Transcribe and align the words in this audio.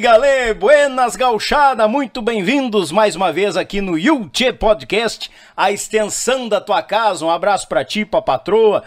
Galê, 0.00 0.54
buenas 0.54 1.14
gauchada, 1.14 1.86
muito 1.86 2.22
bem-vindos 2.22 2.90
mais 2.90 3.14
uma 3.14 3.30
vez 3.30 3.54
aqui 3.54 3.82
no 3.82 3.98
Yulche 3.98 4.50
Podcast, 4.50 5.30
a 5.54 5.70
extensão 5.70 6.48
da 6.48 6.58
tua 6.58 6.82
casa. 6.82 7.22
Um 7.22 7.30
abraço 7.30 7.68
pra 7.68 7.84
ti, 7.84 8.06
pra 8.06 8.22
patroa, 8.22 8.82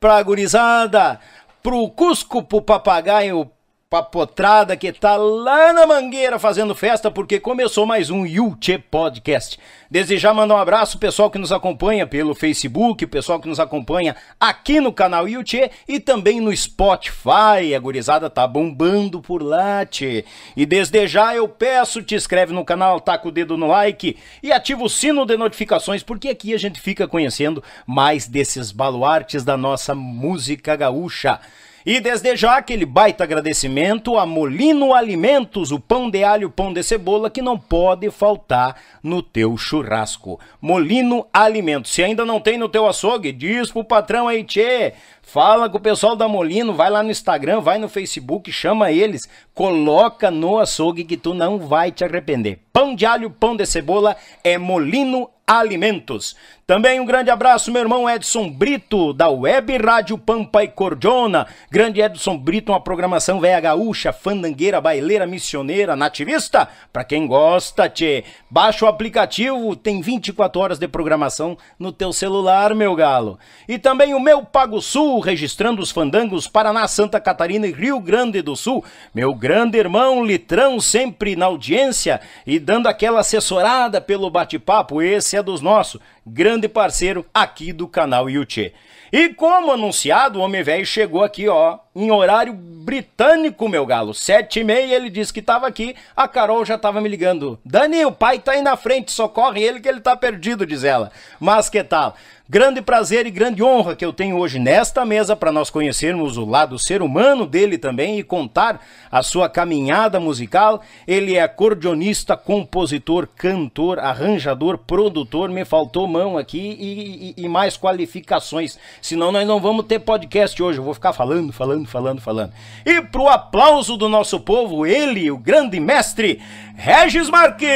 pra 0.00 0.20
gurizada, 0.24 1.20
pro 1.62 1.88
Cusco, 1.90 2.42
pro 2.42 2.60
papagaio, 2.60 3.48
papotrada 3.88 4.76
que 4.76 4.92
tá 4.92 5.14
lá 5.14 5.72
na 5.72 5.86
Mangueira 5.86 6.40
fazendo 6.40 6.74
festa 6.74 7.08
porque 7.08 7.38
começou 7.38 7.86
mais 7.86 8.10
um 8.10 8.26
Yulche 8.26 8.78
Podcast. 8.78 9.60
Desejar 9.88 10.34
mandar 10.34 10.56
um 10.56 10.58
abraço 10.58 10.98
pessoal 10.98 11.30
que 11.30 11.38
nos 11.38 11.52
acompanha 11.52 12.04
pelo 12.04 12.34
Facebook, 12.34 13.06
pessoal 13.06 13.38
que 13.38 13.46
nos 13.46 13.60
acompanha 13.60 14.16
aqui 14.40 14.80
no 14.80 14.92
canal 14.92 15.28
Yulche 15.28 15.70
e 15.86 16.00
também 16.00 16.40
no 16.40 16.54
Spotify. 16.56 17.76
A 17.76 17.78
gurizada 17.78 18.28
tá 18.28 18.44
bombando 18.44 19.22
por 19.22 19.40
lá, 19.40 19.86
tchê. 19.86 20.24
E 20.56 20.66
desde 20.66 21.06
já 21.06 21.36
eu 21.36 21.46
peço, 21.46 22.02
te 22.02 22.16
inscreve 22.16 22.52
no 22.52 22.64
canal, 22.64 22.98
taca 22.98 23.28
o 23.28 23.30
dedo 23.30 23.56
no 23.56 23.68
like 23.68 24.18
e 24.42 24.50
ativa 24.50 24.82
o 24.82 24.90
sino 24.90 25.24
de 25.24 25.36
notificações 25.36 26.02
porque 26.02 26.28
aqui 26.28 26.52
a 26.52 26.58
gente 26.58 26.80
fica 26.80 27.06
conhecendo 27.06 27.62
mais 27.86 28.26
desses 28.26 28.72
baluartes 28.72 29.44
da 29.44 29.56
nossa 29.56 29.94
música 29.94 30.74
gaúcha. 30.74 31.38
E 31.86 32.00
desde 32.00 32.34
já 32.34 32.56
aquele 32.56 32.84
baita 32.84 33.22
agradecimento 33.22 34.18
a 34.18 34.26
Molino 34.26 34.92
Alimentos, 34.92 35.70
o 35.70 35.78
pão 35.78 36.10
de 36.10 36.24
alho, 36.24 36.50
pão 36.50 36.72
de 36.72 36.82
cebola 36.82 37.30
que 37.30 37.40
não 37.40 37.56
pode 37.56 38.10
faltar 38.10 38.74
no 39.00 39.22
teu 39.22 39.56
churrasco. 39.56 40.40
Molino 40.60 41.28
Alimentos. 41.32 41.92
Se 41.92 42.02
ainda 42.02 42.24
não 42.24 42.40
tem 42.40 42.58
no 42.58 42.68
teu 42.68 42.88
açougue, 42.88 43.30
diz 43.30 43.70
pro 43.70 43.84
patrão 43.84 44.26
aí, 44.26 44.42
tchê. 44.42 44.94
Fala 45.28 45.68
com 45.68 45.76
o 45.76 45.80
pessoal 45.80 46.14
da 46.14 46.28
Molino, 46.28 46.72
vai 46.72 46.88
lá 46.88 47.02
no 47.02 47.10
Instagram, 47.10 47.60
vai 47.60 47.78
no 47.78 47.88
Facebook, 47.88 48.52
chama 48.52 48.92
eles, 48.92 49.28
coloca 49.52 50.30
no 50.30 50.56
açougue 50.56 51.02
que 51.02 51.16
tu 51.16 51.34
não 51.34 51.58
vai 51.58 51.90
te 51.90 52.04
arrepender. 52.04 52.60
Pão 52.72 52.94
de 52.94 53.04
alho, 53.04 53.28
pão 53.28 53.56
de 53.56 53.66
cebola 53.66 54.16
é 54.44 54.56
Molino 54.56 55.28
Alimentos. 55.46 56.36
Também 56.66 56.98
um 56.98 57.04
grande 57.06 57.30
abraço, 57.30 57.70
meu 57.70 57.80
irmão 57.80 58.10
Edson 58.10 58.50
Brito, 58.50 59.12
da 59.12 59.28
Web 59.28 59.76
Rádio 59.78 60.18
Pampa 60.18 60.64
e 60.64 60.68
Cordiona. 60.68 61.46
Grande 61.70 62.00
Edson 62.00 62.36
Brito, 62.36 62.72
uma 62.72 62.80
programação 62.80 63.38
velha 63.38 63.60
gaúcha, 63.60 64.12
fandangueira, 64.12 64.80
baileira, 64.80 65.24
missioneira, 65.24 65.94
nativista. 65.94 66.68
Pra 66.92 67.04
quem 67.04 67.24
gosta, 67.28 67.88
tchê. 67.88 68.24
Baixa 68.50 68.84
o 68.84 68.88
aplicativo, 68.88 69.76
tem 69.76 70.00
24 70.00 70.60
horas 70.60 70.78
de 70.80 70.88
programação 70.88 71.56
no 71.78 71.92
teu 71.92 72.12
celular, 72.12 72.74
meu 72.74 72.96
galo. 72.96 73.38
E 73.68 73.78
também 73.78 74.12
o 74.12 74.18
meu 74.18 74.44
Pago 74.44 74.82
Sul, 74.82 75.15
registrando 75.20 75.82
os 75.82 75.90
fandangos 75.90 76.46
Paraná, 76.46 76.86
Santa 76.88 77.20
Catarina 77.20 77.66
e 77.66 77.72
Rio 77.72 78.00
Grande 78.00 78.42
do 78.42 78.56
Sul. 78.56 78.84
Meu 79.14 79.34
grande 79.34 79.78
irmão 79.78 80.24
Litrão, 80.24 80.80
sempre 80.80 81.36
na 81.36 81.46
audiência 81.46 82.20
e 82.46 82.58
dando 82.58 82.86
aquela 82.86 83.20
assessorada 83.20 84.00
pelo 84.00 84.30
bate-papo. 84.30 85.00
Esse 85.00 85.36
é 85.36 85.42
dos 85.42 85.60
nossos 85.60 86.00
grande 86.26 86.68
parceiro 86.68 87.24
aqui 87.32 87.72
do 87.72 87.86
canal 87.86 88.28
Yuchê. 88.28 88.72
E 89.12 89.28
como 89.28 89.70
anunciado, 89.70 90.38
o 90.38 90.42
Homem 90.42 90.62
Velho 90.62 90.84
chegou 90.84 91.22
aqui, 91.22 91.48
ó, 91.48 91.78
em 91.96 92.10
horário 92.10 92.52
britânico, 92.52 93.68
meu 93.68 93.86
galo. 93.86 94.12
Sete 94.12 94.60
e 94.60 94.64
meia, 94.64 94.94
ele 94.94 95.08
disse 95.08 95.32
que 95.32 95.40
tava 95.40 95.66
aqui, 95.66 95.96
a 96.14 96.28
Carol 96.28 96.64
já 96.64 96.76
tava 96.76 97.00
me 97.00 97.08
ligando. 97.08 97.58
Dani, 97.64 98.04
o 98.04 98.12
pai 98.12 98.38
tá 98.38 98.52
aí 98.52 98.62
na 98.62 98.76
frente, 98.76 99.10
socorre 99.10 99.62
ele 99.62 99.80
que 99.80 99.88
ele 99.88 100.00
tá 100.00 100.14
perdido, 100.14 100.66
diz 100.66 100.84
ela. 100.84 101.10
Mas 101.40 101.68
que 101.70 101.82
tal? 101.82 102.14
Grande 102.48 102.80
prazer 102.80 103.26
e 103.26 103.30
grande 103.32 103.60
honra 103.60 103.96
que 103.96 104.04
eu 104.04 104.12
tenho 104.12 104.38
hoje 104.38 104.60
nesta 104.60 105.04
mesa 105.04 105.34
para 105.34 105.50
nós 105.50 105.68
conhecermos 105.68 106.36
o 106.36 106.44
lado 106.44 106.78
ser 106.78 107.02
humano 107.02 107.44
dele 107.44 107.76
também 107.76 108.20
e 108.20 108.22
contar 108.22 108.80
a 109.10 109.20
sua 109.20 109.48
caminhada 109.48 110.20
musical. 110.20 110.80
Ele 111.08 111.34
é 111.34 111.42
acordeonista, 111.42 112.36
compositor, 112.36 113.26
cantor, 113.34 113.98
arranjador, 113.98 114.78
produtor. 114.78 115.48
Me 115.48 115.64
faltou 115.64 116.06
mão 116.06 116.38
aqui 116.38 116.76
e, 116.78 117.34
e, 117.36 117.44
e 117.44 117.48
mais 117.48 117.76
qualificações. 117.76 118.78
Senão 119.02 119.32
nós 119.32 119.44
não 119.44 119.58
vamos 119.58 119.86
ter 119.86 119.98
podcast 119.98 120.62
hoje. 120.62 120.78
Eu 120.78 120.84
vou 120.84 120.94
ficar 120.94 121.12
falando, 121.12 121.52
falando, 121.52 121.85
falando, 121.86 122.20
falando. 122.20 122.52
E 122.84 123.00
pro 123.02 123.28
aplauso 123.28 123.96
do 123.96 124.08
nosso 124.08 124.40
povo, 124.40 124.84
ele, 124.84 125.30
o 125.30 125.38
grande 125.38 125.80
mestre, 125.80 126.42
Regis 126.74 127.30
Marques. 127.30 127.68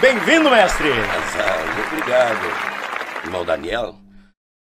Bem-vindo, 0.00 0.50
mestre. 0.50 0.88
Muito 0.88 1.92
obrigado 1.92 2.76
irmão 3.26 3.44
Daniel, 3.44 3.94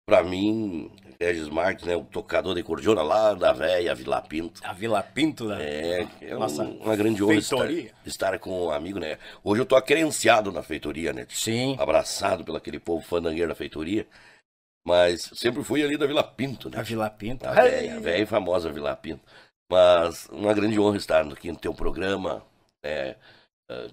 pra 0.06 0.22
mim, 0.22 0.90
Regis 1.18 1.48
Marques, 1.48 1.84
né, 1.86 1.96
o 1.96 2.04
tocador 2.04 2.54
de 2.54 2.62
cordiona 2.62 3.02
lá 3.02 3.32
da 3.34 3.52
velha 3.52 3.94
Vila 3.94 4.20
Pinto. 4.20 4.60
A 4.64 4.72
Vila 4.72 5.02
Pinto, 5.02 5.46
né? 5.46 5.64
É, 5.64 6.08
é 6.20 6.34
Nossa, 6.34 6.62
uma 6.62 6.94
grande 6.94 7.22
honra 7.24 7.34
estar, 7.34 7.70
estar, 8.04 8.38
com 8.38 8.66
um 8.66 8.70
amigo, 8.70 8.98
né? 8.98 9.18
Hoje 9.42 9.62
eu 9.62 9.66
tô 9.66 9.74
acrenciado 9.74 10.52
na 10.52 10.62
feitoria, 10.62 11.12
né? 11.12 11.26
Sim. 11.30 11.76
Abraçado 11.78 12.44
pelo 12.44 12.58
aquele 12.58 12.78
povo 12.78 13.04
fandangueiro 13.04 13.48
da 13.48 13.54
feitoria. 13.54 14.06
Mas 14.86 15.30
sempre 15.34 15.62
fui 15.62 15.82
ali 15.82 15.96
da 15.96 16.06
Vila 16.06 16.24
Pinto, 16.24 16.68
né? 16.68 16.78
A 16.78 16.82
Vila 16.82 17.08
Pinto. 17.08 17.46
A 17.46 17.52
velha, 17.52 18.00
velha 18.00 18.22
e 18.22 18.26
famosa 18.26 18.72
Vila 18.72 18.96
Pinto. 18.96 19.22
Mas 19.70 20.28
uma 20.28 20.52
grande 20.52 20.78
honra 20.78 20.96
estar 20.96 21.26
aqui 21.26 21.50
no 21.50 21.58
teu 21.58 21.72
programa, 21.72 22.44
né? 22.84 23.16
Uh, 23.70 23.90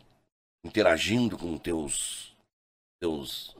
interagindo 0.65 1.37
com 1.37 1.57
teus, 1.57 2.35
teus 2.99 3.55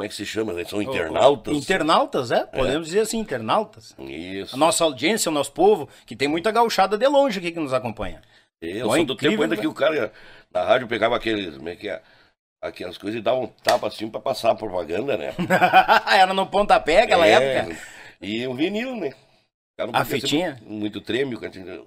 como 0.00 0.06
é 0.06 0.08
que 0.08 0.14
se 0.14 0.24
chama? 0.24 0.54
Eles 0.54 0.70
são 0.70 0.80
internautas? 0.80 1.54
Internautas, 1.54 2.30
é? 2.30 2.46
Podemos 2.46 2.86
é. 2.86 2.88
dizer 2.88 3.00
assim, 3.00 3.18
internautas. 3.18 3.94
Isso. 3.98 4.54
A 4.54 4.58
nossa 4.58 4.82
audiência, 4.82 5.28
o 5.28 5.32
nosso 5.32 5.52
povo, 5.52 5.90
que 6.06 6.16
tem 6.16 6.26
muita 6.26 6.50
gauchada 6.50 6.96
de 6.96 7.06
longe 7.06 7.38
aqui 7.38 7.52
que 7.52 7.60
nos 7.60 7.74
acompanha. 7.74 8.22
Eu 8.62 8.88
Bom, 8.88 8.96
sou 8.96 9.04
do 9.04 9.14
tempo 9.14 9.42
ainda 9.42 9.56
né? 9.56 9.60
que 9.60 9.66
o 9.66 9.74
cara 9.74 10.10
na 10.50 10.64
rádio 10.64 10.88
pegava 10.88 11.16
aqueles, 11.16 11.58
como 11.58 11.68
é 11.68 11.76
que 11.76 11.90
é? 11.90 12.02
Aquelas 12.62 12.98
coisas 12.98 13.18
e 13.18 13.22
dava 13.22 13.38
um 13.38 13.46
tapa 13.46 13.86
assim 13.86 14.08
pra 14.08 14.20
passar 14.20 14.50
a 14.50 14.54
propaganda, 14.54 15.16
né? 15.16 15.34
Era 16.12 16.34
no 16.34 16.46
pontapé 16.46 17.02
aquela 17.02 17.26
é, 17.26 17.32
época. 17.32 17.76
E 18.20 18.46
o 18.46 18.54
vinil, 18.54 18.96
né? 18.96 19.12
a 19.92 20.04
fitinha? 20.04 20.58
Muito, 20.60 20.80
muito 20.80 21.00
trêmio, 21.00 21.40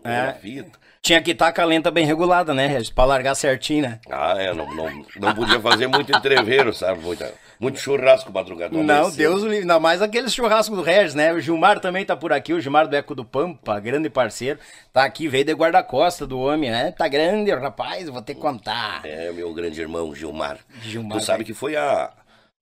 é. 0.04 0.34
fita. 0.34 0.80
Tinha 1.02 1.22
que 1.22 1.32
estar 1.32 1.52
com 1.52 1.62
a 1.62 1.66
lenta 1.66 1.92
bem 1.92 2.06
regulada, 2.06 2.54
né, 2.54 2.66
Regis? 2.66 2.90
Pra 2.90 3.06
largar 3.06 3.36
certinho, 3.36 3.84
né? 3.84 4.00
Ah, 4.10 4.36
é, 4.38 4.54
não, 4.54 4.74
não, 4.74 5.06
não 5.18 5.36
podia 5.36 5.60
fazer 5.60 5.86
muito 5.88 6.16
entreveiro, 6.16 6.74
sabe? 6.74 7.02
Muita, 7.02 7.32
muito 7.64 7.80
churrasco 7.80 8.32
madrugada. 8.32 8.78
Não, 8.78 9.10
Deus 9.10 9.42
livre. 9.42 9.60
Ainda 9.60 9.80
mais 9.80 10.02
aquele 10.02 10.30
churrasco 10.30 10.76
do 10.76 10.82
Regis, 10.82 11.16
né? 11.16 11.34
O 11.34 11.40
Gilmar 11.40 11.80
também 11.80 12.06
tá 12.06 12.16
por 12.16 12.34
aqui, 12.34 12.54
o 12.54 12.60
Gilmar 12.60 12.88
do 12.88 12.96
Eco 12.96 13.16
do 13.16 13.26
Pampa, 13.26 13.80
grande 13.80 14.10
parceiro. 14.10 14.60
Tá 14.92 15.04
aqui, 15.04 15.28
veio 15.28 15.46
de 15.46 15.54
guarda-costa 15.54 16.28
do 16.28 16.40
homem, 16.40 16.70
né? 16.70 16.92
Tá 16.92 17.08
grande, 17.08 17.52
rapaz, 17.52 18.10
vou 18.10 18.22
ter 18.22 18.36
que 18.36 18.42
contar. 18.42 19.06
É, 19.06 19.32
meu 19.32 19.54
grande 19.54 19.80
irmão, 19.80 20.14
Gilmar. 20.14 20.60
Gilmar. 20.82 21.18
Tu 21.18 21.24
sabe 21.24 21.44
que 21.44 21.54
foi 21.54 21.76
a, 21.76 22.12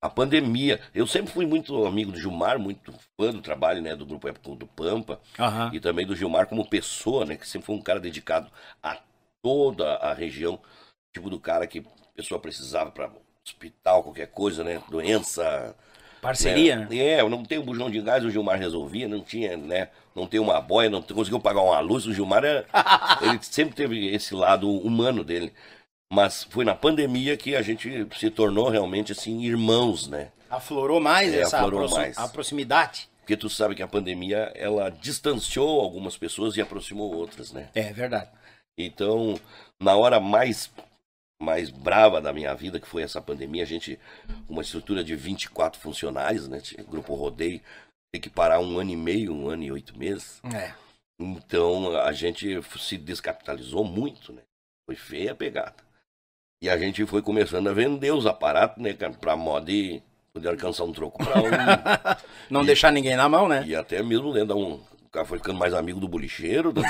a 0.00 0.08
pandemia. 0.08 0.80
Eu 0.94 1.06
sempre 1.06 1.32
fui 1.32 1.46
muito 1.46 1.84
amigo 1.86 2.12
do 2.12 2.18
Gilmar, 2.18 2.58
muito 2.58 2.92
fã 3.20 3.30
do 3.30 3.40
trabalho, 3.40 3.82
né, 3.82 3.94
do 3.94 4.06
grupo 4.06 4.28
Época 4.28 4.56
do 4.56 4.66
Pampa, 4.66 5.20
uhum. 5.38 5.74
e 5.74 5.80
também 5.80 6.06
do 6.06 6.16
Gilmar 6.16 6.46
como 6.46 6.68
pessoa, 6.68 7.24
né, 7.24 7.36
que 7.36 7.48
sempre 7.48 7.66
foi 7.66 7.76
um 7.76 7.82
cara 7.82 8.00
dedicado 8.00 8.50
a 8.82 8.98
toda 9.42 9.96
a 9.96 10.12
região, 10.14 10.58
tipo 11.12 11.28
do 11.28 11.38
cara 11.38 11.66
que 11.66 11.80
a 11.80 12.16
pessoa 12.16 12.40
precisava 12.40 12.90
para 12.90 13.10
hospital, 13.46 14.02
qualquer 14.02 14.28
coisa, 14.28 14.62
né, 14.62 14.82
doença, 14.88 15.74
Parceria, 16.22 16.76
né? 16.76 16.96
É, 16.96 17.20
eu 17.20 17.28
não 17.28 17.42
tenho 17.42 17.64
bujão 17.64 17.90
de 17.90 18.00
gás, 18.00 18.24
o 18.24 18.30
Gilmar 18.30 18.56
resolvia, 18.56 19.08
não 19.08 19.20
tinha, 19.20 19.56
né? 19.56 19.88
Não 20.14 20.24
tem 20.24 20.38
uma 20.38 20.60
boia, 20.60 20.88
não 20.88 21.02
conseguiu 21.02 21.40
pagar 21.40 21.62
uma 21.62 21.80
luz. 21.80 22.06
O 22.06 22.14
Gilmar, 22.14 22.44
é, 22.44 22.64
ele 23.22 23.40
sempre 23.42 23.74
teve 23.74 24.06
esse 24.14 24.32
lado 24.32 24.70
humano 24.70 25.24
dele. 25.24 25.52
Mas 26.12 26.44
foi 26.44 26.64
na 26.64 26.76
pandemia 26.76 27.36
que 27.36 27.56
a 27.56 27.62
gente 27.62 28.06
se 28.16 28.30
tornou 28.30 28.68
realmente 28.68 29.10
assim 29.10 29.42
irmãos, 29.42 30.06
né? 30.06 30.30
Aflorou 30.48 31.00
mais 31.00 31.34
é, 31.34 31.40
essa 31.40 31.56
aflorou 31.56 31.90
mais. 31.90 32.16
a 32.16 32.28
proximidade. 32.28 33.08
Porque 33.18 33.36
tu 33.36 33.50
sabe 33.50 33.74
que 33.74 33.82
a 33.82 33.88
pandemia 33.88 34.52
ela 34.54 34.90
distanciou 34.90 35.80
algumas 35.80 36.16
pessoas 36.16 36.56
e 36.56 36.60
aproximou 36.60 37.12
outras, 37.16 37.50
né? 37.50 37.68
É 37.74 37.92
verdade. 37.92 38.30
Então, 38.78 39.34
na 39.80 39.96
hora 39.96 40.20
mais 40.20 40.70
mais 41.42 41.70
brava 41.70 42.20
da 42.20 42.32
minha 42.32 42.54
vida, 42.54 42.80
que 42.80 42.86
foi 42.86 43.02
essa 43.02 43.20
pandemia, 43.20 43.62
a 43.62 43.66
gente, 43.66 43.98
uma 44.48 44.62
estrutura 44.62 45.02
de 45.02 45.16
24 45.16 45.80
funcionários, 45.80 46.48
né? 46.48 46.62
Grupo 46.88 47.14
Rodeio, 47.14 47.60
tem 48.12 48.20
que 48.20 48.30
parar 48.30 48.60
um 48.60 48.78
ano 48.78 48.90
e 48.90 48.96
meio, 48.96 49.34
um 49.34 49.48
ano 49.48 49.62
e 49.64 49.72
oito 49.72 49.98
meses. 49.98 50.40
É. 50.54 50.72
Então 51.20 51.96
a 51.96 52.12
gente 52.12 52.60
se 52.78 52.96
descapitalizou 52.96 53.84
muito, 53.84 54.32
né? 54.32 54.42
Foi 54.86 54.96
feia 54.96 55.32
a 55.32 55.34
pegada. 55.34 55.76
E 56.62 56.70
a 56.70 56.78
gente 56.78 57.04
foi 57.06 57.22
começando 57.22 57.68
a 57.68 57.72
vender 57.72 58.12
os 58.12 58.26
aparatos, 58.26 58.80
né, 58.80 58.92
cara, 58.92 59.12
pra 59.14 59.36
moda 59.36 59.70
e 59.70 60.00
poder 60.32 60.48
alcançar 60.48 60.84
um 60.84 60.92
troco 60.92 61.24
pra 61.24 61.38
um. 61.42 61.50
Não 62.48 62.62
e, 62.62 62.66
deixar 62.66 62.92
ninguém 62.92 63.16
na 63.16 63.28
mão, 63.28 63.48
né? 63.48 63.64
E 63.66 63.74
até 63.74 64.02
mesmo, 64.02 64.32
né, 64.32 64.44
dar 64.44 64.54
um. 64.54 64.80
O 65.12 65.16
cara 65.20 65.26
foi 65.26 65.36
ficando 65.36 65.58
mais 65.58 65.74
amigo 65.74 66.00
do 66.00 66.08
bolicheiro. 66.08 66.72
Do... 66.72 66.82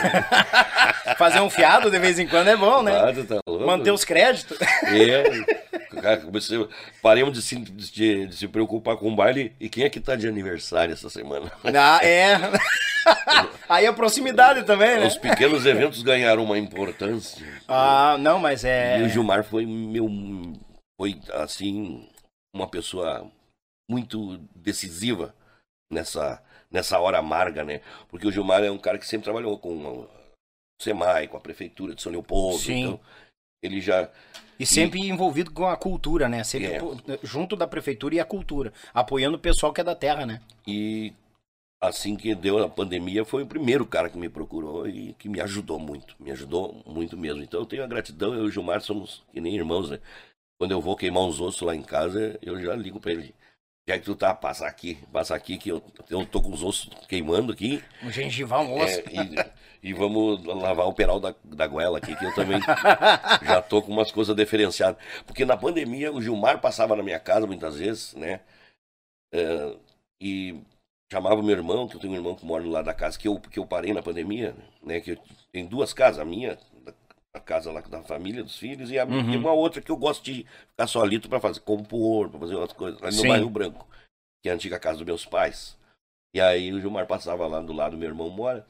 Fazer 1.18 1.40
um 1.40 1.50
fiado 1.50 1.90
de 1.90 1.98
vez 1.98 2.20
em 2.20 2.28
quando 2.28 2.46
é 2.46 2.56
bom, 2.56 2.80
né? 2.80 2.92
tá 3.24 3.40
Manter 3.66 3.90
os 3.90 4.04
créditos. 4.04 4.56
É. 4.60 5.24
Cara, 6.00 6.18
comecei, 6.18 6.68
paremos 7.02 7.34
de 7.34 7.42
se, 7.42 7.56
de, 7.56 8.28
de 8.28 8.36
se 8.36 8.46
preocupar 8.46 8.96
com 8.96 9.12
o 9.12 9.16
baile. 9.16 9.56
E 9.58 9.68
quem 9.68 9.82
é 9.82 9.90
que 9.90 9.98
tá 9.98 10.14
de 10.14 10.28
aniversário 10.28 10.92
essa 10.92 11.10
semana? 11.10 11.50
Ah, 11.64 11.98
é. 12.00 12.38
Aí 13.68 13.88
a 13.88 13.92
proximidade 13.92 14.62
também, 14.62 15.00
né? 15.00 15.06
Os 15.08 15.16
pequenos 15.16 15.66
eventos 15.66 16.00
ganharam 16.04 16.44
uma 16.44 16.56
importância. 16.56 17.44
Ah, 17.66 18.16
não, 18.20 18.38
mas 18.38 18.64
é. 18.64 19.00
E 19.00 19.02
o 19.02 19.08
Gilmar 19.08 19.42
foi 19.42 19.66
meu. 19.66 20.08
Foi, 20.96 21.20
assim, 21.32 22.08
uma 22.54 22.68
pessoa 22.68 23.28
muito 23.90 24.38
decisiva 24.54 25.34
nessa, 25.90 26.40
nessa 26.72 26.98
hora 26.98 27.18
amarga, 27.18 27.64
né? 27.64 27.80
Porque 28.08 28.26
o 28.26 28.32
Gilmar 28.32 28.64
é 28.64 28.70
um 28.70 28.78
cara 28.78 28.98
que 28.98 29.06
sempre 29.06 29.24
trabalhou 29.24 29.58
com 29.58 29.76
o 29.76 30.08
SEMAI, 30.80 31.28
com 31.28 31.36
a 31.36 31.40
prefeitura 31.40 31.94
de 31.94 32.02
São 32.02 32.10
Leopoldo. 32.10 32.58
Sim. 32.58 32.84
Então, 32.84 33.00
ele 33.62 33.80
já. 33.80 34.10
E 34.58 34.66
sempre 34.66 35.00
envolvido 35.00 35.50
com 35.52 35.66
a 35.66 35.76
cultura, 35.76 36.28
né? 36.28 36.42
Sempre 36.44 36.74
É. 36.74 36.80
junto 37.22 37.56
da 37.56 37.66
prefeitura 37.66 38.14
e 38.14 38.20
a 38.20 38.24
cultura. 38.24 38.72
Apoiando 38.92 39.36
o 39.36 39.40
pessoal 39.40 39.72
que 39.72 39.80
é 39.80 39.84
da 39.84 39.94
terra, 39.94 40.24
né? 40.26 40.40
E 40.66 41.12
assim 41.80 42.14
que 42.16 42.34
deu 42.34 42.62
a 42.62 42.68
pandemia, 42.68 43.24
foi 43.24 43.42
o 43.42 43.46
primeiro 43.46 43.84
cara 43.84 44.08
que 44.08 44.16
me 44.16 44.28
procurou 44.28 44.88
e 44.88 45.14
que 45.14 45.28
me 45.28 45.40
ajudou 45.40 45.78
muito. 45.78 46.14
Me 46.18 46.30
ajudou 46.30 46.80
muito 46.86 47.16
mesmo. 47.16 47.42
Então 47.42 47.60
eu 47.60 47.66
tenho 47.66 47.82
a 47.82 47.88
gratidão, 47.88 48.34
eu 48.34 48.44
e 48.44 48.46
o 48.46 48.50
Gilmar 48.50 48.80
somos 48.80 49.22
que 49.32 49.40
nem 49.40 49.54
irmãos, 49.54 49.90
né? 49.90 49.98
Quando 50.58 50.70
eu 50.72 50.80
vou 50.80 50.96
queimar 50.96 51.24
uns 51.24 51.40
ossos 51.40 51.62
lá 51.62 51.74
em 51.74 51.82
casa, 51.82 52.38
eu 52.40 52.60
já 52.60 52.74
ligo 52.76 53.00
pra 53.00 53.10
ele. 53.12 53.34
Já 53.88 53.98
que 53.98 54.04
tu 54.04 54.14
tá, 54.14 54.32
passa 54.32 54.66
aqui, 54.66 54.96
passa 55.12 55.34
aqui, 55.34 55.58
que 55.58 55.70
eu, 55.70 55.82
eu 56.08 56.24
tô 56.24 56.40
com 56.40 56.52
os 56.52 56.62
ossos 56.62 56.88
queimando 57.08 57.52
aqui. 57.52 57.82
Um 58.02 58.12
gengival, 58.12 58.64
um 58.64 58.80
osso. 58.80 59.00
É, 59.00 59.52
e, 59.82 59.90
e 59.90 59.92
vamos 59.92 60.44
lavar 60.44 60.86
o 60.86 60.92
peral 60.92 61.18
da, 61.18 61.34
da 61.42 61.66
goela 61.66 61.98
aqui, 61.98 62.14
que 62.14 62.24
eu 62.24 62.32
também 62.32 62.60
já 63.42 63.60
tô 63.60 63.82
com 63.82 63.90
umas 63.90 64.12
coisas 64.12 64.36
diferenciadas. 64.36 65.02
Porque 65.26 65.44
na 65.44 65.56
pandemia 65.56 66.12
o 66.12 66.22
Gilmar 66.22 66.60
passava 66.60 66.94
na 66.94 67.02
minha 67.02 67.18
casa 67.18 67.44
muitas 67.44 67.76
vezes, 67.76 68.14
né? 68.14 68.40
É, 69.32 69.76
e 70.20 70.62
chamava 71.12 71.42
meu 71.42 71.56
irmão, 71.56 71.88
que 71.88 71.96
eu 71.96 72.00
tenho 72.00 72.12
um 72.12 72.16
irmão 72.16 72.36
que 72.36 72.46
mora 72.46 72.62
do 72.62 72.70
lado 72.70 72.84
da 72.84 72.94
casa, 72.94 73.18
que 73.18 73.26
eu, 73.26 73.40
que 73.40 73.58
eu 73.58 73.66
parei 73.66 73.92
na 73.92 74.02
pandemia, 74.02 74.54
né? 74.80 75.00
Que 75.00 75.12
eu, 75.12 75.18
tem 75.50 75.66
duas 75.66 75.92
casas, 75.92 76.20
a 76.20 76.24
minha, 76.24 76.56
a 77.34 77.40
casa 77.40 77.72
lá 77.72 77.80
da 77.80 78.02
família, 78.02 78.42
dos 78.42 78.58
filhos, 78.58 78.90
e, 78.90 78.98
a, 78.98 79.04
Uhum. 79.06 79.32
e 79.32 79.36
uma 79.36 79.52
outra 79.52 79.80
que 79.80 79.90
eu 79.90 79.96
gosto 79.96 80.22
de 80.22 80.46
ficar 80.68 80.86
solito 80.86 81.28
para 81.28 81.40
fazer, 81.40 81.60
compor, 81.60 82.28
para 82.28 82.40
fazer 82.40 82.54
outras 82.56 82.76
coisas, 82.76 83.02
ali 83.02 83.16
no 83.16 83.22
Sim. 83.22 83.28
bairro 83.28 83.48
Branco, 83.50 83.86
que 84.42 84.48
é 84.50 84.52
a 84.52 84.54
antiga 84.54 84.78
casa 84.78 84.98
dos 84.98 85.06
meus 85.06 85.24
pais. 85.24 85.78
E 86.34 86.40
aí 86.40 86.72
o 86.72 86.80
Gilmar 86.80 87.06
passava 87.06 87.46
lá 87.46 87.60
do 87.62 87.72
lado, 87.72 87.96
meu 87.96 88.08
irmão 88.08 88.28
mora, 88.28 88.66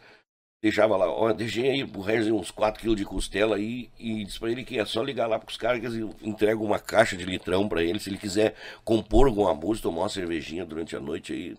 deixava 0.62 0.96
lá, 0.96 1.10
ó, 1.10 1.32
deixei 1.32 1.70
aí 1.70 1.84
pro 1.84 2.00
Regis 2.02 2.30
uns 2.30 2.52
4 2.52 2.80
quilos 2.80 2.96
de 2.96 3.04
costela 3.04 3.56
aí 3.56 3.90
e 3.98 4.24
disse 4.24 4.38
pra 4.38 4.50
ele 4.50 4.64
que 4.64 4.78
é 4.78 4.84
só 4.84 5.02
ligar 5.02 5.26
lá 5.26 5.40
pros 5.40 5.56
caras 5.56 5.80
que 5.80 5.86
eles 5.86 6.16
entregam 6.22 6.62
uma 6.64 6.78
caixa 6.78 7.16
de 7.16 7.24
litrão 7.24 7.68
pra 7.68 7.82
ele, 7.82 7.98
se 7.98 8.10
ele 8.10 8.18
quiser 8.18 8.54
compor 8.84 9.26
alguma 9.26 9.54
música, 9.54 9.88
tomar 9.88 10.02
uma 10.02 10.08
cervejinha 10.08 10.64
durante 10.64 10.94
a 10.94 11.00
noite 11.00 11.32
aí. 11.32 11.56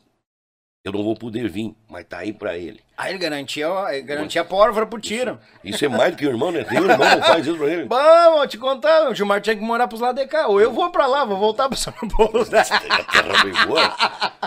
Eu 0.84 0.92
não 0.92 1.02
vou 1.02 1.16
poder 1.16 1.48
vir, 1.48 1.74
mas 1.90 2.04
tá 2.06 2.18
aí 2.18 2.34
pra 2.34 2.58
ele. 2.58 2.82
Aí 2.98 3.12
ele 3.14 3.18
garantia, 3.20 3.68
garantia 4.04 4.44
pólvora 4.44 4.86
pro 4.86 5.00
tiro. 5.00 5.40
Isso 5.64 5.86
é 5.86 5.88
mais 5.88 6.12
do 6.12 6.18
que 6.18 6.26
o 6.28 6.30
irmão, 6.30 6.52
né? 6.52 6.66
Tem 6.66 6.78
um 6.78 6.90
irmão 6.90 7.10
que 7.22 7.26
faz 7.26 7.48
isso 7.48 7.58
pra 7.58 7.68
ele. 7.72 7.86
Bom, 7.88 8.32
vou 8.36 8.46
te 8.48 8.58
contar, 8.58 9.10
o 9.10 9.16
Gilmar 9.16 9.40
tinha 9.40 9.56
que 9.56 9.62
morar 9.62 9.88
pros 9.88 10.02
lados 10.02 10.22
de 10.22 10.28
cá. 10.28 10.48
Ou 10.48 10.60
eu 10.60 10.74
vou 10.74 10.92
pra 10.92 11.08
lá, 11.08 11.24
vou 11.24 11.38
voltar 11.38 11.70
pro 11.70 11.78
São 11.78 11.94
Paulo. 11.94 12.42
A 12.52 13.04
terra 13.06 13.44
bem 13.44 13.66
boa. 13.68 13.96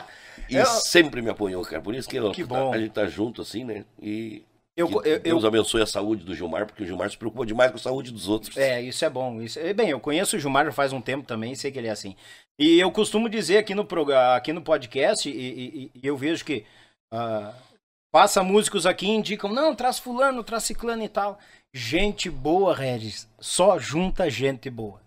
E 0.49 0.55
Eu- 0.55 0.65
sempre 0.67 1.21
me 1.23 1.29
apoiou, 1.31 1.61
cara. 1.65 1.83
Por 1.83 1.93
isso 1.93 2.09
que, 2.09 2.17
eu- 2.17 2.31
Que 2.31 2.44
bom. 2.44 2.73
a 2.73 2.79
gente 2.79 2.93
tá 2.93 3.05
junto 3.09 3.43
assim, 3.43 3.65
né? 3.65 3.85
E 4.00 4.44
Eu, 4.77 4.89
eu, 4.89 5.03
eu- 5.03 5.19
Deus 5.19 5.44
abençoe 5.44 5.82
a 5.82 5.87
saúde 5.87 6.23
do 6.23 6.37
Gilmar, 6.37 6.67
porque 6.67 6.85
o 6.85 6.87
Gilmar 6.87 7.11
se 7.11 7.17
preocupa 7.19 7.44
demais 7.44 7.73
com 7.73 7.79
a 7.79 7.81
saúde 7.81 8.12
dos 8.12 8.29
outros. 8.29 8.56
É, 8.56 8.81
isso 8.81 9.05
é 9.05 9.11
bom. 9.11 9.41
Isso, 9.43 9.59
é, 9.59 9.73
bem, 9.73 9.89
eu 9.89 9.99
conheço 9.99 10.37
o 10.37 10.39
Gilmar 10.39 10.65
já 10.67 10.71
faz 10.71 10.93
um 10.93 11.00
tempo 11.00 11.27
também, 11.27 11.56
sei 11.56 11.73
que 11.73 11.79
ele 11.81 11.89
é 11.89 11.91
assim. 11.91 12.15
E 12.58 12.79
eu 12.79 12.91
costumo 12.91 13.29
dizer 13.29 13.58
aqui 13.58 13.75
no, 13.75 13.87
aqui 14.35 14.53
no 14.53 14.62
podcast, 14.62 15.29
e, 15.29 15.32
e- 15.32 15.91
e 15.94 16.06
eu 16.06 16.17
vejo 16.17 16.44
que 16.44 16.64
ah, 17.12 17.55
passa 18.11 18.43
músicos 18.43 18.87
aqui 18.87 19.06
e 19.06 19.11
indicam, 19.11 19.53
não, 19.53 19.75
traz 19.75 19.99
fulano, 19.99 20.43
traz 20.43 20.64
ciclano 20.64 21.03
e 21.05 21.08
tal. 21.08 21.38
Gente 21.75 22.31
boa, 22.31 22.75
Regis. 22.75 23.29
Só 23.38 23.79
junta 23.79 24.31
gente 24.31 24.70
boa. 24.70 25.00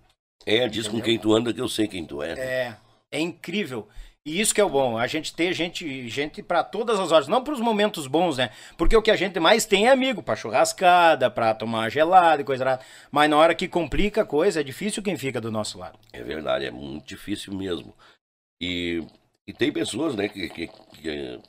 É, 0.45 0.67
diz 0.67 0.87
com 0.87 1.01
quem 1.01 1.17
tu 1.17 1.33
anda 1.35 1.53
que 1.53 1.59
eu 1.61 1.67
sei 1.67 1.87
quem 1.87 2.05
tu 2.05 2.21
é. 2.21 2.33
É, 2.33 2.77
é 3.11 3.19
incrível. 3.19 3.87
E 4.25 4.39
isso 4.39 4.53
que 4.53 4.59
é 4.61 4.63
o 4.63 4.69
bom, 4.69 4.97
a 4.97 5.07
gente 5.07 5.33
ter 5.33 5.53
gente, 5.53 6.07
gente 6.09 6.43
para 6.43 6.63
todas 6.63 6.99
as 6.99 7.11
horas, 7.11 7.27
não 7.27 7.43
para 7.43 7.53
os 7.53 7.59
momentos 7.61 8.05
bons, 8.05 8.37
né? 8.37 8.51
Porque 8.77 8.95
o 8.95 9.01
que 9.01 9.09
a 9.09 9.15
gente 9.15 9.39
mais 9.39 9.65
tem 9.65 9.87
é 9.87 9.91
amigo, 9.91 10.21
para 10.21 10.35
churrascada, 10.35 11.31
para 11.31 11.55
tomar 11.55 11.89
gelada 11.89 12.41
e 12.41 12.45
coisa 12.45 12.65
lá. 12.65 12.79
Mas 13.09 13.29
na 13.29 13.37
hora 13.37 13.55
que 13.55 13.67
complica 13.67 14.21
a 14.21 14.25
coisa, 14.25 14.59
é 14.59 14.63
difícil 14.63 15.01
quem 15.01 15.17
fica 15.17 15.39
do 15.39 15.51
nosso 15.51 15.77
lado. 15.79 15.97
É 16.11 16.21
verdade, 16.21 16.65
é 16.65 16.71
muito 16.71 17.07
difícil 17.07 17.53
mesmo. 17.53 17.95
E, 18.61 19.01
e 19.47 19.53
tem 19.53 19.71
pessoas, 19.71 20.15
né, 20.15 20.27
que, 20.27 20.49
que, 20.49 20.67
que, 20.67 21.09
eh, 21.09 21.39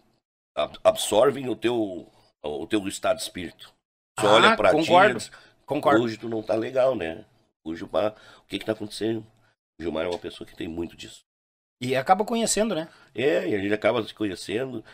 ab- 0.55 0.79
absorvem 0.85 1.49
o 1.49 1.57
teu, 1.57 2.07
o 2.43 2.67
teu 2.69 2.87
estado 2.87 3.17
de 3.17 3.25
espírito. 3.25 3.75
Você 4.19 4.27
Ah, 4.27 4.31
olha 4.33 4.57
pra 4.57 4.71
ti 4.71 4.77
concordo. 4.77 5.19
diz, 5.19 5.31
Concordo. 5.67 6.05
hoje 6.05 6.17
tu 6.17 6.29
não 6.29 6.43
tá 6.43 6.55
legal, 6.55 6.95
né? 6.95 7.25
O 7.65 7.75
Gilmar, 7.75 8.15
o 8.39 8.47
que 8.47 8.59
que 8.61 8.65
tá 8.65 8.73
acontecendo? 8.73 9.27
O 9.79 9.83
Gilmar 9.83 10.05
é 10.07 10.09
uma 10.09 10.19
pessoa 10.19 10.47
que 10.49 10.57
tem 10.57 10.69
muito 10.69 10.97
disso. 10.97 11.21
E 11.81 11.97
acaba 11.97 12.25
conhecendo, 12.25 12.75
né? 12.75 12.89
É, 13.15 13.49
e 13.49 13.55
a 13.55 13.59
gente 13.59 13.73
acaba 13.73 14.03
se 14.03 14.15
conhecendo. 14.15 14.85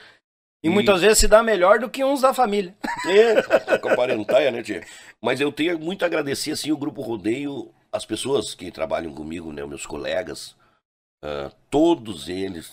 E 0.65 0.69
muitas 0.71 1.01
vezes 1.01 1.19
se 1.19 1.29
dá 1.29 1.43
melhor 1.43 1.79
do 1.79 1.91
que 1.91 2.05
uns 2.05 2.21
da 2.21 2.33
família. 2.35 2.75
É, 3.07 3.79
com 3.79 3.89
a 3.89 3.97
parentaia, 3.97 4.51
né, 4.51 4.63
tia? 4.63 4.85
Mas 5.23 5.41
eu 5.41 5.53
tenho 5.53 5.79
muito 5.79 6.03
a 6.03 6.07
agradecer, 6.07 6.53
assim, 6.53 6.73
o 6.73 6.77
Grupo 6.77 7.03
Rodeio, 7.03 7.73
as 7.93 8.05
pessoas 8.05 8.55
que 8.55 8.71
trabalham 8.71 9.13
comigo, 9.15 9.53
né, 9.53 9.65
meus 9.67 9.87
colegas, 9.87 10.57
ah, 11.25 11.51
todos 11.71 12.29
eles 12.29 12.73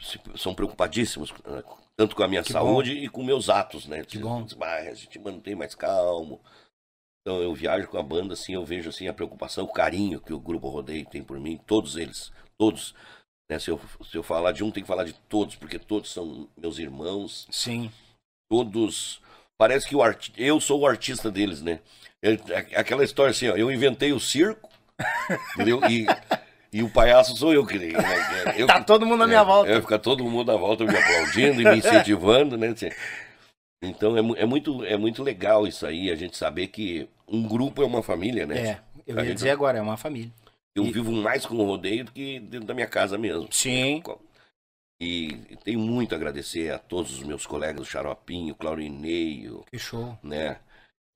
se- 0.00 0.20
são 0.36 0.54
preocupadíssimos, 0.54 1.32
ah, 1.44 1.62
tanto 1.96 2.14
com 2.14 2.22
a 2.22 2.28
minha 2.28 2.42
Que 2.42 2.52
saúde 2.52 2.92
e 2.92 3.08
com 3.08 3.22
meus 3.24 3.48
atos, 3.48 3.86
né? 3.86 4.04
Que 4.04 4.18
bom. 4.18 4.46
"Ah, 4.60 4.74
a 4.76 4.94
gente 4.94 5.18
mantém 5.18 5.54
mais 5.54 5.74
calmo. 5.74 6.40
Então 7.22 7.42
eu 7.42 7.52
viajo 7.54 7.88
com 7.88 7.98
a 7.98 8.02
banda, 8.02 8.34
assim, 8.34 8.54
eu 8.54 8.64
vejo, 8.64 8.88
assim, 8.90 9.08
a 9.08 9.12
preocupação, 9.14 9.64
o 9.64 9.72
carinho 9.72 10.20
que 10.20 10.32
o 10.32 10.38
Grupo 10.38 10.68
Rodeio 10.68 11.04
tem 11.06 11.24
por 11.24 11.40
mim, 11.40 11.58
todos 11.66 11.96
eles, 11.96 12.30
todos. 12.58 12.94
Né? 13.50 13.58
Se, 13.58 13.70
eu, 13.70 13.80
se 14.10 14.16
eu 14.16 14.22
falar 14.22 14.52
de 14.52 14.64
um, 14.64 14.70
tem 14.70 14.82
que 14.82 14.88
falar 14.88 15.04
de 15.04 15.12
todos, 15.28 15.54
porque 15.56 15.78
todos 15.78 16.12
são 16.12 16.48
meus 16.56 16.78
irmãos, 16.78 17.46
Sim. 17.50 17.90
todos. 18.50 19.20
Parece 19.58 19.86
que 19.88 19.96
o 19.96 20.02
arti... 20.02 20.32
eu 20.36 20.60
sou 20.60 20.80
o 20.80 20.86
artista 20.86 21.30
deles, 21.30 21.62
né? 21.62 21.80
É- 22.22 22.32
é 22.72 22.80
aquela 22.80 23.04
história 23.04 23.30
assim, 23.30 23.48
ó, 23.48 23.56
eu 23.56 23.70
inventei 23.70 24.12
o 24.12 24.20
circo, 24.20 24.68
entendeu? 25.54 25.80
E, 25.88 26.06
e 26.72 26.82
o 26.82 26.90
palhaço 26.90 27.36
sou 27.36 27.52
eu 27.52 27.64
que. 27.66 27.78
Né? 27.78 27.92
Eu, 28.56 28.66
Tá 28.66 28.82
todo 28.82 29.06
mundo 29.06 29.20
na 29.20 29.26
minha 29.26 29.40
é, 29.40 29.44
volta. 29.44 29.70
É, 29.70 29.80
fica 29.80 29.98
todo 29.98 30.24
mundo 30.24 30.50
à 30.50 30.56
volta 30.56 30.84
me 30.84 30.96
aplaudindo 30.96 31.60
e 31.60 31.64
me 31.64 31.76
incentivando, 31.78 32.56
né? 32.56 32.68
assim. 32.68 32.90
Então 33.82 34.16
é, 34.16 34.20
é 34.40 34.46
muito, 34.46 34.84
é 34.84 34.96
muito 34.96 35.22
legal 35.22 35.66
isso 35.66 35.86
aí, 35.86 36.10
a 36.10 36.16
gente 36.16 36.36
saber 36.36 36.68
que 36.68 37.08
um 37.28 37.46
grupo 37.46 37.82
é 37.82 37.86
uma 37.86 38.02
família, 38.02 38.46
né? 38.46 38.58
É, 38.58 38.80
eu 39.06 39.16
ia 39.16 39.24
gente- 39.24 39.34
dizer 39.34 39.50
agora, 39.50 39.78
é 39.78 39.82
uma 39.82 39.96
família. 39.96 40.32
Eu 40.76 40.84
E- 40.84 40.92
vivo 40.92 41.10
mais 41.10 41.46
com 41.46 41.56
o 41.56 41.64
rodeio 41.64 42.04
do 42.04 42.12
que 42.12 42.38
dentro 42.38 42.66
da 42.66 42.74
minha 42.74 42.86
casa 42.86 43.16
mesmo. 43.16 43.48
Sim. 43.50 44.02
E 45.00 45.56
tenho 45.64 45.78
muito 45.78 46.14
a 46.14 46.16
agradecer 46.16 46.70
a 46.72 46.78
todos 46.78 47.12
os 47.12 47.22
meus 47.22 47.46
colegas, 47.46 47.82
o 47.82 47.90
Xaropinho, 47.90 48.52
o 48.54 48.56
Claurineio, 48.56 49.64
Que 49.70 49.78
show. 49.78 50.18
né? 50.22 50.58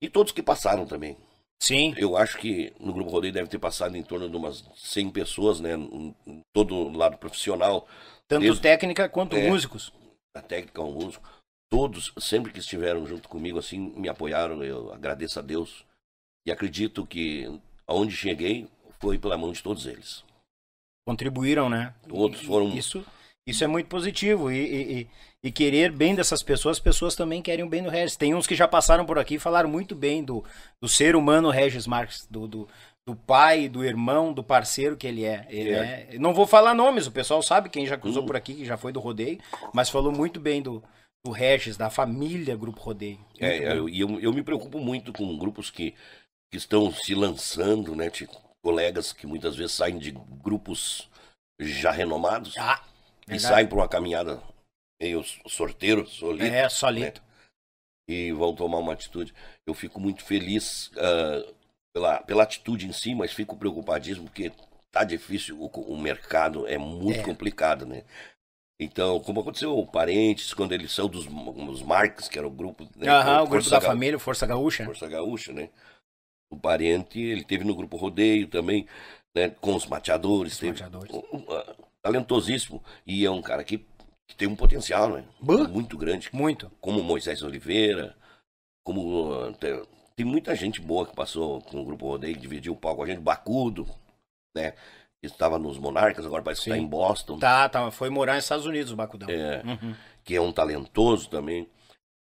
E 0.01 0.09
todos 0.09 0.31
que 0.31 0.43
passaram 0.43 0.85
também. 0.85 1.17
Sim. 1.61 1.93
Eu 1.97 2.17
acho 2.17 2.37
que 2.39 2.73
no 2.79 2.91
Grupo 2.93 3.11
Rodeio 3.11 3.33
deve 3.33 3.49
ter 3.49 3.59
passado 3.59 3.95
em 3.95 4.01
torno 4.03 4.27
de 4.29 4.35
umas 4.35 4.63
100 4.75 5.11
pessoas, 5.11 5.59
né? 5.59 5.71
Todo 6.53 6.75
o 6.75 6.91
lado 6.97 7.17
profissional, 7.17 7.87
Tanto 8.27 8.43
Desde- 8.43 8.61
técnica 8.61 9.09
quanto 9.09 9.35
É. 9.35 9.49
músicos. 9.49 9.91
da 10.33 10.41
técnica 10.41 10.81
ao 10.81 10.89
músico. 10.89 11.27
Todos, 11.69 12.13
sempre 12.17 12.53
que 12.53 12.59
estiveram 12.59 13.05
junto 13.05 13.27
comigo, 13.27 13.59
assim, 13.59 13.77
me 13.97 14.07
apoiaram. 14.07 14.63
Eu 14.63 14.93
agradeço 14.93 15.37
a 15.37 15.41
Deus. 15.41 15.83
E 16.47 16.51
acredito 16.53 17.05
que 17.05 17.59
aonde 17.85 18.15
cheguei 18.15 18.69
foi 19.01 19.17
pela 19.17 19.37
mão 19.37 19.51
de 19.51 19.61
todos 19.63 19.85
eles. 19.85 20.23
Contribuíram, 21.07 21.69
né? 21.69 21.93
Todos 22.07 22.41
E- 22.41 22.45
foram- 22.45 22.69
Isso, 22.75 23.03
isso 23.47 23.63
é 23.63 23.67
muito 23.67 23.87
positivo. 23.87 24.51
E, 24.51 24.57
e- 24.57 24.99
e- 25.01 25.07
e 25.43 25.51
querer 25.51 25.91
bem 25.91 26.13
dessas 26.13 26.43
pessoas, 26.43 26.77
as 26.77 26.83
pessoas 26.83 27.15
também 27.15 27.41
querem 27.41 27.65
o 27.65 27.69
bem 27.69 27.81
do 27.83 27.89
Regis. 27.89 28.15
Tem 28.15 28.35
uns 28.35 28.45
que 28.45 28.55
já 28.55 28.67
passaram 28.67 29.05
por 29.05 29.17
aqui 29.17 29.35
e 29.35 29.39
falaram 29.39 29.67
muito 29.69 29.95
bem 29.95 30.23
do, 30.23 30.45
do 30.81 30.87
ser 30.87 31.15
humano 31.15 31.49
Regis 31.49 31.87
Marques, 31.87 32.27
do, 32.29 32.47
do, 32.47 32.67
do 33.07 33.15
pai, 33.15 33.67
do 33.67 33.83
irmão, 33.83 34.31
do 34.31 34.43
parceiro 34.43 34.95
que 34.95 35.07
ele 35.07 35.25
é. 35.25 35.47
Ele 35.49 35.71
É. 35.71 36.07
é- 36.11 36.19
Não 36.19 36.33
vou 36.35 36.45
falar 36.45 36.75
nomes, 36.75 37.07
o 37.07 37.11
pessoal 37.11 37.41
sabe 37.41 37.69
quem 37.69 37.87
já 37.87 37.97
cruzou 37.97 38.21
Hum. 38.21 38.27
por 38.27 38.35
aqui, 38.35 38.53
que 38.53 38.65
já 38.65 38.77
foi 38.77 38.91
do 38.93 38.99
rodeio, 38.99 39.39
mas 39.73 39.89
falou 39.89 40.11
muito 40.11 40.39
bem 40.39 40.61
do, 40.61 40.83
do 41.25 41.31
Regis, 41.31 41.75
da 41.75 41.89
família 41.89 42.55
Grupo 42.55 42.79
Rodeio. 42.79 43.17
Muito 43.17 43.43
É, 43.43 43.75
eu- 43.75 43.89
e 43.89 43.99
eu, 43.99 44.19
eu 44.19 44.31
me 44.31 44.43
preocupo 44.43 44.79
muito 44.79 45.11
com 45.11 45.35
grupos 45.35 45.71
que, 45.71 45.95
que 46.51 46.57
estão 46.57 46.91
se 46.93 47.15
lançando, 47.15 47.95
né? 47.95 48.11
Tipo, 48.11 48.39
colegas 48.63 49.11
que 49.11 49.25
muitas 49.27 49.55
vezes 49.55 49.73
saem 49.75 49.97
de 49.97 50.11
grupos 50.11 51.09
já 51.59 51.91
renomados 51.91 52.57
Ah, 52.57 52.83
e 53.27 53.39
saem 53.39 53.67
para 53.67 53.77
uma 53.77 53.87
caminhada 53.89 54.41
meio 55.01 55.23
sorteiro, 55.47 56.07
solito. 56.07 56.53
É, 56.53 56.69
solito. 56.69 57.21
e 58.09 58.31
vão 58.31 58.53
tomar 58.55 58.77
uma 58.77 58.93
atitude. 58.93 59.33
Eu 59.65 59.73
fico 59.73 59.99
muito 59.99 60.23
feliz 60.23 60.91
ah, 60.97 61.53
pela, 61.93 62.21
pela 62.23 62.43
atitude 62.43 62.87
em 62.87 62.93
si, 62.93 63.13
mas 63.15 63.33
fico 63.33 63.57
preocupadíssimo 63.57 64.25
porque 64.27 64.51
tá 64.91 65.03
difícil, 65.03 65.57
o, 65.59 65.67
o 65.67 65.97
mercado 65.97 66.67
é 66.67 66.77
muito 66.77 67.19
É. 67.19 67.23
complicado, 67.23 67.85
né? 67.85 68.03
Então, 68.79 69.19
como 69.19 69.41
aconteceu 69.41 69.85
Parentes, 69.85 70.53
quando 70.55 70.71
eles 70.71 70.91
são 70.91 71.07
dos, 71.07 71.25
dos 71.27 71.83
Marques, 71.83 72.27
que 72.27 72.37
era 72.39 72.47
o 72.47 72.51
grupo... 72.51 72.87
né, 72.95 73.07
Aham, 73.09 73.43
o 73.43 73.47
grupo 73.47 73.69
da 73.69 73.79
família, 73.79 74.17
Força 74.17 74.47
Gaúcha. 74.47 74.85
Força 74.85 75.07
Gaúcha, 75.07 75.53
né? 75.53 75.69
O 76.51 76.57
Parente, 76.59 77.19
ele 77.19 77.43
teve 77.45 77.63
no 77.63 77.73
grupo 77.73 77.95
Rodeio 77.97 78.45
também, 78.47 78.85
né? 79.33 79.49
Com 79.49 79.73
os 79.75 79.85
mateadores. 79.87 80.53
Os 80.53 80.59
teve- 80.59 80.73
mateadores. 80.83 81.11
um- 81.13 81.37
um, 81.37 81.45
ah, 81.51 81.75
talentosíssimo. 82.01 82.83
E 83.07 83.25
é 83.25 83.31
um 83.31 83.41
cara 83.41 83.63
que, 83.63 83.77
que 84.27 84.35
tem 84.35 84.47
um 84.47 84.55
potencial, 84.55 85.09
né? 85.09 85.23
Bah. 85.39 85.67
Muito 85.69 85.97
grande. 85.97 86.29
Muito. 86.33 86.69
Como 86.81 87.01
Moisés 87.01 87.41
Oliveira, 87.41 88.15
como... 88.83 89.33
ah, 89.33 89.53
tem, 89.53 89.81
tem 90.15 90.25
muita 90.25 90.53
gente 90.55 90.81
boa 90.81 91.05
que 91.05 91.15
passou 91.15 91.61
com 91.61 91.81
o 91.81 91.85
grupo 91.85 92.07
Rodeio, 92.07 92.35
que 92.35 92.41
dividiu 92.41 92.73
o 92.73 92.77
palco 92.77 92.97
com 92.97 93.03
a 93.03 93.07
gente. 93.07 93.21
Bacudo, 93.21 93.87
né? 94.55 94.71
Que 95.21 95.27
estava 95.27 95.57
nos 95.57 95.77
Monarcas, 95.77 96.25
agora 96.25 96.43
parece 96.43 96.63
que 96.63 96.69
está 96.69 96.77
em 96.77 96.85
Boston. 96.85 97.39
Tá, 97.39 97.69
tá. 97.69 97.89
Foi 97.91 98.09
morar 98.09 98.35
nos 98.35 98.43
Estados 98.43 98.65
Unidos, 98.65 98.91
o 98.91 98.95
Bacudão. 98.97 99.29
É, 99.29 99.61
Uhum. 99.63 99.95
que 100.23 100.35
é 100.35 100.41
um 100.41 100.51
talentoso 100.51 101.29
também. 101.29 101.69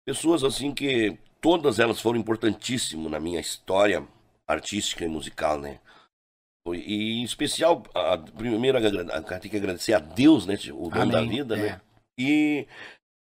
Pessoas 0.05 0.43
assim 0.43 0.71
que 0.73 1.17
todas 1.43 1.77
elas 1.77 1.99
foram 1.99 2.17
importantíssimas 2.17 3.11
na 3.11 3.19
minha 3.19 3.41
história 3.41 4.07
artística 4.47 5.03
e 5.03 5.09
musical, 5.09 5.59
né? 5.59 5.79
E 6.73 7.19
em 7.19 7.23
especial, 7.23 7.83
a 7.93 8.17
primeira 8.17 8.79
tem 9.41 9.51
que 9.51 9.57
agradecer 9.57 9.93
a 9.93 9.99
Deus, 9.99 10.45
né? 10.45 10.57
O 10.71 10.89
dono 10.89 11.11
da 11.11 11.21
vida, 11.21 11.57
É. 11.57 11.61
né? 11.61 11.81
E 12.17 12.65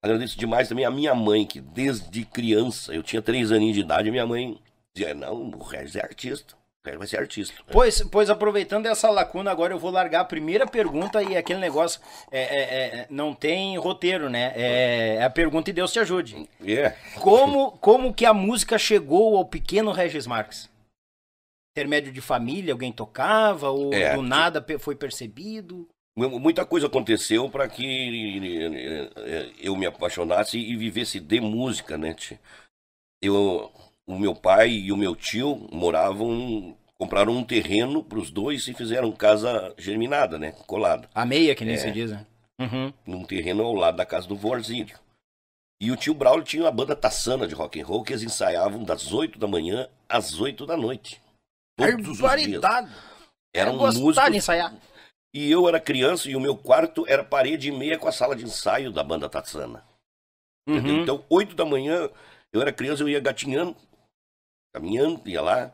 agradeço 0.02 0.38
demais 0.38 0.68
também 0.68 0.84
a 0.84 0.90
minha 0.90 1.12
mãe, 1.14 1.44
que 1.44 1.60
desde 1.60 2.24
criança, 2.24 2.94
eu 2.94 3.02
tinha 3.02 3.20
três 3.20 3.50
aninhos 3.50 3.74
de 3.74 3.80
idade, 3.80 4.10
minha 4.12 4.26
mãe 4.26 4.60
dizia, 4.94 5.12
não, 5.12 5.50
o 5.50 5.62
Regis 5.64 5.96
é 5.96 6.02
artista, 6.02 6.54
o 6.84 6.90
Regis 6.90 6.98
vai 6.98 7.06
ser 7.08 7.18
artista. 7.18 7.54
Pois, 7.72 8.02
pois 8.02 8.28
aproveitando 8.28 8.86
essa 8.86 9.08
lacuna, 9.10 9.50
agora 9.50 9.72
eu 9.72 9.78
vou 9.78 9.90
largar 9.90 10.20
a 10.20 10.24
primeira 10.24 10.66
pergunta 10.66 11.22
e 11.22 11.36
aquele 11.36 11.58
negócio 11.58 12.00
é, 12.30 12.40
é, 12.42 12.62
é, 13.00 13.06
não 13.08 13.34
tem 13.34 13.78
roteiro, 13.78 14.28
né? 14.28 14.52
É, 14.54 15.14
é 15.16 15.22
a 15.24 15.30
pergunta 15.30 15.70
e 15.70 15.72
Deus 15.72 15.92
te 15.92 15.98
ajude. 15.98 16.48
É, 16.66 16.90
Como, 17.20 17.72
como 17.78 18.12
que 18.12 18.26
a 18.26 18.34
música 18.34 18.76
chegou 18.78 19.36
ao 19.38 19.46
pequeno 19.46 19.92
Regis 19.92 20.26
Marques? 20.26 20.68
Intermédio 21.76 22.12
de 22.12 22.20
família, 22.20 22.72
alguém 22.74 22.92
tocava 22.92 23.70
ou 23.70 23.92
É, 23.92 24.14
do 24.14 24.22
nada 24.22 24.64
foi 24.78 24.94
percebido? 24.94 25.88
Mu- 26.16 26.38
Muita 26.38 26.64
coisa 26.64 26.86
aconteceu 26.86 27.48
para 27.50 27.66
que 27.68 29.02
eu 29.58 29.74
me 29.74 29.86
apaixonasse 29.86 30.58
e 30.58 30.76
vivesse 30.76 31.18
de 31.18 31.40
música, 31.40 31.98
né? 31.98 32.14
Eu, 33.22 33.72
o 34.06 34.18
meu 34.18 34.34
pai 34.34 34.70
e 34.70 34.92
o 34.92 34.96
meu 34.96 35.14
tio 35.16 35.68
moravam, 35.72 36.76
compraram 36.98 37.32
um 37.32 37.44
terreno 37.44 38.02
para 38.02 38.18
os 38.18 38.30
dois 38.30 38.66
e 38.68 38.74
fizeram 38.74 39.10
casa 39.12 39.74
germinada, 39.78 40.38
né? 40.38 40.52
Colada, 40.66 41.08
A 41.14 41.24
meia, 41.24 41.54
que 41.54 41.64
nem 41.64 41.74
É. 41.74 41.78
se 41.78 41.90
diz, 41.90 42.10
né? 42.10 42.26
Uhum. 42.60 42.92
num 43.04 43.24
terreno 43.24 43.64
ao 43.64 43.74
lado 43.74 43.96
da 43.96 44.06
casa 44.06 44.28
do 44.28 44.36
Vorzílio. 44.36 44.96
E 45.82 45.90
o 45.90 45.96
tio 45.96 46.14
Braulio 46.14 46.44
tinha 46.44 46.62
uma 46.62 46.70
banda 46.70 46.94
taçana 46.94 47.48
de 47.48 47.54
rock 47.54 47.80
and 47.80 47.84
roll 47.84 48.04
que 48.04 48.12
eles 48.12 48.22
ensaiavam 48.22 48.84
das 48.84 49.12
8 49.12 49.38
da 49.40 49.48
manhã 49.48 49.88
às 50.08 50.38
8 50.40 50.64
da 50.64 50.76
noite. 50.76 51.20
Todos 51.76 52.08
os 52.08 52.18
dias. 52.46 52.62
Eram 53.52 53.72
Eu 53.72 53.78
gostava 53.78 54.04
músicos 54.04 54.30
de 54.30 54.36
ensaiar. 54.38 54.74
E 55.34 55.50
eu 55.50 55.68
era 55.68 55.80
criança 55.80 56.30
e 56.30 56.36
o 56.36 56.40
meu 56.40 56.56
quarto 56.56 57.04
era 57.08 57.24
parede 57.24 57.68
e 57.68 57.72
meia 57.72 57.98
com 57.98 58.06
a 58.06 58.12
sala 58.12 58.36
de 58.36 58.44
ensaio 58.44 58.92
da 58.92 59.02
banda 59.02 59.28
entendeu? 60.68 60.94
Uhum. 60.94 61.02
Então, 61.02 61.24
oito 61.28 61.56
da 61.56 61.64
manhã, 61.64 62.08
eu 62.52 62.60
era 62.60 62.72
criança, 62.72 63.02
eu 63.02 63.08
ia 63.08 63.18
gatinhando, 63.18 63.76
caminhando, 64.84 65.26
ia 65.28 65.40
lá. 65.40 65.72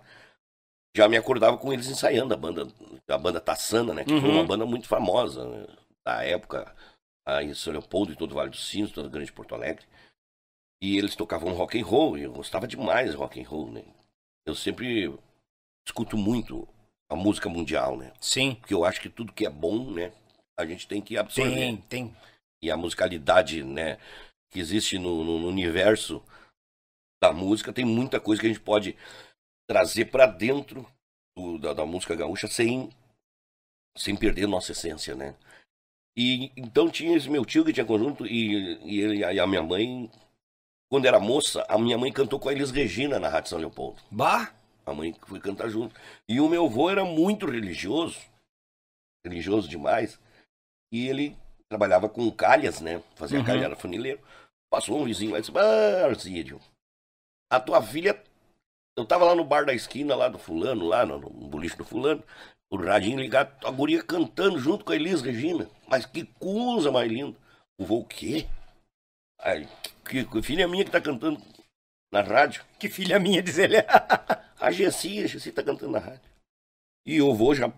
Já 0.97 1.09
me 1.09 1.17
acordava 1.17 1.57
com 1.57 1.73
eles 1.73 1.87
ensaiando 1.89 2.35
a 2.35 2.37
banda, 2.37 2.67
a 3.09 3.19
banda 3.19 3.41
Tatsana, 3.41 3.95
né? 3.95 4.05
Que 4.05 4.11
foi 4.11 4.29
Uhum. 4.29 4.37
uma 4.37 4.47
banda 4.47 4.67
muito 4.67 4.87
famosa 4.87 5.45
né, 5.49 5.67
da 6.05 6.23
época, 6.25 6.75
aí 7.27 7.47
em 7.47 7.55
São 7.55 7.73
Leopoldo 7.73 8.13
e 8.13 8.17
todo 8.17 8.33
o 8.33 8.35
Vale 8.35 8.51
dos 8.51 8.69
Sinos, 8.69 8.93
toda 8.93 9.09
a 9.09 9.11
Grande 9.11 9.33
Porto 9.33 9.55
Alegre. 9.55 9.87
E 10.83 10.97
eles 10.99 11.15
tocavam 11.15 11.53
rock 11.53 11.81
and 11.81 11.85
roll, 11.85 12.19
e 12.19 12.23
eu 12.23 12.33
gostava 12.33 12.67
demais 12.67 13.11
de 13.11 13.17
rock 13.17 13.41
and 13.41 13.49
roll, 13.49 13.71
né? 13.71 13.85
Eu 14.47 14.55
sempre 14.55 15.15
escuto 15.87 16.17
muito 16.17 16.67
a 17.11 17.15
música 17.15 17.49
mundial, 17.49 17.97
né? 17.97 18.13
Sim, 18.21 18.55
Porque 18.57 18.75
eu 18.75 18.85
acho 18.85 19.01
que 19.01 19.09
tudo 19.09 19.33
que 19.33 19.47
é 19.47 19.51
bom, 19.51 19.91
né, 19.91 20.13
a 20.59 20.65
gente 20.67 20.89
tem 20.89 21.01
que 21.01 21.17
absorver. 21.17 21.55
tem, 21.55 21.77
tem. 21.83 22.17
E 22.63 22.71
a 22.71 22.77
musicalidade, 22.77 23.63
né, 23.63 23.99
que 24.51 24.59
existe 24.59 24.99
no, 24.99 25.23
no- 25.25 25.39
no 25.41 25.49
universo 25.49 26.23
da 27.23 27.33
música, 27.33 27.73
tem 27.73 27.85
muita 27.85 28.19
coisa 28.19 28.41
que 28.41 28.47
a 28.47 28.51
gente 28.51 28.63
pode 28.63 28.97
trazer 29.69 30.07
para 30.07 30.27
dentro 30.27 30.87
do- 31.37 31.59
da, 31.59 31.73
da 31.75 31.87
música 31.87 32.17
gaúcha 32.17 32.49
sem, 32.49 32.91
sem 33.97 34.17
perder 34.17 34.47
nossa 34.49 34.73
essência, 34.73 35.15
né? 35.15 35.37
E 36.17 36.51
então 36.57 36.91
tinha 36.91 37.17
esse 37.17 37.29
meu 37.31 37.45
tio 37.45 37.65
que 37.65 37.73
tinha 37.73 37.87
conjunto 37.87 38.27
e, 38.27 38.79
e 38.85 39.01
ele 39.01 39.19
e 39.19 39.39
a 39.41 39.47
minha 39.47 39.63
mãe, 39.63 40.11
quando 40.91 41.07
era 41.07 41.21
moça, 41.21 41.65
a 41.69 41.79
minha 41.79 41.97
mãe 41.97 42.13
cantou 42.13 42.41
com 42.41 42.49
a 42.49 42.53
Elis 42.53 42.71
Regina 42.71 43.19
na 43.21 43.29
Rádio 43.29 43.51
São 43.51 43.59
Leopoldo. 43.59 44.03
Bah! 44.11 44.53
A 44.87 44.93
mãe 44.95 45.15
foi 45.27 45.39
cantar 45.39 45.69
junto. 45.69 45.95
E 46.29 46.41
o 46.41 46.49
meu 46.49 46.65
avô 46.65 46.91
era 46.91 47.05
muito 47.05 47.47
religioso, 47.49 48.19
religioso 49.25 49.69
demais. 49.69 50.19
E 50.93 51.07
ele 51.07 51.37
trabalhava 51.69 52.09
com 52.09 52.29
calhas, 52.33 52.81
né? 52.81 53.01
Fazia 53.15 53.39
Uhum. 53.39 53.45
calha, 53.45 53.67
era 53.67 53.77
funileiro. 53.77 54.21
Passou 54.69 55.01
um 55.01 55.05
vizinho 55.05 55.33
lá 55.33 55.39
e 55.39 55.41
disse: 55.43 55.53
Ah, 55.57 56.07
Arcídio, 56.07 56.61
a 57.51 57.59
tua 57.61 57.83
filha. 57.83 58.23
Eu 58.97 59.05
tava 59.05 59.25
lá 59.25 59.35
no 59.35 59.45
bar 59.45 59.67
da 59.67 59.75
esquina, 59.75 60.15
lá 60.15 60.29
do 60.29 60.39
fulano, 60.39 60.87
lá 60.87 61.05
no, 61.05 61.19
no 61.19 61.49
boliche 61.49 61.77
do 61.77 61.85
fulano, 61.85 62.23
o 62.71 62.77
radinho 62.77 63.19
ligado, 63.19 63.67
a 63.67 63.71
guria 63.71 64.03
cantando 64.03 64.59
junto 64.59 64.85
com 64.85 64.93
a 64.93 64.97
Elis 64.97 65.21
Regina. 65.21 65.69
Mas 65.89 66.07
que 66.07 66.25
coisa 66.39 66.93
mais 66.93 67.11
linda. 67.11 67.37
O 67.79 67.85
vô, 67.85 67.99
o 67.99 68.05
quê? 68.05 68.47
Que, 70.05 70.25
que 70.25 70.43
filha 70.43 70.69
minha 70.69 70.85
que 70.85 70.91
tá 70.91 71.01
cantando 71.01 71.41
na 72.13 72.21
rádio. 72.21 72.65
Que 72.79 72.89
filha 72.89 73.19
minha, 73.19 73.43
diz 73.43 73.59
ele. 73.59 73.77
A 74.61 74.71
Gessi, 74.71 75.25
a 75.25 75.27
Gessi 75.27 75.53
tá 75.53 75.63
cantando 75.63 75.93
na 75.93 75.99
rádio. 75.99 76.21
E 77.07 77.23
o 77.23 77.35
vô 77.35 77.55
já, 77.55 77.73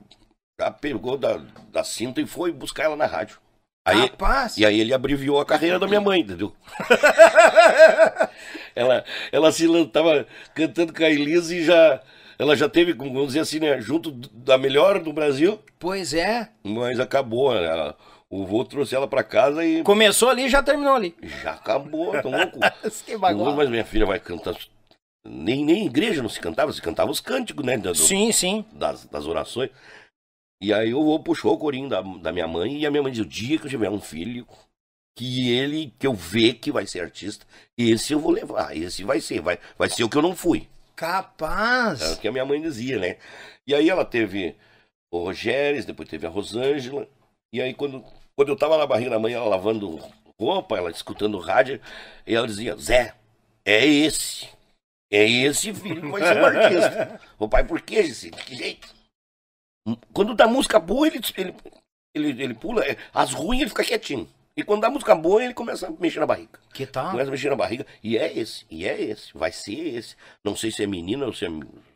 já 0.60 0.68
pegou 0.68 1.16
da, 1.16 1.36
da 1.70 1.84
cinta 1.84 2.20
e 2.20 2.26
foi 2.26 2.50
buscar 2.50 2.82
ela 2.84 2.96
na 2.96 3.06
rádio. 3.06 3.40
Aí, 3.84 4.00
Rapaz! 4.00 4.56
e 4.56 4.66
aí 4.66 4.80
ele 4.80 4.92
abreviou 4.92 5.40
a 5.40 5.46
carreira 5.46 5.78
da 5.78 5.86
minha 5.86 6.00
mãe, 6.00 6.20
entendeu? 6.20 6.54
ela, 8.74 9.04
ela 9.30 9.52
se 9.52 9.66
lan- 9.66 9.86
tava 9.86 10.26
cantando 10.54 10.92
com 10.92 11.02
a 11.04 11.10
Elise 11.10 11.58
e 11.58 11.64
já. 11.64 12.00
Ela 12.38 12.56
já 12.56 12.68
teve, 12.68 12.92
vamos 12.92 13.28
dizer 13.28 13.40
assim, 13.40 13.60
né? 13.60 13.80
Junto 13.80 14.10
da 14.10 14.58
melhor 14.58 14.98
do 15.00 15.12
Brasil, 15.12 15.60
Pois 15.78 16.12
é. 16.14 16.48
mas 16.64 16.98
acabou. 16.98 17.54
né, 17.54 17.64
ela- 17.64 17.96
o 18.28 18.46
vô 18.46 18.64
trouxe 18.64 18.94
ela 18.94 19.06
pra 19.06 19.22
casa 19.22 19.62
e 19.64 19.82
Começou 19.82 20.30
ali 20.30 20.44
e 20.46 20.48
já 20.48 20.62
terminou 20.62 20.94
ali. 20.94 21.14
já 21.42 21.52
acabou. 21.52 22.16
Então, 22.16 22.30
louco. 22.32 22.58
Que 23.04 23.16
bagunça. 23.16 23.50
mas 23.54 23.68
minha 23.68 23.84
filha 23.84 24.06
vai 24.06 24.18
cantar. 24.18 24.56
Nem, 25.24 25.64
nem 25.64 25.82
em 25.82 25.86
igreja 25.86 26.20
não 26.22 26.28
se 26.30 26.40
cantava, 26.40 26.72
se 26.72 26.80
cantava 26.82 27.10
os 27.10 27.20
cânticos, 27.20 27.64
né? 27.64 27.76
do- 27.76 27.94
Sim, 27.94 28.32
sim. 28.32 28.64
das, 28.72 29.04
das 29.06 29.26
orações. 29.26 29.70
E 30.62 30.72
aí 30.72 30.94
o 30.94 31.04
vô 31.04 31.20
puxou 31.20 31.52
o 31.54 31.58
corinho 31.58 31.88
da, 31.88 32.00
da 32.00 32.32
minha 32.32 32.48
mãe 32.48 32.78
e 32.78 32.86
a 32.86 32.90
minha 32.90 33.02
mãe 33.02 33.12
disse, 33.12 33.22
o 33.22 33.28
dia 33.28 33.58
que 33.58 33.66
eu 33.66 33.70
tiver 33.70 33.90
um 33.90 34.00
filho, 34.00 34.46
que 35.14 35.52
ele, 35.52 35.92
que 35.98 36.06
eu 36.06 36.14
ver 36.14 36.54
que 36.54 36.72
vai 36.72 36.86
ser 36.86 37.00
artista, 37.00 37.46
esse 37.76 38.12
eu 38.12 38.20
vou 38.20 38.32
levar, 38.32 38.76
esse 38.76 39.04
vai 39.04 39.20
ser, 39.20 39.40
vai, 39.40 39.58
vai 39.76 39.88
ser 39.88 40.04
o 40.04 40.08
que 40.08 40.16
eu 40.16 40.22
não 40.22 40.34
fui. 40.34 40.60
É 40.60 40.62
o 40.62 40.94
Capaz. 40.94 42.18
que 42.18 42.28
a 42.28 42.32
minha 42.32 42.44
mãe 42.44 42.60
dizia, 42.60 42.98
né? 42.98 43.16
E 43.66 43.74
aí 43.74 43.90
ela 43.90 44.04
teve 44.04 44.56
o 45.10 45.24
Rogério, 45.24 45.84
depois 45.84 46.08
teve 46.08 46.26
a 46.26 46.30
Rosângela, 46.30 47.08
e 47.52 47.60
aí 47.60 47.74
quando, 47.74 48.04
quando 48.36 48.48
eu 48.48 48.56
tava 48.56 48.78
na 48.78 48.86
barriga 48.86 49.10
da 49.10 49.18
mãe, 49.18 49.34
ela 49.34 49.46
lavando 49.46 49.98
roupa, 50.40 50.76
ela 50.76 50.90
escutando 50.90 51.38
rádio, 51.38 51.80
e 52.26 52.34
ela 52.34 52.46
dizia, 52.46 52.76
Zé, 52.76 53.14
é 53.64 53.84
esse, 53.84 54.48
é 55.10 55.28
esse 55.28 55.74
filho 55.74 56.02
que 56.02 56.08
vai 56.08 56.22
ser 56.22 56.40
um 56.40 56.44
artista. 56.44 57.20
o 57.38 57.48
pai, 57.48 57.64
por 57.64 57.80
quê, 57.80 58.04
Gissi? 58.04 58.30
De 58.30 58.44
que 58.44 58.54
jeito? 58.54 58.88
Quando 60.12 60.34
dá 60.34 60.46
música 60.46 60.78
boa, 60.78 61.06
ele, 61.06 61.20
ele, 61.36 61.54
ele, 62.14 62.42
ele 62.42 62.54
pula, 62.54 62.84
é, 62.84 62.96
as 63.12 63.32
ruins 63.32 63.60
ele 63.60 63.70
fica 63.70 63.84
quietinho. 63.84 64.28
E 64.56 64.62
quando 64.62 64.82
dá 64.82 64.90
música 64.90 65.14
boa, 65.14 65.42
ele 65.42 65.54
começa 65.54 65.86
a 65.86 65.90
mexer 65.90 66.20
na 66.20 66.26
barriga. 66.26 66.60
Que 66.74 66.86
tal? 66.86 67.10
Começa 67.10 67.28
a 67.28 67.30
mexer 67.30 67.48
na 67.48 67.56
barriga. 67.56 67.86
E 68.02 68.18
é 68.18 68.36
esse, 68.36 68.66
e 68.70 68.86
é 68.86 69.00
esse. 69.00 69.32
Vai 69.36 69.50
ser 69.50 69.96
esse. 69.96 70.16
Não 70.44 70.54
sei 70.54 70.70
se 70.70 70.82
é 70.82 70.86
menina 70.86 71.24
ou 71.24 71.32
se 71.32 71.46
é, 71.46 71.48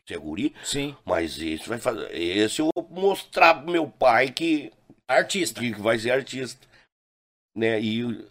se 0.07 0.15
é 0.15 0.19
guri, 0.19 0.55
Sim. 0.65 0.97
mas 1.05 1.39
esse 1.39 1.69
vai 1.69 1.79
fazer. 1.79 2.15
Esse 2.15 2.61
eu 2.61 2.71
vou 2.75 2.89
mostrar 2.91 3.55
pro 3.55 3.71
meu 3.71 3.87
pai 3.89 4.31
que, 4.31 4.73
Artista. 5.07 5.61
que 5.61 5.73
vai 5.75 5.99
ser 5.99 6.13
artista. 6.13 6.67
Né? 7.55 7.81
E, 7.81 8.27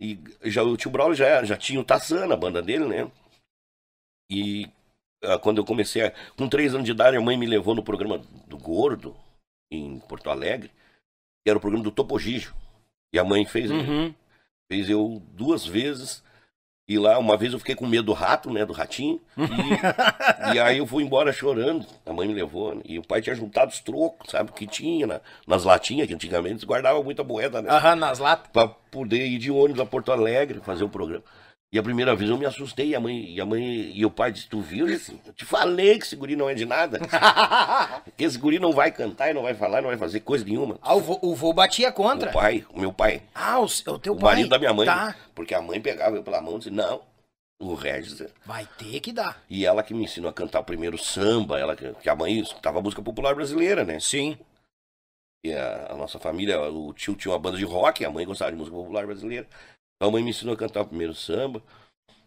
e 0.00 0.18
já, 0.44 0.62
o 0.62 0.76
tio 0.76 0.90
Braulio 0.90 1.14
já, 1.14 1.44
já 1.44 1.56
tinha 1.56 1.80
o 1.80 1.84
Tassana, 1.84 2.34
a 2.34 2.36
banda 2.36 2.60
dele, 2.60 2.86
né? 2.86 3.10
E 4.30 4.68
ah, 5.22 5.38
quando 5.38 5.58
eu 5.58 5.64
comecei, 5.64 6.04
a, 6.04 6.10
com 6.36 6.48
três 6.48 6.74
anos 6.74 6.84
de 6.84 6.90
idade, 6.90 7.16
a 7.16 7.20
mãe 7.20 7.36
me 7.36 7.46
levou 7.46 7.74
no 7.74 7.82
programa 7.82 8.18
do 8.46 8.58
Gordo, 8.58 9.16
em 9.70 10.00
Porto 10.00 10.30
Alegre, 10.30 10.68
que 10.68 11.50
era 11.50 11.56
o 11.56 11.60
programa 11.60 11.84
do 11.84 11.92
Topo 11.92 12.18
Gigio. 12.18 12.54
E 13.12 13.18
a 13.18 13.24
mãe 13.24 13.44
fez, 13.44 13.70
Uhum. 13.70 14.14
fez 14.70 14.88
eu 14.88 15.22
duas 15.34 15.66
vezes 15.66 16.22
E 16.88 16.98
lá, 16.98 17.16
uma 17.18 17.36
vez 17.36 17.52
eu 17.52 17.58
fiquei 17.60 17.74
com 17.76 17.86
medo 17.86 18.06
do 18.06 18.12
rato, 18.12 18.50
né? 18.50 18.66
Do 18.66 18.72
ratinho. 18.72 19.20
E, 20.52 20.56
e 20.56 20.60
aí 20.60 20.78
eu 20.78 20.86
fui 20.86 21.04
embora 21.04 21.32
chorando. 21.32 21.86
A 22.04 22.12
mãe 22.12 22.26
me 22.26 22.34
levou. 22.34 22.74
né, 22.74 22.82
E 22.84 22.98
o 22.98 23.02
pai 23.02 23.22
tinha 23.22 23.34
juntado 23.36 23.70
os 23.70 23.78
trocos, 23.80 24.30
sabe? 24.30 24.50
Que 24.52 24.66
tinha 24.66 25.06
na- 25.06 25.20
nas 25.46 25.62
latinhas, 25.64 26.08
que 26.08 26.14
antigamente 26.14 26.54
eles 26.54 26.64
guardavam 26.64 27.02
muita 27.04 27.22
moeda, 27.22 27.62
né? 27.62 27.70
Aham, 27.70 27.94
nas 27.96 28.18
latas. 28.18 28.50
Pra 28.52 28.66
poder 28.68 29.24
ir 29.26 29.38
de 29.38 29.50
ônibus 29.50 29.80
a 29.80 29.86
Porto 29.86 30.10
Alegre, 30.12 30.60
fazer 30.60 30.82
o 30.84 30.88
programa. 30.88 31.22
E 31.72 31.78
a 31.78 31.82
primeira 31.82 32.14
vez 32.14 32.28
eu 32.28 32.36
me 32.36 32.44
assustei. 32.44 32.88
E 32.88 32.94
a 32.94 33.00
mãe 33.00 33.30
e, 33.34 33.40
a 33.40 33.46
mãe, 33.46 33.90
e 33.94 34.04
o 34.04 34.10
pai 34.10 34.30
disse: 34.30 34.46
Tu 34.46 34.60
viu, 34.60 34.86
assim? 34.86 35.18
Eu 35.24 35.32
te 35.32 35.44
falei 35.46 35.98
que 35.98 36.04
esse 36.04 36.14
guri 36.14 36.36
não 36.36 36.50
é 36.50 36.54
de 36.54 36.66
nada. 36.66 36.98
que 38.16 38.22
esse 38.24 38.36
guri 38.36 38.58
não 38.58 38.72
vai 38.72 38.90
cantar 38.92 39.30
e 39.30 39.34
não 39.34 39.42
vai 39.42 39.54
falar, 39.54 39.80
não 39.80 39.88
vai 39.88 39.96
fazer 39.96 40.20
coisa 40.20 40.44
nenhuma. 40.44 40.78
Ah, 40.82 40.94
o 40.94 41.00
vô, 41.00 41.18
o 41.22 41.34
vô 41.34 41.52
batia 41.52 41.90
contra. 41.90 42.28
O 42.28 42.32
pai, 42.32 42.66
o 42.74 42.78
meu 42.78 42.92
pai. 42.92 43.22
Ah, 43.34 43.58
o, 43.58 43.64
o 43.64 43.98
teu 43.98 44.12
O 44.12 44.16
pai. 44.18 44.34
marido 44.34 44.50
da 44.50 44.58
minha 44.58 44.74
mãe. 44.74 44.84
Tá. 44.84 45.16
Porque 45.34 45.54
a 45.54 45.62
mãe 45.62 45.80
pegava 45.80 46.14
eu 46.16 46.22
pela 46.22 46.42
mão 46.42 46.56
e 46.56 46.58
disse, 46.58 46.70
não, 46.70 47.00
o 47.58 47.74
Regis. 47.74 48.22
Vai 48.44 48.68
ter 48.76 49.00
que 49.00 49.10
dar. 49.10 49.42
E 49.48 49.64
ela 49.64 49.82
que 49.82 49.94
me 49.94 50.04
ensinou 50.04 50.28
a 50.28 50.32
cantar 50.34 50.60
o 50.60 50.64
primeiro 50.64 50.98
samba, 50.98 51.58
ela 51.58 51.74
que, 51.74 51.90
que 52.02 52.08
a 52.10 52.14
mãe 52.14 52.38
escutava 52.38 52.82
música 52.82 53.00
popular 53.00 53.34
brasileira, 53.34 53.82
né? 53.82 53.98
Sim. 53.98 54.36
E 55.44 55.52
a, 55.54 55.88
a 55.90 55.96
nossa 55.96 56.18
família, 56.18 56.60
o 56.60 56.92
tio 56.92 57.16
tinha 57.16 57.32
uma 57.32 57.38
banda 57.38 57.56
de 57.56 57.64
rock, 57.64 58.04
a 58.04 58.10
mãe 58.10 58.26
gostava 58.26 58.52
de 58.52 58.58
música 58.58 58.76
popular 58.76 59.06
brasileira. 59.06 59.46
A 60.02 60.10
mãe 60.10 60.22
me 60.22 60.30
ensinou 60.30 60.54
a 60.54 60.58
cantar 60.58 60.82
o 60.82 60.86
primeiro 60.86 61.14
samba. 61.14 61.62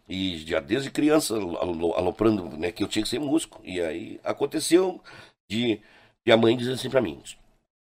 E 0.08 0.38
já 0.38 0.60
desde 0.60 0.90
criança, 0.90 1.34
alo- 1.36 1.94
aloprando, 1.94 2.56
né, 2.56 2.72
que 2.72 2.82
eu 2.82 2.88
tinha 2.88 3.02
que 3.02 3.08
ser 3.08 3.18
músico. 3.20 3.60
E 3.64 3.80
aí 3.80 4.20
aconteceu 4.24 5.02
de, 5.50 5.80
de 6.24 6.32
a 6.32 6.36
mãe 6.36 6.56
dizer 6.56 6.74
assim 6.74 6.90
pra 6.90 7.00
mim: 7.02 7.22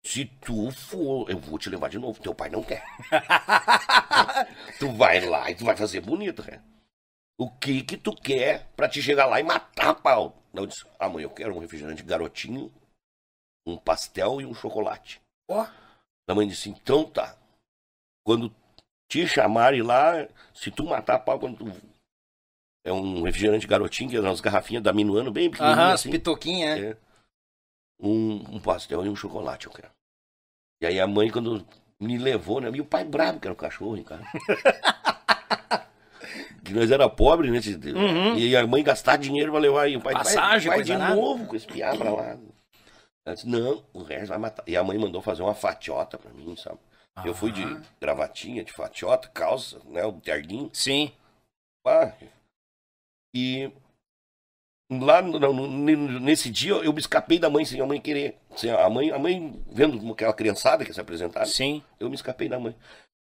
se 0.06 0.26
tu 0.26 0.72
for, 0.72 1.30
eu 1.30 1.40
vou 1.40 1.60
te 1.60 1.70
levar 1.70 1.90
de 1.90 2.00
novo. 2.00 2.22
Teu 2.22 2.36
pai 2.36 2.50
não 2.50 2.64
quer. 2.64 2.84
tu 4.80 4.92
vai 4.94 5.20
lá 5.26 5.50
e 5.50 5.56
tu 5.56 5.66
vai 5.66 5.76
fazer 5.76 6.02
bonito, 6.02 6.44
cara. 6.44 6.64
O 7.40 7.50
que 7.52 7.84
que 7.84 7.98
tu 7.98 8.16
quer 8.16 8.68
pra 8.76 8.90
te 8.90 9.02
chegar 9.02 9.26
lá 9.28 9.40
e 9.40 9.44
matar 9.44 9.96
pau? 9.96 10.36
Eu 10.54 10.66
disse, 10.66 10.86
ah, 11.00 11.10
mãe, 11.10 11.24
eu 11.24 11.30
quero 11.30 11.56
um 11.56 11.60
refrigerante 11.60 12.04
garotinho, 12.04 12.72
um 13.66 13.78
pastel 13.78 14.42
e 14.42 14.46
um 14.46 14.54
chocolate. 14.56 15.22
Ó, 15.50 15.68
A 16.28 16.36
mãe 16.36 16.48
disse, 16.48 16.70
então 16.70 17.06
tá. 17.06 17.38
Quando 18.26 18.54
te 19.08 19.28
chamarem 19.28 19.82
lá, 19.82 20.28
se 20.54 20.70
tu 20.72 20.86
matar 20.86 21.20
pau, 21.20 21.40
quando 21.40 21.58
tu... 21.58 21.72
É 22.86 22.92
um 22.92 23.24
refrigerante 23.24 23.68
garotinho, 23.68 24.10
que 24.10 24.16
é 24.16 24.22
umas 24.22 24.40
garrafinhas 24.40 24.84
da 24.84 24.94
Minuano, 24.94 25.32
bem 25.32 25.50
pequenininhas 25.50 25.80
aham, 25.80 25.94
as 25.94 26.00
assim. 26.00 26.10
pitoquinhas, 26.10 26.80
né? 26.80 26.90
É. 26.92 26.98
Um, 28.00 28.56
um 28.56 28.60
pastel 28.60 29.06
e 29.06 29.10
um 29.10 29.16
chocolate 29.16 29.66
eu 29.66 29.74
quero. 29.74 29.90
E 30.82 30.86
aí 30.86 31.00
a 31.00 31.08
mãe, 31.08 31.30
quando 31.30 31.66
me 32.00 32.18
levou, 32.18 32.62
né? 32.62 32.70
E 32.74 32.80
o 32.80 32.86
pai 32.86 33.04
bravo, 33.04 33.40
que 33.40 33.48
era 33.48 33.54
o 33.54 33.58
cachorro, 33.58 33.98
hein, 33.98 34.04
cara. 34.04 34.24
que 36.64 36.74
nós 36.74 36.92
era 36.92 37.10
pobre, 37.10 37.50
né? 37.50 37.60
Uhum. 37.94 38.38
E 38.38 38.56
a 38.56 38.66
mãe 38.68 38.84
gastar 38.84 39.18
dinheiro 39.18 39.52
pra 39.52 39.60
levar 39.60 39.84
aí. 39.84 39.98
O 39.98 40.02
pai 40.02 40.14
Passagem, 40.14 40.68
vai 40.68 40.78
coisa 40.78 40.94
de 40.94 41.00
nada. 41.00 41.16
novo 41.16 41.48
com 41.48 41.56
esse 41.56 41.66
piá 41.66 41.96
pra 41.96 42.12
lá. 42.12 42.38
Ela 43.26 43.36
disse, 43.36 43.48
não, 43.48 43.84
o 43.94 44.04
resto 44.04 44.28
vai 44.30 44.38
matar. 44.38 44.64
E 44.68 44.78
a 44.78 44.84
mãe 44.84 44.98
mandou 44.98 45.22
fazer 45.22 45.42
uma 45.42 45.56
fatiota 45.56 46.18
pra 46.18 46.32
mim, 46.32 46.56
sabe? 46.56 46.80
Eu 47.26 47.34
fui 47.34 47.52
de 47.52 47.64
gravatinha, 48.00 48.64
de 48.64 48.72
fatiota, 48.72 49.28
calça, 49.30 49.80
né? 49.86 50.06
O 50.06 50.14
terninho. 50.14 50.70
Sim. 50.74 51.12
Pá. 51.84 52.16
E 53.36 53.72
lá 54.92 55.22
no- 55.22 55.40
no- 55.40 56.20
nesse 56.20 56.50
dia 56.50 56.74
eu 56.74 56.94
me 56.94 57.00
escapei 57.00 57.40
da 57.40 57.50
mãe 57.50 57.66
sem 57.66 57.82
a 57.82 57.86
mãe 57.86 58.00
querer. 58.00 58.38
Sem 58.56 58.72
a 58.72 58.90
mãe, 58.90 59.12
a 59.12 59.20
mãe 59.20 59.64
vendo 59.68 60.12
aquela 60.12 60.34
criançada 60.34 60.86
que 60.86 60.94
se 60.94 61.02
apresentava, 61.02 61.46
Sim. 61.46 61.84
eu 62.00 62.10
me 62.10 62.16
escapei 62.16 62.48
da 62.48 62.60
mãe. 62.60 62.76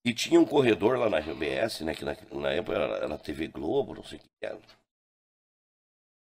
E 0.04 0.12
tinha 0.14 0.40
um 0.40 0.44
corredor 0.44 0.98
lá 0.98 1.08
na 1.10 1.18
RBS, 1.18 1.84
né? 1.84 1.94
Que 1.94 2.04
na, 2.04 2.16
na 2.32 2.50
época 2.52 2.76
era, 2.76 2.96
era 3.04 3.18
TV 3.18 3.48
Globo, 3.48 3.94
não 3.94 4.04
sei 4.04 4.18
o 4.18 4.20
que 4.20 4.28
era. 4.42 4.58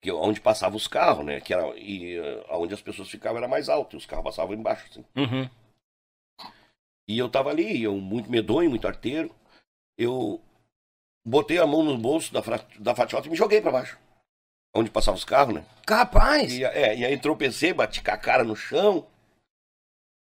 Que, 0.02 0.12
onde 0.12 0.40
passavam 0.40 0.78
os 0.78 0.88
carros, 0.88 1.26
né? 1.26 1.42
Que 1.42 1.54
era, 1.54 1.68
e 1.78 2.18
eh, 2.18 2.46
onde 2.52 2.74
as 2.74 2.82
pessoas 2.82 3.10
ficavam 3.10 3.38
era 3.38 3.48
mais 3.48 3.70
alto, 3.70 3.96
e 3.96 3.98
os 3.98 4.06
carros 4.06 4.24
passavam 4.26 4.54
embaixo, 4.56 4.86
assim. 4.90 5.06
Uhum. 5.16 5.50
E 7.08 7.18
eu 7.18 7.30
tava 7.30 7.50
ali, 7.50 7.84
eu 7.84 7.96
muito 7.98 8.30
medonho, 8.30 8.70
muito 8.70 8.88
arteiro. 8.88 9.34
Eu 9.98 10.42
botei 11.26 11.58
a 11.58 11.68
mão 11.68 11.84
no 11.84 11.98
bolso 11.98 12.34
da, 12.34 12.42
da 12.80 12.96
fatiota 12.96 13.28
e 13.28 13.30
me 13.30 13.36
joguei 13.36 13.62
pra 13.62 13.72
baixo. 13.72 13.98
Onde 14.76 14.90
passavam 14.90 15.18
os 15.18 15.24
carros, 15.24 15.56
né? 15.56 15.66
Capaz. 15.86 16.52
E, 16.52 16.64
é, 16.64 16.98
e 16.98 17.06
aí 17.06 17.18
tropecei, 17.18 17.74
bati 17.74 18.04
com 18.04 18.12
a 18.12 18.18
cara 18.18 18.44
no 18.44 18.56
chão. 18.56 19.08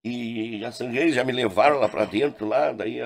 E 0.05 0.61
já 0.61 0.71
sangrei, 0.71 1.11
já 1.11 1.25
me 1.25 1.33
levaram 1.33 1.79
lá 1.79 1.89
pra 1.89 2.05
dentro, 2.05 2.47
lá, 2.47 2.73
daí... 2.73 3.01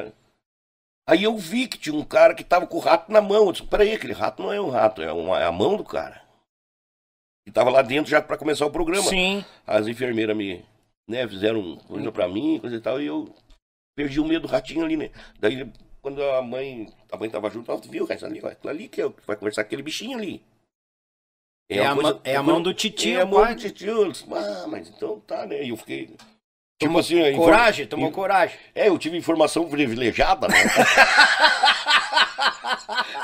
Aí 1.08 1.24
eu 1.24 1.36
vi 1.36 1.66
que 1.66 1.78
tinha 1.78 1.96
um 1.96 2.04
cara 2.04 2.34
que 2.34 2.44
tava 2.44 2.66
com 2.66 2.76
o 2.76 2.80
rato 2.80 3.10
na 3.10 3.20
mão. 3.20 3.46
Eu 3.46 3.52
disse, 3.52 3.66
peraí, 3.66 3.94
aquele 3.94 4.12
rato 4.12 4.42
não 4.42 4.52
é 4.52 4.60
um 4.60 4.70
rato, 4.70 5.02
é, 5.02 5.12
uma, 5.12 5.40
é 5.40 5.44
a 5.44 5.50
mão 5.50 5.76
do 5.76 5.84
cara. 5.84 6.22
E 7.46 7.50
tava 7.50 7.70
lá 7.70 7.82
dentro 7.82 8.10
já 8.10 8.20
pra 8.20 8.36
começar 8.36 8.66
o 8.66 8.70
programa 8.70 9.08
Sim. 9.08 9.44
as 9.66 9.88
enfermeiras 9.88 10.36
me 10.36 10.64
né, 11.08 11.26
fizeram 11.26 11.76
coisa 11.78 12.12
pra 12.12 12.28
mim, 12.28 12.60
coisa 12.60 12.76
e 12.76 12.80
tal, 12.80 13.00
e 13.02 13.06
eu 13.06 13.34
perdi 14.00 14.20
o 14.20 14.24
medo 14.24 14.46
do 14.46 14.50
ratinho 14.50 14.84
ali, 14.84 14.96
né? 14.96 15.10
Daí, 15.38 15.70
quando 16.00 16.22
a 16.22 16.40
mãe, 16.40 16.90
a 17.12 17.16
mãe 17.18 17.28
tava 17.28 17.50
junto, 17.50 17.70
ela 17.70 17.80
viu, 17.80 18.06
cara, 18.06 18.26
ali, 18.26 18.40
ali 18.64 18.88
que 18.88 19.02
é 19.02 19.08
que 19.08 19.26
vai 19.26 19.36
conversar 19.36 19.62
com 19.62 19.66
aquele 19.68 19.82
bichinho 19.82 20.16
ali. 20.16 20.42
É, 21.68 21.82
uma 21.82 21.92
a, 21.92 21.94
coisa- 21.94 22.20
é 22.24 22.36
a 22.36 22.42
mão 22.42 22.62
do 22.62 22.72
titio, 22.72 23.18
é 23.18 23.22
a 23.22 23.26
mão 23.26 23.42
pai. 23.42 23.54
do 23.54 23.60
titio. 23.60 24.04
Eu 24.04 24.10
disse, 24.10 24.24
ah, 24.32 24.66
mas 24.66 24.88
então 24.88 25.20
tá, 25.20 25.46
né? 25.46 25.62
E 25.62 25.68
eu 25.68 25.76
fiquei. 25.76 26.06
Tipo 26.06 26.24
Tomou 26.78 27.00
assim, 27.00 27.36
Coragem, 27.36 27.86
tomou 27.86 28.08
in- 28.08 28.12
coragem. 28.12 28.58
É, 28.74 28.88
eu 28.88 28.98
tive 28.98 29.18
informação 29.18 29.68
privilegiada, 29.68 30.48
né? 30.48 30.54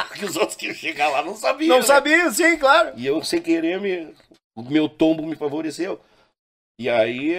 Porque 0.09 0.25
os 0.27 0.37
outros 0.37 0.57
que 0.57 0.67
iam 0.67 0.75
chegar 0.75 1.09
lá 1.09 1.23
não 1.23 1.35
sabiam. 1.35 1.71
Não 1.71 1.77
né? 1.79 1.83
sabia, 1.83 2.31
sim, 2.31 2.59
claro. 2.59 2.93
E 2.97 3.07
eu, 3.07 3.25
sem 3.25 3.41
querer, 3.41 3.81
me, 3.81 4.15
o 4.55 4.63
meu 4.63 4.89
tombo 4.89 5.25
me 5.27 5.35
favoreceu. 5.37 5.99
E 6.79 6.89
aí, 6.91 7.35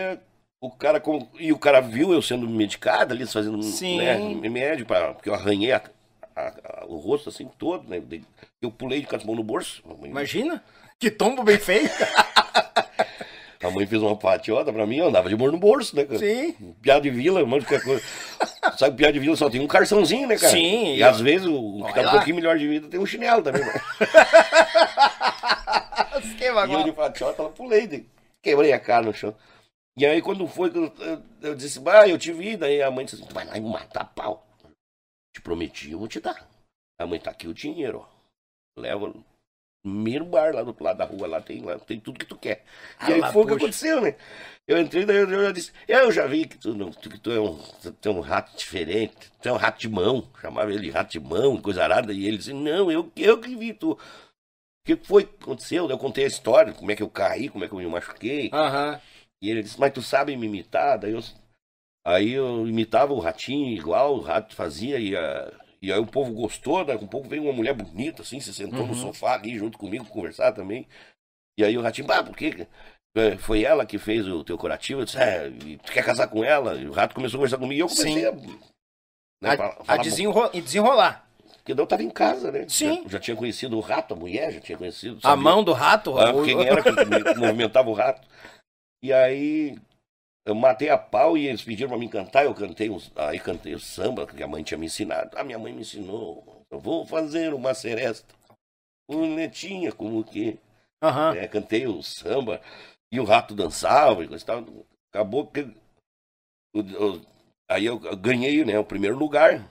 o 0.60 0.72
cara, 0.72 1.00
com- 1.00 1.28
e 1.40 1.52
o 1.54 1.58
cara 1.60 1.80
viu 1.82 2.12
eu 2.14 2.22
sendo 2.22 2.48
medicado 2.50 3.14
ali, 3.14 3.26
fazendo 3.28 3.62
Sim. 3.64 3.98
né, 3.98 4.16
remédio, 4.42 4.86
pra, 4.86 5.14
porque 5.14 5.30
eu 5.30 5.34
arranhei 5.36 5.72
a- 5.72 5.82
a- 6.36 6.54
a- 6.82 6.86
o 6.88 6.98
rosto 6.98 7.30
assim 7.30 7.48
todo, 7.60 7.88
né? 7.88 8.02
Eu 8.62 8.72
pulei 8.72 9.02
de 9.02 9.08
com 9.08 9.16
as 9.16 9.24
mãos 9.24 9.36
no 9.36 9.44
bolso. 9.44 9.84
Imagina. 10.04 10.64
Que 11.00 11.12
tombo 11.12 11.44
bem 11.44 11.60
feito. 11.60 11.94
a 13.64 13.70
mãe 13.70 13.86
fez 13.86 14.02
uma 14.02 14.16
patiota 14.16 14.74
pra 14.74 14.86
mim, 14.88 14.98
eu 14.98 15.08
andava 15.10 15.30
de 15.30 15.36
mão 15.36 15.52
no 15.52 15.60
bolso, 15.60 15.96
né, 15.96 16.06
cara? 16.06 16.18
Sim. 16.18 16.54
Piada 16.82 17.02
de 17.02 17.10
vila, 17.12 17.46
monte 17.46 17.68
de 17.68 17.80
coisa. 17.84 18.02
Sabe, 18.78 18.96
piada 18.98 19.14
de 19.14 19.20
vila 19.20 19.36
só 19.36 19.48
tem 19.50 19.62
um 19.62 19.68
carçãozinho, 19.68 20.28
né, 20.28 20.38
cara? 20.38 20.52
Sim, 20.52 20.96
E 20.96 20.98
e- 20.98 21.04
às 21.04 21.20
vezes 21.22 21.46
o, 21.48 21.82
o 21.82 21.86
que 21.86 21.94
tá 21.94 22.00
Olha 22.00 22.02
um 22.02 22.06
lá. 22.06 22.12
pouquinho 22.14 22.36
melhor 22.36 22.58
de 22.58 22.68
vida 22.68 22.88
tem 22.88 23.00
um 23.00 23.06
chinelo 23.06 23.44
também, 23.44 23.64
mano. 23.64 23.80
Que 26.38 26.46
E 26.46 26.48
eu 26.48 26.84
de 26.84 26.92
fatiota, 26.94 27.42
ela 27.42 27.52
pulei, 27.52 28.06
quebrei 28.42 28.74
a 28.74 28.80
cara 28.80 29.06
no 29.06 29.14
chão. 29.14 29.34
E 29.98 30.06
aí 30.06 30.22
quando 30.22 30.46
foi, 30.48 30.70
que 30.70 30.78
eu, 30.78 30.94
eu, 31.00 31.24
eu 31.42 31.56
disse, 31.56 31.82
ah, 31.88 32.08
eu 32.08 32.20
te 32.20 32.32
vi, 32.32 32.56
daí 32.56 32.84
a 32.84 32.92
mãe 32.92 33.04
disse, 33.04 33.26
tu 33.26 33.34
vai 33.34 33.46
lá 33.46 33.58
e 33.58 33.62
mata 33.62 34.06
pau. 34.06 34.48
Te 35.34 35.42
prometi, 35.42 35.92
eu 35.92 35.98
vou 35.98 36.08
te 36.08 36.20
dar. 36.20 36.48
A 37.00 37.08
mãe 37.08 37.20
tá 37.20 37.32
aqui 37.32 37.48
o 37.48 37.54
dinheiro, 37.54 38.00
ó. 38.00 38.18
Leva 38.80 39.08
no 39.08 39.26
primeiro 39.84 40.26
bar 40.26 40.54
lá 40.54 40.62
do 40.62 40.68
outro 40.68 40.84
lado 40.84 40.98
da 40.98 41.06
rua, 41.06 41.28
lá 41.28 41.42
tem, 41.42 41.62
lá 41.62 41.80
tem 41.80 42.00
tudo 42.00 42.20
que 42.20 42.26
tu 42.28 42.38
quer. 42.38 42.64
E 43.08 43.14
aí 43.14 43.20
Ah 43.20 43.28
lá, 43.28 43.34
foi 43.34 43.44
o 43.44 43.48
que 43.48 43.54
aconteceu, 43.54 44.02
né? 44.02 44.16
Eu 44.68 44.80
entrei, 44.80 45.04
daí 45.04 45.18
eu, 45.18 45.32
eu 45.32 45.46
já 45.46 45.52
disse, 45.52 45.72
eu 45.88 46.12
já 46.12 46.28
vi 46.28 46.46
que 46.46 46.58
tu, 46.60 46.76
não, 46.76 46.92
que 46.92 47.18
tu 47.18 47.32
é 47.32 47.40
um, 47.40 47.58
tu 47.58 48.10
é 48.10 48.12
um 48.12 48.20
rato 48.20 48.56
diferente, 48.56 49.32
tu 49.42 49.50
é 49.50 49.52
um 49.52 49.58
rato 49.58 49.80
de 49.80 49.90
mão, 49.90 50.30
chamava 50.40 50.72
ele 50.72 50.84
de 50.84 50.92
rato 50.92 51.12
de 51.12 51.20
mão, 51.20 51.60
coisa 51.60 51.84
arada, 51.84 52.14
e 52.14 52.28
ele 52.28 52.38
disse, 52.38 52.54
não, 52.54 52.92
eu, 52.92 53.12
eu 53.16 53.40
que 53.40 53.56
vi 53.56 53.74
tu. 53.74 53.94
O 53.94 54.00
que 54.86 54.96
foi 54.96 55.26
que 55.26 55.44
aconteceu? 55.44 55.90
Eu 55.90 55.98
contei 55.98 56.26
a 56.26 56.28
história, 56.28 56.74
como 56.74 56.92
é 56.92 56.96
que 56.96 57.04
eu 57.04 57.10
caí, 57.10 57.50
como 57.50 57.64
é 57.64 57.68
que 57.68 57.74
eu 57.74 57.80
me 57.80 57.88
machuquei. 57.88 58.52
Aham. 58.54 59.02
E 59.42 59.50
ele 59.50 59.62
disse, 59.64 59.80
mas 59.80 59.94
tu 59.94 60.02
sabe 60.02 60.36
me 60.36 60.48
imitar? 60.48 60.98
Daí 60.98 61.12
eu, 61.14 61.22
aí 62.06 62.32
eu 62.32 62.68
imitava 62.68 63.14
o 63.14 63.20
ratinho 63.20 63.70
igual 63.76 64.16
o 64.16 64.22
rato 64.22 64.56
fazia, 64.56 65.00
e, 65.00 65.16
a, 65.16 65.52
e 65.82 65.92
aí 65.92 66.00
o 66.00 66.08
povo 66.08 66.32
gostou, 66.34 66.84
né? 66.84 66.96
Um 66.96 67.08
pouco 67.08 67.28
veio 67.28 67.44
uma 67.44 67.54
mulher 67.54 67.74
bonita, 67.74 68.22
assim, 68.24 68.40
se 68.40 68.54
sentou 68.54 68.80
no 68.86 68.94
Uhum. 68.94 69.02
sofá 69.02 69.34
ali 69.36 69.58
junto 69.58 69.78
comigo, 69.78 70.06
conversar 70.06 70.52
também. 70.54 70.88
E 71.58 71.64
aí 71.64 71.78
o 71.78 71.82
ratinho, 71.82 72.12
ah, 72.12 72.24
por 72.24 72.36
quê? 72.36 72.68
É, 73.16 73.36
Foi 73.38 73.64
ela 73.64 73.86
que 73.86 73.98
fez 73.98 74.28
o 74.28 74.44
teu 74.44 74.58
curativo? 74.58 75.02
Eu 75.02 75.06
disse, 75.06 75.18
é, 75.18 75.50
tu 75.84 75.92
quer 75.92 76.04
casar 76.06 76.28
com 76.28 76.44
ela? 76.44 76.76
E 76.76 76.86
o 76.88 76.92
rato 76.92 77.16
começou 77.16 77.38
a 77.38 77.40
conversar 77.40 77.58
comigo 77.58 77.74
e 77.74 77.80
eu 77.82 77.88
comecei 77.88 78.14
Sim. 78.22 78.26
a. 78.26 78.32
Né, 79.42 79.50
A, 79.54 79.58
fa- 79.58 79.78
a 79.80 79.84
falar 79.84 80.04
desenro- 80.04 80.50
desenrolar. 80.52 81.28
Porque 81.58 81.72
eu 81.80 81.86
tava 81.88 82.02
em 82.04 82.10
casa, 82.10 82.52
né? 82.52 82.66
Sim. 82.70 83.04
Já, 83.04 83.10
já 83.10 83.20
tinha 83.20 83.36
conhecido 83.38 83.76
o 83.78 83.82
rato, 83.82 84.14
a 84.14 84.18
mulher, 84.18 84.52
já 84.54 84.60
tinha 84.62 84.78
conhecido. 84.78 85.18
A 85.18 85.22
sabia- 85.30 85.44
mão 85.44 85.64
do 85.64 85.74
rato. 85.74 86.18
ah, 86.18 86.32
quem 86.46 86.64
era 86.66 86.82
que 86.82 86.92
me- 86.92 87.36
movimentava 87.36 87.90
o 87.90 87.94
rato. 87.94 88.28
E 89.02 89.14
aí 89.14 89.78
eu 90.46 90.56
matei 90.56 90.90
a 90.90 90.98
pau 90.98 91.38
e 91.38 91.48
eles 91.48 91.62
pediram 91.64 91.90
pra 91.90 91.98
mim 91.98 92.08
cantar, 92.10 92.46
eu 92.46 92.54
cantei 92.56 92.90
aí 93.16 93.40
cantei 93.40 93.76
o 93.76 93.80
samba 93.80 94.26
que 94.26 94.42
a 94.42 94.48
mãe 94.48 94.64
tinha 94.64 94.78
me 94.78 94.86
ensinado. 94.86 95.38
A 95.38 95.44
minha 95.44 95.60
mãe 95.60 95.74
me 95.74 95.82
ensinou, 95.82 96.66
eu 96.72 96.80
vou 96.80 97.06
fazer 97.06 97.54
uma 97.54 97.74
seresta, 97.74 98.34
bonitinha 99.10 99.92
como 99.92 100.24
que. 100.24 100.60
Aham. 101.02 101.36
É, 101.36 101.48
cantei 101.48 101.86
o 101.88 102.02
samba 102.02 102.62
e 103.12 103.20
o 103.20 103.24
rato 103.24 103.54
dançava 103.54 104.24
e 104.24 104.28
coisa 104.28 104.44
e 104.44 104.48
tal. 104.48 104.66
Acabou 105.14 105.48
que. 105.48 105.62
o- 106.74 106.80
o- 106.80 107.22
aí 107.70 107.86
eu 107.86 108.00
ganhei 108.00 108.64
né, 108.66 108.78
o 108.80 108.86
primeiro 108.86 109.18
lugar. 109.18 109.68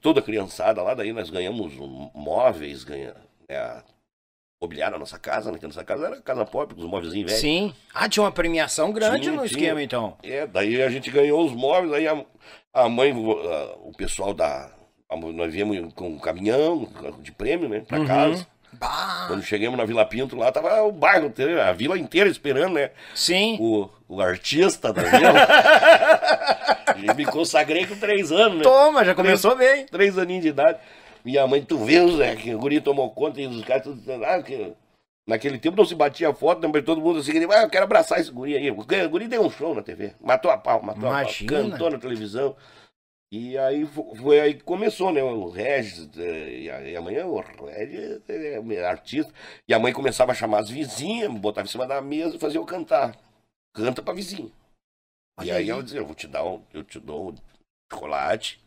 toda 0.00 0.22
criançada 0.22 0.82
lá, 0.84 0.94
daí 0.94 1.12
nós 1.12 1.30
ganhamos 1.30 1.74
um, 1.78 2.10
móveis, 2.14 2.84
ganha, 2.84 3.16
é, 3.48 3.82
mobiliaram 4.60 4.96
a 4.96 4.98
nossa 4.98 5.18
casa, 5.18 5.50
né? 5.52 5.58
Que 5.58 5.64
a 5.64 5.68
nossa 5.68 5.84
casa 5.84 6.06
era 6.06 6.20
casa 6.22 6.44
pobre, 6.44 6.74
com 6.74 6.80
os 6.82 6.88
móveis 6.88 7.12
velhos. 7.12 7.32
Sim. 7.32 7.74
Ah, 7.94 8.08
tinha 8.08 8.22
uma 8.24 8.32
premiação 8.32 8.90
grande 8.92 9.22
Tinha, 9.22 9.32
no 9.32 9.46
tinha. 9.46 9.58
esquema, 9.60 9.82
então. 9.82 10.16
É, 10.22 10.46
daí 10.46 10.82
a 10.82 10.88
gente 10.88 11.10
ganhou 11.10 11.44
os 11.44 11.52
móveis, 11.52 11.92
aí 11.92 12.08
a, 12.08 12.24
a 12.72 12.88
mãe, 12.88 13.12
o, 13.12 13.30
o 13.88 13.92
pessoal 13.96 14.32
da. 14.32 14.70
a- 15.10 15.16
nós 15.16 15.52
viemos 15.52 15.92
com 15.94 16.08
um 16.08 16.18
caminhão 16.18 16.88
de 17.20 17.32
prêmio, 17.32 17.68
né? 17.68 17.80
Pra 17.86 17.98
Uhum. 18.00 18.06
casa. 18.06 18.46
Bah, 18.72 19.24
Quando 19.28 19.42
chegamos 19.42 19.78
na 19.78 19.86
Vila 19.86 20.04
Pinto 20.04 20.36
lá, 20.36 20.52
tava 20.52 20.82
o 20.82 20.92
bairro, 20.92 21.32
a 21.66 21.72
vila 21.72 21.98
inteira 21.98 22.28
esperando, 22.28 22.74
né? 22.74 22.90
sim. 23.14 23.56
O, 23.58 23.88
o 24.06 24.20
artista 24.20 24.92
da 24.92 25.02
vila. 25.02 25.48
e 26.96 27.14
me 27.14 27.24
consagrei 27.24 27.86
com 27.86 27.96
três 27.96 28.30
anos, 28.30 28.58
né? 28.58 28.62
Toma, 28.62 29.02
já 29.04 29.14
começou 29.14 29.56
bem. 29.56 29.86
Três 29.86 30.18
aninhos 30.18 30.42
de 30.42 30.48
idade. 30.50 30.78
Minha 31.26 31.44
mãe, 31.44 31.60
tu 31.60 31.76
vê, 31.76 32.06
Zé, 32.12 32.36
que 32.36 32.54
o 32.54 32.58
guri 32.60 32.80
tomou 32.80 33.10
conta 33.10 33.40
e 33.40 33.48
os 33.48 33.64
caras 33.64 33.82
tudo 33.82 33.98
dizendo, 33.98 34.24
ah, 34.24 34.40
que... 34.40 34.72
Naquele 35.28 35.58
tempo 35.58 35.76
não 35.76 35.84
se 35.84 35.96
batia 35.96 36.32
foto, 36.32 36.60
né, 36.60 36.70
mas 36.72 36.84
todo 36.84 37.00
mundo 37.00 37.18
assim, 37.18 37.32
ah, 37.50 37.62
eu 37.62 37.68
quero 37.68 37.82
abraçar 37.82 38.20
esse 38.20 38.30
guri 38.30 38.56
aí. 38.56 38.70
O 38.70 38.76
guri 39.10 39.26
deu 39.26 39.42
um 39.42 39.50
show 39.50 39.74
na 39.74 39.82
TV, 39.82 40.14
matou 40.20 40.52
a 40.52 40.56
pau, 40.56 40.80
matou 40.80 41.08
Imagina. 41.08 41.50
a 41.50 41.60
pau, 41.60 41.70
cantou 41.70 41.90
na 41.90 41.98
televisão. 41.98 42.56
E 43.32 43.58
aí 43.58 43.84
fo- 43.86 44.14
foi 44.14 44.38
aí 44.38 44.54
que 44.54 44.62
começou, 44.62 45.10
né? 45.10 45.20
O 45.20 45.48
Regis, 45.48 46.08
eh, 46.16 46.60
e 46.60 46.96
a, 46.96 47.02
mãe, 47.02 47.20
o 47.24 47.40
Regis 47.40 48.20
é 48.28 48.84
artista. 48.84 49.34
E 49.68 49.74
a 49.74 49.80
mãe 49.80 49.92
começava 49.92 50.30
a 50.30 50.34
chamar 50.34 50.60
as 50.60 50.70
vizinhas, 50.70 51.28
botava 51.32 51.66
em 51.66 51.70
cima 51.70 51.88
da 51.88 52.00
mesa 52.00 52.36
e 52.36 52.38
fazia 52.38 52.60
eu 52.60 52.64
cantar. 52.64 53.18
Canta 53.74 54.00
pra 54.00 54.14
vizinha. 54.14 54.48
E 55.42 55.50
aí, 55.50 55.56
aí. 55.56 55.70
ela 55.70 55.82
dizia, 55.82 55.98
eu 55.98 56.06
vou 56.06 56.14
te 56.14 56.28
dar 56.28 56.44
um, 56.44 56.62
eu 56.72 56.84
te 56.84 57.00
dou 57.00 57.30
um 57.30 57.34
chocolate, 57.92 58.64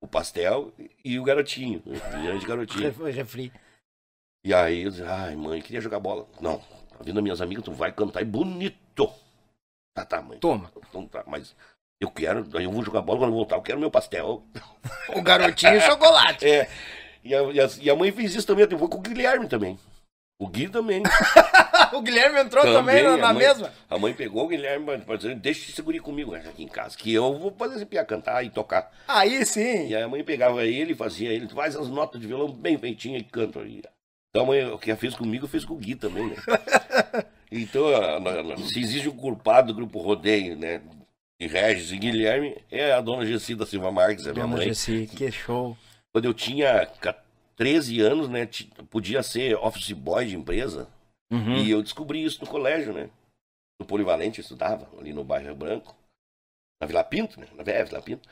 o 0.00 0.06
pastel 0.08 0.72
e 1.04 1.18
o 1.18 1.24
garotinho, 1.24 1.82
o 1.86 2.22
grande 2.22 2.46
garotinho. 2.46 2.90
Refri-. 3.12 3.52
E 4.44 4.54
aí 4.54 4.82
eu 4.82 4.90
disse, 4.90 5.02
ai, 5.02 5.36
mãe, 5.36 5.60
queria 5.60 5.80
jogar 5.80 6.00
bola. 6.00 6.26
Não, 6.40 6.58
tá 6.58 6.98
vendo 7.02 7.22
minhas 7.22 7.40
amigas, 7.40 7.64
tu 7.64 7.72
vai 7.72 7.92
cantar 7.92 8.22
e 8.22 8.24
bonito. 8.24 9.12
Tá, 9.94 10.04
tá, 10.04 10.22
mãe. 10.22 10.38
Toma. 10.38 10.72
Então 10.88 11.06
tá, 11.06 11.22
mas 11.26 11.54
eu 12.00 12.10
quero, 12.10 12.46
eu 12.58 12.70
vou 12.72 12.82
jogar 12.82 13.02
bola 13.02 13.18
quando 13.18 13.30
eu 13.32 13.36
voltar, 13.36 13.56
eu 13.56 13.62
quero 13.62 13.78
meu 13.80 13.90
pastel. 13.90 14.42
O 15.14 15.22
garotinho 15.22 15.74
e 15.76 15.80
chocolate. 15.80 16.46
É, 16.48 16.70
e 17.24 17.34
a, 17.34 17.42
e 17.42 17.60
a- 17.60 17.68
e 17.80 17.90
a 17.90 17.96
mãe 17.96 18.12
fez 18.12 18.34
isso 18.34 18.46
também, 18.46 18.66
foi 18.66 18.88
com 18.88 18.96
o 18.98 19.00
Guilherme 19.00 19.48
também. 19.48 19.78
O 20.40 20.48
Gui 20.48 20.68
também. 20.70 21.02
o 21.92 22.00
Guilherme 22.00 22.40
entrou 22.40 22.64
também, 22.64 23.02
na, 23.04 23.10
a 23.12 23.16
na 23.18 23.32
mãe- 23.34 23.46
mesma. 23.46 23.70
A 23.90 23.98
mãe 23.98 24.14
pegou 24.14 24.44
o 24.44 24.48
Guilherme, 24.48 24.86
mas 24.86 25.02
mas 25.06 25.18
dizendo, 25.20 25.38
deixa 25.38 25.70
esse 25.70 25.82
guri 25.82 26.00
comigo 26.00 26.34
aqui 26.34 26.62
em 26.64 26.68
casa, 26.68 26.96
que 26.96 27.12
eu 27.12 27.38
vou 27.38 27.54
fazer 27.58 27.76
esse 27.76 27.84
pia 27.86 28.04
cantar 28.04 28.42
e 28.42 28.48
tocar. 28.50 28.90
Aí 29.06 29.44
sim. 29.44 29.86
E 29.88 29.94
aí 29.94 30.02
a 30.02 30.08
mãe 30.08 30.24
pegava 30.24 30.64
ele 30.64 30.92
e 30.92 30.96
fazia 30.96 31.30
ele, 31.30 31.46
faz 31.48 31.76
as 31.76 31.88
notas 31.88 32.18
de 32.20 32.26
violão 32.26 32.50
bem 32.50 32.78
feitinhas 32.78 33.20
e 33.20 33.24
canta. 33.24 33.60
E- 33.60 33.82
Então 34.30 34.44
a 34.44 34.46
mãe, 34.46 34.64
o 34.66 34.78
que 34.78 34.90
ela 34.90 34.98
fez 34.98 35.14
comigo, 35.14 35.46
fez 35.46 35.64
com 35.64 35.74
o 35.74 35.76
Gui 35.78 35.94
também, 35.94 36.26
né? 36.28 36.36
Então, 37.52 37.88
a- 37.88 38.16
a- 38.16 38.54
a- 38.54 38.56
se 38.58 38.78
existe 38.80 39.08
um 39.08 39.16
culpado 39.16 39.68
do 39.68 39.74
grupo 39.74 39.98
Rodeio, 40.00 40.56
né? 40.56 40.80
De 41.40 41.48
Regis 41.48 41.90
e 41.90 41.98
Guilherme, 41.98 42.56
é 42.70 42.92
a 42.92 43.00
dona 43.00 43.26
Gessi 43.26 43.54
da 43.56 43.66
Silva 43.66 43.90
Marques, 43.90 44.26
a 44.26 44.32
minha 44.32 44.44
Dona 44.44 44.56
mãe. 44.58 44.68
Gessi, 44.68 45.08
que 45.16 45.30
show. 45.32 45.76
Quando 46.12 46.26
eu 46.26 46.32
tinha 46.34 46.86
13 47.60 48.00
anos, 48.00 48.26
né? 48.30 48.48
Podia 48.88 49.22
ser 49.22 49.54
office 49.56 49.92
boy 49.92 50.24
de 50.24 50.34
empresa. 50.34 50.88
Uhum. 51.30 51.58
E 51.58 51.70
eu 51.70 51.82
descobri 51.82 52.24
isso 52.24 52.40
no 52.42 52.50
colégio, 52.50 52.94
né? 52.94 53.10
No 53.78 53.86
Polivalente, 53.86 54.38
eu 54.38 54.42
estudava, 54.42 54.88
ali 54.98 55.12
no 55.12 55.22
bairro 55.22 55.54
Branco. 55.54 55.94
Na 56.80 56.86
Vila 56.86 57.04
Pinto, 57.04 57.38
né? 57.38 57.46
Na 57.54 57.62
VF, 57.62 57.90
Vila 57.90 58.00
Pinto. 58.00 58.26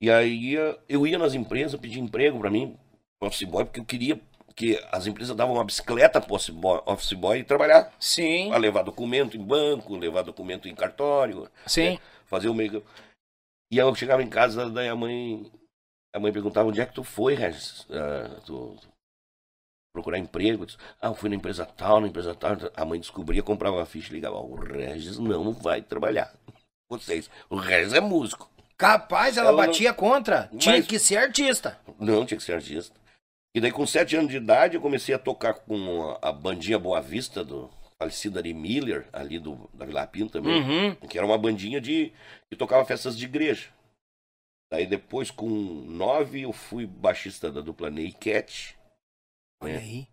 E 0.00 0.08
aí 0.08 0.56
eh, 0.56 0.78
eu 0.88 1.04
ia 1.04 1.18
nas 1.18 1.34
empresas 1.34 1.78
pedir 1.80 1.98
emprego 1.98 2.38
pra 2.38 2.50
mim, 2.50 2.78
office 3.20 3.42
boy, 3.42 3.64
porque 3.64 3.80
eu 3.80 3.84
queria 3.84 4.20
que 4.54 4.80
as 4.92 5.08
empresas 5.08 5.34
davam 5.34 5.56
uma 5.56 5.64
bicicleta 5.64 6.20
pro 6.20 6.36
office 6.36 6.50
boy, 6.50 6.80
office 6.86 7.12
boy 7.14 7.40
e 7.40 7.44
trabalhar. 7.44 7.92
Sim, 7.98 8.50
Pra 8.50 8.58
levar 8.58 8.84
documento 8.84 9.36
em 9.36 9.44
banco, 9.44 9.96
levar 9.96 10.22
documento 10.22 10.68
em 10.68 10.74
cartório, 10.76 11.50
sim. 11.66 11.98
fazer 12.26 12.48
o 12.48 12.54
meio. 12.54 12.84
E 13.72 13.80
aí 13.80 13.86
eu 13.86 13.94
chegava 13.96 14.22
em 14.22 14.28
casa, 14.28 14.70
daí 14.70 14.88
a 14.88 14.94
mãe. 14.94 15.50
A 16.14 16.18
mãe 16.18 16.32
perguntava 16.32 16.68
onde 16.68 16.80
é 16.80 16.86
que 16.86 16.94
tu 16.94 17.04
foi, 17.04 17.34
Regis? 17.34 17.86
Ah, 17.90 18.40
tu, 18.46 18.76
tu 18.80 18.88
procurar 19.92 20.18
emprego? 20.18 20.64
Disse, 20.66 20.78
ah, 21.00 21.08
eu 21.08 21.14
fui 21.14 21.28
na 21.28 21.36
empresa 21.36 21.66
tal, 21.66 22.00
na 22.00 22.08
empresa 22.08 22.34
tal. 22.34 22.52
A 22.76 22.84
mãe 22.84 22.98
descobria, 22.98 23.42
comprava 23.42 23.76
uma 23.76 23.86
ficha 23.86 24.10
e 24.10 24.14
ligava. 24.14 24.36
O 24.36 24.54
Regis 24.54 25.18
não 25.18 25.52
vai 25.52 25.82
trabalhar. 25.82 26.32
Vocês, 26.90 27.30
o 27.50 27.56
Regis 27.56 27.92
é 27.92 28.00
músico. 28.00 28.50
Capaz, 28.76 29.36
ela, 29.36 29.48
Ela 29.48 29.56
não- 29.60 29.66
batia 29.66 29.92
contra. 29.92 30.48
Tinha 30.56 30.76
Mas- 30.76 30.86
que 30.86 30.98
ser 30.98 31.16
artista. 31.16 31.78
Não, 31.98 32.24
tinha 32.24 32.38
que 32.38 32.44
ser 32.44 32.54
artista. 32.54 32.96
E 33.54 33.60
daí, 33.60 33.72
com 33.72 33.84
sete 33.86 34.14
anos 34.14 34.30
de 34.30 34.36
idade, 34.36 34.76
eu 34.76 34.80
comecei 34.80 35.14
a 35.14 35.18
tocar 35.18 35.54
com 35.54 36.16
a, 36.22 36.28
a 36.28 36.32
bandinha 36.32 36.78
Boa 36.78 37.00
Vista, 37.00 37.42
do 37.44 37.68
falecido 38.00 38.38
Ari 38.38 38.54
Miller, 38.54 39.08
ali 39.12 39.38
do, 39.38 39.68
da 39.74 39.84
Vila 39.84 40.06
Pinto 40.06 40.32
também. 40.32 40.62
Uhum. 40.62 40.94
que 41.08 41.18
era 41.18 41.26
uma 41.26 41.36
bandinha 41.36 41.80
de 41.80 42.12
que 42.48 42.56
tocava 42.56 42.84
festas 42.84 43.16
de 43.18 43.24
igreja. 43.24 43.68
Daí 44.70 44.86
depois, 44.86 45.30
com 45.30 45.48
nove, 45.48 46.42
eu 46.42 46.52
fui 46.52 46.86
baixista 46.86 47.50
da 47.50 47.60
dupla 47.60 47.90
Ney 47.90 48.12
Cat. 48.12 48.78
Olha 49.62 49.72
É. 49.72 49.78
aí. 49.78 50.08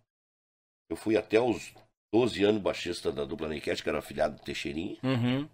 Eu 0.90 0.96
fui 0.96 1.16
até 1.16 1.40
os 1.40 1.74
12 2.12 2.42
anos 2.44 2.62
baixista 2.62 3.12
da 3.12 3.24
dupla 3.24 3.48
Ney 3.48 3.60
Cat, 3.60 3.82
que 3.82 3.88
era 3.88 3.98
afiliado 3.98 4.36
do 4.36 4.42
Teixeirinha. 4.42 4.98
Uhum. 5.02 5.48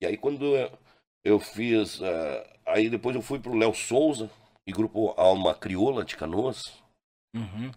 E 0.00 0.06
aí 0.06 0.16
quando 0.16 0.56
eu- 0.56 0.78
eu 1.24 1.40
fiz... 1.40 2.00
ah, 2.02 2.58
aí 2.66 2.88
depois 2.88 3.16
eu 3.16 3.22
fui 3.22 3.40
pro 3.40 3.56
Léo 3.56 3.74
Souza 3.74 4.30
e 4.66 4.72
grupo 4.72 5.08
Alma 5.20 5.54
Crioula 5.54 6.04
de 6.04 6.16
Canoas. 6.16 6.60
Uhum. 7.34 7.70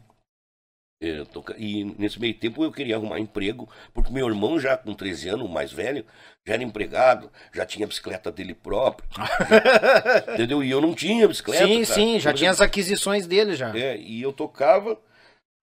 Eh, 1.01 1.25
toca- 1.25 1.55
E 1.57 1.83
nesse 1.99 2.19
meio 2.19 2.33
tempo 2.33 2.63
eu 2.63 2.71
queria 2.71 2.95
arrumar 2.95 3.19
emprego, 3.19 3.69
porque 3.93 4.11
meu 4.13 4.27
irmão 4.27 4.57
já 4.59 4.77
com 4.77 4.93
13 4.93 5.27
anos, 5.27 5.45
o 5.45 5.49
mais 5.51 5.71
velho, 5.71 6.05
já 6.47 6.53
era 6.53 6.63
empregado, 6.63 7.29
já 7.53 7.65
tinha 7.65 7.85
a 7.85 7.87
bicicleta 7.89 8.31
dele 8.31 8.53
próprio. 8.53 9.07
entendeu? 10.33 10.63
E 10.63 10.71
eu 10.71 10.79
não 10.79 10.93
tinha 10.95 11.27
bicicleta. 11.27 11.65
sim, 11.65 11.83
cara. 11.83 11.85
sim, 11.85 12.19
já 12.19 12.31
Por 12.31 12.37
tinha 12.37 12.51
as 12.51 12.61
aquisições 12.61 13.27
dele 13.27 13.55
já. 13.55 13.75
É, 13.77 13.97
e 13.97 14.21
eu 14.21 14.31
tocava, 14.31 14.97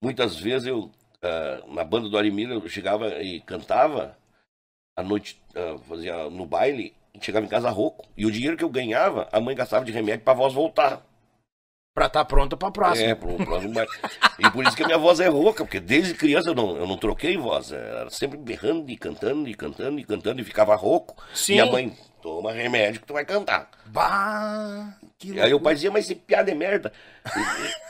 muitas 0.02 0.36
vezes 0.36 0.68
eu, 0.68 0.90
ah, 1.22 1.62
na 1.68 1.82
banda 1.84 2.08
do 2.10 2.18
Arimilho, 2.18 2.54
eu 2.54 2.68
chegava 2.68 3.22
e 3.22 3.40
cantava, 3.40 4.16
à 4.96 5.02
noite, 5.02 5.40
ah, 5.56 5.78
fazia 5.88 6.28
no 6.28 6.44
baile, 6.44 6.94
chegava 7.22 7.46
em 7.46 7.48
casa 7.48 7.70
rouco. 7.70 8.06
E 8.16 8.26
o 8.26 8.30
dinheiro 8.30 8.56
que 8.56 8.64
eu 8.64 8.68
ganhava, 8.70 9.28
a 9.32 9.40
mãe 9.40 9.56
gastava 9.56 9.84
de 9.84 9.92
remédio 9.92 10.24
pra 10.24 10.34
voz 10.34 10.52
voltar. 10.52 11.02
Pra 11.94 12.06
estar 12.06 12.24
pronta 12.24 12.56
pra 12.56 12.70
próxima. 12.70 13.10
É, 13.10 13.14
pro 13.14 13.36
próximo 13.36 13.74
baile. 13.74 13.90
E 14.38 14.50
por 14.50 14.64
isso 14.64 14.74
que 14.74 14.82
a 14.82 14.86
minha 14.86 14.96
voz 14.98 15.20
é 15.20 15.28
rouca, 15.28 15.62
porque 15.62 15.78
desde 15.78 16.14
criança 16.14 16.48
eu 16.48 16.54
não, 16.54 16.74
eu 16.76 16.86
não 16.86 16.96
troquei 16.96 17.36
voz. 17.36 17.70
Era 17.70 18.08
sempre 18.08 18.38
berrando 18.38 18.90
e 18.90 18.96
cantando 18.96 19.46
e 19.46 19.54
cantando 19.54 20.00
e 20.00 20.04
cantando 20.04 20.40
e 20.40 20.44
ficava 20.44 20.74
rouco. 20.74 21.22
Sim. 21.34 21.56
E 21.56 21.60
a 21.60 21.66
mãe, 21.66 21.92
toma 22.22 22.50
remédio 22.50 23.00
que 23.02 23.06
tu 23.06 23.12
vai 23.12 23.26
cantar. 23.26 23.68
Bah, 23.86 24.94
que 25.18 25.32
E 25.32 25.40
aí 25.40 25.52
o 25.52 25.60
pai 25.60 25.74
dizia, 25.74 25.90
mas 25.90 26.06
esse 26.06 26.14
piada 26.14 26.50
é 26.50 26.54
merda. 26.54 26.90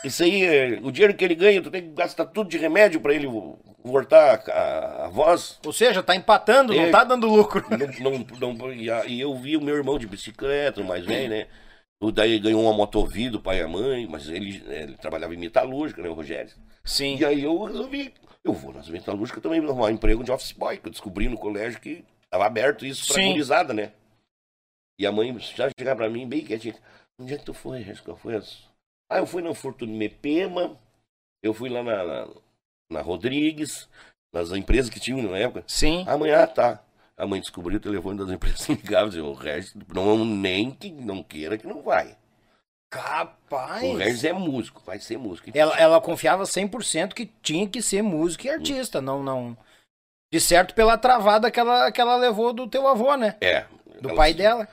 Isso 0.05 0.25
aí, 0.25 0.43
é- 0.45 0.81
o 0.83 0.91
dinheiro 0.91 1.15
que 1.15 1.25
ele 1.25 1.37
ganha, 1.37 1.63
tu 1.63 1.71
tem 1.71 1.83
que 1.83 1.95
gastar 1.95 2.25
tudo 2.27 2.51
de 2.51 2.59
remédio 2.59 3.01
pra 3.01 3.15
ele 3.15 3.29
vo- 3.29 3.57
voltar 3.85 4.43
a, 4.51 5.05
a 5.05 5.09
voz. 5.11 5.61
Ou 5.65 5.73
seja, 5.73 6.03
tá 6.03 6.17
empatando, 6.17 6.75
não 6.75 6.83
É. 6.83 6.91
tá 6.91 7.05
dando 7.05 7.29
lucro. 7.29 7.65
Não, 8.01 8.27
não, 8.41 8.53
não, 8.53 8.73
e, 8.73 9.21
eu 9.21 9.33
vi 9.37 9.57
o 9.57 9.61
meu 9.63 9.77
irmão 9.77 9.97
de 9.97 10.09
bicicleta, 10.09 10.83
mais 10.83 11.05
velho, 11.07 11.29
né? 11.31 11.47
Daí 12.11 12.39
ganhou 12.41 12.63
uma 12.63 12.73
motovia 12.73 13.31
do 13.31 13.41
pai 13.41 13.59
e 13.59 13.63
a 13.63 13.69
mãe, 13.69 14.09
mas 14.09 14.29
ele, 14.29 14.63
ele 14.67 14.97
trabalhava 14.97 15.35
em 15.35 15.39
metalúrgica, 15.39 16.03
né, 16.03 16.09
o 16.09 16.15
Rogério? 16.15 16.51
Sim. 16.85 17.17
E 17.17 17.25
aí 17.25 17.45
eu 17.45 17.63
resolvi, 17.63 18.13
eu 18.43 18.53
vou 18.53 18.73
nas 18.73 18.89
metalúrgicas 18.89 19.43
também 19.43 19.61
arrumar 19.61 19.93
emprego 19.93 20.25
de 20.25 20.33
office 20.33 20.53
boy, 20.53 20.79
que 20.79 20.89
eu 20.89 20.91
descobri 20.91 21.29
no 21.29 21.39
colégio 21.39 21.81
que 21.81 22.05
estava 22.25 22.47
aberto 22.47 22.85
isso 22.85 23.13
pra 23.13 23.23
gurizada, 23.23 23.73
né? 23.73 23.93
E 24.99 25.07
a 25.07 25.13
mãe 25.13 25.39
já 25.39 25.71
chegava 25.79 25.99
pra 25.99 26.11
mim 26.11 26.29
bem 26.29 26.45
quietinha, 26.45 26.75
onde 27.21 27.35
é 27.35 27.39
que 27.39 27.45
tu 27.45 27.55
foi? 27.55 27.85
Qual 28.05 28.17
foi 28.17 28.37
as... 28.37 28.69
Ah, 29.09 29.19
eu 29.19 29.27
fui 29.27 29.43
na 29.43 29.55
Fortuna 29.55 29.93
Mepema, 29.93 30.77
eu 31.43 31.55
fui 31.55 31.69
lá 31.69 31.83
na, 31.83 32.05
na, 32.05 32.29
na 32.91 33.01
Rodrigues, 33.01 33.89
nas 34.33 34.51
empresas 34.53 34.91
que 34.91 34.99
tinham 34.99 35.23
na 35.31 35.39
época. 35.39 35.63
Sim. 35.67 36.05
Amanhã 36.09 36.47
tá. 36.47 36.83
A 37.23 37.27
mãe 37.27 37.41
descobriu 37.41 37.79
o 37.79 37.81
telefone 37.81 38.19
das 38.19 38.31
empresas 38.31 38.67
e 38.69 38.75
dizia, 38.75 39.25
o 39.25 39.33
Regis, 39.33 39.73
não, 39.95 40.25
nem 40.25 40.73
que 40.73 40.91
não 40.91 41.23
queira 41.23 41.57
que 41.57 41.69
não 41.69 41.81
vai. 41.81 42.17
Capaz. 42.91 43.85
O 43.85 43.97
Regis 43.97 44.25
é 44.25 44.33
músico, 44.33 44.83
vai 44.85 44.99
ser 44.99 45.19
músico. 45.19 45.49
Ela, 45.55 45.79
ela 45.79 46.01
confiava 46.01 46.43
100% 46.43 47.15
que 47.15 47.27
tinha 47.41 47.69
que 47.69 47.81
ser 47.81 48.03
músico 48.03 48.49
e 48.49 48.51
artista, 48.51 49.01
não, 49.01 49.23
não. 49.23 49.57
De 50.33 50.41
certo 50.41 50.75
pela 50.75 50.99
travada 50.99 51.49
que 51.49 51.61
ela, 51.61 51.93
que 51.93 52.01
ela 52.01 52.17
levou 52.17 52.53
do 52.53 52.67
teu 52.67 52.89
avô, 52.89 53.15
né? 53.15 53.37
É. 53.41 53.67
Do 54.01 54.17
pai 54.17 54.35
dela. 54.35 54.67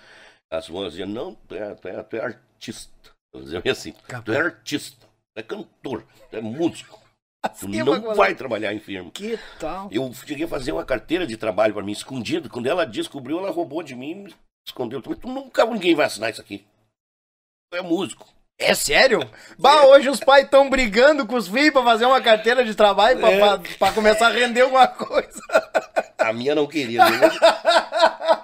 As 0.50 0.68
mães 0.70 0.94
diziam, 0.94 1.08
não, 1.08 1.36
tu 1.36 1.54
é, 1.54 1.76
tu 1.76 1.88
é, 1.88 2.02
tu 2.02 2.16
é 2.16 2.20
artista. 2.20 3.12
Elas 3.32 3.46
diziam 3.46 3.62
assim, 3.72 3.92
Capaz. 4.08 4.26
tu 4.26 4.34
é 4.34 4.38
artista, 4.40 5.06
tu 5.06 5.40
é 5.40 5.44
cantor, 5.44 6.04
tu 6.32 6.36
é 6.36 6.42
músico. 6.42 7.00
Tu 7.42 7.50
Assim, 7.68 7.84
não 7.84 7.94
agora- 7.94 8.16
vai 8.16 8.36
trabalhar 8.36 8.74
em 8.74 8.80
firma. 8.80 9.10
Que 9.12 9.40
tal? 9.60 9.88
Eu 9.92 10.12
cheguei 10.14 10.46
a 10.46 10.48
fazer 10.50 10.74
uma 10.74 10.84
carteira 10.84 11.26
de 11.26 11.38
trabalho 11.38 11.74
para 11.74 11.84
mim, 11.84 11.94
escondido. 11.94 12.50
Quando 12.50 12.68
ela 12.68 12.86
descobriu, 12.86 13.40
ela 13.40 13.50
roubou 13.52 13.82
de 13.82 13.96
mim 13.96 14.12
e 14.12 14.16
me 14.16 14.36
escondeu. 14.68 15.02
Tu 15.02 15.18
nunca 15.26 15.66
ninguém 15.66 15.96
vai 15.96 16.06
assinar 16.06 16.30
isso 16.32 16.42
aqui. 16.42 16.66
Tu 17.72 17.78
é 17.78 17.82
músico. 17.82 18.28
É 18.62 18.74
sério? 18.76 19.22
Bah, 19.58 19.86
hoje 19.86 20.10
os 20.10 20.20
pais 20.20 20.44
estão 20.44 20.70
brigando 20.70 21.26
com 21.26 21.36
os 21.36 21.48
filhos 21.48 21.72
pra 21.72 21.82
fazer 21.82 22.06
uma 22.06 22.20
carteira 22.20 22.66
de 22.66 22.76
trabalho 22.76 23.18
pra, 23.18 23.32
É. 23.32 23.40
pra- 23.40 23.60
pra 23.80 23.92
começar 23.94 24.28
a 24.28 24.32
render 24.32 24.62
alguma 24.62 24.86
coisa. 24.88 25.42
A 26.18 26.34
minha 26.34 26.54
não 26.54 26.68
queria. 26.68 27.10
né? 27.10 27.20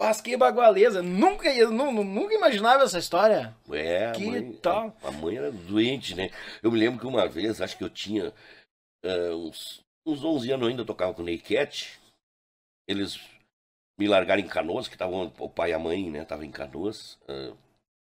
Mas 0.00 0.20
que 0.20 0.36
bagualeza. 0.36 1.02
Nunca, 1.02 1.52
eu 1.52 1.70
nu- 1.70 1.90
nu- 1.90 2.04
nunca 2.04 2.34
imaginava 2.34 2.84
essa 2.84 2.98
história. 2.98 3.54
É, 3.72 4.06
a 4.06 4.12
Que 4.12 4.24
mãe, 4.24 4.52
tal? 4.52 4.96
A, 5.02 5.08
a 5.08 5.12
mãe 5.12 5.36
era 5.36 5.50
doente, 5.50 6.14
né? 6.14 6.30
Eu 6.62 6.70
me 6.70 6.78
lembro 6.78 7.00
que 7.00 7.06
uma 7.06 7.26
vez, 7.28 7.60
acho 7.60 7.76
que 7.76 7.82
eu 7.84 7.90
tinha 7.90 8.32
ah, 9.04 9.34
uns, 9.34 9.80
uns 10.06 10.22
11 10.24 10.52
anos 10.52 10.68
ainda, 10.68 10.82
eu 10.82 10.86
tocava 10.86 11.12
com 11.12 11.22
o 11.22 11.24
Ney 11.24 11.38
Cat. 11.38 11.98
Eles 12.86 13.18
me 13.98 14.06
largaram 14.06 14.40
em 14.40 14.46
Canoas, 14.46 14.86
que 14.86 14.94
estavam 14.94 15.32
o 15.38 15.50
pai 15.50 15.70
e 15.70 15.74
a 15.74 15.78
mãe, 15.78 16.08
né? 16.08 16.22
Estavam 16.22 16.44
em 16.44 16.52
Canoas. 16.52 17.18
ah, 17.28 17.52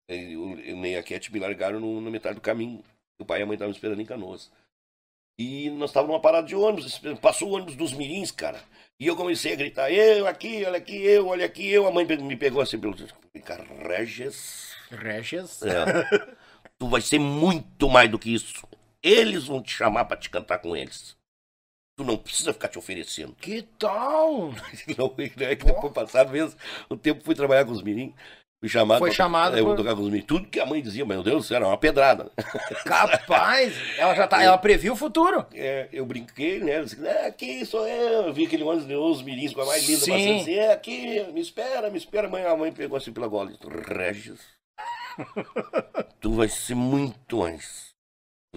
e 0.10 0.36
o, 0.36 0.44
o 0.52 0.56
Ney 0.82 0.94
e 0.94 0.98
a 0.98 1.04
Cat 1.04 1.32
me 1.32 1.40
largaram 1.40 1.80
no, 1.80 2.02
na 2.02 2.10
metade 2.12 2.36
do 2.36 2.42
caminho. 2.42 2.84
O 3.22 3.26
pai 3.26 3.40
e 3.40 3.44
a 3.44 3.46
mãe 3.46 3.56
estavam 3.56 3.72
esperando 3.74 4.02
em 4.02 4.06
Canoas. 4.06 4.52
E 5.40 5.70
nós 5.70 5.92
estávamos 5.92 6.12
numa 6.12 6.22
parada 6.22 6.46
de 6.46 6.54
ônibus, 6.54 7.00
passou 7.22 7.50
o 7.50 7.54
ônibus 7.54 7.78
dos 7.78 7.94
mirins, 7.94 8.30
cara. 8.30 8.62
E 9.00 9.08
eu 9.08 9.16
comecei 9.16 9.54
a 9.54 9.56
gritar, 9.56 9.90
eu 9.90 10.28
aqui, 10.28 10.66
olha 10.66 10.78
aqui, 10.78 11.02
eu, 11.02 11.28
olha 11.28 11.46
aqui, 11.46 11.66
eu. 11.66 11.88
A 11.88 11.92
mãe 11.92 12.06
me 12.06 12.36
pegou 12.36 12.62
assim 12.62 12.78
pelo... 12.78 12.94
Cara, 13.46 13.64
Regis... 13.88 14.76
Regis. 14.92 15.62
É. 15.64 16.36
tu 16.78 16.90
vai 16.90 17.00
ser 17.00 17.20
muito 17.20 17.88
mais 17.90 18.12
do 18.12 18.20
que 18.20 18.34
isso. 18.34 18.68
Eles 19.02 19.46
vão 19.46 19.64
te 19.64 19.72
chamar 19.72 20.04
pra 20.04 20.18
te 20.18 20.30
cantar 20.30 20.60
com 20.60 20.76
eles. 20.76 21.16
Tu 21.96 22.04
não 22.04 22.18
precisa 22.18 22.52
ficar 22.52 22.68
te 22.68 22.78
oferecendo. 22.78 23.34
Que 23.36 23.62
tal? 23.62 24.52
Não, 24.98 25.16
é 25.18 25.30
que 25.30 25.66
depois 25.66 25.94
passado 25.94 26.32
mesmo, 26.32 26.58
o 26.90 26.98
tempo 26.98 27.24
fui 27.24 27.36
trabalhar 27.36 27.66
com 27.66 27.72
os 27.72 27.82
meninos. 27.82 28.16
Fui 28.60 28.68
chamado. 28.68 29.00
Foi 29.00 29.10
pra- 29.10 29.16
chamado 29.16 29.56
É, 29.56 29.62
eu 29.62 29.66
vou 29.66 29.76
tocar 29.76 29.96
com 29.96 30.02
os 30.02 30.08
meninos. 30.08 30.26
Tudo 30.28 30.48
que 30.48 30.60
a 30.60 30.66
mãe 30.66 30.82
dizia, 30.82 31.06
meu 31.06 31.24
Deus 31.24 31.44
do 31.44 31.48
céu, 31.48 31.58
era 31.58 31.68
uma 31.68 31.78
pedrada. 31.78 32.30
Capaz. 32.84 33.74
Ela 33.98 34.14
já 34.14 34.28
tá, 34.28 34.44
ela 34.44 34.58
previu 34.58 34.94
o 34.94 34.98
futuro. 34.98 35.46
É, 35.54 35.88
eu 35.94 36.06
brinquei, 36.06 36.60
né? 36.60 36.80
Eu 36.80 36.84
disse, 36.84 37.06
é, 37.06 37.28
aqui 37.28 37.66
sou 37.66 37.88
eu. 37.88 38.28
Eu 38.28 38.34
vi 38.34 38.46
aquele 38.46 38.64
ônibus 38.64 38.86
de 38.88 38.96
os 38.96 39.22
mirins 39.22 39.54
com 39.54 39.62
a 39.62 39.66
mais 39.66 39.88
linda 39.88 40.02
Sim. 40.02 40.12
passando 40.12 40.42
assim, 40.42 40.54
é 40.56 40.74
aqui, 40.74 41.24
me 41.32 41.40
espera, 41.40 41.90
me 41.90 41.98
espera. 41.98 42.28
A 42.28 42.30
mãe, 42.30 42.46
a 42.46 42.56
mãe 42.56 42.72
pegou 42.72 42.98
assim 42.98 43.14
pela 43.14 43.28
gola. 43.28 43.50
disse, 43.52 43.64
Regis, 43.88 44.42
tu 46.20 46.34
vai 46.34 46.50
ser 46.50 46.76
muito 46.76 47.42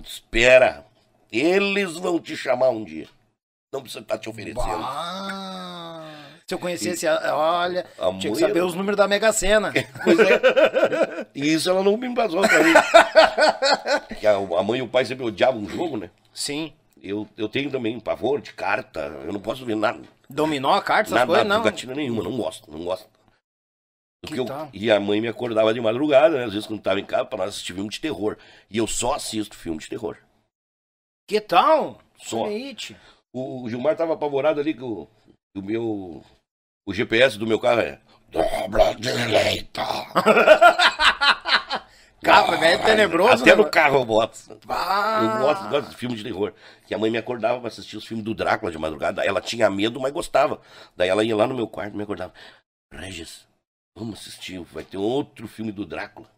te 0.02 0.10
espera. 0.10 0.84
Eles 1.30 1.94
vão 1.94 2.18
te 2.18 2.36
chamar 2.36 2.70
um 2.70 2.82
dia. 2.84 3.08
Não 3.72 3.80
precisa 3.80 4.00
estar 4.02 4.18
te 4.18 4.28
oferecendo. 4.28 4.78
Bah. 4.78 5.61
Se 6.46 6.54
eu 6.54 6.58
conhecesse, 6.58 7.06
a- 7.06 7.36
olha, 7.36 7.86
A 7.98 8.08
tinha 8.10 8.20
que 8.20 8.28
mãe 8.30 8.40
saber 8.40 8.62
os 8.62 8.74
números 8.74 8.96
da 8.96 9.06
Mega 9.08 9.32
Sena. 9.32 9.72
Pois 10.04 10.18
é. 10.18 11.26
E 11.34 11.52
isso 11.54 11.70
ela 11.70 11.82
não 11.82 11.96
me 11.96 12.06
embasou 12.06 12.40
pra 12.42 12.62
mim. 12.62 12.72
Que 14.20 14.26
a, 14.26 14.34
a 14.36 14.62
mãe 14.62 14.80
e 14.80 14.82
o 14.82 14.88
pai 14.88 15.04
sempre 15.04 15.24
odiavam 15.24 15.62
um 15.62 15.68
jogo, 15.68 15.96
né? 15.96 16.10
Sim. 16.32 16.72
Eu, 17.02 17.26
eu 17.36 17.48
tenho 17.48 17.70
também 17.70 17.98
pavor 17.98 18.40
de 18.40 18.52
carta. 18.52 19.00
Eu 19.24 19.32
não 19.32 19.40
posso 19.40 19.64
ver 19.64 19.74
nada. 19.76 20.00
Dominó, 20.28 20.80
carta, 20.80 21.02
essas 21.08 21.14
Nada, 21.14 21.26
coisas, 21.26 21.46
nada, 21.46 21.58
não. 21.58 21.64
jogatina 21.64 21.94
nenhuma, 21.94 22.22
não 22.22 22.36
gosto, 22.36 22.70
não 22.70 22.84
gosto. 22.84 23.08
Que 24.24 24.38
eu- 24.38 24.46
e 24.72 24.90
a 24.90 25.00
mãe 25.00 25.20
me 25.20 25.26
acordava 25.28 25.74
de 25.74 25.80
madrugada, 25.80 26.36
né? 26.38 26.44
Às 26.44 26.52
vezes 26.52 26.66
quando 26.66 26.80
tava 26.80 27.00
em 27.00 27.04
casa, 27.04 27.24
pra 27.24 27.38
nós 27.38 27.48
assistir 27.50 27.74
filme 27.74 27.88
de 27.90 28.00
terror. 28.00 28.36
E 28.70 28.78
eu 28.78 28.86
só 28.86 29.14
assisto 29.14 29.56
filme 29.56 29.78
de 29.80 29.88
terror. 29.88 30.16
Que 31.28 31.40
tal? 31.40 31.98
Só. 32.18 32.46
Aí. 32.46 32.76
O, 33.32 33.62
o 33.64 33.68
Gilmar 33.68 33.96
tava 33.96 34.12
apavorado 34.14 34.60
ali 34.60 34.74
que 34.74 34.82
o, 34.84 35.06
que 35.21 35.21
o 35.54 35.62
meu. 35.62 36.24
O 36.86 36.92
GPS 36.92 37.38
do 37.38 37.46
meu 37.46 37.58
carro 37.58 37.80
é. 37.80 37.98
Dobra 38.30 38.94
direita. 38.94 39.82
Capa, 42.22 42.56
velho, 42.56 42.80
é 42.80 42.84
tenebroso, 42.84 43.42
Até 43.42 43.50
né? 43.50 43.56
no 43.56 43.68
carro 43.68 43.96
eu 43.96 44.04
boto. 44.04 44.38
Ah. 44.68 45.20
Eu 45.22 45.46
gosto, 45.46 45.68
gosto 45.68 45.90
de 45.90 45.96
filme 45.96 46.14
de 46.14 46.22
terror. 46.22 46.54
Que 46.86 46.94
a 46.94 46.98
mãe 46.98 47.10
me 47.10 47.18
acordava 47.18 47.58
pra 47.58 47.66
assistir 47.66 47.96
os 47.96 48.06
filmes 48.06 48.24
do 48.24 48.32
Drácula 48.32 48.70
de 48.70 48.78
madrugada. 48.78 49.24
Ela 49.24 49.40
tinha 49.40 49.68
medo, 49.68 50.00
mas 50.00 50.12
gostava. 50.12 50.60
Daí 50.96 51.08
ela 51.08 51.24
ia 51.24 51.34
lá 51.34 51.48
no 51.48 51.54
meu 51.54 51.66
quarto 51.66 51.94
e 51.94 51.96
me 51.96 52.04
acordava. 52.04 52.32
Regis, 52.92 53.44
vamos 53.96 54.20
assistir. 54.20 54.60
Vai 54.72 54.84
ter 54.84 54.98
outro 54.98 55.48
filme 55.48 55.72
do 55.72 55.84
Drácula. 55.84 56.28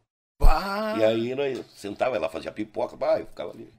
Bah. 0.41 0.97
E 0.99 1.05
aí 1.05 1.35
nós 1.35 1.63
sentava, 1.75 2.17
ela 2.17 2.31
fazia 2.31 2.51
pipoca, 2.51 2.97
pá, 2.97 3.21
eu 3.21 3.27
ficava 3.27 3.51
ali. 3.51 3.71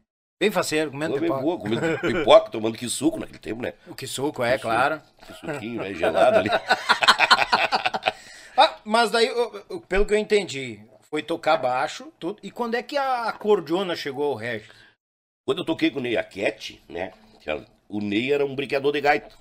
Bem 0.42 0.52
faceiro, 0.52 0.92
comendo 0.92 1.20
pipoca. 1.20 1.42
boa, 1.42 1.58
comendo 1.60 1.82
pipoca, 2.02 2.50
tomando 2.52 2.78
que 2.78 2.90
suco 2.90 3.20
naquele 3.20 3.40
tempo, 3.40 3.62
né? 3.62 3.74
O 3.88 3.96
que 3.96 4.06
suco, 4.06 4.44
é, 4.44 4.58
claro. 4.58 5.02
Que 5.26 5.34
suquinho, 5.34 5.82
né? 5.82 5.94
Gelado 5.94 6.38
ali. 6.40 6.50
Ah, 8.58 8.80
mas 8.86 9.12
daí, 9.12 9.30
pelo 9.90 10.06
que 10.06 10.14
eu 10.14 10.18
entendi, 10.18 10.80
foi 11.10 11.22
tocar 11.22 11.58
baixo, 11.58 12.10
tudo. 12.18 12.40
E 12.42 12.50
quando 12.50 12.76
é 12.76 12.82
que 12.82 12.96
a 12.96 13.24
acordeona 13.26 13.98
chegou 13.98 14.32
ao 14.32 14.36
Regis? 14.36 14.72
Quando 15.46 15.58
eu 15.60 15.66
toquei 15.66 15.92
com 15.92 16.00
o 16.00 16.02
Ney 16.02 16.16
Aquete, 16.16 16.82
né? 16.88 17.12
que 17.42 17.50
era- 17.50 17.66
O 17.90 18.00
Ney 18.00 18.32
era 18.32 18.46
um 18.46 18.56
brinquedor 18.56 18.94
de 18.94 19.02
gaita. 19.02 19.36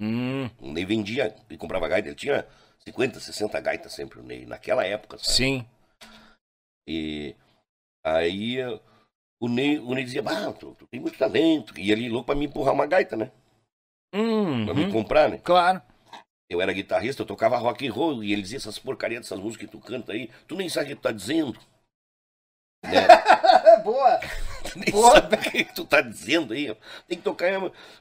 Hum, 0.00 0.48
O 0.58 0.72
Ney 0.72 0.86
vendia 0.86 1.36
e 1.50 1.58
comprava 1.58 1.86
gaita. 1.88 2.08
Ele 2.08 2.14
tinha 2.16 2.46
50, 2.88 3.20
60 3.20 3.60
gaitas 3.60 3.92
sempre, 3.92 4.18
o 4.18 4.22
Ney, 4.22 4.46
naquela 4.46 4.82
época, 4.82 5.18
sabe? 5.18 5.30
sim. 5.30 5.66
E 6.88 7.36
aí 8.02 8.56
o 9.44 9.48
Ney, 9.48 9.78
o 9.78 9.94
Ney 9.94 10.04
dizia, 10.04 10.22
bah, 10.22 10.52
tu, 10.52 10.74
tu 10.78 10.86
tem 10.86 11.00
muito 11.00 11.18
talento. 11.18 11.74
E 11.78 11.90
ele 11.90 12.08
louco 12.08 12.26
pra 12.26 12.34
me 12.34 12.46
empurrar 12.46 12.72
uma 12.74 12.86
gaita, 12.86 13.16
né? 13.16 13.30
Hum, 14.14 14.64
Pra 14.64 14.74
me 14.74 14.90
comprar, 14.92 15.28
né? 15.30 15.38
claro. 15.42 15.82
Eu 16.50 16.60
era 16.60 16.70
guitarrista, 16.72 17.22
eu 17.22 17.26
tocava 17.26 17.56
rock 17.56 17.88
and 17.88 17.92
roll, 17.92 18.22
e 18.22 18.30
ele 18.30 18.42
dizia 18.42 18.58
essas 18.58 18.78
porcarias 18.78 19.22
dessas 19.22 19.40
músicas 19.40 19.66
que 19.66 19.72
tu 19.72 19.80
canta 19.80 20.12
aí, 20.12 20.28
tu 20.46 20.54
nem 20.54 20.68
sabe 20.68 20.84
o 20.84 20.88
que 20.90 20.94
tu 20.96 21.00
tá 21.02 21.10
dizendo. 21.10 21.58
Né? 22.84 23.06
Boa. 23.84 24.20
Tu 24.72 24.78
nem 24.78 24.90
Porra. 24.92 25.20
sabe 25.20 25.36
o 25.36 25.40
que 25.40 25.64
tu 25.74 25.84
tá 25.84 26.00
dizendo 26.00 26.52
aí. 26.54 26.70
ó. 26.70 26.76
Tem 27.08 27.18
que 27.18 27.24
tocar 27.24 27.50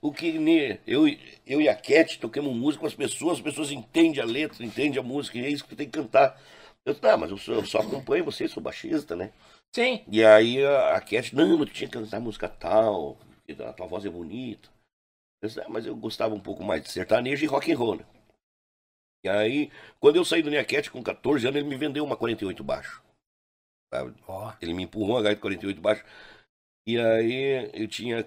o 0.01 0.11
que 0.13 0.37
né, 0.37 0.79
eu, 0.85 1.05
eu 1.45 1.59
e 1.59 1.67
a 1.67 1.75
Cat 1.75 2.19
tocamos 2.19 2.55
música 2.55 2.81
com 2.81 2.87
as 2.87 2.93
pessoas, 2.93 3.37
as 3.37 3.41
pessoas 3.43 3.71
entendem 3.71 4.21
a 4.21 4.25
letra, 4.25 4.63
entendem 4.65 4.99
a 4.99 5.03
música, 5.03 5.37
e 5.37 5.45
é 5.45 5.49
isso 5.49 5.63
que 5.63 5.69
tu 5.71 5.75
tem 5.75 5.87
que 5.89 5.97
cantar. 5.99 6.39
Eu, 6.85 6.93
tá, 6.93 7.17
mas 7.17 7.31
eu 7.31 7.37
só, 7.37 7.53
eu 7.53 7.65
só 7.65 7.79
acompanho 7.79 8.23
você, 8.25 8.47
sou 8.47 8.61
baixista, 8.61 9.15
né? 9.15 9.31
Sim. 9.73 10.03
E 10.11 10.23
aí 10.23 10.63
a, 10.65 10.95
a 10.97 11.01
Cat, 11.01 11.35
não, 11.35 11.57
mas 11.57 11.69
tu 11.69 11.73
tinha 11.73 11.89
que 11.89 11.97
cantar 11.97 12.19
música 12.19 12.47
tal, 12.47 13.17
a 13.67 13.73
tua 13.73 13.87
voz 13.87 14.05
é 14.05 14.09
bonita. 14.09 14.69
Eu 15.41 15.49
disse, 15.49 15.61
ah, 15.61 15.69
mas 15.69 15.85
eu 15.85 15.95
gostava 15.95 16.35
um 16.35 16.39
pouco 16.39 16.63
mais 16.63 16.83
de 16.83 16.91
sertanejo 16.91 17.43
e 17.43 17.47
rock 17.47 17.71
and 17.71 17.77
roll, 17.77 17.95
né? 17.97 18.05
E 19.23 19.29
aí, 19.29 19.71
quando 19.99 20.15
eu 20.15 20.25
saí 20.25 20.41
do 20.41 20.49
Nia 20.49 20.65
Cat 20.65 20.89
com 20.89 21.01
14 21.03 21.47
anos, 21.47 21.59
ele 21.59 21.69
me 21.69 21.75
vendeu 21.75 22.03
uma 22.03 22.17
48 22.17 22.63
baixo. 22.63 23.01
Ó. 24.27 24.53
Ele 24.61 24.73
me 24.73 24.83
empurrou 24.83 25.15
uma 25.15 25.21
gaita 25.21 25.41
48 25.41 25.81
baixo. 25.81 26.03
E 26.87 26.99
aí 26.99 27.69
eu 27.73 27.87
tinha 27.87 28.25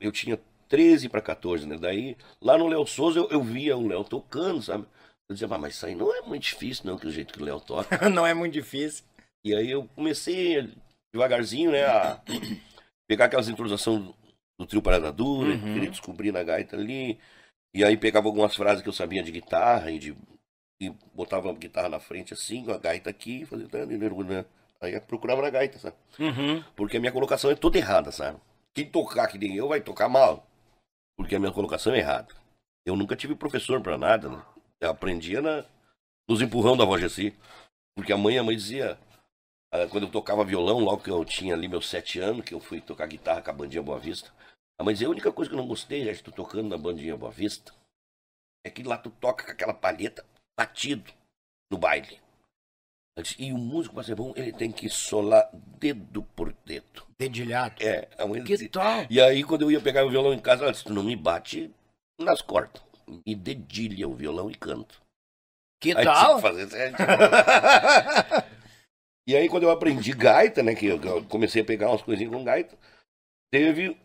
eu 0.00 0.12
tinha 0.12 0.40
13 0.68 1.08
para 1.08 1.22
14, 1.22 1.66
né? 1.66 1.78
Daí, 1.78 2.16
lá 2.40 2.58
no 2.58 2.68
Léo 2.68 2.86
Souza, 2.86 3.18
eu, 3.20 3.28
eu 3.30 3.42
via 3.42 3.76
o 3.76 3.86
Léo 3.86 4.04
tocando, 4.04 4.62
sabe? 4.62 4.86
Eu 5.28 5.34
dizia, 5.34 5.48
"Ah, 5.50 5.58
mas 5.58 5.74
isso 5.74 5.86
aí 5.86 5.94
não 5.94 6.14
é 6.14 6.22
muito 6.22 6.42
difícil, 6.44 6.86
não, 6.86 6.98
que 6.98 7.06
o 7.06 7.10
jeito 7.12 7.32
que 7.34 7.42
o 7.42 7.44
Léo 7.46 7.60
toca. 7.60 7.98
Não 8.10 8.26
é 8.26 8.34
muito 8.34 8.52
difícil. 8.54 9.04
E 9.44 9.54
aí 9.54 9.70
eu 9.70 9.88
comecei 9.88 10.72
devagarzinho, 11.12 11.70
né, 11.72 11.84
a 11.84 12.20
pegar 13.08 13.26
aquelas 13.26 13.48
introduções 13.48 14.02
do, 14.02 14.14
do 14.58 14.66
trio 14.66 14.82
Parada 14.82 15.12
Dura, 15.12 15.50
Uhum. 15.50 15.74
queria 15.74 15.90
descobrir 15.90 16.32
na 16.32 16.42
gaita 16.42 16.76
ali. 16.76 17.18
E 17.74 17.84
aí 17.84 17.96
pegava 17.96 18.28
algumas 18.28 18.54
frases 18.54 18.82
que 18.82 18.88
eu 18.88 18.92
sabia 18.92 19.22
de 19.22 19.32
guitarra 19.32 19.90
e 19.90 19.98
de 19.98 20.16
e 20.80 20.90
botava 21.14 21.48
a 21.48 21.52
guitarra 21.52 21.88
na 21.88 22.00
frente 22.00 22.34
assim, 22.34 22.64
com 22.64 22.72
a 22.72 22.78
gaita 22.78 23.08
aqui, 23.08 23.46
fazia 23.46 23.68
né? 24.24 24.44
aí 24.80 24.94
eu 24.94 25.00
procurava 25.00 25.40
na 25.40 25.48
gaita, 25.48 25.78
sabe? 25.78 25.96
Uhum. 26.18 26.62
Porque 26.74 26.96
a 26.96 27.00
minha 27.00 27.12
colocação 27.12 27.52
é 27.52 27.54
toda 27.54 27.78
errada, 27.78 28.10
sabe? 28.10 28.36
Quem 28.74 28.90
tocar 28.90 29.28
que 29.28 29.38
nem 29.38 29.54
eu 29.54 29.68
vai 29.68 29.80
tocar 29.80 30.08
mal. 30.08 30.44
Porque 31.16 31.36
a 31.36 31.38
minha 31.38 31.52
colocação 31.52 31.94
é 31.94 31.98
errada. 31.98 32.34
Eu 32.84 32.96
nunca 32.96 33.14
tive 33.14 33.36
professor 33.36 33.80
pra 33.80 33.96
nada, 33.96 34.28
né? 34.28 34.42
Eu 34.80 34.90
aprendia 34.90 35.40
na, 35.40 35.64
nos 36.28 36.42
empurrão 36.42 36.76
da 36.76 36.84
Vogessi. 36.84 37.32
Porque 37.94 38.12
a 38.12 38.16
mãe, 38.18 38.36
a 38.38 38.42
mãe 38.42 38.56
dizia, 38.56 38.98
quando 39.90 40.04
eu 40.04 40.10
tocava 40.10 40.44
violão, 40.44 40.78
logo 40.78 41.02
que 41.02 41.10
eu 41.10 41.24
tinha 41.24 41.54
ali 41.54 41.66
meus 41.66 41.88
sete 41.88 42.18
anos, 42.20 42.44
que 42.44 42.52
eu 42.54 42.60
fui 42.60 42.80
tocar 42.80 43.06
guitarra 43.06 43.40
com 43.40 43.50
a 43.50 43.54
bandinha 43.54 43.82
Boa 43.82 43.98
Vista, 43.98 44.30
a 44.78 44.84
mãe 44.84 44.92
dizia, 44.94 45.06
a 45.08 45.10
única 45.10 45.32
coisa 45.32 45.48
que 45.50 45.54
eu 45.54 45.60
não 45.60 45.66
gostei, 45.68 46.04
já 46.04 46.22
tu 46.22 46.30
tocando 46.32 46.68
na 46.68 46.76
bandinha 46.76 47.16
Boa 47.16 47.32
Vista, 47.32 47.72
é 48.66 48.70
que 48.70 48.82
lá 48.82 48.98
tu 48.98 49.10
toca 49.10 49.44
com 49.44 49.50
aquela 49.50 49.74
palheta 49.74 50.24
batido 50.58 51.10
no 51.70 51.78
baile. 51.78 52.20
Disse, 53.18 53.42
e 53.42 53.52
o 53.52 53.58
músico 53.58 53.94
pra 53.94 54.04
ser 54.04 54.14
bom, 54.14 54.32
ele 54.36 54.52
tem 54.52 54.72
que 54.72 54.88
solar 54.88 55.48
dedo 55.52 56.22
por 56.34 56.52
dedo. 56.64 57.06
Dedilhado. 57.18 57.82
É, 57.82 58.08
a 58.18 58.26
mãe 58.26 58.42
Que 58.42 58.52
dizia. 58.54 58.70
tal? 58.70 59.06
E 59.10 59.20
aí, 59.20 59.44
quando 59.44 59.62
eu 59.62 59.70
ia 59.70 59.80
pegar 59.80 60.04
o 60.04 60.10
violão 60.10 60.32
em 60.32 60.38
casa, 60.38 60.62
ela 60.62 60.72
disse: 60.72 60.84
Tu 60.84 60.92
não 60.94 61.02
me 61.02 61.14
bate 61.14 61.70
nas 62.18 62.40
cordas. 62.40 62.82
Me 63.26 63.34
dedilha 63.34 64.08
o 64.08 64.14
violão 64.14 64.50
e 64.50 64.54
canto. 64.54 65.02
Que 65.80 65.94
Aí 65.96 66.04
tal? 66.04 66.40
fazer. 66.40 66.68
e 69.26 69.36
aí, 69.36 69.48
quando 69.48 69.64
eu 69.64 69.70
aprendi 69.70 70.12
gaita, 70.12 70.62
né? 70.62 70.74
Que 70.74 70.86
eu 70.86 71.24
comecei 71.28 71.62
a 71.62 71.64
pegar 71.64 71.90
umas 71.90 72.02
coisinhas 72.02 72.32
com 72.32 72.42
gaita, 72.42 72.76
teve 73.52 73.96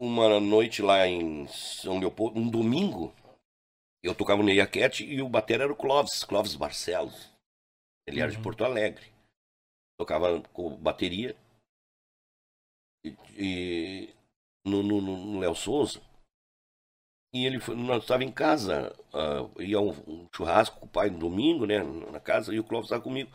uma 0.00 0.40
noite 0.40 0.82
lá 0.82 1.06
em 1.06 1.46
São 1.48 1.98
Leopoldo, 1.98 2.38
um 2.38 2.48
domingo. 2.48 3.14
Eu 4.02 4.14
tocava 4.14 4.42
no 4.42 4.50
Iaquete 4.50 5.04
e 5.04 5.20
o 5.20 5.28
batera 5.28 5.64
era 5.64 5.72
o 5.72 5.76
Clóvis, 5.76 6.24
Clóvis 6.24 6.54
Barcelos. 6.54 7.30
Ele 8.06 8.20
era 8.20 8.30
de 8.30 8.38
Uhum. 8.38 8.42
Porto 8.42 8.64
Alegre. 8.64 9.12
tocava 9.98 10.40
com 10.54 10.74
bateria. 10.76 11.36
E, 13.04 13.16
e 13.36 14.14
no, 14.64 14.82
no, 14.82 15.00
no 15.00 15.38
Léo 15.38 15.54
Souza. 15.54 16.00
E 17.32 17.46
ele 17.46 17.60
foi, 17.60 17.76
nós 17.76 18.02
estava 18.02 18.24
em 18.24 18.32
casa, 18.32 18.92
uh, 19.14 19.62
ia 19.62 19.78
um, 19.78 19.90
um, 19.90 20.28
churrasco 20.34 20.80
com 20.80 20.86
o 20.86 20.88
pai 20.88 21.10
no 21.10 21.18
domingo, 21.18 21.64
né, 21.64 21.78
na 22.10 22.18
casa, 22.18 22.52
e 22.52 22.58
o 22.58 22.64
Clóvis 22.64 22.86
estava 22.86 23.02
comigo. 23.02 23.30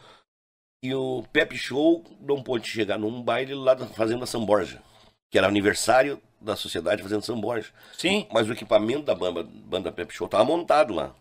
E 0.85 0.93
o 0.93 1.23
Pepe 1.33 1.57
Show 1.57 2.03
não 2.21 2.43
pôde 2.43 2.69
chegar 2.69 2.99
num 2.99 3.19
baile 3.19 3.55
lá 3.55 3.73
da 3.73 3.87
Fazenda 3.87 4.27
São 4.27 4.45
Borja, 4.45 4.83
que 5.31 5.37
era 5.39 5.47
aniversário 5.47 6.21
da 6.39 6.55
Sociedade 6.55 7.01
Fazenda 7.01 7.23
São 7.23 7.41
Borja. 7.41 7.71
Sim. 7.97 8.27
Mas 8.31 8.47
o 8.47 8.53
equipamento 8.53 9.01
da 9.01 9.15
banda, 9.15 9.41
banda 9.41 9.91
Pepe 9.91 10.13
Show 10.13 10.27
estava 10.27 10.45
montado 10.45 10.93
lá. 10.93 11.15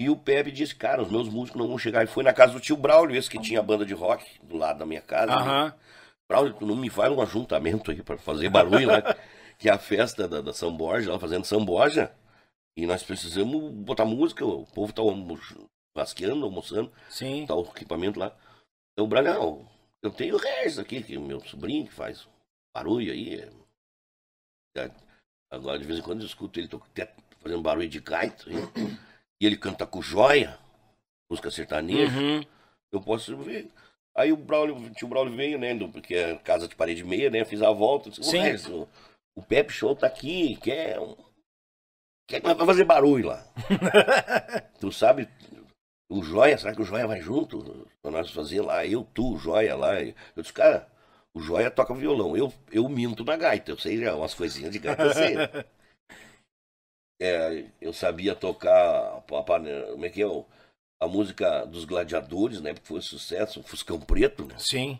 E 0.00 0.10
o 0.10 0.16
Pepe 0.16 0.50
disse, 0.50 0.74
cara, 0.74 1.00
os 1.00 1.12
meus 1.12 1.28
músicos 1.28 1.60
não 1.60 1.68
vão 1.68 1.78
chegar. 1.78 2.02
E 2.02 2.08
foi 2.08 2.24
na 2.24 2.32
casa 2.32 2.54
do 2.54 2.58
tio 2.58 2.76
Braulio, 2.76 3.14
esse 3.14 3.30
que 3.30 3.40
tinha 3.40 3.60
a 3.60 3.62
banda 3.62 3.86
de 3.86 3.94
rock 3.94 4.24
do 4.42 4.56
lado 4.56 4.80
da 4.80 4.84
minha 4.84 5.00
casa. 5.00 5.32
Aham. 5.32 5.66
Né? 5.66 5.74
Braulio, 6.28 6.54
tu 6.54 6.66
não 6.66 6.74
me 6.74 6.90
faz 6.90 7.12
um 7.12 7.22
ajuntamento 7.22 7.92
aí 7.92 8.02
para 8.02 8.18
fazer 8.18 8.48
barulho, 8.48 8.88
né? 8.88 9.00
que 9.60 9.68
é 9.68 9.72
a 9.72 9.78
festa 9.78 10.26
da, 10.26 10.40
da 10.40 10.52
São 10.52 10.76
Borja, 10.76 11.12
lá 11.12 11.20
fazendo 11.20 11.44
São 11.44 11.64
Borja. 11.64 12.10
E 12.76 12.84
nós 12.84 13.04
precisamos 13.04 13.72
botar 13.74 14.04
música, 14.04 14.44
o 14.44 14.66
povo 14.66 14.92
tá 14.92 15.02
rasqueando, 15.96 16.44
almoçando. 16.44 16.90
Sim. 17.08 17.46
Tá 17.46 17.54
o 17.54 17.62
equipamento 17.62 18.18
lá. 18.18 18.34
Então, 18.92 19.08
Bragão, 19.08 19.68
eu 20.02 20.10
tenho 20.10 20.34
o 20.34 20.38
Regis 20.38 20.78
aqui, 20.78 21.02
que 21.02 21.14
é 21.14 21.18
o 21.18 21.22
meu 21.22 21.40
sobrinho 21.40 21.86
que 21.86 21.92
faz 21.92 22.28
barulho 22.74 23.12
aí. 23.12 23.40
É, 24.76 24.90
agora, 25.50 25.78
de 25.78 25.84
vez 25.86 25.98
em 25.98 26.02
quando, 26.02 26.20
eu 26.20 26.26
escuto 26.26 26.58
ele 26.58 26.68
fazendo 27.40 27.62
barulho 27.62 27.88
de 27.88 28.00
gaita. 28.00 28.44
E 29.40 29.46
ele 29.46 29.56
canta 29.56 29.86
com 29.86 30.02
joia, 30.02 30.58
música 31.30 31.50
sertaneja. 31.50 32.18
Uhum. 32.18 32.44
Eu 32.92 33.00
posso 33.00 33.36
ver. 33.38 33.70
Aí 34.14 34.30
o 34.30 34.36
Braulio, 34.36 34.76
o 34.76 34.90
tio 34.90 35.08
Braulio 35.08 35.34
veio, 35.34 35.58
né? 35.58 35.74
Porque 35.88 36.14
é 36.14 36.36
casa 36.36 36.68
de 36.68 36.76
parede 36.76 37.02
meia, 37.02 37.30
né? 37.30 37.44
Fiz 37.44 37.62
a 37.62 37.70
volta. 37.70 38.10
Disse, 38.10 38.22
Sim. 38.22 38.70
O, 38.70 38.88
o 39.34 39.42
Pepe 39.42 39.72
Show 39.72 39.96
tá 39.96 40.06
aqui, 40.06 40.56
quer. 40.56 40.98
Quer 42.28 42.42
fazer 42.42 42.84
barulho 42.84 43.28
lá. 43.28 43.46
tu 44.78 44.92
sabe, 44.92 45.28
o 46.12 46.22
Joia, 46.22 46.58
será 46.58 46.74
que 46.74 46.82
o 46.82 46.84
Joia 46.84 47.06
vai 47.06 47.20
junto? 47.20 47.88
Nós 48.04 48.30
fazer 48.30 48.60
lá, 48.60 48.86
eu, 48.86 49.02
tu, 49.14 49.34
o 49.34 49.38
Joia 49.38 49.74
lá. 49.74 50.00
Eu 50.00 50.14
disse, 50.36 50.52
cara, 50.52 50.86
o 51.32 51.40
Joia 51.40 51.70
toca 51.70 51.94
violão. 51.94 52.36
Eu, 52.36 52.52
eu 52.70 52.88
minto 52.88 53.24
na 53.24 53.36
gaita, 53.36 53.70
eu 53.70 53.78
sei 53.78 53.98
já 53.98 54.14
umas 54.14 54.34
coisinhas 54.34 54.70
de 54.70 54.78
gaita, 54.78 55.02
eu 55.02 55.14
sei. 55.14 55.34
É, 57.24 57.70
eu 57.80 57.92
sabia 57.92 58.34
tocar, 58.34 59.22
como 59.28 60.04
é 60.04 60.10
que 60.10 60.24
é, 60.24 60.26
a 61.00 61.06
música 61.06 61.64
dos 61.66 61.84
gladiadores, 61.84 62.60
né? 62.60 62.74
Porque 62.74 62.88
foi 62.88 62.98
um 62.98 63.02
sucesso, 63.02 63.60
um 63.60 63.62
Fuscão 63.62 64.00
Preto, 64.00 64.44
né? 64.44 64.56
Sim. 64.58 64.98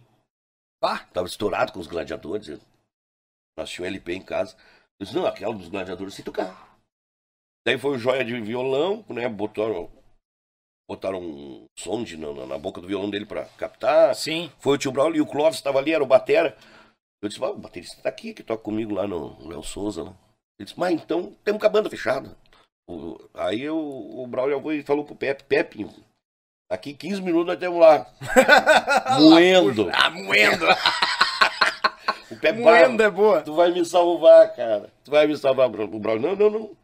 Pá. 0.80 1.00
Tava 1.12 1.26
estourado 1.26 1.72
com 1.72 1.80
os 1.80 1.88
gladiadores. 1.88 2.60
Nós 3.58 3.68
tínhamos 3.68 3.92
um 3.92 3.96
LP 3.96 4.12
em 4.12 4.22
casa. 4.22 4.56
Eu 5.00 5.04
disse, 5.04 5.16
não, 5.16 5.26
aquela 5.26 5.52
dos 5.52 5.68
gladiadores 5.68 6.14
sem 6.14 6.24
tocar. 6.24 6.78
Daí 7.66 7.76
foi 7.76 7.96
o 7.96 7.98
joia 7.98 8.24
de 8.24 8.40
violão, 8.40 9.04
né? 9.08 9.28
Botaram, 9.28 9.90
botaram 10.92 11.20
um 11.20 11.64
som 11.74 12.02
de, 12.02 12.16
na, 12.18 12.46
na 12.46 12.58
boca 12.58 12.80
do 12.80 12.86
violão 12.86 13.08
dele 13.08 13.24
pra 13.24 13.46
captar. 13.56 14.14
Sim. 14.14 14.50
Foi 14.58 14.74
o 14.74 14.78
tio 14.78 14.92
Braulio 14.92 15.18
e 15.18 15.20
o 15.22 15.26
Clóvis 15.26 15.58
estava 15.58 15.78
ali, 15.78 15.92
era 15.92 16.02
o 16.02 16.06
Batera. 16.06 16.56
Eu 17.22 17.28
disse, 17.28 17.42
o 17.42 17.56
baterista 17.56 18.02
tá 18.02 18.08
aqui, 18.08 18.34
que 18.34 18.42
toca 18.42 18.62
comigo 18.62 18.94
lá 18.94 19.06
no 19.06 19.48
Léo 19.48 19.62
Souza. 19.62 20.02
Lá. 20.02 20.10
Ele 20.58 20.66
disse, 20.66 20.78
mas 20.78 20.92
então 20.92 21.32
temos 21.44 21.60
com 21.60 21.66
a 21.66 21.70
banda 21.70 21.88
fechada. 21.88 22.36
O, 22.88 23.18
aí 23.32 23.62
eu, 23.62 23.78
o 23.78 24.26
Braulio 24.26 24.60
falou 24.84 25.04
pro 25.04 25.14
Pepe, 25.14 25.44
Pepe, 25.44 25.88
aqui 26.68 26.92
15 26.92 27.22
minutos 27.22 27.46
nós 27.46 27.58
temos 27.58 27.80
lá. 27.80 28.06
moendo. 29.20 29.88
Ah, 29.92 30.10
moendo. 30.10 30.66
o 32.30 32.36
Pepe 32.36 32.60
moendo 32.60 33.02
é 33.02 33.10
boa. 33.10 33.40
Tu 33.40 33.54
vai 33.54 33.70
me 33.70 33.84
salvar, 33.84 34.54
cara. 34.54 34.90
Tu 35.04 35.10
vai 35.10 35.26
me 35.26 35.36
salvar, 35.36 35.68
o 35.68 35.98
Braulio. 35.98 36.20
Não, 36.20 36.36
não, 36.36 36.50
não. 36.50 36.76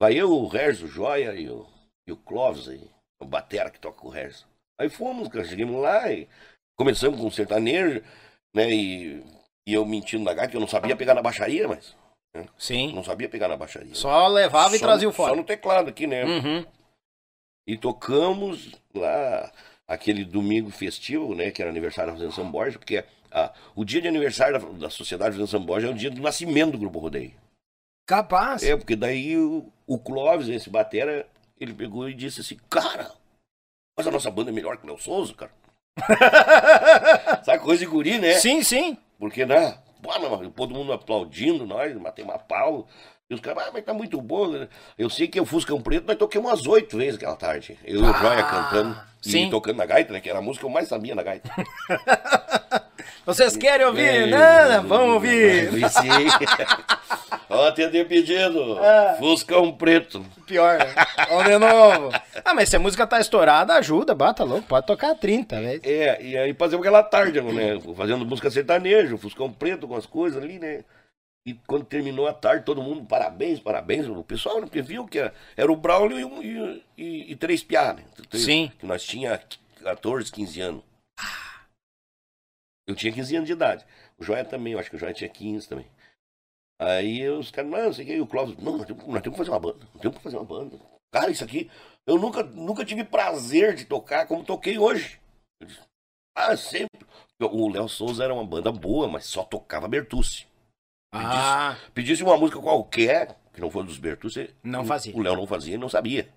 Vai 0.00 0.14
eu, 0.14 0.32
o 0.32 0.48
Regis, 0.48 0.82
o 0.82 0.88
Joia 0.88 1.34
e 1.34 1.48
o, 1.48 1.66
e 2.08 2.12
o 2.12 2.16
Clóvis 2.16 2.68
aí. 2.68 2.91
O 3.22 3.26
Batera 3.26 3.70
que 3.70 3.80
toca 3.80 3.98
com 3.98 4.08
o 4.08 4.10
Regis. 4.10 4.44
Aí 4.80 4.88
fomos, 4.88 5.28
cara, 5.28 5.44
chegamos 5.44 5.80
lá 5.80 6.10
e 6.12 6.28
começamos 6.76 7.20
com 7.20 7.26
o 7.26 7.32
sertanejo, 7.32 8.02
né? 8.54 8.70
E, 8.70 9.22
e 9.66 9.74
eu 9.74 9.86
mentindo 9.86 10.24
na 10.24 10.34
gaita, 10.34 10.50
que 10.50 10.56
eu 10.56 10.60
não 10.60 10.68
sabia 10.68 10.96
pegar 10.96 11.14
na 11.14 11.22
baixaria, 11.22 11.68
mas. 11.68 11.96
Né? 12.34 12.46
Sim. 12.58 12.92
Não 12.92 13.04
sabia 13.04 13.28
pegar 13.28 13.48
na 13.48 13.56
baixaria. 13.56 13.94
Só 13.94 14.26
levava 14.28 14.70
só, 14.70 14.76
e 14.76 14.80
trazia 14.80 15.08
o 15.08 15.12
fora. 15.12 15.30
Só 15.30 15.36
no 15.36 15.44
teclado 15.44 15.90
aqui, 15.90 16.06
né? 16.06 16.24
Uhum. 16.24 16.66
E 17.66 17.76
tocamos 17.76 18.72
lá 18.94 19.52
aquele 19.86 20.24
domingo 20.24 20.70
festivo, 20.70 21.34
né? 21.34 21.50
Que 21.50 21.62
era 21.62 21.70
aniversário 21.70 22.12
da 22.12 22.18
Fazenda 22.18 22.34
São 22.34 22.50
Borja, 22.50 22.78
porque 22.78 23.04
ah, 23.30 23.52
o 23.74 23.84
dia 23.84 24.00
de 24.00 24.08
aniversário 24.08 24.58
da, 24.58 24.86
da 24.86 24.90
Sociedade 24.90 25.32
Fazenda 25.32 25.50
São 25.50 25.64
Borja 25.64 25.86
é 25.86 25.90
o 25.90 25.94
dia 25.94 26.10
do 26.10 26.20
nascimento 26.20 26.72
do 26.72 26.78
Grupo 26.78 26.98
Rodeio. 26.98 27.34
Capaz. 28.06 28.62
É, 28.62 28.76
porque 28.76 28.96
daí 28.96 29.36
o, 29.36 29.70
o 29.86 29.98
Clóvis, 29.98 30.48
esse 30.48 30.68
batera, 30.68 31.26
ele 31.58 31.74
pegou 31.74 32.08
e 32.08 32.14
disse 32.14 32.40
assim, 32.40 32.58
cara, 32.68 33.10
mas 33.96 34.06
a 34.06 34.10
nossa 34.10 34.30
banda 34.30 34.50
é 34.50 34.52
melhor 34.52 34.76
que 34.76 34.84
o 34.84 34.88
Léo 34.88 34.98
Souza, 34.98 35.34
cara. 35.34 35.52
Sabe 37.44 37.62
coisa 37.62 37.80
de 37.80 37.90
guri, 37.90 38.18
né? 38.18 38.34
Sim, 38.34 38.62
sim. 38.62 38.96
Porque, 39.18 39.44
né? 39.44 39.78
Pô, 40.02 40.18
não, 40.18 40.50
todo 40.50 40.74
mundo 40.74 40.92
aplaudindo 40.92 41.66
nós, 41.66 41.94
matei 41.96 42.24
uma 42.24 42.38
pau. 42.38 42.88
E 43.30 43.34
os 43.34 43.40
caras, 43.40 43.64
ah, 43.66 43.70
mas 43.72 43.84
tá 43.84 43.94
muito 43.94 44.20
bom. 44.20 44.48
né? 44.48 44.68
Eu 44.98 45.08
sei 45.08 45.28
que 45.28 45.40
o 45.40 45.46
Fuscão 45.46 45.80
Preto 45.80 46.06
nós 46.06 46.16
toquemos 46.16 46.50
umas 46.50 46.66
oito 46.66 46.96
vezes 46.96 47.16
aquela 47.16 47.36
tarde. 47.36 47.78
Eu 47.84 48.00
e 48.00 48.02
o 48.02 48.12
Joia 48.12 48.42
cantando 48.42 49.00
sim. 49.20 49.46
e 49.46 49.50
tocando 49.50 49.76
na 49.76 49.86
gaita, 49.86 50.12
né? 50.12 50.20
Que 50.20 50.28
era 50.28 50.38
a 50.38 50.42
música 50.42 50.60
que 50.60 50.66
eu 50.66 50.74
mais 50.74 50.88
sabia 50.88 51.14
na 51.14 51.22
gaita. 51.22 51.50
Vocês 53.24 53.56
querem 53.56 53.86
ouvir? 53.86 54.02
É, 54.04 54.26
Não, 54.26 54.88
vamos 54.88 55.14
ouvir. 55.14 55.70
Sim. 55.90 56.08
Ó, 57.48 57.68
atender 57.68 58.08
pedido. 58.08 58.78
Ah. 58.80 59.16
Fuscão 59.18 59.70
Preto. 59.72 60.24
Pior, 60.46 60.78
né? 60.78 60.86
Vamos 61.28 61.44
de 61.44 61.58
novo. 61.58 62.10
Ah, 62.44 62.54
mas 62.54 62.68
se 62.70 62.76
a 62.76 62.78
música 62.78 63.06
tá 63.06 63.20
estourada, 63.20 63.74
ajuda, 63.74 64.14
bata 64.14 64.42
louco. 64.42 64.66
Pode 64.66 64.86
tocar 64.86 65.14
30, 65.14 65.60
velho. 65.60 65.80
É, 65.84 66.22
e 66.22 66.36
aí 66.36 66.54
fazemos 66.54 66.84
aquela 66.84 67.02
tarde, 67.02 67.40
né? 67.42 67.78
Fazendo 67.94 68.24
música 68.24 68.50
sertaneja, 68.50 69.16
Fuscão 69.18 69.52
Preto 69.52 69.86
com 69.86 69.94
as 69.96 70.06
coisas 70.06 70.42
ali, 70.42 70.58
né? 70.58 70.82
E 71.46 71.52
quando 71.66 71.84
terminou 71.84 72.26
a 72.26 72.32
tarde, 72.32 72.64
todo 72.64 72.82
mundo, 72.82 73.04
parabéns, 73.04 73.60
parabéns. 73.60 74.06
O 74.08 74.22
pessoal, 74.24 74.56
né? 74.56 74.62
Porque 74.62 74.80
viu 74.80 75.06
que 75.06 75.18
era 75.56 75.70
o 75.70 75.76
Braulio 75.76 76.18
e, 76.18 76.24
um- 76.24 76.42
e- 76.42 76.82
e- 76.96 77.32
e 77.32 77.36
três 77.36 77.62
piá, 77.62 77.92
né? 77.92 78.02
Três- 78.30 78.44
Sim. 78.44 78.72
Que 78.78 78.86
nós 78.86 79.02
tinha 79.02 79.38
14, 79.82 80.32
15 80.32 80.60
anos. 80.60 80.82
Eu 82.86 82.94
tinha 82.94 83.12
15 83.12 83.36
anos 83.36 83.46
de 83.46 83.52
idade. 83.52 83.86
O 84.18 84.24
Joia 84.24 84.44
também, 84.44 84.72
eu 84.72 84.78
acho 84.78 84.90
que 84.90 84.96
o 84.96 84.98
Joia 84.98 85.14
tinha 85.14 85.28
15 85.30 85.68
também. 85.68 85.86
Aí 86.80 87.28
os 87.28 87.50
caras, 87.50 87.70
não, 87.70 87.84
não 87.84 87.92
sei 87.92 88.04
o 88.04 88.06
que, 88.08 88.14
e 88.14 88.20
o 88.20 88.26
Clóvis, 88.26 88.56
não, 88.56 88.76
nós 88.78 88.86
temos, 88.86 89.06
nós 89.06 89.22
temos 89.22 89.38
que 89.38 89.44
fazer 89.44 89.50
uma 89.50 89.60
banda, 89.60 89.86
nós 89.92 90.02
temos 90.02 90.16
que 90.16 90.22
fazer 90.22 90.36
uma 90.36 90.44
banda. 90.44 90.80
Cara, 91.12 91.30
isso 91.30 91.44
aqui, 91.44 91.70
eu 92.06 92.18
nunca, 92.18 92.42
nunca 92.42 92.84
tive 92.84 93.04
prazer 93.04 93.74
de 93.74 93.84
tocar 93.84 94.26
como 94.26 94.44
toquei 94.44 94.78
hoje. 94.78 95.20
Eu 95.60 95.66
disse, 95.68 95.80
ah, 96.36 96.56
sempre. 96.56 97.06
O 97.40 97.68
Léo 97.68 97.88
Souza 97.88 98.24
era 98.24 98.32
uma 98.34 98.46
banda 98.46 98.72
boa, 98.72 99.06
mas 99.08 99.26
só 99.26 99.44
tocava 99.44 99.86
Bertucci. 99.88 100.46
Ah, 101.12 101.76
Pedisse 101.92 102.22
uma 102.22 102.36
música 102.38 102.60
qualquer, 102.60 103.36
que 103.52 103.60
não 103.60 103.70
fosse 103.70 103.86
dos 103.88 103.98
Bertucci, 103.98 104.54
Não 104.62 104.84
fazia. 104.84 105.14
O 105.14 105.20
Léo 105.20 105.36
não 105.36 105.46
fazia 105.46 105.74
e 105.74 105.78
não 105.78 105.88
sabia. 105.88 106.28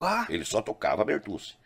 ah. 0.00 0.26
Ele 0.28 0.44
só 0.44 0.62
tocava 0.62 1.04
Bertucci. 1.04 1.56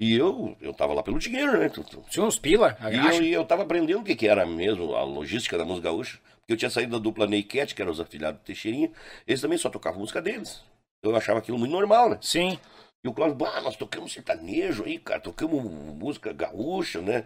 E 0.00 0.14
eu, 0.14 0.56
eu 0.60 0.74
tava 0.74 0.92
lá 0.92 1.02
pelo 1.02 1.18
dinheiro, 1.18 1.58
né? 1.58 1.70
Tinha 2.10 2.24
uns 2.24 2.38
pila, 2.38 2.76
E 2.90 2.96
eu, 2.96 3.22
e 3.22 3.32
eu 3.32 3.44
tava 3.44 3.62
aprendendo 3.62 4.00
o 4.00 4.04
que, 4.04 4.16
que 4.16 4.26
era 4.26 4.44
mesmo 4.44 4.94
a 4.94 5.04
logística 5.04 5.56
da 5.56 5.64
música 5.64 5.88
gaúcha. 5.88 6.18
Porque 6.40 6.52
eu 6.52 6.56
tinha 6.56 6.70
saído 6.70 6.92
da 6.92 7.02
dupla 7.02 7.26
Neycat, 7.26 7.74
que 7.74 7.80
eram 7.80 7.92
os 7.92 8.00
afiliados 8.00 8.40
do 8.40 8.44
Teixeirinha. 8.44 8.90
Eles 9.26 9.40
também 9.40 9.56
só 9.56 9.70
tocavam 9.70 10.00
música 10.00 10.20
deles. 10.20 10.62
Eu 11.02 11.16
achava 11.16 11.38
aquilo 11.38 11.58
muito 11.58 11.70
normal, 11.70 12.10
né? 12.10 12.18
Sim. 12.20 12.58
E 13.02 13.08
o 13.08 13.12
Cláudio, 13.12 13.36
bah, 13.36 13.60
nós 13.60 13.76
tocamos 13.76 14.12
sertanejo 14.12 14.84
aí, 14.84 14.98
cara. 14.98 15.20
Tocamos 15.20 15.62
música 15.62 16.32
gaúcha, 16.32 17.00
né? 17.00 17.24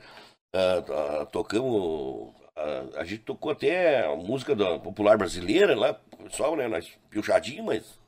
Ah, 0.55 0.85
ah, 1.23 1.27
tocamos... 1.27 2.35
ah, 2.57 2.85
a 2.97 3.05
gente 3.05 3.23
tocou 3.23 3.51
até 3.51 4.05
a 4.05 4.15
música 4.15 4.55
da 4.55 4.79
popular 4.79 5.17
brasileira 5.17 5.75
lá, 5.75 5.95
pessoal, 5.95 6.55
né? 6.55 6.69
Nós 6.69 6.89
piochadinho, 7.09 7.65
mas... 7.65 7.99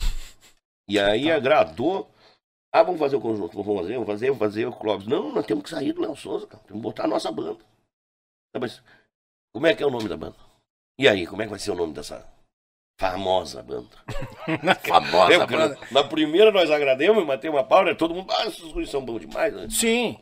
E 0.88 0.98
aí 0.98 1.30
agradou. 1.32 2.10
Ah, 2.74 2.82
vamos 2.82 2.98
fazer 2.98 3.14
o 3.16 3.20
conjunto, 3.20 3.62
vamos 3.62 3.80
fazer, 3.82 3.92
vamos 3.94 4.06
fazer, 4.08 4.26
vamos 4.26 4.38
fazer 4.40 4.66
o 4.66 4.72
Clóvis. 4.72 5.06
Não, 5.06 5.30
nós 5.32 5.46
temos 5.46 5.62
que 5.62 5.70
sair 5.70 5.92
do 5.92 6.00
Léo 6.02 6.16
Souza, 6.16 6.46
cara. 6.48 6.62
Temos 6.64 6.80
que 6.80 6.88
botar 6.88 7.04
a 7.04 7.08
nossa 7.08 7.30
banda. 7.30 7.60
Tá, 8.52 8.58
Mas 8.60 8.82
como 9.54 9.66
é 9.68 9.74
que 9.74 9.82
é 9.82 9.86
o 9.86 9.90
nome 9.90 10.08
da 10.08 10.16
banda? 10.16 10.34
E 10.98 11.06
aí, 11.08 11.24
como 11.26 11.40
é 11.42 11.44
que 11.44 11.50
vai 11.50 11.58
ser 11.60 11.70
o 11.70 11.76
nome 11.76 11.92
dessa 11.92 12.26
famosa 13.00 13.62
banda? 13.62 13.96
Famosa 14.86 15.32
É, 15.34 15.38
porque 15.38 15.56
banda. 15.56 15.78
Na 15.92 16.02
primeira 16.04 16.50
nós 16.50 16.68
agrademos, 16.70 17.24
matei 17.24 17.48
uma 17.50 17.62
pau, 17.64 17.84
né? 17.84 17.94
Todo 17.94 18.12
mundo, 18.14 18.32
ah, 18.32 18.46
esses 18.46 18.72
guris 18.72 18.90
são 18.90 19.04
bons 19.04 19.20
demais, 19.20 19.54
né? 19.54 19.68
Sim. 19.70 20.18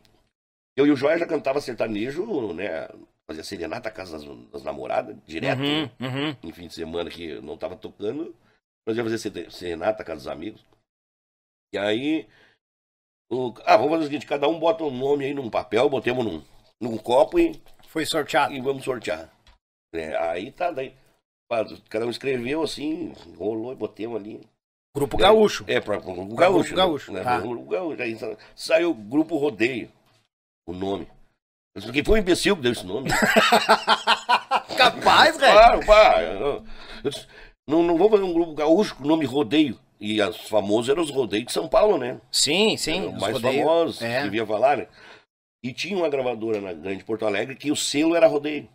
Eu 0.77 0.87
e 0.87 0.91
o 0.91 0.97
Joia 0.97 1.19
já 1.19 1.27
cantava 1.27 1.61
sertanejo, 1.61 2.53
né? 2.53 2.89
Fazia 3.27 3.45
serenata 3.45 3.89
à 3.89 3.93
casa 3.93 4.19
das, 4.19 4.39
das 4.51 4.63
namoradas, 4.63 5.17
direto, 5.27 5.61
Uhum, 5.61 5.83
né? 5.83 5.91
uhum. 6.01 6.37
em 6.49 6.53
fim 6.53 6.67
de 6.67 6.75
semana 6.75 7.09
que 7.09 7.31
eu 7.31 7.43
não 7.43 7.57
tava 7.57 7.77
tocando, 7.77 8.35
nós 8.87 8.97
ia 8.97 9.03
fazer 9.05 9.19
sere- 9.19 9.51
serenata 9.51 10.03
à 10.03 10.05
casa 10.05 10.19
dos 10.19 10.29
amigos. 10.29 10.63
E 11.73 11.79
aí, 11.79 12.29
o- 13.31 13.55
ah, 13.65 13.77
vamos 13.77 13.93
fazer 13.93 14.03
o 14.03 14.07
seguinte, 14.07 14.27
cada 14.27 14.49
um 14.49 14.59
bota 14.59 14.85
um 14.85 14.91
nome 14.91 15.25
aí 15.25 15.35
num 15.35 15.49
papel, 15.51 15.89
botemos 15.89 16.25
num, 16.25 16.43
num 16.81 16.99
copo 16.99 17.39
e, 17.39 17.61
Foi 17.89 18.05
sorteado. 18.05 18.53
e 18.55 18.61
vamos 18.61 18.85
sortear. 18.85 19.31
É, 19.95 20.17
aí 20.17 20.51
tá, 20.51 20.71
daí. 20.71 20.95
Cada 21.91 22.07
um 22.07 22.11
escreveu 22.11 22.63
assim, 22.63 23.13
rolou 23.37 23.73
e 23.73 23.77
botemos 23.77 24.19
ali. 24.19 24.41
Grupo 24.97 25.17
Gaúcho. 25.19 25.65
É, 25.69 25.81
para 25.81 25.99
o 25.99 26.01
Grupo 26.01 26.21
Grupo 26.25 26.35
Gaúcho. 26.37 26.75
Gaúcho, 26.75 27.13
Né? 27.13 27.23
tá. 27.23 27.39
Grupo 27.41 27.69
Gaúcho. 27.71 28.03
Aí 28.03 28.19
sa- 28.19 28.37
saiu 28.57 28.91
o 28.91 28.95
Grupo 28.95 29.37
Rodeio, 29.37 29.91
o 30.67 30.73
nome. 30.73 31.07
Quem 31.93 32.05
foi 32.05 32.19
o 32.21 32.23
imbecil 32.23 32.57
que 32.57 32.63
deu 32.63 32.73
esse 32.73 32.85
nome? 32.87 33.09
Capaz, 34.77 35.37
velho. 35.41 35.53
Claro, 35.53 35.87
pá. 35.87 36.23
eu- 36.23 36.65
eu 37.05 37.11
disse, 37.11 37.27
não, 37.67 37.83
não 37.83 37.97
vou 37.97 38.11
fazer 38.11 38.23
um 38.23 38.33
grupo 38.33 38.55
gaúcho 38.55 38.95
com 38.97 39.05
o 39.05 39.07
nome 39.09 39.25
Rodeio. 39.25 39.79
E 40.05 40.21
os 40.21 40.37
famosos 40.49 40.89
eram 40.89 41.01
os 41.01 41.11
rodeios 41.11 41.47
de 41.47 41.53
São 41.53 41.69
Paulo, 41.69 41.97
né? 41.97 42.21
Sim, 42.33 42.77
sim. 42.77 42.99
Eram 43.03 43.15
os 43.15 43.21
mais 43.21 43.35
rodeios. 43.35 43.57
famosos, 43.65 44.03
É. 44.03 44.23
devia 44.25 44.45
falar, 44.45 44.77
né? 44.79 44.89
E 45.65 45.73
tinha 45.73 45.97
uma 45.97 46.09
gravadora 46.09 46.61
na 46.61 46.73
Grande 46.73 47.05
Porto 47.05 47.25
Alegre 47.25 47.55
que 47.55 47.71
o 47.71 47.77
selo 47.77 48.17
era 48.17 48.27
rodeio. 48.27 48.69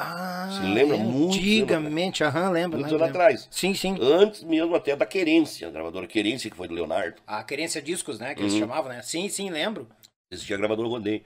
Ah, 0.00 0.48
Se 0.60 0.62
lembra 0.74 0.96
é, 0.96 0.98
muito, 0.98 1.36
Antigamente, 1.36 2.24
aham, 2.24 2.50
lembro. 2.50 2.78
Muitos 2.78 2.92
anos 2.92 3.06
lembro. 3.06 3.20
atrás. 3.22 3.48
Sim, 3.50 3.72
sim. 3.74 3.96
Antes 4.00 4.42
mesmo 4.42 4.74
até 4.74 4.96
da 4.96 5.06
Querência, 5.06 5.68
a 5.68 5.70
gravadora 5.70 6.06
Querência, 6.08 6.50
que 6.50 6.56
foi 6.56 6.66
do 6.68 6.74
Leonardo. 6.74 7.20
A 7.26 7.42
Querência 7.44 7.80
Discos, 7.82 8.18
né? 8.18 8.34
Que 8.34 8.42
eles 8.42 8.52
Uhum. 8.54 8.58
chamavam, 8.60 8.90
né? 8.92 9.00
Sim, 9.02 9.28
sim, 9.28 9.50
lembro. 9.50 9.88
Existia 10.32 10.56
a 10.56 10.58
gravadora 10.58 10.88
Rodeio. 10.88 11.22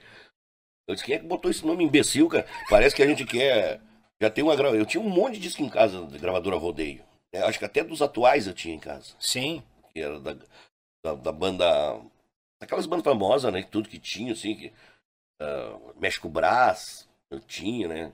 Eu 0.87 0.95
disse, 0.95 1.05
quem 1.05 1.15
é 1.15 1.19
que 1.19 1.25
botou 1.25 1.49
esse 1.49 1.65
nome 1.65 1.83
imbecil, 1.83 2.27
cara? 2.27 2.45
Parece 2.69 2.95
que 2.95 3.01
a 3.03 3.07
gente 3.07 3.25
quer. 3.25 3.79
Já 4.21 4.29
tem 4.29 4.43
uma 4.43 4.55
gravadora. 4.55 4.81
Eu 4.81 4.85
tinha 4.87 5.01
um 5.01 5.09
monte 5.09 5.35
de 5.35 5.39
disco 5.41 5.61
em 5.63 5.69
casa 5.69 6.05
de 6.05 6.17
gravadora 6.19 6.55
Rodeio. 6.55 7.03
É, 7.33 7.41
acho 7.41 7.57
que 7.57 7.65
até 7.65 7.83
dos 7.83 8.01
atuais 8.01 8.45
eu 8.45 8.53
tinha 8.53 8.75
em 8.75 8.79
casa. 8.79 9.15
Sim. 9.19 9.63
que 9.91 9.99
era 9.99 10.19
da, 10.19 10.37
da, 11.03 11.15
da 11.15 11.31
banda. 11.31 11.65
Aquelas 12.61 12.85
bandas 12.85 13.03
famosas, 13.03 13.51
né? 13.51 13.63
Tudo 13.63 13.89
que 13.89 13.99
tinha, 13.99 14.33
assim, 14.33 14.55
que. 14.55 14.73
Uh, 15.41 15.99
México 15.99 16.29
Brás, 16.29 17.09
eu 17.31 17.39
tinha, 17.39 17.87
né? 17.87 18.13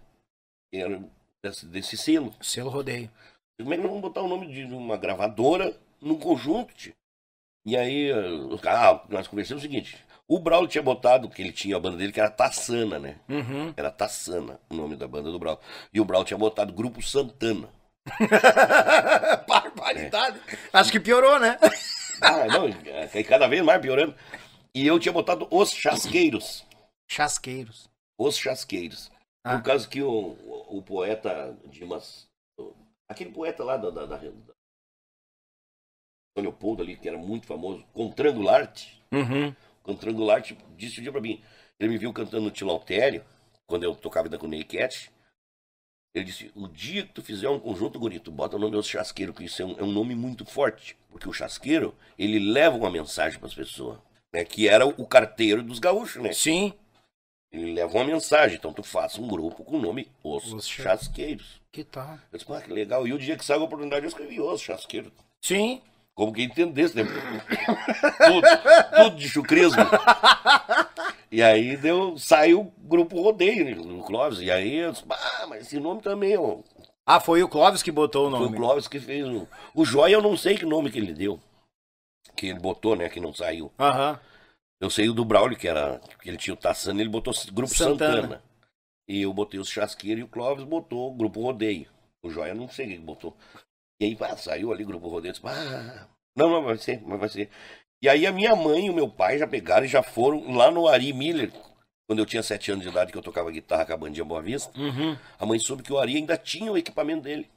Era 0.73 1.03
desse, 1.43 1.65
desse 1.65 1.97
selo. 1.97 2.33
Selo 2.41 2.69
rodeio. 2.69 3.11
Como 3.59 3.73
é 3.73 3.77
que 3.77 3.83
nós 3.83 3.91
vamos 3.91 4.07
botar 4.07 4.21
o 4.21 4.27
nome 4.27 4.47
de 4.47 4.63
uma 4.73 4.95
gravadora 4.95 5.77
num 5.99 6.17
conjunto, 6.17 6.73
tio? 6.73 6.93
E 7.65 7.75
aí, 7.75 8.11
uh, 8.13 8.59
ah, 8.67 9.05
nós 9.09 9.27
conversamos 9.27 9.61
o 9.61 9.67
seguinte: 9.67 9.97
o 10.27 10.39
Braulio 10.39 10.69
tinha 10.69 10.81
botado, 10.81 11.29
que 11.29 11.41
ele 11.41 11.51
tinha 11.51 11.75
a 11.75 11.79
banda 11.79 11.97
dele, 11.97 12.13
que 12.13 12.19
era 12.21 12.31
Tassana, 12.31 12.97
né? 12.97 13.19
Uhum. 13.27 13.73
Era 13.75 13.91
Tassana, 13.91 14.59
o 14.69 14.75
nome 14.75 14.95
da 14.95 15.07
banda 15.07 15.29
do 15.29 15.37
Braulio. 15.37 15.61
E 15.93 15.99
o 15.99 16.05
Braulio 16.05 16.27
tinha 16.27 16.37
botado 16.37 16.71
Grupo 16.71 17.01
Santana. 17.01 17.67
Barbaridade. 19.47 20.39
Acho 20.73 20.91
que 20.91 20.99
piorou, 20.99 21.39
né? 21.39 21.57
Ah, 22.21 22.45
não, 22.47 22.67
é, 22.67 23.23
cada 23.23 23.47
vez 23.47 23.63
mais 23.63 23.81
piorando. 23.81 24.13
E 24.75 24.85
eu 24.85 24.99
tinha 24.99 25.13
botado 25.13 25.47
Os 25.49 25.71
Chasqueiros. 25.71 26.65
Chasqueiros. 27.09 27.89
Os 28.17 28.37
Chasqueiros. 28.37 29.09
Ah. 29.41 29.55
Por 29.55 29.63
causa 29.63 29.87
que 29.87 30.01
o, 30.01 30.09
o, 30.09 30.79
o 30.79 30.83
poeta 30.83 31.57
Dimas. 31.67 32.27
Aquele 33.07 33.31
poeta 33.31 33.63
lá 33.63 33.77
da. 33.77 33.89
da, 33.89 34.05
da, 34.05 34.17
da 34.17 34.31
São 36.37 36.43
Leopoldo 36.43 36.83
ali, 36.83 36.97
que 36.97 37.07
era 37.07 37.17
muito 37.17 37.47
famoso, 37.47 37.85
Contrangularte. 37.93 39.01
Uhum. 39.13 39.55
Contrangularte 39.81 40.57
disse 40.75 40.99
um 40.99 41.03
dia 41.03 41.11
pra 41.13 41.21
mim. 41.21 41.41
Ele 41.79 41.89
me 41.89 41.97
viu 41.97 42.11
cantando 42.11 42.43
no 42.43 42.51
Tilautério, 42.51 43.23
quando 43.65 43.83
eu 43.83 43.95
tocava 43.95 44.27
ainda 44.27 44.37
com 44.37 44.45
o 44.45 44.49
Ney 44.49 44.65
Cat. 44.65 45.11
Ele 46.13 46.25
disse: 46.25 46.51
O 46.55 46.67
dia 46.67 47.03
que 47.05 47.13
tu 47.13 47.21
fizer 47.21 47.49
um 47.49 47.59
conjunto, 47.59 47.99
tu 48.19 48.31
bota 48.31 48.55
o 48.55 48.59
nome 48.59 48.75
Os 48.75 48.87
Chasqueiros, 48.87 49.35
que 49.35 49.43
isso 49.45 49.61
é 49.61 49.65
um, 49.65 49.79
é 49.79 49.83
um 49.83 49.91
nome 49.91 50.15
muito 50.15 50.45
forte. 50.45 50.97
Porque 51.09 51.27
o 51.27 51.33
chasqueiro, 51.33 51.95
ele 52.17 52.39
leva 52.39 52.75
uma 52.77 52.89
mensagem 52.89 53.39
pras 53.39 53.53
pessoas. 53.53 53.97
Né, 54.31 54.45
que 54.45 54.67
era 54.67 54.85
o 54.85 55.07
carteiro 55.07 55.63
dos 55.63 55.79
gaúchos, 55.79 56.21
né? 56.21 56.31
Sim. 56.33 56.71
Ele 57.51 57.73
leva 57.73 57.91
uma 57.97 58.03
mensagem, 58.03 58.57
então 58.57 58.71
tu 58.71 58.83
faça 58.83 59.19
um 59.19 59.27
grupo 59.27 59.63
com 59.63 59.77
o 59.77 59.81
nome 59.81 60.07
Os, 60.23 60.53
Os 60.53 60.67
Cha- 60.67 60.83
Chasqueiros. 60.83 61.59
Que 61.71 61.83
tal? 61.83 62.19
Eu 62.31 62.37
disse, 62.37 62.53
ah, 62.53 62.61
que 62.61 62.71
legal. 62.71 63.07
E 63.07 63.13
o 63.13 63.17
dia 63.17 63.35
que 63.35 63.43
saiu 63.43 63.61
a 63.61 63.63
oportunidade, 63.63 64.05
eu 64.05 64.09
escrevi 64.09 64.39
Os 64.39 64.61
Chasqueiros. 64.61 65.11
Sim. 65.41 65.81
Como 66.13 66.31
que 66.31 66.43
entendesse, 66.43 66.95
né? 66.95 67.03
tudo, 68.27 68.47
tudo 69.03 69.15
de 69.15 69.27
chucrismo. 69.29 69.81
E 71.31 71.43
aí 71.43 71.77
deu, 71.77 72.17
saiu 72.17 72.61
o 72.61 72.73
grupo 72.87 73.21
Rodeio, 73.21 73.65
né, 73.65 73.75
no 73.75 74.03
Clóvis. 74.03 74.39
E 74.39 74.49
aí 74.49 74.77
eu 74.77 74.91
disse, 74.91 75.05
ah, 75.09 75.47
mas 75.47 75.67
esse 75.67 75.79
nome 75.79 76.01
também, 76.01 76.37
ó. 76.37 76.59
Ah, 77.05 77.19
foi 77.19 77.41
o 77.43 77.49
Clóvis 77.49 77.81
que 77.83 77.91
botou 77.91 78.27
o 78.27 78.31
Foi 78.31 78.39
nome. 78.39 78.53
o 78.55 78.57
Clóvis 78.57 78.87
que 78.87 78.99
fez 78.99 79.27
o. 79.27 79.47
O 79.73 79.85
Joia, 79.85 80.13
eu 80.13 80.21
não 80.21 80.37
sei 80.37 80.57
que 80.57 80.65
nome 80.65 80.91
que 80.91 80.97
ele 80.99 81.13
deu. 81.13 81.39
Que 82.35 82.47
ele 82.47 82.59
botou, 82.59 82.95
né? 82.95 83.09
Que 83.09 83.19
não 83.19 83.33
saiu. 83.33 83.71
Aham. 83.79 84.19
Eu 84.79 84.89
sei 84.89 85.09
o 85.09 85.13
do 85.13 85.25
Braulio, 85.25 85.57
que 85.57 85.67
era. 85.67 85.99
Que 86.21 86.29
ele 86.29 86.37
tinha 86.37 86.53
o 86.53 86.57
Tassano, 86.57 87.01
ele 87.01 87.09
botou 87.09 87.33
Grupo 87.51 87.73
Santana. 87.73 88.21
Santana. 88.21 88.43
E 89.07 89.21
eu 89.23 89.33
botei 89.33 89.59
os 89.59 89.69
Chasqueiros 89.69 90.21
e 90.21 90.23
o 90.23 90.27
Clóvis 90.27 90.63
botou 90.63 91.11
o 91.11 91.15
Grupo 91.15 91.41
Rodeio. 91.41 91.87
O 92.23 92.29
Joia 92.29 92.53
não 92.53 92.69
sei 92.69 92.87
quem 92.87 93.01
botou. 93.01 93.35
E 93.99 94.05
aí 94.05 94.15
pá, 94.15 94.37
saiu 94.37 94.71
ali 94.71 94.83
Grupo 94.83 95.09
Rodeio. 95.09 95.33
Disse, 95.33 95.45
ah, 95.47 96.07
não, 96.35 96.49
não, 96.49 96.63
vai 96.63 96.77
ser, 96.77 97.01
mas 97.05 97.19
vai 97.19 97.29
ser. 97.29 97.49
E 98.01 98.07
aí 98.07 98.25
a 98.25 98.31
minha 98.31 98.55
mãe 98.55 98.85
e 98.85 98.89
o 98.89 98.93
meu 98.93 99.09
pai 99.09 99.37
já 99.37 99.45
pegaram 99.47 99.85
e 99.85 99.89
já 99.89 100.01
foram 100.01 100.55
lá 100.55 100.71
no 100.71 100.87
Ari 100.87 101.11
Miller. 101.11 101.51
Quando 102.07 102.19
eu 102.19 102.25
tinha 102.25 102.41
sete 102.41 102.71
anos 102.71 102.83
de 102.83 102.89
idade, 102.89 103.11
que 103.11 103.17
eu 103.17 103.21
tocava 103.21 103.51
guitarra 103.51 103.85
com 103.85 103.93
a 103.93 103.97
bandinha 103.97 104.25
Boa 104.25 104.41
Vista. 104.41 104.71
Uhum. 104.79 105.15
A 105.37 105.45
mãe 105.45 105.59
soube 105.59 105.83
que 105.83 105.93
o 105.93 105.99
Ari 105.99 106.15
ainda 106.15 106.37
tinha 106.37 106.71
o 106.71 106.77
equipamento 106.77 107.23
dele. 107.23 107.47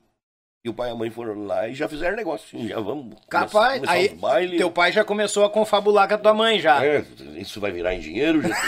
E 0.64 0.68
o 0.68 0.74
pai 0.74 0.90
e 0.90 0.92
a 0.92 0.94
mãe 0.94 1.10
foram 1.10 1.44
lá 1.44 1.66
e 1.68 1.74
já 1.74 1.88
fizeram 1.88 2.16
negócio. 2.16 2.56
Já 2.68 2.78
vamos. 2.78 3.16
Capaz. 3.28 3.80
começar 3.80 3.92
Aí, 3.92 4.06
os 4.06 4.12
bailes. 4.20 4.58
teu 4.58 4.70
pai 4.70 4.92
já 4.92 5.04
começou 5.04 5.44
a 5.44 5.50
confabular 5.50 6.06
com 6.06 6.14
a 6.14 6.18
tua 6.18 6.34
mãe 6.34 6.60
já. 6.60 6.84
É, 6.84 7.04
isso 7.36 7.60
vai 7.60 7.72
virar 7.72 7.94
em 7.94 8.00
dinheiro, 8.00 8.42
gente. 8.42 8.54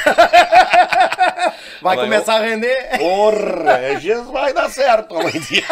Vai 1.83 1.97
começar 1.97 2.37
a 2.37 2.41
render. 2.41 2.99
Porra, 2.99 4.01
Jesus 4.01 4.29
vai 4.31 4.55
dar 4.55 4.71
certo, 4.71 5.17
a 5.19 5.23
mãe. 5.23 5.33
Tira 5.43 5.69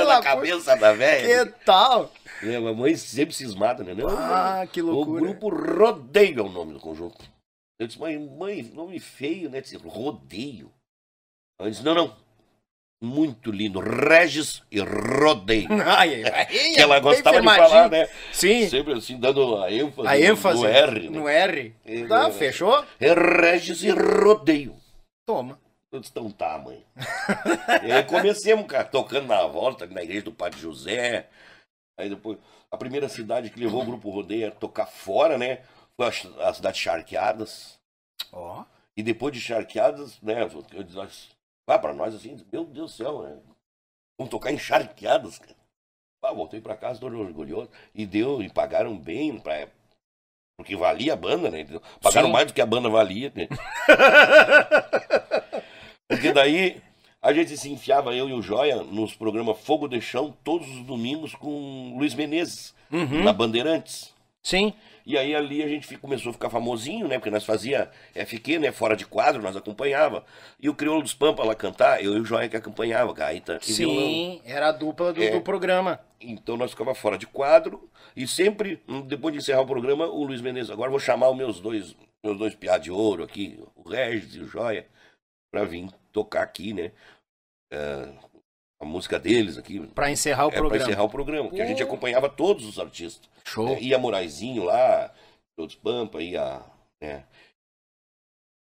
Ela, 0.00 0.16
da 0.16 0.22
cabeça 0.22 0.74
da 0.76 0.92
velha. 0.94 1.44
Que 1.44 1.52
tal? 1.64 2.10
É, 2.42 2.56
A 2.56 2.60
mãe 2.72 2.96
sempre 2.96 3.34
cismada, 3.34 3.84
né? 3.84 3.94
Não, 3.94 4.08
Ah, 4.08 4.66
que 4.70 4.80
o 4.80 4.86
loucura. 4.86 5.20
grupo 5.22 5.48
Rodeio 5.48 6.40
é 6.40 6.42
o 6.42 6.48
nome 6.48 6.72
do 6.72 6.80
conjunto. 6.80 7.24
Eu 7.78 7.86
disse, 7.86 7.98
mãe, 7.98 8.18
mãe, 8.18 8.62
nome 8.62 8.98
feio, 9.00 9.48
né? 9.50 9.60
Disse, 9.60 9.76
Rodeio. 9.76 10.70
Ela 11.58 11.70
disse, 11.70 11.82
não, 11.84 11.94
não. 11.94 12.16
Muito 13.02 13.50
lindo. 13.50 13.80
Regis 13.80 14.62
e 14.70 14.78
Rodeio. 14.80 15.68
Ai, 15.86 16.22
ai, 16.22 16.30
ai, 16.30 16.46
que 16.74 16.80
ela 16.80 17.00
gostava 17.00 17.40
de 17.40 17.46
falar, 17.46 17.88
né? 17.90 18.06
Sim. 18.30 18.68
Sempre 18.68 18.92
assim, 18.92 19.18
dando 19.18 19.56
a 19.62 19.72
ênfase, 19.72 20.06
A 20.08 20.12
no- 20.12 20.24
ênfase 20.24 20.60
no 20.60 20.66
R, 20.68 21.00
né? 21.08 21.18
No 21.20 21.28
R. 21.28 21.74
É, 21.86 22.04
Tá, 22.06 22.28
é. 22.28 22.32
fechou? 22.32 22.84
É 23.00 23.14
Regis 23.14 23.82
e 23.82 23.90
Rodeio. 23.90 24.76
Toma. 25.26 25.58
Eu 25.90 25.98
disse, 26.00 26.12
então 26.12 26.30
tá, 26.30 26.58
mãe. 26.58 26.84
e 27.84 27.90
aí 27.90 28.04
comecemos, 28.04 28.66
cara, 28.66 28.84
tocando 28.84 29.26
na 29.26 29.46
volta, 29.46 29.86
na 29.86 30.02
igreja 30.02 30.22
do 30.26 30.32
Padre 30.32 30.60
José. 30.60 31.26
Aí 31.98 32.08
depois, 32.08 32.38
a 32.70 32.76
primeira 32.76 33.08
cidade 33.08 33.50
que 33.50 33.60
levou 33.60 33.82
o 33.82 33.86
grupo 33.86 34.10
Rodeio 34.10 34.48
a 34.48 34.50
tocar 34.50 34.86
fora, 34.86 35.36
né? 35.36 35.62
Foi 35.96 36.06
a, 36.06 36.48
a 36.48 36.54
cidade 36.54 36.76
de 36.76 36.82
Charqueadas. 36.82 37.78
Ó. 38.32 38.64
E 38.96 39.02
depois 39.02 39.32
de 39.32 39.40
Charqueadas, 39.40 40.20
né? 40.20 40.42
Eu 40.72 40.82
disse, 40.82 40.96
nós- 40.96 41.30
vai 41.68 41.78
pra 41.80 41.92
nós 41.92 42.14
assim, 42.14 42.36
meu 42.52 42.64
Deus 42.64 42.92
do 42.92 42.96
céu, 42.96 43.22
né? 43.22 43.38
Vamos 44.18 44.30
tocar 44.30 44.50
em 44.52 44.58
Charqueadas, 44.58 45.38
cara. 45.38 45.56
Ah, 46.22 46.32
voltei 46.34 46.60
pra 46.60 46.76
casa 46.76 47.00
todo 47.00 47.18
orgulhoso. 47.18 47.70
E 47.94 48.04
deu, 48.04 48.42
e 48.42 48.50
pagaram 48.50 48.96
bem 48.98 49.38
pra, 49.40 49.68
porque 50.58 50.76
valia 50.76 51.14
a 51.14 51.16
banda, 51.16 51.50
né? 51.50 51.64
Pagaram 52.02 52.26
Sim. 52.28 52.32
mais 52.32 52.46
do 52.46 52.52
que 52.52 52.60
a 52.60 52.66
banda 52.66 52.90
valia, 52.90 53.32
né? 53.34 53.48
Porque 56.06 56.32
daí 56.32 56.82
a 57.22 57.32
gente 57.32 57.56
se 57.56 57.70
enfiava, 57.70 58.14
eu 58.14 58.28
e 58.28 58.32
o 58.32 58.42
Joia, 58.42 58.76
nos 58.82 59.14
programas 59.14 59.58
Fogo 59.60 59.86
de 59.88 60.00
Chão, 60.00 60.34
todos 60.44 60.68
os 60.68 60.82
domingos 60.82 61.34
com 61.34 61.94
Luiz 61.98 62.14
Menezes, 62.14 62.74
Uhum. 62.90 63.22
na 63.22 63.32
Bandeirantes. 63.32 64.12
Sim. 64.42 64.72
E 65.06 65.16
aí 65.18 65.34
ali 65.34 65.62
a 65.62 65.68
gente 65.68 65.96
começou 65.98 66.30
a 66.30 66.32
ficar 66.32 66.50
famosinho, 66.50 67.06
né? 67.08 67.18
Porque 67.18 67.30
nós 67.30 67.44
fazia 67.44 67.90
FQ, 68.14 68.58
né? 68.58 68.72
Fora 68.72 68.96
de 68.96 69.04
quadro, 69.06 69.42
nós 69.42 69.56
acompanhava. 69.56 70.24
E 70.58 70.68
o 70.68 70.74
Crioulo 70.74 71.02
dos 71.02 71.14
Pampa 71.14 71.44
lá 71.44 71.54
cantar, 71.54 72.02
eu 72.02 72.16
e 72.16 72.20
o 72.20 72.24
Joia 72.24 72.48
que 72.48 72.56
acompanhava, 72.56 73.12
gaita 73.12 73.58
e 73.66 73.72
violão. 73.72 73.96
Sim, 74.00 74.40
era 74.44 74.68
a 74.68 74.72
dupla 74.72 75.12
do, 75.12 75.22
É. 75.22 75.30
do 75.30 75.40
programa. 75.40 76.00
Então 76.20 76.56
nós 76.56 76.70
ficava 76.70 76.94
fora 76.94 77.18
de 77.18 77.26
quadro 77.26 77.88
e 78.16 78.26
sempre, 78.26 78.80
hum, 78.88 79.00
depois 79.02 79.32
de 79.32 79.40
encerrar 79.40 79.60
o 79.62 79.66
programa, 79.66 80.06
o 80.06 80.24
Luiz 80.24 80.40
Menezes, 80.40 80.70
agora 80.70 80.90
vou 80.90 81.00
chamar 81.00 81.30
os 81.30 81.36
meus 81.36 81.60
dois, 81.60 81.94
meus 82.22 82.38
dois 82.38 82.54
piá 82.54 82.76
de 82.78 82.90
ouro 82.90 83.22
aqui, 83.24 83.58
o 83.76 83.88
Regis 83.88 84.34
e 84.36 84.40
o 84.40 84.46
Joia, 84.48 84.86
pra 85.50 85.64
vir 85.64 85.88
tocar 86.12 86.42
aqui, 86.42 86.72
né? 86.72 86.92
É, 87.72 88.12
a 88.80 88.84
música 88.84 89.18
deles 89.18 89.58
aqui. 89.58 89.80
Pra 89.88 90.10
encerrar 90.10 90.46
o 90.46 90.48
é, 90.48 90.52
pra 90.52 90.60
programa. 90.60 90.84
encerrar 90.84 91.02
o 91.04 91.08
programa, 91.10 91.50
que 91.50 91.60
a 91.60 91.66
gente 91.66 91.82
acompanhava 91.82 92.28
todos 92.28 92.64
os 92.64 92.78
artistas. 92.78 93.28
Show. 93.44 93.68
É, 93.68 93.80
ia 93.80 93.98
Moraizinho 93.98 94.64
lá, 94.64 95.12
Todos 95.56 95.74
Pampa, 95.74 96.22
ia. 96.22 96.62
Né? 97.02 97.24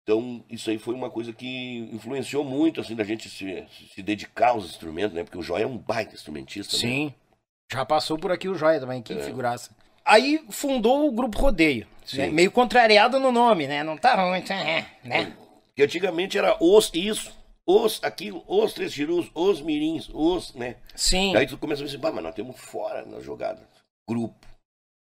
Então, 0.03 0.43
isso 0.49 0.69
aí 0.69 0.77
foi 0.77 0.93
uma 0.93 1.09
coisa 1.09 1.31
que 1.31 1.77
influenciou 1.93 2.43
muito, 2.43 2.81
assim, 2.81 2.93
da 2.95 3.05
gente 3.05 3.29
se, 3.29 3.65
se 3.93 4.01
dedicar 4.01 4.49
aos 4.49 4.65
instrumentos, 4.65 5.13
né? 5.15 5.23
Porque 5.23 5.37
o 5.37 5.41
Joia 5.41 5.63
é 5.63 5.67
um 5.67 5.77
baita 5.77 6.13
instrumentista. 6.13 6.75
né? 6.75 6.81
Sim. 6.81 7.13
Já 7.71 7.85
passou 7.85 8.17
por 8.19 8.29
aqui 8.31 8.49
o 8.49 8.55
Joia 8.55 8.79
também, 8.81 9.01
que 9.01 9.13
É. 9.13 9.23
figuraça. 9.23 9.71
Aí 10.03 10.43
fundou 10.49 11.07
o 11.07 11.11
Grupo 11.11 11.39
Rodeio. 11.39 11.87
Né? 12.13 12.27
Meio 12.27 12.51
contrariado 12.51 13.17
no 13.17 13.31
nome, 13.31 13.65
né? 13.65 13.81
Não 13.81 13.97
tá 13.97 14.15
ruim, 14.15 14.43
né? 15.05 15.37
Que 15.75 15.83
antigamente 15.83 16.37
era 16.37 16.55
os 16.63 16.91
isso, 16.93 17.31
os 17.65 18.03
aquilo, 18.03 18.43
os 18.47 18.73
três 18.73 18.93
tirus, 18.93 19.29
os 19.33 19.61
mirins, 19.61 20.09
os, 20.13 20.53
né? 20.53 20.77
Sim. 20.95 21.35
Aí 21.35 21.47
tu 21.47 21.57
começa 21.57 21.81
a 21.83 21.85
pensar, 21.85 22.11
mas 22.11 22.23
nós 22.23 22.35
temos 22.35 22.59
fora 22.59 23.05
na 23.05 23.19
jogada. 23.19 23.67
Grupo. 24.07 24.45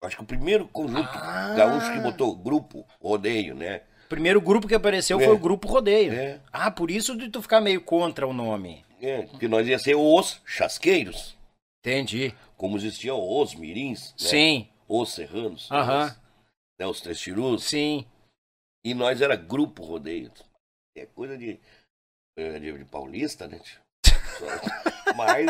Acho 0.03 0.17
que 0.17 0.23
o 0.23 0.27
primeiro 0.27 0.67
conjunto 0.69 1.09
Ah. 1.13 1.55
gaúcho 1.57 1.93
que 1.93 2.01
botou 2.01 2.35
grupo, 2.37 2.85
rodeio, 3.01 3.55
né? 3.55 3.83
O 4.07 4.09
primeiro 4.09 4.41
grupo 4.41 4.69
que 4.69 4.75
apareceu 4.75 5.21
É. 5.21 5.25
foi 5.25 5.35
o 5.35 5.39
Grupo 5.39 5.67
Rodeio. 5.67 6.13
É. 6.13 6.41
Ah, 6.53 6.71
por 6.71 6.93
isso 6.93 7.17
de 7.17 7.29
tu 7.29 7.43
ficar 7.43 7.61
meio 7.61 7.81
contra 7.81 8.25
o 8.27 8.33
nome. 8.33 8.85
É, 9.03 9.23
porque 9.23 9.49
nós 9.49 9.67
ia 9.67 9.79
ser 9.81 9.97
os 9.97 10.41
chasqueiros, 10.47 11.37
Entendi. 11.81 12.33
como 12.57 12.77
existiam 12.77 13.19
os 13.19 13.55
mirins, 13.55 14.11
né? 14.13 14.29
Sim, 14.29 14.69
os 14.89 15.13
serranos, 15.13 15.69
Aham. 15.73 16.05
os, 16.07 16.21
né, 16.79 16.87
os 16.87 17.01
três 17.01 17.19
tirus, 17.19 17.65
sim. 17.65 18.07
e 18.85 18.95
nós 18.95 19.21
era 19.21 19.35
grupo 19.35 19.83
rodeio. 19.83 20.31
É 20.97 21.07
coisa 21.07 21.37
de, 21.37 21.61
é, 22.39 22.59
de, 22.59 22.73
de 22.79 22.85
paulista, 22.87 23.47
né? 23.47 23.61
Mas 25.15 25.47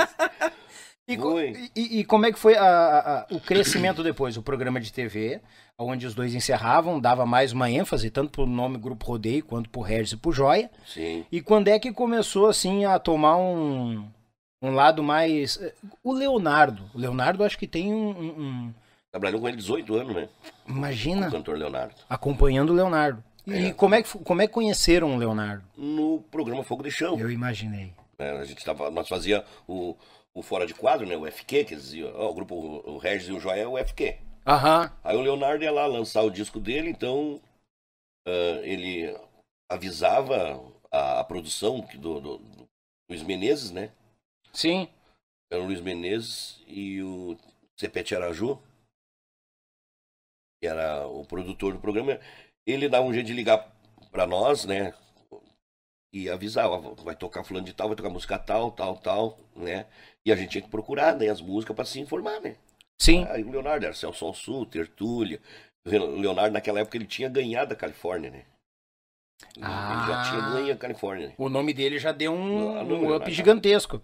E, 1.09 1.71
e- 1.77 2.01
e 2.01 2.05
como 2.05 2.27
é 2.27 2.33
que 2.33 2.39
foi 2.39 2.57
a- 2.57 2.63
a- 2.65 3.19
a- 3.21 3.27
o 3.31 3.39
crescimento 3.41 4.03
depois? 4.03 4.37
O 4.37 4.43
programa 4.43 4.81
de 4.81 4.93
TV, 4.93 5.41
onde 5.79 6.05
os 6.05 6.17
dois 6.17 6.35
encerravam, 6.35 6.99
dava 7.01 7.25
mais 7.25 7.53
uma 7.53 7.71
ênfase, 7.71 8.11
tanto 8.11 8.33
pro 8.33 8.45
nome 8.45 8.77
Grupo 8.77 9.07
Rodeio, 9.07 9.45
quanto 9.45 9.71
pro 9.71 9.83
Regis 9.83 10.13
e 10.13 10.17
pro 10.17 10.33
Joia. 10.33 10.69
sim, 10.85 11.25
E 11.31 11.41
quando 11.41 11.69
é 11.69 11.79
que 11.79 11.93
começou, 11.93 12.47
assim, 12.49 12.85
a 12.85 12.99
tomar 12.99 13.37
um, 13.37 14.11
um 14.61 14.71
lado 14.75 15.01
mais... 15.01 15.61
eh, 15.63 15.73
O 16.03 16.13
Leonardo. 16.13 16.91
O 16.93 16.99
Leonardo 16.99 17.45
acho 17.45 17.57
que 17.57 17.69
tem 17.69 17.93
um... 17.95 18.09
um- 18.11 18.41
um- 18.43 18.75
trabalhou 19.13 19.41
com 19.41 19.47
ele 19.49 19.57
18 19.59 19.95
anos, 19.95 20.15
né? 20.17 20.29
imagina, 20.69 21.29
O 21.29 21.31
cantor 21.31 21.57
Leonardo. 21.57 21.95
acompanhando 22.11 22.71
o 22.71 22.75
Leonardo. 22.75 23.23
E 23.47 23.67
É. 23.67 23.73
como, 23.75 23.95
é 23.95 24.03
que, 24.03 24.19
como 24.19 24.43
é 24.43 24.47
que 24.47 24.53
conheceram 24.53 25.15
o 25.15 25.19
Leonardo? 25.19 25.65
No 25.77 26.21
programa 26.31 26.65
Fogo 26.65 26.83
de 26.83 26.91
Chão. 26.91 27.19
Eu 27.19 27.31
imaginei. 27.31 27.93
né? 28.19 28.31
A 28.33 28.45
gente 28.45 28.65
tava, 28.65 28.91
nós 28.91 29.09
fazia 29.09 29.45
o, 29.69 29.97
o 30.35 30.43
Fora 30.43 30.67
de 30.67 30.75
Quadro, 30.75 31.07
né? 31.07 31.17
O 31.17 31.27
FQ, 31.31 31.65
que 31.65 31.77
dizia, 31.77 32.09
ó, 32.15 32.31
o 32.31 32.35
grupo, 32.35 32.55
o 32.55 32.99
Regis 32.99 33.29
e 33.29 33.33
o 33.33 33.39
Joia 33.41 33.63
é 33.63 33.67
o 33.67 33.79
FQ. 33.79 34.19
Aham, 34.47 34.93
Aí 35.05 35.17
o 35.17 35.21
Leonardo 35.23 35.63
ia 35.65 35.73
lá 35.73 35.87
lançar 35.87 36.23
o 36.23 36.31
disco 36.31 36.59
dele, 36.61 36.89
então 36.91 37.41
ah, 38.27 38.61
ele 38.63 39.17
avisava 39.71 40.61
a, 40.91 41.21
a 41.21 41.25
produção 41.25 41.81
do, 41.95 42.21
do- 42.21 42.39
do 42.39 42.69
Luiz 43.11 43.23
Menezes, 43.23 43.71
né? 43.71 43.91
sim. 44.53 44.89
Era 45.53 45.63
o 45.63 45.67
Luiz 45.67 45.81
Menezes 45.81 46.61
e 46.67 47.01
o 47.03 47.37
Cepete 47.79 48.17
Araju, 48.17 48.59
que 50.61 50.67
era 50.69 51.07
o 51.07 51.25
produtor 51.25 51.73
do 51.73 51.79
programa. 51.81 52.19
Ele 52.67 52.89
dava 52.89 53.07
um 53.07 53.13
jeito 53.15 53.27
de 53.27 53.33
ligar 53.33 53.71
pra 54.11 54.27
nós, 54.27 54.65
né? 54.65 54.93
E 56.13 56.29
avisar, 56.29 56.69
ó, 56.69 56.79
vai 56.95 57.15
tocar 57.15 57.45
fulano 57.45 57.67
de 57.67 57.73
tal, 57.75 57.89
vai 57.89 57.97
tocar 57.97 58.09
música 58.11 58.39
tal, 58.39 58.71
tal, 58.73 58.97
tal, 58.97 59.39
né? 59.55 59.87
E 60.25 60.33
a 60.33 60.37
gente 60.37 60.51
tinha 60.51 60.63
que 60.63 60.71
procurar, 60.71 61.15
né, 61.17 61.29
as 61.29 61.41
músicas 61.41 61.77
pra 61.77 61.85
se 61.85 62.01
informar, 62.01 62.41
né? 62.41 62.57
Sim. 63.01 63.25
Aí 63.29 63.45
o 63.45 63.51
Leonardo 63.51 63.85
era 63.85 63.95
Celso 63.95 64.33
Sul, 64.35 64.67
Tertúlia. 64.67 65.41
O 65.87 65.91
Leonardo, 65.91 66.53
naquela 66.55 66.81
época, 66.81 66.97
ele 66.97 67.07
tinha 67.07 67.29
ganhado 67.29 67.73
a 67.73 67.77
Califórnia, 67.77 68.31
né? 68.31 68.45
Ele, 69.55 69.65
ele 69.67 70.07
já 70.07 70.21
Ah. 70.21 70.31
tinha 70.31 70.41
ganho 70.51 70.75
a 70.75 70.77
Califórnia. 70.79 71.29
né? 71.29 71.35
O 71.39 71.49
nome 71.49 71.73
dele 71.75 71.99
já 71.99 72.11
deu 72.11 72.33
um, 72.33 72.77
Ah, 72.79 72.83
um 72.83 72.85
não, 72.85 72.97
up 72.97 73.03
Leonardo. 73.03 73.31
gigantesco. 73.31 74.03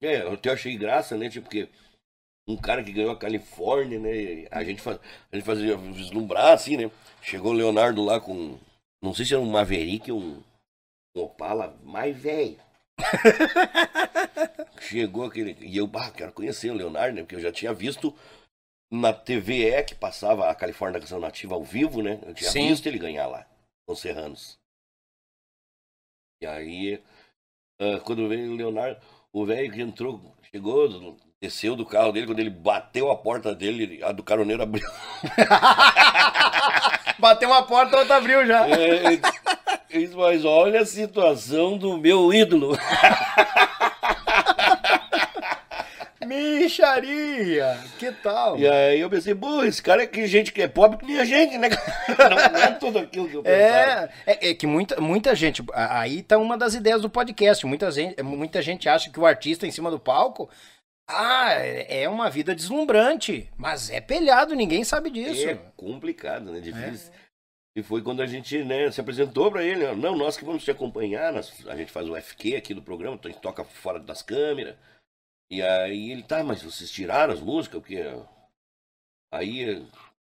É, 0.00 0.22
eu 0.22 0.32
até 0.34 0.50
achei 0.50 0.76
graça, 0.76 1.16
né? 1.16 1.28
Tipo, 1.28 1.46
porque 1.46 1.68
um 2.48 2.56
cara 2.56 2.82
que 2.82 2.92
ganhou 2.92 3.12
a 3.12 3.18
Califórnia, 3.18 3.98
né? 3.98 4.48
A 4.50 4.64
gente, 4.64 4.80
faz, 4.80 4.98
a 5.30 5.36
gente 5.36 5.44
fazia 5.44 5.76
vislumbrar, 5.76 6.54
assim, 6.54 6.78
né? 6.78 6.90
Chegou 7.20 7.52
o 7.52 7.54
Leonardo 7.54 8.02
lá 8.02 8.18
com. 8.18 8.58
Não 9.02 9.14
sei 9.14 9.26
se 9.26 9.34
era 9.34 9.42
um 9.42 9.50
Maverick 9.50 10.10
ou 10.10 10.18
um, 10.18 10.42
um 11.14 11.20
Opala 11.20 11.78
mais 11.84 12.16
velho. 12.16 12.58
Chegou 14.80 15.24
aquele. 15.24 15.56
E 15.60 15.76
eu, 15.76 15.86
bah, 15.86 16.10
quero 16.10 16.32
conhecer 16.32 16.70
o 16.70 16.74
Leonardo, 16.74 17.16
né? 17.16 17.22
Porque 17.22 17.36
eu 17.36 17.40
já 17.40 17.52
tinha 17.52 17.74
visto 17.74 18.16
na 18.90 19.12
TVE 19.12 19.84
que 19.86 19.94
passava 19.94 20.48
a 20.48 20.54
Califórnia 20.54 21.00
Canção 21.00 21.20
Nativa 21.20 21.54
ao 21.54 21.62
vivo, 21.62 22.02
né? 22.02 22.18
Eu 22.26 22.32
tinha 22.32 22.50
Sim. 22.50 22.68
visto 22.68 22.86
ele 22.86 22.98
ganhar 22.98 23.26
lá, 23.26 23.46
com 23.86 23.92
os 23.92 24.00
Serranos. 24.00 24.58
E 26.40 26.46
aí, 26.46 27.02
ah, 27.78 28.00
quando 28.00 28.28
veio 28.28 28.52
o 28.52 28.56
Leonardo, 28.56 29.00
o 29.32 29.44
velho 29.44 29.70
que 29.70 29.82
entrou, 29.82 30.34
chegou, 30.50 30.88
desceu 31.40 31.76
do 31.76 31.86
carro 31.86 32.12
dele, 32.12 32.26
quando 32.26 32.40
ele 32.40 32.50
bateu 32.50 33.10
a 33.10 33.16
porta 33.16 33.54
dele, 33.54 34.00
a 34.02 34.12
do 34.12 34.22
caroneiro 34.22 34.62
abriu. 34.62 34.86
Bateu 37.18 37.48
uma 37.48 37.62
porta, 37.64 37.96
outra 37.96 38.16
abriu 38.16 38.46
já. 38.46 38.68
É, 38.68 39.18
ele 39.90 40.14
mas 40.14 40.44
olha 40.44 40.80
a 40.82 40.86
situação 40.86 41.76
do 41.76 41.98
meu 41.98 42.32
ídolo. 42.32 42.78
Micharia! 46.24 47.78
Que 47.98 48.12
tal? 48.12 48.58
E 48.58 48.68
aí 48.68 49.00
eu 49.00 49.08
pensei, 49.08 49.34
pô, 49.34 49.62
esse 49.64 49.82
cara 49.82 50.02
é 50.02 50.06
que 50.06 50.26
gente 50.26 50.52
que 50.52 50.60
é 50.62 50.68
pobre 50.68 50.98
que 50.98 51.06
nem 51.06 51.18
a 51.18 51.24
gente, 51.24 51.56
né? 51.56 51.68
Não, 52.52 52.60
é 52.60 52.70
tudo 52.72 52.98
aquilo 52.98 53.28
que 53.28 53.34
eu 53.36 53.42
pensava. 53.42 54.10
É, 54.26 54.32
é, 54.32 54.50
é 54.50 54.54
que 54.54 54.66
muita, 54.66 55.00
muita 55.00 55.34
gente. 55.34 55.62
a- 55.72 56.00
Aí 56.00 56.22
tá 56.22 56.36
uma 56.38 56.56
das 56.58 56.74
ideias 56.74 57.00
do 57.02 57.08
podcast. 57.10 57.64
Muita 57.66 57.90
gente, 57.90 58.22
muita 58.22 58.60
gente 58.62 58.88
acha 58.88 59.10
que 59.10 59.18
o 59.18 59.26
artista 59.26 59.66
em 59.66 59.70
cima 59.70 59.90
do 59.90 59.98
palco. 59.98 60.48
Ah, 61.10 61.54
é 61.54 62.02
é 62.02 62.08
uma 62.08 62.28
vida 62.28 62.54
deslumbrante. 62.54 63.50
Mas 63.56 63.88
é 63.90 64.00
pelhado, 64.00 64.54
ninguém 64.54 64.84
sabe 64.84 65.10
disso. 65.10 65.48
É 65.48 65.54
complicado, 65.76 66.52
né? 66.52 66.60
Difícil. 66.60 67.12
E 67.76 67.82
foi 67.82 68.02
quando 68.02 68.20
a 68.20 68.26
gente 68.26 68.62
né, 68.64 68.90
se 68.90 69.00
apresentou 69.00 69.50
pra 69.50 69.62
ele. 69.64 69.90
Não, 69.94 70.16
nós 70.16 70.36
que 70.36 70.44
vamos 70.44 70.64
te 70.64 70.70
acompanhar. 70.70 71.32
nós- 71.32 71.66
a 71.66 71.76
gente 71.76 71.90
faz 71.92 72.08
o 72.08 72.16
FQ 72.16 72.56
aqui 72.56 72.74
do 72.74 72.82
programa, 72.82 73.14
então 73.16 73.30
a 73.30 73.32
gente 73.32 73.42
toca 73.42 73.64
fora 73.64 73.98
das 73.98 74.20
câmeras. 74.20 74.76
E 75.50 75.62
aí 75.62 76.10
ele, 76.10 76.22
tá, 76.22 76.42
mas 76.44 76.62
vocês 76.62 76.90
tiraram 76.90 77.32
as 77.32 77.40
músicas? 77.40 77.80
Porque. 77.80 78.02
Aí 79.32 79.60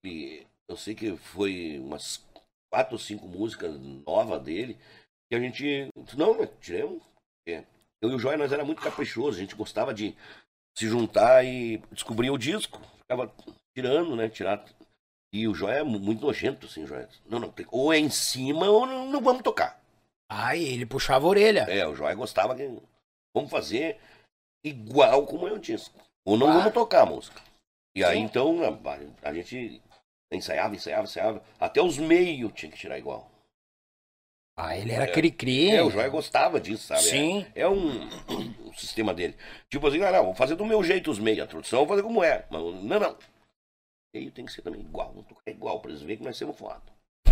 ele- 0.03 0.45
eu 0.70 0.78
sei 0.78 0.93
que 0.93 1.15
foi 1.17 1.80
umas 1.80 2.24
quatro 2.72 2.93
ou 2.93 2.99
cinco 2.99 3.28
músicas 3.28 3.74
novas 4.05 4.41
dele. 4.43 4.78
Que 5.30 5.36
a 5.36 5.39
gente. 5.39 5.89
Não, 6.17 6.38
mas 6.38 6.49
tiramos. 6.61 7.01
É. 7.47 7.63
Eu 8.01 8.11
e 8.11 8.15
o 8.15 8.20
Joia, 8.20 8.38
nós 8.38 8.51
era 8.51 8.63
muito 8.63 8.82
caprichoso, 8.82 9.38
a 9.38 9.41
gente 9.41 9.55
gostava 9.55 9.93
de 9.93 10.15
se 10.80 10.88
juntar 10.88 11.43
e 11.45 11.77
descobrir 11.91 12.30
o 12.32 12.38
disco. 12.38 12.80
Ficava 13.01 13.30
tirando, 13.75 14.15
né? 14.15 14.30
Tirar. 14.30 14.63
E 15.34 15.45
o 15.47 15.53
Joia 15.53 15.80
é 15.80 15.84
mu- 15.84 15.99
muito 15.99 16.25
nojento, 16.25 16.65
assim, 16.67 16.88
Joia. 16.88 17.07
Não, 17.27 17.38
não, 17.39 17.51
tem- 17.51 17.67
ou 17.69 17.93
é 17.93 17.99
em 17.99 18.09
cima 18.09 18.67
ou 18.69 18.86
não, 18.86 19.09
não 19.11 19.21
vamos 19.21 19.43
tocar. 19.43 19.80
Ai, 20.32 20.61
ele 20.63 20.86
puxava 20.86 21.25
a 21.25 21.30
orelha. 21.30 21.65
É, 21.69 21.86
o 21.86 21.95
Joia 21.95 22.15
gostava 22.15 22.55
que. 22.55 22.65
Vamos 23.36 23.51
fazer 23.51 23.99
igual 24.63 25.25
como 25.25 25.47
é 25.47 25.51
o 25.51 25.59
disco. 25.59 25.99
Ou 26.25 26.38
não 26.38 26.47
Ah. 26.49 26.53
vamos 26.59 26.73
tocar 26.73 27.01
a 27.01 27.05
música. 27.05 27.41
E 27.95 28.03
aí 28.03 28.17
Sim. 28.17 28.23
então 28.23 28.57
a, 28.63 29.27
a 29.30 29.34
gente 29.34 29.82
ensaiava, 30.32 30.75
ensaiava, 30.75 31.03
ensaiava. 31.03 31.43
Até 31.59 31.82
os 31.82 31.97
meios 31.97 32.53
tinha 32.53 32.71
que 32.71 32.77
tirar 32.77 32.97
igual. 32.97 33.30
Ah, 34.62 34.78
ele 34.78 34.91
era 34.91 35.05
É. 35.05 35.07
cri-cri. 35.12 35.72
É, 35.72 35.82
o 35.82 35.89
Joia 35.89 36.10
gostava 36.10 36.60
disso, 36.60 36.84
sabe? 36.88 37.01
Sim. 37.01 37.45
É, 37.55 37.62
é 37.62 37.70
um, 37.70 38.01
um 38.68 38.74
sistema 38.74 39.14
dele. 39.14 39.36
Tipo 39.70 39.88
assim, 39.88 40.03
ah, 40.03 40.12
não, 40.12 40.26
vou 40.26 40.36
fazer 40.36 40.55
do 40.55 40.66
meu 40.66 40.84
jeito 40.84 41.10
os 41.10 41.18
meios, 41.20 41.43
a 41.43 41.47
tradução 41.47 41.80
vou 41.80 41.88
fazer 41.88 42.03
como 42.03 42.24
é. 42.24 42.45
Mas, 42.49 42.62
não, 42.62 42.99
não. 42.99 43.18
Meio 44.14 44.32
tem 44.32 44.45
que 44.45 44.51
ser 44.51 44.62
também 44.64 44.82
igual, 44.82 45.14
não 45.14 45.24
tocar 45.24 45.49
igual, 45.51 45.80
pra 45.80 45.91
eles 45.91 46.01
verem 46.01 46.18
que 46.18 46.24
nós 46.24 46.36
somos 46.36 46.57
foda. 46.57 46.82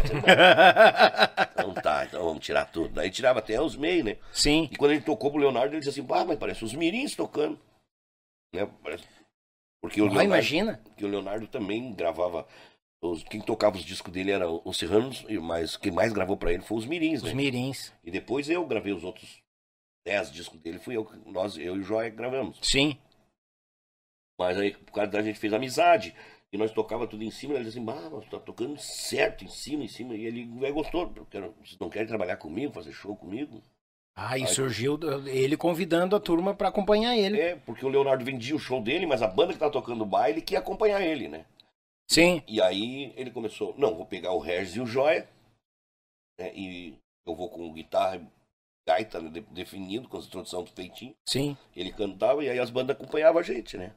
Então 1.52 1.74
tá, 1.74 2.06
então 2.06 2.24
vamos 2.24 2.46
tirar 2.46 2.66
tudo. 2.66 2.90
Daí 2.94 3.10
tirava 3.10 3.40
até 3.40 3.60
os 3.60 3.76
meios, 3.76 4.06
né? 4.06 4.18
Sim. 4.32 4.70
E 4.72 4.76
quando 4.78 4.92
ele 4.92 5.02
tocou 5.02 5.32
pro 5.32 5.40
Leonardo, 5.40 5.74
ele 5.74 5.80
disse 5.84 6.00
assim, 6.00 6.08
ah, 6.14 6.24
mas 6.26 6.38
parece 6.38 6.64
os 6.64 6.74
mirins 6.74 7.16
tocando. 7.16 7.60
Né? 8.54 8.68
Parece... 8.84 9.04
Porque 9.82 10.00
o 10.02 10.06
Ah, 10.06 10.08
Leonardo, 10.10 10.30
imagina. 10.34 10.82
que 10.96 11.04
o 11.04 11.08
Leonardo 11.08 11.48
também 11.48 11.94
gravava. 11.94 12.48
Os, 13.02 13.24
quem 13.24 13.40
tocava 13.42 13.78
os 13.78 13.86
discos 13.86 14.12
dele 14.12 14.32
era 14.32 14.50
os 14.50 14.78
Serranos, 14.78 15.24
mas 15.42 15.78
quem 15.78 15.92
mais 15.92 16.12
gravou 16.12 16.36
pra 16.36 16.52
ele 16.52 16.64
foi 16.64 16.78
os 16.78 16.86
Mirins, 16.86 17.22
né? 17.22 17.30
Os 17.30 17.36
mirins. 17.36 17.94
E 18.04 18.10
depois 18.10 18.50
eu 18.50 18.66
gravei 18.66 18.92
os 18.92 19.04
outros 19.04 19.40
10 20.06 20.32
discos 20.32 20.60
dele, 20.60 20.80
fui 20.80 20.98
eu, 20.98 21.08
nós, 21.26 21.58
eu 21.58 21.76
e 21.76 21.80
o 21.80 21.84
Joia 21.84 22.10
gravamos. 22.10 22.58
Sim. 22.62 22.98
Mas 24.40 24.58
aí, 24.58 24.72
por 24.74 24.94
causa 24.94 25.12
da 25.12 25.22
gente 25.22 25.38
fez 25.40 25.54
amizade, 25.54 26.16
e 26.52 26.58
nós 26.58 26.72
tocava 26.72 27.06
tudo 27.08 27.24
em 27.24 27.32
cima, 27.32 27.56
ele 27.56 27.66
disse 27.66 27.78
assim, 27.80 27.90
ah, 27.90 28.10
nós 28.10 28.26
tá 28.30 28.40
tocando 28.40 28.78
certo, 28.80 29.44
em 29.44 29.50
cima, 29.50 29.84
em 29.84 29.88
cima, 29.88 30.16
e 30.16 30.26
ele 30.26 30.46
gostou, 30.72 31.12
quero, 31.30 31.54
vocês 31.64 31.78
não 31.80 31.90
querem 31.90 32.08
trabalhar 32.08 32.38
comigo, 32.38 32.74
fazer 32.74 32.94
show 32.94 33.16
comigo? 33.16 33.62
Ah, 34.16 34.38
e 34.38 34.42
Aí- 34.42 34.48
surgiu 34.48 34.98
ele 35.28 35.56
convidando 35.56 36.16
a 36.16 36.20
turma 36.20 36.56
pra 36.56 36.70
acompanhar 36.70 37.16
ele. 37.16 37.40
É, 37.40 37.56
porque 37.58 37.86
o 37.86 37.90
Leonardo 37.90 38.26
vendia 38.26 38.56
o 38.56 38.60
show 38.60 38.82
dele, 38.82 39.06
mas 39.06 39.22
a 39.22 39.28
banda 39.28 39.54
que 39.54 39.60
tá 39.60 39.70
tocando 39.70 40.02
o 40.02 40.08
baile 40.08 40.42
que 40.42 40.54
ia 40.54 40.60
acompanhar 40.60 41.02
ele, 41.02 41.28
né? 41.28 41.46
Sim. 42.10 42.42
E 42.48 42.62
aí 42.62 43.14
ele 43.16 43.32
começou, 43.32 43.78
não, 43.78 43.96
vou 43.96 44.06
pegar 44.06 44.32
o 44.32 44.40
Regis 44.40 44.76
e 44.76 44.80
o 44.82 44.86
Joia, 44.86 45.28
né, 46.40 46.54
e 46.56 46.98
eu 47.26 47.36
vou 47.36 47.50
com 47.50 47.74
guitarra 47.74 48.26
gaita 48.88 49.20
né, 49.22 49.30
de- 49.30 49.42
definido, 49.42 50.08
com 50.08 50.18
a 50.18 50.22
introdução 50.22 50.64
do 50.64 50.72
feitinho, 50.72 51.14
Sim. 51.28 51.58
ele 51.76 51.92
cantava 51.92 52.44
e 52.44 52.50
aí 52.50 52.60
as 52.60 52.70
bandas 52.70 52.96
acompanhavam 52.96 53.40
a 53.42 53.44
gente, 53.44 53.78
né? 53.78 53.94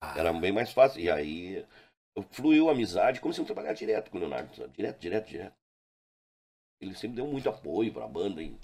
Ah, 0.00 0.18
Era 0.18 0.32
bem 0.32 0.52
mais 0.52 0.72
fácil. 0.72 1.00
E 1.00 1.10
aí 1.10 1.66
fluiu 2.30 2.68
a 2.68 2.72
amizade, 2.72 3.20
comecei 3.20 3.42
a 3.42 3.46
trabalhar 3.46 3.72
direto 3.72 4.10
com 4.10 4.18
o 4.18 4.20
Leonardo. 4.20 4.54
sabe? 4.54 4.72
Direto, 4.76 5.00
direto, 5.00 5.28
direto. 5.28 5.54
ele 6.80 6.94
sempre 6.94 7.16
deu 7.16 7.26
muito 7.26 7.48
apoio 7.48 7.92
pra 7.92 8.06
banda. 8.06 8.42
E, 8.42 8.56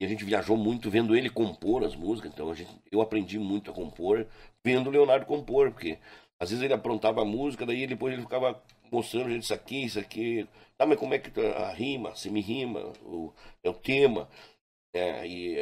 e 0.00 0.04
a 0.04 0.08
gente 0.08 0.24
viajou 0.24 0.56
muito 0.56 0.90
vendo 0.90 1.14
ele 1.16 1.28
compor 1.30 1.84
as 1.84 1.94
músicas. 1.94 2.32
Então 2.32 2.50
a 2.50 2.54
gente, 2.54 2.70
eu 2.90 3.00
aprendi 3.00 3.38
muito 3.38 3.70
a 3.70 3.74
compor 3.74 4.26
vendo 4.64 4.88
o 4.88 4.90
Leonardo 4.90 5.26
compor, 5.26 5.70
porque 5.70 5.98
às 6.42 6.50
vezes 6.50 6.64
ele 6.64 6.74
aprontava 6.74 7.22
a 7.22 7.24
música, 7.24 7.64
daí 7.64 7.86
depois 7.86 8.12
ele 8.12 8.22
ficava 8.22 8.60
mostrando, 8.90 9.30
gente, 9.30 9.44
isso 9.44 9.54
aqui, 9.54 9.84
isso 9.84 9.98
aqui. 9.98 10.46
Tá, 10.76 10.84
mas 10.84 10.98
como 10.98 11.14
é 11.14 11.18
que 11.18 11.30
tá 11.30 11.40
a 11.40 11.72
rima, 11.72 12.14
semi-rima, 12.16 12.92
o, 13.04 13.32
é 13.62 13.70
o 13.70 13.74
tema. 13.74 14.28
É, 14.94 15.26
e 15.26 15.54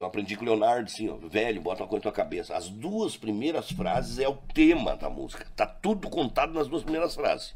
eu 0.00 0.06
aprendi 0.06 0.36
com 0.36 0.44
o 0.44 0.48
Leonardo, 0.48 0.84
assim, 0.84 1.08
ó, 1.08 1.16
velho, 1.16 1.60
bota 1.60 1.82
uma 1.82 1.88
coisa 1.88 2.00
na 2.00 2.10
tua 2.10 2.12
cabeça. 2.12 2.56
As 2.56 2.68
duas 2.68 3.16
primeiras 3.16 3.70
frases 3.72 4.18
é 4.18 4.28
o 4.28 4.36
tema 4.36 4.96
da 4.96 5.10
música. 5.10 5.46
Tá 5.56 5.66
tudo 5.66 6.08
contado 6.08 6.52
nas 6.54 6.68
duas 6.68 6.82
primeiras 6.82 7.14
frases. 7.14 7.54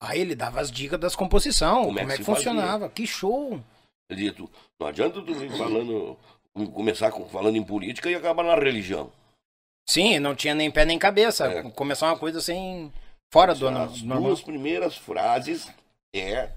Aí 0.00 0.20
ele 0.20 0.34
dava 0.34 0.60
as 0.60 0.70
dicas 0.70 0.98
das 1.00 1.14
composição, 1.16 1.84
como, 1.84 1.86
Como 1.86 1.98
é 2.00 2.02
é 2.02 2.06
que 2.06 2.10
que, 2.12 2.16
se 2.18 2.24
fazia? 2.24 2.50
funcionava. 2.50 2.88
Que 2.90 3.06
show! 3.06 3.60
Tu, 4.36 4.50
não 4.78 4.88
adianta 4.88 5.22
tu 5.22 5.34
vir 5.34 5.50
falando, 5.56 6.18
começar 6.74 7.10
com- 7.10 7.26
falando 7.28 7.56
em 7.56 7.62
política 7.64 8.10
e 8.10 8.14
acabar 8.14 8.42
na 8.42 8.54
religião. 8.56 9.10
Sim, 9.88 10.18
não 10.18 10.34
tinha 10.34 10.54
nem 10.54 10.70
pé 10.70 10.84
nem 10.84 10.98
cabeça. 10.98 11.46
É. 11.46 11.70
Começar 11.72 12.06
uma 12.06 12.18
coisa 12.18 12.38
assim, 12.38 12.92
fora 13.32 13.54
do 13.54 13.66
ano- 13.66 13.82
As 13.82 14.02
normal. 14.02 14.28
duas 14.28 14.40
primeiras 14.42 14.96
frases 14.96 15.70
é 16.14 16.50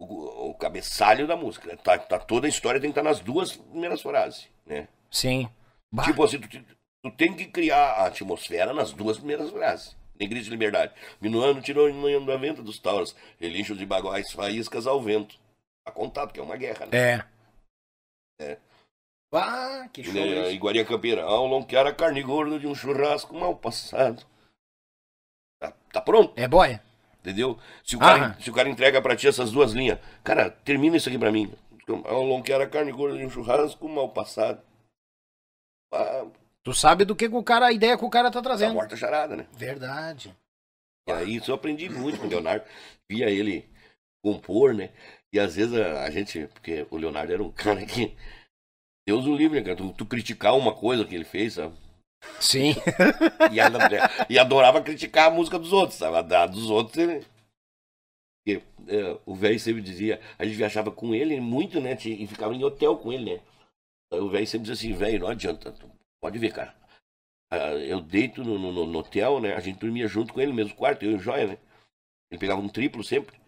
o, 0.00 0.50
o 0.50 0.54
cabeçalho 0.54 1.26
da 1.26 1.36
música. 1.36 1.76
Tá, 1.76 1.98
tá 1.98 2.18
toda 2.18 2.46
a 2.46 2.50
história 2.50 2.80
tem 2.80 2.90
que 2.90 2.98
estar 2.98 3.08
nas 3.08 3.20
duas 3.20 3.56
primeiras 3.56 4.00
frases, 4.02 4.48
né? 4.66 4.88
Sim. 5.10 5.48
Bah, 5.92 6.04
Tipo 6.04 6.24
assim, 6.24 6.40
tu, 6.40 6.48
tu 6.48 7.10
tem 7.16 7.34
que 7.34 7.46
criar 7.46 7.92
a 7.92 8.06
atmosfera 8.06 8.72
nas 8.72 8.92
duas 8.92 9.18
primeiras 9.18 9.50
frases. 9.50 9.96
Negrito 10.18 10.44
de 10.44 10.50
liberdade. 10.50 10.92
Minuano 11.20 11.62
tirou 11.62 11.88
da 12.26 12.36
venta 12.36 12.62
dos 12.62 12.78
tauros. 12.78 13.16
Relinchos 13.38 13.78
de 13.78 13.86
baguais, 13.86 14.30
faíscas 14.32 14.86
ao 14.86 15.00
vento. 15.00 15.34
Tá 15.84 15.90
contado 15.90 16.32
que 16.32 16.38
é 16.38 16.42
uma 16.42 16.56
guerra, 16.56 16.86
né? 16.86 16.90
É. 16.98 17.24
É. 18.38 18.58
Ah, 19.32 19.88
que 19.92 20.02
show. 20.02 20.12
Né. 20.14 20.52
Iguaria 20.52 20.84
Campeirão, 20.84 21.48
não 21.48 21.62
quer 21.62 21.86
a 21.86 21.94
carne 21.94 22.22
gorda 22.22 22.58
de 22.58 22.66
um 22.66 22.74
churrasco 22.74 23.34
mal 23.34 23.54
passado. 23.56 24.24
Tá, 25.60 25.72
tá 25.92 26.00
pronto, 26.00 26.32
É 26.38 26.48
boia? 26.48 26.82
entendeu? 27.20 27.58
Se 27.84 27.96
o, 27.96 27.98
cara, 27.98 28.24
Aham. 28.24 28.40
se 28.40 28.50
o 28.50 28.52
cara 28.54 28.68
entrega 28.68 29.00
pra 29.02 29.14
ti 29.14 29.28
essas 29.28 29.52
duas 29.52 29.72
linhas, 29.72 29.98
cara, 30.24 30.50
termina 30.50 30.96
isso 30.96 31.08
aqui 31.08 31.18
pra 31.18 31.30
mim. 31.30 31.52
Não 31.86 32.40
quero 32.42 32.62
a 32.64 32.68
carne 32.68 32.90
gorda 32.92 33.18
de 33.18 33.24
um 33.26 33.30
churrasco 33.30 33.88
mal 33.88 34.08
passado. 34.08 34.62
Ah, 35.92 36.26
Tu 36.62 36.74
sabe 36.74 37.04
do 37.04 37.16
que, 37.16 37.28
que 37.28 37.34
o 37.34 37.42
cara, 37.42 37.66
a 37.66 37.72
ideia 37.72 37.96
que 37.96 38.04
o 38.04 38.10
cara 38.10 38.30
tá 38.30 38.38
tá 38.38 38.42
trazendo. 38.42 38.74
morta 38.74 38.94
a 38.94 38.98
charada, 38.98 39.34
né? 39.36 39.46
Verdade. 39.52 40.36
E 41.08 41.12
aí 41.12 41.36
isso 41.36 41.50
eu 41.50 41.54
aprendi 41.54 41.88
muito 41.88 42.18
com 42.20 42.26
o 42.26 42.30
Leonardo. 42.30 42.64
Via 43.10 43.28
ele 43.30 43.68
compor, 44.22 44.74
né? 44.74 44.90
E 45.32 45.40
às 45.40 45.56
vezes 45.56 45.74
a, 45.78 46.04
a 46.04 46.10
gente, 46.10 46.46
porque 46.48 46.86
o 46.90 46.96
Leonardo 46.96 47.32
era 47.32 47.42
um 47.42 47.50
cara 47.50 47.84
que. 47.84 48.14
Deus 49.10 49.26
o 49.26 49.34
livre, 49.34 49.58
né, 49.58 49.64
cara? 49.64 49.76
Tu, 49.76 49.92
tu 49.92 50.06
criticar 50.06 50.56
uma 50.56 50.72
coisa 50.74 51.04
que 51.04 51.14
ele 51.14 51.24
fez, 51.24 51.54
sabe? 51.54 51.74
Sim. 52.38 52.74
E, 53.50 53.58
ela- 53.58 53.78
e 54.28 54.38
adorava 54.38 54.82
criticar 54.82 55.28
a 55.28 55.34
música 55.34 55.58
dos 55.58 55.72
outros, 55.72 55.98
sabe? 55.98 56.34
A 56.34 56.46
dos 56.46 56.70
outros 56.70 56.96
ele. 56.98 57.24
Porque, 58.44 58.62
é, 58.88 59.18
o 59.26 59.34
velho 59.34 59.58
sempre 59.60 59.82
dizia, 59.82 60.20
a 60.38 60.44
gente 60.44 60.56
viajava 60.56 60.90
com 60.90 61.14
ele 61.14 61.40
muito, 61.40 61.80
né? 61.80 61.96
E 62.04 62.26
ficava 62.26 62.54
em 62.54 62.64
hotel 62.64 62.96
com 62.96 63.12
ele, 63.12 63.34
né? 63.36 63.42
Aí 64.12 64.20
o 64.20 64.30
velho 64.30 64.46
sempre 64.46 64.68
dizia 64.70 64.90
assim, 64.90 64.98
velho, 64.98 65.20
não 65.20 65.28
adianta, 65.28 65.74
pode 66.22 66.38
ver, 66.38 66.52
cara. 66.52 66.74
Ah, 67.52 67.72
Eu 67.74 68.00
deito 68.00 68.44
no, 68.44 68.58
no- 68.58 68.86
no 68.86 68.98
hotel, 68.98 69.40
né? 69.40 69.54
A 69.54 69.60
gente 69.60 69.78
dormia 69.78 70.06
junto 70.08 70.32
com 70.32 70.40
ele 70.40 70.50
no 70.50 70.56
mesmo 70.56 70.74
quarto, 70.74 71.04
eu 71.04 71.12
e 71.12 71.14
o 71.14 71.20
Joia, 71.20 71.46
né? 71.48 71.58
Ele 72.30 72.38
pegava 72.38 72.60
um 72.60 72.68
triplo 72.68 73.02
sempre. 73.02 73.38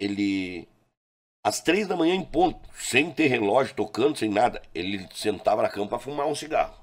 Ele. 0.00 0.68
Às 1.46 1.60
três 1.60 1.86
da 1.86 1.96
manhã 1.96 2.12
em 2.12 2.24
ponto, 2.24 2.58
sem 2.74 3.14
ter 3.14 3.28
relógio 3.28 3.72
tocando, 3.72 4.18
sem 4.18 4.28
nada, 4.28 4.60
ele 4.74 5.06
sentava 5.14 5.62
na 5.62 5.68
cama 5.68 5.86
pra 5.86 6.00
fumar 6.00 6.26
um 6.26 6.34
cigarro. 6.34 6.76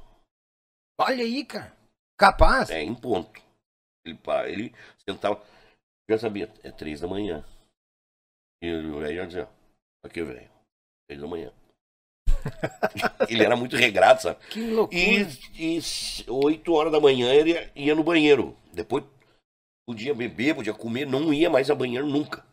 Olha 0.97 1.21
aí, 1.21 1.43
cara. 1.43 1.75
Capaz. 2.17 2.69
É, 2.69 2.81
em 2.81 2.95
ponto. 2.95 3.41
Ele, 4.05 4.17
ele 4.47 4.73
sentava. 5.05 5.43
Já 6.09 6.17
sabia, 6.17 6.49
é 6.63 6.71
três 6.71 7.01
da 7.01 7.09
manhã. 7.09 7.43
E 8.63 8.73
o 8.73 8.99
velho 8.99 9.17
já 9.17 9.25
dizia, 9.25 9.49
aqui, 10.01 10.23
velho, 10.23 10.49
três 11.09 11.21
da 11.21 11.27
manhã. 11.27 11.51
ele 13.27 13.43
era 13.43 13.57
muito 13.57 13.75
regrado, 13.75 14.21
sabe? 14.21 14.39
Que 14.47 14.65
loucura. 14.71 14.97
E, 14.97 15.77
e 15.77 16.69
horas 16.69 16.93
da 16.93 17.01
manhã 17.01 17.33
ele 17.33 17.51
ia, 17.51 17.71
ia 17.75 17.95
no 17.95 18.03
banheiro. 18.05 18.57
Depois 18.71 19.03
podia 19.85 20.15
beber, 20.15 20.55
podia 20.55 20.73
comer, 20.73 21.05
não 21.05 21.33
ia 21.33 21.49
mais 21.49 21.69
a 21.69 21.75
banheiro 21.75 22.07
nunca. 22.07 22.45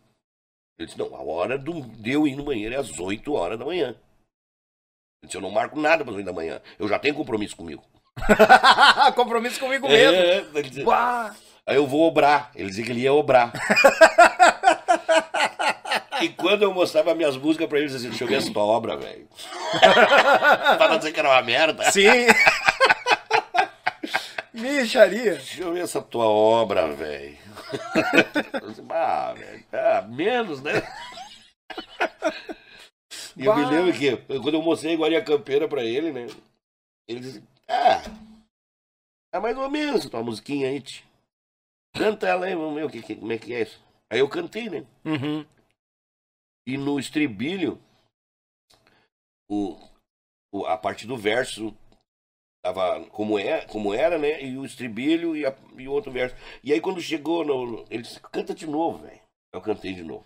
Ele 0.80 0.86
disse, 0.86 0.98
não, 0.98 1.14
a 1.14 1.22
hora 1.22 1.58
do, 1.58 1.82
de 1.82 2.12
eu 2.12 2.26
ir 2.26 2.34
no 2.34 2.42
banheiro 2.42 2.74
é 2.74 2.78
às 2.78 2.98
oito 2.98 3.34
horas 3.34 3.58
da 3.58 3.66
manhã. 3.66 3.88
Ele 3.88 5.26
disse, 5.26 5.36
eu 5.36 5.42
não 5.42 5.50
marco 5.50 5.78
nada 5.78 6.02
para 6.02 6.10
as 6.10 6.16
oito 6.16 6.24
da 6.24 6.32
manhã. 6.32 6.58
Eu 6.78 6.88
já 6.88 6.98
tenho 6.98 7.14
compromisso 7.14 7.54
comigo. 7.54 7.84
Compromisso 9.14 9.60
comigo 9.60 9.86
mesmo. 9.86 10.16
É, 10.16 10.38
ele 10.54 10.68
dizia, 10.68 10.84
Bah. 10.84 11.34
Aí 11.66 11.76
eu 11.76 11.86
vou 11.86 12.08
obrar. 12.08 12.50
Ele 12.54 12.70
dizia 12.70 12.84
que 12.84 12.90
ele 12.90 13.00
ia 13.00 13.12
obrar. 13.12 13.52
e 16.22 16.30
quando 16.30 16.62
eu 16.62 16.72
mostrava 16.72 17.14
minhas 17.14 17.36
músicas 17.36 17.68
pra 17.68 17.78
ele, 17.78 17.86
ele 17.86 17.92
dizia 17.92 18.08
assim, 18.08 18.18
deixa 18.18 18.24
eu 18.24 18.28
ver 18.28 18.36
essa 18.36 18.52
tua 18.52 18.64
obra, 18.64 18.96
velho. 18.96 19.28
pra 20.78 20.88
não 20.88 20.96
dizer 20.96 21.12
que 21.12 21.20
era 21.20 21.28
uma 21.28 21.42
merda. 21.42 21.90
Sim. 21.90 22.08
Micharia. 24.60 25.32
Deixa 25.34 25.62
eu 25.62 25.72
ver 25.72 25.80
essa 25.80 26.00
tua 26.02 26.26
obra, 26.26 26.92
velho. 26.94 27.36
Ah, 28.92 29.32
velho. 29.34 29.64
Ah, 29.72 30.02
menos, 30.02 30.60
né? 30.62 30.72
E 33.36 33.44
eu 33.44 33.54
me 33.56 33.64
lembro 33.64 33.92
que 33.92 34.16
quando 34.40 34.54
eu 34.54 34.62
mostrei 34.62 34.92
a 34.92 34.94
Iguaria 34.94 35.24
Campeira 35.24 35.68
pra 35.68 35.82
ele, 35.84 36.12
né? 36.12 36.26
Ele 37.08 37.20
disse, 37.20 37.42
ah, 37.68 38.02
é 39.32 39.38
mais 39.40 39.56
ou 39.56 39.68
menos 39.70 40.08
tua 40.08 40.22
musiquinha 40.22 40.68
aí, 40.68 40.80
tio. 40.80 41.04
Canta 41.96 42.26
ela 42.28 42.46
aí, 42.46 42.54
vamos 42.54 42.74
ver 42.74 42.84
o 42.84 42.90
que, 42.90 43.02
que- 43.02 43.16
como 43.16 43.32
é 43.32 43.38
que 43.38 43.52
é 43.54 43.62
isso. 43.62 43.82
Aí 44.10 44.18
eu 44.20 44.28
cantei, 44.28 44.68
né? 44.68 44.84
Uhum. 45.04 45.44
E 46.66 46.76
no 46.76 46.98
estribilho, 47.00 47.80
o, 49.48 49.76
o- 50.52 50.66
a 50.66 50.76
parte 50.76 51.06
do 51.06 51.16
verso 51.16 51.76
tava 52.62 53.08
como, 53.10 53.38
é, 53.38 53.66
como 53.66 53.94
era, 53.94 54.18
né? 54.18 54.42
E 54.42 54.56
o 54.58 54.64
estribilho 54.64 55.36
e, 55.36 55.46
a- 55.46 55.56
e 55.78 55.88
outro 55.88 56.12
verso. 56.12 56.36
E 56.62 56.72
aí 56.72 56.80
quando 56.80 57.00
chegou, 57.00 57.44
no, 57.44 57.84
ele 57.90 58.02
disse, 58.02 58.20
canta 58.20 58.54
de 58.54 58.66
novo, 58.66 58.98
velho. 58.98 59.20
Eu 59.52 59.60
cantei 59.60 59.94
de 59.94 60.02
novo. 60.02 60.24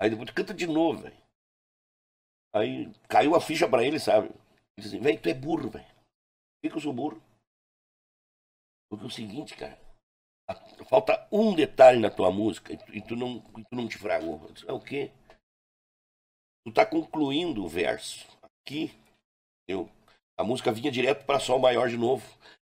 Aí 0.00 0.10
depois, 0.10 0.30
canta 0.30 0.52
de 0.52 0.66
novo, 0.66 1.02
velho. 1.02 1.16
Aí 2.54 2.92
caiu 3.08 3.34
a 3.34 3.40
ficha 3.40 3.68
pra 3.68 3.84
ele, 3.84 3.98
sabe? 3.98 4.28
Ele 4.28 4.38
disse 4.78 4.88
assim, 4.88 5.00
velho, 5.00 5.20
tu 5.20 5.28
é 5.28 5.34
burro, 5.34 5.70
velho. 5.70 5.86
Que, 6.62 6.70
que 6.70 6.76
eu 6.76 6.80
sou 6.80 6.92
burro? 6.92 7.22
Porque 8.88 9.04
é 9.04 9.08
o 9.08 9.10
seguinte, 9.10 9.56
cara. 9.56 9.78
falta 10.88 11.26
um 11.32 11.54
detalhe 11.54 11.98
na 11.98 12.10
tua 12.10 12.30
música 12.30 12.72
e 12.72 12.76
tu, 12.76 12.94
e 12.94 13.00
tu 13.02 13.16
não, 13.16 13.36
e 13.56 13.64
tu 13.64 13.74
não 13.74 13.88
te 13.88 13.96
fragou. 13.98 14.50
Disse, 14.52 14.68
é 14.68 14.72
o 14.72 14.80
quê? 14.80 15.10
Tu 16.64 16.72
tá 16.72 16.84
concluindo 16.84 17.64
o 17.64 17.68
verso. 17.68 18.26
Aqui, 18.42 18.92
eu, 19.66 19.88
a 20.42 20.44
música 20.44 20.72
vinha 20.72 20.90
direto 20.90 21.24
para 21.24 21.38
Sol 21.38 21.58
Maior 21.60 21.88
de 21.88 21.96
novo. 21.96 22.22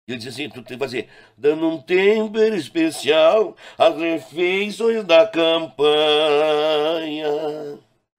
E 0.07 0.11
ele 0.13 0.17
dizia 0.19 0.32
assim, 0.32 0.49
tu 0.49 0.63
tem 0.63 0.78
que 0.78 0.84
fazer, 0.84 1.09
dando 1.38 1.67
um 1.67 1.82
tempero 1.82 2.55
especial 2.55 3.55
às 3.78 3.97
refeições 3.97 5.03
da 5.03 5.28
campanha. 5.28 5.89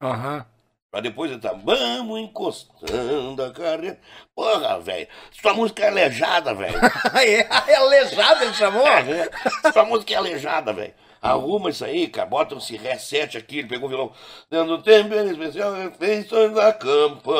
Aham. 0.03 0.45
Pra 0.91 1.01
depois 1.01 1.31
ele 1.31 1.41
tá, 1.41 1.53
vamos 1.53 2.21
encostando 2.21 3.43
a 3.43 3.51
carreira. 3.51 3.99
Porra, 4.35 4.79
velho, 4.81 5.09
sua 5.31 5.55
música 5.55 5.85
é 5.85 5.89
aleijada, 5.89 6.55
velho. 6.55 6.79
é, 7.15 7.71
é 7.71 7.77
aleijado, 7.77 8.45
ele 8.45 8.55
chamou? 8.55 8.87
É, 8.87 9.31
Sua 9.73 9.85
música 9.85 10.13
é 10.15 10.17
aleijada, 10.17 10.73
velho. 10.73 10.95
Arruma 11.21 11.71
isso 11.71 11.85
aí, 11.85 12.09
cara. 12.09 12.29
Bota 12.29 12.55
esse 12.57 12.77
reset 12.77 13.37
aqui. 13.37 13.59
Ele 13.59 13.69
pegou 13.69 13.87
o 13.87 13.91
violão. 13.91 14.13
Dando 14.51 14.83
tempo 14.83 15.15
em 15.15 15.31
especial, 15.31 15.75
refeições 15.75 16.53
da 16.53 16.73
campanha. 16.73 17.33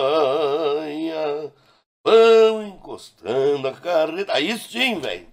Vão 2.07 2.63
encostando 2.69 3.67
a 3.67 3.73
carreta. 3.73 4.33
Aí 4.33 4.57
sim, 4.59 5.01
velho. 5.01 5.27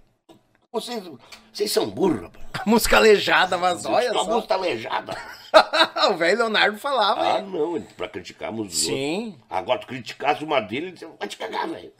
Vocês, 0.72 1.04
vocês 1.52 1.70
são 1.70 1.88
burros, 1.88 2.22
rapaz. 2.22 2.44
Música 2.66 2.96
aleijada, 2.96 3.56
mas 3.56 3.86
olha 3.86 4.12
só. 4.12 4.24
música 4.24 4.54
aleijada. 4.54 5.16
o 6.10 6.14
velho 6.16 6.38
Leonardo 6.38 6.76
falava, 6.78 7.22
Ah, 7.22 7.38
hein? 7.38 7.46
não. 7.46 7.80
Pra 7.96 8.08
criticarmos 8.08 8.66
os 8.66 8.72
outros. 8.72 8.86
Sim. 8.86 9.38
Agora, 9.48 9.78
tu 9.78 9.86
criticasse 9.86 10.42
uma 10.42 10.58
dele, 10.60 10.86
ele 10.86 10.92
disse, 10.92 11.06
vai 11.16 11.28
te 11.28 11.36
cagar, 11.36 11.68
velho. 11.68 11.92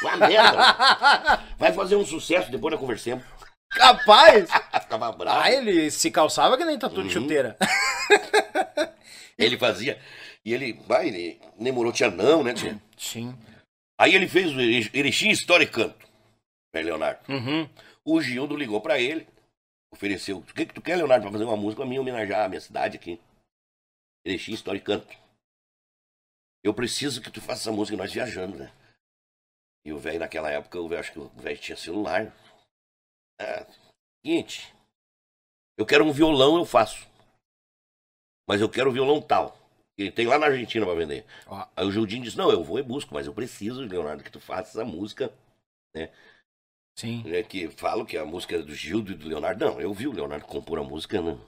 Vai 0.00 0.16
merda. 0.16 1.40
Vai 1.58 1.72
fazer 1.72 1.96
um 1.96 2.06
sucesso, 2.06 2.52
depois 2.52 2.70
nós 2.70 2.80
conversemos. 2.80 3.24
Capaz! 3.70 4.48
Ficava 4.80 5.10
bravo. 5.10 5.40
Ah, 5.42 5.50
ele 5.50 5.90
se 5.90 6.08
calçava 6.10 6.56
que 6.56 6.64
nem 6.64 6.78
tatu 6.78 7.02
de 7.02 7.10
chuteira. 7.10 7.56
Ele 9.36 9.58
fazia. 9.58 9.98
E 10.44 10.54
ele, 10.54 10.80
vai, 10.86 11.08
ele 11.08 11.40
demorou, 11.58 11.92
tinha 11.92 12.10
não, 12.10 12.42
né, 12.44 12.52
tia? 12.54 12.80
Sim. 12.96 13.34
Aí 14.00 14.14
ele 14.14 14.26
fez 14.26 14.50
o 14.54 14.60
Ere- 14.60 14.90
Erechim 14.94 15.28
História 15.28 15.64
e 15.64 15.70
Canto, 15.70 16.08
né, 16.74 16.80
Leonardo? 16.80 17.20
Uhum. 17.30 17.68
O 18.02 18.20
Gildo 18.22 18.56
ligou 18.56 18.80
pra 18.80 18.98
ele, 18.98 19.28
ofereceu, 19.92 20.38
o 20.38 20.42
que 20.42 20.64
que 20.64 20.72
tu 20.74 20.80
quer, 20.80 20.96
Leonardo, 20.96 21.24
pra 21.24 21.32
fazer 21.32 21.44
uma 21.44 21.56
música 21.56 21.82
pra 21.82 21.88
mim 21.90 21.98
homenagear 21.98 22.46
a 22.46 22.48
minha 22.48 22.60
cidade 22.62 22.96
aqui? 22.96 23.20
Erechim, 24.24 24.52
História 24.52 24.78
e 24.78 24.82
Canto. 24.82 25.14
Eu 26.64 26.72
preciso 26.72 27.20
que 27.22 27.30
tu 27.30 27.40
faça 27.42 27.62
essa 27.62 27.72
música, 27.72 27.96
nós 27.96 28.12
viajando, 28.12 28.56
né? 28.56 28.72
E 29.84 29.92
o 29.92 29.98
velho, 29.98 30.18
naquela 30.18 30.50
época, 30.50 30.76
eu 30.78 30.98
acho 30.98 31.12
que 31.12 31.18
o 31.18 31.28
velho 31.28 31.58
tinha 31.58 31.76
celular. 31.76 32.32
É, 33.40 33.66
seguinte, 34.24 34.74
eu 35.78 35.86
quero 35.86 36.04
um 36.06 36.12
violão, 36.12 36.56
eu 36.56 36.64
faço. 36.66 37.06
Mas 38.48 38.60
eu 38.60 38.68
quero 38.70 38.90
um 38.90 38.92
violão 38.92 39.20
tal. 39.22 39.56
Tem 40.14 40.26
lá 40.26 40.38
na 40.38 40.46
Argentina 40.46 40.86
pra 40.86 40.94
vender. 40.94 41.24
Aí 41.76 41.84
o 41.84 41.90
Judinho 41.90 42.22
disse, 42.22 42.38
não, 42.38 42.50
eu 42.50 42.62
vou 42.62 42.78
e 42.78 42.82
busco, 42.82 43.12
mas 43.12 43.26
eu 43.26 43.34
preciso, 43.34 43.82
Leonardo, 43.82 44.22
que 44.22 44.30
tu 44.30 44.40
faça 44.40 44.70
essa 44.78 44.84
música, 44.84 45.32
Sim. 46.96 47.22
né? 47.24 47.42
Que 47.42 47.68
falo 47.68 48.06
que 48.06 48.16
a 48.16 48.24
música 48.24 48.56
é 48.56 48.62
do 48.62 48.74
Gildo 48.74 49.12
e 49.12 49.14
do 49.14 49.28
Leonardo. 49.28 49.64
Não, 49.64 49.80
eu 49.80 49.92
vi 49.92 50.06
o 50.06 50.12
Leonardo 50.12 50.46
compor 50.46 50.78
a 50.78 50.84
música 50.84 51.20
no, 51.20 51.40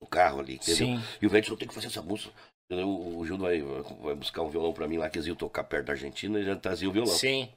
no 0.00 0.06
carro 0.06 0.40
ali, 0.40 0.54
entendeu? 0.54 0.76
Sim. 0.76 1.02
E 1.20 1.26
o 1.26 1.30
velho 1.30 1.42
disse, 1.42 1.52
eu 1.52 1.56
tenho 1.58 1.68
que 1.68 1.74
fazer 1.74 1.88
essa 1.88 2.02
música. 2.02 2.32
O, 2.70 3.18
o 3.18 3.26
Gildo 3.26 3.42
vai, 3.42 3.60
vai 3.60 4.14
buscar 4.14 4.42
um 4.42 4.48
violão 4.48 4.72
pra 4.72 4.88
mim 4.88 4.96
lá, 4.96 5.10
que 5.10 5.18
eles 5.18 5.26
iam 5.26 5.36
tocar 5.36 5.64
perto 5.64 5.86
da 5.86 5.92
Argentina 5.92 6.40
e 6.40 6.44
já 6.44 6.56
trazia 6.56 6.88
o 6.88 6.92
violão. 6.92 7.12
Sim. 7.12 7.50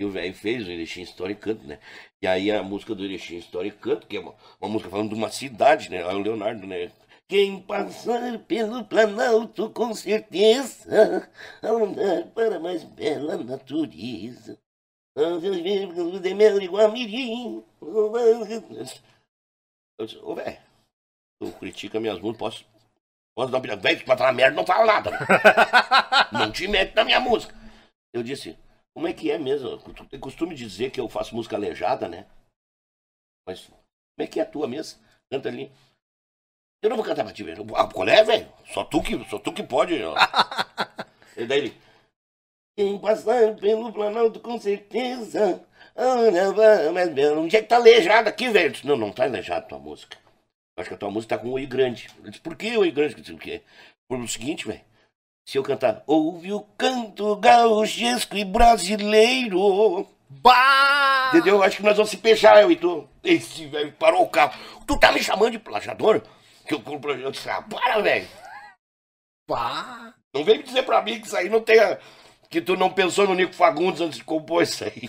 E 0.00 0.04
o 0.04 0.10
velho 0.10 0.32
fez 0.32 0.66
o 0.66 0.70
Erechim 0.70 1.02
e 1.02 1.34
Canto, 1.34 1.66
né? 1.66 1.80
E 2.22 2.26
aí 2.26 2.52
a 2.52 2.62
música 2.62 2.94
do 2.94 3.04
Erechim 3.04 3.36
História 3.36 3.68
e 3.68 3.72
Canto, 3.72 4.06
que 4.06 4.16
é 4.16 4.20
uma, 4.20 4.32
uma 4.60 4.70
música 4.70 4.88
falando 4.88 5.08
de 5.08 5.16
uma 5.16 5.28
cidade, 5.28 5.90
né? 5.90 6.06
Aí 6.06 6.14
o 6.14 6.20
Leonardo, 6.20 6.64
né? 6.68 6.92
Quem 7.28 7.60
passar 7.60 8.38
pelo 8.44 8.82
Planalto 8.86 9.68
com 9.70 9.92
certeza 9.92 11.30
andar 11.62 12.26
para 12.28 12.58
mais 12.58 12.84
bela 12.84 13.36
natureza. 13.36 14.58
De 16.22 16.34
mel 16.34 16.62
igual 16.62 16.86
a 16.86 16.88
mirim. 16.88 17.62
Eu 19.98 20.06
disse, 20.06 20.18
ô 20.22 20.34
velho, 20.34 20.58
tu 21.38 21.52
critica 21.58 22.00
minhas 22.00 22.18
músicas, 22.18 22.38
posso, 22.38 22.64
posso 23.36 23.52
dar 23.52 23.58
uma 23.58 23.58
opinião? 23.58 23.80
Velho, 23.80 24.04
pra 24.06 24.16
falar 24.16 24.32
merda, 24.32 24.56
não 24.56 24.64
fala 24.64 24.86
nada. 24.86 25.10
não 26.32 26.50
te 26.50 26.66
mete 26.66 26.94
na 26.94 27.04
minha 27.04 27.20
música. 27.20 27.54
Eu 28.14 28.22
disse, 28.22 28.56
como 28.94 29.06
é 29.06 29.12
que 29.12 29.30
é 29.30 29.36
mesmo? 29.36 29.76
Tu 29.78 30.06
tem 30.06 30.18
costume 30.18 30.54
dizer 30.54 30.90
que 30.90 31.00
eu 31.00 31.08
faço 31.10 31.34
música 31.34 31.56
aleijada, 31.56 32.08
né? 32.08 32.26
Mas 33.46 33.66
como 33.66 33.80
é 34.20 34.26
que 34.26 34.40
é 34.40 34.44
a 34.44 34.46
tua 34.46 34.66
mesmo? 34.66 35.02
Canta 35.30 35.48
ali. 35.48 35.70
Eu 36.82 36.90
não 36.90 36.96
vou 36.96 37.04
cantar 37.04 37.24
pra 37.24 37.32
ti, 37.32 37.42
velho. 37.42 37.66
Ah, 37.74 37.88
qual 37.88 38.08
é, 38.08 38.22
velho? 38.22 38.48
Só 38.72 38.84
tu 38.84 39.02
que, 39.02 39.18
só 39.28 39.38
tu 39.38 39.52
que 39.52 39.62
pode. 39.62 40.00
Ó. 40.02 40.14
e 41.36 41.44
daí 41.44 41.58
ele. 41.58 41.80
Quem 42.76 42.98
passar 42.98 43.56
pelo 43.56 43.92
Planalto 43.92 44.38
com 44.38 44.60
certeza. 44.60 45.60
Mas 46.94 47.12
meu, 47.12 47.40
onde 47.40 47.56
é 47.56 47.62
que 47.62 47.68
tá 47.68 47.76
aleijado 47.76 48.28
aqui, 48.28 48.48
velho? 48.48 48.70
Disse, 48.70 48.86
não, 48.86 48.96
não 48.96 49.10
tá 49.10 49.24
aleijado 49.24 49.64
a 49.64 49.68
tua 49.68 49.78
música. 49.80 50.16
Acho 50.78 50.90
que 50.90 50.94
a 50.94 50.98
tua 50.98 51.10
música 51.10 51.36
tá 51.36 51.42
com 51.42 51.48
um 51.48 51.52
oi 51.54 51.66
grande. 51.66 52.08
Eu 52.22 52.30
disse, 52.30 52.40
por 52.40 52.54
que 52.54 52.76
oi 52.76 52.92
grande? 52.92 53.14
Eu 53.14 53.20
disse, 53.20 53.32
o 53.32 53.38
quê? 53.38 53.62
Por 54.08 54.20
o 54.20 54.28
seguinte, 54.28 54.68
velho. 54.68 54.80
Se 55.48 55.58
eu 55.58 55.62
cantar, 55.64 56.04
ouve 56.06 56.52
o 56.52 56.60
canto 56.60 57.34
gauchesco 57.34 58.36
e 58.36 58.44
brasileiro. 58.44 60.06
Bah! 60.28 61.30
Entendeu? 61.30 61.56
Eu 61.56 61.62
acho 61.64 61.78
que 61.78 61.82
nós 61.82 61.96
vamos 61.96 62.10
se 62.10 62.18
fechar, 62.18 62.62
eu 62.62 62.70
e 62.70 62.76
tu. 62.76 63.08
Esse 63.24 63.66
velho 63.66 63.90
parou 63.92 64.22
o 64.22 64.28
carro. 64.28 64.56
Tu 64.86 64.96
tá 65.00 65.10
me 65.10 65.20
chamando 65.20 65.52
de 65.52 65.58
plajador? 65.58 66.22
Que 66.68 66.74
eu, 66.74 66.82
eu 67.22 67.30
disse, 67.30 67.48
ah, 67.48 67.62
para, 67.62 68.00
velho. 68.00 68.28
Bah! 69.48 70.12
Não 70.34 70.44
vem 70.44 70.58
me 70.58 70.64
dizer 70.64 70.82
pra 70.84 71.00
mim 71.02 71.20
que 71.20 71.26
isso 71.26 71.36
aí 71.36 71.48
não 71.48 71.60
tem. 71.62 71.78
a- 71.80 71.98
Que 72.50 72.60
tu 72.60 72.76
não 72.76 72.90
pensou 72.92 73.26
no 73.26 73.34
Nico 73.34 73.54
Fagundes 73.54 74.00
antes 74.00 74.18
de 74.18 74.24
compor 74.24 74.62
isso 74.62 74.84
aí. 74.84 74.92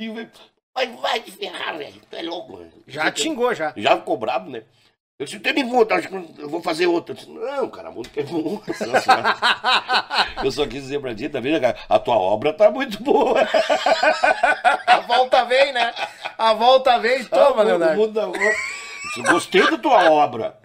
e 0.00 0.08
o 0.08 0.14
velho, 0.14 0.30
vai, 0.74 0.86
vai 0.96 1.20
te 1.20 1.30
ferrar, 1.32 1.76
velho. 1.76 2.00
Tu 2.10 2.16
é 2.16 2.22
louco. 2.22 2.64
Já 2.86 3.10
te 3.10 3.22
xingou, 3.22 3.52
já. 3.54 3.72
Já 3.76 3.96
ficou 3.96 4.16
brabo, 4.16 4.50
né? 4.50 4.62
Eu 5.18 5.26
disse, 5.26 5.40
tem 5.40 5.68
vontade, 5.68 6.06
acho 6.06 6.08
que 6.08 6.14
eu 6.40 6.48
vou 6.48 6.62
fazer 6.62 6.86
outra. 6.86 7.12
Eu 7.12 7.16
disse, 7.16 7.28
não, 7.28 7.68
cara, 7.68 7.88
a 7.88 7.90
música 7.90 8.20
é 8.20 8.26
só- 8.26 8.62
Eu 10.44 10.52
só 10.52 10.64
quis 10.64 10.82
dizer 10.84 11.00
pra 11.00 11.12
ti, 11.12 11.28
tá 11.28 11.40
vendo, 11.40 11.60
cara? 11.60 11.76
A 11.88 11.98
tua 11.98 12.16
obra 12.16 12.52
tá 12.52 12.70
muito 12.70 13.02
boa. 13.02 13.40
A 14.86 15.00
volta 15.00 15.44
vem, 15.44 15.72
né? 15.72 15.92
A 16.38 16.54
volta 16.54 16.96
vem, 17.00 17.24
toma, 17.24 17.46
Ah, 17.46 17.50
o 17.50 17.62
Leonardo. 17.66 17.96
mundo 18.00 18.12
da 18.12 18.28
obra. 18.28 18.40
Gostei 19.28 19.70
da 19.70 19.78
tua 19.78 20.10
obra. 20.10 20.58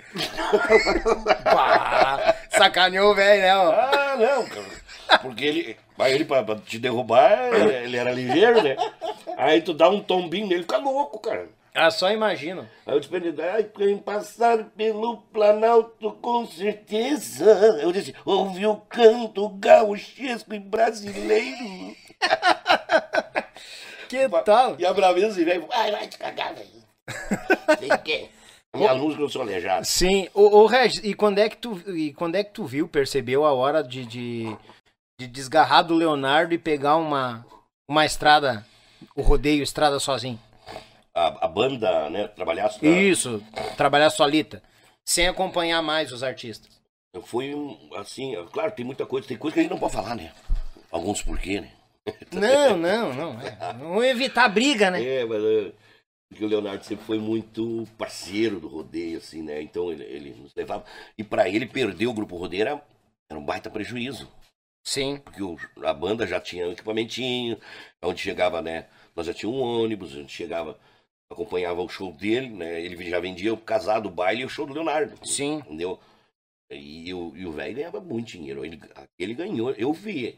Bah! 1.43 2.35
Sacaneou 2.49 3.15
velho, 3.15 3.41
né? 3.41 3.55
ó? 3.55 3.71
Ah, 3.71 4.15
não, 4.17 4.45
cara. 4.45 5.19
Porque 5.21 5.43
ele, 5.45 5.77
vai 5.97 6.13
ele 6.13 6.25
pra, 6.25 6.43
pra 6.43 6.55
te 6.55 6.77
derrubar, 6.77 7.53
ele, 7.53 7.97
era 7.97 8.11
ligeiro, 8.11 8.61
né? 8.61 8.75
Aí 9.37 9.61
tu 9.61 9.73
dá 9.73 9.89
um 9.89 10.01
tombinho 10.01 10.47
nele, 10.47 10.61
fica 10.61 10.77
louco, 10.77 11.19
cara. 11.19 11.47
Ah, 11.73 11.89
só 11.89 12.11
imagino. 12.11 12.69
Aí 12.85 12.95
eu 12.95 13.01
pra 13.01 13.17
ele, 13.17 13.41
ai, 13.41 13.63
quem 13.63 13.97
passar 13.97 14.63
pelo 14.77 15.17
Planalto 15.33 16.11
com 16.21 16.45
certeza. 16.45 17.79
Eu 17.81 17.91
disse, 17.91 18.13
ouvi 18.23 18.67
o 18.67 18.75
canto 18.75 19.49
gauchesco 19.49 20.53
e 20.53 20.59
brasileiro. 20.59 21.95
Que 24.07 24.29
tal? 24.45 24.75
E 24.77 24.85
a 24.85 24.93
braveza 24.93 25.41
e 25.41 25.43
velho, 25.43 25.65
vai, 25.65 25.91
vai 25.91 26.07
te 26.07 26.19
cagar, 26.19 26.53
velho. 26.53 26.82
Minha 28.75 28.95
música 28.95 29.21
eu 29.21 29.29
sou 29.29 29.41
aleijado. 29.41 29.85
Sim, 29.85 30.27
o, 30.33 30.59
o 30.59 30.65
Regis, 30.65 31.03
e 31.03 31.13
quando 31.13 31.37
é 31.37 31.47
que 31.49 31.57
tu 31.57 31.79
e 31.95 32.13
quando 32.13 32.35
é 32.35 32.43
que 32.43 32.51
tu 32.51 32.65
viu, 32.65 32.87
percebeu 32.87 33.45
a 33.45 33.53
hora 33.53 33.83
de, 33.83 34.05
de, 34.05 34.57
de 35.19 35.27
desgarrar 35.27 35.83
do 35.83 35.93
Leonardo 35.93 36.53
e 36.53 36.57
pegar 36.57 36.95
uma 36.95 37.45
uma 37.87 38.05
estrada, 38.05 38.65
o 39.15 39.21
rodeio 39.21 39.61
estrada 39.61 39.99
sozinho? 39.99 40.39
A, 41.13 41.45
a 41.45 41.47
banda, 41.47 42.09
né, 42.09 42.27
trabalhar... 42.27 42.71
Isso, 42.81 43.43
trabalhar 43.77 44.09
solita, 44.09 44.63
sem 45.05 45.27
acompanhar 45.27 45.81
mais 45.81 46.11
os 46.11 46.23
artistas. 46.23 46.81
Eu 47.13 47.21
fui, 47.21 47.53
assim, 47.97 48.33
claro, 48.51 48.71
tem 48.71 48.83
muita 48.83 49.05
coisa, 49.05 49.27
tem 49.27 49.37
coisa 49.37 49.53
que 49.53 49.59
a 49.59 49.63
gente 49.63 49.71
não 49.71 49.77
pode 49.77 49.93
falar, 49.93 50.15
né? 50.15 50.31
Alguns 50.91 51.21
porquê, 51.21 51.61
né? 51.61 51.71
Não, 52.31 52.75
não, 52.75 53.13
não. 53.13 53.41
É. 53.41 53.73
Vamos 53.73 54.03
evitar 54.05 54.49
briga, 54.49 54.89
né? 54.89 55.03
É, 55.03 55.25
mas 55.25 55.43
é, 55.43 55.71
porque 56.33 56.45
o 56.45 56.49
Leonardo 56.49 56.83
sempre 56.85 57.05
foi 57.05 57.19
muito 57.19 57.87
parceiro 57.97 58.59
do 58.59 58.67
rodeio, 58.67 59.17
assim, 59.19 59.41
né? 59.41 59.61
Então 59.61 59.91
ele, 59.91 60.03
ele 60.03 60.29
nos 60.35 60.53
levava. 60.55 60.85
E 61.17 61.23
pra 61.23 61.49
ele 61.49 61.65
perder 61.65 62.07
o 62.07 62.13
grupo 62.13 62.35
rodeio 62.37 62.61
era, 62.63 62.81
era 63.29 63.39
um 63.39 63.45
baita 63.45 63.69
prejuízo. 63.69 64.29
Sim. 64.83 65.17
Porque 65.17 65.41
o- 65.43 65.57
a 65.83 65.93
banda 65.93 66.27
já 66.27 66.39
tinha 66.41 66.67
um 66.67 66.71
equipamentinho, 66.71 67.57
onde 68.01 68.21
chegava, 68.21 68.61
né? 68.61 68.87
Nós 69.15 69.27
já 69.27 69.33
tínhamos 69.33 69.61
um 69.61 69.63
ônibus, 69.83 70.13
a 70.13 70.15
gente 70.17 70.33
chegava, 70.33 70.79
acompanhava 71.29 71.81
o 71.81 71.89
show 71.89 72.11
dele, 72.11 72.49
né? 72.49 72.81
Ele 72.81 73.09
já 73.09 73.19
vendia 73.19 73.53
o 73.53 73.57
casado, 73.57 74.07
o 74.07 74.11
baile 74.11 74.41
e 74.41 74.45
o 74.45 74.49
show 74.49 74.65
do 74.65 74.73
Leonardo. 74.73 75.15
Sim. 75.27 75.57
Entendeu? 75.57 75.99
E, 76.71 77.13
o 77.13 77.35
e 77.37 77.45
o 77.45 77.51
velho 77.51 77.75
ganhava 77.75 78.01
muito 78.01 78.27
dinheiro. 78.29 78.65
Ele, 78.65 78.79
ele 79.19 79.33
ganhou, 79.33 79.71
eu 79.71 79.93
vi. 79.93 80.37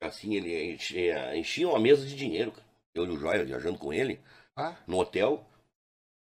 Assim, 0.00 0.34
ele 0.34 0.74
enchia, 0.74 1.36
enchia 1.36 1.68
uma 1.68 1.78
mesa 1.80 2.06
de 2.06 2.14
dinheiro, 2.16 2.52
cara. 2.52 2.66
Eu 2.94 3.06
e 3.06 3.10
o 3.10 3.18
Joia 3.18 3.44
viajando 3.44 3.78
com 3.78 3.92
ele 3.92 4.20
no 4.86 4.98
hotel. 4.98 5.44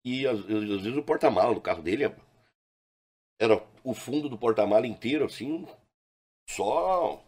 E 0.04 0.26
às, 0.26 0.38
às 0.38 0.44
vezes 0.82 0.96
o 0.96 1.02
porta-mala 1.02 1.54
do 1.54 1.60
carro 1.60 1.82
dele 1.82 2.04
era 3.40 3.66
o 3.82 3.94
fundo 3.94 4.28
do 4.28 4.38
porta-mala 4.38 4.86
inteiro, 4.86 5.24
assim, 5.24 5.66
só. 6.48 7.22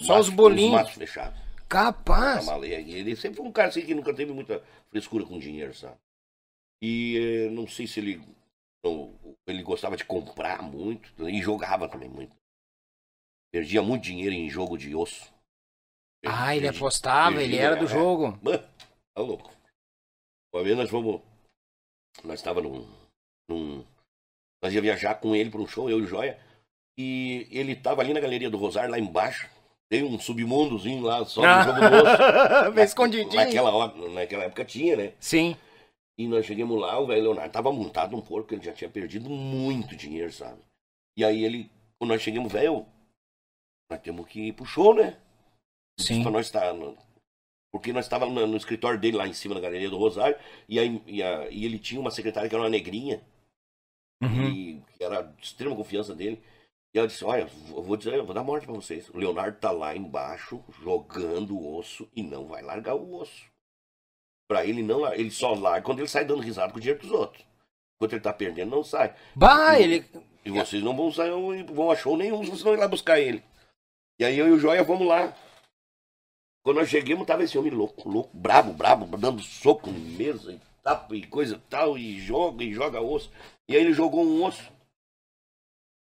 Só 0.00 0.18
os 0.20 0.28
bolinhos. 0.28 0.72
maços 0.72 0.94
fechados. 0.94 1.38
capaz. 1.68 2.46
ele 2.62 3.14
sempre 3.16 3.36
foi 3.38 3.46
um 3.46 3.52
cara 3.52 3.68
assim 3.68 3.86
que 3.86 3.94
nunca 3.94 4.14
teve 4.14 4.32
muita 4.32 4.62
frescura 4.90 5.24
com 5.24 5.38
dinheiro, 5.38 5.72
sabe? 5.74 5.96
E 6.82 7.16
eh, 7.46 7.50
não 7.50 7.66
sei 7.66 7.86
se 7.86 8.00
ele. 8.00 8.20
ele 9.46 9.62
gostava 9.62 9.96
de 9.96 10.04
comprar 10.04 10.60
muito 10.62 11.28
e 11.28 11.40
jogava 11.40 11.88
também 11.88 12.08
muito. 12.08 12.34
Perdia 13.52 13.80
muito 13.80 14.02
dinheiro 14.02 14.34
em 14.34 14.50
jogo 14.50 14.76
de 14.76 14.94
osso. 14.94 15.32
Ah, 16.26 16.54
ele 16.54 16.66
Perdia- 16.66 16.80
apostava, 16.80 17.42
ele 17.42 17.56
era 17.56 17.76
do 17.76 17.84
é. 17.84 17.88
jogo. 17.88 18.32
Bah, 18.42 18.58
Tá 19.14 19.22
louco. 19.22 19.55
Uma 20.56 20.64
vez 20.64 20.76
nós 20.76 20.88
fomos. 20.90 21.20
Nós 22.24 22.38
estava 22.40 22.62
num, 22.62 22.86
num. 23.48 23.84
Nós 24.62 24.72
ia 24.72 24.80
viajar 24.80 25.14
com 25.16 25.34
ele 25.36 25.50
para 25.50 25.60
um 25.60 25.66
show, 25.66 25.90
eu 25.90 25.98
e 25.98 26.02
o 26.02 26.06
Joia. 26.06 26.38
E 26.98 27.46
ele 27.50 27.76
tava 27.76 28.00
ali 28.00 28.14
na 28.14 28.20
Galeria 28.20 28.48
do 28.48 28.56
Rosário, 28.56 28.90
lá 28.90 28.98
embaixo. 28.98 29.50
Tem 29.90 30.02
um 30.02 30.18
submundozinho 30.18 31.02
lá, 31.02 31.24
só 31.26 31.42
no 31.42 31.62
jogo 31.64 31.78
do 31.80 31.96
osso. 31.96 32.72
Bem 32.74 32.84
escondidinho. 32.84 33.34
Naquela, 33.36 33.70
hora- 33.70 34.08
naquela 34.08 34.44
época 34.44 34.64
tinha, 34.64 34.96
né? 34.96 35.12
Sim. 35.20 35.56
E 36.18 36.26
nós 36.26 36.46
chegamos 36.46 36.80
lá, 36.80 36.98
o 36.98 37.06
velho 37.06 37.22
Leonardo 37.24 37.52
tava 37.52 37.70
montado 37.70 38.12
num 38.12 38.22
porco, 38.22 38.54
ele 38.54 38.64
já 38.64 38.72
tinha 38.72 38.88
perdido 38.88 39.28
muito 39.28 39.94
dinheiro, 39.94 40.32
sabe? 40.32 40.58
E 41.18 41.22
aí 41.22 41.44
ele, 41.44 41.70
quando 41.98 42.12
nós 42.12 42.22
chegamos, 42.22 42.50
velho, 42.50 42.86
nós 43.92 44.00
temos 44.00 44.26
que 44.26 44.48
ir 44.48 44.52
pro 44.54 44.64
show, 44.64 44.94
né? 44.94 45.20
Sim. 46.00 46.22
Pra 46.22 46.30
nós 46.32 46.46
estar 46.46 46.72
no- 46.72 46.96
Porque 47.78 47.92
nós 47.92 48.04
estávamos 48.06 48.34
no, 48.34 48.46
no 48.46 48.56
escritório 48.56 48.98
dele 48.98 49.16
lá 49.16 49.26
em 49.26 49.32
cima 49.32 49.54
da 49.54 49.60
Galeria 49.60 49.90
do 49.90 49.98
Rosário, 49.98 50.36
e, 50.68 50.78
aí, 50.78 51.02
e, 51.06 51.22
a- 51.22 51.48
e 51.50 51.64
ele 51.64 51.78
tinha 51.78 52.00
uma 52.00 52.10
secretária 52.10 52.48
que 52.48 52.54
era 52.54 52.62
uma 52.64 52.70
negrinha, 52.70 53.22
Uhum. 54.22 54.48
e 54.48 54.82
que 54.96 55.04
era 55.04 55.22
de 55.22 55.44
extrema 55.44 55.76
confiança 55.76 56.14
dele. 56.14 56.42
E 56.94 56.98
ela 56.98 57.06
disse, 57.06 57.22
olha, 57.24 57.46
eu 57.68 57.82
vou 57.82 57.96
dizer, 57.96 58.14
eu 58.14 58.24
vou 58.24 58.34
dar 58.34 58.42
morte 58.42 58.64
pra 58.66 58.74
vocês. 58.74 59.10
O 59.10 59.18
Leonardo 59.18 59.58
tá 59.58 59.70
lá 59.70 59.94
embaixo, 59.94 60.64
jogando 60.82 61.54
o 61.54 61.76
osso, 61.76 62.08
e 62.16 62.22
não 62.22 62.46
vai 62.46 62.62
largar 62.62 62.94
o 62.94 63.14
osso. 63.16 63.44
Pra 64.48 64.64
ele 64.64 64.82
não, 64.82 65.12
ele 65.12 65.30
só 65.30 65.52
larga 65.52 65.82
quando 65.82 65.98
ele 65.98 66.08
sai 66.08 66.24
dando 66.24 66.40
risada 66.40 66.72
com 66.72 66.78
o 66.78 66.80
dinheiro 66.80 67.02
dos 67.02 67.10
outros. 67.10 67.44
Enquanto 67.96 68.12
ele 68.12 68.20
tá 68.22 68.32
perdendo, 68.32 68.70
não 68.70 68.82
sai. 68.84 69.14
Bah, 69.34 69.78
ele. 69.78 70.04
E 70.44 70.50
vocês 70.50 70.82
não 70.82 70.96
vão 70.96 71.12
sair, 71.12 71.30
não 71.30 71.74
vão 71.74 71.90
a 71.90 71.96
show 71.96 72.16
nenhum, 72.16 72.38
vocês 72.44 72.62
vão 72.62 72.72
ir 72.74 72.78
lá 72.78 72.86
buscar 72.88 73.18
ele. 73.20 73.42
E 74.18 74.24
aí 74.24 74.38
eu 74.38 74.48
e 74.48 74.52
o 74.52 74.58
Joia 74.58 74.82
vamos 74.84 75.06
lá. 75.06 75.36
Quando 76.66 76.78
nós 76.78 76.88
chegamos, 76.88 77.24
tava 77.24 77.44
esse 77.44 77.56
homem 77.56 77.70
louco, 77.70 78.08
louco, 78.08 78.36
brabo, 78.36 78.72
brabo, 78.72 79.06
dando 79.16 79.40
soco 79.40 79.88
em 79.88 79.92
mesa 79.92 80.52
e 80.52 80.60
tapa 80.82 81.14
e 81.14 81.24
coisa 81.24 81.62
tal, 81.70 81.96
e 81.96 82.18
joga 82.18 82.64
e 82.64 82.74
joga 82.74 83.00
osso. 83.00 83.30
E 83.68 83.76
aí 83.76 83.82
ele 83.84 83.92
jogou 83.92 84.24
um 84.24 84.44
osso. 84.44 84.68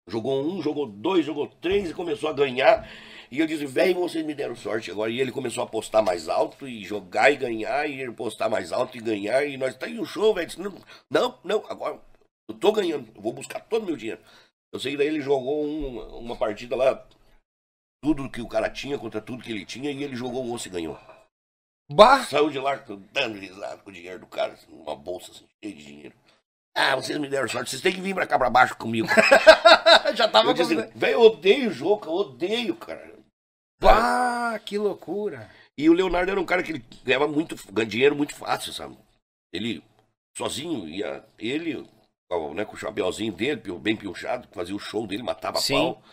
Jogou 0.07 0.41
um, 0.41 0.61
jogou 0.61 0.86
dois, 0.86 1.26
jogou 1.26 1.49
três 1.59 1.89
e 1.89 1.93
começou 1.93 2.30
a 2.30 2.34
ganhar. 2.34 2.89
E 3.30 3.41
eu 3.41 3.45
disse, 3.45 3.66
velho, 3.66 3.95
vocês 3.95 4.26
me 4.26 4.34
deram 4.34 4.55
sorte 4.55 4.89
agora. 4.89 5.11
E 5.11 5.20
ele 5.20 5.34
começou 5.34 5.66
a 5.66 5.68
postar 5.68 6.01
mais 6.01 6.30
alto 6.30 6.66
e 6.66 6.82
jogar 6.86 7.30
e 7.30 7.36
ganhar, 7.36 7.86
e 7.86 7.99
ele 7.99 8.14
postar 8.14 8.47
mais 8.47 8.72
alto 8.72 8.95
e 8.97 9.01
ganhar. 9.01 9.45
E 9.45 9.57
nós 9.57 9.76
tá 9.76 9.86
aí 9.88 9.99
o 9.99 10.05
show, 10.05 10.34
velho. 10.34 10.49
Não, 10.59 10.74
não, 11.09 11.39
não, 11.43 11.66
agora 11.68 11.99
eu 12.47 12.55
tô 12.55 12.72
ganhando, 12.72 13.09
eu 13.14 13.22
vou 13.22 13.34
buscar 13.34 13.59
todo 13.59 13.84
o 13.84 13.86
meu 13.88 13.97
dinheiro. 13.97 14.22
Eu 14.72 14.80
sei 14.80 14.93
que 14.93 14.97
daí 14.97 15.07
ele 15.07 15.20
jogou 15.20 15.66
um, 15.66 16.20
uma 16.20 16.38
partida 16.38 16.74
lá, 16.74 17.05
tudo 18.04 18.30
que 18.30 18.41
o 18.41 18.47
cara 18.49 18.70
tinha 18.70 18.99
contra 18.99 19.22
tudo 19.22 19.41
que 19.41 19.49
ele 19.49 19.66
tinha, 19.66 19.89
e 19.89 20.04
ele 20.04 20.14
jogou 20.14 20.43
o 20.45 20.54
osso 20.54 20.68
e 20.68 20.72
ganhou. 20.72 20.99
Bah! 21.89 22.24
Saiu 22.26 22.49
de 22.49 22.60
lá 22.60 22.76
dando 23.14 23.39
risada 23.39 23.78
com 23.78 23.89
o 23.89 23.93
dinheiro 23.93 24.20
do 24.20 24.28
cara, 24.28 24.54
assim, 24.54 24.68
uma 24.72 24.93
bolsa 24.95 25.32
assim, 25.32 25.45
cheia 25.64 25.76
de 25.76 25.86
dinheiro. 25.86 26.16
Ah, 26.76 26.95
vocês 26.95 27.18
me 27.18 27.30
deram 27.30 27.47
sorte, 27.47 27.70
vocês 27.70 27.82
têm 27.82 27.93
que 27.93 28.01
vir 28.01 28.14
pra 28.14 28.28
cá 28.28 28.38
pra 28.38 28.49
baixo 28.49 28.76
comigo. 28.76 29.08
Já 30.16 30.28
tava 30.28 30.49
Eu 30.49 30.54
disse 30.54 30.76
com. 30.76 30.82
assim, 30.82 30.91
velho, 30.93 31.14
eu 31.14 31.22
odeio 31.22 31.70
o 31.70 31.74
jogo, 31.74 32.06
eu 32.06 32.12
odeio, 32.12 32.76
cara. 32.76 33.14
Bah, 33.80 34.60
que 34.60 34.78
loucura. 34.78 35.49
E 35.78 35.89
o 35.89 35.93
Leonardo 35.93 36.32
era 36.32 36.41
um 36.41 36.45
cara 36.45 36.62
que 36.64 36.72
ele 36.74 36.86
ganhava 37.04 37.28
muito, 37.28 37.56
ganha 37.72 37.88
dinheiro 37.88 38.16
muito 38.16 38.36
fácil, 38.36 38.74
sabe? 38.74 38.97
Ele 39.54 39.84
sozinho 40.38 40.88
ia, 40.89 41.24
ele, 41.38 41.88
com, 42.30 42.54
né, 42.54 42.66
com 42.66 42.74
o 42.74 42.78
chapéuzinho 42.78 43.32
dele, 43.32 43.62
bem 43.80 43.95
piochado, 43.95 44.47
fazia 44.51 44.76
o 44.76 44.80
show 44.80 45.06
dele, 45.08 45.24
matava 45.24 45.60
Sim. 45.60 45.76
pau. 45.76 46.04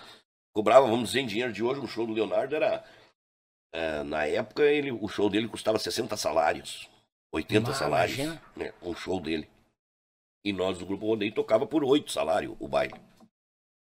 Cobrava, 0.61 0.87
vamos 0.87 1.09
dizer, 1.09 1.21
em 1.21 1.27
dinheiro 1.27 1.55
de 1.55 1.63
hoje, 1.63 1.81
um 1.81 1.87
show 1.87 2.07
do 2.07 2.13
Leonardo 2.13 2.55
era. 2.55 2.85
é, 3.75 4.03
na 4.03 4.27
época, 4.27 4.63
ele, 4.63 4.93
o 4.93 5.09
show 5.09 5.31
dele 5.31 5.49
custava 5.49 5.79
60 5.79 6.19
salários. 6.19 6.87
80 7.33 7.71
Ah, 7.71 7.75
salários. 7.75 8.19
Né, 8.55 8.75
um 8.83 8.95
show 8.95 9.19
dele. 9.19 9.49
E 10.45 10.53
nós 10.53 10.77
do 10.77 10.85
Grupo 10.85 11.07
Rodeio 11.07 11.33
tocava 11.33 11.67
por 11.67 11.83
8 11.83 12.13
salários 12.13 12.55
o 12.61 12.69
baile. 12.69 12.93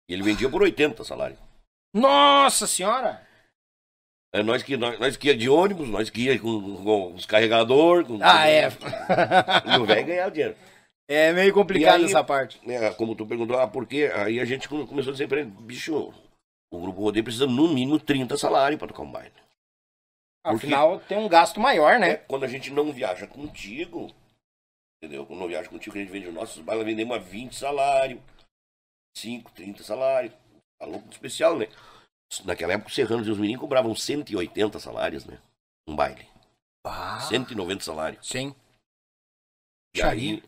E 0.08 0.14
ele 0.14 0.22
vendia 0.22 0.48
por 0.48 0.62
80 0.62 1.02
salários. 1.02 1.40
Nossa 1.92 2.64
senhora! 2.68 3.26
É, 4.32 4.40
nós, 4.40 4.62
que, 4.62 4.76
nós, 4.76 4.98
nós 5.00 5.16
que 5.16 5.26
ia 5.28 5.36
de 5.36 5.48
ônibus, 5.48 5.88
nós 5.88 6.08
que 6.10 6.22
ia 6.26 6.38
com, 6.38 6.76
com 6.84 7.14
os 7.14 7.26
carregadores. 7.26 8.06
Com, 8.06 8.18
Ah, 8.22 8.46
é. 8.46 8.68
E 9.66 9.78
o 9.80 9.84
velho 9.84 10.06
ganhava 10.06 10.30
dinheiro. 10.30 10.56
É 11.08 11.32
meio 11.32 11.52
complicado 11.52 11.96
aí- 11.98 12.04
essa 12.04 12.22
parte. 12.22 12.60
né, 12.64 12.94
como 12.94 13.16
tu 13.16 13.26
perguntou, 13.26 13.58
ah, 13.58 13.66
por 13.66 13.84
quê? 13.84 14.10
Aí 14.14 14.38
a 14.38 14.44
gente 14.44 14.68
come- 14.68 14.86
começou 14.86 15.10
a 15.10 15.12
dizer 15.14 15.26
pra 15.28 15.40
ele, 15.40 15.50
bicho, 15.50 16.14
o 16.72 16.80
Grupo 16.80 17.00
Rodeio 17.02 17.24
precisa 17.24 17.46
no 17.46 17.68
mínimo 17.68 18.00
30 18.00 18.36
salários 18.36 18.78
pra 18.78 18.88
tocar 18.88 19.02
um 19.02 19.12
baile. 19.12 19.32
Porque- 20.44 20.66
Afinal, 20.66 20.98
tem 21.00 21.18
um 21.18 21.28
gasto 21.28 21.60
maior, 21.60 21.94
É, 21.94 21.98
né? 21.98 22.16
quando 22.16 22.44
a 22.44 22.48
gente 22.48 22.70
não 22.70 22.92
viaja 22.92 23.26
contigo, 23.28 24.12
entendeu? 25.00 25.24
Quando 25.26 25.38
não 25.40 25.46
viaja 25.48 25.68
contigo, 25.68 25.96
a 25.96 26.00
gente 26.00 26.10
vende 26.10 26.26
os 26.28 26.34
nossos 26.34 26.60
bailes, 26.62 26.84
vendemos 26.84 27.14
a 27.16 27.20
20 27.20 27.54
salários, 27.54 28.20
5, 29.16 29.52
30 29.52 29.84
salários. 29.84 30.34
Tá 30.80 30.86
louco 30.86 31.08
especial, 31.10 31.56
né? 31.56 31.68
Naquela 32.44 32.72
época, 32.72 32.88
os 32.88 32.94
serranos 32.94 33.28
e 33.28 33.30
os 33.30 33.38
meninos 33.38 33.60
cobravam 33.60 33.94
180 33.94 34.80
salários, 34.80 35.24
né? 35.26 35.38
Um 35.86 35.94
baile. 35.94 36.26
Ah, 36.84 37.20
190 37.20 37.84
salários. 37.84 38.26
sim. 38.26 38.54
E 39.94 40.02
aí, 40.02 40.42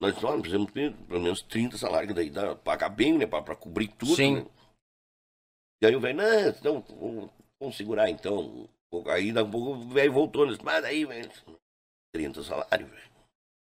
nós 0.00 0.18
só 0.18 0.32
precisamos 0.32 0.72
ter 0.72 0.92
pelo 1.06 1.20
menos 1.20 1.42
30 1.42 1.76
salários, 1.76 2.08
que 2.08 2.14
daí 2.14 2.30
dá 2.30 2.56
pagar 2.56 2.88
bem, 2.88 3.18
né? 3.18 3.26
Pra, 3.26 3.42
pra 3.42 3.54
cobrir 3.54 3.88
tudo, 3.88 4.16
Sim. 4.16 4.36
né? 4.36 4.46
E 5.80 5.86
aí 5.86 5.94
o 5.94 6.00
velho, 6.00 6.16
não, 6.16 6.48
então, 6.48 6.84
vamos, 6.98 7.30
vamos 7.60 7.76
segurar 7.76 8.08
então. 8.10 8.68
Aí 9.08 9.32
daqui 9.32 9.48
a 9.48 9.52
pouco 9.52 9.70
o 9.72 9.88
velho 9.88 10.12
voltou, 10.12 10.46
né? 10.46 10.56
mas 10.62 10.84
aí, 10.84 11.04
velho, 11.04 11.30
30 12.14 12.42
salários, 12.42 12.90
velho. 12.90 13.10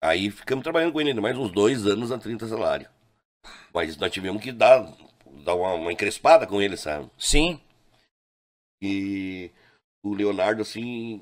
Aí 0.03 0.31
ficamos 0.31 0.63
trabalhando 0.63 0.93
com 0.93 0.99
ele 0.99 1.11
ainda 1.11 1.21
mais 1.21 1.37
uns 1.37 1.51
dois 1.51 1.85
anos 1.85 2.11
a 2.11 2.17
30 2.17 2.47
salários. 2.47 2.89
Mas 3.73 3.97
nós 3.97 4.11
tivemos 4.11 4.41
que 4.41 4.51
dar, 4.51 4.81
dar 5.43 5.55
uma, 5.55 5.73
uma 5.73 5.93
encrespada 5.93 6.47
com 6.47 6.61
ele, 6.61 6.75
sabe? 6.75 7.09
Sim. 7.17 7.61
E 8.81 9.51
o 10.03 10.13
Leonardo, 10.13 10.63
assim, 10.63 11.21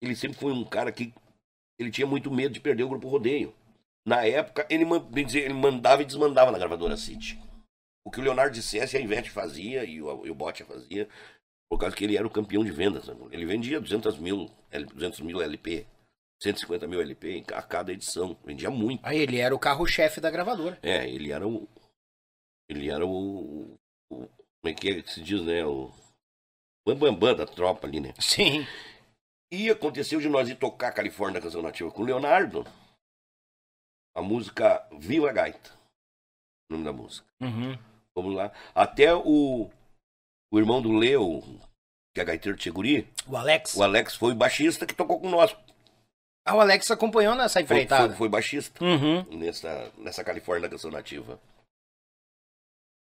ele 0.00 0.14
sempre 0.14 0.38
foi 0.38 0.52
um 0.52 0.64
cara 0.64 0.92
que 0.92 1.12
ele 1.78 1.90
tinha 1.90 2.06
muito 2.06 2.30
medo 2.30 2.54
de 2.54 2.60
perder 2.60 2.84
o 2.84 2.88
grupo 2.88 3.08
rodeio. 3.08 3.52
Na 4.06 4.24
época, 4.24 4.66
ele, 4.70 4.84
ele 5.34 5.54
mandava 5.54 6.02
e 6.02 6.04
desmandava 6.04 6.52
na 6.52 6.58
gravadora 6.58 6.96
City. 6.96 7.40
O 8.04 8.10
que 8.10 8.20
o 8.20 8.22
Leonardo 8.22 8.54
dissesse, 8.54 8.96
a 8.96 9.00
Ivete 9.00 9.30
fazia 9.30 9.84
e 9.84 10.02
o, 10.02 10.26
e 10.26 10.30
o 10.30 10.34
Botia 10.34 10.66
fazia, 10.66 11.08
por 11.70 11.78
causa 11.78 11.94
que 11.94 12.04
ele 12.04 12.16
era 12.16 12.26
o 12.26 12.30
campeão 12.30 12.64
de 12.64 12.70
vendas. 12.72 13.06
né? 13.06 13.14
Ele 13.30 13.46
vendia 13.46 13.80
200 13.80 14.18
mil, 14.18 14.50
L- 14.70 14.86
200 14.86 15.20
mil 15.20 15.40
LP, 15.40 15.86
150 16.42 16.86
mil 16.88 17.00
LP 17.00 17.44
a 17.54 17.62
cada 17.62 17.92
edição. 17.92 18.36
Vendia 18.44 18.70
muito. 18.70 19.00
Aí 19.06 19.18
ele 19.18 19.38
era 19.38 19.54
o 19.54 19.58
carro-chefe 19.58 20.20
da 20.20 20.30
gravadora. 20.30 20.78
É, 20.82 21.08
ele 21.08 21.30
era 21.32 21.46
o. 21.46 21.68
Ele 22.68 22.90
era 22.90 23.06
o. 23.06 23.76
o 24.10 24.26
como 24.26 24.28
é 24.66 24.74
que 24.74 24.88
é 24.90 25.02
que 25.02 25.10
se 25.12 25.22
diz, 25.22 25.40
né? 25.42 25.64
O. 25.64 25.92
Bambambam 26.84 27.14
bam, 27.14 27.34
bam 27.34 27.36
da 27.36 27.46
tropa 27.46 27.86
ali, 27.86 28.00
né? 28.00 28.12
Sim. 28.18 28.66
E 29.52 29.70
aconteceu 29.70 30.18
de 30.20 30.28
nós 30.28 30.48
ir 30.48 30.56
tocar 30.56 30.90
Califórnia 30.92 31.40
Canção 31.40 31.62
Nativa 31.62 31.90
com 31.92 32.02
o 32.02 32.04
Leonardo. 32.04 32.66
A 34.16 34.20
música 34.22 34.86
Viva 34.98 35.30
a 35.30 35.32
Gaita. 35.32 35.70
O 36.68 36.72
nome 36.72 36.84
da 36.84 36.92
música. 36.92 37.26
Uhum. 37.40 37.78
Vamos 38.16 38.34
lá. 38.34 38.52
Até 38.74 39.14
o, 39.14 39.70
o 40.52 40.58
irmão 40.58 40.82
do 40.82 40.92
Leo, 40.92 41.40
que 42.14 42.20
é 42.20 42.24
gaiteiro 42.24 42.56
de 42.56 42.64
Seguri, 42.64 43.08
O 43.26 43.36
Alex. 43.36 43.74
o 43.76 43.82
Alex 43.82 44.16
foi 44.16 44.32
o 44.32 44.36
baixista 44.36 44.86
que 44.86 44.94
tocou 44.94 45.18
com 45.20 45.30
nós. 45.30 45.56
Ah, 46.44 46.56
o 46.56 46.60
Alex 46.60 46.90
acompanhou 46.90 47.34
nessa 47.34 47.54
Foi, 47.54 47.62
empreitada. 47.62 48.08
foi, 48.08 48.16
foi 48.16 48.28
baixista 48.28 48.84
Uhum. 48.84 49.22
nessa, 49.38 49.92
nessa 49.96 50.24
Califórnia 50.24 50.68
Canção 50.68 50.90
Nativa. 50.90 51.40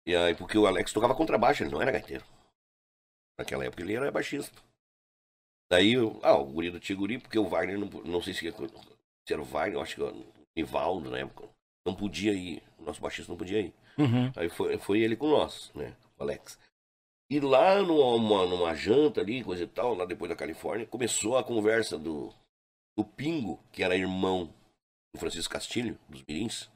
E 0.06 0.16
aí, 0.16 0.34
porque 0.36 0.58
o 0.58 0.66
Alex 0.68 0.94
tocava 0.94 1.16
contrabaixo, 1.16 1.64
ele 1.64 1.72
não 1.72 1.82
era 1.82 1.92
gaiteiro. 1.92 2.24
Naquela 3.38 3.66
época 3.66 3.82
ele 3.84 3.96
era 3.96 4.12
baixista. 4.12 4.56
Daí, 5.72 5.96
ah, 6.22 6.36
o 6.36 6.46
guri 6.46 6.70
do 6.70 6.80
Tiguri, 6.80 7.18
porque 7.18 7.40
o 7.40 7.48
Wagner, 7.48 7.80
não, 7.80 7.88
não 8.04 8.22
sei 8.22 8.34
se, 8.34 8.40
se 8.42 9.34
era 9.34 9.42
o 9.42 9.46
Wagner, 9.46 9.76
eu 9.76 9.82
acho 9.82 9.96
que 9.96 10.02
o 10.04 10.26
Nivaldo 10.56 11.10
na 11.10 11.20
época, 11.20 11.48
não 11.86 11.96
podia 11.96 12.34
ir, 12.34 12.62
o 12.78 12.84
nosso 12.84 13.02
baixista 13.02 13.32
não 13.32 13.38
podia 13.38 13.60
ir. 13.62 13.74
Uhum. 13.98 14.32
Aí 14.36 14.50
foi, 14.50 14.78
foi 14.78 15.00
ele 15.00 15.16
com 15.16 15.30
nós, 15.30 15.72
né, 15.76 15.96
o 16.18 16.24
Alex. 16.24 16.60
E 17.30 17.40
lá 17.40 17.82
numa, 17.82 18.46
numa 18.46 18.76
janta 18.76 19.22
ali, 19.22 19.44
coisa 19.44 19.64
e 19.64 19.68
tal, 19.68 19.94
lá 19.94 20.06
depois 20.06 20.28
da 20.28 20.36
Califórnia, 20.36 20.86
começou 20.86 21.38
a 21.38 21.44
conversa 21.44 21.98
do, 21.98 22.34
do 22.98 23.06
Pingo, 23.06 23.58
que 23.72 23.84
era 23.84 23.96
irmão 23.96 24.54
do 25.14 25.20
Francisco 25.20 25.54
Castilho, 25.54 25.98
dos 26.10 26.24
Mirins. 26.24 26.70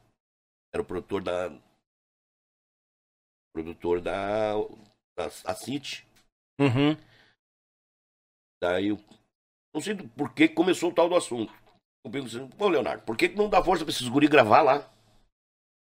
Era 0.74 0.82
o 0.82 0.86
produtor 0.86 1.22
da. 1.22 1.52
Produtor 3.54 4.02
da. 4.02 4.54
da 5.18 5.26
a 5.46 5.56
City. 5.56 6.08
Uhum. 6.60 6.96
Daí 8.62 8.88
eu. 8.88 9.00
Não 9.74 9.82
sei 9.82 9.96
por 9.96 10.34
que 10.34 10.48
começou 10.48 10.90
o 10.90 10.94
tal 10.94 11.10
do 11.10 11.16
assunto. 11.16 11.54
O 12.06 12.10
Pingo 12.10 12.28
disse, 12.28 12.40
pô, 12.56 12.70
Leonardo, 12.70 13.04
por 13.04 13.18
que, 13.18 13.28
que 13.28 13.36
não 13.36 13.50
dá 13.50 13.62
força 13.62 13.84
pra 13.84 13.92
esses 13.92 14.08
guri 14.08 14.28
gravar 14.28 14.62
lá? 14.62 14.90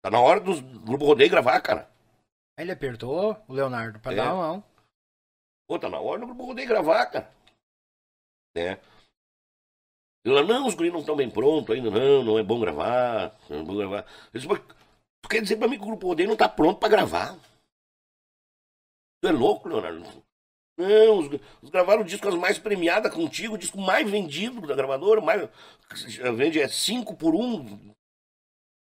Tá 0.06 0.12
na 0.12 0.20
hora 0.20 0.40
do 0.40 0.62
grupo 0.82 1.04
rodeio 1.04 1.32
gravar, 1.32 1.60
cara. 1.62 1.90
Aí 2.56 2.64
ele 2.64 2.72
apertou 2.72 3.44
o 3.48 3.54
Leonardo 3.54 4.00
pra 4.00 4.14
É. 4.14 4.16
dar 4.16 4.36
uma 4.36 4.48
mão. 4.50 4.64
Pô, 5.68 5.80
tá 5.80 5.90
na 5.90 6.00
hora 6.00 6.20
do 6.20 6.28
grupo 6.28 6.46
rodeio 6.46 6.68
gravar, 6.68 7.08
cara. 7.08 7.34
Né? 8.56 8.80
Ela, 10.24 10.44
não, 10.44 10.68
os 10.68 10.76
guris 10.76 10.94
não 10.94 11.00
estão 11.00 11.16
bem 11.16 11.28
prontos 11.28 11.76
ainda, 11.76 11.90
não, 11.90 12.24
não 12.24 12.38
é 12.38 12.44
bom 12.44 12.60
gravar, 12.60 13.36
não 13.50 13.62
é 13.62 13.64
bom 13.64 13.76
gravar. 13.76 14.06
Eu 14.32 14.40
disse, 14.40 14.48
mas 14.48 14.60
tu 15.24 15.28
quer 15.28 15.42
dizer 15.42 15.58
pra 15.58 15.68
mim 15.68 15.76
que 15.76 15.84
o 15.84 15.88
grupo 15.88 16.06
rodeio 16.06 16.30
não 16.30 16.38
tá 16.38 16.48
pronto 16.48 16.80
pra 16.80 16.88
gravar? 16.88 17.36
Tu 19.24 19.28
é 19.28 19.32
louco, 19.32 19.68
Leonardo? 19.68 20.24
Não, 20.78 21.18
os, 21.18 21.42
os 21.64 21.70
gravaram 21.72 22.04
o 22.04 22.06
disco 22.06 22.28
as 22.28 22.36
mais 22.36 22.60
premiadas 22.60 23.12
contigo, 23.12 23.56
o 23.56 23.58
disco 23.58 23.80
mais 23.82 24.08
vendido 24.08 24.62
da 24.68 24.76
gravadora, 24.76 25.20
mais, 25.20 25.50
vende 26.38 26.62
é 26.62 26.68
5 26.68 27.16
por 27.16 27.34
1 27.34 27.42
um 27.42 27.96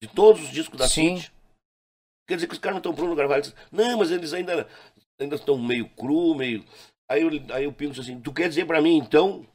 de 0.03 0.09
todos 0.09 0.43
os 0.43 0.51
discos 0.51 0.77
da 0.77 0.89
Sim. 0.89 1.17
City. 1.17 1.33
Quer 2.29 2.35
dizer 2.35 2.49
que 2.49 2.55
os 2.55 2.59
caras 2.59 2.75
não 2.75 2.79
estão 2.81 2.95
prontos 2.95 3.17
gravar. 3.17 3.41
Disse, 3.41 3.55
não, 3.71 3.99
mas 3.99 4.11
eles 4.11 4.33
ainda 4.33 4.69
ainda 5.21 5.37
estão 5.37 5.57
meio 5.57 5.89
cru, 5.91 6.35
meio. 6.35 6.65
Aí 7.09 7.23
eu, 7.23 7.31
aí 7.55 7.65
eu 7.65 7.73
penso 7.73 8.01
assim, 8.01 8.21
tu 8.21 8.33
quer 8.33 8.49
dizer 8.49 8.67
pra 8.67 8.83
mim 8.83 8.97
então 8.97 9.47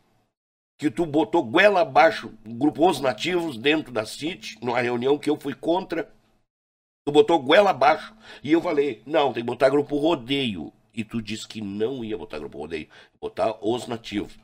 que 0.79 0.89
tu 0.89 1.05
botou 1.05 1.43
goela 1.43 1.81
abaixo 1.81 2.33
grupos 2.45 3.01
nativos 3.01 3.57
dentro 3.57 3.91
da 3.91 4.05
City, 4.05 4.57
numa 4.61 4.79
reunião 4.79 5.17
que 5.17 5.29
eu 5.29 5.37
fui 5.37 5.53
contra? 5.53 6.09
Tu 7.05 7.11
botou 7.11 7.41
goela 7.41 7.71
abaixo. 7.71 8.15
E 8.43 8.51
eu 8.51 8.61
falei, 8.61 9.01
não, 9.05 9.33
tem 9.33 9.43
que 9.43 9.47
botar 9.47 9.69
grupo 9.69 9.97
rodeio. 9.97 10.71
E 10.93 11.03
tu 11.03 11.21
disse 11.21 11.47
que 11.47 11.61
não 11.61 12.03
ia 12.03 12.17
botar 12.17 12.39
grupo 12.39 12.57
rodeio, 12.57 12.87
botar 13.19 13.57
os 13.61 13.87
nativos. 13.87 14.37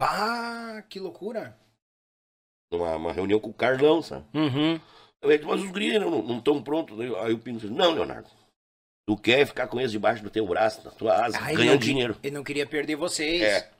Ah, 0.00 0.82
que 0.88 0.98
loucura. 0.98 1.56
Numa 2.72 2.96
uma 2.96 3.12
reunião 3.12 3.40
com 3.40 3.50
o 3.50 3.54
Carlão, 3.54 4.02
sabe? 4.02 4.24
Uhum. 4.34 4.80
Eu 5.22 5.30
disse, 5.30 5.44
mas 5.44 5.60
os 5.60 5.70
guris 5.70 6.00
não 6.00 6.38
estão 6.38 6.62
prontos. 6.62 6.98
Aí 7.00 7.32
o 7.32 7.38
Pinto 7.38 7.60
disse, 7.60 7.72
não, 7.72 7.92
Leonardo. 7.92 8.28
Tu 9.06 9.16
quer 9.16 9.46
ficar 9.46 9.66
com 9.66 9.78
eles 9.78 9.92
debaixo 9.92 10.22
do 10.22 10.30
teu 10.30 10.46
braço, 10.46 10.84
na 10.84 10.90
tua 10.90 11.24
asa, 11.24 11.38
Ah, 11.38 11.52
ganhando 11.52 11.80
dinheiro. 11.80 12.16
Ele 12.22 12.34
não 12.34 12.44
queria 12.44 12.66
perder 12.66 12.96
vocês. 12.96 13.42
É. 13.42 13.70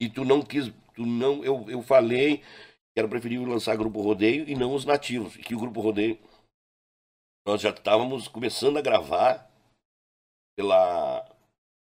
E 0.00 0.08
tu 0.08 0.24
não 0.24 0.42
quis, 0.42 0.72
tu 0.94 1.06
não, 1.06 1.44
eu, 1.44 1.64
eu 1.68 1.82
falei 1.82 2.38
que 2.38 2.98
era 2.98 3.08
preferível 3.08 3.46
lançar 3.46 3.76
grupo 3.76 4.00
rodeio 4.00 4.48
e 4.48 4.54
não 4.54 4.74
os 4.74 4.84
nativos. 4.84 5.36
E 5.36 5.38
que 5.38 5.54
o 5.54 5.58
grupo 5.58 5.80
rodeio, 5.80 6.18
nós 7.46 7.60
já 7.60 7.70
estávamos 7.70 8.28
começando 8.28 8.76
a 8.78 8.82
gravar 8.82 9.48
pela 10.56 11.24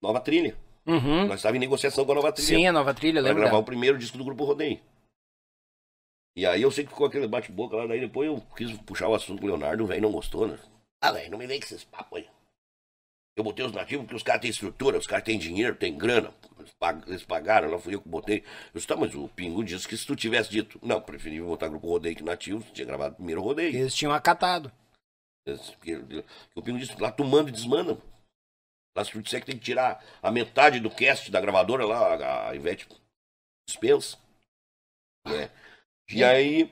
nova 0.02 0.20
trilha. 0.20 0.56
Uhum. 0.86 1.26
Nós 1.26 1.36
estávamos 1.36 1.56
em 1.56 1.66
negociação 1.66 2.04
com 2.04 2.12
a 2.12 2.16
nova 2.16 2.32
trilha. 2.32 2.48
Sim, 2.58 2.66
a 2.66 2.72
nova 2.72 2.92
trilha, 2.92 3.20
para 3.20 3.28
lembra? 3.28 3.42
gravar 3.42 3.50
dela? 3.52 3.62
o 3.62 3.66
primeiro 3.66 3.98
disco 3.98 4.18
do 4.18 4.24
grupo 4.24 4.44
rodeio. 4.44 4.80
E 6.36 6.44
aí 6.46 6.62
eu 6.62 6.70
sei 6.70 6.84
que 6.84 6.90
ficou 6.90 7.06
aquele 7.06 7.28
bate-boca 7.28 7.76
lá, 7.76 7.86
daí 7.86 8.00
depois 8.00 8.26
eu 8.28 8.40
quis 8.56 8.76
puxar 8.82 9.08
o 9.08 9.14
assunto 9.14 9.40
com 9.40 9.46
o 9.46 9.50
Leonardo, 9.50 9.84
o 9.84 9.86
velho 9.86 10.02
não 10.02 10.12
gostou, 10.12 10.48
né? 10.48 10.58
Ah, 11.00 11.12
velho, 11.12 11.30
não 11.30 11.38
me 11.38 11.46
vem 11.46 11.60
com 11.60 11.66
esses 11.66 11.84
papos 11.84 12.18
aí. 12.18 12.28
Eu 13.36 13.44
botei 13.44 13.64
os 13.64 13.72
nativos 13.72 14.04
porque 14.04 14.16
os 14.16 14.22
caras 14.22 14.40
têm 14.42 14.50
estrutura, 14.50 14.96
os 14.98 15.06
caras 15.06 15.24
têm 15.24 15.38
dinheiro, 15.38 15.74
têm 15.76 15.96
grana. 15.96 16.32
Eles 16.58 16.72
pag- 16.74 17.04
Eles 17.08 17.24
pagaram, 17.24 17.68
não 17.70 17.80
fui 17.80 17.94
eu 17.94 18.00
que 18.00 18.08
botei. 18.08 18.38
Eu 18.38 18.74
disse, 18.74 18.86
tá, 18.86 18.96
mas 18.96 19.14
o 19.14 19.28
Pingo 19.28 19.64
disse 19.64 19.88
que 19.88 19.96
se 19.96 20.06
tu 20.06 20.14
tivesse 20.14 20.50
dito, 20.50 20.78
não, 20.82 21.00
preferível 21.00 21.46
botar 21.48 21.68
grupo 21.68 21.88
rodeio 21.88 22.14
que 22.16 22.22
nativo, 22.22 22.64
tinha 22.72 22.86
gravado 22.86 23.16
primeiro 23.16 23.42
rodeio. 23.42 23.74
Eles 23.76 23.94
tinham 23.94 24.12
acatado. 24.12 24.70
O 26.54 26.62
Pingo 26.62 26.78
disse, 26.78 27.00
lá 27.00 27.10
tu 27.10 27.24
manda 27.24 27.50
e 27.50 27.52
desmanda. 27.52 27.98
Lá 28.96 29.04
se 29.04 29.10
tu 29.10 29.20
disser 29.22 29.40
que 29.40 29.46
tem 29.46 29.58
que 29.58 29.64
tirar 29.64 30.02
a 30.22 30.30
metade 30.30 30.78
do 30.78 30.88
cast 30.88 31.28
da 31.30 31.40
gravadora 31.40 31.84
lá, 31.84 32.14
a- 32.14 32.50
a 32.50 32.54
Ivete 32.54 32.86
dispensa. 33.68 34.16
né? 35.26 35.50
E 36.10 36.22
aí 36.22 36.70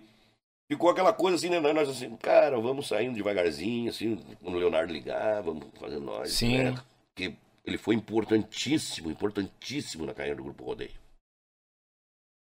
ficou 0.70 0.90
aquela 0.90 1.12
coisa 1.12 1.36
assim, 1.36 1.48
né? 1.48 1.60
Nós 1.60 1.88
assim, 1.88 2.16
cara, 2.16 2.58
vamos 2.60 2.88
saindo 2.88 3.14
devagarzinho, 3.14 3.90
assim, 3.90 4.16
quando 4.42 4.54
o 4.54 4.58
Leonardo 4.58 4.92
ligar, 4.92 5.42
vamos 5.42 5.66
fazendo 5.78 6.04
nós. 6.04 6.32
Sim. 6.32 6.64
Né? 6.64 6.84
Porque 7.14 7.36
ele 7.64 7.78
foi 7.78 7.94
importantíssimo, 7.94 9.10
importantíssimo 9.10 10.06
na 10.06 10.14
carreira 10.14 10.36
do 10.36 10.44
Grupo 10.44 10.64
Rodeio. 10.64 11.02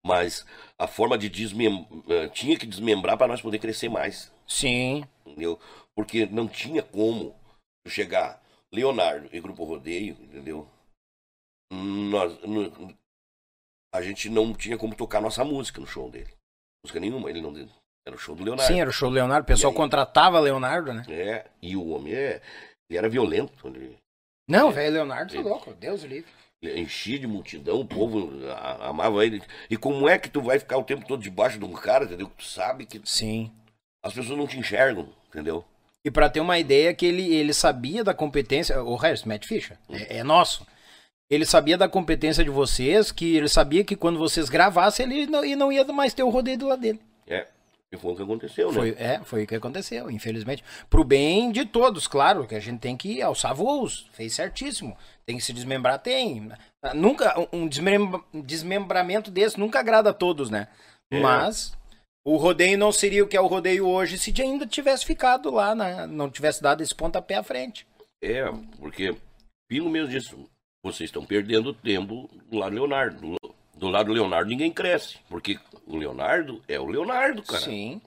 Mas 0.06 0.46
a 0.78 0.88
forma 0.88 1.18
de 1.18 1.30
desmembrar, 1.30 2.30
tinha 2.30 2.58
que 2.58 2.68
desmembrar 2.68 3.18
para 3.18 3.28
nós 3.28 3.42
poder 3.42 3.58
crescer 3.58 3.90
mais 3.90 4.32
Sim. 4.48 5.04
entendeu? 5.26 5.60
Porque 5.96 6.26
não 6.28 6.48
tinha 6.48 6.84
como 6.84 7.36
chegar 7.88 8.42
Leonardo 8.72 9.30
e 9.32 9.40
Grupo 9.40 9.64
Rodeio, 9.64 10.16
entendeu? 10.22 10.68
Nós, 11.72 12.38
a 13.94 14.02
gente 14.02 14.30
não 14.30 14.54
tinha 14.54 14.78
como 14.78 14.96
tocar 14.96 15.22
nossa 15.22 15.44
música 15.44 15.82
no 15.82 15.88
show 15.88 16.10
dele. 16.10 16.34
Música 16.86 17.00
nenhuma, 17.00 17.30
ele 17.32 17.42
não 17.42 17.52
era 18.08 18.16
o 18.16 18.20
show 18.20 18.36
do 18.36 18.44
Leonardo. 18.44 18.72
Sim, 18.72 18.80
era 18.80 18.90
o 18.90 18.94
show 18.94 19.10
do 19.10 19.16
Leonardo. 19.16 19.44
O 19.44 19.48
pessoal 19.48 19.72
aí? 19.72 19.78
contratava 19.78 20.40
Leonardo, 20.40 20.94
né? 20.94 21.04
É, 21.10 21.46
e 21.62 21.76
o 21.76 21.88
homem 21.90 22.14
é, 22.14 22.40
ele 22.88 22.98
era 23.00 23.10
violento, 23.10 23.68
ele, 23.68 23.98
Não, 24.48 24.72
velho, 24.72 24.94
Leonardo, 24.94 25.34
tá 25.34 25.40
Ele- 25.40 25.50
louco. 25.50 25.74
Deus 25.74 26.04
livre. 26.04 26.30
enchia 26.62 27.18
de 27.20 27.26
multidão, 27.28 27.80
o 27.80 27.86
povo 27.86 28.32
a- 28.52 28.90
amava 28.90 29.24
ele. 29.26 29.42
E 29.70 29.76
como 29.78 30.08
é 30.10 30.18
que 30.20 30.30
tu 30.30 30.42
vai 30.42 30.58
ficar 30.60 30.78
o 30.78 30.84
tempo 30.84 31.06
todo 31.08 31.22
debaixo 31.22 31.58
de 31.60 31.66
um 31.66 31.74
cara, 31.74 32.06
entendeu? 32.06 32.28
Que 32.30 32.38
tu 32.38 32.44
sabe 32.44 32.86
que 32.86 33.02
Sim. 33.06 33.52
as 34.04 34.14
pessoas 34.14 34.38
não 34.38 34.48
te 34.48 34.58
enxergam, 34.60 35.10
entendeu? 35.28 35.64
E 36.04 36.10
pra 36.12 36.30
ter 36.30 36.40
uma 36.40 36.58
ideia 36.60 36.94
que 36.94 37.06
ele, 37.06 37.34
ele 37.36 37.54
sabia 37.54 38.04
da 38.04 38.14
competência, 38.14 38.82
o 38.84 38.96
resto, 38.96 39.28
Matt 39.28 39.46
Fischer, 39.48 39.78
é, 39.90 40.18
é 40.18 40.24
nosso. 40.24 40.66
Ele 41.30 41.46
sabia 41.46 41.78
da 41.78 41.90
competência 41.90 42.44
de 42.44 42.50
vocês, 42.50 43.12
que 43.12 43.36
ele 43.36 43.48
sabia 43.50 43.84
que 43.84 43.96
quando 43.96 44.20
vocês 44.20 44.48
gravassem, 44.50 45.06
ele 45.06 45.26
não, 45.28 45.44
e 45.44 45.56
não 45.56 45.72
ia 45.72 45.84
mais 45.86 46.14
ter 46.14 46.24
o 46.24 46.30
rodeio 46.30 46.58
do 46.58 46.68
lado 46.68 46.82
dele. 46.82 47.00
É, 47.28 47.48
e 47.92 47.98
foi 47.98 48.14
o 48.14 48.16
que 48.16 48.22
aconteceu, 48.22 48.72
Foi, 48.72 48.92
né? 48.92 49.16
é, 49.16 49.20
foi 49.24 49.44
o 49.44 49.48
que 49.48 49.56
aconteceu, 49.56 50.12
infelizmente. 50.12 50.64
Pro 50.90 51.04
bem 51.04 51.52
de 51.52 51.66
todos, 51.66 52.08
claro, 52.08 52.46
que 52.48 52.54
a 52.54 52.60
gente 52.60 52.80
tem 52.80 52.96
que 52.96 53.22
alçar 53.22 53.56
voos. 53.56 54.08
Fez 54.14 54.34
certíssimo. 54.34 54.96
Tem 55.26 55.38
que 55.38 55.44
se 55.44 55.52
desmembrar, 55.54 55.98
tem. 55.98 56.52
Nunca, 56.94 57.34
um 57.52 57.68
desmembra- 57.68 58.22
desmembramento 58.34 59.32
desse 59.32 59.60
nunca 59.60 59.80
agrada 59.80 60.12
a 60.12 60.14
todos, 60.14 60.52
né? 60.52 60.68
É. 61.12 61.20
Mas 61.20 61.76
o 62.24 62.38
rodeio 62.38 62.78
não 62.78 62.92
seria 62.92 63.24
o 63.24 63.28
que 63.28 63.38
é 63.38 63.42
o 63.42 63.48
rodeio 63.48 63.88
hoje 63.88 64.18
se 64.20 64.34
ainda 64.42 64.66
tivesse 64.68 65.06
ficado 65.06 65.50
lá, 65.50 65.74
né? 65.74 66.06
não 66.08 66.30
tivesse 66.30 66.62
dado 66.62 66.82
esse 66.82 66.94
pontapé 66.94 67.36
à 67.36 67.44
frente. 67.44 67.88
É, 68.22 68.44
porque 68.80 69.16
Pingo 69.68 69.90
mesmo 69.90 70.10
disse, 70.10 70.36
vocês 70.86 71.10
estão 71.10 71.26
perdendo 71.26 71.74
tempo 71.74 72.28
do 72.46 72.58
lado 72.58 72.72
do 72.72 72.76
Leonardo. 72.76 73.20
Do, 73.20 73.56
do 73.74 73.88
lado 73.90 74.08
do 74.08 74.14
Leonardo 74.14 74.50
ninguém 74.50 74.72
cresce, 74.72 75.18
porque 75.28 75.60
o 75.88 75.98
Leonardo 75.98 76.64
é 76.68 76.80
o 76.80 76.86
Leonardo, 76.86 77.42
cara. 77.44 77.60
Sim. 77.66 78.02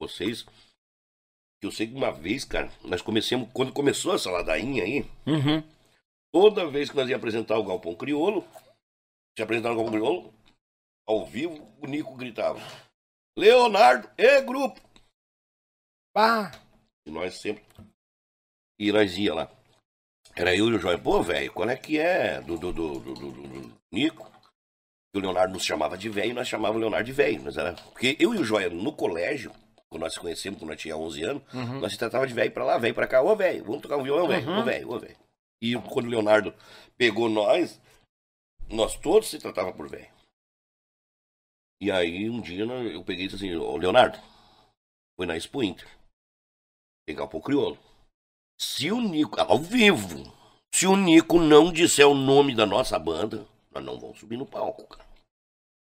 Vocês, 0.00 0.44
eu 1.62 1.70
sei 1.70 1.86
que 1.86 1.94
uma 1.94 2.10
vez, 2.10 2.44
cara, 2.44 2.72
nós 2.84 3.02
começamos, 3.02 3.48
quando 3.52 3.72
começou 3.72 4.14
essa 4.14 4.30
ladainha 4.30 4.82
aí, 4.82 5.00
Uhum. 5.26 5.62
toda 6.32 6.68
vez 6.70 6.90
que 6.90 6.96
nós 6.96 7.08
ia 7.08 7.16
apresentar 7.16 7.58
o 7.58 7.64
Galpão 7.64 7.94
Criolo, 7.94 8.42
se 9.36 9.42
apresentar 9.42 9.72
o 9.72 9.76
Galpão 9.76 9.92
Criolo, 9.92 10.34
ao 11.06 11.24
vivo, 11.26 11.54
o 11.80 11.86
Nico 11.86 12.16
gritava, 12.16 12.58
Leonardo 13.36 14.10
é 14.16 14.40
grupo. 14.40 14.80
Ah, 16.16 16.50
E 17.06 17.10
nós 17.10 17.34
sempre. 17.40 17.64
E 18.78 18.90
nós 18.92 19.16
ia 19.16 19.34
lá. 19.34 19.61
Era 20.34 20.54
eu 20.56 20.68
e 20.68 20.74
o 20.74 20.78
Joia. 20.78 20.98
Pô, 20.98 21.22
velho, 21.22 21.52
qual 21.52 21.68
é 21.68 21.76
que 21.76 21.98
é 21.98 22.40
do, 22.40 22.56
do, 22.58 22.72
do, 22.72 22.98
do, 23.00 23.14
do- 23.14 23.30
do- 23.32 23.72
Nico? 23.90 24.30
O 25.14 25.18
Leonardo 25.18 25.52
nos 25.52 25.64
chamava 25.64 25.96
de 25.98 26.08
velho 26.08 26.30
e 26.30 26.34
nós 26.34 26.48
chamávamos 26.48 26.78
o 26.78 26.80
Leonardo 26.80 27.04
de 27.04 27.12
velho. 27.12 27.42
Nós 27.42 27.56
era... 27.58 27.74
Porque 27.74 28.16
eu 28.18 28.34
e 28.34 28.38
o 28.38 28.44
Joia, 28.44 28.70
no 28.70 28.92
colégio, 28.94 29.52
quando 29.90 30.02
nós 30.02 30.14
se 30.14 30.20
conhecemos, 30.20 30.58
quando 30.58 30.70
nós 30.70 30.80
tinha 30.80 30.96
11 30.96 31.22
anos, 31.22 31.42
Uhum. 31.52 31.80
nós 31.80 31.92
se 31.92 31.98
tratava 31.98 32.26
de 32.26 32.32
velho 32.32 32.50
pra 32.50 32.64
lá, 32.64 32.78
velho 32.78 32.94
pra 32.94 33.06
cá. 33.06 33.20
Ô, 33.20 33.36
velho, 33.36 33.62
vamos 33.62 33.82
tocar 33.82 33.98
um 33.98 34.02
violão, 34.02 34.26
velho, 34.26 34.48
Uhum. 34.48 34.60
ô, 34.60 34.64
velho, 34.64 34.90
ô, 34.90 34.98
velho. 34.98 35.16
E 35.60 35.74
quando 35.90 36.06
o 36.06 36.10
Leonardo 36.10 36.54
pegou 36.96 37.28
nós, 37.28 37.78
nós 38.70 38.96
todos 38.98 39.28
se 39.28 39.38
tratava 39.38 39.70
por 39.72 39.86
velho. 39.88 40.10
E 41.80 41.90
aí, 41.90 42.30
um 42.30 42.40
dia, 42.40 42.64
eu 42.64 43.04
peguei 43.04 43.26
e 43.26 43.28
disse 43.28 43.44
assim, 43.44 43.54
ô, 43.56 43.76
Leonardo, 43.76 44.18
foi 45.16 45.26
na 45.26 45.36
Expo 45.36 45.62
Inter 45.62 45.86
pegar 47.06 47.24
o 47.24 47.40
crioulo. 47.42 47.76
Se 48.58 48.90
o 48.92 49.00
Nico, 49.00 49.40
ao 49.40 49.58
vivo, 49.58 50.32
se 50.72 50.86
o 50.86 50.96
Nico 50.96 51.38
não 51.40 51.72
disser 51.72 52.06
o 52.06 52.14
nome 52.14 52.54
da 52.54 52.64
nossa 52.66 52.98
banda, 52.98 53.44
nós 53.72 53.84
não 53.84 53.98
vamos 53.98 54.18
subir 54.18 54.36
no 54.36 54.46
palco, 54.46 54.84
cara. 54.86 55.04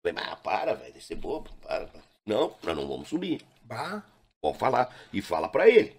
Eu 0.05 0.13
Falei, 0.13 0.27
mas 0.31 0.41
para, 0.41 0.75
velho, 0.75 0.93
deve 0.93 1.05
ser 1.05 1.15
bobo, 1.15 1.51
para. 1.63 1.89
Não, 2.27 2.55
nós 2.63 2.77
não 2.77 2.87
vamos 2.89 3.09
subir. 3.09 3.43
bah. 3.63 4.03
Pode 4.43 4.59
falar. 4.59 4.95
E 5.13 5.23
fala 5.23 5.49
pra 5.49 5.69
ele. 5.69 5.97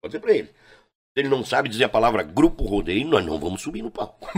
Pode 0.00 0.12
dizer 0.12 0.20
pra 0.20 0.32
ele. 0.32 0.46
Se 0.48 1.18
ele 1.18 1.28
não 1.28 1.44
sabe 1.44 1.68
dizer 1.68 1.84
a 1.84 1.88
palavra 1.88 2.22
grupo 2.22 2.64
rodeio, 2.64 3.08
nós 3.08 3.24
não 3.26 3.38
vamos 3.40 3.62
subir 3.62 3.82
no 3.82 3.90
palco. 3.90 4.28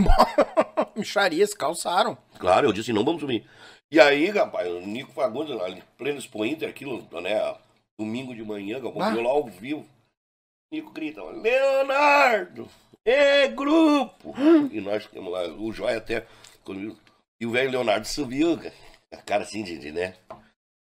Micharias, 0.95 1.53
calçaram. 1.53 2.17
Claro, 2.39 2.67
eu 2.67 2.73
disse, 2.73 2.91
não 2.91 3.05
vamos 3.05 3.21
subir. 3.21 3.47
E 3.91 3.99
aí, 3.99 4.29
rapaz, 4.31 4.67
o 4.71 4.79
Nico 4.79 5.11
Fagundes, 5.11 5.55
lá, 5.55 5.69
em 5.69 5.83
pleno 5.97 6.17
Expo 6.17 6.43
Inter, 6.43 6.67
aquilo, 6.67 7.07
né, 7.21 7.55
domingo 7.99 8.33
de 8.33 8.43
manhã, 8.43 8.79
eu 8.79 9.01
Ah. 9.01 9.13
lá 9.13 9.29
ao 9.29 9.45
vivo. 9.45 9.85
Nico 10.73 10.89
grita, 10.89 11.23
Leonardo, 11.23 12.67
é 13.05 13.47
grupo! 13.47 14.33
E 14.71 14.81
nós 14.81 15.03
ficamos 15.03 15.31
lá, 15.31 15.47
o 15.49 15.71
Jóia 15.71 15.99
até, 15.99 16.25
e 17.39 17.45
o 17.45 17.51
velho 17.51 17.69
Leonardo 17.69 18.07
subiu, 18.07 18.59
a 19.11 19.17
cara 19.17 19.43
assim 19.43 19.63
de, 19.63 19.91
né, 19.91 20.17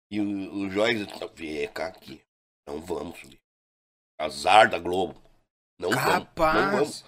e 0.09 0.19
o, 0.19 0.55
o 0.55 0.71
Jóia 0.71 1.05
disse, 1.05 1.29
vem 1.36 1.67
cá 1.67 1.86
aqui, 1.86 2.19
não 2.67 2.81
vamos 2.81 3.19
subir. 3.19 3.38
Azar 4.19 4.71
da 4.71 4.79
Globo. 4.79 5.21
Não 5.79 5.91
vamos, 5.91 6.05
não 6.05 6.71
vamos. 6.71 7.01
Capaz. 7.01 7.05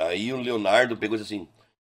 Aí 0.00 0.32
o 0.32 0.40
Leonardo 0.40 0.96
pegou 0.96 1.16
e 1.16 1.20
disse 1.20 1.34
assim, 1.34 1.48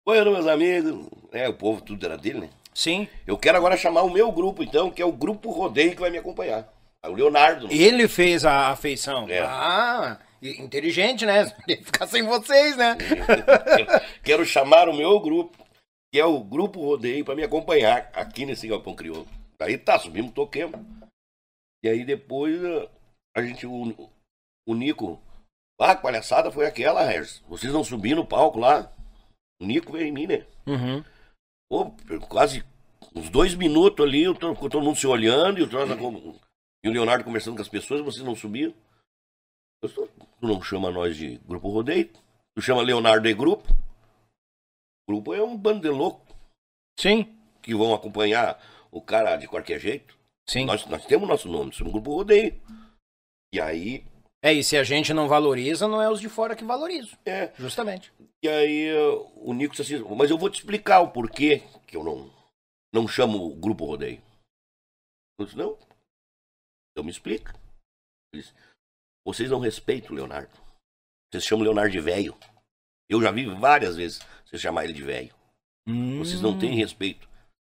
Oi, 0.06 0.24
meus 0.24 0.46
amigos, 0.46 1.10
é, 1.30 1.46
o 1.46 1.52
povo 1.52 1.82
tudo 1.82 2.06
era 2.06 2.16
dele, 2.16 2.40
né? 2.40 2.50
Sim. 2.72 3.06
Eu 3.26 3.36
quero 3.36 3.58
agora 3.58 3.76
chamar 3.76 4.02
o 4.02 4.10
meu 4.10 4.32
grupo, 4.32 4.62
então, 4.62 4.90
que 4.90 5.02
é 5.02 5.04
o 5.04 5.12
Grupo 5.12 5.50
Rodeio 5.50 5.94
que 5.94 6.00
vai 6.00 6.08
me 6.08 6.16
acacompanhar. 6.16 6.72
O 7.06 7.12
Leonardo. 7.12 7.68
Ele 7.70 8.08
fez 8.08 8.44
a 8.44 8.68
afeição. 8.70 9.28
É. 9.28 9.40
Ah, 9.40 10.18
inteligente, 10.42 11.24
né? 11.24 11.46
Ficar 11.84 12.06
sem 12.06 12.22
vocês, 12.24 12.76
né? 12.76 12.96
quero 14.22 14.44
chamar 14.44 14.88
o 14.88 14.96
meu 14.96 15.18
grupo, 15.20 15.56
que 16.12 16.18
é 16.18 16.24
o 16.24 16.42
Grupo 16.42 16.80
Rodeio, 16.80 17.24
para 17.24 17.36
me 17.36 17.44
acompanhar 17.44 18.10
aqui 18.14 18.44
nesse 18.44 18.66
Galpão 18.66 18.94
Crioulo. 18.94 19.28
Aí 19.60 19.76
tá, 19.78 19.98
subimos, 19.98 20.32
toquemos. 20.32 20.80
E 21.84 21.88
aí 21.88 22.04
depois 22.04 22.62
eh, 22.62 22.88
a 23.36 23.42
gente, 23.42 23.66
o, 23.66 24.10
o 24.66 24.74
Nico, 24.74 25.20
ah, 25.80 25.94
que 25.94 26.02
palhaçada 26.02 26.50
foi 26.50 26.66
aquela, 26.66 27.04
Regis. 27.04 27.42
Vocês 27.48 27.72
não 27.72 27.84
subiram 27.84 28.18
no 28.22 28.26
palco 28.26 28.58
lá? 28.58 28.92
O 29.60 29.66
Nico 29.66 29.92
veio 29.92 30.06
em 30.06 30.12
mim, 30.12 30.26
né? 30.26 30.46
Uhum. 30.66 31.04
Pô, 31.70 31.90
quase 32.28 32.64
uns 33.14 33.30
dois 33.30 33.54
minutos 33.54 34.04
ali, 34.04 34.24
com 34.34 34.68
todo 34.68 34.82
mundo 34.82 34.96
se 34.98 35.06
olhando 35.06 35.58
e 35.58 35.62
o, 35.62 35.68
troço 35.68 35.96
com- 35.96 36.34
e 36.84 36.88
o 36.88 36.92
Leonardo 36.92 37.24
conversando 37.24 37.56
com 37.56 37.62
as 37.62 37.68
pessoas, 37.68 38.00
vocês 38.00 38.24
não 38.24 38.34
subiram. 38.36 38.74
Eu 39.82 39.88
sou- 39.88 40.08
tu 40.08 40.46
não 40.46 40.60
chama 40.62 40.90
nós 40.90 41.16
de 41.16 41.36
grupo 41.38 41.68
rodeio, 41.68 42.10
tu 42.54 42.62
chama 42.62 42.82
Leonardo 42.82 43.26
de 43.28 43.34
grupo. 43.34 43.64
Grupo 45.08 45.32
é 45.34 45.42
um 45.42 45.56
bando 45.56 45.80
de 45.80 45.88
louco 45.88 46.20
Sim. 46.98 47.34
que 47.62 47.74
vão 47.74 47.94
acompanhar 47.94 48.60
o 48.90 49.00
cara 49.00 49.36
de 49.36 49.48
qualquer 49.48 49.78
jeito. 49.80 50.18
Sim. 50.48 50.64
Nós, 50.64 50.84
nós 50.86 51.04
temos 51.06 51.28
nosso 51.28 51.48
nome, 51.48 51.72
somos 51.72 51.92
grupo 51.92 52.12
rodeio. 52.14 52.60
E 53.54 53.60
aí, 53.60 54.04
É, 54.42 54.52
e 54.52 54.62
se 54.62 54.76
a 54.76 54.84
gente 54.84 55.12
não 55.14 55.26
valoriza, 55.28 55.88
não 55.88 56.00
é 56.02 56.10
os 56.10 56.20
de 56.20 56.28
fora 56.28 56.54
que 56.54 56.64
valorizam. 56.64 57.18
é, 57.24 57.52
Justamente. 57.56 58.12
E 58.42 58.48
aí 58.48 58.92
uh, 58.94 59.32
o 59.36 59.52
Nico 59.52 59.74
disse 59.74 59.94
assim, 59.96 60.04
mas 60.14 60.30
eu 60.30 60.38
vou 60.38 60.48
te 60.50 60.60
explicar 60.60 61.00
o 61.00 61.10
porquê 61.10 61.62
que 61.86 61.96
eu 61.96 62.04
não, 62.04 62.30
não 62.92 63.08
chamo 63.08 63.44
o 63.44 63.54
grupo 63.56 63.84
rodeio. 63.84 64.22
Eu 65.38 65.46
disse, 65.46 65.56
não. 65.56 65.76
Então 66.98 67.04
me 67.04 67.12
explica. 67.12 67.54
Ele 68.34 68.42
disse, 68.42 68.52
vocês 69.24 69.48
não 69.48 69.60
respeitam 69.60 70.10
o 70.10 70.14
Leonardo. 70.16 70.50
Vocês 71.30 71.44
chamam 71.44 71.60
o 71.62 71.64
Leonardo 71.64 71.92
de 71.92 72.00
velho. 72.00 72.36
Eu 73.08 73.22
já 73.22 73.30
vi 73.30 73.44
várias 73.46 73.94
vezes 73.94 74.18
você 74.44 74.58
chamar 74.58 74.82
ele 74.82 74.92
de 74.92 75.04
velho. 75.04 75.32
Vocês 76.18 76.40
não 76.42 76.50
Hum. 76.50 76.58
têm 76.58 76.74
respeito. 76.74 77.28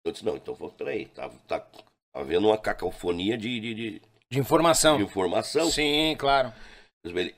Eu 0.06 0.14
disse, 0.14 0.24
não, 0.24 0.38
então 0.38 0.56
vou- 0.56 0.72
peraí, 0.72 1.08
tá, 1.08 1.28
tá 1.50 1.68
havendo 2.16 2.48
uma 2.48 2.58
cacofonia 2.58 3.38
de, 3.38 3.60
de, 3.60 3.74
de- 3.74 4.02
De 4.32 4.40
informação. 4.40 4.96
de 4.98 5.04
informação. 5.04 5.70
Sim, 5.70 6.16
claro. 6.18 6.54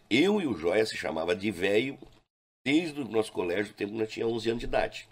Eu 0.08 0.40
e 0.40 0.46
o 0.46 0.54
Joia 0.56 0.86
se 0.86 0.96
chamava 0.96 1.36
de 1.36 1.50
velho 1.50 1.98
desde 2.64 3.02
o 3.02 3.06
nosso 3.06 3.32
colégio, 3.32 3.74
o 3.74 3.76
tempo 3.76 3.94
que 3.94 3.98
nós 3.98 4.12
tinha 4.12 4.28
11 4.28 4.50
anos 4.52 4.60
de 4.60 4.68
idade. 4.68 5.10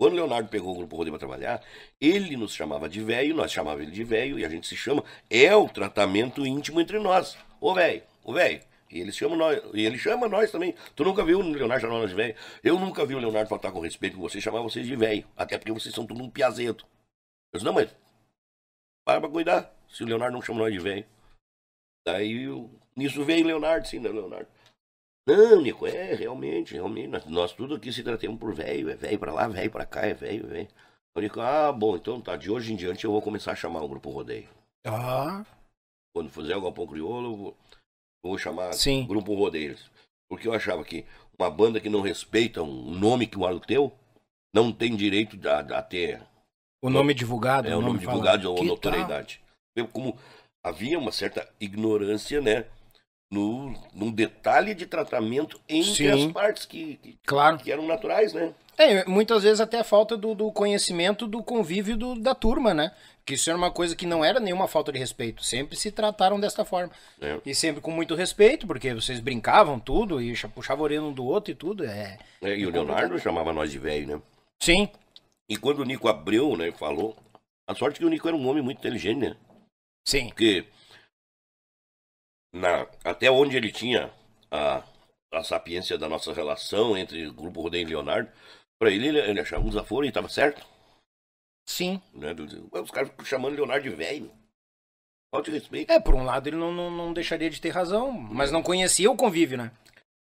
Quando 0.00 0.14
Leonardo 0.14 0.48
pegou 0.48 0.72
o 0.72 0.78
Grupo 0.78 0.96
Rodeio 0.96 1.12
para 1.12 1.18
trabalhar, 1.18 1.62
ele 2.00 2.34
nos 2.34 2.54
chamava 2.54 2.88
de 2.88 3.02
velho, 3.02 3.36
nós 3.36 3.52
chamávamos 3.52 3.86
ele 3.86 3.94
de 3.94 4.02
velho, 4.02 4.38
e 4.38 4.46
a 4.46 4.48
gente 4.48 4.66
se 4.66 4.74
chama, 4.74 5.04
é 5.28 5.54
o 5.54 5.68
tratamento 5.68 6.46
íntimo 6.46 6.80
entre 6.80 6.98
nós. 6.98 7.36
Ô 7.60 7.74
velho, 7.74 8.02
ô 8.24 8.32
velho. 8.32 8.62
E 8.90 8.98
ele 8.98 9.12
chama 9.12 9.36
nós, 9.36 9.60
e 9.74 9.84
ele 9.84 9.98
chama 9.98 10.26
nós 10.26 10.50
também. 10.50 10.74
Tu 10.96 11.04
nunca 11.04 11.22
viu 11.22 11.40
o 11.40 11.42
Leonardo 11.42 11.82
chamar 11.82 11.98
nós 11.98 12.08
de 12.08 12.16
velho? 12.16 12.34
Eu 12.64 12.78
nunca 12.78 13.04
vi 13.04 13.14
o 13.14 13.18
Leonardo 13.18 13.50
faltar 13.50 13.72
com 13.72 13.80
respeito 13.80 14.16
com 14.16 14.22
vocês, 14.22 14.42
chamar 14.42 14.62
vocês 14.62 14.86
de 14.86 14.96
velho. 14.96 15.22
Até 15.36 15.58
porque 15.58 15.70
vocês 15.70 15.94
são 15.94 16.06
tudo 16.06 16.24
um 16.24 16.30
piazeto. 16.30 16.86
Eu 17.52 17.58
disse, 17.58 17.66
não, 17.66 17.74
mas 17.74 17.94
para 19.04 19.20
pra 19.20 19.28
cuidar, 19.28 19.70
se 19.86 20.02
o 20.02 20.06
Leonardo 20.06 20.32
não 20.32 20.40
chama 20.40 20.60
nós 20.60 20.72
de 20.72 20.78
velho. 20.78 21.04
Daí 22.06 22.46
nisso 22.96 23.22
veio 23.22 23.44
o 23.44 23.48
Leonardo, 23.48 23.86
sim, 23.86 23.98
né, 23.98 24.08
Leonardo? 24.08 24.48
Não, 25.26 25.60
Nico, 25.60 25.86
é, 25.86 26.14
realmente, 26.14 26.74
realmente. 26.74 27.08
Nós, 27.08 27.26
nós 27.26 27.52
tudo 27.52 27.74
aqui 27.74 27.92
se 27.92 28.02
tratamos 28.02 28.38
por 28.38 28.54
velho. 28.54 28.90
É 28.90 28.94
velho 28.96 29.18
pra 29.18 29.32
lá, 29.32 29.48
velho 29.48 29.70
pra 29.70 29.86
cá, 29.86 30.06
é 30.06 30.14
velho, 30.14 30.46
velho. 30.46 30.68
O 31.16 31.20
Nico, 31.20 31.40
ah, 31.40 31.72
bom, 31.72 31.96
então 31.96 32.20
tá. 32.20 32.36
De 32.36 32.50
hoje 32.50 32.72
em 32.72 32.76
diante 32.76 33.04
eu 33.04 33.12
vou 33.12 33.22
começar 33.22 33.52
a 33.52 33.56
chamar 33.56 33.82
o 33.82 33.88
grupo 33.88 34.10
rodeio. 34.10 34.48
Ah, 34.84 35.44
Quando 36.14 36.30
fizer 36.30 36.56
o 36.56 36.60
Galpão 36.62 36.86
Crioulo, 36.86 37.32
eu 37.32 37.36
vou, 37.36 37.56
eu 38.24 38.30
vou 38.30 38.38
chamar 38.38 38.72
Sim. 38.72 39.06
grupo 39.06 39.34
rodeio. 39.34 39.76
Porque 40.28 40.46
eu 40.48 40.54
achava 40.54 40.84
que 40.84 41.04
uma 41.38 41.50
banda 41.50 41.80
que 41.80 41.88
não 41.88 42.00
respeita 42.00 42.62
um 42.62 42.90
nome 42.90 43.26
que 43.26 43.38
o 43.38 43.60
teu 43.60 43.92
não 44.54 44.72
tem 44.72 44.96
direito 44.96 45.38
a, 45.48 45.58
a 45.78 45.82
ter 45.82 46.22
o 46.82 46.88
nome 46.88 47.12
divulgado. 47.12 47.68
é, 47.68 47.76
o 47.76 47.80
nome 47.80 47.98
falado. 48.00 48.16
divulgado 48.16 48.52
ou 48.52 48.64
notoriedade. 48.64 49.40
Eu, 49.76 49.86
Como 49.86 50.16
havia 50.64 50.98
uma 50.98 51.12
certa 51.12 51.48
ignorância, 51.60 52.40
né? 52.40 52.66
No, 53.30 53.72
num 53.94 54.10
detalhe 54.10 54.74
de 54.74 54.86
tratamento 54.86 55.60
entre 55.68 55.94
Sim. 55.94 56.08
as 56.08 56.32
partes 56.32 56.66
que, 56.66 56.96
que? 56.96 57.16
Claro. 57.24 57.58
que 57.58 57.70
eram 57.70 57.86
naturais, 57.86 58.32
né? 58.32 58.52
É, 58.76 59.04
muitas 59.04 59.44
vezes 59.44 59.60
até 59.60 59.78
a 59.78 59.84
falta 59.84 60.16
do, 60.16 60.34
do 60.34 60.50
conhecimento 60.50 61.28
do 61.28 61.40
convívio 61.40 61.96
do- 61.96 62.18
da 62.18 62.34
turma, 62.34 62.74
né? 62.74 62.90
Que 63.24 63.34
isso 63.34 63.48
era 63.48 63.56
uma 63.56 63.70
coisa 63.70 63.94
que 63.94 64.04
não 64.04 64.24
era 64.24 64.40
nenhuma 64.40 64.66
falta 64.66 64.90
de 64.90 64.98
respeito. 64.98 65.44
Sempre 65.44 65.76
se 65.76 65.92
trataram 65.92 66.40
desta 66.40 66.64
forma. 66.64 66.90
É. 67.20 67.38
E 67.46 67.54
sempre 67.54 67.80
com 67.80 67.92
muito 67.92 68.16
respeito, 68.16 68.66
porque 68.66 68.92
vocês 68.92 69.20
brincavam 69.20 69.78
tudo 69.78 70.20
e 70.20 70.34
puxavam 70.52 70.82
a 70.82 70.84
orelha 70.86 71.02
um 71.04 71.12
do 71.12 71.24
outro 71.24 71.52
e 71.52 71.54
tudo. 71.54 71.84
É. 71.84 72.18
É, 72.42 72.56
e 72.58 72.66
o 72.66 72.70
Leonardo 72.70 73.16
chamava 73.20 73.52
nós 73.52 73.70
de 73.70 73.78
velho, 73.78 74.08
né? 74.16 74.22
Sim. 74.60 74.88
E 75.48 75.56
quando 75.56 75.80
o 75.80 75.84
Nico 75.84 76.08
abriu, 76.08 76.56
né, 76.56 76.72
falou, 76.72 77.14
a 77.68 77.74
sorte 77.76 77.96
é 77.96 77.98
que 78.00 78.04
o 78.06 78.08
Nico 78.08 78.26
era 78.26 78.36
um 78.36 78.48
homem 78.48 78.62
muito 78.62 78.78
inteligente, 78.78 79.18
né? 79.20 79.36
Sim. 80.04 80.28
Porque 80.30 80.64
na, 82.52 82.86
até 83.04 83.30
onde 83.30 83.56
ele 83.56 83.70
tinha 83.72 84.12
a, 84.50 84.84
a 85.32 85.44
sapiência 85.44 85.96
da 85.96 86.08
nossa 86.08 86.32
relação 86.32 86.96
entre 86.96 87.26
o 87.26 87.32
Grupo 87.34 87.62
Rodeio 87.62 87.86
e 87.86 87.90
Leonardo, 87.90 88.30
pra 88.78 88.90
ele, 88.90 89.08
ele, 89.08 89.18
ele 89.18 89.40
achava 89.40 89.62
um 89.62 89.68
desaforo 89.68 90.04
e 90.04 90.08
estava 90.08 90.28
certo. 90.28 90.66
Sim. 91.68 92.02
Né? 92.12 92.30
Ele 92.30 92.46
dizia, 92.46 92.64
"Ué, 92.72 92.80
Os 92.80 92.90
caras 92.90 93.10
ficam 93.10 93.24
chamando 93.24 93.54
Leonardo 93.54 93.88
de 93.88 93.94
velho. 93.94 94.30
Falta 95.32 95.50
de 95.50 95.58
respeito. 95.58 95.92
É, 95.92 96.00
por 96.00 96.14
um 96.14 96.24
lado 96.24 96.48
ele 96.48 96.56
não, 96.56 96.72
não, 96.72 96.90
não 96.90 97.12
deixaria 97.12 97.48
de 97.48 97.60
ter 97.60 97.70
razão, 97.70 98.10
mas 98.10 98.50
não 98.50 98.62
conhecia 98.62 99.10
o 99.10 99.16
convívio, 99.16 99.56
né? 99.56 99.70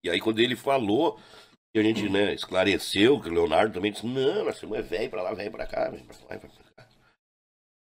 E 0.04 0.10
aí 0.10 0.22
quando 0.22 0.40
ele 0.40 0.56
falou, 0.56 1.20
e 1.76 1.80
a 1.80 1.84
gente 1.84 2.08
né, 2.08 2.34
esclareceu 2.34 3.20
que 3.20 3.28
o 3.28 3.34
Leonardo 3.34 3.74
também 3.74 3.92
disse, 3.92 4.06
não, 4.06 4.46
nós 4.46 4.58
somos 4.58 4.78
é 4.78 4.82
velho 4.82 5.10
pra 5.10 5.22
lá, 5.22 5.34
velho 5.34 5.52
pra 5.52 5.68
cá, 5.68 5.90
velho 5.90 6.06
pra 6.06 6.16
lá, 6.16 6.28
velho 6.38 6.40
pra 6.40 6.50
cá. 6.50 6.90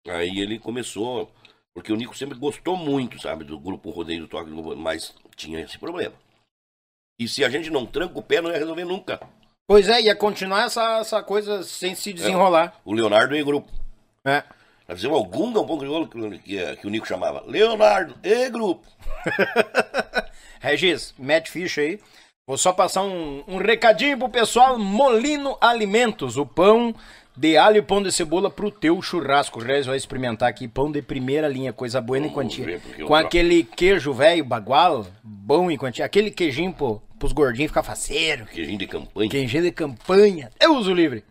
Aí 0.09 0.41
ele 0.41 0.59
começou, 0.59 1.31
porque 1.79 1.93
o 1.93 1.97
Nico 1.97 2.17
sempre 2.17 2.37
gostou 2.37 2.77
muito, 2.77 3.21
sabe, 3.23 3.45
do 3.45 3.57
grupo 3.57 3.91
Rodeio 3.91 4.23
do 4.23 4.27
Toque, 4.27 4.51
mas 4.77 5.15
tinha 5.37 5.61
esse 5.61 5.79
problema. 5.79 6.13
E 7.17 7.29
se 7.29 7.45
a 7.45 7.49
gente 7.49 7.71
não 7.71 7.87
tranca 7.87 8.19
o 8.19 8.23
pé, 8.23 8.41
não 8.41 8.51
ia 8.51 8.59
resolver 8.59 8.85
nunca. 8.85 9.21
Pois 9.65 9.89
é, 9.89 10.01
ia 10.01 10.17
continuar 10.17 10.65
essa, 10.65 10.99
essa 10.99 11.23
coisa 11.23 11.63
sem 11.63 11.95
se 11.95 12.13
desenrolar. 12.13 12.75
O 12.85 12.93
Leonardo 12.93 13.37
e 13.37 13.45
grupo. 13.45 13.71
É. 14.25 14.43
Nós 14.89 14.99
fizemos 14.99 15.19
algum 15.19 15.53
galpão 15.53 15.79
crioulo 15.79 16.09
que, 16.09 16.39
que, 16.41 16.77
que 16.79 16.87
o 16.87 16.91
Nico 16.91 17.07
chamava 17.07 17.45
Leonardo 17.47 18.17
e 18.25 18.51
grupo. 18.51 18.85
Regis, 20.59 21.15
mete 21.17 21.49
ficha 21.49 21.81
aí. 21.81 22.01
Vou 22.45 22.59
só 22.59 22.73
passar 22.73 23.03
um, 23.03 23.45
um 23.47 23.59
recadinho 23.59 24.19
pro 24.19 24.29
pessoal. 24.29 24.77
Molino 24.81 25.57
Alimentos, 25.61 26.37
o 26.37 26.45
pão 26.45 26.93
de 27.39 27.57
alho 27.57 27.77
e 27.77 27.83
pão 27.83 28.03
de 28.03 28.11
cebola 28.11 28.51
pro 28.51 28.69
teu 28.69 29.01
churrasco. 29.01 29.61
O 29.61 29.63
Regis 29.63 29.87
vai 29.87 29.97
experimentar 29.97 30.49
aqui, 30.49 30.67
pão 30.67 30.91
de 30.91 31.01
primeira 31.01 31.47
linha, 31.47 31.73
coisa 31.73 32.01
boa 32.01 32.19
em 32.19 32.29
quantia. 32.29 32.65
ver, 32.65 32.81
Com 32.81 32.97
troco. 32.97 33.15
aquele 33.15 33.63
queijo 33.63 34.13
velho, 34.13 34.45
bagual, 34.45 35.07
bom 35.23 35.71
em 35.71 35.77
quantia. 35.77 36.05
Aquele 36.05 36.33
queijinho 36.33 36.73
pô, 36.73 37.01
pros 37.17 37.33
gordinhos 37.33 37.71
ficar 37.71 37.85
faceiro. 37.85 38.45
Queijinho 38.47 38.77
de 38.79 38.89
campanha. 38.89 39.31
Queijinho 39.31 39.63
de 39.63 39.71
campanha. 39.71 40.51
Eu 40.61 40.75
uso 40.75 40.93
livre. 40.93 41.23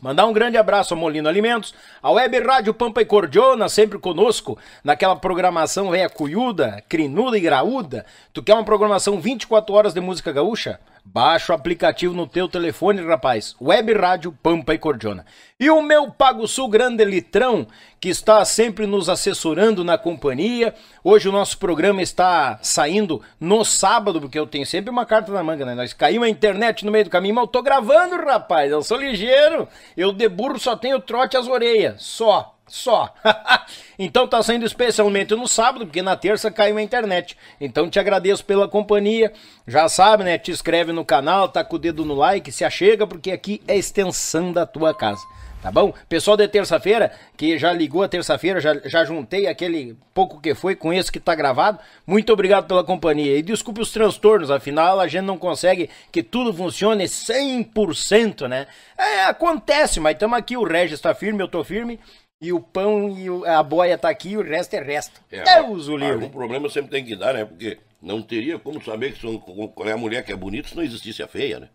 Mandar 0.00 0.26
um 0.26 0.32
grande 0.32 0.56
abraço 0.56 0.94
ao 0.94 0.98
Molino 0.98 1.28
Alimentos, 1.28 1.74
a 2.02 2.10
Web 2.10 2.40
Rádio 2.40 2.72
Pampa 2.74 3.02
e 3.02 3.04
Cordiona, 3.04 3.68
sempre 3.68 3.98
conosco, 3.98 4.58
naquela 4.82 5.14
programação 5.14 5.90
velha 5.90 6.08
cuiuda, 6.08 6.82
crinuda 6.88 7.36
e 7.36 7.40
graúda. 7.40 8.04
Tu 8.32 8.42
quer 8.42 8.54
uma 8.54 8.64
programação 8.64 9.20
24 9.20 9.72
horas 9.74 9.94
de 9.94 10.00
música 10.00 10.32
gaúcha? 10.32 10.80
Baixa 11.06 11.52
o 11.52 11.54
aplicativo 11.54 12.14
no 12.14 12.26
teu 12.26 12.48
telefone, 12.48 13.04
rapaz. 13.04 13.54
Web 13.60 13.92
Rádio 13.92 14.32
Pampa 14.32 14.72
e 14.72 14.78
Cordiona. 14.78 15.26
E 15.60 15.68
o 15.68 15.82
meu 15.82 16.10
Pago 16.10 16.48
Sul 16.48 16.66
Grande 16.66 17.04
Litrão, 17.04 17.66
que 18.00 18.08
está 18.08 18.42
sempre 18.46 18.86
nos 18.86 19.10
assessorando 19.10 19.84
na 19.84 19.98
companhia. 19.98 20.74
Hoje 21.04 21.28
o 21.28 21.32
nosso 21.32 21.58
programa 21.58 22.00
está 22.00 22.58
saindo 22.62 23.20
no 23.38 23.66
sábado, 23.66 24.18
porque 24.18 24.38
eu 24.38 24.46
tenho 24.46 24.64
sempre 24.64 24.90
uma 24.90 25.04
carta 25.04 25.30
na 25.30 25.42
manga, 25.42 25.66
né? 25.66 25.74
Nós 25.74 25.92
caímos 25.92 26.26
a 26.26 26.30
internet 26.30 26.86
no 26.86 26.90
meio 26.90 27.04
do 27.04 27.10
caminho, 27.10 27.34
mas 27.34 27.42
eu 27.42 27.48
tô 27.48 27.62
gravando, 27.62 28.16
rapaz. 28.16 28.72
Eu 28.72 28.82
sou 28.82 28.96
ligeiro. 28.96 29.68
Eu 29.94 30.10
de 30.10 30.26
burro 30.26 30.58
só 30.58 30.74
tenho 30.74 30.98
trote 30.98 31.36
às 31.36 31.46
orelhas. 31.46 32.02
Só. 32.02 32.53
Só. 32.66 33.14
então 33.98 34.26
tá 34.26 34.42
saindo 34.42 34.64
especialmente 34.64 35.34
no 35.34 35.46
sábado, 35.46 35.86
porque 35.86 36.02
na 36.02 36.16
terça 36.16 36.50
caiu 36.50 36.78
a 36.78 36.82
internet. 36.82 37.36
Então 37.60 37.90
te 37.90 37.98
agradeço 37.98 38.44
pela 38.44 38.66
companhia. 38.66 39.32
Já 39.66 39.88
sabe, 39.88 40.24
né? 40.24 40.38
Te 40.38 40.50
inscreve 40.50 40.92
no 40.92 41.04
canal, 41.04 41.48
tá 41.48 41.62
com 41.62 41.76
o 41.76 41.78
dedo 41.78 42.04
no 42.04 42.14
like, 42.14 42.50
se 42.50 42.64
achega, 42.64 43.06
porque 43.06 43.30
aqui 43.30 43.62
é 43.68 43.76
extensão 43.76 44.52
da 44.52 44.64
tua 44.64 44.94
casa. 44.94 45.22
Tá 45.64 45.70
bom? 45.70 45.94
Pessoal 46.10 46.36
de 46.36 46.46
terça-feira, 46.46 47.10
que 47.38 47.58
já 47.58 47.72
ligou 47.72 48.02
a 48.02 48.08
terça-feira, 48.08 48.60
já, 48.60 48.78
já 48.84 49.02
juntei 49.02 49.46
aquele 49.46 49.96
pouco 50.12 50.38
que 50.38 50.54
foi 50.54 50.76
com 50.76 50.92
esse 50.92 51.10
que 51.10 51.18
tá 51.18 51.34
gravado. 51.34 51.78
Muito 52.06 52.30
obrigado 52.30 52.66
pela 52.66 52.84
companhia. 52.84 53.38
E 53.38 53.42
desculpe 53.42 53.80
os 53.80 53.90
transtornos, 53.90 54.50
afinal 54.50 55.00
a 55.00 55.08
gente 55.08 55.24
não 55.24 55.38
consegue 55.38 55.88
que 56.12 56.22
tudo 56.22 56.52
funcione 56.52 57.04
100%, 57.04 58.46
né? 58.46 58.66
É, 58.98 59.24
acontece, 59.24 60.00
mas 60.00 60.12
estamos 60.12 60.36
aqui, 60.36 60.54
o 60.54 60.64
Regis 60.64 61.00
tá 61.00 61.14
firme, 61.14 61.42
eu 61.42 61.48
tô 61.48 61.64
firme. 61.64 61.98
E 62.42 62.52
o 62.52 62.60
pão 62.60 63.08
e 63.08 63.30
o- 63.30 63.44
a 63.44 63.62
boia 63.62 63.96
tá 63.96 64.08
aqui, 64.10 64.36
o 64.36 64.42
resto 64.42 64.74
é 64.74 64.82
resto. 64.82 65.20
É, 65.30 65.62
uso 65.62 65.96
livre. 65.96 66.14
Algum 66.24 66.30
problema 66.30 66.68
sempre 66.68 66.90
tem 66.90 67.04
que 67.04 67.16
dar, 67.16 67.32
né? 67.34 67.44
Porque 67.44 67.78
não 68.02 68.20
teria 68.22 68.58
como 68.58 68.82
saber 68.84 69.12
que 69.14 69.20
são, 69.20 69.38
qual 69.38 69.88
é 69.88 69.92
a 69.92 69.96
mulher 69.96 70.24
que 70.24 70.32
é 70.32 70.36
bonita 70.36 70.68
se 70.68 70.76
não 70.76 70.82
existisse 70.82 71.22
a 71.22 71.28
feia, 71.28 71.60
né? 71.60 71.68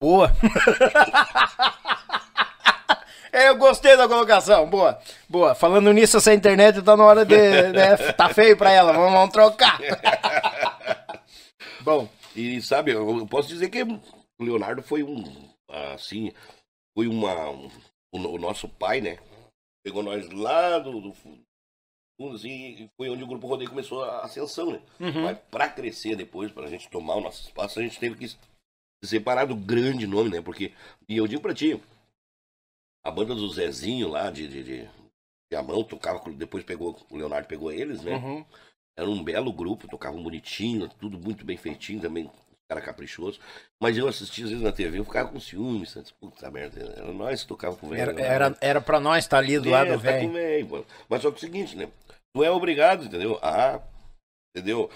Boa. 0.00 0.30
É, 3.30 3.50
Eu 3.50 3.56
gostei 3.58 3.94
da 3.94 4.08
colocação, 4.08 4.68
boa, 4.68 4.98
boa. 5.28 5.54
Falando 5.54 5.92
nisso, 5.92 6.16
essa 6.16 6.32
internet 6.32 6.80
tá 6.82 6.96
na 6.96 7.04
hora 7.04 7.24
de. 7.26 7.36
Né, 7.72 7.94
tá 8.14 8.30
feio 8.30 8.56
pra 8.56 8.72
ela, 8.72 8.90
vamos, 8.92 9.12
vamos 9.12 9.32
trocar. 9.32 9.78
Bom, 11.82 12.08
E 12.34 12.60
sabe, 12.62 12.92
eu 12.92 13.26
posso 13.26 13.48
dizer 13.48 13.68
que 13.68 13.82
o 13.82 14.00
Leonardo 14.40 14.82
foi 14.82 15.02
um, 15.02 15.24
assim, 15.94 16.32
foi 16.96 17.06
uma, 17.06 17.50
um- 17.50 17.70
o, 18.12 18.18
o 18.34 18.38
nosso 18.38 18.66
pai, 18.66 19.02
né? 19.02 19.18
Pegou 19.88 20.02
nós 20.02 20.28
lá 20.30 20.78
do, 20.78 21.00
do 21.00 21.14
fundo, 21.14 21.42
assim, 22.34 22.50
e 22.50 22.90
foi 22.94 23.08
onde 23.08 23.22
o 23.24 23.26
Grupo 23.26 23.46
Rodeio 23.46 23.70
começou 23.70 24.04
a 24.04 24.20
ascensão, 24.22 24.70
né? 24.70 24.82
Uhum. 25.00 25.22
Mas 25.22 25.38
pra 25.50 25.66
crescer 25.66 26.14
depois, 26.14 26.52
pra 26.52 26.66
gente 26.68 26.90
tomar 26.90 27.14
o 27.14 27.22
nosso 27.22 27.40
espaço, 27.46 27.78
a 27.80 27.82
gente 27.82 27.98
teve 27.98 28.14
que 28.16 28.28
se 28.28 28.36
separar 29.02 29.46
do 29.46 29.56
grande 29.56 30.06
nome, 30.06 30.28
né? 30.28 30.42
Porque, 30.42 30.74
e 31.08 31.16
eu 31.16 31.26
digo 31.26 31.40
pra 31.40 31.54
ti, 31.54 31.80
a 33.02 33.10
banda 33.10 33.34
do 33.34 33.48
Zezinho 33.48 34.08
lá, 34.08 34.30
de, 34.30 34.46
de, 34.46 34.62
de 34.62 34.90
Viamão, 35.50 35.82
tocava, 35.82 36.20
com- 36.20 36.32
depois 36.32 36.62
pegou, 36.64 36.94
o 37.10 37.16
Leonardo 37.16 37.48
pegou 37.48 37.72
eles, 37.72 38.02
né? 38.02 38.14
Uhum. 38.14 38.44
Era 38.94 39.08
um 39.08 39.24
belo 39.24 39.50
grupo, 39.50 39.88
tocavam 39.88 40.22
bonitinho, 40.22 40.86
tudo 41.00 41.18
muito 41.18 41.46
bem 41.46 41.56
feitinho 41.56 42.02
também, 42.02 42.30
cara 42.68 42.80
caprichoso. 42.82 43.40
Mas 43.80 43.96
eu 43.96 44.06
assistia 44.06 44.44
às 44.44 44.50
vezes 44.50 44.64
na 44.64 44.70
TV, 44.70 44.98
eu 44.98 45.04
ficava 45.04 45.30
com 45.30 45.40
ciúmes, 45.40 45.90
sabe? 45.90 46.06
puta 46.20 46.50
merda, 46.50 46.80
era 46.96 47.12
nós 47.12 47.42
que 47.42 47.48
tocava 47.48 47.76
com 47.76 47.86
o 47.86 47.90
velho. 47.90 48.02
Era, 48.02 48.12
né? 48.12 48.22
era, 48.22 48.58
era 48.60 48.80
pra 48.80 49.00
nós 49.00 49.24
estar 49.24 49.38
ali 49.38 49.58
do 49.58 49.68
É, 49.68 49.72
lado 49.72 49.88
tá 49.88 49.96
do 49.96 50.00
velho. 50.00 50.28
o 50.28 50.32
velho. 50.32 50.86
Mas 51.08 51.22
só 51.22 51.30
que 51.30 51.36
é 51.36 51.38
o 51.38 51.40
seguinte, 51.40 51.74
né? 51.76 51.88
Tu 52.34 52.44
é 52.44 52.50
obrigado, 52.50 53.04
entendeu? 53.06 53.38
Ah, 53.42 53.80
entendeu? 54.54 54.90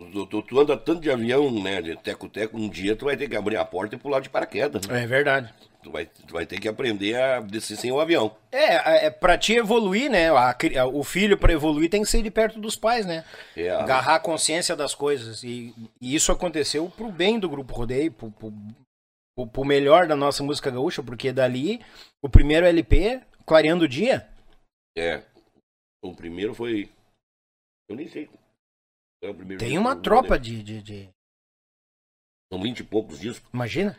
Tu, 0.00 0.42
tu- 0.42 0.60
anda 0.60 0.76
tanto 0.76 1.00
de 1.00 1.10
avião, 1.10 1.50
né? 1.62 1.80
De 1.80 1.96
teco-teco, 1.96 2.56
um 2.56 2.68
dia 2.68 2.96
tu 2.96 3.04
vai 3.04 3.16
ter 3.16 3.28
que 3.28 3.36
abrir 3.36 3.56
a 3.56 3.64
porta 3.64 3.94
e 3.94 3.98
pular 3.98 4.20
de 4.20 4.28
paraquedas. 4.28 4.86
Né? 4.86 5.04
É 5.04 5.06
verdade. 5.06 5.52
Tu, 5.82 5.90
vai, 5.90 6.06
tu 6.06 6.32
vai 6.32 6.44
ter 6.46 6.58
que 6.58 6.66
aprender 6.66 7.14
a 7.14 7.40
descer 7.40 7.76
sem 7.76 7.92
o 7.92 8.00
avião. 8.00 8.34
É, 8.50 9.06
é 9.06 9.10
pra 9.10 9.38
te 9.38 9.52
evoluir, 9.52 10.10
né? 10.10 10.30
a 10.30 10.50
a- 10.50 10.86
o 10.86 11.04
filho 11.04 11.38
pra 11.38 11.52
evoluir 11.52 11.90
tem 11.90 12.02
que 12.02 12.08
ser 12.08 12.22
de 12.22 12.30
perto 12.30 12.58
dos 12.58 12.74
pais, 12.74 13.06
né? 13.06 13.24
É, 13.56 13.70
Agarrar 13.70 14.16
a 14.16 14.20
consciência 14.20 14.74
das 14.74 14.94
coisas. 14.94 15.44
E, 15.44 15.72
e 16.00 16.14
isso 16.14 16.32
aconteceu 16.32 16.88
pro 16.90 17.12
bem 17.12 17.38
do 17.38 17.48
Grupo 17.48 17.74
Rodeio, 17.74 18.10
pro, 18.10 18.30
pro, 18.32 18.52
pro- 19.36 19.46
pro 19.46 19.64
melhor 19.64 20.06
da 20.08 20.16
nossa 20.16 20.42
música 20.42 20.70
gaúcha, 20.70 21.02
porque 21.02 21.32
dali, 21.32 21.80
o 22.22 22.28
primeiro 22.28 22.66
LP, 22.66 23.20
Clareando 23.46 23.84
o 23.84 23.88
Dia, 23.88 24.26
É. 24.96 25.22
O 26.02 26.14
primeiro 26.14 26.54
foi. 26.54 26.90
Eu 27.88 27.96
nem 27.96 28.08
sei. 28.08 28.28
É 29.24 29.30
o 29.30 29.34
primeiro 29.34 29.58
tem 29.64 29.78
uma 29.78 29.96
tropa 29.96 30.38
de, 30.38 30.62
de, 30.62 30.82
de- 30.82 31.08
São 32.52 32.60
vinte 32.62 32.80
e 32.80 32.84
poucos 32.84 33.18
discos. 33.18 33.48
Imagina? 33.52 33.98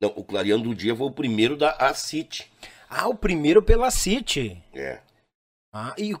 Não, 0.00 0.10
o 0.10 0.24
Clareando 0.24 0.64
do 0.68 0.74
Dia 0.74 0.94
foi 0.94 1.06
o 1.06 1.12
primeiro 1.12 1.56
da 1.56 1.70
ACIT. 1.72 2.50
Ah, 2.88 3.08
o 3.08 3.14
primeiro 3.14 3.62
pela 3.62 3.90
City. 3.90 4.62
É. 4.74 5.00
Ah, 5.72 5.94
e 5.98 6.12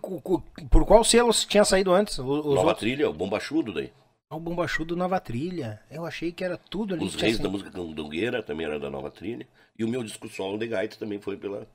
por 0.70 0.84
qual 0.86 1.02
selo 1.02 1.32
tinha 1.32 1.64
saído 1.64 1.92
antes? 1.92 2.18
Os 2.18 2.24
Nova 2.26 2.60
outros? 2.60 2.78
Trilha, 2.80 3.08
o 3.08 3.12
Bombachudo 3.14 3.72
daí. 3.72 3.92
Ah, 4.30 4.36
O 4.36 4.40
Bombachudo 4.40 4.94
Nova 4.94 5.18
Trilha. 5.20 5.82
Eu 5.90 6.04
achei 6.04 6.30
que 6.32 6.44
era 6.44 6.58
tudo 6.58 6.94
ali. 6.94 7.04
Os 7.04 7.14
Reis 7.14 7.38
da 7.38 7.44
saído. 7.44 7.50
Música 7.50 7.70
Candongueira 7.70 8.42
também 8.42 8.66
era 8.66 8.78
da 8.78 8.90
Nova 8.90 9.10
Trilha. 9.10 9.48
E 9.78 9.84
o 9.84 9.88
meu 9.88 10.02
disco 10.02 10.28
solo 10.28 10.58
de 10.58 10.66
gaita 10.66 10.96
também 10.96 11.20
foi 11.20 11.36
pela, 11.36 11.66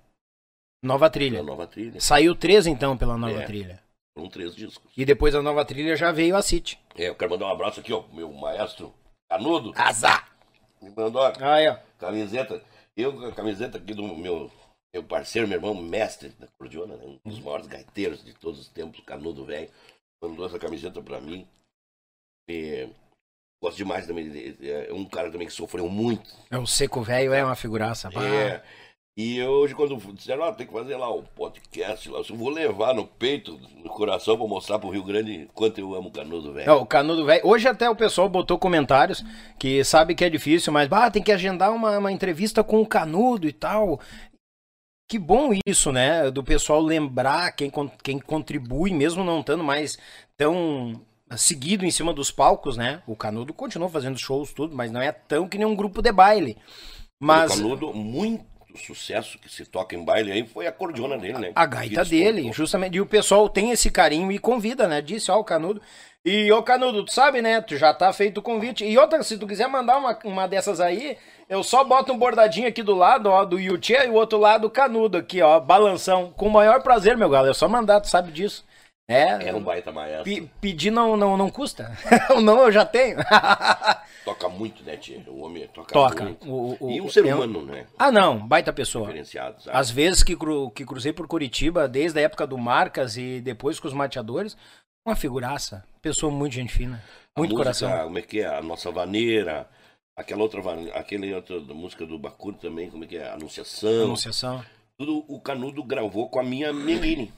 Nova 0.84 1.10
pela 1.10 1.10
Trilha. 1.10 1.42
Nova 1.44 1.66
Trilha. 1.66 2.00
Saiu 2.00 2.36
três 2.36 2.68
então 2.68 2.98
pela 2.98 3.18
Nova 3.18 3.42
É. 3.42 3.46
Trilha. 3.46 3.82
Foram 4.16 4.30
três 4.30 4.56
discos. 4.56 4.92
E 4.96 5.06
depois 5.06 5.34
da 5.34 5.42
Nova 5.42 5.66
Trilha 5.66 5.96
já 5.96 6.12
veio 6.12 6.36
a 6.36 6.42
City. 6.42 6.80
É, 6.96 7.10
eu 7.10 7.16
quero 7.16 7.32
mandar 7.32 7.48
um 7.48 7.52
abraço 7.52 7.80
aqui, 7.80 7.92
ó, 7.92 8.04
meu 8.14 8.32
maestro 8.32 8.94
Canudo. 9.30 9.74
Azar! 9.76 10.32
Me 10.82 10.90
mandou 10.96 11.22
a 11.22 11.34
Aí, 11.56 11.68
ó. 11.68 11.78
camiseta. 11.98 12.64
Eu 12.96 13.14
com 13.14 13.26
a 13.26 13.32
camiseta 13.32 13.78
aqui 13.78 13.94
do 13.94 14.04
meu, 14.16 14.52
meu 14.94 15.04
parceiro, 15.04 15.48
meu 15.48 15.58
irmão, 15.58 15.74
mestre 15.74 16.30
da 16.40 16.46
cordiona, 16.60 16.96
né? 16.96 17.18
um 17.26 17.30
dos 17.30 17.40
maiores 17.40 17.66
gaiteiros 17.66 18.24
de 18.24 18.34
todos 18.34 18.60
os 18.60 18.68
tempos, 18.68 19.00
Canudo 19.06 19.46
velho. 19.46 19.70
Mandou 20.22 20.46
essa 20.46 20.60
camiseta 20.60 21.02
pra 21.02 21.20
mim. 21.20 21.48
E 22.48 22.88
gosto 23.62 23.78
demais 23.78 24.06
também. 24.06 24.30
É 24.62 24.94
um 24.94 25.06
cara 25.06 25.32
também 25.32 25.48
que 25.48 25.54
sofreu 25.54 25.90
muito. 25.90 26.30
É, 26.52 26.58
O 26.58 26.68
Seco 26.68 27.02
Velho 27.02 27.34
é 27.34 27.44
uma 27.44 27.56
figuraça. 27.56 28.10
É. 28.10 28.62
E 29.16 29.44
hoje, 29.44 29.76
quando 29.76 29.96
disseram, 30.14 30.42
ó, 30.42 30.52
tem 30.52 30.66
que 30.66 30.74
fazer 30.74 30.98
lá 30.98 31.08
o 31.08 31.22
podcast, 31.22 32.10
lá, 32.10 32.20
eu 32.28 32.36
vou 32.36 32.50
levar 32.50 32.96
no 32.96 33.06
peito, 33.06 33.60
no 33.84 33.90
coração, 33.92 34.36
pra 34.36 34.48
mostrar 34.48 34.80
pro 34.80 34.90
Rio 34.90 35.04
Grande 35.04 35.48
quanto 35.54 35.78
eu 35.78 35.94
amo 35.94 36.10
o 36.10 36.12
Canudo, 36.12 36.52
velho. 36.52 36.74
O 36.74 36.86
Canudo 36.86 37.24
Velho. 37.24 37.46
Hoje 37.46 37.68
até 37.68 37.88
o 37.88 37.96
pessoal 37.96 38.28
botou 38.28 38.58
comentários 38.58 39.24
que 39.60 39.84
sabe 39.84 40.16
que 40.16 40.26
é 40.26 40.30
difícil, 40.32 40.74
mas 40.74 40.88
bah, 40.88 41.12
tem 41.12 41.22
que 41.22 41.32
agendar 41.32 41.72
uma, 41.72 42.00
uma 42.00 42.12
entrevista 42.12 42.64
com 42.64 42.82
o 42.82 42.88
Canudo 42.88 43.48
e 43.48 43.54
tal. 43.54 44.00
Que 45.08 45.20
bom 45.20 45.52
isso, 45.68 45.92
né? 45.92 46.32
Do 46.32 46.44
pessoal 46.44 46.82
lembrar 46.82 47.52
quem, 47.52 47.72
quem 48.02 48.18
contribui, 48.18 48.92
mesmo 48.92 49.24
não 49.24 49.42
estando 49.42 49.64
mais 49.64 49.96
tão 50.36 51.00
seguido 51.38 51.86
em 51.86 51.92
cima 51.92 52.14
dos 52.14 52.32
palcos, 52.32 52.78
né? 52.78 53.04
O 53.06 53.16
Canudo 53.16 53.54
continuou 53.54 53.92
fazendo 53.92 54.18
shows, 54.18 54.52
tudo, 54.54 54.76
mas 54.76 54.92
não 54.92 55.02
é 55.02 55.12
tão 55.12 55.48
que 55.48 55.60
nem 55.60 55.68
um 55.68 55.76
grupo 55.76 56.02
de 56.02 56.12
baile. 56.12 56.58
Mas 57.22 57.52
O 57.52 57.58
Canudo, 57.58 57.94
muito 57.94 58.53
sucesso 58.78 59.38
que 59.40 59.52
se 59.52 59.66
toca 59.66 59.96
em 59.96 60.04
baile 60.04 60.32
aí 60.32 60.46
foi 60.46 60.68
a 60.68 60.72
cordiona 60.72 61.18
dele, 61.18 61.38
né? 61.38 61.52
a 61.56 61.66
gaita 61.66 62.04
dele, 62.04 62.52
justamente. 62.52 62.96
E 62.96 63.02
o 63.02 63.06
pessoal 63.06 63.48
tem 63.50 63.72
esse 63.72 63.92
carinho 63.92 64.32
e 64.32 64.40
convida, 64.40 64.88
né? 64.88 65.02
Disse, 65.02 65.32
ó, 65.32 65.40
o 65.40 65.44
Canudo. 65.44 65.82
E, 66.26 66.52
ô, 66.52 66.64
Canudo, 66.64 67.04
tu 67.04 67.14
sabe, 67.14 67.42
né? 67.42 67.60
Tu 67.62 67.76
já 67.76 67.94
tá 67.94 68.12
feito 68.14 68.38
o 68.38 68.42
convite. 68.42 68.86
E 68.86 68.98
outra, 68.98 69.22
se 69.24 69.38
tu 69.38 69.46
quiser 69.46 69.68
mandar 69.68 69.98
uma, 69.98 70.18
uma 70.24 70.48
dessas 70.48 70.80
aí, 70.80 71.18
eu 71.50 71.62
só 71.64 71.84
boto 71.84 72.14
um 72.14 72.18
bordadinho 72.18 72.68
aqui 72.68 72.82
do 72.82 72.96
lado, 72.96 73.30
ó, 73.30 73.44
do 73.44 73.60
Yuchê, 73.60 74.06
e 74.06 74.10
o 74.10 74.14
outro 74.14 74.38
lado, 74.40 74.68
o 74.68 74.70
Canudo 74.70 75.18
aqui, 75.18 75.42
ó, 75.42 75.60
balanção. 75.60 76.34
Com 76.36 76.48
o 76.48 76.52
maior 76.52 76.82
prazer, 76.82 77.18
meu 77.18 77.30
galo. 77.30 77.50
É 77.50 77.54
só 77.54 77.68
mandar, 77.68 78.00
tu 78.00 78.08
sabe 78.08 78.32
disso. 78.32 78.66
É, 79.08 79.50
É 79.50 79.54
um 79.54 79.62
baita 79.62 79.92
maestro. 79.92 80.24
pe- 80.24 80.50
pedir 80.62 80.90
não, 80.90 81.18
não, 81.18 81.36
não 81.36 81.50
custa. 81.50 81.92
o 82.36 82.40
não 82.42 82.62
eu 82.62 82.72
já 82.72 82.86
tenho. 82.86 83.18
Toca 84.24 84.48
muito, 84.48 84.82
né, 84.84 84.96
tia? 84.96 85.22
O 85.28 85.42
homem 85.42 85.68
toca, 85.68 85.94
Toca. 85.94 86.24
muito. 86.24 86.50
O- 86.50 86.78
o- 86.80 86.90
e 86.92 87.02
um 87.02 87.06
o- 87.06 87.12
ser 87.12 87.26
humano, 87.26 87.62
né? 87.66 87.86
ah, 88.00 88.10
não, 88.12 88.38
baita 88.48 88.72
pessoa. 88.72 89.08
Diferenciado, 89.08 89.62
sabe? 89.62 89.78
Às 89.78 89.90
vezes 89.92 90.24
que, 90.24 90.36
cru- 90.38 90.72
que 90.72 90.86
cruzei 90.86 91.12
por 91.12 91.28
Curitiba, 91.28 91.88
desde 91.90 92.18
a 92.20 92.22
época 92.22 92.48
do 92.48 92.58
Marcas 92.58 93.18
e 93.18 93.42
depois 93.42 93.78
com 93.80 93.88
os 93.90 93.94
mateadores, 93.94 94.56
uma 95.06 95.18
figuraça. 95.18 95.84
Pessoa 96.02 96.32
muito 96.32 96.54
gente 96.54 96.72
fina. 96.72 97.04
A 97.36 97.40
Muito 97.42 97.52
música, 97.56 97.64
coração. 97.86 98.04
Como 98.06 98.18
é 98.20 98.22
que 98.22 98.40
é? 98.40 98.46
A 98.46 98.62
nossa 98.62 98.90
vaneira. 98.90 99.68
Aquela 100.16 100.44
outra, 100.44 100.62
aquele 100.94 101.34
outra 101.34 101.60
música 101.60 102.06
do 102.06 102.18
Bacuro 102.18 102.56
também, 102.58 102.90
como 102.90 103.04
é 103.04 103.08
que 103.08 103.18
é? 103.18 103.30
Anunciação. 103.32 104.04
Anunciação. 104.06 104.64
Tudo 104.98 105.26
o 105.28 105.42
Canudo 105.42 105.84
gravou 105.84 106.30
com 106.30 106.40
a 106.40 106.44
minha 106.44 106.72
Menguini. 106.72 107.34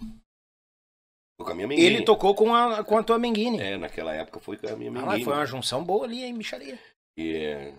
Com 1.38 1.52
a 1.52 1.56
minha 1.56 1.68
Menguini. 1.68 1.88
Ele 1.88 2.06
tocou 2.06 2.34
com 2.34 2.53
a, 2.56 2.84
com 2.84 2.98
a 2.98 3.03
tua 3.03 3.20
Menguini. 3.20 3.60
É, 3.60 3.78
naquela 3.78 4.14
época 4.14 4.40
foi 4.40 4.57
com 4.57 4.68
a 4.68 4.76
minha 4.76 4.90
Ah, 4.90 4.94
Menguini. 4.94 5.07
mas 5.07 5.24
foi 5.24 5.34
uma 5.34 5.45
junção 5.45 5.84
boa 5.84 6.06
ali, 6.06 6.24
hein, 6.24 6.38
bicharia. 6.38 6.80
E 7.18 7.36
é, 7.36 7.74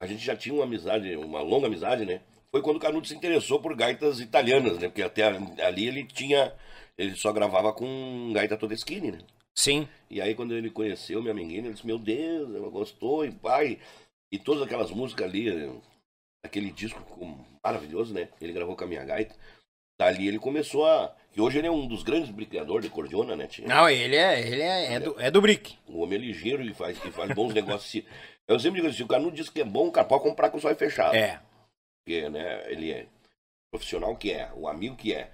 a 0.00 0.06
gente 0.06 0.24
já 0.24 0.36
tinha 0.36 0.54
uma 0.54 0.64
amizade, 0.64 1.14
uma 1.16 1.40
longa 1.42 1.66
amizade, 1.66 2.04
né? 2.04 2.20
Foi 2.50 2.62
quando 2.62 2.76
o 2.76 2.80
Canudo 2.80 3.06
se 3.06 3.14
interessou 3.14 3.60
por 3.60 3.74
gaitas 3.74 4.20
italianas, 4.20 4.78
né? 4.78 4.88
Porque 4.88 5.02
até 5.02 5.24
ali 5.24 5.86
ele 5.86 6.04
tinha. 6.04 6.52
Ele 6.98 7.14
só 7.14 7.32
gravava 7.32 7.72
com 7.72 8.32
gaita 8.34 8.56
Todeschini, 8.56 9.12
né? 9.12 9.18
Sim. 9.54 9.88
E 10.10 10.20
aí 10.20 10.34
quando 10.34 10.54
ele 10.54 10.70
conheceu 10.70 11.22
minha 11.22 11.34
menina, 11.34 11.66
ele 11.66 11.74
disse, 11.74 11.86
meu 11.86 11.98
Deus, 11.98 12.54
ela 12.54 12.68
gostou, 12.70 13.24
e 13.24 13.30
pai. 13.30 13.78
E 14.30 14.38
todas 14.38 14.62
aquelas 14.62 14.90
músicas 14.90 15.26
ali, 15.26 15.70
aquele 16.44 16.70
disco 16.70 17.00
maravilhoso, 17.64 18.14
né? 18.14 18.28
Ele 18.40 18.52
gravou 18.52 18.74
com 18.76 18.84
a 18.84 18.86
minha 18.86 19.04
gaita. 19.04 19.34
Dali 20.00 20.26
ele 20.28 20.38
começou 20.38 20.86
a. 20.86 21.14
E 21.34 21.40
hoje 21.40 21.58
ele 21.58 21.66
é 21.66 21.70
um 21.70 21.86
dos 21.86 22.02
grandes 22.02 22.30
brincadores 22.30 22.84
de 22.84 22.90
cordiona, 22.90 23.34
né, 23.34 23.46
tia? 23.46 23.66
Não, 23.66 23.88
ele 23.88 24.16
é, 24.16 24.40
ele 24.40 24.60
é, 24.60 24.92
é, 24.94 25.00
do, 25.00 25.20
é 25.20 25.30
do 25.30 25.40
Brick. 25.40 25.76
O 25.86 26.02
homem 26.02 26.18
é 26.18 26.20
ligeiro 26.20 26.62
e 26.62 26.74
faz, 26.74 26.98
e 27.04 27.10
faz 27.10 27.32
bons 27.34 27.52
negócios. 27.54 28.04
Eu 28.46 28.60
sempre 28.60 28.80
digo 28.80 28.92
assim, 28.92 29.02
o 29.02 29.08
Canudo 29.08 29.34
diz 29.34 29.48
que 29.48 29.60
é 29.60 29.64
bom, 29.64 29.88
o 29.88 29.92
cara 29.92 30.06
pode 30.06 30.22
comprar 30.22 30.50
com 30.50 30.58
os 30.58 30.64
olhos 30.64 30.78
fechados. 30.78 31.16
É. 31.16 31.40
Porque, 32.04 32.28
né, 32.28 32.70
ele 32.70 32.92
é 32.92 33.06
profissional 33.70 34.14
que 34.16 34.30
é, 34.30 34.50
o 34.54 34.68
amigo 34.68 34.96
que 34.96 35.14
é, 35.14 35.30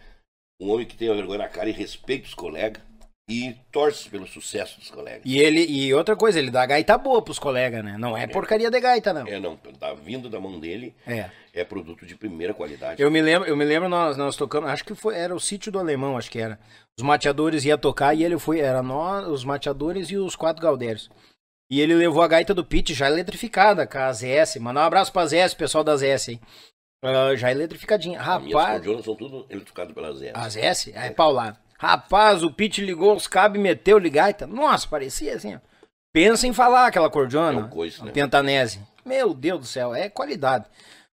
um 0.61 0.71
homem 0.71 0.87
que 0.87 0.97
tem 0.97 1.11
a 1.11 1.15
vergonha 1.15 1.39
na 1.39 1.49
cara 1.49 1.69
e 1.69 1.73
respeita 1.73 2.27
os 2.27 2.35
colegas 2.35 2.83
e 3.29 3.55
torce 3.71 4.09
pelo 4.09 4.27
sucesso 4.27 4.79
dos 4.81 4.91
colegas. 4.91 5.21
E 5.25 5.39
ele, 5.39 5.65
e 5.67 5.93
outra 5.93 6.17
coisa, 6.17 6.39
ele 6.39 6.51
dá 6.51 6.65
gaita 6.65 6.97
boa 6.97 7.21
pros 7.21 7.39
colegas, 7.39 7.85
né? 7.85 7.97
Não 7.99 8.17
é 8.17 8.27
porcaria 8.27 8.71
de 8.71 8.81
gaita, 8.81 9.13
não. 9.13 9.27
É, 9.27 9.39
não, 9.39 9.55
tá 9.57 9.93
vindo 9.93 10.31
da 10.31 10.41
mão 10.41 10.59
dele, 10.59 10.95
É. 11.07 11.29
é 11.53 11.63
produto 11.65 12.07
de 12.07 12.15
primeira 12.15 12.55
qualidade. 12.55 13.03
Eu 13.03 13.11
me 13.11 13.21
lembro, 13.21 13.47
eu 13.47 13.57
me 13.57 13.65
lembro 13.67 13.89
nós, 13.89 14.17
nós 14.17 14.35
tocamos, 14.35 14.71
acho 14.71 14.85
que 14.85 14.95
foi, 14.95 15.15
era 15.15 15.35
o 15.35 15.41
sítio 15.41 15.71
do 15.71 15.79
alemão, 15.79 16.17
acho 16.17 16.31
que 16.31 16.39
era. 16.39 16.59
Os 16.99 17.05
mateadores 17.05 17.65
ia 17.67 17.77
tocar 17.77 18.15
e 18.15 18.25
ele 18.25 18.39
foi, 18.39 18.61
era 18.61 18.83
nós, 18.83 19.27
os 19.29 19.45
mateadores 19.45 20.11
e 20.11 20.17
os 20.17 20.35
quatro 20.35 20.63
galdérios. 20.63 21.11
E 21.71 21.83
ele 21.83 21.95
levou 21.95 22.23
a 22.23 22.29
gaita 22.29 22.55
do 22.55 22.65
Pit 22.65 22.95
já 22.95 23.09
eletrificada 23.09 23.87
com 23.87 23.99
a 23.99 24.11
ZS. 24.11 24.57
Mandar 24.57 24.81
um 24.81 24.85
abraço 24.87 25.13
pra 25.13 25.27
ZS, 25.27 25.53
pessoal 25.53 25.85
da 25.85 25.95
ZS 25.99 26.31
aí. 26.31 26.41
Ah, 27.05 27.37
já 27.37 27.51
eletrificadinha. 27.51 28.19
As 28.19 28.43
minhas 28.43 28.55
Rapaz, 28.55 28.73
cordionas 28.79 29.05
são 29.05 29.15
tudo 29.15 29.47
eletrificadas 29.51 29.93
pela 29.95 30.13
Zé. 30.15 30.33
a 30.35 30.49
ZS? 30.49 30.89
É 30.95 31.11
paulado. 31.11 31.59
Rapaz, 31.79 32.43
o 32.43 32.51
Pit 32.51 32.85
ligou 32.85 33.15
os 33.15 33.27
cabos 33.29 33.57
e 33.59 33.63
meteu 33.63 33.97
o 33.99 34.11
gaita. 34.11 34.47
Nossa, 34.47 34.87
parecia 34.89 35.35
assim, 35.35 35.55
ó. 35.55 35.59
Pensa 36.13 36.47
em 36.47 36.53
falar 36.53 36.87
aquela 36.89 37.09
cordiona. 37.09 37.61
É 37.61 37.65
um 37.65 37.69
coice, 37.69 38.05
né? 38.05 38.11
Pentanese. 38.11 38.81
Meu 39.05 39.33
Deus 39.33 39.61
do 39.61 39.67
céu, 39.67 39.95
é 39.95 40.09
qualidade. 40.09 40.65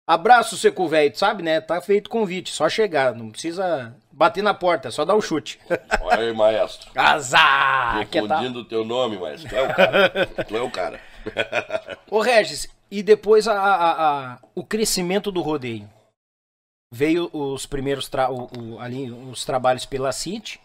Abraço, 0.07 0.57
Seco 0.57 0.87
Velho, 0.89 1.17
sabe, 1.17 1.43
né? 1.43 1.61
Tá 1.61 1.81
feito 1.81 2.11
convite, 2.11 2.51
só 2.53 2.69
chegar, 2.69 3.15
não 3.15 3.31
precisa 3.31 3.95
bater 4.13 4.43
na 4.43 4.53
porta, 4.53 4.89
é 4.89 4.91
só 4.91 5.05
dar 5.05 5.15
o 5.15 5.23
chute. 5.23 5.59
Olha 6.03 6.19
aí, 6.25 6.33
maestro. 6.35 6.91
Azar! 6.99 8.07
Tal? 8.11 8.23
Confundindo 8.23 8.59
o 8.61 8.65
teu 8.65 8.85
nome, 8.85 9.17
maestro. 9.19 9.49
Tu 9.49 9.57
é 9.57 9.63
o 9.63 9.75
cara. 9.75 10.27
tu 10.49 10.57
é 10.57 10.61
o 10.61 10.71
cara. 10.71 11.01
Ô 12.11 12.21
Regis, 12.21 12.69
e 12.91 13.03
depois 13.03 13.47
a, 13.47 13.53
a- 13.59 14.33
a- 14.33 14.39
o 14.55 14.65
crescimento 14.65 15.31
do 15.31 15.41
rodeio? 15.43 15.89
Veio 16.93 17.31
os 17.33 17.67
primeiros 17.67 18.09
tra- 18.09 18.31
o- 18.31 18.49
o- 18.59 18.79
ali, 18.81 19.11
os 19.11 19.45
trabalhos 19.45 19.87
pela 19.87 20.13
City 20.13 20.61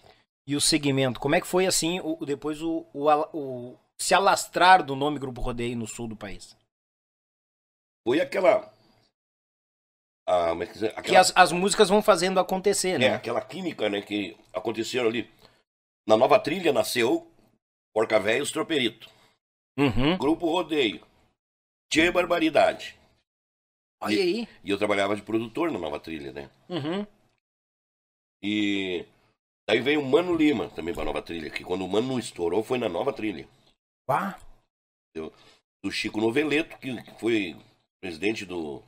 e 0.48 0.56
o 0.56 0.62
segmento. 0.62 1.20
Como 1.20 1.36
é 1.36 1.42
que 1.42 1.48
foi 1.48 1.68
assim 1.68 2.00
o, 2.02 2.26
depois 2.26 2.62
o, 2.62 2.86
o, 2.94 3.76
se 4.00 4.14
alastrar 4.14 4.84
do 4.84 4.96
nome 4.96 5.20
Grupo 5.20 5.42
Rodeio 5.42 5.78
no 5.78 5.88
sul 5.88 6.08
do 6.08 6.16
país? 6.16 6.56
Foi 8.08 8.20
aquela. 8.22 8.72
a, 10.28 10.50
como 10.50 10.64
é 10.64 10.66
que 10.66 10.74
dizer? 10.74 10.94
Que 10.94 11.00
aquela, 11.00 11.20
as, 11.20 11.34
as 11.36 11.52
músicas 11.52 11.90
vão 11.90 12.02
fazendo 12.02 12.40
acontecer, 12.40 12.96
é, 12.96 12.98
né? 13.00 13.10
aquela 13.16 13.42
química, 13.42 13.90
né, 13.90 14.02
que 14.02 14.36
aconteceu 14.54 15.08
ali. 15.08 15.30
Na 16.08 16.18
nova 16.18 16.40
trilha 16.40 16.72
nasceu 16.74 17.32
Porca 17.94 18.20
Véia 18.20 18.40
e 18.40 18.42
os 18.42 18.52
Troperito. 18.52 19.10
Uhum. 19.78 20.18
Grupo 20.18 20.48
Rodeio. 20.48 21.06
Tchê 21.92 22.12
Barbaridade. 22.12 22.98
Olha 24.02 24.18
aí. 24.22 24.48
E 24.64 24.70
eu 24.70 24.78
trabalhava 24.78 25.16
de 25.16 25.22
produtor 25.22 25.72
na 25.72 25.80
nova 25.80 26.00
trilha, 26.00 26.32
né? 26.32 26.50
Uhum. 26.70 27.06
E 28.44 29.06
daí 29.68 29.80
veio 29.80 30.02
o 30.02 30.06
Mano 30.06 30.36
Lima 30.36 30.70
também 30.70 30.94
pra 30.94 31.06
nova 31.06 31.22
trilha, 31.22 31.50
que 31.50 31.64
quando 31.64 31.86
o 31.86 31.90
Mano 31.90 32.20
estourou 32.20 32.64
foi 32.64 32.78
na 32.78 32.90
nova 32.90 33.12
trilha. 33.14 33.48
Pá. 34.06 34.40
Do 35.84 35.92
Chico 35.92 36.20
Noveleto, 36.20 36.78
que 36.78 36.94
foi 37.20 37.56
presidente 38.02 38.46
do, 38.46 38.84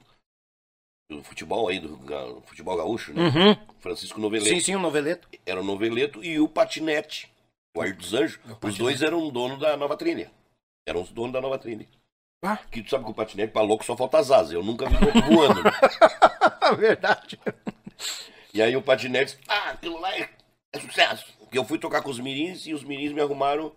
do 1.09 1.23
futebol 1.23 1.69
aí, 1.69 1.79
do 1.79 1.95
ga- 1.97 2.41
futebol 2.41 2.75
gaúcho, 2.77 3.13
né? 3.13 3.21
Uhum. 3.23 3.75
Francisco 3.79 4.19
Noveleto. 4.19 4.49
Sim, 4.49 4.59
sim, 4.59 4.75
o 4.75 4.79
noveleto. 4.79 5.27
Era 5.45 5.61
o 5.61 5.63
Noveleto 5.63 6.23
e 6.23 6.39
o 6.39 6.47
Patinete, 6.49 7.31
o 7.75 7.81
Ayrton 7.81 7.99
dos 8.01 8.13
Anjos. 8.13 8.35
Os 8.45 8.51
Patinete. 8.53 8.77
dois 8.79 9.01
eram 9.01 9.29
dono 9.29 9.57
da 9.57 9.77
nova 9.77 9.95
trilha. 9.95 10.29
Eram 10.85 11.01
os 11.01 11.09
donos 11.11 11.31
da 11.33 11.41
nova 11.41 11.57
trilha. 11.57 11.87
Ah. 12.43 12.57
Que 12.71 12.83
tu 12.83 12.89
sabe 12.89 13.03
que 13.05 13.11
o 13.11 13.15
patinete 13.15 13.51
pra 13.51 13.61
louco 13.61 13.83
só 13.83 13.95
falta 13.97 14.19
as 14.19 14.29
asas. 14.31 14.51
Eu 14.53 14.63
nunca 14.63 14.87
vi 14.87 14.95
louco 14.97 15.21
voando. 15.21 15.63
né? 15.63 15.71
Verdade. 16.77 17.39
E 18.53 18.61
aí 18.61 18.75
o 18.75 18.81
patinete, 18.81 19.37
ah, 19.47 19.71
aquilo 19.71 19.99
lá 19.99 20.15
é, 20.17 20.29
é 20.73 20.79
sucesso. 20.79 21.25
Porque 21.39 21.57
eu 21.57 21.65
fui 21.65 21.79
tocar 21.79 22.01
com 22.01 22.09
os 22.09 22.19
mirins 22.19 22.65
e 22.67 22.73
os 22.73 22.83
mirins 22.83 23.11
me 23.13 23.21
arrumaram. 23.21 23.75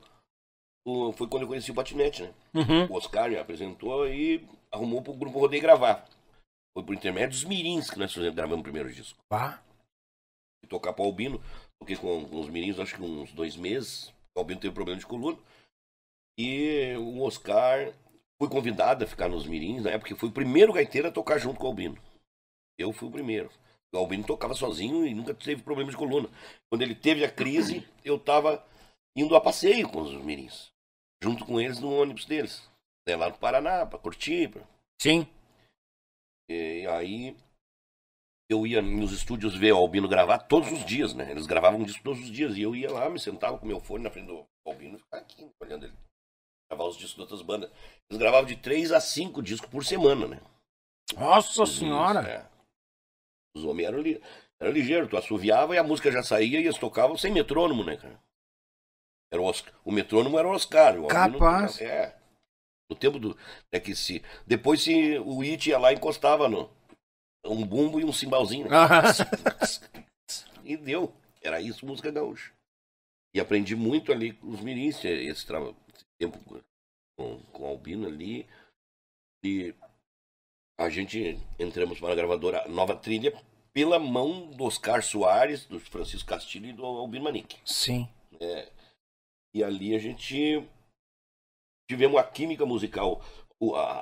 o- 0.87 1.13
foi 1.13 1.27
quando 1.29 1.43
eu 1.43 1.49
conheci 1.49 1.71
o 1.71 1.75
patinete, 1.75 2.23
né? 2.23 2.35
Uhum. 2.55 2.87
O 2.91 2.97
Oscar 2.97 3.29
me 3.31 3.39
apresentou 3.39 4.07
e 4.09 4.47
arrumou 4.73 5.03
pro 5.03 5.13
grupo 5.15 5.39
Rodeio 5.39 5.63
gravar. 5.63 6.07
Foi 6.77 6.85
por 6.85 6.95
intermédio 6.95 7.31
dos 7.31 7.45
mirins 7.45 7.91
que 7.91 7.99
nós 7.99 8.15
gravamos 8.17 8.61
o 8.61 8.63
primeiro 8.65 8.93
disco. 8.93 9.19
Pá. 9.29 9.63
E 10.65 10.67
tocar 10.69 10.93
pro 10.93 11.05
Albino, 11.05 11.43
toquei 11.81 11.97
com, 11.97 12.29
com 12.29 12.41
os 12.41 12.49
mirins 12.49 12.79
acho 12.79 12.95
que 12.97 13.03
uns 13.03 13.33
dois 13.33 13.57
meses. 13.57 14.13
O 14.37 14.41
Albino 14.41 14.61
teve 14.61 14.75
problema 14.75 14.99
de 15.01 15.07
coluna. 15.07 15.39
E 16.39 16.95
o 16.99 17.23
Oscar 17.23 17.93
foi 18.41 18.49
convidado 18.49 19.05
a 19.05 19.07
ficar 19.07 19.29
nos 19.29 19.47
mirins, 19.47 19.83
na 19.85 19.91
época 19.91 20.15
que 20.15 20.19
foi 20.19 20.31
o 20.31 20.33
primeiro 20.33 20.73
gaiteiro 20.73 21.09
a 21.09 21.13
tocar 21.13 21.39
junto 21.39 21.61
com 21.61 21.67
o 21.67 21.69
Albino. 21.69 21.99
Eu 22.79 22.91
fui 22.91 23.07
o 23.07 23.13
primeiro. 23.13 23.51
O 23.93 23.99
Albino 23.99 24.25
tocava 24.25 24.55
sozinho 24.55 25.07
e 25.07 25.13
nunca 25.13 25.35
teve 25.35 25.63
problema 25.63 25.91
de 25.91 25.97
coluna. 25.97 26.31
Quando 26.71 26.81
ele 26.81 26.95
teve 26.95 27.23
a 27.23 27.31
crise, 27.31 27.87
eu 28.03 28.19
tava 28.19 28.65
indo 29.15 29.37
a 29.37 29.41
passeio 29.41 29.87
com 29.91 30.01
os 30.01 30.15
mirins. 30.25 30.73
Junto 31.23 31.45
com 31.45 31.61
eles 31.61 31.79
no 31.79 31.93
ônibus 31.93 32.25
deles. 32.25 32.67
Né, 33.07 33.15
Lá 33.15 33.29
no 33.29 33.37
Paraná, 33.37 33.85
pra 33.85 33.99
curtir. 33.99 34.49
Pra... 34.49 34.63
Sim. 34.99 35.27
E 36.49 36.87
aí 36.87 37.37
eu 38.49 38.67
ia 38.67 38.81
nos 38.81 39.13
estúdios 39.13 39.55
ver 39.55 39.73
o 39.73 39.77
Albino 39.77 40.09
gravar 40.09 40.39
todos 40.39 40.73
os 40.73 40.85
dias, 40.87 41.13
né? 41.13 41.31
Eles 41.31 41.47
gravavam 41.47 41.81
um 41.81 41.85
disco 41.85 42.03
todos 42.03 42.23
os 42.23 42.31
dias. 42.31 42.57
E 42.57 42.63
eu 42.63 42.75
ia 42.75 42.91
lá, 42.91 43.11
me 43.11 43.19
sentava 43.19 43.59
com 43.59 43.67
meu 43.67 43.81
fone 43.81 44.05
na 44.05 44.11
frente 44.11 44.29
do 44.29 44.47
Albino 44.67 44.97
e 44.97 44.99
ficava 44.99 45.23
aqui 45.23 45.51
olhando 45.61 45.85
ele. 45.85 46.10
Gravar 46.71 46.85
os 46.85 46.97
discos 46.97 47.17
de 47.17 47.21
outras 47.23 47.43
bandas. 47.43 47.71
Eles 48.09 48.21
gravavam 48.21 48.47
de 48.47 48.57
três 48.57 48.93
a 48.93 49.01
cinco 49.01 49.43
discos 49.43 49.69
por 49.69 49.85
semana, 49.85 50.29
né? 50.29 50.41
Nossa 51.17 51.65
Os 51.65 51.77
senhora. 51.77 52.21
é. 52.29 52.47
Os 53.57 53.65
homens 53.65 53.89
eram, 53.89 53.99
li... 54.01 54.23
eram 54.61 54.73
ligeiros, 54.73 55.09
tu 55.09 55.17
assoviava 55.17 55.75
e 55.75 55.79
a 55.79 55.83
música 55.83 56.13
já 56.13 56.23
saía 56.23 56.61
e 56.61 56.65
eles 56.65 56.79
tocavam 56.79 57.17
sem 57.17 57.33
metrônomo, 57.33 57.83
né, 57.85 57.97
cara? 57.97 58.21
Era 59.33 59.43
o, 59.43 59.45
Oscar... 59.45 59.75
o 59.85 59.91
metrônomo 59.91 60.39
era 60.39 60.47
o 60.47 60.53
Oscar. 60.53 60.99
O 61.01 61.09
Capaz. 61.09 61.81
É. 61.81 62.17
No 62.89 62.97
tempo 62.97 63.19
do. 63.19 63.37
É 63.73 63.81
que 63.81 63.95
se. 63.95 64.23
Depois 64.47 64.83
se 64.83 65.19
o 65.19 65.43
It 65.43 65.69
ia 65.69 65.79
lá 65.79 65.93
e 65.93 65.97
encostava 65.97 66.49
no. 66.49 66.71
Um 67.45 67.67
bumbo 67.67 68.01
e 68.01 68.05
um 68.05 68.13
cimbalzinho. 68.13 68.69
Né? 68.69 68.77
E 70.63 70.77
deu. 70.77 71.13
Era 71.43 71.61
isso, 71.61 71.85
música 71.85 72.13
gaúcha. 72.13 72.53
E 73.35 73.41
aprendi 73.41 73.75
muito 73.75 74.13
ali 74.13 74.35
com 74.35 74.51
os 74.51 74.61
mirins, 74.61 75.05
esse, 75.05 75.45
tra... 75.45 75.59
tempo 76.21 76.39
com, 77.19 77.39
com 77.53 77.63
o 77.63 77.67
Albino 77.67 78.07
ali. 78.07 78.47
E 79.43 79.75
a 80.79 80.89
gente 80.91 81.39
entramos 81.59 81.99
para 81.99 82.13
a 82.13 82.17
gravadora 82.17 82.69
Nova 82.69 82.95
Trilha 82.95 83.33
pela 83.73 83.99
mão 83.99 84.51
do 84.51 84.65
Oscar 84.65 85.03
Soares, 85.03 85.65
do 85.65 85.81
Francisco 85.81 86.29
Castilho 86.29 86.67
e 86.69 86.73
do 86.73 86.85
Albino 86.85 87.25
Manique. 87.25 87.59
sim. 87.65 88.09
E 89.53 89.65
ali 89.65 89.95
a 89.97 89.99
gente 89.99 90.65
tivemos 91.91 92.21
a 92.21 92.25
química 92.25 92.65
musical. 92.65 93.21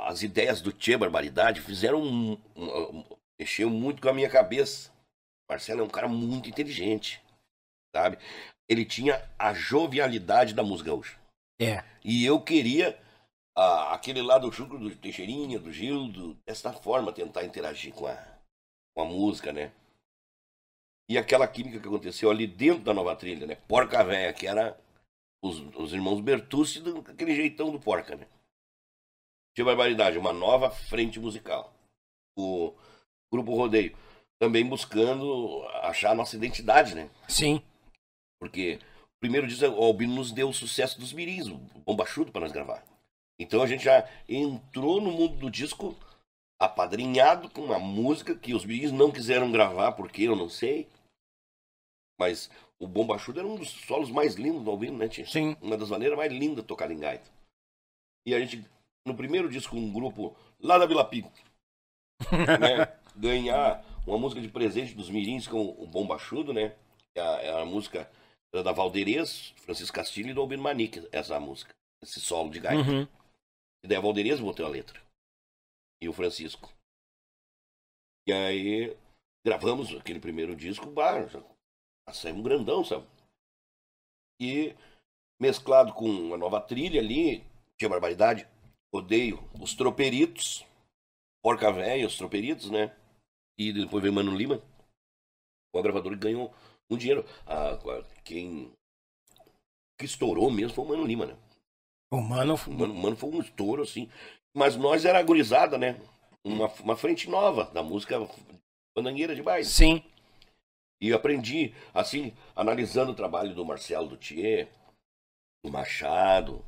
As 0.07 0.23
ideias 0.23 0.61
do 0.61 0.73
Tchê 0.73 0.97
Barbaridade 0.97 1.61
fizeram. 1.63 2.03
um- 2.03 2.33
um- 2.55 3.05
mexeu 3.41 3.71
muito 3.71 4.03
com 4.03 4.09
a 4.09 4.13
minha 4.13 4.29
cabeça. 4.29 4.93
Marcelo 5.51 5.81
é 5.81 5.85
um 5.85 5.89
cara 5.89 6.07
muito 6.07 6.49
inteligente, 6.51 7.21
sabe? 7.97 8.19
Ele 8.69 8.85
tinha 8.85 9.27
a 9.39 9.55
jovialidade 9.55 10.53
da 10.53 10.63
música 10.63 10.91
gaúcha. 10.91 11.19
É. 11.61 11.85
E 12.05 12.25
eu 12.25 12.41
queria 12.41 12.99
aquele 13.91 14.23
lá 14.23 14.39
do 14.39 14.53
Chucro, 14.53 14.79
do 14.79 14.95
Teixeirinha, 14.95 15.59
do 15.59 15.73
Gildo, 15.73 16.39
dessa 16.47 16.73
forma, 16.73 17.13
tentar 17.13 17.45
interagir 17.45 17.93
com 17.93 18.07
a, 18.07 18.15
com 18.95 19.03
a 19.03 19.05
música, 19.05 19.53
né? 19.53 19.73
E 21.11 21.19
aquela 21.19 21.49
química 21.49 21.81
que 21.81 21.89
aconteceu 21.89 22.31
ali 22.31 22.47
dentro 22.47 22.85
da 22.85 22.95
nova 22.95 23.17
trilha, 23.17 23.47
né? 23.47 23.57
Porca 23.57 24.05
Véia, 24.05 24.33
que 24.33 24.47
era 24.47 24.79
os, 25.43 25.59
os 25.75 25.93
irmãos 25.93 26.21
Bertucci, 26.21 26.81
do- 26.81 27.01
aquele 27.01 27.35
jeitão 27.35 27.73
do 27.73 27.81
Porca, 27.81 28.15
né? 28.15 28.29
Tinha 29.57 29.65
barbaridade, 29.65 30.19
uma 30.19 30.33
nova 30.33 30.71
frente 30.71 31.19
musical. 31.19 31.75
O 32.39 32.73
Grupo 33.33 33.57
Rodeio 33.57 33.97
também 34.41 34.65
buscando 34.65 35.67
achar 35.83 36.13
a 36.13 36.15
nossa 36.15 36.37
identidade, 36.37 36.95
né? 36.95 37.11
Sim. 37.29 37.61
Porque 38.41 38.79
primeiro 39.21 39.47
disco, 39.47 39.67
o 39.67 39.85
Albino 39.85 40.15
nos 40.15 40.33
deu 40.33 40.49
o 40.49 40.55
sucesso 40.55 40.99
dos 40.99 41.13
mirins, 41.13 41.49
o 41.49 41.57
bombachudo 41.57 42.33
para 42.33 42.43
nós 42.43 42.53
gravar. 42.53 42.85
Então 43.39 43.63
a 43.63 43.67
gente 43.67 43.85
já 43.85 44.09
entrou 44.29 45.01
no 45.01 45.13
mundo 45.13 45.37
do 45.37 45.51
disco 45.51 45.97
apadrinhado 46.61 47.49
com 47.49 47.63
uma 47.63 47.79
música 47.79 48.35
que 48.35 48.53
os 48.53 48.65
mirins 48.65 48.91
não 48.91 49.13
quiseram 49.13 49.53
gravar, 49.53 49.93
porque 49.93 50.23
eu 50.23 50.35
não 50.35 50.49
sei. 50.49 50.89
Mas 52.19 52.51
o 52.81 52.87
bombachudo 52.87 53.39
era 53.39 53.49
um 53.49 53.57
dos 53.57 53.71
solos 53.71 54.11
mais 54.11 54.35
lindos 54.35 54.65
do 54.65 54.71
Albino, 54.71 54.99
né, 54.99 55.09
Tia? 55.09 55.27
Sim. 55.27 55.57
Uma 55.61 55.77
das 55.77 55.91
maneiras 55.91 56.17
mais 56.17 56.33
lindas 56.33 56.63
de 56.63 56.69
tocar 56.69 56.91
em 56.91 56.99
gaita. 56.99 57.31
E 58.27 58.35
a 58.35 58.41
gente, 58.41 58.65
no 59.07 59.15
primeiro 59.15 59.49
disco, 59.49 59.77
um 59.77 59.93
grupo 59.93 60.37
lá 60.61 60.79
da 60.79 60.87
Vila 60.87 61.05
Pico, 61.05 61.31
né, 62.61 62.93
ganhar 63.15 63.85
uma 64.07 64.19
música 64.19 64.41
de 64.41 64.49
presente 64.49 64.95
dos 64.95 65.09
Mirins 65.09 65.47
com 65.47 65.61
o 65.61 65.87
Bombachudo, 65.87 66.53
né? 66.53 66.75
É 67.15 67.21
a, 67.21 67.43
é 67.43 67.63
a 67.63 67.65
música 67.65 68.11
da 68.53 68.73
Valderez, 68.73 69.53
Francisco 69.57 69.95
Castilho 69.95 70.31
e 70.31 70.35
do 70.35 70.41
Albino 70.41 70.63
Manique, 70.63 71.07
essa 71.13 71.39
música, 71.39 71.75
esse 72.03 72.21
solo 72.21 72.51
de 72.51 72.61
gaita. 72.61 72.91
Uhum. 72.91 73.09
E 73.83 73.89
daí 73.89 73.97
a 73.97 74.01
Valderez 74.01 74.41
botou 74.41 74.65
a 74.65 74.69
letra. 74.69 75.01
E 76.01 76.09
o 76.09 76.13
Francisco. 76.13 76.73
E 78.27 78.33
aí 78.33 78.97
gravamos 79.45 79.95
aquele 79.95 80.21
primeiro 80.21 80.55
disco, 80.55 80.87
bah, 80.91 81.27
já 81.27 81.43
saímos 82.13 82.43
grandão, 82.43 82.85
sabe? 82.85 83.07
E 84.41 84.75
mesclado 85.41 85.93
com 85.93 86.35
a 86.35 86.37
nova 86.37 86.61
trilha 86.61 87.01
ali, 87.01 87.45
tinha 87.79 87.89
barbaridade, 87.89 88.49
odeio 88.93 89.39
os 89.61 89.75
troperitos, 89.75 90.67
porca 91.43 91.73
véia, 91.73 92.07
os 92.07 92.17
troperitos, 92.17 92.71
né? 92.71 92.95
E 93.59 93.73
depois 93.73 94.03
veio 94.03 94.15
Mano 94.15 94.37
Lima, 94.37 94.63
o 95.73 95.83
gravador 95.83 96.13
que 96.13 96.19
ganhou 96.19 96.55
um 96.91 96.97
dinheiro. 96.97 97.25
Quem 98.25 98.73
que 99.99 100.05
estourou 100.07 100.51
mesmo 100.51 100.75
foi 100.75 100.85
o 100.85 100.89
Mano 100.89 101.05
Lima, 101.05 101.27
né? 101.27 101.37
O 102.11 102.21
mano. 102.21 102.55
O 102.55 102.71
Mano, 102.71 102.95
mano 102.95 103.17
foi 103.17 103.31
um 103.31 103.41
estouro, 103.41 103.83
assim. 103.83 104.09
Mas 104.55 104.77
nós 104.77 105.05
era 105.05 105.23
gurizada, 105.23 105.77
né? 105.77 106.01
Uma, 106.45 106.69
uma 106.81 106.97
frente 106.97 107.29
nova 107.29 107.65
da 107.65 107.83
música 107.83 108.17
bandangueira 108.97 109.35
de 109.35 109.43
baile. 109.43 109.65
Sim. 109.65 110.03
E 111.01 111.13
aprendi, 111.13 111.75
assim, 111.95 112.33
analisando 112.57 113.13
o 113.13 113.15
trabalho 113.15 113.55
do 113.55 113.65
Marcelo 113.65 114.09
Dutier, 114.09 114.69
do 115.65 115.71
Machado, 115.71 116.65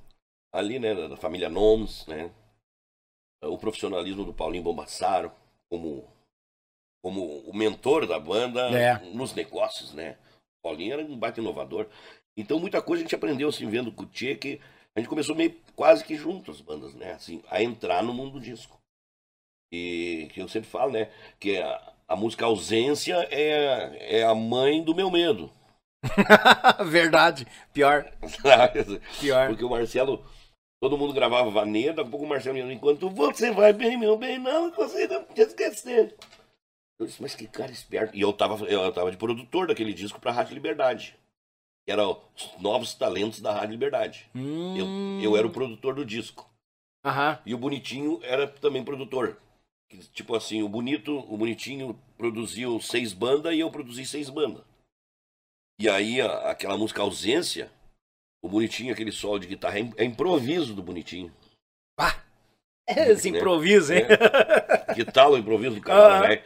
ali, 0.52 0.78
né, 0.78 0.94
da 1.08 1.16
família 1.16 1.48
Nomes, 1.48 2.06
né? 2.06 2.32
O 3.42 3.56
profissionalismo 3.56 4.24
do 4.24 4.34
Paulinho 4.34 4.62
Bombassaro, 4.62 5.32
como, 5.68 6.06
como 7.02 7.38
o 7.40 7.56
mentor 7.56 8.06
da 8.06 8.18
banda 8.18 8.68
É. 8.70 8.98
nos 9.14 9.34
negócios, 9.34 9.94
né? 9.94 10.16
O 10.58 10.68
Paulinho 10.68 10.92
era 10.94 11.02
um 11.02 11.16
baita 11.18 11.40
inovador. 11.40 11.86
Então, 12.36 12.58
muita 12.58 12.80
coisa 12.82 13.02
a 13.02 13.04
gente 13.04 13.14
aprendeu, 13.14 13.48
assim, 13.48 13.68
vendo 13.68 13.90
com 13.92 14.02
o 14.02 14.06
Tchê, 14.06 14.34
que 14.34 14.60
a 14.96 15.00
gente 15.00 15.08
começou 15.08 15.34
meio 15.34 15.54
quase 15.74 16.04
que 16.04 16.16
junto 16.16 16.50
as 16.50 16.60
bandas, 16.60 16.94
né? 16.94 17.12
Assim, 17.12 17.42
a 17.50 17.62
entrar 17.62 18.02
no 18.02 18.12
mundo 18.12 18.32
do 18.32 18.40
disco. 18.40 18.78
E 19.72 20.28
que 20.32 20.40
eu 20.40 20.48
sempre 20.48 20.68
falo, 20.68 20.92
né? 20.92 21.10
Que 21.38 21.58
a, 21.58 21.92
a 22.08 22.16
música 22.16 22.44
ausência 22.44 23.16
é, 23.30 24.18
é 24.20 24.24
a 24.24 24.34
mãe 24.34 24.82
do 24.82 24.94
meu 24.94 25.10
medo. 25.10 25.50
Verdade. 26.86 27.46
Pior. 27.72 28.10
Pior. 29.20 29.48
Porque 29.48 29.64
o 29.64 29.70
Marcelo, 29.70 30.24
todo 30.82 30.98
mundo 30.98 31.12
gravava 31.12 31.50
vaneira, 31.50 31.92
daqui 31.94 32.08
a 32.08 32.10
pouco 32.10 32.26
o 32.26 32.28
Marcelo 32.28 32.58
enquanto 32.72 33.08
você 33.10 33.50
vai 33.50 33.72
bem, 33.72 33.96
meu 33.96 34.16
bem, 34.16 34.38
não 34.38 34.70
consigo 34.72 35.22
te 35.34 35.42
esquecer. 35.42 36.14
Eu 37.00 37.06
disse, 37.06 37.20
mas 37.22 37.34
que 37.34 37.46
cara 37.46 37.72
esperto. 37.72 38.14
E 38.14 38.20
eu 38.20 38.30
tava, 38.32 38.62
eu 38.66 38.92
tava 38.92 39.10
de 39.10 39.16
produtor 39.16 39.66
daquele 39.66 39.94
disco 39.94 40.20
pra 40.20 40.32
Rádio 40.32 40.52
Liberdade. 40.54 41.16
Que 41.86 41.92
era 41.92 42.06
os 42.06 42.20
novos 42.60 42.92
talentos 42.94 43.40
da 43.40 43.52
Rádio 43.54 43.70
Liberdade. 43.70 44.28
Hum. 44.34 44.76
Eu, 45.22 45.30
eu 45.30 45.36
era 45.36 45.46
o 45.46 45.50
produtor 45.50 45.94
do 45.94 46.04
disco. 46.04 46.48
Aham. 47.02 47.38
E 47.46 47.54
o 47.54 47.58
Bonitinho 47.58 48.20
era 48.22 48.46
também 48.46 48.84
produtor. 48.84 49.38
Tipo 50.12 50.36
assim, 50.36 50.62
o 50.62 50.68
Bonito, 50.68 51.18
o 51.32 51.36
Bonitinho 51.38 51.98
produziu 52.18 52.78
seis 52.80 53.14
bandas 53.14 53.54
e 53.54 53.60
eu 53.60 53.70
produzi 53.70 54.04
seis 54.04 54.28
bandas. 54.28 54.62
E 55.80 55.88
aí, 55.88 56.20
a- 56.20 56.50
aquela 56.50 56.76
música 56.76 57.00
Ausência, 57.00 57.72
o 58.44 58.48
Bonitinho, 58.48 58.92
aquele 58.92 59.10
solo 59.10 59.38
de 59.38 59.46
guitarra, 59.46 59.80
é 59.80 59.90
é 59.96 60.04
improviso 60.04 60.74
do 60.74 60.82
Bonitinho. 60.82 61.32
Pá. 61.96 62.22
Esse 62.86 63.30
improviso, 63.30 63.94
hein? 63.94 64.02
É. 64.04 64.94
Que 64.94 65.04
tal 65.04 65.32
o 65.32 65.38
improviso 65.38 65.76
do 65.76 65.80
cara, 65.80 66.18
Aham. 66.18 66.28
né? 66.28 66.44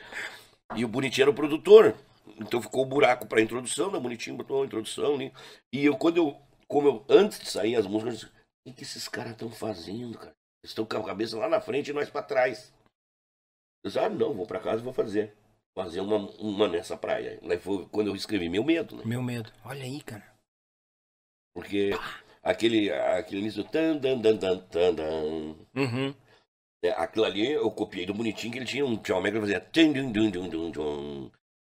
E 0.76 0.84
o 0.84 0.88
Bonitinho 0.88 1.24
era 1.24 1.30
o 1.30 1.34
produtor. 1.34 1.96
Então 2.38 2.60
ficou 2.60 2.82
o 2.82 2.86
buraco 2.86 3.26
pra 3.26 3.40
introdução, 3.40 3.90
né? 3.90 3.98
Bonitinho 3.98 4.36
botou 4.36 4.62
a 4.62 4.66
introdução 4.66 5.14
ali. 5.14 5.32
E 5.72 5.84
eu, 5.84 5.96
quando 5.96 6.16
eu, 6.16 6.40
como 6.66 6.88
eu, 6.88 7.05
antes 7.09 7.38
de 7.38 7.48
sair 7.48 7.76
as 7.76 7.86
músicas, 7.86 8.14
eu 8.14 8.18
disse, 8.18 8.26
o 8.26 8.70
que, 8.70 8.72
que 8.76 8.82
esses 8.82 9.09
caras 9.09 9.32
estão 9.32 9.51
fazendo, 9.51 10.18
cara? 10.18 10.32
Eles 10.62 10.70
estão 10.70 10.84
com 10.84 10.96
a 10.96 11.05
cabeça 11.05 11.38
lá 11.38 11.48
na 11.48 11.60
frente 11.60 11.90
e 11.90 11.92
nós 11.92 12.10
pra 12.10 12.22
trás. 12.22 12.72
Eu 13.84 13.88
disse, 13.90 13.98
ah, 13.98 14.09
não, 14.09 14.34
vou 14.34 14.46
pra 14.46 14.60
casa 14.60 14.80
e 14.80 14.84
vou 14.84 14.92
fazer. 14.92 15.36
Fazer 15.76 16.01
uma, 16.01 16.16
uma 16.40 16.68
nessa 16.68 16.96
praia. 16.96 17.38
Aí 17.42 17.59
foi 17.59 17.86
quando 17.88 18.06
eu 18.06 18.16
escrevi 18.16 18.48
Meu 18.48 18.64
Medo, 18.64 18.96
né? 18.96 19.02
Meu 19.05 19.22
medo. 19.22 19.52
Olha 19.64 19.82
aí, 19.82 20.01
cara. 20.02 20.34
Porque 21.55 21.90
aquele, 22.42 22.90
aquele 22.90 23.42
início. 23.42 23.64
Tan, 23.64 23.96
dan, 23.96 24.18
dan, 24.18 24.36
dan, 24.36 24.59
tan, 24.59 24.94
dan, 24.94 25.56
Uhum. 25.74 26.14
É, 26.85 26.90
aquilo 26.90 27.24
ali 27.24 27.51
eu 27.51 27.70
copiei 27.70 28.05
do 28.05 28.12
bonitinho 28.12 28.52
que 28.52 28.59
ele 28.59 28.66
tinha 28.66 28.85
um 28.85 28.94
tchau 28.98 29.23
que 29.23 29.40
fazia. 29.40 29.66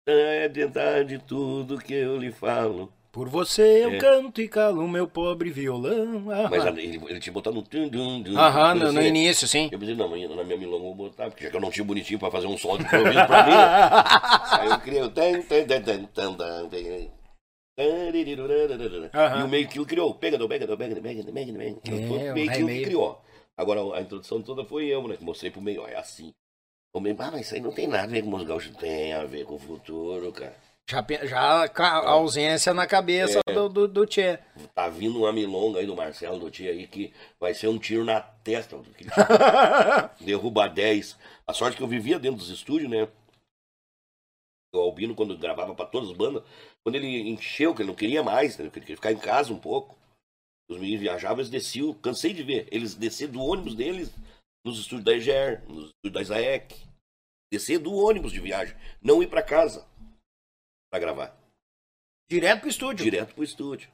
É 0.07 0.49
verdade 0.49 1.19
tudo 1.19 1.77
que 1.77 1.93
eu 1.93 2.16
lhe 2.16 2.31
falo. 2.31 2.93
Por 3.11 3.28
você 3.28 3.85
eu 3.85 3.95
É. 3.95 3.99
canto 3.99 4.40
e 4.40 4.47
calo 4.47 4.85
o 4.85 4.89
meu 4.89 5.09
pobre 5.09 5.51
violão. 5.51 6.31
Aham, 6.31 6.49
Mas 6.51 6.65
ele, 6.66 7.03
ele 7.09 7.19
tinha 7.19 7.32
botado 7.32 7.59
um 7.59 7.62
tum, 7.62 7.89
dum, 7.89 8.23
dum. 8.23 8.39
Aham, 8.39 8.77
no, 8.77 8.93
no 8.93 9.03
início, 9.03 9.49
sim. 9.49 9.69
Eu 9.73 9.78
pensei, 9.81 9.97
não, 9.97 10.09
na 10.09 10.45
minha 10.45 10.57
milonga 10.57 10.85
eu 10.85 10.95
vou 10.95 10.95
botar, 10.95 11.28
porque 11.28 11.43
já 11.43 11.51
que 11.51 11.57
eu 11.57 11.61
não 11.61 11.70
tinha 11.73 11.85
bonitinho 11.85 12.20
pra 12.20 12.31
fazer 12.31 12.47
um 12.47 12.57
som 12.57 12.78
de 12.78 12.85
improviso 12.85 13.27
pra 13.27 13.45
mim. 13.45 14.61
aí 14.61 14.69
eu 14.69 14.78
criei 14.78 15.03
o. 15.03 15.11
E 19.40 19.43
o 19.43 19.49
meio 19.49 19.69
que 19.69 19.81
criou. 19.85 20.15
Pega, 20.15 20.39
do, 20.39 20.49
pega, 20.49 20.66
do, 20.66 20.77
pega, 20.77 20.95
do, 20.95 21.01
pega, 21.03 21.23
do, 21.24 21.32
pega, 21.32 21.53
do, 21.53 21.59
pega. 21.59 21.77
É, 21.89 22.31
o 22.31 22.32
o 22.32 22.35
meio 22.35 22.51
que 22.51 22.59
remeio. 22.59 22.85
criou. 22.85 23.20
Agora 23.59 23.80
a 23.97 24.01
introdução 24.01 24.40
toda 24.40 24.64
foi 24.64 24.86
eu, 24.86 25.06
né? 25.09 25.16
Que 25.16 25.24
mostrei 25.24 25.51
pro 25.51 25.60
meio, 25.60 25.82
ó, 25.82 25.89
é 25.89 25.97
assim. 25.97 26.32
O 26.94 27.01
meio, 27.01 27.16
ah, 27.18 27.30
mas 27.32 27.47
isso 27.47 27.55
aí 27.56 27.60
não 27.60 27.72
tem 27.72 27.89
nada 27.89 28.05
a 28.05 28.06
ver 28.06 28.22
com 28.22 28.32
os 28.35 28.44
gaúchos. 28.44 28.74
Tem 28.76 29.12
a 29.12 29.24
ver 29.24 29.44
com 29.44 29.56
o 29.56 29.59
futuro, 29.59 30.32
cara. 30.32 30.56
Já, 30.89 31.05
já 31.26 31.86
a 31.86 32.10
ausência 32.10 32.72
na 32.72 32.86
cabeça 32.86 33.40
É. 33.47 33.52
do, 33.52 33.68
do, 33.68 33.86
do 33.89 34.06
Tchê. 34.06 34.39
Tá 34.74 34.89
vindo 34.89 35.18
uma 35.18 35.32
milonga 35.32 35.80
aí 35.80 35.86
do 35.86 35.94
Marcelo 35.97 36.39
do 36.39 36.51
Tia 36.51 36.70
aí 36.70 36.86
que 36.86 37.12
vai 37.39 37.52
ser 37.52 37.68
um 37.68 37.78
tiro 37.78 38.05
na 38.05 38.20
testa. 38.22 38.78
Derruba 40.20 40.66
10. 40.68 41.18
A 41.47 41.52
sorte 41.52 41.76
que 41.76 41.82
eu 41.82 41.89
vivia 41.89 42.18
dentro 42.18 42.39
dos 42.39 42.48
estúdios, 42.48 42.89
né? 42.89 43.06
O 44.74 44.78
Albino, 44.78 45.14
quando 45.14 45.36
gravava 45.36 45.74
pra 45.74 45.85
todas 45.85 46.10
as 46.10 46.16
bandas, 46.16 46.43
quando 46.82 46.94
ele 46.94 47.28
encheu, 47.28 47.74
que 47.74 47.82
ele 47.82 47.89
não 47.89 47.97
queria 47.97 48.22
mais, 48.22 48.56
né? 48.56 48.64
ele 48.64 48.70
queria 48.70 48.97
ficar 48.97 49.12
em 49.12 49.18
casa 49.18 49.52
um 49.52 49.59
pouco. 49.59 49.98
Os 50.70 50.77
meninos 50.78 51.01
viajavam, 51.01 51.39
eles 51.39 51.51
desciam, 51.51 51.95
cansei 51.95 52.32
de 52.32 52.43
ver, 52.43 52.69
eles 52.70 52.95
descer 52.95 53.28
do 53.28 53.40
ônibus 53.40 53.74
deles 53.74 54.11
nos 54.65 54.78
estúdios 54.78 55.05
da 55.05 55.12
EGER, 55.15 55.62
nos 55.69 55.86
estúdios 55.86 56.12
da 56.12 56.23
Isaek. 56.23 56.77
Descer 57.51 57.78
do 57.78 57.95
ônibus 57.95 58.32
de 58.32 58.40
viagem, 58.40 58.77
não 59.01 59.23
ir 59.23 59.28
pra 59.28 59.43
casa 59.43 59.86
pra 60.90 61.01
gravar 61.01 61.35
Direto 62.31 62.61
pro 62.61 62.69
estúdio. 62.69 63.05
direto 63.05 63.35
pro 63.35 63.43
estúdio. 63.45 63.89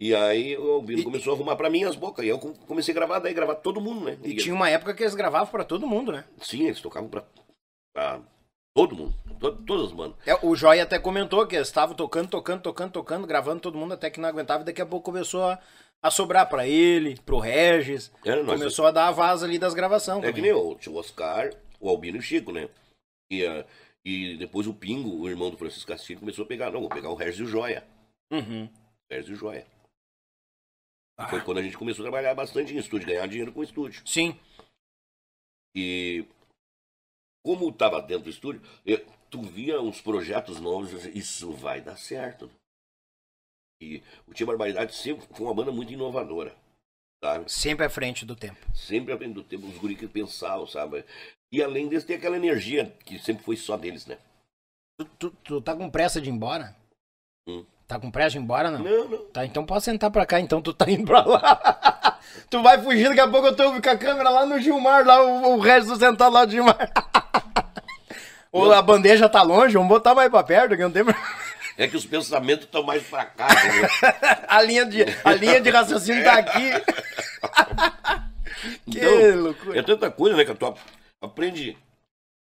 E 0.00 0.12
aí 0.12 0.56
o 0.58 0.72
Albino 0.72 1.02
E- 1.02 1.04
começou 1.04 1.32
a 1.32 1.36
arrumar 1.36 1.54
pra 1.54 1.70
mim 1.70 1.84
as 1.84 1.94
bocas. 1.94 2.24
E 2.24 2.28
eu 2.28 2.38
com- 2.40 2.52
comecei 2.52 2.90
a 2.92 2.94
gravar, 2.96 3.20
daí 3.20 3.32
gravar 3.32 3.54
todo 3.54 3.80
mundo, 3.80 4.04
né? 4.04 4.18
E 4.24 4.34
tinha 4.36 4.52
uma 4.54 4.68
época 4.68 4.92
que 4.92 5.04
eles 5.04 5.14
gravavam 5.14 5.46
pra 5.52 5.64
todo 5.64 5.86
mundo, 5.86 6.10
né? 6.10 6.24
Sim, 6.42 6.64
eles 6.64 6.80
tocavam 6.80 7.08
pra, 7.08 7.24
pra 7.94 8.20
todo 8.76 8.96
mundo, 8.96 9.14
to- 9.38 9.62
todas 9.64 9.86
as 9.86 9.92
bandas. 9.92 10.16
É, 10.26 10.34
o 10.44 10.56
Joia 10.56 10.82
até 10.82 10.98
comentou 10.98 11.46
que 11.46 11.54
eles 11.54 11.68
estavam 11.68 11.94
tocando, 11.94 12.28
tocando, 12.28 12.60
tocando, 12.60 12.90
tocando, 12.90 13.24
gravando 13.26 13.60
todo 13.60 13.78
mundo 13.78 13.94
até 13.94 14.10
que 14.10 14.18
não 14.18 14.28
aguentava 14.28 14.62
e 14.64 14.66
daqui 14.66 14.82
a 14.82 14.86
pouco 14.86 15.04
começou 15.04 15.44
a, 15.44 15.62
a 16.04 16.10
sobrar 16.10 16.46
pra 16.48 16.68
ele, 16.68 17.18
pro 17.22 17.38
Regis. 17.38 18.12
Nós. 18.24 18.44
Começou 18.58 18.86
a 18.86 18.90
dar 18.90 19.08
a 19.08 19.10
vaza 19.10 19.46
ali 19.46 19.58
das 19.58 19.72
gravações. 19.72 20.22
É 20.22 20.30
que 20.32 20.42
nem 20.42 20.52
o, 20.52 20.74
tinha 20.74 20.94
o 20.94 20.98
Oscar, 20.98 21.50
o 21.80 21.88
Albino 21.88 22.18
e 22.18 22.20
o 22.20 22.22
Chico, 22.22 22.52
né? 22.52 22.68
E, 23.32 23.44
ah, 23.46 23.66
e 24.04 24.36
depois 24.36 24.66
o 24.66 24.74
Pingo, 24.74 25.16
o 25.22 25.28
irmão 25.30 25.50
do 25.50 25.56
Francisco 25.56 25.88
Castilho, 25.88 26.20
começou 26.20 26.44
a 26.44 26.48
pegar. 26.48 26.70
Não, 26.70 26.80
vou 26.80 26.90
pegar 26.90 27.08
o 27.08 27.14
Regis 27.14 27.40
e 27.40 27.42
o 27.44 27.46
Joia. 27.46 27.86
Uhum. 28.30 28.68
Regis 29.10 29.30
e 29.30 29.32
o 29.32 29.36
Joia. 29.36 29.66
Ah. 31.18 31.26
Foi 31.28 31.40
quando 31.40 31.58
a 31.58 31.62
gente 31.62 31.78
começou 31.78 32.02
a 32.02 32.10
trabalhar 32.10 32.34
bastante 32.34 32.74
em 32.74 32.76
estúdio, 32.78 33.06
ganhar 33.08 33.26
dinheiro 33.26 33.50
com 33.52 33.60
o 33.60 33.64
estúdio. 33.64 34.02
Sim. 34.06 34.38
E 35.74 36.26
como 37.42 37.70
estava 37.70 38.02
dentro 38.02 38.24
do 38.24 38.30
estúdio, 38.30 38.60
eu- 38.84 39.04
tu 39.30 39.40
via 39.40 39.80
uns 39.80 40.02
projetos 40.02 40.60
novos, 40.60 40.90
dizia, 40.90 41.10
isso 41.16 41.50
vai 41.52 41.80
dar 41.80 41.96
certo. 41.96 42.50
E 43.80 44.02
o 44.26 44.32
Tia 44.32 44.46
Barbaridade 44.46 44.94
sempre 44.94 45.26
foi 45.32 45.46
uma 45.46 45.54
banda 45.54 45.72
muito 45.72 45.92
inovadora, 45.92 46.54
sabe? 47.22 47.50
Sempre 47.50 47.84
à 47.84 47.90
frente 47.90 48.24
do 48.24 48.36
tempo. 48.36 48.58
Sempre 48.74 49.12
aprendendo 49.12 49.42
tempo, 49.42 49.66
os 49.66 49.76
guri 49.76 49.96
que 49.96 50.06
pensavam, 50.06 50.66
sabe? 50.66 51.04
E 51.52 51.62
além 51.62 51.88
deles, 51.88 52.04
tem 52.04 52.16
aquela 52.16 52.36
energia 52.36 52.92
que 53.04 53.18
sempre 53.18 53.44
foi 53.44 53.56
só 53.56 53.76
deles, 53.76 54.06
né? 54.06 54.18
Tu, 54.98 55.04
tu, 55.18 55.30
tu 55.42 55.60
tá 55.60 55.74
com 55.74 55.90
pressa 55.90 56.20
de 56.20 56.28
ir 56.28 56.32
embora? 56.32 56.74
Hum. 57.48 57.64
Tá 57.86 57.98
com 57.98 58.10
pressa 58.10 58.30
de 58.30 58.38
ir 58.38 58.42
embora, 58.42 58.70
não? 58.70 58.78
Não, 58.78 59.08
não. 59.08 59.24
Tá, 59.26 59.44
então 59.44 59.66
pode 59.66 59.84
sentar 59.84 60.10
pra 60.10 60.26
cá, 60.26 60.40
então 60.40 60.62
tu 60.62 60.72
tá 60.72 60.88
indo 60.90 61.04
pra 61.04 61.24
lá. 61.24 62.20
tu 62.48 62.62
vai 62.62 62.80
fugir, 62.82 63.08
daqui 63.08 63.20
a 63.20 63.28
pouco 63.28 63.48
eu 63.48 63.56
tô 63.56 63.70
com 63.70 63.90
a 63.90 63.98
câmera 63.98 64.30
lá 64.30 64.46
no 64.46 64.60
Gilmar, 64.60 65.06
lá 65.06 65.22
o, 65.22 65.56
o 65.56 65.60
resto 65.60 65.96
sentado 65.96 66.32
lá 66.32 66.44
do 66.44 66.52
Gilmar. 66.52 66.92
Ou 68.50 68.72
a 68.72 68.80
bandeja 68.80 69.28
tá 69.28 69.42
longe, 69.42 69.74
vamos 69.74 69.88
botar 69.88 70.14
mais 70.14 70.30
pra 70.30 70.44
perto, 70.44 70.76
que 70.76 70.82
não 70.82 70.90
tem... 70.90 71.04
problema. 71.04 71.28
É 71.76 71.88
que 71.88 71.96
os 71.96 72.06
pensamentos 72.06 72.66
estão 72.66 72.84
mais 72.84 73.02
pra 73.08 73.26
cá, 73.26 73.48
entendeu? 73.50 73.88
a, 74.48 74.62
linha 74.62 74.86
de, 74.86 75.02
a 75.24 75.34
linha 75.34 75.60
de 75.60 75.70
raciocínio 75.70 76.22
tá 76.22 76.38
aqui. 76.38 76.70
que 78.90 78.98
Então, 78.98 79.42
loucura. 79.42 79.78
É 79.78 79.82
tanta 79.82 80.10
coisa, 80.10 80.36
né, 80.36 80.44
que 80.44 80.54
tu 80.54 80.66
ap- 80.66 80.78
aprende 81.20 81.76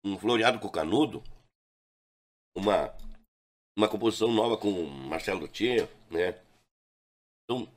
um 0.05 0.19
floreado 0.19 0.59
com 0.59 0.69
canudo, 0.69 1.23
uma, 2.57 2.93
uma 3.79 3.89
composição 3.89 4.33
nova 4.33 4.57
com 4.57 4.69
o 4.71 4.91
Marcelo 4.91 5.41
Luthier, 5.41 5.89
né? 6.11 6.39
Então, 7.45 7.69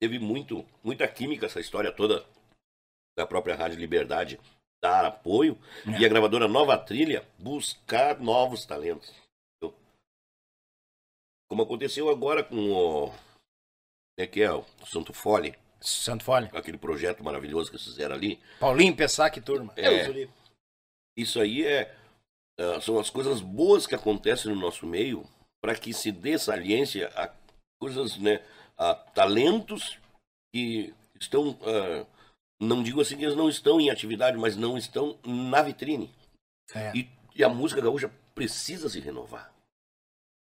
teve 0.00 0.18
muito, 0.18 0.64
muita 0.82 1.06
química 1.06 1.46
essa 1.46 1.60
história 1.60 1.92
toda 1.92 2.24
da 3.16 3.26
própria 3.26 3.54
Rádio 3.56 3.78
Liberdade 3.78 4.40
dar 4.82 5.04
apoio 5.04 5.58
e 5.98 6.04
a 6.04 6.08
gravadora 6.08 6.46
Nova 6.48 6.76
Trilha 6.78 7.26
buscar 7.38 8.18
novos 8.20 8.64
talentos. 8.66 9.12
Como 11.54 11.62
aconteceu 11.62 12.10
agora 12.10 12.42
com 12.42 12.72
o. 12.72 13.14
Né, 14.18 14.26
que 14.26 14.42
é 14.42 14.52
o 14.52 14.64
Santo 14.84 15.12
Fole, 15.12 15.56
Santo 15.80 16.24
Fole. 16.24 16.50
aquele 16.52 16.76
projeto 16.76 17.22
maravilhoso 17.22 17.70
que 17.70 17.76
eles 17.76 17.86
fizeram 17.86 18.16
ali. 18.16 18.40
Paulinho 18.58 18.96
Pessac, 18.96 19.40
turma. 19.40 19.72
É. 19.76 20.28
Isso 21.16 21.40
aí 21.40 21.64
é, 21.64 21.96
ah, 22.58 22.80
são 22.80 22.98
as 22.98 23.08
coisas 23.08 23.40
boas 23.40 23.86
que 23.86 23.94
acontecem 23.94 24.52
no 24.52 24.60
nosso 24.60 24.84
meio 24.84 25.24
para 25.62 25.76
que 25.76 25.92
se 25.92 26.10
dê 26.10 26.36
saliência 26.36 27.06
a 27.14 27.32
coisas, 27.80 28.16
né, 28.18 28.44
a 28.76 28.92
talentos 28.92 29.96
que 30.52 30.92
estão, 31.20 31.56
ah, 31.62 32.04
não 32.60 32.82
digo 32.82 33.00
assim 33.00 33.16
que 33.16 33.22
eles 33.22 33.36
não 33.36 33.48
estão 33.48 33.80
em 33.80 33.90
atividade, 33.90 34.36
mas 34.36 34.56
não 34.56 34.76
estão 34.76 35.16
na 35.24 35.62
vitrine. 35.62 36.12
É. 36.74 36.90
E, 36.96 37.08
e 37.32 37.44
a 37.44 37.48
música 37.48 37.80
gaúcha 37.80 38.10
precisa 38.34 38.88
se 38.88 38.98
renovar. 38.98 39.54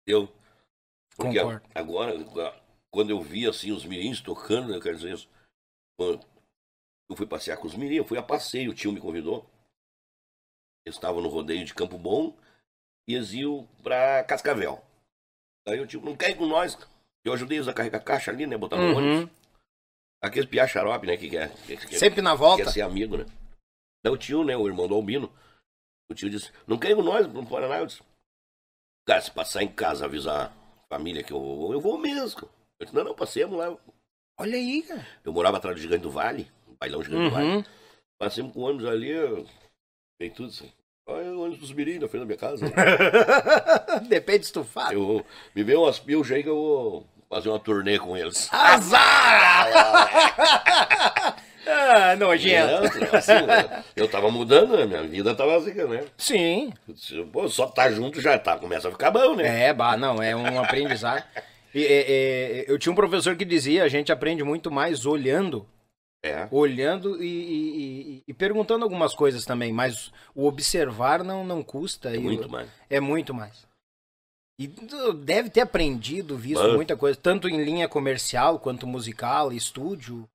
Entendeu? 0.08 0.32
Porque 1.20 1.38
a- 1.38 1.44
Concordo. 1.44 1.68
agora, 1.76 2.48
a- 2.48 2.62
quando 2.92 3.10
eu 3.10 3.22
vi 3.22 3.46
assim 3.48 3.72
os 3.72 3.86
mirins 3.86 4.22
tocando, 4.22 4.74
eu 4.74 4.82
quero 4.82 4.96
dizer 4.96 5.14
isso, 5.14 5.30
eu 6.00 7.16
fui 7.16 7.28
passear 7.28 7.58
com 7.58 7.68
os 7.68 7.76
mirins, 7.76 7.98
eu 7.98 8.06
fui 8.06 8.18
a 8.18 8.24
passeio, 8.24 8.72
o 8.72 8.74
tio 8.74 8.92
me 8.92 9.02
convidou. 9.02 9.46
Eles 10.86 10.96
estavam 10.96 11.22
no 11.22 11.30
rodeio 11.30 11.66
de 11.66 11.74
Campo 11.74 11.98
Bom 11.98 12.36
e 13.08 13.16
eles 13.16 13.34
iam 13.34 13.68
pra 13.84 14.24
Cascavel. 14.24 14.82
Aí 15.68 15.80
o 15.80 15.86
tio, 15.86 16.02
não 16.02 16.16
quer 16.16 16.32
ir 16.32 16.36
com 16.38 16.48
nós? 16.48 16.78
Eu 17.24 17.34
ajudei 17.34 17.58
eles 17.58 17.68
a 17.68 17.74
carregar 17.74 18.00
caixa 18.04 18.32
ali, 18.32 18.48
né? 18.48 18.58
Botar 18.58 18.78
no 18.78 18.84
Uhum. 18.92 18.96
ônibus. 18.98 19.36
Aqueles 20.22 20.50
piá 20.50 20.66
xarope, 20.68 21.06
né? 21.06 21.18
Que 21.18 21.30
quer, 21.30 21.54
que 21.66 21.98
Sempre 21.98 22.22
na 22.22 22.34
volta. 22.34 22.64
quer 22.64 22.72
ser 22.72 22.82
amigo, 22.82 23.18
né? 23.18 23.26
Daí 24.04 24.14
o 24.14 24.18
tio, 24.18 24.44
né? 24.44 24.56
O 24.56 24.68
irmão 24.68 24.88
do 24.88 24.96
Albino. 24.96 25.32
O 26.10 26.16
tio 26.16 26.30
disse, 26.30 26.52
não 26.66 26.80
quer 26.80 26.92
ir 26.92 26.96
com 26.96 27.04
nós 27.04 27.28
pro 27.28 27.46
Paraná? 27.46 27.78
Eu 27.80 27.86
disse, 27.86 28.02
cara, 29.06 29.22
se 29.22 29.32
passar 29.32 29.62
em 29.62 29.72
casa 29.72 30.06
avisar 30.06 30.48
a 30.52 30.59
família 30.90 31.24
que 31.24 31.32
eu 31.32 31.40
vou, 31.40 31.72
eu 31.72 31.80
vou 31.80 31.98
mesmo. 31.98 32.50
Eu 32.80 32.86
disse, 32.86 32.96
não, 32.96 33.04
não, 33.04 33.16
passemos 33.16 33.58
lá. 33.58 33.78
Olha 34.38 34.58
aí, 34.58 34.82
cara. 34.82 35.06
Eu 35.24 35.32
morava 35.32 35.58
atrás 35.58 35.76
do 35.76 35.82
Gigante 35.82 36.02
do 36.02 36.12
Vale, 36.12 36.50
o 36.68 36.74
bailão 36.80 37.04
Gigante 37.04 37.30
do 37.30 37.32
Vale. 37.32 37.48
Uhum. 37.48 37.64
Passemos 38.18 38.54
com 38.54 38.60
o 38.60 38.64
ônibus 38.64 38.86
ali, 38.88 39.14
tem 40.18 40.32
tudo 40.32 40.50
assim. 40.50 40.72
Olha 41.08 41.32
o 41.32 41.42
ônibus 41.42 41.60
dos 41.60 41.72
mirim 41.74 42.00
na 42.00 42.08
frente 42.08 42.22
da 42.22 42.26
minha 42.26 42.38
casa. 42.38 42.66
Depende 44.08 44.46
estufado. 44.46 44.94
eu, 44.94 45.26
me 45.56 45.64
vê 45.64 45.76
umas 45.76 46.00
pilchas 46.00 46.38
aí 46.38 46.44
que 46.44 46.50
eu 46.50 46.56
vou 46.56 47.08
fazer 47.30 47.50
uma 47.50 47.60
turnê 47.60 47.98
com 47.98 48.16
eles. 48.18 48.48
Azar! 48.52 49.68
ah. 51.92 52.14
É, 52.14 53.18
assim, 53.18 53.34
eu 53.96 54.08
tava 54.08 54.30
mudando, 54.32 54.78
né? 54.78 54.86
minha 54.86 55.04
vida 55.04 55.34
tava 55.36 55.58
assim, 55.58 55.74
né? 55.74 56.06
Sim. 56.18 56.72
Pô, 57.32 57.48
só 57.50 57.68
tá 57.68 57.92
junto 57.92 58.22
já 58.22 58.38
tá, 58.38 58.58
começa 58.58 58.88
a 58.88 58.92
ficar 58.92 59.12
bom, 59.12 59.36
né? 59.36 59.66
É, 59.68 59.74
bah, 59.74 59.98
não, 59.98 60.22
é 60.22 60.36
um 60.36 60.60
aprendizado. 60.62 61.24
E, 61.74 61.84
é, 61.86 62.06
é, 62.12 62.66
eu 62.68 62.80
tinha 62.80 62.92
um 62.92 62.96
professor 62.96 63.36
que 63.36 63.46
dizia, 63.46 63.84
a 63.84 63.88
gente 63.88 64.12
aprende 64.12 64.44
muito 64.44 64.72
mais 64.72 65.06
olhando 65.06 65.68
É. 66.24 66.48
olhando 66.52 67.22
e, 67.24 67.28
e- 67.28 68.24
e- 68.28 68.34
perguntando 68.34 68.84
algumas 68.84 69.14
coisas 69.14 69.46
também, 69.46 69.72
mas 69.72 70.12
o 70.36 70.48
observar 70.48 71.24
não, 71.24 71.44
não 71.46 71.62
custa. 71.64 72.14
É 72.16 72.18
muito 72.20 72.48
o- 72.48 72.52
mais. 72.52 72.68
É 72.90 73.00
muito 73.00 73.34
mais. 73.34 73.68
E 74.60 74.68
deve 75.24 75.50
ter 75.50 75.62
aprendido, 75.62 76.36
visto 76.36 76.62
Bah. 76.62 76.74
muita 76.74 76.98
coisa, 76.98 77.18
tanto 77.18 77.48
em 77.48 77.64
linha 77.64 77.88
comercial 77.88 78.60
quanto 78.60 78.86
musical, 78.86 79.54
estúdio. 79.54 80.28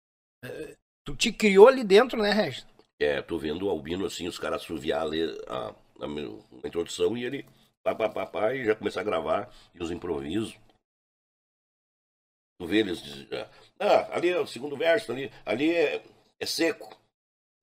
Tu 1.05 1.15
te 1.17 1.33
criou 1.33 1.69
ali 1.69 1.85
dentro, 1.85 2.21
né, 2.21 2.31
Regis? 2.31 2.67
É, 3.01 3.21
tô 3.21 3.39
vendo 3.39 3.67
o 3.67 3.71
Albino 3.71 4.07
assim, 4.07 4.27
os 4.27 4.39
caras 4.39 4.63
assoviar 4.63 5.03
ali 5.03 5.23
a, 5.47 5.69
a, 5.69 6.07
a 6.63 6.67
introdução 6.69 7.17
e 7.17 7.25
ele 7.25 7.47
pá, 7.83 7.95
pá, 7.95 8.09
pá, 8.09 8.27
pá, 8.27 8.55
e 8.55 8.65
já 8.65 8.75
começar 8.75 9.01
a 9.01 9.05
gravar 9.05 9.53
e 9.75 9.83
os 9.83 9.91
improvisos. 9.91 10.57
Tu 12.59 12.67
vê 12.67 12.79
eles 12.79 13.03
ah, 13.81 14.17
ali 14.17 14.31
é 14.31 14.39
o 14.39 14.47
segundo 14.47 14.77
verso, 14.77 15.13
ali, 15.13 15.31
ali 15.45 15.75
é, 15.75 16.03
é 16.41 16.47
seco, 16.47 16.97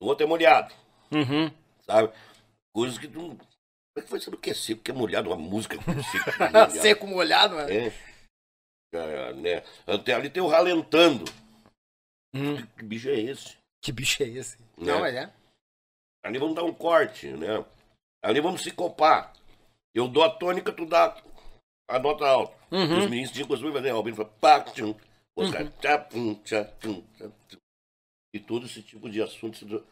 o 0.02 0.08
outro 0.08 0.26
é 0.26 0.30
molhado, 0.30 0.74
Uhum. 1.12 1.52
sabe? 1.86 2.14
Coisas 2.74 2.98
que 2.98 3.08
tu. 3.08 3.22
Como 3.22 3.40
é 3.98 4.02
que 4.02 4.12
vai 4.12 4.20
saber 4.22 4.38
o 4.38 4.40
que 4.40 4.52
é 4.52 4.54
seco, 4.54 4.82
o 4.82 4.84
que 4.84 4.92
é 4.92 4.94
molhado? 4.94 5.30
Uma 5.30 5.38
música 5.38 5.78
seco. 5.82 6.38
molhado. 6.44 6.72
Seco 6.74 7.08
molhado, 7.08 7.56
né? 7.56 7.88
É. 7.88 8.12
É, 8.94 9.34
né? 9.34 9.64
Até 9.88 10.14
ali 10.14 10.30
tem 10.30 10.44
o 10.44 10.48
ralentando. 10.48 11.24
Hum, 12.34 12.66
Que 12.78 12.84
bicho 12.84 13.10
é 13.10 13.20
esse? 13.20 13.58
que 13.84 13.92
bicho 13.92 14.22
é 14.24 14.28
esse? 14.28 14.58
Né? 14.60 14.66
Não, 14.78 15.06
é. 15.06 15.34
Ali 16.24 16.38
vamos 16.38 16.56
dar 16.56 16.64
um 16.64 16.74
corte, 16.74 17.28
né? 17.28 17.66
Ali 18.24 18.40
vamos 18.40 18.62
se 18.62 18.72
copar. 18.72 19.34
Eu 19.94 20.08
dou 20.08 20.24
a 20.24 20.30
tônica, 20.30 20.72
tu 20.72 20.86
dá 20.86 21.22
a 21.90 22.00
nota 22.00 22.26
alta. 22.28 22.56
Uhum. 22.72 23.00
Os 23.00 23.06
meninos 23.10 23.32
tinham 23.32 23.48
costume 23.48 23.74
fazer, 23.74 23.90
Albino 23.90 24.16
fala, 24.18 24.30
pá, 24.40 24.62
tchum. 24.62 24.94
Caras, 25.52 25.74
tchá, 25.80 26.66
tchum. 26.80 27.04
E 28.34 28.40
todo 28.40 28.66
esse 28.66 28.82
tipo 28.84 29.10
de 29.10 29.22
assunto 29.22 29.66
do- 29.66 29.86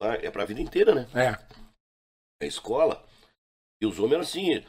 ah, 0.00 0.14
é 0.16 0.30
pra 0.30 0.44
vida 0.44 0.60
inteira, 0.60 0.94
né? 0.94 1.08
É. 1.14 2.42
É 2.42 2.46
escola. 2.46 3.06
E 3.80 3.86
os 3.86 3.98
homens 3.98 4.12
eram 4.12 4.22
assim, 4.22 4.64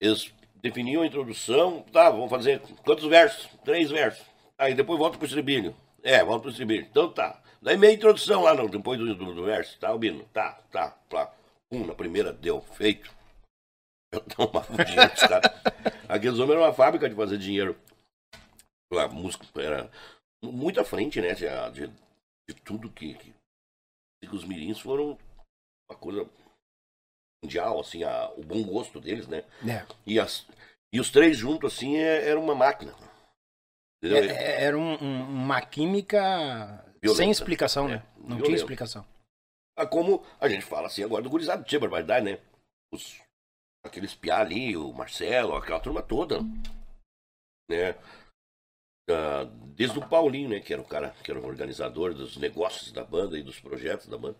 eles 0.00 0.32
definiam 0.56 1.02
a 1.02 1.06
introdução, 1.06 1.82
tá, 1.82 2.08
vamos 2.10 2.30
fazer 2.30 2.60
quantos 2.84 3.04
versos? 3.06 3.46
Três 3.64 3.90
versos. 3.90 4.24
Aí 4.56 4.74
depois 4.74 4.98
volta 4.98 5.18
pro 5.18 5.26
estribilho. 5.26 5.76
É, 6.04 6.22
volta 6.22 6.42
pro 6.42 6.50
estribilho. 6.50 6.86
Então 6.88 7.10
tá. 7.12 7.42
Daí 7.62 7.76
meia 7.78 7.94
introdução 7.94 8.42
lá, 8.42 8.54
não, 8.54 8.66
depois 8.66 8.98
do, 8.98 9.14
do, 9.14 9.34
do 9.34 9.44
verso. 9.44 9.78
Tá, 9.80 9.88
Albino? 9.88 10.22
Tá, 10.26 10.52
tá, 10.70 10.90
tá. 11.08 11.34
Pum, 11.70 11.86
na 11.86 11.94
primeira 11.94 12.32
deu, 12.32 12.60
feito. 12.60 13.10
Eu 14.12 14.20
dinheiro 14.84 15.10
dos 15.10 15.20
caras. 15.20 15.50
Aqueles 16.08 16.38
homens 16.38 16.52
eram 16.52 16.62
uma 16.62 16.72
fábrica 16.74 17.08
de 17.08 17.16
fazer 17.16 17.38
dinheiro. 17.38 17.76
A 18.92 19.08
música 19.08 19.44
era 19.60 19.90
muito 20.44 20.78
à 20.78 20.84
frente, 20.84 21.20
né? 21.20 21.34
De, 21.34 21.46
de, 21.72 21.92
de 22.48 22.54
tudo 22.62 22.90
que, 22.90 23.14
que, 23.14 23.34
que 24.22 24.36
os 24.36 24.44
mirins 24.44 24.78
foram 24.78 25.18
uma 25.90 25.98
coisa 25.98 26.28
mundial, 27.42 27.80
assim, 27.80 28.04
a, 28.04 28.30
o 28.36 28.44
bom 28.44 28.62
gosto 28.62 29.00
deles, 29.00 29.26
né? 29.26 29.44
É. 29.66 29.84
E, 30.06 30.20
as, 30.20 30.46
e 30.92 31.00
os 31.00 31.10
três 31.10 31.36
juntos, 31.36 31.74
assim, 31.74 31.96
é- 31.96 32.28
era 32.28 32.38
uma 32.38 32.54
máquina. 32.54 32.94
Entendeu? 34.08 34.30
É- 34.30 34.36
é- 34.36 34.64
Era 34.64 34.78
um- 34.78 35.02
um- 35.02 35.28
uma 35.44 35.60
química 35.60 36.84
Violenta. 37.00 37.22
sem 37.22 37.30
explicação, 37.30 37.88
né? 37.88 37.96
É, 37.96 38.18
Não 38.18 38.26
tinha 38.28 38.36
violenta. 38.38 38.56
explicação. 38.56 39.06
Ah, 39.76 39.86
Como 39.86 40.24
a 40.40 40.48
gente 40.48 40.64
fala 40.64 40.86
assim 40.86 41.02
agora 41.02 41.22
do 41.22 41.30
gurizado, 41.30 41.64
tinha 41.64 41.80
barbaridade, 41.80 42.24
né? 42.24 42.38
Os, 42.92 43.20
aqueles 43.84 44.14
piá 44.14 44.40
ali, 44.40 44.76
o 44.76 44.92
Marcelo, 44.92 45.56
aquela 45.56 45.80
turma 45.80 46.02
toda. 46.02 46.40
Né? 47.68 47.94
Ah, 49.10 49.44
desde 49.74 49.98
o 49.98 50.08
Paulinho, 50.08 50.48
né? 50.50 50.60
Que 50.60 50.72
era 50.72 50.82
o 50.82 50.86
cara, 50.86 51.10
que 51.22 51.30
era 51.30 51.40
o 51.40 51.46
organizador 51.46 52.14
dos 52.14 52.36
negócios 52.36 52.92
da 52.92 53.04
banda 53.04 53.38
e 53.38 53.42
dos 53.42 53.58
projetos 53.60 54.06
da 54.06 54.16
banda. 54.16 54.36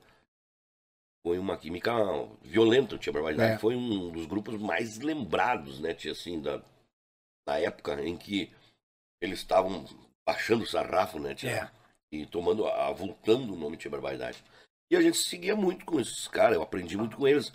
Foi 1.26 1.38
uma 1.38 1.56
química 1.56 1.92
violenta, 2.42 2.98
Tia 2.98 3.12
Barbaridade. 3.12 3.54
É. 3.54 3.58
Foi 3.58 3.74
um 3.74 4.10
dos 4.12 4.26
grupos 4.26 4.60
mais 4.60 4.98
lembrados, 4.98 5.80
né, 5.80 5.94
tia, 5.94 6.12
assim, 6.12 6.38
da, 6.40 6.62
da 7.48 7.58
época 7.58 7.94
em 8.04 8.14
que 8.16 8.52
eles 9.24 9.40
estavam 9.40 9.84
baixando 10.26 10.64
o 10.64 10.66
sarrafo, 10.66 11.18
né, 11.18 11.34
tia? 11.34 11.50
É. 11.50 12.16
e 12.16 12.26
tomando, 12.26 12.66
avultando 12.66 13.52
o 13.52 13.56
nome 13.56 13.76
Tia 13.76 13.90
Barbaridade. 13.90 14.42
E 14.90 14.96
a 14.96 15.02
gente 15.02 15.18
seguia 15.18 15.56
muito 15.56 15.84
com 15.84 15.98
esses 15.98 16.28
caras, 16.28 16.56
eu 16.56 16.62
aprendi 16.62 16.96
muito 16.96 17.16
com 17.16 17.26
eles. 17.26 17.52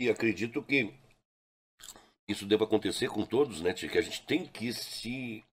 E 0.00 0.08
acredito 0.08 0.62
que 0.62 0.94
isso 2.28 2.46
deva 2.46 2.64
acontecer 2.64 3.08
com 3.08 3.24
todos, 3.24 3.60
né, 3.60 3.72
tia? 3.72 3.88
Que 3.88 3.98
a 3.98 4.02
gente 4.02 4.24
tem 4.26 4.46
que 4.46 4.72
se 4.72 5.44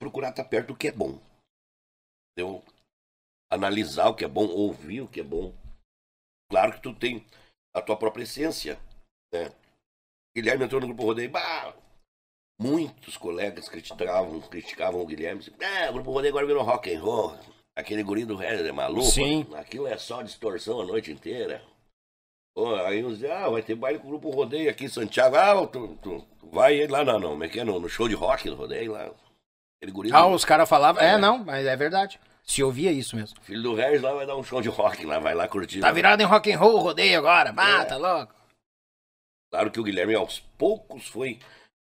procurar 0.00 0.30
estar 0.30 0.44
perto 0.44 0.68
do 0.68 0.76
que 0.76 0.88
é 0.88 0.92
bom. 0.92 1.20
Entendeu? 2.32 2.62
Analisar 3.50 4.08
o 4.08 4.14
que 4.14 4.24
é 4.24 4.28
bom, 4.28 4.46
ouvir 4.46 5.02
o 5.02 5.08
que 5.08 5.20
é 5.20 5.24
bom. 5.24 5.54
Claro 6.50 6.72
que 6.72 6.82
tu 6.82 6.94
tem 6.94 7.24
a 7.74 7.80
tua 7.80 7.96
própria 7.96 8.24
essência, 8.24 8.78
né? 9.32 9.50
Guilherme 10.36 10.64
entrou 10.64 10.80
no 10.80 10.88
grupo 10.88 11.04
Rodeio, 11.04 11.30
bah, 11.30 11.74
muitos 12.58 13.16
colegas 13.16 13.68
criticavam, 13.68 14.40
criticavam 14.42 15.00
o 15.00 15.06
Guilherme. 15.06 15.42
Ah, 15.60 15.90
o 15.90 15.94
grupo 15.94 16.12
Rodeio 16.12 16.32
agora 16.32 16.46
virou 16.46 16.62
rock 16.62 16.94
and 16.94 17.00
roll. 17.00 17.36
Aquele 17.76 18.02
guri 18.02 18.24
do 18.24 18.40
é 18.40 18.70
maluco. 18.72 19.02
Sim. 19.06 19.46
Aquilo 19.54 19.86
é 19.88 19.96
só 19.96 20.22
distorção 20.22 20.80
a 20.80 20.84
noite 20.84 21.10
inteira. 21.10 21.60
Pô, 22.54 22.72
aí 22.76 23.04
uns 23.04 23.14
dizem, 23.18 23.32
ah, 23.32 23.48
vai 23.48 23.62
ter 23.62 23.74
baile 23.74 23.98
com 23.98 24.06
o 24.06 24.10
grupo 24.10 24.30
Rodeio 24.30 24.70
aqui 24.70 24.84
em 24.84 24.88
Santiago. 24.88 25.34
Ah, 25.34 25.66
tu, 25.66 25.98
tu, 26.00 26.24
tu 26.38 26.46
vai 26.52 26.86
lá, 26.86 27.04
não, 27.04 27.18
não, 27.18 27.42
é 27.42 27.58
é? 27.58 27.64
No, 27.64 27.80
no 27.80 27.88
show 27.88 28.08
de 28.08 28.14
rock 28.14 28.48
do 28.48 28.54
Rodeio 28.54 28.92
lá. 28.92 29.10
Aquele 29.80 29.90
guri 29.92 30.10
Ah, 30.12 30.22
do, 30.22 30.28
os 30.28 30.44
caras 30.44 30.68
falavam. 30.68 31.02
É. 31.02 31.14
É. 31.14 31.18
não, 31.18 31.38
mas 31.38 31.66
é 31.66 31.76
verdade. 31.76 32.20
Se 32.44 32.62
ouvia 32.62 32.92
isso 32.92 33.16
mesmo. 33.16 33.40
filho 33.40 33.62
do 33.62 33.74
Regis 33.74 34.02
lá 34.02 34.12
vai 34.12 34.26
dar 34.26 34.36
um 34.36 34.44
show 34.44 34.60
de 34.62 34.68
rock 34.68 35.04
lá, 35.04 35.18
vai 35.18 35.34
lá 35.34 35.48
curtir. 35.48 35.80
Tá 35.80 35.88
lá. 35.88 35.92
virado 35.92 36.22
em 36.22 36.26
rock 36.26 36.52
and 36.52 36.58
roll, 36.58 36.78
rodeio 36.78 37.18
agora. 37.18 37.52
Ah, 37.56 37.82
É. 37.90 37.96
louco. 37.96 38.34
Claro 39.50 39.70
que 39.70 39.80
o 39.80 39.84
Guilherme 39.84 40.14
aos 40.14 40.40
poucos 40.58 41.08
foi, 41.08 41.40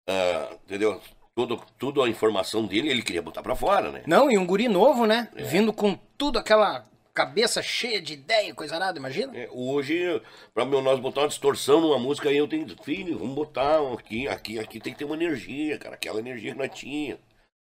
ah, 0.08 0.56
entendeu? 0.64 1.00
Tudo, 1.34 1.62
tudo 1.78 2.02
a 2.02 2.08
informação 2.08 2.66
dele 2.66 2.88
ele 2.88 3.02
queria 3.02 3.20
botar 3.20 3.42
pra 3.42 3.54
fora, 3.54 3.90
né? 3.90 4.02
Não, 4.06 4.30
e 4.30 4.38
um 4.38 4.46
guri 4.46 4.68
novo, 4.68 5.06
né? 5.06 5.28
É. 5.34 5.42
Vindo 5.42 5.72
com 5.72 5.94
tudo 6.16 6.38
aquela 6.38 6.86
cabeça 7.12 7.62
cheia 7.62 8.00
de 8.00 8.12
ideia, 8.12 8.54
coisa 8.54 8.78
nada, 8.78 8.98
imagina? 8.98 9.36
É, 9.36 9.48
hoje, 9.50 10.20
pra 10.52 10.64
nós 10.64 11.00
botar 11.00 11.22
uma 11.22 11.28
distorção 11.28 11.80
numa 11.80 11.98
música 11.98 12.28
aí, 12.28 12.36
eu 12.36 12.46
tenho, 12.46 12.66
filho, 12.82 13.18
vamos 13.18 13.34
botar 13.34 13.80
um 13.82 13.94
aqui, 13.94 14.28
aqui, 14.28 14.58
aqui 14.58 14.78
tem 14.78 14.92
que 14.92 14.98
ter 14.98 15.06
uma 15.06 15.14
energia, 15.14 15.78
cara, 15.78 15.94
aquela 15.94 16.20
energia 16.20 16.52
que 16.52 16.58
nós 16.58 16.78
tinha. 16.78 17.18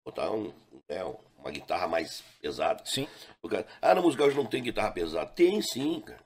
Botar 0.04 0.30
um, 0.30 0.52
né, 0.88 1.04
uma 1.38 1.50
guitarra 1.50 1.86
mais 1.86 2.22
pesada. 2.40 2.82
Sim. 2.84 3.06
Cara, 3.48 3.66
ah, 3.80 3.94
na 3.94 4.02
música 4.02 4.24
hoje 4.24 4.36
não 4.36 4.46
tem 4.46 4.62
guitarra 4.62 4.90
pesada. 4.90 5.30
Tem 5.30 5.62
sim, 5.62 6.00
cara. 6.00 6.20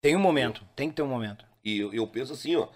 Tem 0.00 0.14
um 0.14 0.20
momento, 0.20 0.64
tem 0.76 0.88
que 0.88 0.96
ter 0.96 1.02
um 1.02 1.08
momento. 1.08 1.44
E 1.64 1.78
eu, 1.78 1.92
eu 1.92 2.06
penso 2.06 2.32
assim, 2.32 2.54
ó, 2.54 2.68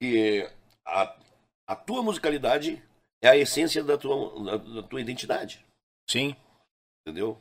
que 0.00 0.46
a, 0.84 1.16
a 1.66 1.76
tua 1.76 2.02
musicalidade 2.02 2.82
é 3.22 3.28
a 3.28 3.36
essência 3.36 3.82
da 3.82 3.96
tua, 3.96 4.44
da, 4.44 4.56
da 4.56 4.82
tua 4.82 5.00
identidade, 5.00 5.64
Sim. 6.08 6.36
entendeu? 7.06 7.38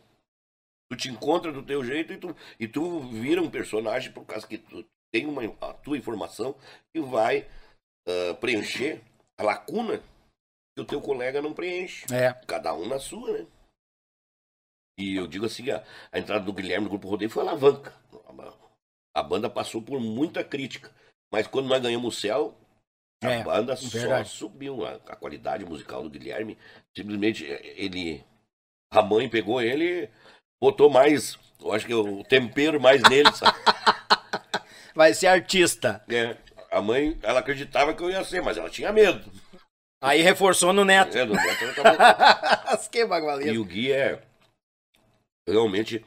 Tu 0.92 0.98
te 0.98 1.10
encontra 1.10 1.52
do 1.52 1.64
teu 1.64 1.84
jeito 1.84 2.14
e 2.14 2.18
tu, 2.18 2.36
e 2.60 2.68
tu 2.68 3.00
vira 3.00 3.42
um 3.42 3.50
personagem 3.50 4.12
por 4.12 4.26
causa 4.26 4.46
que 4.46 4.58
tu 4.58 4.86
tem 5.12 5.26
uma, 5.26 5.44
a 5.62 5.74
tua 5.74 5.98
informação 5.98 6.56
que 6.94 7.02
vai 7.02 7.48
ah, 8.08 8.34
preencher 8.36 9.02
a 9.38 9.44
lacuna 9.44 10.02
que 10.76 10.82
o 10.82 10.86
teu 10.86 11.02
colega 11.02 11.42
não 11.42 11.54
preenche. 11.54 12.06
É. 12.14 12.34
Cada 12.46 12.74
um 12.74 12.88
na 12.88 13.00
sua, 13.00 13.40
né? 13.40 13.48
E 14.98 15.16
eu 15.16 15.28
digo 15.28 15.46
assim, 15.46 15.70
a, 15.70 15.84
a 16.12 16.20
entrada 16.20 16.46
do 16.46 16.54
Guilherme 16.54 16.86
no 16.86 16.90
Grupo 16.90 17.10
Rodeio 17.10 17.30
foi 17.30 17.42
alavanca. 17.44 17.96
A 18.26 19.20
A 19.20 19.24
banda 19.24 19.50
passou 19.50 19.82
por 19.82 20.00
muita 20.00 20.44
crítica. 20.44 20.94
Mas 21.32 21.48
quando 21.48 21.68
nós 21.68 21.82
ganhamos 21.82 22.16
o 22.16 22.20
céu, 22.20 22.58
a 23.24 23.30
É, 23.30 23.44
banda 23.44 23.76
verdade. 23.76 24.30
só 24.30 24.36
subiu. 24.36 24.86
A, 24.86 24.94
a 24.94 25.16
qualidade 25.16 25.66
musical 25.66 26.04
do 26.04 26.10
Guilherme, 26.10 26.58
simplesmente, 26.96 27.46
eh, 27.46 27.74
ele... 27.78 28.24
A 28.94 29.02
mãe 29.02 29.30
pegou 29.30 29.62
ele 29.62 30.04
e 30.04 30.10
botou 30.62 30.90
mais, 30.90 31.40
eu 31.62 31.72
acho 31.72 31.86
que 31.86 31.94
o 31.94 32.24
tempero 32.26 32.80
mais 32.80 33.02
nele, 33.04 33.32
sabe? 33.32 33.58
Vai 34.94 35.14
ser 35.14 35.28
artista. 35.28 36.04
É, 36.10 36.36
a 36.70 36.82
mãe, 36.82 37.18
ela 37.24 37.40
acreditava 37.40 37.94
que 37.94 38.04
eu 38.04 38.10
ia 38.10 38.24
ser, 38.26 38.42
mas 38.42 38.58
ela 38.58 38.70
tinha 38.70 38.92
medo. 38.92 39.32
Aí 40.04 40.22
reforçou 40.22 40.74
no 40.74 40.84
neto. 40.84 41.18
É, 41.18 41.26
do 41.26 41.34
neto 41.34 41.60
que. 43.40 43.50
E 43.50 43.58
o 43.58 43.64
Gui 43.64 43.92
é. 43.92 44.22
Realmente, 45.48 46.04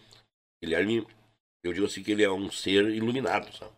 Guilherme, 0.62 1.06
eu 1.62 1.72
digo 1.72 1.86
assim 1.86 2.02
que 2.02 2.10
ele 2.12 2.24
é 2.24 2.30
um 2.30 2.50
ser 2.50 2.84
iluminado, 2.90 3.50
sabe? 3.56 3.72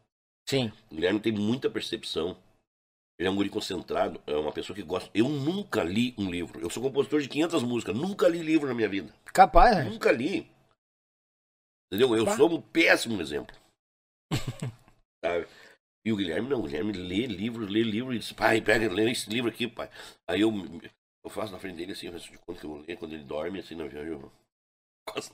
Sim. 0.49 0.73
O 0.91 0.95
Guilherme 0.95 1.21
tem 1.21 1.33
muita 1.33 1.69
percepção. 1.71 2.37
Ele 3.19 3.29
é 3.29 3.31
um 3.31 3.37
guri 3.37 3.49
concentrado, 3.49 4.21
é 4.27 4.37
uma 4.37 4.53
pessoa 4.53 4.77
que 4.77 4.83
gosta. 4.83 5.11
Eu 5.15 5.29
nunca 5.29 5.83
li 5.83 6.15
um 6.19 6.31
livro. 6.31 6.61
Eu 6.61 6.69
sou 6.69 6.83
compositor 6.83 7.21
de 7.21 7.29
500 7.29 7.63
músicas, 7.63 7.97
nunca 7.97 8.29
li 8.29 8.41
livro 8.43 8.69
na 8.69 8.75
minha 8.75 8.89
vida. 8.89 9.15
Capaz, 9.33 9.77
né? 9.77 9.85
Nunca 9.85 10.13
li. 10.13 10.51
Entendeu? 11.91 12.15
Eu 12.15 12.27
Bah. 12.27 12.37
sou 12.37 12.53
um 12.53 12.61
péssimo 12.61 13.21
exemplo. 13.21 13.57
Sabe? 15.25 15.47
E 16.05 16.13
o 16.13 16.17
Guilherme 16.17 16.49
não, 16.49 16.61
o 16.61 16.63
Guilherme 16.65 16.93
lê 16.93 17.27
livro, 17.27 17.65
lê 17.65 17.83
livro 17.83 18.13
e 18.13 18.19
diz, 18.19 18.33
pai, 18.33 18.61
pega, 18.61 18.93
lê 18.93 19.11
esse 19.11 19.31
livro 19.31 19.51
aqui, 19.51 19.67
pai. 19.67 19.91
Aí 20.29 20.43
eu, 20.43 20.53
eu 21.25 21.31
faço 21.31 21.53
na 21.53 21.59
frente 21.59 21.77
dele 21.77 21.93
assim, 21.93 22.07
eu 22.07 22.19
de 22.19 22.39
conta 22.39 22.61
que 22.61 22.67
eu 22.67 22.71
vou 22.71 22.85
ler 22.87 22.97
quando 22.97 23.15
ele 23.15 23.25
dorme, 23.25 23.61
assim, 23.61 23.75
na 23.75 23.87
viagem. 23.87 24.13
Eu... 24.13 24.31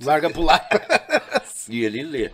Larga 0.00 0.30
pro 0.30 0.42
lado. 0.42 0.64
E 1.68 1.84
ele 1.84 2.02
lê. 2.02 2.30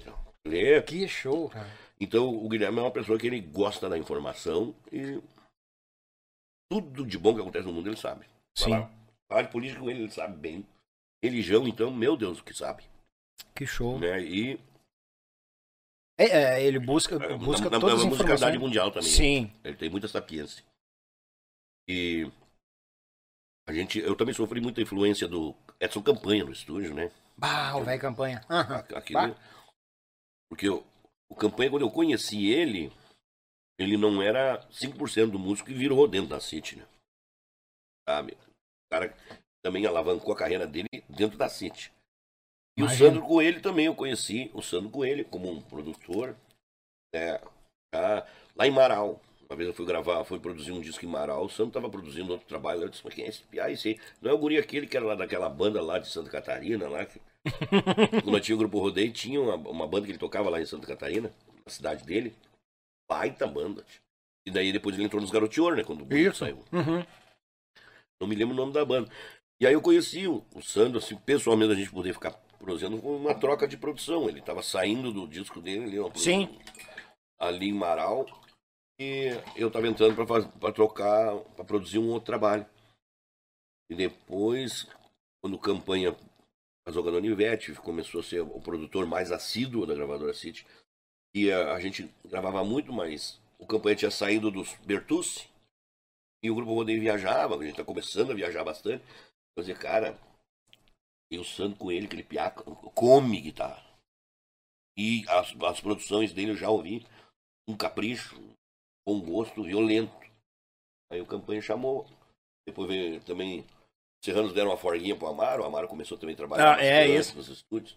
Lê. 0.47 0.81
que 0.83 1.07
show, 1.07 1.51
cara. 1.51 1.69
Então 2.01 2.29
o 2.29 2.49
Guilherme 2.49 2.79
é 2.79 2.83
uma 2.83 2.91
pessoa 2.91 3.19
que 3.19 3.27
ele 3.27 3.41
gosta 3.41 3.89
da 3.89 3.99
informação 3.99 4.75
e 4.91 5.21
tudo 6.71 7.07
de 7.07 7.19
bom 7.19 7.35
que 7.35 7.41
acontece 7.41 7.67
no 7.67 7.73
mundo 7.73 7.89
ele 7.89 7.97
sabe. 7.97 8.27
Sim. 8.57 8.71
Falar, 8.71 8.91
falar 9.29 9.43
de 9.43 9.53
política 9.53 9.81
com 9.81 9.91
ele, 9.91 10.03
ele 10.03 10.11
sabe 10.11 10.37
bem. 10.37 10.67
Religião, 11.23 11.67
então, 11.67 11.91
meu 11.93 12.17
Deus, 12.17 12.39
o 12.41 12.45
que 12.45 12.53
sabe. 12.55 12.85
Que 13.55 13.67
show. 13.67 13.99
Né? 13.99 14.23
E 14.23 14.61
É, 16.19 16.25
é, 16.59 16.63
ele 16.65 16.79
busca, 16.79 17.15
é, 17.17 17.37
busca 17.37 17.65
na, 17.65 17.71
na, 17.71 17.81
todas 17.81 17.99
na 17.99 18.05
as 18.05 18.09
musicalidade 18.09 18.57
informações. 18.57 18.59
mundial 18.61 18.91
também. 18.91 19.09
Sim. 19.09 19.53
Ele 19.65 19.77
tem 19.77 19.89
muita 19.91 20.09
sapiência. 20.09 20.65
E 21.89 22.31
a 23.67 23.73
gente, 23.73 23.99
eu 23.99 24.15
também 24.17 24.35
sofri 24.35 24.61
muita 24.61 24.81
influência 24.83 25.27
do 25.29 25.55
Edson 25.81 26.03
Campanha 26.03 26.45
no 26.45 26.53
estúdio, 26.53 26.93
né? 26.95 27.11
Bah, 27.37 27.77
o 27.77 27.85
velho 27.85 28.01
campanha. 28.01 28.45
Aham. 28.51 28.85
Aquilo, 28.95 29.21
Bah. 29.29 29.37
porque 30.51 30.69
eu- 30.69 30.85
o 31.31 31.35
Campanha, 31.37 31.71
quando 31.71 31.83
eu 31.83 31.91
conheci 31.91 32.47
ele, 32.51 32.93
ele 33.79 33.97
não 33.97 34.21
era 34.21 34.61
5% 34.71 35.31
do 35.31 35.39
músico 35.39 35.69
que 35.69 35.75
virou 35.75 36.07
dentro 36.09 36.29
da 36.29 36.41
City, 36.41 36.77
né? 36.77 36.87
Sabe? 38.09 38.33
O 38.33 38.91
cara 38.91 39.15
também 39.63 39.87
alavancou 39.87 40.33
a 40.33 40.37
carreira 40.37 40.67
dele 40.67 40.89
dentro 41.09 41.39
da 41.39 41.49
City. 41.49 41.93
E 42.77 42.81
Imagina. 42.81 43.11
o 43.11 43.13
Sandro 43.13 43.29
Coelho 43.29 43.63
também, 43.63 43.87
eu 43.87 43.95
conheci 43.95 44.51
o 44.55 44.63
Sandro 44.63 44.91
Coelho 44.91 45.25
como 45.25 45.51
um 45.51 45.61
produtor, 45.61 46.37
né? 47.15 47.41
já 47.95 48.27
lá 48.57 48.67
em 48.67 48.71
Marau. 48.71 49.21
Uma 49.49 49.57
vez 49.57 49.69
eu 49.69 49.75
fui 49.75 49.87
gravar, 49.87 50.25
fui 50.25 50.39
produzir 50.39 50.73
um 50.73 50.81
disco 50.81 51.05
em 51.07 51.09
Marau, 51.09 51.47
o 51.47 51.49
Sandro 51.49 51.69
estava 51.69 51.89
produzindo 51.89 52.33
outro 52.33 52.47
trabalho. 52.47 52.83
Eu 52.83 52.89
disse, 52.89 53.03
mas 53.05 53.15
quem 53.15 53.25
é 53.25 53.29
esse 53.29 53.43
piá? 53.45 53.71
Esse 53.71 53.89
aí? 53.89 54.01
Não 54.21 54.31
é 54.31 54.35
o 54.35 54.39
guri 54.39 54.59
aquele 54.59 54.87
que 54.87 54.97
era 54.97 55.07
lá 55.07 55.15
daquela 55.15 55.49
banda 55.49 55.81
lá 55.81 55.99
de 55.99 56.09
Santa 56.09 56.31
Catarina, 56.31 56.87
lá 56.89 57.07
que 57.07 57.21
quando 58.23 58.37
eu 58.37 58.41
tinha 58.41 58.55
o 58.55 58.59
Grupo 58.59 58.79
Rodeio, 58.79 59.13
tinha 59.13 59.41
uma, 59.41 59.55
uma 59.55 59.87
banda 59.87 60.05
que 60.05 60.13
ele 60.13 60.19
tocava 60.19 60.51
lá 60.51 60.61
em 60.61 60.67
Santa 60.67 60.87
Catarina, 60.87 61.33
na 61.65 61.73
cidade 61.73 62.05
dele. 62.05 62.35
Baita 63.09 63.47
banda. 63.47 63.83
tio. 63.83 64.01
E 64.47 64.51
daí 64.51 64.73
depois 64.73 64.95
ele 64.95 65.05
entrou 65.05 65.21
nos 65.21 65.31
Garotior, 65.31 65.77
né? 65.77 65.85
Quando 65.85 66.05
o 66.05 66.17
Isso. 66.17 66.39
saiu. 66.39 66.65
Uhum. 66.73 67.05
Não 68.21 68.29
me 68.29 68.35
lembro 68.35 68.55
o 68.55 68.57
nome 68.57 68.73
da 68.73 68.85
banda. 68.85 69.11
E 69.61 69.67
aí 69.67 69.73
eu 69.73 69.83
conheci 69.83 70.27
o, 70.27 70.45
o 70.55 70.63
Sandro, 70.63 70.99
assim, 70.99 71.17
pessoalmente 71.17 71.73
a 71.73 71.77
gente 71.77 71.91
poder 71.91 72.13
ficar 72.13 72.33
produzindo 72.59 73.01
com 73.01 73.17
uma 73.17 73.35
troca 73.35 73.67
de 73.67 73.77
produção. 73.77 74.29
Ele 74.29 74.41
tava 74.41 74.63
saindo 74.63 75.13
do 75.13 75.27
disco 75.27 75.61
dele 75.61 75.99
ali, 75.99 76.19
Sim. 76.19 76.59
ali 77.39 77.69
em 77.69 77.75
Marau. 77.75 78.27
E 79.01 79.29
eu 79.55 79.71
tava 79.71 79.87
entrando 79.87 80.15
pra 80.59 80.73
trocar, 80.73 81.37
pra 81.57 81.65
produzir 81.65 81.99
um 81.99 82.11
outro 82.11 82.27
trabalho. 82.27 82.67
E 83.91 83.95
depois, 83.95 84.87
quando 85.41 85.57
a 85.57 85.61
campanha 85.61 86.17
a 86.87 86.91
Dona 86.91 87.27
Ivete, 87.27 87.75
começou 87.75 88.21
a 88.21 88.25
ser 88.25 88.41
o 88.41 88.61
produtor 88.61 89.07
mais 89.07 89.31
assíduo 89.31 89.87
da 89.87 89.95
gravadora 89.95 90.33
City. 90.33 90.67
E 91.35 91.51
a, 91.53 91.75
a 91.75 91.81
gente 91.81 92.09
gravava 92.25 92.65
muito, 92.65 92.93
mas 92.93 93.41
o 93.59 93.67
campanha 93.67 93.97
tinha 93.97 94.11
saído 94.11 94.51
dos 94.51 94.75
Bertucci. 94.85 95.49
E 96.43 96.51
o 96.51 96.55
grupo 96.55 96.73
Rodeio 96.73 97.01
viajava, 97.01 97.57
a 97.57 97.65
gente 97.65 97.77
tá 97.77 97.85
começando 97.85 98.31
a 98.31 98.35
viajar 98.35 98.63
bastante. 98.65 99.05
Eu 99.57 99.63
dizia, 99.63 99.75
cara, 99.75 100.17
eu 101.31 101.43
sando 101.43 101.75
com 101.77 101.91
ele, 101.91 102.07
aquele 102.07 102.23
piaca, 102.23 102.63
come 102.95 103.41
guitarra. 103.41 103.85
E 104.97 105.25
as, 105.29 105.55
as 105.63 105.81
produções 105.81 106.33
dele 106.33 106.53
eu 106.53 106.57
já 106.57 106.71
ouvi. 106.71 107.05
Um 107.69 107.77
capricho, 107.77 108.41
um 109.07 109.21
gosto 109.21 109.63
violento. 109.65 110.17
Aí 111.11 111.21
o 111.21 111.27
campanha 111.27 111.61
chamou. 111.61 112.07
Depois 112.67 112.89
veio 112.89 113.21
também. 113.23 113.61
Os 113.61 114.25
Serranos 114.25 114.53
deram 114.53 114.71
uma 114.71 114.77
forguinha 114.77 115.17
pro 115.17 115.29
Amaro, 115.29 115.63
o 115.63 115.67
Amaro 115.67 115.87
começou 115.89 116.19
também 116.19 116.35
a 116.35 116.37
trabalhar 116.37 116.79
Ah, 116.79 116.85
é 116.85 117.07
isso. 117.07 117.37
nos 117.37 117.49
estúdios. 117.49 117.97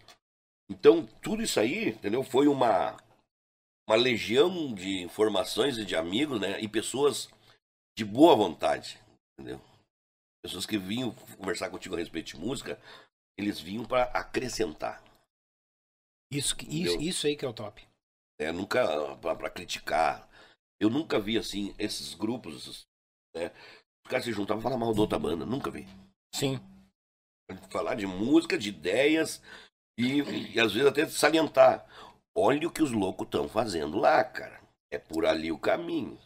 Então, 0.68 1.04
tudo 1.20 1.42
isso 1.42 1.58
aí, 1.58 1.88
entendeu? 1.90 2.22
Foi 2.22 2.46
uma, 2.46 2.96
uma 3.88 3.96
legião 3.96 4.72
de 4.74 5.02
informações 5.02 5.76
e 5.78 5.84
de 5.84 5.96
amigos, 5.96 6.40
né? 6.40 6.60
E 6.60 6.68
pessoas 6.68 7.28
de 7.96 8.04
boa 8.04 8.34
vontade, 8.36 8.98
entendeu? 9.38 9.60
Pessoas 10.44 10.66
que 10.66 10.78
vinham 10.78 11.12
conversar 11.36 11.70
contigo 11.70 11.94
a 11.94 11.98
respeito 11.98 12.28
de 12.28 12.36
música, 12.36 12.80
eles 13.38 13.60
vinham 13.60 13.84
para 13.84 14.04
acrescentar, 14.04 15.02
Isso, 16.32 16.56
isso, 16.68 17.00
isso 17.00 17.26
aí 17.26 17.36
que 17.36 17.44
é 17.44 17.48
o 17.48 17.52
top. 17.52 17.86
né? 18.40 18.50
Nunca 18.52 19.16
para 19.18 19.50
criticar. 19.50 20.28
Eu 20.80 20.90
nunca 20.90 21.20
vi 21.20 21.38
assim 21.38 21.74
esses 21.78 22.14
grupos, 22.14 22.86
né? 23.36 23.52
Os 24.04 24.10
caras 24.10 24.24
se 24.24 24.32
juntavam 24.32 24.60
e 24.60 24.62
falavam 24.62 24.86
mal 24.86 24.94
da 24.94 25.00
outra 25.00 25.18
banda, 25.18 25.46
nunca 25.46 25.70
vi. 25.70 25.86
Sim. 26.34 26.60
Falar 27.70 27.94
de 27.94 28.06
música, 28.06 28.58
de 28.58 28.70
ideias 28.70 29.42
e, 29.98 30.22
e 30.54 30.60
às 30.60 30.72
vezes 30.72 30.88
até 30.88 31.06
salientar. 31.06 31.86
Olha 32.36 32.66
o 32.66 32.72
que 32.72 32.82
os 32.82 32.90
loucos 32.92 33.26
estão 33.26 33.48
fazendo 33.48 33.98
lá, 33.98 34.22
cara. 34.24 34.60
É 34.90 34.98
por 34.98 35.26
ali 35.26 35.50
o 35.52 35.58
caminho. 35.58 36.18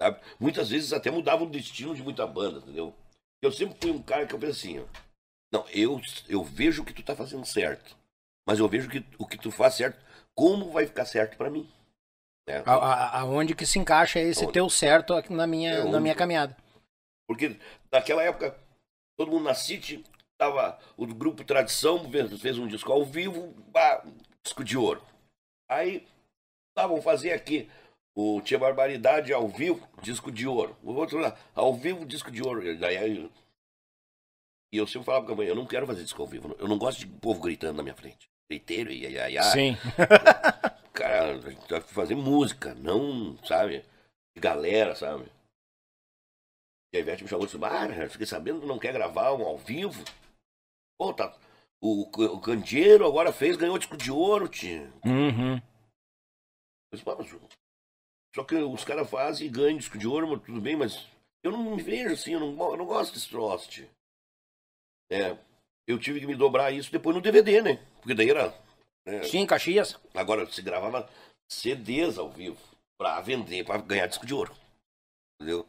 Sabe? 0.00 0.20
Muitas 0.38 0.70
vezes 0.70 0.92
até 0.92 1.10
mudava 1.10 1.44
o 1.44 1.50
destino 1.50 1.94
de 1.94 2.02
muita 2.02 2.26
banda, 2.26 2.58
entendeu? 2.58 2.94
Eu 3.42 3.52
sempre 3.52 3.76
fui 3.80 3.90
um 3.90 4.02
cara 4.02 4.26
que 4.26 4.34
eu 4.34 4.38
penso 4.38 4.52
assim, 4.52 4.80
ó. 4.80 4.84
Não, 5.52 5.68
eu, 5.68 6.00
eu 6.28 6.42
vejo 6.42 6.84
que 6.84 6.92
tu 6.92 7.02
tá 7.02 7.14
fazendo 7.14 7.44
certo. 7.44 7.96
Mas 8.46 8.58
eu 8.58 8.68
vejo 8.68 8.88
que 8.88 9.04
o 9.18 9.26
que 9.26 9.38
tu 9.38 9.50
faz 9.50 9.74
certo, 9.74 9.98
como 10.34 10.70
vai 10.70 10.86
ficar 10.86 11.04
certo 11.04 11.36
pra 11.36 11.50
mim. 11.50 11.70
Né? 12.48 12.62
A- 12.66 12.72
a- 12.74 13.20
Aonde 13.20 13.54
que 13.54 13.64
se 13.66 13.78
encaixa 13.78 14.18
esse 14.18 14.40
Aonde? 14.40 14.54
teu 14.54 14.68
certo 14.68 15.14
na 15.30 15.46
minha, 15.46 15.70
É, 15.74 15.84
na 15.84 16.00
minha 16.00 16.14
caminhada. 16.14 16.56
Porque 17.28 17.58
naquela 17.90 18.22
época, 18.22 18.58
todo 19.16 19.30
mundo 19.30 19.44
na 19.44 19.54
City, 19.54 20.04
tava, 20.38 20.78
o 20.96 21.06
grupo 21.06 21.44
Tradição 21.44 22.10
fez, 22.10 22.40
fez 22.40 22.58
um 22.58 22.66
disco 22.66 22.90
ao 22.90 23.04
vivo, 23.04 23.52
bah, 23.68 24.02
disco 24.44 24.64
de 24.64 24.76
ouro. 24.76 25.02
Aí, 25.74 26.06
tá, 26.74 26.86
vamos 26.86 27.04
fazer 27.04 27.32
aqui 27.32 27.68
o 28.14 28.40
Tia 28.40 28.58
Barbaridade 28.58 29.32
ao 29.32 29.48
vivo, 29.48 29.88
disco 30.02 30.30
de 30.30 30.46
ouro. 30.46 30.76
O 30.82 30.92
outro 30.92 31.18
lá, 31.18 31.36
ao 31.54 31.74
vivo, 31.74 32.04
disco 32.04 32.30
de 32.30 32.42
ouro. 32.42 32.66
E 32.66 32.76
Daí, 32.76 32.96
aí, 32.96 33.30
e 34.72 34.78
eu 34.78 34.86
sempre 34.86 35.04
falava 35.04 35.24
pra 35.24 35.34
campanha, 35.34 35.50
eu 35.50 35.54
não 35.54 35.66
quero 35.66 35.86
fazer 35.86 36.02
disco 36.02 36.22
ao 36.22 36.28
vivo, 36.28 36.56
eu 36.58 36.66
não 36.66 36.78
gosto 36.78 37.00
de 37.00 37.06
povo 37.06 37.40
gritando 37.40 37.76
na 37.76 37.82
minha 37.82 37.94
frente. 37.94 38.28
Griteiro, 38.50 38.90
e 38.90 39.06
ai, 39.06 39.18
ai, 39.18 39.36
ai. 39.36 39.52
Sim. 39.52 39.76
Cara, 40.92 41.32
a 41.32 41.50
gente 41.50 41.68
vai 41.68 41.80
fazer 41.80 42.14
música, 42.14 42.74
não, 42.74 43.36
sabe? 43.44 43.84
De 44.34 44.40
galera, 44.40 44.94
sabe? 44.94 45.24
E 46.92 46.98
a 46.98 47.00
Ivete 47.00 47.22
me 47.22 47.28
chamou 47.28 47.44
e 47.44 47.48
disse, 47.48 47.62
ah, 47.64 48.08
fiquei 48.08 48.26
sabendo 48.26 48.60
que 48.60 48.66
não 48.66 48.78
quer 48.78 48.92
gravar 48.92 49.32
um 49.32 49.42
ao 49.42 49.56
vivo. 49.56 50.04
Pô, 50.98 51.12
tá. 51.12 51.34
O, 51.82 52.02
o 52.02 52.40
Candeeiro 52.40 53.04
agora 53.04 53.32
fez, 53.32 53.56
ganhou 53.56 53.76
disco 53.76 53.96
de 53.96 54.10
ouro, 54.10 54.48
tio. 54.48 54.84
Uhum. 55.04 55.60
"Pô, 57.04 57.16
mas 57.16 57.28
Só 58.34 58.44
que 58.44 58.54
os 58.54 58.84
caras 58.84 59.10
fazem 59.10 59.48
e 59.48 59.50
ganham 59.50 59.78
disco 59.78 59.98
de 59.98 60.06
ouro, 60.06 60.28
mas 60.28 60.42
tudo 60.42 60.60
bem, 60.60 60.76
mas 60.76 61.08
eu 61.42 61.50
não 61.50 61.74
me 61.74 61.82
vejo 61.82 62.14
assim, 62.14 62.34
eu 62.34 62.40
não, 62.40 62.70
eu 62.70 62.76
não 62.76 62.86
gosto 62.86 63.12
desse 63.14 63.28
troço, 63.28 63.68
tio. 63.68 63.90
É, 65.10 65.36
eu 65.86 65.98
tive 65.98 66.20
que 66.20 66.26
me 66.26 66.36
dobrar 66.36 66.70
isso 66.70 66.92
depois 66.92 67.16
no 67.16 67.20
DVD, 67.20 67.60
né? 67.60 67.84
Porque 68.00 68.14
daí 68.14 68.30
era. 68.30 68.54
né, 69.04 69.24
Sim, 69.24 69.44
Caxias. 69.44 69.98
Agora, 70.14 70.46
se 70.50 70.62
gravava 70.62 71.10
CDs 71.50 72.16
ao 72.16 72.30
vivo 72.30 72.60
pra 72.96 73.20
vender, 73.20 73.64
pra 73.64 73.78
ganhar 73.78 74.06
disco 74.06 74.24
de 74.24 74.32
ouro. 74.32 74.54
Entendeu? 75.34 75.66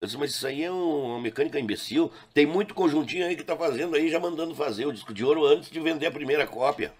Eu 0.00 0.06
disse, 0.06 0.18
mas 0.18 0.30
isso 0.32 0.46
aí 0.46 0.62
é 0.62 0.70
um- 0.70 1.06
uma 1.14 1.20
mecânica 1.20 1.58
imbecil. 1.58 2.12
Tem 2.34 2.44
muito 2.46 2.74
conjuntinho 2.74 3.26
aí 3.26 3.34
que 3.34 3.42
tá 3.44 3.56
fazendo 3.56 3.96
aí, 3.96 4.10
já 4.10 4.20
mandando 4.20 4.54
fazer 4.54 4.86
o 4.86 4.92
disco 4.92 5.14
de 5.14 5.24
ouro 5.24 5.46
antes 5.46 5.70
de 5.70 5.80
vender 5.80 6.06
a 6.06 6.10
primeira 6.12 6.46
cópia. 6.46 6.92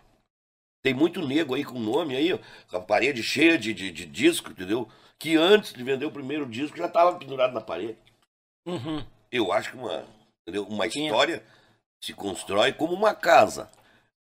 Tem 0.83 0.95
muito 0.95 1.21
nego 1.27 1.55
aí 1.55 1.65
com 1.65 1.79
nome 1.79 2.17
aí, 2.17 2.39
com 2.71 2.77
a 2.77 2.81
parede 2.81 3.23
cheia 3.23 3.59
de, 3.59 3.75
de, 3.75 3.91
de 3.91 4.07
disco, 4.07 4.51
entendeu? 4.51 4.89
Que 5.19 5.37
antes 5.37 5.73
de 5.73 5.83
vender 5.83 6.07
o 6.07 6.13
primeiro 6.13 6.47
disco 6.47 6.77
já 6.77 6.89
tava 6.89 7.19
pendurado 7.19 7.53
na 7.53 7.61
parede. 7.61 7.99
Uhum. 8.67 9.05
Eu 9.31 9.53
acho 9.53 9.73
que 9.73 9.77
uma, 9.77 10.05
entendeu? 10.43 10.67
uma 10.67 10.87
história 10.87 11.43
se 12.03 12.15
constrói 12.15 12.73
como 12.73 12.95
uma 12.95 13.15
casa. 13.15 13.71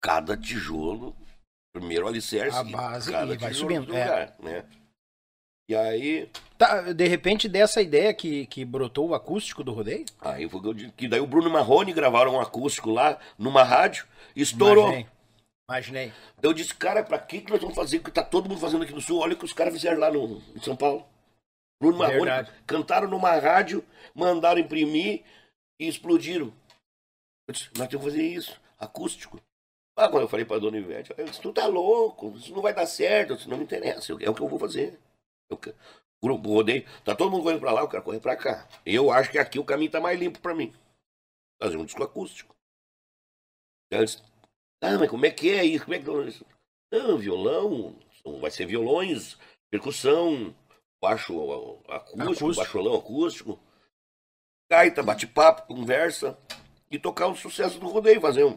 Cada 0.01 0.37
tijolo, 0.37 1.17
primeiro 1.73 2.07
alicerce, 2.07 2.57
A 2.59 2.65
base 2.65 3.11
cada 3.11 3.35
e 3.35 3.39
vai 3.39 3.55
subindo, 3.55 3.95
é. 3.97 4.05
lugar, 4.05 4.37
né? 4.41 4.65
E 5.73 5.75
aí, 5.75 6.29
Tá, 6.59 6.93
de 6.93 7.09
repente, 7.09 7.49
dessa 7.49 7.81
ideia 7.81 8.13
que, 8.13 8.47
que 8.47 8.63
brotou 8.63 9.09
o 9.09 9.15
acústico 9.15 9.65
do 9.65 9.73
rodeio? 9.73 10.05
aí 10.21 10.47
foi 10.47 10.61
que 10.95 11.09
daí 11.09 11.19
o 11.19 11.27
Bruno 11.27 11.49
Marrone 11.49 11.95
gravaram 11.95 12.35
um 12.35 12.41
acústico 12.41 12.91
lá 12.91 13.19
numa 13.39 13.63
rádio, 13.65 14.07
estourou. 14.37 14.93
Hein, 14.93 15.09
Imaginei. 15.69 16.13
Eu 16.43 16.53
disse, 16.53 16.75
cara, 16.75 17.03
pra 17.03 17.19
que, 17.19 17.41
que 17.41 17.51
nós 17.51 17.59
vamos 17.61 17.75
fazer 17.75 17.97
o 17.97 18.03
que 18.03 18.11
tá 18.11 18.23
todo 18.23 18.51
mundo 18.51 18.61
fazendo 18.61 18.85
aqui 18.85 18.93
no 18.93 19.01
Sul? 19.01 19.19
Olha 19.21 19.33
o 19.33 19.37
que 19.37 19.47
os 19.47 19.55
caras 19.55 19.73
fizeram 19.73 19.99
lá 19.99 20.11
no, 20.11 20.43
em 20.55 20.61
São 20.61 20.77
Paulo. 20.77 21.07
Bruno 21.81 21.97
Marrone, 21.97 22.19
Verdade. 22.19 22.53
cantaram 22.67 23.09
numa 23.09 23.33
rádio, 23.33 23.83
mandaram 24.15 24.61
imprimir 24.61 25.23
e 25.81 25.89
explodiram. 25.89 26.53
Eu 27.49 27.55
disse, 27.55 27.71
nós 27.79 27.89
temos 27.89 28.05
que 28.05 28.11
fazer 28.13 28.27
isso, 28.27 28.61
acústico. 28.79 29.41
Ah, 29.97 30.09
quando 30.09 30.23
eu 30.25 30.29
falei 30.29 30.45
pra 30.45 30.59
dona 30.59 30.77
Ivete, 30.77 31.15
eu 31.17 31.25
disse, 31.25 31.41
tu 31.41 31.51
tá 31.51 31.67
louco, 31.67 32.35
isso 32.37 32.55
não 32.55 32.61
vai 32.63 32.75
dar 32.75 32.87
certo. 32.87 33.37
Disse, 33.37 33.49
não 33.49 33.57
me 33.57 33.65
interessa, 33.65 34.13
é 34.13 34.29
o 34.31 34.35
que 34.35 34.43
eu 34.43 34.49
vou 34.49 34.59
fazer. 34.59 35.01
Grupo 36.23 36.49
rodeio, 36.51 36.85
tá 37.05 37.17
todo 37.17 37.31
mundo 37.31 37.43
correndo 37.43 37.61
pra 37.61 37.73
lá, 37.73 37.81
eu 37.81 37.89
quero 37.89 38.03
correr 38.03 38.21
pra 38.21 38.37
cá. 38.37 38.69
Eu 38.87 39.11
acho 39.11 39.31
que 39.31 39.39
aqui 39.39 39.59
o 39.59 39.65
caminho 39.65 39.91
tá 39.91 40.01
mais 40.01 40.19
limpo 40.19 40.41
pra 40.41 40.55
mim. 40.55 40.73
Fazer 41.61 41.77
um 41.77 41.85
disco 41.85 42.03
acústico. 42.03 42.55
Aí 43.93 43.99
eu 43.99 44.05
disse, 44.05 44.23
ah, 44.81 44.99
mas 44.99 45.11
como 45.11 45.27
é 45.27 45.31
que 45.31 45.51
é 45.51 45.65
isso? 45.65 45.85
Como 45.85 45.95
é 45.95 45.99
que 46.01 46.09
é 46.09 46.29
isso? 46.29 46.47
Não, 46.93 47.19
violão, 47.19 47.99
vai 48.41 48.51
ser 48.51 48.67
violões, 48.67 49.37
percussão, 49.71 50.55
baixo 51.03 51.35
acústico, 51.89 52.23
Acústico. 52.23 52.55
baixolão 52.55 52.95
acústico, 52.95 53.61
gaita, 54.71 55.03
bate-papo, 55.03 55.67
conversa 55.67 56.39
e 56.91 56.99
tocar 56.99 57.27
o 57.27 57.35
sucesso 57.37 57.81
do 57.81 57.89
rodeio, 57.89 58.21
fazer 58.21 58.45
um 58.45 58.57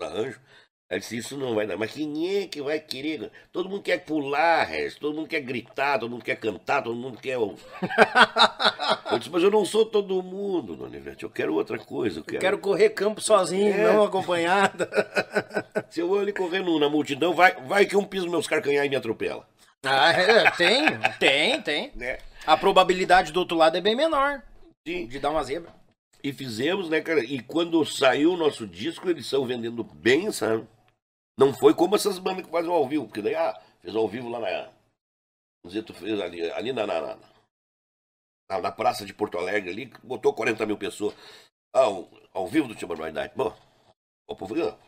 arranjo. 0.00 0.40
Aí 0.90 0.98
disse, 1.00 1.16
isso 1.16 1.36
não 1.38 1.54
vai 1.54 1.66
dar. 1.66 1.76
Mas 1.78 1.92
quem 1.92 2.36
é 2.42 2.46
que 2.46 2.60
vai 2.60 2.78
querer? 2.78 3.30
Todo 3.50 3.68
mundo 3.68 3.82
quer 3.82 4.04
pular, 4.04 4.64
Regis, 4.64 4.98
todo 4.98 5.16
mundo 5.16 5.26
quer 5.28 5.40
gritar, 5.40 5.98
todo 5.98 6.10
mundo 6.10 6.24
quer 6.24 6.36
cantar, 6.36 6.82
todo 6.82 6.94
mundo 6.94 7.18
quer. 7.18 7.38
Eu 9.10 9.18
disse, 9.18 9.30
mas 9.30 9.42
eu 9.42 9.50
não 9.50 9.64
sou 9.64 9.86
todo 9.86 10.22
mundo, 10.22 10.74
dona 10.74 10.96
Ivete, 10.96 11.22
eu 11.24 11.30
quero 11.30 11.54
outra 11.54 11.78
coisa. 11.78 12.18
Eu 12.20 12.24
quero, 12.24 12.40
Quero 12.40 12.58
correr 12.58 12.90
campo 12.90 13.20
sozinho, 13.20 13.72
É. 13.72 13.92
não 13.92 14.02
acompanhada. 14.02 14.90
Se 15.90 16.00
eu 16.00 16.08
vou 16.08 16.18
ali 16.18 16.32
correndo 16.32 16.78
na 16.80 16.88
multidão, 16.88 17.32
vai, 17.32 17.54
vai 17.62 17.86
que 17.86 17.96
um 17.96 18.04
piso 18.04 18.28
meus 18.28 18.46
carcanhar 18.46 18.84
e 18.84 18.88
me 18.88 18.96
atropela. 18.96 19.46
Ah, 19.84 20.10
é, 20.12 20.50
tem, 20.52 20.84
tem, 21.20 21.62
tem. 21.62 21.92
Né? 21.94 22.18
A 22.46 22.56
probabilidade 22.56 23.32
do 23.32 23.40
outro 23.40 23.56
lado 23.56 23.76
é 23.76 23.80
bem 23.80 23.94
menor 23.94 24.42
Sim. 24.86 25.06
de 25.06 25.18
dar 25.18 25.30
uma 25.30 25.44
zebra. 25.44 25.70
E 26.22 26.32
fizemos, 26.32 26.88
né, 26.88 27.00
cara? 27.00 27.22
E 27.22 27.40
quando 27.40 27.84
saiu 27.84 28.32
o 28.32 28.36
nosso 28.36 28.66
disco, 28.66 29.08
eles 29.08 29.24
estão 29.26 29.44
vendendo 29.44 29.84
bem, 29.84 30.32
sabe? 30.32 30.66
Não 31.38 31.52
foi 31.52 31.74
como 31.74 31.96
essas 31.96 32.18
bandas 32.18 32.44
que 32.44 32.50
fazem 32.50 32.70
ao 32.70 32.86
vivo, 32.88 33.06
porque 33.06 33.22
daí, 33.22 33.34
ah, 33.34 33.60
fez 33.80 33.94
ao 33.94 34.08
vivo 34.08 34.28
lá 34.28 34.40
na. 34.40 34.72
Tu 35.82 35.94
fez 35.94 36.20
ali, 36.20 36.50
ali 36.52 36.72
na, 36.72 36.86
na, 36.86 37.00
na, 37.00 38.60
na- 38.60 38.72
praça 38.72 39.04
de 39.04 39.14
Porto 39.14 39.38
Alegre 39.38 39.70
ali, 39.70 39.92
botou 40.02 40.34
40 40.34 40.66
mil 40.66 40.76
pessoas. 40.76 41.14
Ah, 41.74 41.80
ao, 41.80 42.08
ao 42.32 42.46
vivo 42.46 42.68
do 42.68 42.74
Tia 42.74 42.86
Barbaridade. 42.86 43.32
Bom, 43.34 43.56
o 44.28 44.36
povo, 44.36 44.54
ah, 44.62 44.78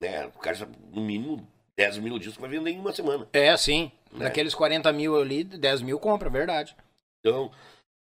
né? 0.00 0.26
O 0.26 0.38
cara 0.38 0.54
já, 0.54 0.66
no 0.66 1.00
mínimo 1.00 1.46
10 1.76 1.98
mil 1.98 2.18
discos 2.18 2.40
vai 2.40 2.50
vender 2.50 2.70
em 2.70 2.78
uma 2.78 2.92
semana. 2.92 3.28
É, 3.32 3.56
sim. 3.56 3.90
Né? 4.12 4.26
Daqueles 4.26 4.54
40 4.54 4.92
mil 4.92 5.18
ali, 5.18 5.42
10 5.44 5.82
mil 5.82 5.98
compra, 5.98 6.28
verdade. 6.28 6.76
Então, 7.20 7.50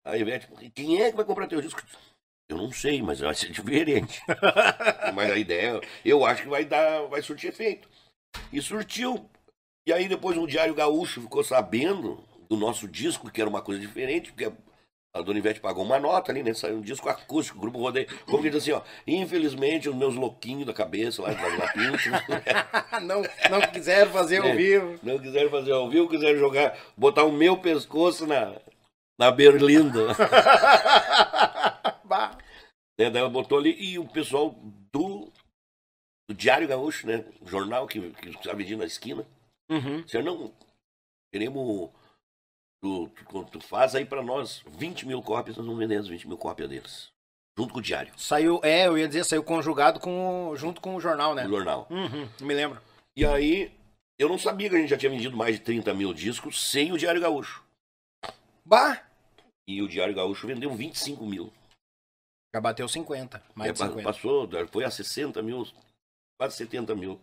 a 0.04 0.16
Ivete, 0.16 0.48
quem 0.74 1.00
é 1.00 1.10
que 1.10 1.16
vai 1.16 1.24
comprar 1.24 1.46
teu 1.46 1.60
disco? 1.60 1.80
Eu 2.52 2.58
não 2.58 2.70
sei, 2.72 3.00
mas 3.02 3.20
vai 3.20 3.34
ser 3.34 3.48
diferente. 3.52 4.20
mas 5.14 5.30
a 5.30 5.36
ideia, 5.36 5.80
eu 6.04 6.24
acho 6.24 6.42
que 6.42 6.48
vai 6.48 6.64
dar, 6.64 7.02
vai 7.08 7.22
surtir 7.22 7.48
efeito. 7.50 7.88
E 8.52 8.60
surtiu. 8.62 9.28
E 9.86 9.92
aí 9.92 10.06
depois 10.08 10.36
o 10.36 10.46
Diário 10.46 10.74
Gaúcho 10.74 11.20
ficou 11.22 11.42
sabendo 11.42 12.22
do 12.48 12.56
nosso 12.56 12.86
disco, 12.86 13.30
que 13.30 13.40
era 13.40 13.50
uma 13.50 13.62
coisa 13.62 13.80
diferente, 13.80 14.30
porque 14.32 14.52
a 15.14 15.20
Dona 15.22 15.38
Ivete 15.38 15.60
pagou 15.60 15.84
uma 15.84 15.98
nota 15.98 16.30
ali, 16.32 16.42
né? 16.42 16.54
Saiu 16.54 16.76
um 16.76 16.80
disco 16.80 17.08
acústico, 17.08 17.58
grupo 17.58 17.78
rodeio. 17.78 18.06
Como 18.26 18.42
que 18.42 18.48
diz 18.50 18.62
assim, 18.62 18.72
ó, 18.72 18.80
infelizmente 19.06 19.88
os 19.88 19.94
meus 19.96 20.14
louquinhos 20.14 20.66
da 20.66 20.72
cabeça 20.72 21.20
lá, 21.22 21.30
da 21.32 21.48
Vila 21.48 21.68
Pinto, 21.72 22.10
não, 23.04 23.22
não 23.50 23.60
quiseram 23.72 24.10
fazer 24.12 24.38
ao 24.42 24.48
É. 24.48 24.54
vivo. 24.54 24.98
não 25.02 25.18
quiseram 25.18 25.50
fazer 25.50 25.72
ao 25.72 25.90
vivo, 25.90 26.08
quiseram 26.08 26.38
jogar, 26.38 26.78
botar 26.96 27.24
o 27.24 27.32
meu 27.32 27.56
pescoço 27.58 28.26
na, 28.26 28.54
na 29.18 29.30
berlinda. 29.30 30.06
Né? 33.04 33.10
Daí 33.10 33.20
ela 33.20 33.30
botou 33.30 33.58
ali 33.58 33.74
e 33.78 33.98
o 33.98 34.06
pessoal 34.06 34.50
do, 34.92 35.30
do 36.28 36.34
Diário 36.34 36.68
Gaúcho, 36.68 37.06
né? 37.06 37.24
O 37.40 37.46
jornal 37.46 37.86
que, 37.86 38.00
que 38.12 38.30
está 38.30 38.52
vendido 38.52 38.78
na 38.78 38.86
esquina. 38.86 39.26
Uhum. 39.70 40.06
Você 40.06 40.22
não. 40.22 40.52
Queremos. 41.32 41.90
Tu, 42.82 43.08
tu, 43.30 43.44
tu 43.44 43.60
faz 43.60 43.94
aí 43.94 44.04
pra 44.04 44.22
nós 44.22 44.62
20 44.66 45.06
mil 45.06 45.22
cópias, 45.22 45.56
nós 45.56 45.64
vamos 45.64 45.78
vender 45.80 45.96
as 45.96 46.08
20 46.08 46.26
mil 46.26 46.36
cópias 46.36 46.68
deles. 46.68 47.12
Junto 47.56 47.74
com 47.74 47.80
o 47.80 47.82
Diário, 47.82 48.12
Saiu, 48.16 48.60
é, 48.62 48.86
eu 48.86 48.96
ia 48.96 49.06
dizer, 49.06 49.24
saiu 49.24 49.44
conjugado 49.44 50.00
com, 50.00 50.54
junto 50.56 50.80
com 50.80 50.96
o 50.96 51.00
jornal, 51.00 51.34
né? 51.34 51.44
o 51.44 51.50
jornal. 51.50 51.86
Uhum, 51.90 52.26
me 52.40 52.54
lembro. 52.54 52.80
E 53.14 53.26
aí, 53.26 53.70
eu 54.18 54.26
não 54.26 54.38
sabia 54.38 54.70
que 54.70 54.74
a 54.74 54.78
gente 54.78 54.88
já 54.88 54.96
tinha 54.96 55.10
vendido 55.10 55.36
mais 55.36 55.56
de 55.56 55.60
30 55.60 55.92
mil 55.92 56.14
discos 56.14 56.70
sem 56.70 56.92
o 56.92 56.98
Diário 56.98 57.20
Gaúcho. 57.20 57.62
Bah! 58.64 59.02
E 59.68 59.82
o 59.82 59.88
Diário 59.88 60.14
Gaúcho 60.14 60.46
vendeu 60.46 60.74
25 60.74 61.26
mil. 61.26 61.52
Já 62.54 62.60
bateu 62.60 62.86
50, 62.86 63.42
mais 63.54 63.70
É, 63.70 63.72
de 63.72 63.78
pa- 63.78 63.86
50. 63.88 64.02
Passou, 64.12 64.48
foi 64.70 64.84
a 64.84 64.90
60 64.90 65.40
mil, 65.42 65.66
quase 66.38 66.56
70 66.56 66.94
mil. 66.94 67.20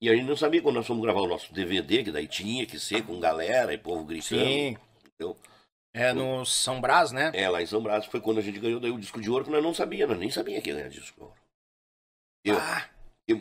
E 0.00 0.10
a 0.10 0.14
gente 0.14 0.26
não 0.26 0.36
sabia 0.36 0.60
quando 0.60 0.76
nós 0.76 0.86
fomos 0.86 1.02
gravar 1.02 1.20
o 1.20 1.28
nosso 1.28 1.52
DVD, 1.54 2.02
que 2.04 2.10
daí 2.12 2.26
tinha 2.26 2.66
que 2.66 2.78
ser 2.78 3.04
com 3.06 3.18
galera 3.20 3.72
e 3.72 3.78
povo 3.78 4.04
gritando. 4.04 4.40
Sim. 4.44 4.76
Então, 5.14 5.36
É 5.94 6.12
no 6.12 6.44
São 6.44 6.80
Brás, 6.80 7.12
né? 7.12 7.30
é, 7.34 7.48
lá 7.48 7.62
em 7.62 7.66
São 7.66 7.82
Brás 7.82 8.04
foi 8.06 8.20
quando 8.20 8.38
a 8.38 8.42
gente 8.42 8.58
ganhou 8.58 8.80
daí 8.80 8.90
o 8.90 8.98
disco 8.98 9.20
de 9.20 9.30
ouro, 9.30 9.44
que 9.44 9.50
nós 9.50 9.62
não 9.62 9.72
sabíamos, 9.72 10.10
nós 10.16 10.20
nem 10.20 10.30
sabíamos 10.30 10.64
que 10.64 10.70
ia 10.70 10.76
ganhar 10.76 10.88
disco 10.88 11.14
de 11.16 11.22
ouro. 11.22 11.34
Eu, 12.44 12.58
Ah, 12.58 12.88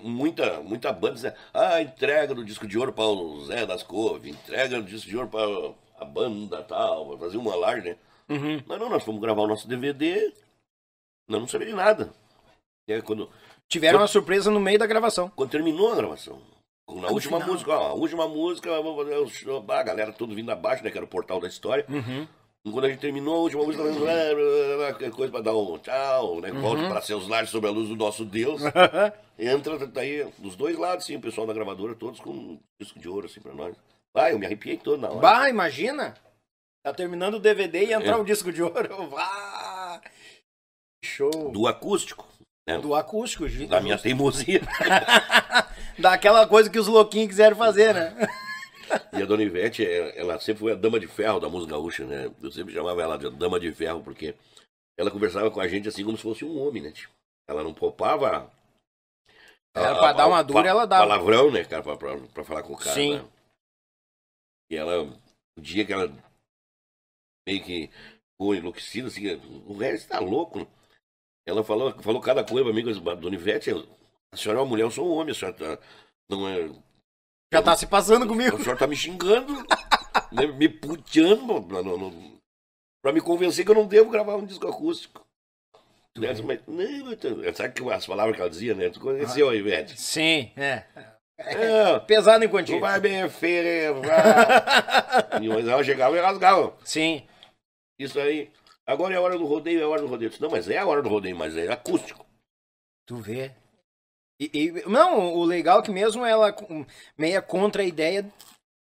muita, 0.03 0.61
muita 0.61 0.93
banda 0.93 1.15
dizia, 1.15 1.35
ah, 1.53 1.81
entrega 1.81 2.33
do 2.35 2.45
disco 2.45 2.67
de 2.67 2.77
ouro 2.77 2.93
para 2.93 3.05
o 3.05 3.43
Zé 3.45 3.65
das 3.65 3.83
Couves, 3.83 4.31
entrega 4.31 4.79
do 4.79 4.87
disco 4.87 5.09
de 5.09 5.17
ouro 5.17 5.27
para 5.29 5.73
a 5.99 6.05
banda 6.05 6.61
tal, 6.63 7.09
vai 7.09 7.17
fazer 7.17 7.37
uma 7.37 7.55
larga, 7.55 7.91
né? 7.91 7.97
uhum. 8.29 8.63
Mas 8.67 8.79
não, 8.79 8.89
nós 8.89 9.03
fomos 9.03 9.19
gravar 9.19 9.41
o 9.41 9.47
nosso 9.47 9.67
DVD, 9.67 10.31
nós 11.27 11.39
não 11.41 11.47
sabíamos 11.47 11.75
de 11.77 11.81
nada. 11.83 12.13
Aí, 12.89 13.01
quando, 13.01 13.29
Tiveram 13.67 13.99
uma 13.99 14.07
surpresa 14.07 14.51
no 14.51 14.59
meio 14.59 14.77
da 14.79 14.85
gravação. 14.85 15.31
quando 15.35 15.49
terminou 15.51 15.93
a 15.93 15.95
gravação, 15.95 16.41
na 16.89 17.07
no 17.07 17.13
última 17.13 17.37
final. 17.39 17.53
música, 17.53 17.71
ó, 17.71 17.87
a 17.87 17.93
última 17.93 18.27
música, 18.27 18.69
vamos 18.81 18.97
fazer 18.97 19.17
o 19.17 19.27
show, 19.29 19.65
ah, 19.69 19.79
a 19.79 19.83
galera 19.83 20.11
tudo 20.11 20.35
vindo 20.35 20.51
abaixo, 20.51 20.83
né, 20.83 20.91
que 20.91 20.97
era 20.97 21.05
o 21.05 21.09
portal 21.09 21.39
da 21.39 21.47
história. 21.47 21.85
Uhum. 21.87 22.27
Quando 22.71 22.85
a 22.85 22.89
gente 22.89 22.99
terminou 22.99 23.35
a 23.35 23.39
última 23.39 23.63
música, 23.63 23.81
blá, 23.83 23.91
blá, 23.93 24.03
blá, 24.03 24.93
blá, 24.99 25.11
coisa 25.11 25.31
pra 25.31 25.41
dar 25.41 25.55
um 25.55 25.77
tchau, 25.79 26.41
né? 26.41 26.51
Uhum. 26.51 26.61
Volte 26.61 26.87
para 26.87 27.01
seus 27.01 27.27
lares 27.27 27.49
sob 27.49 27.65
a 27.65 27.71
luz 27.71 27.87
do 27.89 27.95
nosso 27.95 28.23
Deus. 28.25 28.61
Entra, 29.39 29.87
tá 29.87 30.01
aí, 30.01 30.27
dos 30.37 30.55
dois 30.55 30.77
lados, 30.77 31.05
sim, 31.05 31.15
o 31.15 31.21
pessoal 31.21 31.47
da 31.47 31.53
gravadora, 31.53 31.95
todos 31.95 32.19
com 32.19 32.29
um 32.29 32.59
disco 32.79 32.99
de 32.99 33.09
ouro, 33.09 33.25
assim, 33.25 33.39
pra 33.41 33.53
nós. 33.53 33.75
Ah, 34.13 34.29
eu 34.29 34.37
me 34.37 34.45
arrepiei 34.45 34.77
todo 34.77 34.99
na 35.01 35.09
hora. 35.09 35.19
Bah, 35.19 35.49
imagina! 35.49 36.13
Tá 36.83 36.93
terminando 36.93 37.35
o 37.35 37.39
DVD 37.39 37.85
e 37.85 37.93
entrar 37.93 38.17
É. 38.17 38.17
o 38.17 38.23
disco 38.25 38.51
de 38.51 38.61
ouro. 38.61 39.07
Vá! 39.09 39.80
Show! 41.05 41.51
Do 41.51 41.67
acústico, 41.67 42.27
né? 42.67 42.77
Do 42.79 42.93
acústico, 42.95 43.47
ju- 43.47 43.67
da 43.67 43.81
minha 43.81 43.97
teimosia. 43.97 44.61
Daquela 45.97 46.47
coisa 46.47 46.69
que 46.69 46.79
os 46.79 46.87
louquinhos 46.87 47.29
quiseram 47.29 47.55
fazer, 47.55 47.93
né? 47.93 48.15
E 49.13 49.21
a 49.21 49.25
Dona 49.25 49.41
Ivete, 49.41 49.85
é- 49.85 50.19
ela 50.19 50.37
sempre 50.37 50.59
foi 50.59 50.73
a 50.73 50.75
dama 50.75 50.99
de 50.99 51.07
ferro 51.07 51.39
da 51.39 51.47
música 51.47 51.71
gaúcha, 51.71 52.05
né? 52.05 52.29
Eu 52.43 52.51
sempre 52.51 52.73
chamava 52.73 53.01
ela 53.01 53.17
de 53.17 53.29
dama 53.29 53.57
de 53.57 53.71
ferro, 53.71 54.03
porque 54.03 54.35
ela 54.99 55.09
conversava 55.09 55.49
com 55.49 55.61
a 55.61 55.67
gente 55.67 55.87
assim 55.87 56.03
como 56.03 56.17
se 56.17 56.23
fosse 56.23 56.43
um 56.43 56.59
homem, 56.61 56.83
né? 56.83 56.91
Tipo, 56.91 57.13
ela 57.49 57.63
não 57.63 57.73
poupava. 57.73 58.51
Era 59.73 59.95
pra 59.97 60.11
dar 60.11 60.27
uma 60.27 60.43
dura, 60.43 60.67
ela 60.67 60.85
dava. 60.85 61.07
Palavrão, 61.07 61.49
né, 61.49 61.63
cara, 61.63 61.81
pra, 61.81 61.95
pra, 61.95 62.17
pra 62.17 62.43
falar 62.43 62.63
com 62.63 62.73
o 62.73 62.77
cara. 62.77 62.93
Sim. 62.93 63.15
né? 63.19 63.25
E 64.69 64.75
ela, 64.75 65.03
o 65.57 65.61
dia 65.61 65.85
que 65.85 65.93
ela 65.93 66.13
meio 67.47 67.63
que 67.63 67.89
ficou 68.33 68.53
enlouquecida, 68.53 69.07
assim, 69.07 69.25
o 69.67 69.77
resto 69.77 70.09
tá 70.09 70.19
louco. 70.19 70.67
Ela 71.47 71.63
falou, 71.63 71.91
falou 72.01 72.21
cada 72.21 72.43
coisa 72.43 72.63
pra 72.63 72.73
mim, 72.73 72.83
Dona 73.19 73.35
Ivete, 73.35 73.71
a 74.33 74.37
senhora 74.37 74.59
é 74.59 74.61
uma 74.61 74.69
mulher, 74.69 74.83
eu 74.83 74.91
sou 74.91 75.07
um 75.07 75.17
homem, 75.17 75.31
a 75.31 75.35
senhora 75.35 75.57
tá- 75.57 75.79
não 76.29 76.47
é. 76.47 76.69
Já 77.53 77.61
tá 77.61 77.75
se 77.75 77.85
passando 77.87 78.27
comigo. 78.27 78.55
A 78.55 78.59
senhora 78.59 78.79
tá 78.79 78.87
me 78.87 78.95
xingando, 78.95 79.53
né, 80.31 80.47
me 80.47 80.69
puteando 80.69 81.61
pra, 81.63 81.79
pra 83.03 83.11
me 83.11 83.19
convencer 83.21 83.65
que 83.65 83.71
eu 83.71 83.75
não 83.75 83.87
devo 83.87 84.09
gravar 84.09 84.35
um 84.35 84.45
disco 84.45 84.67
acústico. 84.67 85.25
Né, 86.17 86.27
Mas, 86.43 86.61
não, 86.67 87.15
tu- 87.15 87.55
sabe 87.55 87.73
que 87.73 87.89
as 87.89 88.05
palavras 88.05 88.35
que 88.35 88.41
ela 88.41 88.49
dizia, 88.49 88.75
né? 88.75 88.89
Tu 88.89 88.99
conheceu 88.99 89.49
a 89.49 89.55
Ivete. 89.55 89.99
Sim, 89.99 90.51
é. 90.57 90.83
É, 91.37 91.99
Pesado 92.05 92.43
em 92.43 92.63
tu 92.65 92.79
vai 92.79 92.99
bem 92.99 93.27
feira, 93.29 93.93
vai. 93.93 95.41
E, 95.41 95.47
Mas 95.47 95.67
ela 95.67 95.83
chegava 95.83 96.15
e 96.17 96.19
rasgava. 96.21 96.75
Sim. 96.83 97.25
Isso 97.97 98.19
aí. 98.19 98.51
Agora 98.91 99.13
é 99.13 99.17
a 99.17 99.21
hora 99.21 99.37
do 99.37 99.45
rodeio, 99.45 99.79
é 99.81 99.83
a 99.83 99.87
hora 99.87 100.01
do 100.01 100.07
rodeio. 100.07 100.29
Disse, 100.29 100.41
não, 100.41 100.49
mas 100.49 100.69
é 100.69 100.77
a 100.77 100.85
hora 100.85 101.01
do 101.01 101.09
rodeio, 101.09 101.35
mas 101.35 101.55
é 101.55 101.71
acústico. 101.71 102.25
Tu 103.05 103.15
vê. 103.17 103.51
E, 104.39 104.49
e- 104.53 104.89
não, 104.89 105.33
o 105.35 105.43
legal 105.43 105.79
é 105.79 105.83
que 105.83 105.91
mesmo 105.91 106.25
ela, 106.25 106.55
meia 107.17 107.41
contra 107.41 107.81
a 107.83 107.85
ideia, 107.85 108.29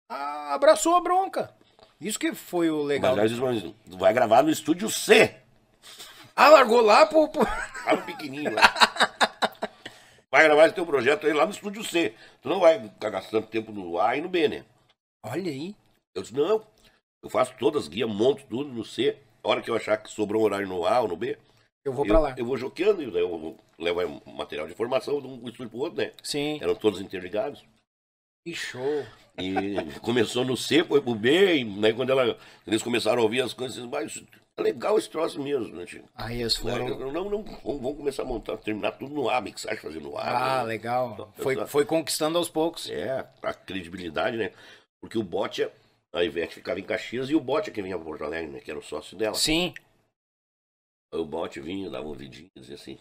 abraçou 0.09 0.95
a 0.97 1.01
bronca. 1.01 1.55
Isso 2.01 2.19
que 2.19 2.35
foi 2.35 2.71
o 2.71 2.83
legal. 2.83 3.15
Mas 3.17 3.33
mas 3.39 3.63
vai 3.87 4.13
gravar 4.13 4.43
no 4.43 4.51
estúdio 4.51 4.91
C. 4.91 5.37
Ah, 6.35 6.49
largou 6.49 6.81
lá 6.81 7.07
pro. 7.07 7.29
pro- 7.29 7.43
Lá 7.45 7.97
no 7.97 8.03
pequenininho 8.03 8.55
lá. 8.55 8.63
Vai 10.31 10.45
gravar 10.45 10.67
esse 10.67 10.75
teu 10.75 10.87
projeto 10.87 11.27
aí 11.27 11.33
lá 11.33 11.45
no 11.45 11.53
estúdio 11.53 11.85
C. 11.85 12.15
Tu 12.41 12.49
não 12.49 12.59
vai 12.59 12.91
gastando 12.99 13.47
tempo 13.47 13.71
no 13.71 14.01
A 14.01 14.17
e 14.17 14.21
no 14.23 14.29
B, 14.29 14.49
né? 14.49 14.65
Olha 15.23 15.51
aí. 15.51 15.77
Eu 16.15 16.23
disse, 16.23 16.35
não, 16.35 16.67
eu 17.23 17.29
faço 17.31 17.55
todas 17.59 17.83
as 17.83 17.89
guias, 17.89 18.09
monto 18.09 18.43
tudo 18.49 18.73
no 18.73 18.85
C. 18.85 19.17
A 19.45 19.49
hora 19.49 19.61
que 19.61 19.71
eu 19.71 19.75
achar 19.77 19.97
que 19.97 20.11
sobrou 20.11 20.43
um 20.43 20.45
horário 20.45 20.67
no 20.69 20.87
A 20.87 21.01
ou 21.01 21.09
no 21.09 21.17
B, 21.17 21.37
Eu 21.85 21.93
vou 21.93 22.07
pra 22.07 22.19
lá. 22.19 22.35
eu 22.39 22.45
vou 22.45 22.57
joqueando, 22.57 23.03
e 23.03 23.07
eu 23.19 23.57
levo 23.79 24.23
material 24.27 24.69
de 24.69 24.75
formação 24.75 25.21
de 25.21 25.27
um 25.27 25.35
estúdio 25.49 25.69
pro 25.71 25.79
outro, 25.81 25.99
né? 25.99 26.13
Sim. 26.23 26.59
Eram 26.63 26.75
todos 26.75 27.01
interligados. 27.01 27.65
Que 28.47 28.55
show. 28.55 29.05
E 29.39 29.75
começou 30.03 30.45
no 30.45 30.57
C, 30.57 30.85
foi 30.85 31.01
pro 31.01 31.15
B, 31.15 31.57
e 31.57 31.65
né, 31.65 31.93
quando 31.93 32.11
ela, 32.11 32.37
eles 32.67 32.83
começaram 32.83 33.21
a 33.21 33.23
ouvir 33.23 33.41
as 33.41 33.53
coisas, 33.53 33.85
mas 33.87 34.23
é 34.59 34.63
legal 34.63 34.99
esse 34.99 35.09
troço 35.09 35.41
mesmo, 35.43 35.75
né, 35.75 35.85
tio? 35.87 36.05
Aí 36.15 36.41
eles 36.41 36.63
Não, 36.63 36.71
foram. 36.73 36.89
não, 36.99 37.13
não, 37.13 37.43
vamos, 37.43 37.61
vamos 37.65 37.97
começar 37.97 38.23
a 38.23 38.27
montar, 38.27 38.57
terminar 38.59 38.93
tudo 38.93 39.15
no 39.15 39.29
A, 39.31 39.41
mixagem 39.41 39.79
fazer 39.81 40.01
no 40.01 40.17
A. 40.19 40.23
Ah, 40.23 40.63
né? 40.63 40.69
legal. 40.69 41.33
Foi, 41.37 41.55
Exato. 41.55 41.71
foi 41.71 41.85
conquistando 41.85 42.37
aos 42.39 42.49
poucos. 42.49 42.89
É, 42.91 43.27
a 43.43 43.55
credibilidade, 43.55 44.37
né? 44.37 44.53
Porque 45.01 45.19
o 45.19 45.23
Bote, 45.25 45.67
a 46.13 46.23
Ivete 46.25 46.55
ficava 46.55 46.79
em 46.79 46.85
Caxias 46.85 47.31
e 47.31 47.35
o 47.35 47.41
Bote 47.41 47.71
que 47.71 47.83
vinha 47.83 47.97
pra 47.97 48.05
Porto 48.05 48.25
Alegre, 48.25 48.51
né? 48.51 48.61
Que 48.61 48.71
era 48.71 48.79
o 48.79 48.83
sócio 48.83 49.17
dela. 49.17 49.35
Sim. 49.35 49.73
O 51.13 51.25
Bote 51.25 51.61
vinha, 51.61 51.91
dava 51.91 52.09
um 52.09 52.15
vidinho 52.15 52.49
e 52.57 52.61
dizia 52.61 52.75
assim, 52.77 52.99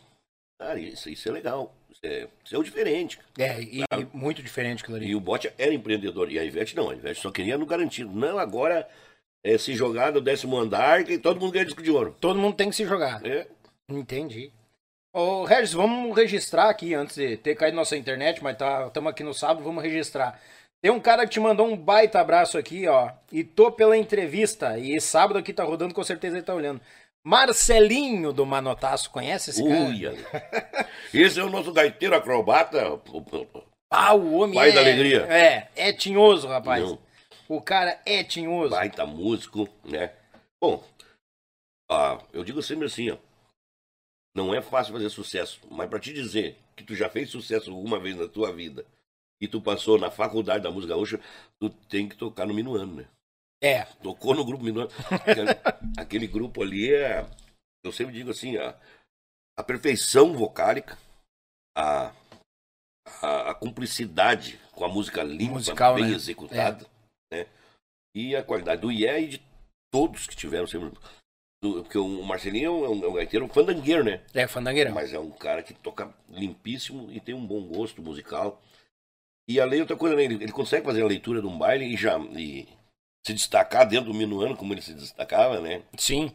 cara, 0.59 0.79
isso, 0.79 1.09
isso 1.09 1.29
é 1.29 1.31
legal, 1.31 1.73
isso 1.89 2.01
é, 2.03 2.27
isso 2.43 2.55
é 2.55 2.57
o 2.57 2.63
diferente. 2.63 3.17
cara." 3.17 3.53
É, 3.53 3.61
e, 3.61 3.81
e 3.81 4.05
muito 4.13 4.43
diferente 4.43 4.83
ali. 4.91 5.07
E 5.07 5.15
o 5.15 5.19
Bote 5.19 5.51
era 5.57 5.73
empreendedor, 5.73 6.31
e 6.31 6.37
a 6.37 6.43
Ivete 6.43 6.75
não, 6.75 6.89
a 6.89 6.95
Ivete 6.95 7.21
só 7.21 7.31
queria 7.31 7.57
no 7.57 7.65
garantido. 7.65 8.11
Não, 8.11 8.37
agora 8.37 8.87
é 9.43 9.57
se 9.57 9.73
jogar 9.73 10.11
no 10.11 10.21
décimo 10.21 10.57
andar 10.57 11.03
que 11.05 11.17
todo 11.17 11.39
mundo 11.39 11.53
ganha 11.53 11.65
disco 11.65 11.81
de 11.81 11.89
ouro. 11.89 12.15
Todo 12.19 12.39
mundo 12.39 12.55
tem 12.55 12.69
que 12.69 12.75
se 12.75 12.85
jogar. 12.85 13.25
É, 13.25 13.47
Entendi. 13.89 14.51
Ô, 15.13 15.43
Regis, 15.43 15.73
vamos 15.73 16.15
registrar 16.15 16.69
aqui 16.69 16.93
antes 16.93 17.15
de 17.15 17.35
ter 17.35 17.55
caído 17.55 17.75
nossa 17.75 17.97
internet, 17.97 18.41
mas 18.41 18.57
tá, 18.57 18.87
estamos 18.87 19.09
aqui 19.11 19.23
no 19.23 19.33
sábado, 19.33 19.63
vamos 19.63 19.83
registrar. 19.83 20.39
Tem 20.81 20.91
um 20.91 20.99
cara 20.99 21.25
que 21.25 21.33
te 21.33 21.39
mandou 21.39 21.67
um 21.67 21.77
baita 21.77 22.19
abraço 22.19 22.57
aqui, 22.57 22.87
ó. 22.87 23.11
E 23.31 23.43
tô 23.43 23.71
pela 23.71 23.95
entrevista. 23.95 24.79
E 24.79 24.99
sábado 24.99 25.37
aqui 25.37 25.53
tá 25.53 25.63
rodando, 25.63 25.93
com 25.93 26.03
certeza 26.03 26.37
ele 26.37 26.45
tá 26.45 26.55
olhando. 26.55 26.81
Marcelinho 27.23 28.33
do 28.33 28.47
Manotaço, 28.47 29.11
conhece 29.11 29.51
esse 29.51 29.63
cara? 29.63 29.79
uia. 29.79 30.13
Esse 31.13 31.39
é 31.39 31.43
o 31.43 31.51
nosso 31.51 31.71
gaiteiro 31.71 32.15
acrobata. 32.15 32.99
Ah, 33.91 34.13
o 34.15 34.33
homem 34.39 34.55
Pai 34.55 34.69
é... 34.69 34.73
da 34.73 34.79
alegria. 34.79 35.27
É, 35.29 35.69
é 35.75 35.93
tinhoso, 35.93 36.47
rapaz. 36.47 36.83
Não. 36.83 36.99
O 37.47 37.61
cara 37.61 38.01
é 38.03 38.23
tinhoso. 38.23 38.71
baita 38.71 39.05
músico, 39.05 39.69
né? 39.83 40.13
Bom, 40.59 40.83
ah, 41.91 42.19
eu 42.33 42.43
digo 42.43 42.63
sempre 42.63 42.85
assim, 42.85 43.11
ó. 43.11 43.17
Não 44.33 44.55
é 44.55 44.61
fácil 44.61 44.93
fazer 44.93 45.09
sucesso, 45.09 45.59
mas 45.69 45.89
pra 45.89 45.99
te 45.99 46.13
dizer 46.13 46.57
que 46.75 46.83
tu 46.83 46.95
já 46.95 47.09
fez 47.09 47.29
sucesso 47.29 47.69
alguma 47.69 47.99
vez 47.99 48.15
na 48.15 48.27
tua 48.27 48.51
vida 48.51 48.85
e 49.41 49.47
tu 49.47 49.59
passou 49.59 49.97
na 49.97 50.11
faculdade 50.11 50.63
da 50.63 50.71
música 50.71 50.93
gaúcha, 50.93 51.19
tu 51.59 51.69
tem 51.89 52.07
que 52.07 52.15
tocar 52.15 52.45
no 52.45 52.53
Minuano, 52.53 52.95
né? 52.95 53.07
É, 53.63 53.83
Tocou 54.03 54.35
no 54.35 54.45
grupo 54.45 54.63
Minuano. 54.63 54.89
Aquele, 55.97 56.27
grupo 56.27 56.61
ali 56.61 56.93
é, 56.93 57.25
eu 57.83 57.91
sempre 57.91 58.13
digo 58.13 58.29
assim, 58.31 58.57
a, 58.57 58.79
a 59.57 59.63
perfeição 59.63 60.33
vocálica, 60.33 60.97
a, 61.75 62.13
a, 63.21 63.51
a 63.51 63.55
cumplicidade 63.55 64.59
com 64.71 64.85
a 64.85 64.87
música 64.89 65.23
limpa, 65.23 65.53
Musical, 65.53 65.95
bem 65.95 66.05
né? 66.05 66.11
executada, 66.15 66.87
né? 67.33 67.47
E 68.15 68.35
a 68.35 68.43
qualidade 68.43 68.81
do 68.81 68.91
IE 68.91 69.05
e 69.07 69.27
de 69.27 69.41
todos 69.91 70.27
que 70.27 70.35
tiveram 70.35 70.67
sempre. 70.67 70.91
do- 71.63 71.83
Porque 71.83 71.97
o 71.97 72.23
Marcelinho 72.23 72.83
é 72.85 72.89
um, 72.89 73.03
é 73.05 73.07
um 73.07 73.13
gaiteiro 73.13 73.47
fandangueiro, 73.47 74.03
né? 74.03 74.23
é 74.33 74.47
fandangueirão. 74.47 74.93
Mas 74.93 75.13
é 75.13 75.19
um 75.19 75.31
cara 75.31 75.63
que 75.63 75.73
toca 75.73 76.13
limpíssimo 76.29 77.11
e 77.11 77.19
tem 77.19 77.33
um 77.35 77.45
bom 77.45 77.61
gosto 77.67 78.01
musical. 78.01 78.61
E 79.51 79.59
além 79.59 79.81
outra 79.81 79.95
coisa, 79.95 80.15
né? 80.15 80.23
ele, 80.23 80.35
ele 80.35 80.51
consegue 80.51 80.85
fazer 80.85 81.01
a 81.01 81.05
leitura 81.07 81.41
de 81.41 81.47
um 81.47 81.57
baile 81.57 81.85
e 81.85 81.97
já 81.97 82.17
e 82.19 82.67
se 83.25 83.33
destacar 83.33 83.87
dentro 83.87 84.11
do 84.11 84.17
minuano 84.17 84.55
como 84.57 84.73
ele 84.73 84.81
se 84.81 84.93
destacava, 84.93 85.59
né? 85.59 85.81
Sim, 85.97 86.31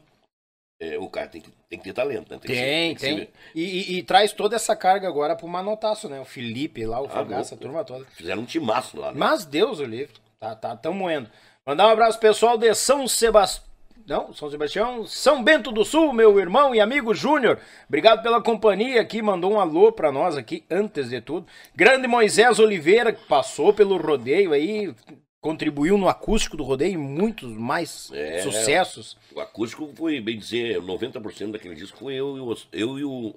É, 0.80 0.98
o 0.98 1.08
cara 1.08 1.26
tem 1.28 1.40
que, 1.40 1.50
tem 1.70 1.78
que 1.78 1.84
ter 1.86 1.94
talento, 1.94 2.30
né? 2.30 2.38
que 2.38 2.46
tem, 2.48 2.56
ser- 2.56 2.64
tem. 2.64 2.94
que 2.94 3.00
ser- 3.00 3.30
E, 3.54 3.62
e- 3.62 3.98
e 3.98 4.02
traz 4.02 4.32
toda 4.32 4.54
essa 4.56 4.76
carga 4.76 5.08
agora 5.08 5.34
pro 5.34 5.48
Manotaço, 5.48 6.06
né? 6.06 6.20
O 6.20 6.24
Felipe 6.26 6.84
lá, 6.84 7.00
o 7.00 7.06
Ah, 7.06 7.08
Fogaça, 7.08 7.54
a 7.54 7.58
turma 7.58 7.82
toda. 7.82 8.04
Fizeram 8.10 8.42
um 8.42 8.44
timaço 8.44 8.98
lá, 9.00 9.10
né? 9.10 9.18
Mas 9.18 9.46
Deus 9.46 9.78
o 9.80 9.84
livre. 9.84 10.14
Tá, 10.38 10.54
tá, 10.54 10.76
tão 10.76 10.92
moendo. 10.92 11.30
Mandar 11.66 11.86
um 11.88 11.90
abraço 11.90 12.18
pessoal 12.20 12.58
de 12.58 12.72
São 12.74 13.08
Sebastião. 13.08 13.65
Não, 14.06 14.32
São 14.32 14.48
Sebastião, 14.48 15.04
São 15.04 15.42
Bento 15.42 15.72
do 15.72 15.84
Sul, 15.84 16.12
meu 16.12 16.38
irmão 16.38 16.72
e 16.74 16.80
amigo 16.80 17.12
Júnior. 17.12 17.60
Obrigado 17.88 18.22
pela 18.22 18.40
companhia 18.40 19.00
aqui, 19.00 19.20
mandou 19.20 19.52
um 19.52 19.58
alô 19.60 19.90
pra 19.90 20.12
nós 20.12 20.36
aqui, 20.36 20.64
antes 20.70 21.08
de 21.10 21.20
tudo. 21.20 21.46
Grande 21.74 22.06
Moisés 22.06 22.60
Oliveira, 22.60 23.12
que 23.12 23.26
passou 23.26 23.74
pelo 23.74 23.96
rodeio 23.96 24.52
aí, 24.52 24.94
contribuiu 25.42 25.98
no 25.98 26.08
acústico 26.08 26.56
do 26.56 26.62
rodeio 26.62 26.92
e 26.92 26.96
muitos 26.96 27.50
mais 27.50 28.12
É. 28.12 28.42
sucessos. 28.42 29.18
O 29.34 29.40
acústico 29.40 29.92
foi, 29.96 30.20
bem 30.20 30.38
dizer, 30.38 30.80
90% 30.80 31.50
daquele 31.52 31.74
disco 31.74 31.98
foi 31.98 32.14
eu 32.14 32.36
e 32.36 32.40
o, 32.40 32.54
eu 32.72 32.98
e 33.00 33.04
o 33.04 33.34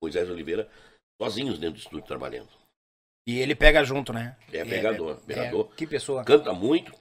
Moisés 0.00 0.30
Oliveira 0.30 0.68
sozinhos 1.20 1.58
dentro 1.58 1.74
do 1.76 1.80
estúdio 1.80 2.06
trabalhando. 2.06 2.48
E 3.26 3.40
ele 3.40 3.56
pega 3.56 3.82
junto, 3.82 4.12
né? 4.12 4.36
É 4.52 4.64
pegador, 4.64 5.16
pegador. 5.26 5.68
que 5.74 5.84
pessoa. 5.86 6.22
Canta 6.24 6.52
muito, 6.52 6.92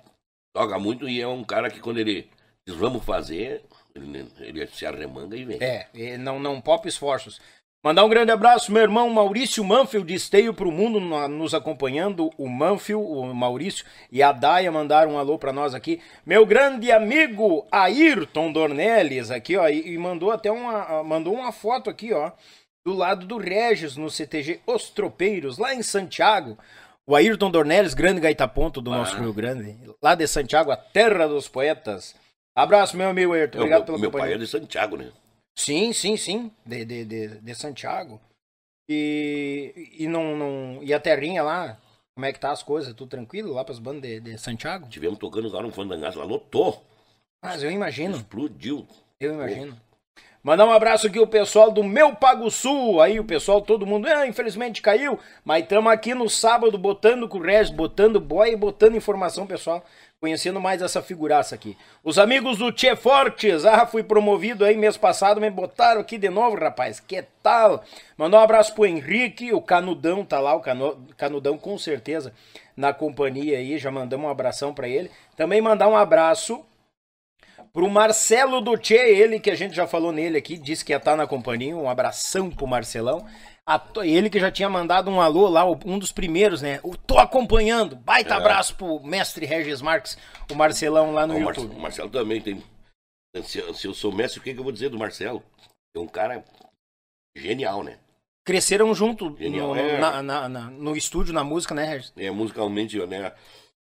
toca 0.56 0.80
muito 0.80 1.08
e 1.08 1.22
é 1.22 1.28
um 1.28 1.44
cara 1.44 1.70
que 1.70 1.80
quando 1.80 2.00
ele 2.00 2.30
diz 2.68 2.76
vamos 2.78 3.04
fazer, 3.04 3.64
ele, 3.96 4.28
ele 4.40 4.68
se 4.68 4.86
arremanga 4.86 5.36
e 5.36 5.46
vem. 5.46 5.58
É, 5.62 6.18
não, 6.18 6.40
não 6.40 6.60
pop 6.62 6.88
esforços. 6.88 7.40
Mandar 7.86 8.06
um 8.06 8.10
grande 8.10 8.32
abraço, 8.32 8.72
meu 8.72 8.82
irmão 8.82 9.10
Maurício 9.10 9.62
Manfield, 9.62 10.08
de 10.08 10.14
Esteio 10.14 10.54
pro 10.54 10.72
Mundo, 10.72 11.02
no- 11.02 11.28
nos 11.28 11.54
acompanhando. 11.54 12.30
O 12.38 12.48
Manfield, 12.48 13.06
o 13.06 13.34
Maurício 13.34 13.84
e 14.10 14.24
a 14.24 14.32
Daia 14.32 14.72
mandaram 14.72 15.12
um 15.12 15.18
alô 15.18 15.38
pra 15.38 15.52
nós 15.52 15.76
aqui. 15.76 16.00
Meu 16.26 16.46
grande 16.46 16.90
amigo 16.94 17.68
Ayrton 17.70 18.54
Dornelles, 18.54 19.30
aqui, 19.32 19.58
ó, 19.58 19.68
e, 19.68 19.94
e 19.96 19.98
mandou 19.98 20.32
até 20.32 20.50
uma, 20.50 21.04
mandou 21.04 21.34
uma 21.34 21.52
foto 21.52 21.90
aqui, 21.90 22.14
ó, 22.14 22.32
do 22.86 22.94
lado 22.94 23.26
do 23.26 23.38
Regis, 23.38 23.98
no 23.98 24.10
CTG 24.10 24.62
Os 24.66 24.90
Tropeiros, 24.90 25.58
lá 25.58 25.76
em 25.76 25.84
Santiago. 25.84 26.58
O 27.06 27.18
Ayrton 27.18 27.52
Dornelles, 27.52 27.94
grande 27.94 28.22
gaitaponto 28.22 28.80
do 28.80 28.92
nosso 28.92 29.18
Ah. 29.18 29.20
Rio 29.20 29.34
Grande, 29.34 29.78
lá 30.02 30.16
de 30.16 30.26
Santiago, 30.26 30.72
a 30.72 30.78
terra 30.78 31.28
dos 31.28 31.50
poetas. 31.50 32.16
Abraço, 32.56 32.96
meu 32.96 33.10
amigo 33.10 33.34
Ayrton. 33.34 33.60
Obrigado 33.60 33.80
meu, 33.80 33.86
pela 33.86 33.98
meu 33.98 34.12
companhia. 34.12 34.36
pai 34.36 34.36
é 34.36 34.46
de 34.46 34.48
Santiago, 34.48 34.98
né? 34.98 35.12
Sim, 35.58 35.94
sim, 35.94 36.18
sim, 36.18 36.52
de, 36.66 36.86
de, 36.86 37.06
de, 37.06 37.28
de 37.40 37.56
Santiago. 37.56 38.20
E, 38.90 39.90
e 40.00 40.08
não, 40.08 40.36
não. 40.36 40.80
E 40.84 40.94
a 40.94 41.00
terrinha 41.00 41.42
lá, 41.44 41.78
como 42.16 42.26
é 42.26 42.34
que 42.34 42.40
tá 42.40 42.52
as 42.52 42.62
coisas? 42.64 42.94
Tudo 42.94 43.10
tranquilo 43.10 43.54
lá 43.54 43.64
pras 43.64 43.80
bandas 43.80 44.02
de, 44.02 44.20
de 44.20 44.38
Santiago? 44.38 44.88
Tivemos 44.90 45.18
tocando 45.20 45.50
lá 45.50 45.62
no 45.62 45.72
Fandangaço, 45.72 46.20
lá 46.20 46.26
lotou, 46.26 46.84
Mas 47.44 47.64
eu 47.64 47.72
imagino, 47.72 48.16
explodiu. 48.18 48.88
eu 49.20 49.34
imagino. 49.34 49.80
Mandar 50.44 50.66
um 50.66 50.74
abraço 50.74 51.08
aqui 51.08 51.18
o 51.20 51.26
pessoal 51.26 51.72
do 51.72 51.82
Meu 51.86 52.14
Pago 52.14 52.52
Sul, 52.52 53.00
aí 53.00 53.18
o 53.18 53.24
pessoal, 53.24 53.62
todo 53.62 53.86
mundo, 53.86 54.08
ah, 54.08 54.28
infelizmente 54.28 54.82
caiu, 54.82 55.18
mas 55.46 55.64
estamos 55.64 55.90
aqui 55.90 56.14
no 56.14 56.30
sábado 56.30 56.78
botando 56.78 57.30
com 57.30 57.38
o 57.38 57.42
Regis, 57.42 57.74
botando 57.74 58.20
boy 58.20 58.52
e 58.52 58.56
botando 58.58 58.98
informação, 58.98 59.48
pessoal, 59.48 59.86
conhecendo 60.24 60.62
mais 60.62 60.82
essa 60.82 61.02
figuraça 61.02 61.54
aqui. 61.54 61.76
Os 62.02 62.18
amigos 62.18 62.58
do 62.58 62.72
Tchê 62.72 62.96
Fortes, 62.96 63.66
ah, 63.66 63.86
fui 63.86 64.02
promovido 64.02 64.64
aí 64.64 64.78
mês 64.78 64.96
passado, 64.96 65.42
me 65.42 65.50
botaram 65.50 66.00
aqui 66.00 66.18
de 66.18 66.30
novo, 66.30 66.56
rapaz, 66.56 66.98
que 66.98 67.26
tal? 67.44 67.84
Mandar 68.18 68.40
um 68.40 68.44
abraço 68.44 68.74
pro 68.74 68.86
Henrique, 68.86 69.52
o 69.52 69.62
Canudão 69.62 70.24
tá 70.24 70.40
lá, 70.40 70.56
o 70.56 70.62
Cano- 70.62 71.06
Canudão 71.18 71.58
com 71.58 71.78
certeza 71.78 72.34
na 72.74 72.94
companhia 72.94 73.58
aí, 73.58 73.78
já 73.78 73.92
mandamos 73.92 74.26
um 74.26 74.30
abração 74.30 74.74
pra 74.74 74.88
ele. 74.88 75.12
Também 75.36 75.60
mandar 75.60 75.90
um 75.90 75.98
abraço 75.98 76.64
Pro 77.74 77.90
Marcelo 77.90 78.62
do 78.62 78.78
Tchê, 78.78 78.94
ele 78.94 79.40
que 79.40 79.50
a 79.50 79.56
gente 79.56 79.76
já 79.76 79.88
falou 79.88 80.12
nele 80.12 80.38
aqui, 80.38 80.60
disse 80.60 80.86
que 80.86 80.94
ia 80.94 80.98
estar 80.98 81.16
na 81.16 81.26
companhia. 81.26 81.76
Um 81.76 81.90
abração 81.90 82.52
pro 82.52 82.68
Marcelão. 82.68 83.26
A 83.66 83.80
to- 83.80 84.04
ele 84.04 84.30
que 84.30 84.40
já 84.40 84.52
tinha 84.52 84.70
mandado 84.70 85.10
um 85.10 85.22
alô 85.22 85.48
lá, 85.48 85.64
um 85.66 85.98
dos 85.98 86.12
primeiros, 86.12 86.62
né? 86.62 86.80
O 86.84 86.98
Tô 86.98 87.18
acompanhando. 87.18 87.96
Baita 87.96 88.34
É. 88.34 88.38
abraço 88.38 88.76
pro 88.76 89.00
mestre 89.02 89.46
Regis 89.46 89.82
Marques, 89.82 90.18
o 90.52 90.56
Marcelão 90.56 91.14
lá 91.14 91.26
no 91.26 91.36
o, 91.38 91.42
Mar- 91.42 91.56
YouTube. 91.56 91.76
o 91.76 91.80
Marcelo 91.80 92.10
também 92.10 92.42
tem. 92.42 92.62
Se, 93.44 93.74
se 93.74 93.88
eu 93.88 93.94
sou 93.94 94.12
mestre, 94.12 94.40
o 94.40 94.44
que, 94.44 94.54
que 94.54 94.60
eu 94.60 94.64
vou 94.64 94.72
dizer 94.74 94.90
do 94.90 95.00
Marcelo? 95.00 95.42
É 95.96 96.00
um 96.00 96.08
cara 96.08 96.44
genial, 97.38 97.84
né? 97.84 97.98
Cresceram 98.46 98.94
junto 98.94 99.36
Genial, 99.38 99.70
no, 99.70 99.76
é. 99.80 99.98
na- 99.98 100.22
na- 100.22 100.50
na- 100.50 100.70
no 100.70 100.98
estúdio, 100.98 101.34
na 101.34 101.44
música, 101.46 101.74
né, 101.74 101.86
Regis? 101.86 102.12
É, 102.18 102.30
musicalmente, 102.30 102.98
né? 103.08 103.34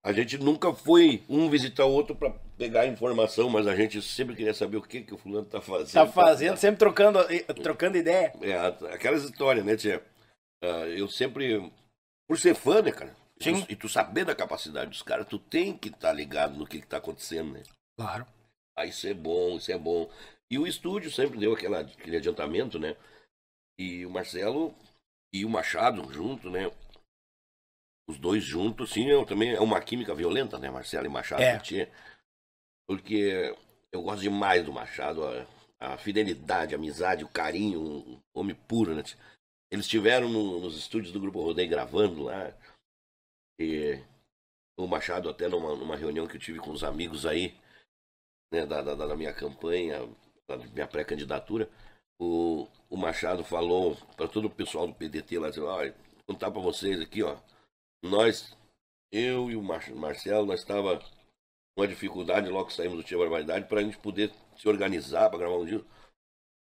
A 0.08 0.14
gente 0.14 0.38
nunca 0.38 0.74
foi 0.74 1.22
um 1.28 1.50
visitar 1.50 1.84
o 1.84 1.92
outro 1.92 2.16
pra 2.16 2.30
pegar 2.58 2.88
informação, 2.88 3.50
mas 3.50 3.68
a 3.68 3.76
gente 3.76 4.02
sempre 4.02 4.38
queria 4.38 4.54
saber 4.54 4.78
o 4.78 4.82
que, 4.82 5.02
que 5.02 5.14
o 5.14 5.18
fulano 5.18 5.46
tá 5.46 5.60
fazendo. 5.60 5.92
Tá 5.92 6.08
fazendo, 6.08 6.56
sempre 6.56 6.80
trocando, 6.80 7.20
trocando 7.62 7.98
ideia. 7.98 8.34
É, 8.42 8.56
aquelas 8.94 9.26
histórias, 9.26 9.66
né, 9.66 9.76
tia? 9.76 10.02
Ah, 10.64 10.88
eu 10.88 11.10
sempre. 11.10 11.70
Por 12.26 12.40
ser 12.40 12.56
fã, 12.56 12.82
né, 12.82 12.94
cara? 12.94 13.14
E 13.38 13.44
Sim. 13.44 13.66
tu, 13.66 13.72
e 13.74 13.76
tu 13.76 13.90
saber 13.90 14.24
da 14.24 14.34
capacidade 14.34 14.90
dos 14.90 15.02
caras, 15.02 15.28
tu 15.28 15.38
tem 15.38 15.78
que 15.78 15.90
estar 15.90 16.14
ligado 16.14 16.58
no 16.58 16.66
que, 16.66 16.80
que 16.80 16.88
tá 16.88 17.00
acontecendo, 17.00 17.52
né? 17.52 17.64
Claro. 18.00 18.26
Ah, 18.80 18.86
isso 18.86 19.06
é 19.08 19.14
bom, 19.14 19.58
isso 19.58 19.74
é 19.74 19.78
bom. 19.78 20.10
E 20.50 20.58
o 20.58 20.66
estúdio 20.66 21.12
sempre 21.12 21.38
deu 21.38 21.52
aquela, 21.52 21.82
aquele 21.82 22.16
adiantamento, 22.16 22.80
né? 22.80 22.96
E 23.78 24.06
o 24.06 24.10
Marcelo 24.10 24.74
e 25.34 25.44
o 25.44 25.50
Machado 25.50 26.14
junto, 26.14 26.50
né? 26.50 26.72
Os 28.10 28.18
dois 28.18 28.44
juntos, 28.44 28.92
sim, 28.92 29.06
eu 29.08 29.26
também 29.26 29.54
é 29.54 29.60
uma 29.60 29.82
química 29.82 30.16
violenta, 30.16 30.58
né? 30.58 30.70
Marcelo 30.70 31.06
e 31.06 31.10
Machado. 31.10 31.42
É. 31.42 31.60
Tinha, 31.60 31.92
porque 32.88 33.54
eu 33.92 34.02
gosto 34.02 34.22
demais 34.22 34.64
do 34.64 34.72
Machado, 34.72 35.26
a, 35.26 35.46
a 35.80 35.98
fidelidade, 35.98 36.74
a 36.74 36.78
amizade, 36.78 37.24
o 37.24 37.30
carinho, 37.30 37.82
um 37.82 38.20
homem 38.34 38.56
puro, 38.56 38.96
né? 38.96 39.04
Eles 39.70 39.86
estiveram 39.86 40.30
no, 40.30 40.62
nos 40.62 40.78
estúdios 40.78 41.12
do 41.12 41.20
Grupo 41.20 41.42
Rodei 41.42 41.68
gravando 41.68 42.24
lá. 42.24 42.54
E 43.60 44.00
o 44.78 44.88
Machado, 44.88 45.30
até 45.30 45.50
numa, 45.50 45.76
numa 45.76 45.98
reunião 45.98 46.28
que 46.28 46.38
eu 46.38 46.40
tive 46.40 46.60
com 46.60 46.72
os 46.72 46.84
amigos 46.84 47.26
aí, 47.26 47.54
né, 48.54 48.66
da, 48.66 48.82
da, 48.82 48.96
da 48.96 49.16
minha 49.16 49.34
campanha, 49.34 50.08
da 50.48 50.58
minha 50.58 50.88
pré-candidatura, 50.88 51.70
o, 52.20 52.68
o 52.90 52.96
Machado 52.96 53.44
falou 53.44 53.98
para 54.16 54.28
todo 54.28 54.46
o 54.46 54.50
pessoal 54.50 54.88
do 54.88 54.94
PDT 54.94 55.40
lá, 55.40 55.50
dizendo, 55.50 55.68
olha, 55.68 55.92
vou 55.92 56.24
contar 56.36 56.52
para 56.52 56.62
vocês 56.62 57.02
aqui, 57.02 57.22
ó, 57.24 57.38
nós, 58.04 58.56
eu 59.12 59.50
e 59.50 59.56
o 59.56 59.64
Mar 59.64 59.90
Marcelo, 59.92 60.46
nós 60.46 60.60
estava 60.60 61.00
com 61.00 61.82
uma 61.82 61.88
dificuldade 61.88 62.50
logo 62.50 62.68
que 62.68 62.74
saímos 62.74 62.98
do 62.98 63.04
Tia 63.04 63.18
Barbaridade 63.18 63.68
para 63.68 63.80
a 63.80 63.84
gente 63.84 63.98
poder 63.98 64.32
se 64.58 64.68
organizar 64.68 65.30
para 65.30 65.40
gravar 65.40 65.58
um 65.58 65.66
disco. 65.66 65.88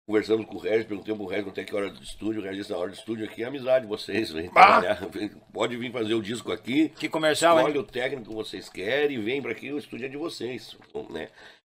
Conversamos 0.06 0.45
com 0.45 0.56
o 0.56 0.60
Regis, 0.60 0.86
perguntei 0.86 1.16
pro 1.16 1.26
Regis 1.26 1.45
quanto 1.45 1.58
é 1.60 1.64
que 1.64 1.76
hora 1.76 1.90
de 1.90 2.04
estúdio. 2.04 2.41
O 2.41 2.44
Regis 2.44 2.60
disse, 2.60 2.72
na 2.72 2.78
hora 2.78 2.91
de 2.91 2.98
estúdio 2.98 3.26
aqui 3.26 3.41
é 3.41 3.45
amizade 3.45 3.86
de 3.86 3.90
vocês. 3.90 4.32
Vem 4.34 4.48
Ah! 4.50 4.82
trabalhar, 4.82 5.10
pode 5.54 5.78
vir 5.78 5.91
fazer 5.94 6.14
o 6.14 6.22
disco 6.22 6.52
aqui. 6.52 6.90
Que 6.90 7.08
comercial, 7.08 7.58
hein? 7.60 7.78
o 7.78 7.84
técnico 7.84 8.30
que 8.30 8.36
vocês 8.36 8.68
querem 8.68 9.18
e 9.18 9.22
vem 9.22 9.41
para 9.41 9.52
aqui, 9.52 9.72
o 9.72 9.78
estúdio 9.78 10.06
é 10.06 10.10
de 10.10 10.18
vocês. 10.18 10.78
Né? 11.10 11.30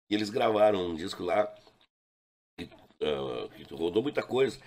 E 0.10 0.16
eles 0.16 0.30
gravaram 0.30 0.90
um 0.90 0.96
disco 0.96 1.24
lá 1.24 1.48
que, 2.58 2.70
ah, 3.02 3.50
que 3.56 3.74
rodou 3.74 4.04
muita 4.04 4.22
coisa. 4.22 4.60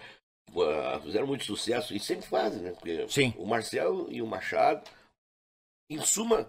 Fizeram 1.03 1.27
muito 1.27 1.45
sucesso 1.45 1.95
e 1.95 2.01
sempre 2.01 2.27
fazem, 2.27 2.61
né? 2.63 2.71
Porque 2.73 3.07
Sim. 3.09 3.33
o 3.39 3.47
Marcelo 3.47 4.07
e 4.11 4.21
o 4.21 4.27
Machado, 4.27 4.83
em 5.91 5.99
suma, 6.01 6.47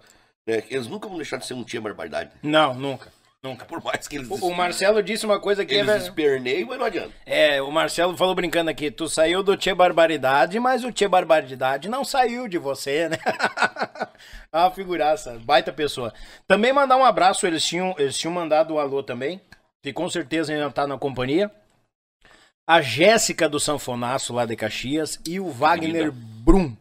né, 0.48 0.64
eles 0.70 0.88
nunca 0.88 1.08
vão 1.08 1.18
deixar 1.18 1.38
de 1.38 1.46
ser 1.46 1.54
um 1.54 1.64
tia 1.64 1.80
barbaridade. 1.82 2.32
Não, 2.42 2.74
nunca. 2.74 3.12
Nunca. 3.42 3.66
Por 3.66 3.84
mais 3.84 4.08
que 4.08 4.16
eles, 4.16 4.30
O, 4.30 4.36
o 4.48 4.56
Marcelo 4.56 5.04
disse 5.04 5.26
uma 5.26 5.38
coisa 5.38 5.66
que 5.66 5.74
é, 5.74 5.80
eles 5.80 5.92
ver- 5.92 6.02
esperneiem, 6.02 6.64
mas 6.66 6.80
não 6.80 6.86
adianta. 6.86 7.14
é, 7.26 7.62
o 7.62 7.70
Marcelo 7.72 8.16
falou 8.16 8.34
brincando 8.34 8.70
aqui, 8.70 8.90
tu 8.90 9.10
saiu 9.10 9.44
do 9.44 9.58
Tchê 9.58 9.74
Barbaridade, 9.74 10.58
mas 10.62 10.86
o 10.86 10.92
Tchê 10.94 11.10
Barbaridade 11.10 11.90
não 11.90 12.06
saiu 12.06 12.48
de 12.48 12.58
você, 12.58 13.10
né? 13.10 13.18
é 14.52 14.58
uma 14.58 14.72
figuraça, 14.72 15.38
baita 15.44 15.74
pessoa. 15.74 16.14
Também 16.48 16.72
mandar 16.72 16.96
um 16.96 17.04
abraço, 17.04 17.46
eles 17.46 17.66
tinham, 17.66 17.94
eles 17.98 18.18
tinham 18.18 18.34
mandado 18.34 18.76
um 18.76 18.80
alô 18.80 19.04
também, 19.04 19.42
que 19.82 19.92
com 19.92 20.10
certeza 20.10 20.54
ainda 20.54 20.72
tá 20.72 20.88
na 20.88 20.98
companhia. 20.98 21.52
A 22.68 22.82
Jéssica 22.82 23.50
do 23.50 23.60
Sanfonaço 23.60 24.34
lá 24.34 24.46
de 24.46 24.56
Caxias 24.56 25.20
e 25.28 25.40
o 25.40 25.50
Wagner 25.50 26.12
Brum, 26.12 26.76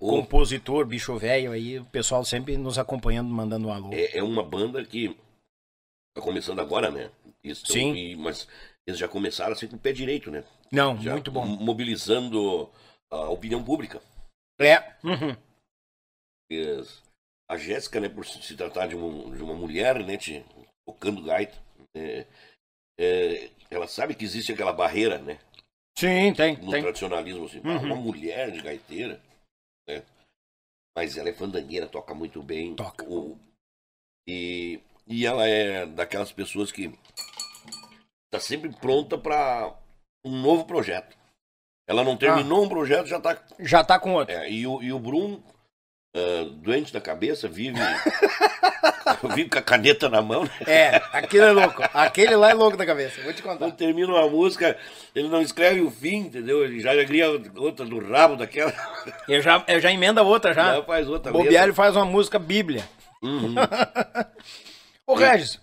Ô. 0.00 0.08
compositor, 0.08 0.86
bicho 0.86 1.16
velho 1.18 1.52
aí, 1.52 1.78
o 1.78 1.84
pessoal 1.86 2.24
sempre 2.24 2.56
nos 2.56 2.78
acompanhando, 2.78 3.28
mandando 3.28 3.68
um 3.68 3.72
alô. 3.72 3.90
É, 3.92 4.16
é 4.18 4.22
uma 4.22 4.42
banda 4.42 4.82
que 4.84 5.14
tá 6.14 6.22
começando 6.22 6.60
agora, 6.60 6.90
né? 6.90 7.10
Isso, 7.44 7.66
Sim. 7.66 7.94
e- 7.94 8.16
mas 8.16 8.48
eles 8.86 8.98
já 8.98 9.06
começaram 9.06 9.52
assim 9.52 9.68
com 9.68 9.76
o 9.76 9.78
pé 9.78 9.92
direito, 9.92 10.30
né? 10.30 10.42
Não, 10.72 11.00
Já 11.00 11.12
muito 11.12 11.30
bom. 11.30 11.44
Mobilizando 11.44 12.70
a 13.10 13.28
opinião 13.28 13.62
pública. 13.62 14.00
É. 14.58 14.78
uhum. 15.04 15.36
Eles- 16.50 17.02
A 17.48 17.56
Jéssica, 17.56 18.00
né, 18.00 18.08
por 18.08 18.26
se 18.26 18.56
tratar 18.56 18.88
de 18.88 18.96
uma, 18.96 19.36
de 19.36 19.40
uma 19.42 19.54
mulher, 19.54 20.02
né, 20.04 20.16
te- 20.16 20.44
tocando 20.84 21.22
gaita, 21.22 21.56
é, 21.94 22.26
é, 22.98 23.50
ela 23.70 23.86
sabe 23.88 24.14
que 24.14 24.24
existe 24.24 24.52
aquela 24.52 24.72
barreira, 24.72 25.18
né? 25.18 25.38
Sim, 25.98 26.32
tem, 26.34 26.56
no 26.58 26.70
tem. 26.70 26.82
tradicionalismo, 26.82 27.46
assim, 27.46 27.60
Uhum. 27.60 27.84
uma 27.84 27.96
mulher 27.96 28.50
de 28.50 28.60
gaiteira, 28.60 29.20
né? 29.88 30.02
Mas 30.96 31.16
ela 31.16 31.28
é 31.28 31.32
fandangueira, 31.32 31.86
toca 31.88 32.14
muito 32.14 32.42
bem. 32.42 32.74
Toca. 32.74 33.04
O- 33.08 33.38
e, 34.28 34.80
e 35.06 35.24
ela 35.26 35.46
é 35.46 35.86
daquelas 35.86 36.32
pessoas 36.32 36.70
que 36.72 36.92
tá 38.30 38.40
sempre 38.40 38.70
pronta 38.70 39.16
para 39.16 39.74
um 40.24 40.40
novo 40.40 40.64
projeto. 40.64 41.16
Ela 41.88 42.02
não 42.02 42.16
terminou 42.16 42.64
um 42.64 42.68
projeto, 42.68 43.06
já 43.06 43.20
tá. 43.20 43.40
Já 43.60 43.84
tá 43.84 43.98
com 43.98 44.14
outro. 44.14 44.34
é, 44.34 44.50
e, 44.50 44.66
o, 44.66 44.82
e 44.82 44.92
o 44.92 44.98
Brum, 44.98 45.40
ah, 46.14 46.44
doente 46.62 46.92
da 46.92 47.00
cabeça, 47.00 47.46
vive. 47.48 47.78
vive 49.34 49.48
com 49.48 49.58
a 49.58 49.62
caneta 49.62 50.08
na 50.08 50.22
mão, 50.22 50.44
né? 50.44 50.50
É, 50.66 51.02
aquele 51.12 51.44
é 51.44 51.52
louco. 51.52 51.82
Aquele 51.94 52.36
lá 52.36 52.50
é 52.50 52.54
louco 52.54 52.76
da 52.76 52.86
cabeça. 52.86 53.20
Vou 53.22 53.32
te 53.32 53.42
contar. 53.42 53.58
Quando 53.58 53.76
termina 53.76 54.12
uma 54.12 54.28
música, 54.28 54.76
ele 55.14 55.28
não 55.28 55.40
escreve 55.40 55.80
o 55.80 55.90
fim, 55.90 56.18
entendeu? 56.18 56.64
Ele 56.64 56.80
já 56.80 56.92
cria 57.04 57.30
outra 57.56 57.84
do 57.84 57.98
rabo 57.98 58.36
daquela. 58.36 58.72
Eu 59.28 59.40
já, 59.40 59.62
eu 59.66 59.80
já 59.80 59.92
emenda 59.92 60.22
outra 60.22 60.52
já. 60.52 60.76
Já 60.76 60.82
faz 60.82 61.08
outra 61.08 61.32
faz 61.74 61.96
uma 61.96 62.04
música 62.04 62.38
bíblia. 62.38 62.88
Uhum. 63.22 63.54
Ô, 65.06 65.14
Regis, 65.14 65.60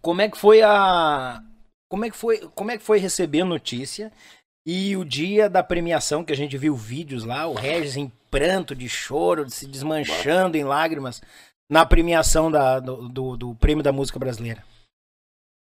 como 0.00 0.20
é 0.20 0.28
que 0.28 0.38
foi 0.38 0.62
a. 0.62 1.42
Como 1.88 2.04
é 2.04 2.10
que 2.10 2.16
foi, 2.16 2.38
como 2.54 2.70
é 2.70 2.78
que 2.78 2.82
foi 2.82 2.98
receber 2.98 3.44
notícia 3.44 4.10
e 4.64 4.96
o 4.96 5.04
dia 5.04 5.48
da 5.50 5.62
premiação 5.62 6.24
que 6.24 6.32
a 6.32 6.36
gente 6.36 6.56
viu 6.56 6.74
vídeos 6.74 7.24
lá, 7.24 7.46
o 7.46 7.54
Regis 7.54 7.96
em 7.96 8.10
pranto, 8.30 8.74
de 8.74 8.88
choro, 8.88 9.48
se 9.50 9.66
desmanchando 9.66 10.56
em 10.56 10.64
lágrimas 10.64 11.20
na 11.72 11.86
premiação 11.86 12.50
da, 12.50 12.78
do, 12.78 13.08
do, 13.08 13.36
do 13.36 13.54
Prêmio 13.54 13.82
da 13.82 13.90
Música 13.90 14.18
Brasileira. 14.18 14.62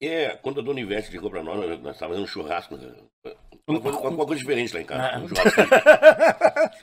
É, 0.03 0.35
quando 0.39 0.59
a 0.61 0.63
Dona 0.63 0.81
Ivete 0.81 1.13
ligou 1.13 1.31
pra 1.31 1.43
nós, 1.43 1.57
nós 1.81 1.95
estávamos 1.95 1.99
fazendo 2.01 2.23
um 2.25 2.27
churrasco. 2.27 2.77
né? 2.77 2.97
Uma 3.69 3.81
coisa, 3.81 3.99
uma 4.01 4.27
coisa 4.27 4.41
diferente 4.41 4.75
lá 4.75 4.81
em 4.81 4.85
casa. 4.87 5.09
Ah. 5.15 5.19
Um. 5.21 5.29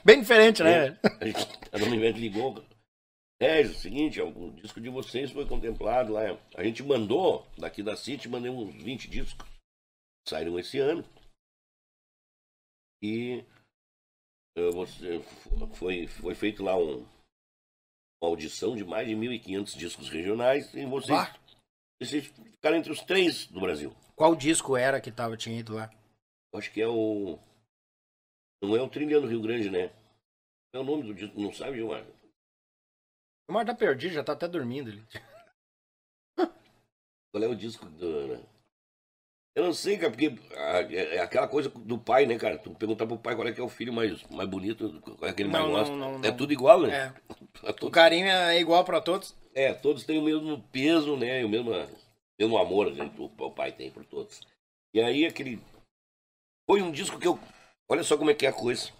Bem 0.02 0.20
diferente, 0.20 0.62
né? 0.62 0.98
A, 1.20 1.24
gente- 1.26 1.58
a 1.72 1.78
Dona 1.78 1.96
Ivete 1.96 2.18
ligou. 2.20 2.64
É, 3.40 3.60
é 3.60 3.64
o 3.66 3.74
seguinte, 3.74 4.20
o 4.20 4.50
disco 4.52 4.80
de 4.80 4.88
vocês 4.88 5.30
foi 5.30 5.46
contemplado 5.46 6.12
lá. 6.14 6.22
A 6.56 6.64
gente 6.64 6.82
mandou, 6.82 7.46
daqui 7.58 7.82
da 7.82 7.96
City, 7.96 8.28
mandei 8.28 8.50
uns 8.50 8.74
20 8.82 9.10
discos. 9.10 9.46
Saíram 10.26 10.58
esse 10.58 10.78
ano. 10.78 11.04
E 13.02 13.44
eh, 14.56 14.70
você- 14.72 15.20
foi, 15.74 16.06
foi 16.06 16.34
feito 16.34 16.62
lá 16.64 16.76
um, 16.76 17.04
uma 18.20 18.30
audição 18.30 18.76
de 18.76 18.84
mais 18.84 19.06
de 19.06 19.14
1.500 19.14 19.76
discos 19.76 20.08
regionais. 20.08 20.72
E 20.74 20.84
vocês, 20.86 21.18
vocês 22.00 22.26
ficaram 22.26 22.76
entre 22.76 22.92
os 22.92 23.00
três 23.00 23.46
do 23.46 23.60
Brasil. 23.60 23.94
Qual 24.14 24.34
disco 24.34 24.76
era 24.76 25.00
que 25.00 25.12
tava, 25.12 25.36
tinha 25.36 25.58
ido 25.58 25.74
lá? 25.74 25.90
Acho 26.54 26.72
que 26.72 26.80
é 26.80 26.88
o. 26.88 27.38
Não 28.62 28.76
é 28.76 28.82
o 28.82 28.88
Trilhão 28.88 29.20
do 29.20 29.28
Rio 29.28 29.40
Grande, 29.40 29.70
né? 29.70 29.92
É 30.72 30.78
o 30.78 30.84
nome 30.84 31.04
do 31.04 31.14
disco, 31.14 31.40
não 31.40 31.52
sabe, 31.52 31.76
Gilmar? 31.76 32.04
O 33.48 33.52
Mar 33.52 33.64
tá 33.64 33.74
perdido, 33.74 34.14
já 34.14 34.24
tá 34.24 34.32
até 34.32 34.48
dormindo 34.48 34.90
ali. 34.90 35.06
Qual 37.30 37.44
é 37.44 37.46
o 37.46 37.54
disco 37.54 37.86
do. 37.86 38.57
Né? 39.58 39.62
Eu 39.62 39.64
não 39.64 39.72
sei, 39.74 39.98
cara, 39.98 40.10
porque 40.10 40.34
ah, 40.56 40.80
é 40.82 41.16
é 41.16 41.20
aquela 41.20 41.48
coisa 41.48 41.68
do 41.68 41.98
pai, 41.98 42.26
né, 42.26 42.38
cara? 42.38 42.58
Tu 42.58 42.70
perguntar 42.74 43.06
pro 43.06 43.18
pai 43.18 43.34
qual 43.34 43.48
é 43.48 43.52
que 43.52 43.60
é 43.60 43.64
o 43.64 43.68
filho 43.68 43.92
mais, 43.92 44.22
mais 44.30 44.48
bonito, 44.48 45.00
qual 45.00 45.28
é 45.28 45.34
que 45.34 45.42
ele 45.42 45.50
mais 45.50 45.66
gosta. 45.66 45.94
não, 45.94 46.18
não, 46.18 46.28
É 46.28 46.30
tudo 46.30 46.52
igual, 46.52 46.82
né? 46.82 47.12
É. 47.12 47.28
O 47.82 47.90
carinho 47.90 48.28
é 48.28 48.60
igual 48.60 48.84
pra 48.84 49.00
todos. 49.00 49.36
É, 49.52 49.74
todos 49.74 50.04
têm 50.04 50.16
o 50.16 50.22
mesmo 50.22 50.62
peso, 50.70 51.16
né? 51.16 51.44
O 51.44 51.48
mesmo, 51.48 51.72
mesmo 52.38 52.56
amor 52.56 52.94
né, 52.94 53.10
que 53.12 53.20
o, 53.20 53.24
o 53.24 53.50
pai 53.50 53.72
tem 53.72 53.90
por 53.90 54.04
todos. 54.04 54.40
E 54.94 55.00
aí 55.00 55.26
aquele. 55.26 55.60
Foi 56.70 56.80
um 56.80 56.92
disco 56.92 57.18
que 57.18 57.26
eu. 57.26 57.38
Olha 57.90 58.04
só 58.04 58.16
como 58.16 58.30
é 58.30 58.34
que 58.34 58.46
é 58.46 58.50
a 58.50 58.52
coisa. 58.52 58.92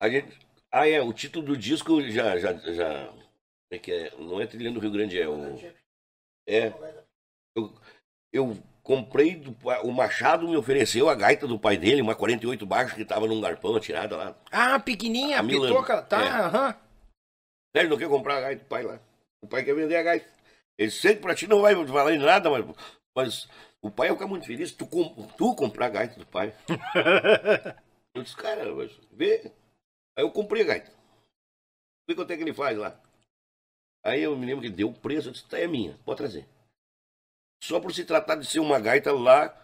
A 0.00 0.08
gente. 0.08 0.36
Ah, 0.72 0.88
é, 0.88 1.00
o 1.00 1.12
título 1.12 1.46
do 1.46 1.56
disco 1.56 2.02
já. 2.10 2.36
já, 2.38 2.52
já 2.54 3.06
como 3.06 3.22
é 3.70 3.78
que 3.78 3.92
é? 3.92 4.10
Não 4.18 4.40
é 4.40 4.46
Trilhando 4.46 4.80
do 4.80 4.82
Rio 4.82 4.90
Grande, 4.90 5.20
é 5.20 5.28
o. 5.28 5.56
É. 6.48 6.72
Eu, 7.56 7.72
eu 8.34 8.58
comprei. 8.82 9.36
Do, 9.36 9.56
o 9.84 9.92
Machado 9.92 10.46
me 10.48 10.56
ofereceu 10.56 11.08
a 11.08 11.14
gaita 11.14 11.46
do 11.46 11.58
pai 11.58 11.76
dele, 11.78 12.02
uma 12.02 12.14
48 12.14 12.66
baixo 12.66 12.94
que 12.94 13.04
tava 13.04 13.26
num 13.26 13.40
garpão 13.40 13.74
atirada 13.76 14.16
lá. 14.16 14.36
Ah, 14.50 14.78
pequenininha, 14.78 15.40
A 15.40 15.44
pitoca, 15.44 16.02
tá, 16.02 16.22
É. 16.22 16.28
aham. 16.28 16.74
Ele 17.74 17.88
não 17.88 17.96
quer 17.96 18.08
comprar 18.08 18.36
a 18.36 18.40
gaita 18.40 18.62
do 18.64 18.68
pai 18.68 18.82
lá. 18.82 19.00
O 19.40 19.46
pai 19.46 19.64
quer 19.64 19.74
vender 19.74 19.96
a 19.96 20.02
gaita. 20.02 20.26
Ele 20.76 20.90
sei 20.90 21.14
que 21.14 21.22
pra 21.22 21.34
ti 21.34 21.46
não 21.46 21.62
vai 21.62 21.74
falar 21.86 22.12
em 22.12 22.18
nada, 22.18 22.50
mas, 22.50 22.64
mas 23.16 23.48
o 23.80 23.90
pai 23.90 24.08
vai 24.08 24.16
ficar 24.16 24.28
muito 24.28 24.46
feliz 24.46 24.72
tu, 24.72 24.86
tu 25.36 25.54
comprar 25.54 25.86
a 25.86 25.90
gaita 25.90 26.18
do 26.18 26.26
pai. 26.26 26.52
Eu 28.14 28.22
disse, 28.22 28.36
cara, 28.36 28.64
vê. 29.10 29.50
Aí 30.16 30.22
eu 30.24 30.30
comprei 30.30 30.62
a 30.62 30.66
gaita. 30.66 30.92
Vê 32.08 32.14
quanto 32.14 32.30
é 32.32 32.36
que 32.36 32.42
ele 32.44 32.54
faz 32.54 32.78
lá. 32.78 32.96
Aí 34.04 34.22
eu 34.22 34.36
me 34.36 34.46
lembro 34.46 34.62
que 34.62 34.70
deu 34.70 34.88
o 34.88 34.94
preço, 34.94 35.28
eu 35.28 35.32
disse, 35.32 35.48
tá, 35.48 35.58
é 35.58 35.66
minha, 35.66 35.98
pode 36.04 36.18
trazer. 36.18 36.46
Só 37.62 37.80
por 37.80 37.92
se 37.94 38.04
tratar 38.04 38.36
de 38.36 38.46
ser 38.46 38.60
uma 38.60 38.78
gaita 38.78 39.12
lá 39.12 39.54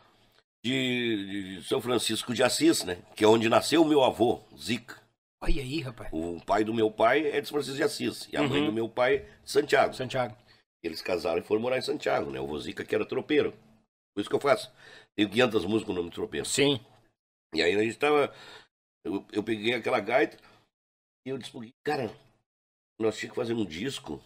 de, 0.64 1.56
de 1.58 1.64
São 1.64 1.80
Francisco 1.80 2.32
de 2.34 2.42
Assis, 2.42 2.84
né? 2.84 3.02
Que 3.14 3.24
é 3.24 3.28
onde 3.28 3.48
nasceu 3.48 3.82
o 3.82 3.84
meu 3.88 4.02
avô, 4.02 4.40
Zica. 4.56 5.00
Olha 5.42 5.62
aí, 5.62 5.80
rapaz. 5.80 6.10
O 6.12 6.40
pai 6.44 6.64
do 6.64 6.74
meu 6.74 6.90
pai 6.90 7.26
é 7.26 7.40
de 7.40 7.46
São 7.48 7.54
Francisco 7.54 7.76
de 7.76 7.82
Assis. 7.82 8.28
E 8.32 8.36
a 8.36 8.42
mãe 8.42 8.60
Uhum. 8.60 8.66
do 8.66 8.72
meu 8.72 8.88
pai, 8.88 9.18
de 9.42 9.50
Santiago. 9.50 9.94
Santiago. 9.94 10.36
Eles 10.82 11.02
casaram 11.02 11.38
e 11.38 11.42
foram 11.42 11.60
morar 11.60 11.78
em 11.78 11.82
Santiago, 11.82 12.30
né? 12.30 12.40
O 12.40 12.46
Vozica 12.46 12.84
que 12.84 12.94
era 12.94 13.04
tropeiro. 13.06 13.52
Por 14.14 14.20
isso 14.20 14.28
que 14.30 14.36
eu 14.36 14.40
faço. 14.40 14.70
Tenho 15.16 15.28
500 15.30 15.64
músicas 15.66 15.88
no 15.88 15.94
nome 16.00 16.08
de 16.10 16.14
tropeiro. 16.14 16.46
Sim. 16.46 16.80
E 17.54 17.62
aí 17.62 17.74
a 17.74 17.82
gente 17.82 17.96
tava... 17.98 18.32
Eu, 19.04 19.26
eu 19.32 19.42
peguei 19.42 19.74
aquela 19.74 19.98
gaita 20.00 20.36
e 21.26 21.30
eu 21.30 21.38
disse, 21.38 21.52
cara, 21.82 22.10
nós 22.98 23.16
tínhamos 23.16 23.34
que 23.34 23.40
fazer 23.42 23.54
um 23.54 23.64
disco. 23.64 24.22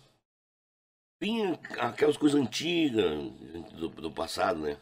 Bem 1.20 1.58
aquelas 1.78 2.16
coisas 2.16 2.40
antigas 2.40 3.30
do, 3.72 3.88
do 3.88 4.10
passado, 4.10 4.60
né? 4.60 4.76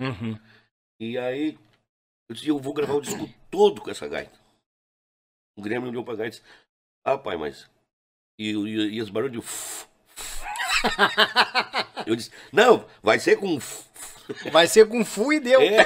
Uhum. 0.00 0.38
E 1.00 1.18
aí 1.18 1.58
eu 2.28 2.34
disse, 2.34 2.48
eu 2.48 2.58
vou 2.58 2.72
gravar 2.72 2.94
o 2.94 3.00
disco 3.00 3.28
todo 3.50 3.80
com 3.82 3.90
essa 3.90 4.08
gaita. 4.08 4.38
O 5.56 5.62
Grêmio 5.62 5.88
olhou 5.88 6.04
pra 6.04 6.14
gaita 6.14 6.36
e 6.36 6.40
disse, 6.40 6.52
ah, 7.04 7.18
pai, 7.18 7.36
mas. 7.36 7.68
E, 8.38 8.52
e, 8.52 8.94
e 8.94 9.02
os 9.02 9.10
barulhos 9.10 9.44
de. 9.44 9.50
Eu 12.06 12.16
disse, 12.16 12.32
não, 12.50 12.86
vai 13.02 13.18
ser 13.18 13.36
com. 13.36 13.58
Vai 14.50 14.66
ser 14.66 14.88
com 14.88 15.04
fu 15.04 15.32
e 15.32 15.40
deu. 15.40 15.60
É. 15.60 15.84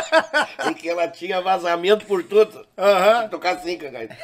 Porque 0.62 0.88
ela 0.88 1.08
tinha 1.08 1.40
vazamento 1.40 2.06
por 2.06 2.24
tudo. 2.24 2.66
Aham. 2.78 3.28
Tocar 3.28 3.56
assim, 3.56 3.78
com 3.78 3.86
a 3.86 3.90
gaita. 3.90 4.16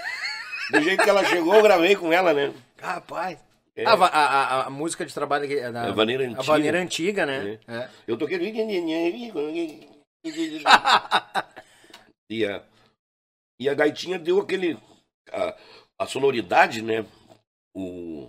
Do 0.70 0.80
jeito 0.80 1.02
que 1.02 1.10
ela 1.10 1.24
chegou, 1.24 1.55
eu 1.55 1.62
gravei 1.62 1.94
com 1.97 2.12
ela, 2.12 2.32
né? 2.32 2.55
Rapaz. 2.80 3.38
É. 3.82 3.86
A, 3.86 3.94
va- 3.97 4.07
a, 4.09 4.24
a- 4.27 4.66
a 4.66 4.70
música 4.70 5.07
de 5.07 5.15
trabalho 5.15 5.51
é 5.51 5.73
da, 5.73 5.89
A 5.89 5.93
vaneira 5.93 6.24
A 6.24 6.27
antiga. 6.28 6.43
vaneira 6.43 6.78
antiga, 6.81 7.27
né? 7.27 7.59
É. 7.66 7.89
Eu 8.07 8.16
toquei. 8.19 8.39
E 12.28 12.44
a, 12.47 12.62
e 13.61 13.69
a 13.69 13.74
gaitinha 13.74 14.19
deu 14.19 14.39
aquele. 14.40 14.78
A, 15.32 15.57
a 15.98 16.07
sonoridade, 16.07 16.82
né? 16.82 17.05
O, 17.74 18.28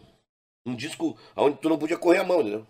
um 0.66 0.76
disco 0.76 1.18
onde 1.36 1.58
tu 1.58 1.70
não 1.70 1.78
podia 1.78 1.98
correr 1.98 2.20
a 2.20 2.24
mão, 2.24 2.44
né? 2.44 2.62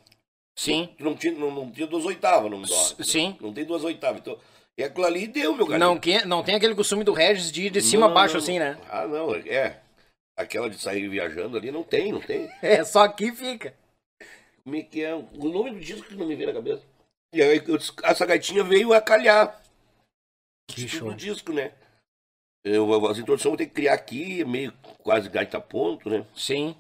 Sim. 0.57 0.89
Tu 0.97 1.03
não 1.03 1.15
tinha, 1.15 1.33
não, 1.33 1.51
não 1.51 1.71
tinha 1.71 1.87
duas 1.87 2.05
oitavas 2.05 2.49
no 2.51 2.61
dó. 2.61 3.03
Sim. 3.03 3.37
Não 3.41 3.53
tem 3.53 3.65
duas 3.65 3.83
oitavas. 3.83 4.21
Então, 4.21 4.37
e 4.77 4.83
aquilo 4.83 5.05
ali 5.05 5.27
deu, 5.27 5.55
meu 5.55 5.65
cara. 5.65 5.79
Não, 5.79 5.97
que, 5.99 6.25
não 6.25 6.43
tem 6.43 6.55
aquele 6.55 6.75
costume 6.75 7.03
do 7.03 7.13
Regis 7.13 7.51
de 7.51 7.63
ir 7.67 7.69
de 7.69 7.81
cima 7.81 8.05
a 8.05 8.09
Não, 8.09 8.15
baixo 8.15 8.35
não. 8.35 8.41
assim, 8.43 8.59
né? 8.59 8.77
Ah, 8.89 9.07
não. 9.07 9.33
É. 9.35 9.79
Aquela 10.37 10.69
de 10.69 10.77
sair 10.79 11.07
viajando 11.09 11.57
ali 11.57 11.71
não 11.71 11.83
tem, 11.83 12.11
não 12.11 12.21
tem. 12.21 12.49
É, 12.61 12.83
só 12.83 13.03
aqui 13.03 13.31
fica. 13.31 13.75
Como 14.63 14.75
é 14.75 14.81
que 14.83 15.03
é? 15.03 15.13
O 15.15 15.49
nome 15.49 15.71
do 15.71 15.79
disco 15.79 16.07
que 16.07 16.15
não 16.15 16.27
me 16.27 16.35
vem 16.35 16.47
na 16.47 16.53
cabeça. 16.53 16.83
E 17.33 17.41
aí 17.41 17.61
eu 17.67 17.77
essa 18.03 18.25
gaitinha 18.25 18.63
veio 18.63 18.93
a 18.93 19.01
calhar. 19.01 19.61
Que 20.67 20.87
show. 20.87 21.09
do 21.09 21.15
disco, 21.15 21.51
né? 21.51 21.73
Eu, 22.63 22.93
as 23.07 23.17
introduções 23.17 23.45
eu 23.45 23.51
vou 23.51 23.57
ter 23.57 23.65
que 23.65 23.73
criar 23.73 23.93
aqui, 23.93 24.45
meio 24.45 24.71
quase 24.99 25.27
gaita 25.29 25.59
ponto, 25.59 26.09
né? 26.09 26.25
Sim. 26.35 26.75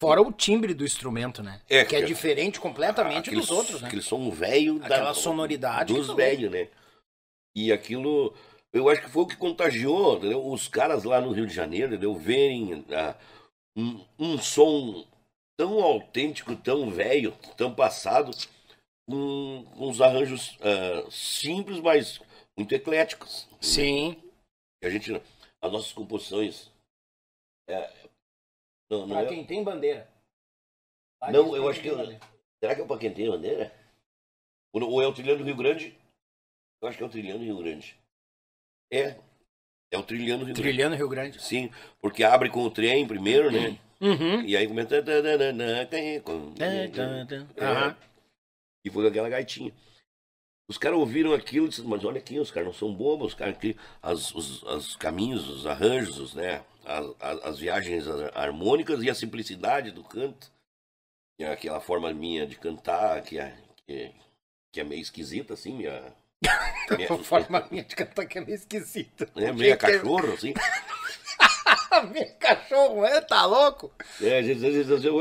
Fora 0.00 0.20
o 0.22 0.32
timbre 0.32 0.74
do 0.74 0.84
instrumento, 0.84 1.42
né? 1.42 1.60
É, 1.68 1.84
que 1.84 1.94
é 1.94 2.00
diferente 2.02 2.58
completamente 2.58 3.28
Aquele- 3.28 3.36
dos 3.40 3.50
outros, 3.50 3.80
né? 3.82 3.86
Aquele 3.88 4.02
som 4.02 4.30
velho 4.30 4.78
da- 4.80 4.86
Aquela 4.86 5.14
sonoridade 5.14 5.94
dos 5.94 6.08
velhos, 6.14 6.50
né? 6.50 6.68
E 7.54 7.70
aquilo, 7.70 8.34
eu 8.72 8.88
acho 8.88 9.02
que 9.02 9.10
foi 9.10 9.22
o 9.22 9.26
que 9.26 9.36
contagiou, 9.36 10.16
entendeu? 10.16 10.46
Os 10.46 10.68
caras 10.68 11.04
lá 11.04 11.20
no 11.20 11.32
Rio 11.32 11.46
de 11.46 11.54
Janeiro, 11.54 11.88
entendeu? 11.88 12.14
Verem 12.14 12.84
ah, 12.90 13.16
um, 13.76 14.04
um 14.18 14.38
som 14.38 15.06
tão 15.58 15.82
autêntico, 15.82 16.56
tão 16.56 16.90
velho, 16.90 17.32
tão 17.56 17.74
passado, 17.74 18.30
com, 19.08 19.64
com 19.76 19.88
uns 19.88 20.00
arranjos 20.00 20.58
ah, 20.60 21.08
simples, 21.10 21.80
mas 21.80 22.20
muito 22.56 22.74
ecléticos. 22.74 23.48
Sim. 23.60 24.22
E 24.82 24.86
a 24.86 24.90
gente, 24.90 25.12
as 25.60 25.72
nossas 25.72 25.92
composições. 25.92 26.70
é, 27.68 27.92
não, 28.90 29.06
não 29.06 29.16
Pra 29.16 29.22
é- 29.22 29.28
quem 29.28 29.44
tem 29.46 29.62
bandeira. 29.62 30.10
Pra 31.20 31.30
Não, 31.30 31.44
quem 31.44 31.54
eu 31.54 31.62
tem 31.62 31.70
acho 31.70 31.80
que 31.82 31.88
eu-. 31.88 32.20
Será 32.60 32.74
que 32.74 32.80
é 32.80 32.84
o 32.84 32.88
Paquenteiro 32.88 33.32
Bandeira? 33.32 33.74
Ou 34.72 35.02
é 35.02 35.06
o 35.06 35.12
Trilhando 35.12 35.38
do 35.38 35.44
Rio 35.44 35.56
Grande? 35.56 35.98
Eu 36.80 36.88
acho 36.88 36.96
que 36.96 37.02
é 37.02 37.06
o 37.06 37.10
Trilhando 37.10 37.40
do 37.40 37.44
Rio 37.44 37.58
Grande. 37.58 37.96
É. 38.92 39.16
É 39.90 39.98
o 39.98 40.02
Trilhando 40.02 40.40
do 40.40 40.46
Rio 40.46 40.54
Grande. 40.54 40.62
Trilhando 40.62 40.96
Rio 40.96 41.08
Grande. 41.08 41.42
Sim, 41.42 41.70
porque 42.00 42.22
abre 42.22 42.48
com 42.48 42.62
o 42.62 42.70
trem 42.70 43.06
primeiro, 43.06 43.50
né? 43.50 43.78
Uhum. 44.00 44.42
E 44.42 44.56
aí 44.56 44.66
começa. 44.66 45.02
Aham. 47.58 47.96
E 48.84 48.90
foi 48.90 49.06
aquela 49.06 49.28
gaitinha. 49.28 49.72
Os 50.68 50.78
caras 50.78 50.98
ouviram 50.98 51.32
aquilo 51.34 51.66
e 51.66 51.68
disseram, 51.68 51.88
mas 51.90 52.04
olha 52.04 52.18
aqui, 52.18 52.38
os 52.38 52.50
caras 52.50 52.68
não 52.68 52.74
são 52.74 52.94
bobos, 52.94 53.28
os 53.28 53.34
caras 53.34 53.54
aqui, 53.56 53.76
as, 54.00 54.34
os, 54.34 54.62
os 54.62 54.96
caminhos, 54.96 55.48
os 55.48 55.66
arranjos, 55.66 56.18
os, 56.18 56.34
né? 56.34 56.64
As, 56.84 57.06
as, 57.20 57.44
as 57.44 57.58
viagens 57.58 58.08
har- 58.08 58.32
harmônicas 58.34 59.02
e 59.02 59.10
a 59.10 59.14
simplicidade 59.14 59.90
do 59.90 60.02
canto. 60.02 60.50
E 61.38 61.44
aquela 61.44 61.80
forma 61.80 62.12
minha 62.12 62.46
de 62.46 62.56
cantar, 62.56 63.22
que 63.22 63.38
é, 63.38 63.56
que, 63.86 64.12
que 64.72 64.80
é 64.80 64.84
meio 64.84 65.00
esquisita, 65.02 65.54
assim, 65.54 65.74
minha. 65.74 66.14
Minha 66.96 67.12
A 67.12 67.18
forma 67.18 67.66
minha 67.70 67.84
de 67.84 67.94
cantar 67.96 68.26
que 68.26 68.38
é 68.38 68.40
meio 68.40 68.54
esquisita. 68.54 69.28
é, 69.36 69.52
meio 69.52 69.76
cachorro, 69.78 70.32
assim. 70.32 70.54
Meio 72.10 72.34
cachorro, 72.40 73.04
é? 73.04 73.20
Tá 73.20 73.44
louco? 73.44 73.92
É, 74.20 74.38
às 74.38 74.46
vezes, 74.46 74.64
às 74.64 74.72
vezes, 74.74 74.90
às 74.90 75.02
vezes 75.02 75.14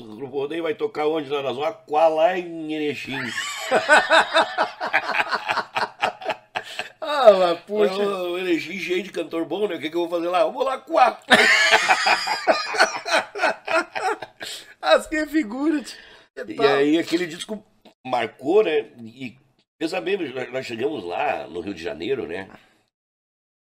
o 0.00 0.16
grupo 0.16 0.38
rodeio 0.40 0.62
vai 0.62 0.74
tocar 0.74 1.06
onde 1.06 1.28
lá 1.28 1.42
na 1.42 1.52
zona? 1.52 1.70
Qual 1.72 2.14
lá 2.14 2.38
em 2.38 2.72
Erechim. 2.72 3.18
Ah, 7.04 7.32
mas 7.32 7.60
puxa. 7.60 8.02
O 8.02 8.38
Erechim 8.38 8.78
cheio 8.78 9.02
de 9.02 9.10
cantor 9.10 9.44
bom, 9.44 9.66
né? 9.68 9.74
O 9.74 9.80
que, 9.80 9.90
que 9.90 9.96
eu 9.96 10.08
vou 10.08 10.08
fazer 10.08 10.28
lá? 10.28 10.40
Eu 10.42 10.52
vou 10.52 10.62
lá 10.62 10.78
coar. 10.78 11.20
As 14.80 15.06
que 15.06 15.26
figura. 15.26 15.82
tio. 15.82 15.98
Que 16.46 16.54
E 16.54 16.66
aí 16.66 16.98
aquele 16.98 17.26
disco 17.26 17.62
marcou, 18.04 18.62
né? 18.64 18.86
E 19.04 19.36
bem, 20.00 20.16
nós 20.50 20.66
chegamos 20.66 21.04
lá 21.04 21.46
no 21.46 21.60
Rio 21.60 21.74
de 21.74 21.82
Janeiro, 21.82 22.26
né? 22.26 22.48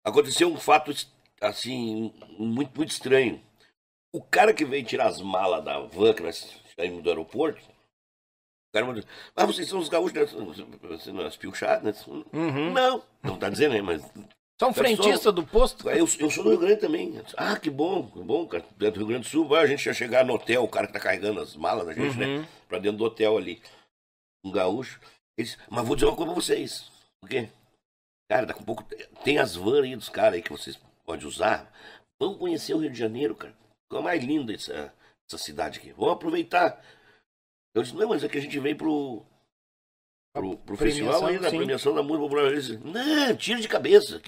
Aconteceu 0.04 0.48
um 0.50 0.56
fato 0.58 0.92
assim, 1.40 2.12
muito, 2.38 2.76
muito 2.76 2.90
estranho. 2.90 3.42
O 4.12 4.22
cara 4.22 4.54
que 4.54 4.64
veio 4.64 4.84
tirar 4.84 5.06
as 5.08 5.20
malas 5.20 5.64
da 5.64 5.78
van 5.80 6.14
que 6.14 6.22
nós 6.22 6.56
saímos 6.74 7.02
do 7.02 7.10
aeroporto, 7.10 7.60
o 7.60 8.72
cara 8.72 8.86
mandou, 8.86 9.04
ah, 9.36 9.44
vocês 9.46 9.68
são 9.68 9.78
os 9.78 9.88
gaúchos, 9.88 10.14
né? 10.14 10.24
Você 10.82 11.12
não 11.12 11.22
é 11.22 11.28
espilchado, 11.28 11.84
né? 11.84 11.94
Uhum. 12.32 12.72
Não, 12.72 13.02
não 13.22 13.38
tá 13.38 13.50
dizendo, 13.50 13.74
né? 13.74 13.82
Mas 13.82 14.02
São 14.58 14.72
frentista 14.72 15.30
do 15.30 15.46
posto? 15.46 15.88
eu, 15.90 16.08
eu 16.18 16.30
sou 16.30 16.44
do 16.44 16.50
Rio 16.50 16.58
Grande 16.58 16.80
também. 16.80 17.20
Ah, 17.36 17.58
que 17.58 17.68
bom, 17.70 18.06
que 18.10 18.20
bom, 18.20 18.46
cara. 18.46 18.64
Dentro 18.76 18.94
do 18.94 18.98
Rio 19.00 19.06
Grande 19.08 19.24
do 19.26 19.30
Sul, 19.30 19.46
vai, 19.46 19.62
a 19.62 19.66
gente 19.66 19.84
ia 19.84 19.94
chegar 19.94 20.24
no 20.24 20.34
hotel, 20.34 20.64
o 20.64 20.68
cara 20.68 20.86
que 20.86 20.92
tá 20.92 21.00
carregando 21.00 21.40
as 21.40 21.54
malas 21.56 21.86
da 21.86 21.92
gente, 21.92 22.18
Uhum. 22.18 22.40
né? 22.40 22.48
Pra 22.66 22.78
dentro 22.78 22.98
do 22.98 23.04
hotel 23.04 23.36
ali. 23.36 23.60
Um 24.44 24.50
gaúcho. 24.50 25.00
Ele 25.38 25.44
disse, 25.46 25.56
mas 25.70 25.86
vou 25.86 25.94
dizer 25.94 26.06
uma 26.08 26.16
coisa 26.16 26.32
pra 26.32 26.42
vocês. 26.42 26.90
O 27.22 27.26
quê? 27.28 27.48
Cara, 28.30 28.44
daqui 28.44 28.60
a 28.60 28.64
pouco 28.64 28.84
tem 29.22 29.38
as 29.38 29.54
vans 29.54 29.84
aí 29.84 29.94
dos 29.96 30.08
caras 30.08 30.34
aí 30.34 30.42
que 30.42 30.50
vocês 30.50 30.78
podem 31.06 31.26
usar. 31.26 31.72
Vamos 32.20 32.38
conhecer 32.38 32.74
o 32.74 32.78
Rio 32.78 32.90
de 32.90 32.98
Janeiro, 32.98 33.34
cara. 33.36 33.54
Ficou 33.84 34.02
mais 34.02 34.22
linda 34.22 34.52
essa, 34.52 34.92
essa 35.30 35.38
cidade 35.42 35.78
aqui. 35.78 35.92
Vamos 35.92 36.14
aproveitar. 36.14 36.82
Eu 37.74 37.82
disse, 37.82 37.94
não, 37.94 38.08
mas 38.08 38.24
é 38.24 38.28
que 38.28 38.36
a 38.36 38.40
gente 38.40 38.58
veio 38.58 38.76
pro. 38.76 39.24
Pro, 40.34 40.56
pro 40.58 40.76
festival 40.76 41.24
aí, 41.26 41.38
da 41.38 41.48
premiação 41.48 41.94
da 41.94 42.02
música 42.02 42.24
popular. 42.24 42.46
Ele 42.46 42.60
disse, 42.60 42.76
não, 42.78 43.36
tira 43.36 43.60
de 43.60 43.68
cabeça. 43.68 44.20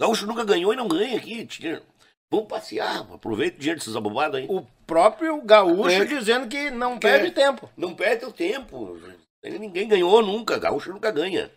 Gaúcho 0.00 0.26
nunca 0.26 0.44
ganhou 0.44 0.72
e 0.72 0.76
não 0.76 0.88
ganha 0.88 1.16
aqui. 1.18 1.44
Tira. 1.44 1.82
Vamos 2.30 2.48
passear, 2.48 3.00
aproveita 3.12 3.56
o 3.56 3.60
dinheiro 3.60 3.78
desses 3.78 3.94
abobados 3.94 4.38
aí. 4.38 4.46
O 4.48 4.66
próprio 4.86 5.42
gaúcho 5.42 5.90
É. 5.90 6.04
dizendo 6.06 6.48
que 6.48 6.70
não 6.70 6.98
perde 6.98 7.26
É. 7.26 7.30
tempo. 7.30 7.68
Não 7.76 7.94
perde 7.94 8.24
o 8.24 8.32
tempo. 8.32 8.98
Ninguém 9.42 9.88
ganhou 9.88 10.22
nunca. 10.22 10.58
Gaúcho 10.58 10.92
nunca 10.92 11.10
ganha. 11.10 11.50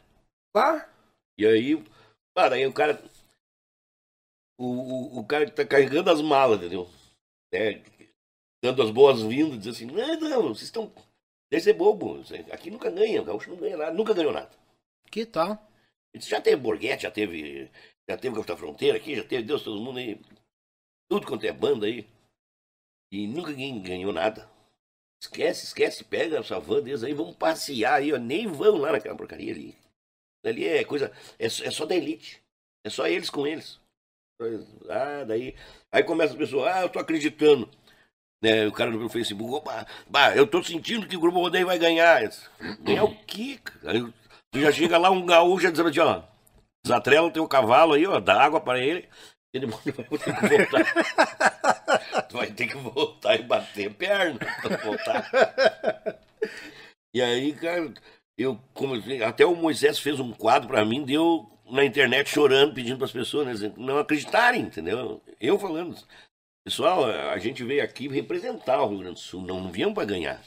Tá? 0.53 0.90
E 1.38 1.45
aí, 1.45 1.84
cara, 2.36 2.56
aí 2.56 2.66
o 2.66 2.74
cara. 2.74 3.02
O, 4.57 4.66
o, 4.66 5.20
o 5.20 5.26
cara 5.26 5.45
que 5.45 5.52
tá 5.52 5.66
carregando 5.66 6.10
as 6.10 6.22
malas, 6.22 6.60
entendeu? 6.60 6.90
É, 7.53 7.82
dando 8.64 8.82
as 8.82 8.90
boas-vindas, 8.91 9.60
diz 9.60 9.76
assim: 9.76 9.86
não, 9.86 10.20
não, 10.20 10.41
vocês 10.49 10.64
estão. 10.64 10.91
Deve 11.52 11.64
ser 11.64 11.74
bobo. 11.74 12.22
Aqui 12.52 12.72
nunca 12.72 12.90
ganha, 12.90 13.22
o 13.22 13.26
gaúcho 13.26 13.49
não 13.49 13.57
ganha 13.57 13.78
nada, 13.78 13.91
nunca 13.94 14.14
ganhou 14.14 14.34
nada. 14.34 14.52
Que 15.12 15.26
tal? 15.26 15.70
Disse, 16.16 16.30
já 16.30 16.41
teve 16.41 16.57
Borghetti, 16.57 17.03
já 17.03 17.12
teve. 17.12 17.70
Já 18.10 18.18
teve 18.18 18.36
Capitão 18.36 18.57
Fronteira 18.57 18.98
aqui, 18.98 19.16
já 19.16 19.24
teve 19.24 19.44
Deus, 19.44 19.64
todo 19.64 19.82
mundo 19.82 19.99
aí. 19.99 20.20
Tudo 21.10 21.28
quanto 21.28 21.45
é 21.45 21.52
banda 21.52 21.86
aí. 21.86 22.07
E 23.12 23.28
nunca 23.28 23.52
ninguém 23.52 23.82
ganhou 23.82 24.14
nada. 24.14 24.49
Esquece, 25.26 25.65
esquece, 25.65 26.03
pega 26.03 26.38
essa 26.38 26.60
van 26.60 26.81
deles 26.81 27.03
aí, 27.03 27.14
vamos 27.14 27.35
passear 27.35 27.95
aí, 27.95 28.14
ó. 28.14 28.18
Nem 28.18 28.47
vão 28.47 28.77
lá 28.77 28.91
naquela 28.91 29.15
porcaria 29.15 29.52
ali. 29.52 29.76
Ali 30.45 30.68
é 30.68 30.84
coisa. 30.84 31.11
É, 31.39 31.45
é 31.45 31.49
só 31.49 31.85
da 31.85 31.95
elite. 31.95 32.41
É 32.85 32.89
só 32.89 33.07
eles 33.07 33.30
com 33.30 33.47
eles. 33.47 33.80
Ah, 34.88 35.23
daí. 35.27 35.56
Aí 35.91 36.03
começa 36.03 36.34
a 36.35 36.38
pessoa, 36.38 36.72
ah, 36.72 36.81
eu 36.84 36.89
tô 36.89 36.99
acreditando. 36.99 37.69
Né, 38.43 38.68
o 38.68 38.72
cara 38.72 38.91
no 38.91 39.10
Facebook, 39.10 39.52
opa, 39.52 39.88
bah, 40.07 40.35
eu 40.35 40.45
tô 40.45 40.61
sentindo 40.61 41.07
que 41.07 41.18
o 41.18 41.19
Grupo 41.19 41.39
Rodeio 41.39 41.65
vai 41.65 41.80
ganhar. 41.80 42.22
Ganhar 42.81 43.06
o 43.06 43.15
quê? 43.26 43.60
Aí 43.85 44.06
tu 44.52 44.60
já 44.60 44.72
chega 44.72 44.99
lá 44.99 45.10
um 45.10 45.26
gaúcho 45.26 45.72
dizendo 45.72 45.89
assim, 45.89 45.99
ó, 45.99 46.22
desatrela 46.84 47.27
o 47.27 47.31
teu 47.31 47.47
cavalo 47.47 47.93
aí, 47.93 48.06
ó, 48.06 48.19
dá 48.19 48.43
água 48.43 48.61
para 48.61 48.80
ele. 48.80 49.10
Ele 49.52 49.65
vai 49.65 49.80
voltar. 49.91 50.38
tu 52.28 52.38
vai 52.38 52.52
ter 52.52 52.68
que 52.68 52.78
voltar 52.78 53.36
e 53.36 53.44
bater 53.44 53.94
perna 53.94 54.40
pra 54.62 54.78
voltar. 54.78 56.20
E 57.14 57.22
aí, 57.22 57.54
cara, 57.54 57.94
eu, 58.38 58.60
como, 58.74 58.96
até 59.26 59.46
o 59.46 59.56
Moisés 59.56 60.00
fez 60.00 60.20
um 60.20 60.34
quadro 60.34 60.68
para 60.68 60.86
mim, 60.86 61.06
deu 61.06 61.50
na 61.66 61.84
internet 61.86 62.30
chorando, 62.30 62.74
pedindo 62.74 62.98
para 62.98 63.06
as 63.06 63.12
pessoas 63.12 63.62
né, 63.62 63.74
não 63.78 63.98
acreditarem, 63.98 64.62
entendeu? 64.62 65.22
Eu 65.40 65.58
falando, 65.58 65.96
pessoal, 66.64 67.06
a 67.06 67.38
gente 67.40 67.64
veio 67.64 67.84
aqui 67.84 68.08
representar 68.08 68.82
o 68.84 68.90
Rio 68.90 69.00
Grande 69.00 69.16
do 69.16 69.20
Sul, 69.20 69.42
não, 69.42 69.62
não 69.62 69.72
viemos 69.72 69.96
para 69.96 70.06
ganhar. 70.06 70.44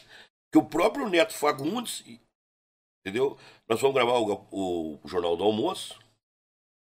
Que 0.53 0.59
o 0.59 0.65
próprio 0.65 1.09
Neto 1.09 1.33
Fagundes, 1.33 2.05
entendeu? 3.01 3.39
Nós 3.69 3.81
vamos 3.81 3.95
gravar 3.95 4.19
o, 4.19 4.47
o, 4.51 5.01
o 5.03 5.09
Jornal 5.09 5.37
do 5.37 5.45
Almoço, 5.45 5.99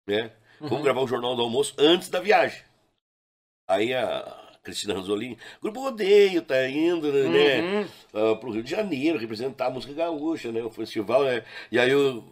né? 0.07 0.35
Vamos 0.59 0.77
uhum. 0.77 0.83
gravar 0.83 1.01
o 1.01 1.07
Jornal 1.07 1.35
do 1.35 1.41
Almoço 1.41 1.73
antes 1.77 2.09
da 2.09 2.19
viagem. 2.19 2.63
Aí 3.67 3.93
a 3.93 4.38
Cristina 4.69 4.93
Ranzolin, 4.93 5.37
Grupo 5.61 5.81
Rodeio 5.81 6.41
tá 6.41 6.67
indo, 6.67 7.11
né? 7.11 7.61
Uhum. 7.61 7.87
Uh, 8.13 8.35
pro 8.37 8.51
Rio 8.51 8.63
de 8.63 8.71
Janeiro, 8.71 9.19
representar 9.19 9.67
a 9.67 9.69
música 9.69 9.93
gaúcha, 9.93 10.51
né? 10.51 10.61
O 10.63 10.69
festival, 10.69 11.23
né? 11.23 11.43
E 11.71 11.79
aí 11.79 11.93
o, 11.93 12.23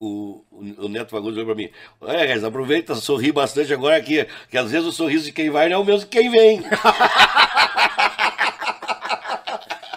o, 0.00 0.44
o 0.78 0.88
Neto 0.88 1.10
Fagundes 1.10 1.36
olhou 1.36 1.46
pra 1.46 1.54
mim, 1.54 1.70
é, 2.02 2.26
guys, 2.26 2.44
aproveita, 2.44 2.94
sorri 2.94 3.32
bastante 3.32 3.72
agora 3.72 3.96
aqui, 3.96 4.26
que 4.50 4.58
às 4.58 4.70
vezes 4.70 4.86
o 4.86 4.92
sorriso 4.92 5.24
de 5.24 5.32
quem 5.32 5.50
vai 5.50 5.68
não 5.68 5.76
é 5.76 5.78
o 5.78 5.84
mesmo 5.84 6.08
que 6.08 6.18
quem 6.18 6.30
vem. 6.30 6.62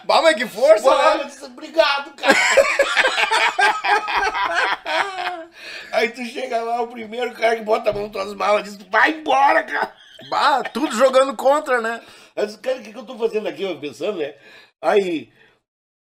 Bah, 0.09 0.23
mas 0.23 0.35
que 0.35 0.47
força, 0.47 0.89
Bah, 0.89 1.17
né? 1.17 1.25
Disse, 1.25 1.45
Obrigado, 1.45 2.15
cara. 2.15 2.35
Aí 5.91 6.09
tu 6.09 6.25
chega 6.25 6.63
lá, 6.63 6.81
o 6.81 6.87
primeiro 6.87 7.31
cara 7.33 7.57
que 7.57 7.61
bota 7.61 7.91
a 7.91 7.93
mão 7.93 8.03
nas 8.03 8.11
tuas 8.11 8.33
malas 8.33 8.63
diz, 8.63 8.75
vai 8.89 9.11
embora, 9.11 9.61
cara. 9.61 9.93
Bah, 10.29 10.63
tudo 10.63 10.95
jogando 10.95 11.35
contra, 11.35 11.81
né? 11.81 12.01
Mas, 12.35 12.55
cara, 12.57 12.79
o 12.79 12.83
que, 12.83 12.91
que 12.91 12.97
eu 12.97 13.05
tô 13.05 13.17
fazendo 13.17 13.47
aqui, 13.47 13.63
eu 13.63 13.79
pensando, 13.79 14.17
né? 14.17 14.35
Aí, 14.81 15.31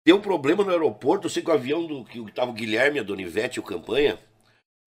deu 0.05 0.19
problema 0.19 0.63
no 0.63 0.71
aeroporto, 0.71 1.27
eu 1.27 1.29
sei 1.29 1.43
que 1.43 1.49
o 1.49 1.53
avião 1.53 1.85
do 1.85 2.03
que 2.05 2.31
tava 2.31 2.51
o 2.51 2.53
Guilherme, 2.53 2.99
a 2.99 3.03
Donivete 3.03 3.57
e 3.57 3.59
o 3.59 3.65
Campanha, 3.65 4.19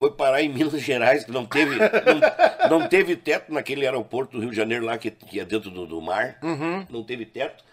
foi 0.01 0.13
parar 0.13 0.43
em 0.43 0.49
Minas 0.53 0.81
Gerais, 0.81 1.25
que 1.25 1.33
não 1.33 1.47
teve, 1.47 1.77
não, 1.79 2.79
não, 2.79 2.89
teve 2.89 3.17
teto 3.17 3.53
naquele 3.53 3.87
aeroporto 3.87 4.33
do 4.33 4.41
Rio 4.41 4.51
de 4.51 4.57
Janeiro 4.57 4.85
lá, 4.85 4.99
que, 4.99 5.11
que 5.11 5.41
é 5.41 5.45
dentro 5.45 5.71
do, 5.71 5.87
do 5.87 6.01
mar. 6.01 6.39
Uhum. 6.43 6.87
Não 6.91 7.03
teve 7.03 7.25
teto. 7.27 7.65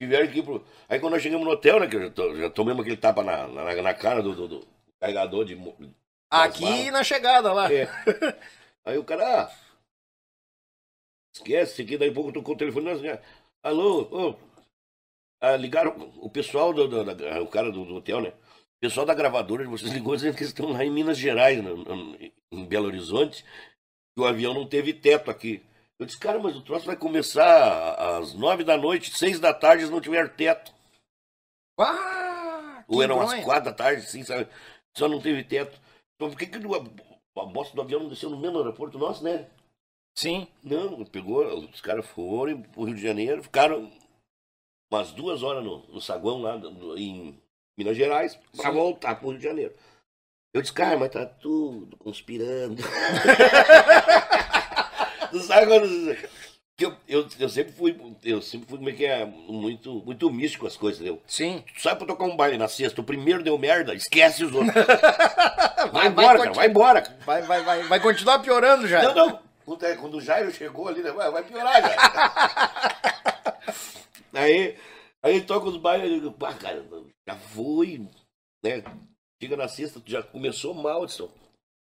Tiveram 0.00 0.24
aqui 0.24 0.42
pro... 0.42 0.64
Aí 0.88 1.00
quando 1.00 1.14
nós 1.14 1.22
chegamos 1.22 1.46
no 1.46 1.52
hotel, 1.52 1.80
né, 1.80 1.86
que 1.86 1.96
eu 1.96 2.02
já, 2.02 2.10
tô, 2.10 2.36
já 2.36 2.50
tomamos 2.50 2.82
aquele 2.82 2.98
tapa 2.98 3.22
na, 3.22 3.46
na, 3.48 3.82
na 3.82 3.94
cara 3.94 4.22
do, 4.22 4.34
do, 4.34 4.48
do, 4.48 4.68
carregador 5.00 5.44
de... 5.44 5.58
Aqui 6.30 6.90
na 6.90 7.02
chegada 7.02 7.52
lá. 7.52 7.72
É. 7.72 7.88
Aí 8.84 8.98
o 8.98 9.04
cara, 9.04 9.42
ah, 9.42 9.50
esquece 11.36 11.82
aqui, 11.82 11.96
daí 11.96 12.10
pouco 12.10 12.32
tocou 12.32 12.54
o 12.54 12.58
telefone, 12.58 12.86
nós, 12.86 13.20
alô, 13.62 14.08
oh, 14.10 14.34
ah, 15.40 15.56
ligaram 15.56 16.12
o 16.16 16.30
pessoal, 16.30 16.72
do, 16.72 16.88
do, 16.88 17.04
da, 17.14 17.42
o 17.42 17.46
cara 17.46 17.70
do, 17.70 17.84
do, 17.84 17.96
hotel, 17.96 18.20
né? 18.20 18.30
O 18.30 18.80
pessoal 18.80 19.06
da 19.06 19.14
gravadora 19.14 19.64
de 19.64 19.70
vocês 19.70 19.90
ligou 19.92 20.16
dizendo 20.16 20.34
que 20.34 20.42
eles 20.42 20.50
estão 20.50 20.72
lá 20.72 20.84
em 20.84 20.90
Minas 20.90 21.18
Gerais, 21.18 21.58
em 22.52 22.64
Belo 22.64 22.86
Horizonte, 22.86 23.44
que 23.44 24.20
o 24.20 24.24
avião 24.24 24.54
não 24.54 24.66
teve 24.66 24.94
teto 24.94 25.30
aqui. 25.30 25.62
Eu 25.98 26.06
disse, 26.06 26.18
cara, 26.18 26.38
mas 26.38 26.56
o 26.56 26.62
troço 26.62 26.86
vai 26.86 26.96
começar 26.96 27.94
às 27.94 28.34
nove 28.34 28.64
da 28.64 28.76
noite, 28.76 29.16
seis 29.16 29.40
da 29.40 29.52
tarde, 29.52 29.82
eles 29.82 29.90
não 29.90 30.00
tiveram 30.00 30.28
teto. 30.28 30.74
Ah, 31.78 32.84
Ou 32.88 33.02
eram 33.02 33.20
às 33.20 33.42
quatro 33.44 33.66
da 33.66 33.72
tarde, 33.72 34.02
sim, 34.02 34.22
sabe? 34.22 34.48
Só 34.96 35.08
não 35.08 35.20
teve 35.20 35.44
teto. 35.44 35.78
Então 36.14 36.30
por 36.30 36.38
que, 36.38 36.46
que 36.46 36.56
a, 36.56 37.42
a 37.42 37.46
bosta 37.46 37.74
do 37.74 37.82
avião 37.82 38.00
não 38.00 38.08
desceu 38.08 38.30
no 38.30 38.38
mesmo 38.38 38.58
aeroporto 38.58 38.98
nosso, 38.98 39.22
né? 39.22 39.48
Sim. 40.16 40.48
Não, 40.64 41.04
pegou, 41.04 41.44
os 41.58 41.80
caras 41.80 42.06
foram 42.06 42.62
pro 42.62 42.84
Rio 42.84 42.94
de 42.94 43.02
Janeiro, 43.02 43.42
ficaram 43.42 43.92
umas 44.90 45.12
duas 45.12 45.42
horas 45.42 45.62
no, 45.62 45.86
no 45.88 46.00
saguão 46.00 46.40
lá 46.40 46.56
em 46.96 47.38
Minas 47.76 47.96
Gerais 47.96 48.38
para 48.56 48.70
voltar 48.70 49.16
pro 49.16 49.28
Rio 49.30 49.38
de 49.38 49.44
Janeiro. 49.44 49.74
Eu 50.54 50.62
disse, 50.62 50.72
cara, 50.72 50.96
mas 50.96 51.10
tá 51.10 51.26
tudo 51.26 51.98
conspirando. 51.98 52.82
tu 55.30 55.40
sabe 55.40 55.66
quando. 55.66 56.16
Eu, 56.78 56.94
eu, 57.06 57.26
eu 57.38 57.48
sempre 57.48 57.72
fui, 57.72 57.94
eu 58.24 58.40
sempre 58.40 58.68
fui 58.68 58.78
como 58.78 58.88
é 58.88 58.92
que 58.92 59.04
é, 59.04 59.24
muito, 59.26 60.02
muito 60.04 60.30
místico 60.30 60.66
as 60.66 60.76
coisas, 60.76 61.00
entendeu? 61.00 61.22
Sim. 61.26 61.62
Tu 61.74 61.82
sabe 61.82 61.98
pra 61.98 62.06
tocar 62.06 62.24
um 62.24 62.36
baile 62.36 62.56
na 62.56 62.68
sexta, 62.68 63.02
o 63.02 63.04
primeiro 63.04 63.42
deu 63.42 63.58
merda, 63.58 63.94
esquece 63.94 64.44
os 64.44 64.54
outros. 64.54 64.72
vai, 65.92 65.92
vai 65.92 66.06
embora, 66.06 66.38
cara, 66.38 66.52
vai 66.52 66.68
embora. 66.68 67.16
Vai, 67.26 67.42
vai, 67.42 67.62
vai, 67.62 67.82
vai 67.82 68.00
continuar 68.00 68.38
piorando 68.38 68.86
já. 68.88 69.02
Não, 69.02 69.14
não. 69.14 69.45
Quando, 69.66 69.80
quando 69.98 70.14
o 70.14 70.20
Jairo 70.20 70.52
chegou 70.52 70.86
ali, 70.86 71.02
né, 71.02 71.10
vai, 71.10 71.42
piorar, 71.42 71.82
cara. 71.82 73.58
aí, 74.32 74.78
aí 75.20 75.34
ele 75.34 75.44
toca 75.44 75.66
os 75.66 75.76
bailes, 75.76 76.08
eu 76.08 76.20
digo, 76.20 76.32
pá, 76.32 76.54
cara, 76.54 76.86
já 77.28 77.34
foi, 77.34 78.08
né? 78.64 78.84
Chega 79.42 79.56
na 79.56 79.66
sexta, 79.66 80.00
já 80.06 80.22
começou 80.22 80.72
mal, 80.72 81.02
Edson. 81.02 81.28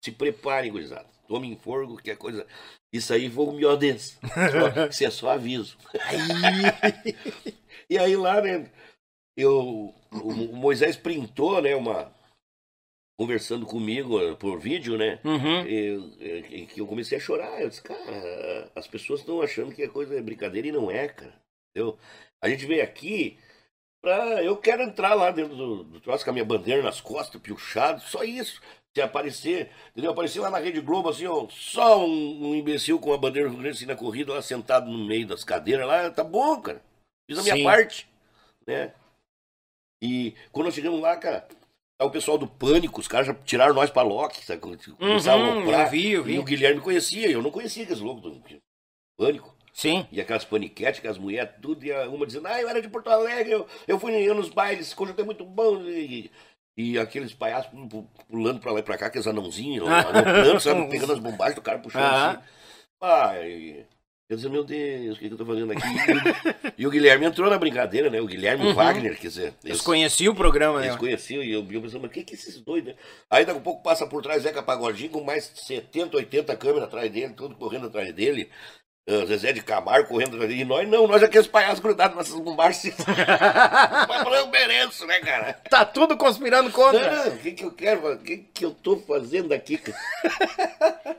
Se 0.05 0.13
preparem, 0.13 0.71
gurizada. 0.71 1.09
Tomem 1.27 1.57
fogo, 1.57 1.97
que 1.97 2.13
é 2.13 2.17
coisa. 2.17 2.47
Isso 2.93 3.13
aí 3.13 3.29
foi 3.29 3.45
o 3.45 3.53
melhor 3.53 3.77
desse. 3.77 4.19
Isso 4.89 5.05
é 5.05 5.11
só 5.11 5.31
aviso. 5.31 5.77
e 7.91 7.99
aí 7.99 8.17
lá, 8.17 8.41
né? 8.41 8.71
Eu, 9.37 9.93
o 10.13 10.33
Moisés 10.55 10.97
printou, 10.97 11.61
né? 11.61 11.75
Uma, 11.75 12.13
conversando 13.19 13.65
comigo 13.65 14.21
eh, 14.21 14.35
por 14.35 14.59
vídeo, 14.59 14.99
né? 14.99 15.21
Uhum. 15.25 15.67
Eu, 15.67 16.67
que 16.67 16.81
eu 16.81 16.87
comecei 16.87 17.19
a 17.19 17.21
chorar. 17.21 17.61
Eu 17.61 17.69
disse, 17.69 17.83
cara, 17.83 18.71
as 18.75 18.87
pessoas 18.87 19.21
estão 19.21 19.41
achando 19.41 19.75
que 19.75 19.83
a 19.83 19.89
coisa 19.89 20.17
é 20.17 20.23
brincadeira 20.23 20.69
e 20.69 20.73
não 20.73 20.91
é, 20.91 21.09
cara. 21.09 21.35
Entendeu? 21.71 21.99
A 22.43 22.49
gente 22.49 22.67
veio 22.67 22.83
aqui 22.83 23.39
pra. 24.03 24.43
Eu 24.43 24.57
quero 24.57 24.83
entrar 24.83 25.15
lá 25.15 25.31
dentro 25.31 25.57
do, 25.57 25.85
do 25.85 26.01
troço 26.01 26.25
com 26.25 26.31
a 26.31 26.33
minha 26.33 26.45
bandeira 26.45 26.83
nas 26.83 27.01
costas, 27.01 27.41
piochado, 27.41 28.01
só 28.01 28.23
isso. 28.23 28.61
Se 28.97 29.03
aparecer, 29.03 29.71
entendeu? 29.91 30.13
Aparecer 30.13 30.39
lá 30.39 30.49
na 30.49 30.59
Rede 30.59 30.81
Globo, 30.81 31.09
assim, 31.09 31.27
ó, 31.27 31.49
só 31.51 32.07
um, 32.07 32.51
um 32.51 32.55
imbecil 32.55 33.01
com 33.01 33.13
a 33.13 33.19
bandeira 33.19 33.49
do 33.49 33.57
Grande 33.57 33.77
assim 33.77 33.87
na 33.87 33.97
corrida, 33.97 34.33
lá 34.33 34.41
sentado 34.41 34.89
no 34.89 35.05
meio 35.05 35.27
das 35.27 35.43
cadeiras 35.43 35.85
lá, 35.85 36.09
tá 36.13 36.23
bom, 36.23 36.61
cara. 36.61 36.81
Fiz 37.29 37.39
a 37.39 37.43
minha 37.43 37.57
Sim. 37.57 37.65
parte, 37.65 38.09
né? 38.65 38.95
E 40.01 40.35
quando 40.53 40.67
nós 40.67 40.75
chegamos 40.75 41.01
lá, 41.01 41.17
cara, 41.17 41.49
o 42.07 42.11
pessoal 42.11 42.39
do 42.39 42.47
Pânico, 42.47 43.01
os 43.01 43.09
caras 43.09 43.27
já 43.27 43.35
tiraram 43.35 43.75
nós 43.75 43.91
pra 43.91 44.03
Loki, 44.03 44.45
sabe? 44.45 44.61
Começaram 44.61 45.59
uhum, 45.59 45.75
a 45.75 45.83
eu 45.83 45.91
vi, 45.91 46.13
eu 46.13 46.25
vi. 46.25 46.35
E 46.35 46.39
o 46.39 46.45
Guilherme 46.45 46.81
conhecia, 46.81 47.31
eu 47.31 47.43
não 47.43 47.51
conhecia 47.51 47.83
aqueles 47.83 48.01
loucos 48.01 48.33
do 48.33 48.43
Pânico. 49.17 49.55
Sim. 49.73 50.07
E 50.13 50.21
aquelas 50.21 50.45
paniquetes, 50.45 51.01
aquelas 51.01 51.19
mulheres, 51.19 51.51
tudo, 51.61 51.85
e 51.85 51.93
uma 52.07 52.25
dizendo, 52.25 52.47
ah, 52.47 52.61
eu 52.61 52.69
era 52.69 52.81
de 52.81 52.89
Porto 52.89 53.09
Alegre, 53.09 53.51
eu, 53.51 53.67
eu 53.89 53.99
fui 53.99 54.15
eu 54.15 54.35
nos 54.35 54.49
bailes, 54.49 54.95
conjunto 54.95 55.21
é 55.21 55.25
muito 55.25 55.45
bom. 55.45 55.83
E, 55.83 56.31
e 56.77 56.97
aqueles 56.97 57.35
palhaços 57.35 57.73
pulando 58.29 58.61
pra 58.61 58.71
lá 58.71 58.79
e 58.79 58.83
pra 58.85 58.97
cá, 58.97 59.07
aqueles 59.07 59.27
anãozinhos, 59.27 59.87
anão 59.91 60.61
sabe? 60.61 60.89
Pegando 60.89 61.13
as 61.13 61.19
bombagens 61.19 61.57
do 61.57 61.63
cara 61.63 61.81
puxando 61.81 62.03
ah. 62.03 62.31
assim. 62.31 62.41
Ah, 63.01 63.41
e, 63.41 63.85
eu 64.27 64.37
disse, 64.37 64.49
meu 64.49 64.65
Deus, 64.65 65.17
o 65.17 65.21
que, 65.21 65.29
que 65.29 65.35
eu 65.35 65.39
tô 65.39 65.45
fazendo 65.45 65.73
aqui? 65.73 65.83
e 66.79 66.87
o 66.87 66.91
Guilherme 66.91 67.27
entrou 67.27 67.51
na 67.51 67.59
brincadeira, 67.59 68.09
né? 68.09 68.23
O 68.23 68.27
Guilherme 68.27 68.65
uhum. 68.65 68.75
Wagner, 68.75 69.19
quer 69.19 69.29
dizer. 69.29 69.43
Eles, 69.43 69.57
eles 69.65 69.81
conheciam 69.83 70.33
o 70.33 70.37
programa, 70.37 70.81
né? 70.81 70.87
Eles 70.87 70.97
conheciam, 70.97 71.43
e 71.43 71.53
eu, 71.53 71.61
eu 71.71 71.83
pensando, 71.83 72.01
mas 72.01 72.11
o 72.11 72.15
que 72.15 72.25
que 72.25 72.35
esses 72.35 72.59
dois, 72.61 72.83
né? 72.83 72.95
Aí 73.29 73.45
daqui 73.45 73.59
a 73.59 73.63
pouco 73.63 73.83
passa 73.83 74.07
por 74.07 74.23
trás 74.23 74.43
Zeca 74.43 74.63
Pagodinho 74.63 75.11
com 75.11 75.23
mais 75.23 75.53
70, 75.55 76.17
80 76.17 76.57
câmeras 76.57 76.85
atrás 76.85 77.13
dele, 77.13 77.35
tudo 77.35 77.55
correndo 77.55 77.87
atrás 77.87 78.15
dele. 78.15 78.49
Uh, 79.07 79.27
Zezé 79.27 79.53
de 79.53 79.63
Camargo 79.63 80.09
correndo. 80.09 80.43
E 80.51 80.65
nós 80.65 80.89
não, 80.89 81.07
nós 81.07 81.23
aqueles 81.23 81.47
palhaços 81.47 81.81
grudados 81.81 82.17
nessas 82.17 82.41
bombachas. 82.41 82.95
Mas 84.09 84.39
eu 84.39 84.47
mereço, 84.49 85.07
né, 85.07 85.21
cara? 85.21 85.53
Tá 85.69 85.85
tudo 85.85 86.17
conspirando 86.17 86.71
contra. 86.71 87.27
Não, 87.27 87.35
o 87.35 87.39
que 87.39 87.53
que 87.53 87.65
eu 87.65 87.71
quero? 87.71 88.15
O 88.15 88.19
que 88.19 88.39
que 88.39 88.65
eu 88.65 88.71
tô 88.73 88.97
fazendo 88.97 89.53
aqui? 89.53 89.79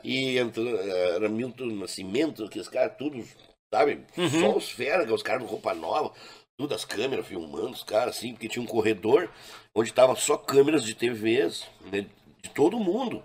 e 0.02 0.36
entrou, 0.36 0.66
era 1.14 1.28
Milton 1.28 1.66
Nascimento, 1.66 2.48
que 2.48 2.58
os 2.58 2.68
caras 2.68 2.96
tudo 2.98 3.24
sabe? 3.72 4.04
Uhum. 4.16 4.28
Só 4.28 4.56
os 4.56 4.70
fera, 4.70 5.12
os 5.12 5.22
caras 5.22 5.42
do 5.42 5.48
Roupa 5.48 5.74
Nova, 5.74 6.12
tudo 6.58 6.74
as 6.74 6.84
câmeras 6.84 7.26
filmando 7.26 7.70
os 7.70 7.82
caras, 7.82 8.16
assim, 8.16 8.32
porque 8.32 8.48
tinha 8.48 8.62
um 8.62 8.66
corredor 8.66 9.30
onde 9.74 9.92
tava 9.92 10.16
só 10.16 10.36
câmeras 10.36 10.84
de 10.84 10.94
TVs 10.94 11.66
né, 11.92 12.06
de 12.42 12.50
todo 12.50 12.78
mundo, 12.78 13.22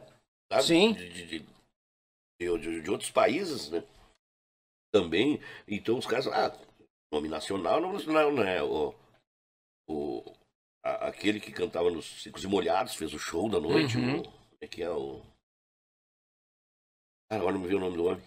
sabe? 0.52 0.64
Sim. 0.64 0.94
De, 0.94 1.10
de, 1.10 1.26
de, 1.26 2.58
de, 2.58 2.82
de 2.82 2.92
outros 2.92 3.10
países, 3.10 3.70
né? 3.70 3.84
Também. 4.92 5.40
Então 5.68 5.98
os 5.98 6.06
caras, 6.06 6.28
ah, 6.28 6.52
nome 7.12 7.28
nacional, 7.28 7.80
nome 7.80 7.94
nacional, 7.94 8.32
né? 8.34 8.62
O, 8.62 8.94
o, 9.88 10.36
a, 10.84 11.08
aquele 11.08 11.40
que 11.40 11.52
cantava 11.52 11.90
nos 11.90 12.22
Cicos 12.22 12.44
e 12.44 12.48
Molhados, 12.48 12.96
fez 12.96 13.14
o 13.14 13.20
show 13.20 13.50
da 13.50 13.60
noite, 13.60 13.98
uhum. 13.98 14.22
o, 14.22 14.34
é 14.62 14.68
que 14.68 14.82
é 14.82 14.90
o. 14.90 15.22
Ah, 17.30 17.36
agora 17.36 17.54
não 17.54 17.62
me 17.62 17.68
viu 17.68 17.78
o 17.78 17.82
nome 17.82 17.98
do 17.98 18.06
homem. 18.06 18.24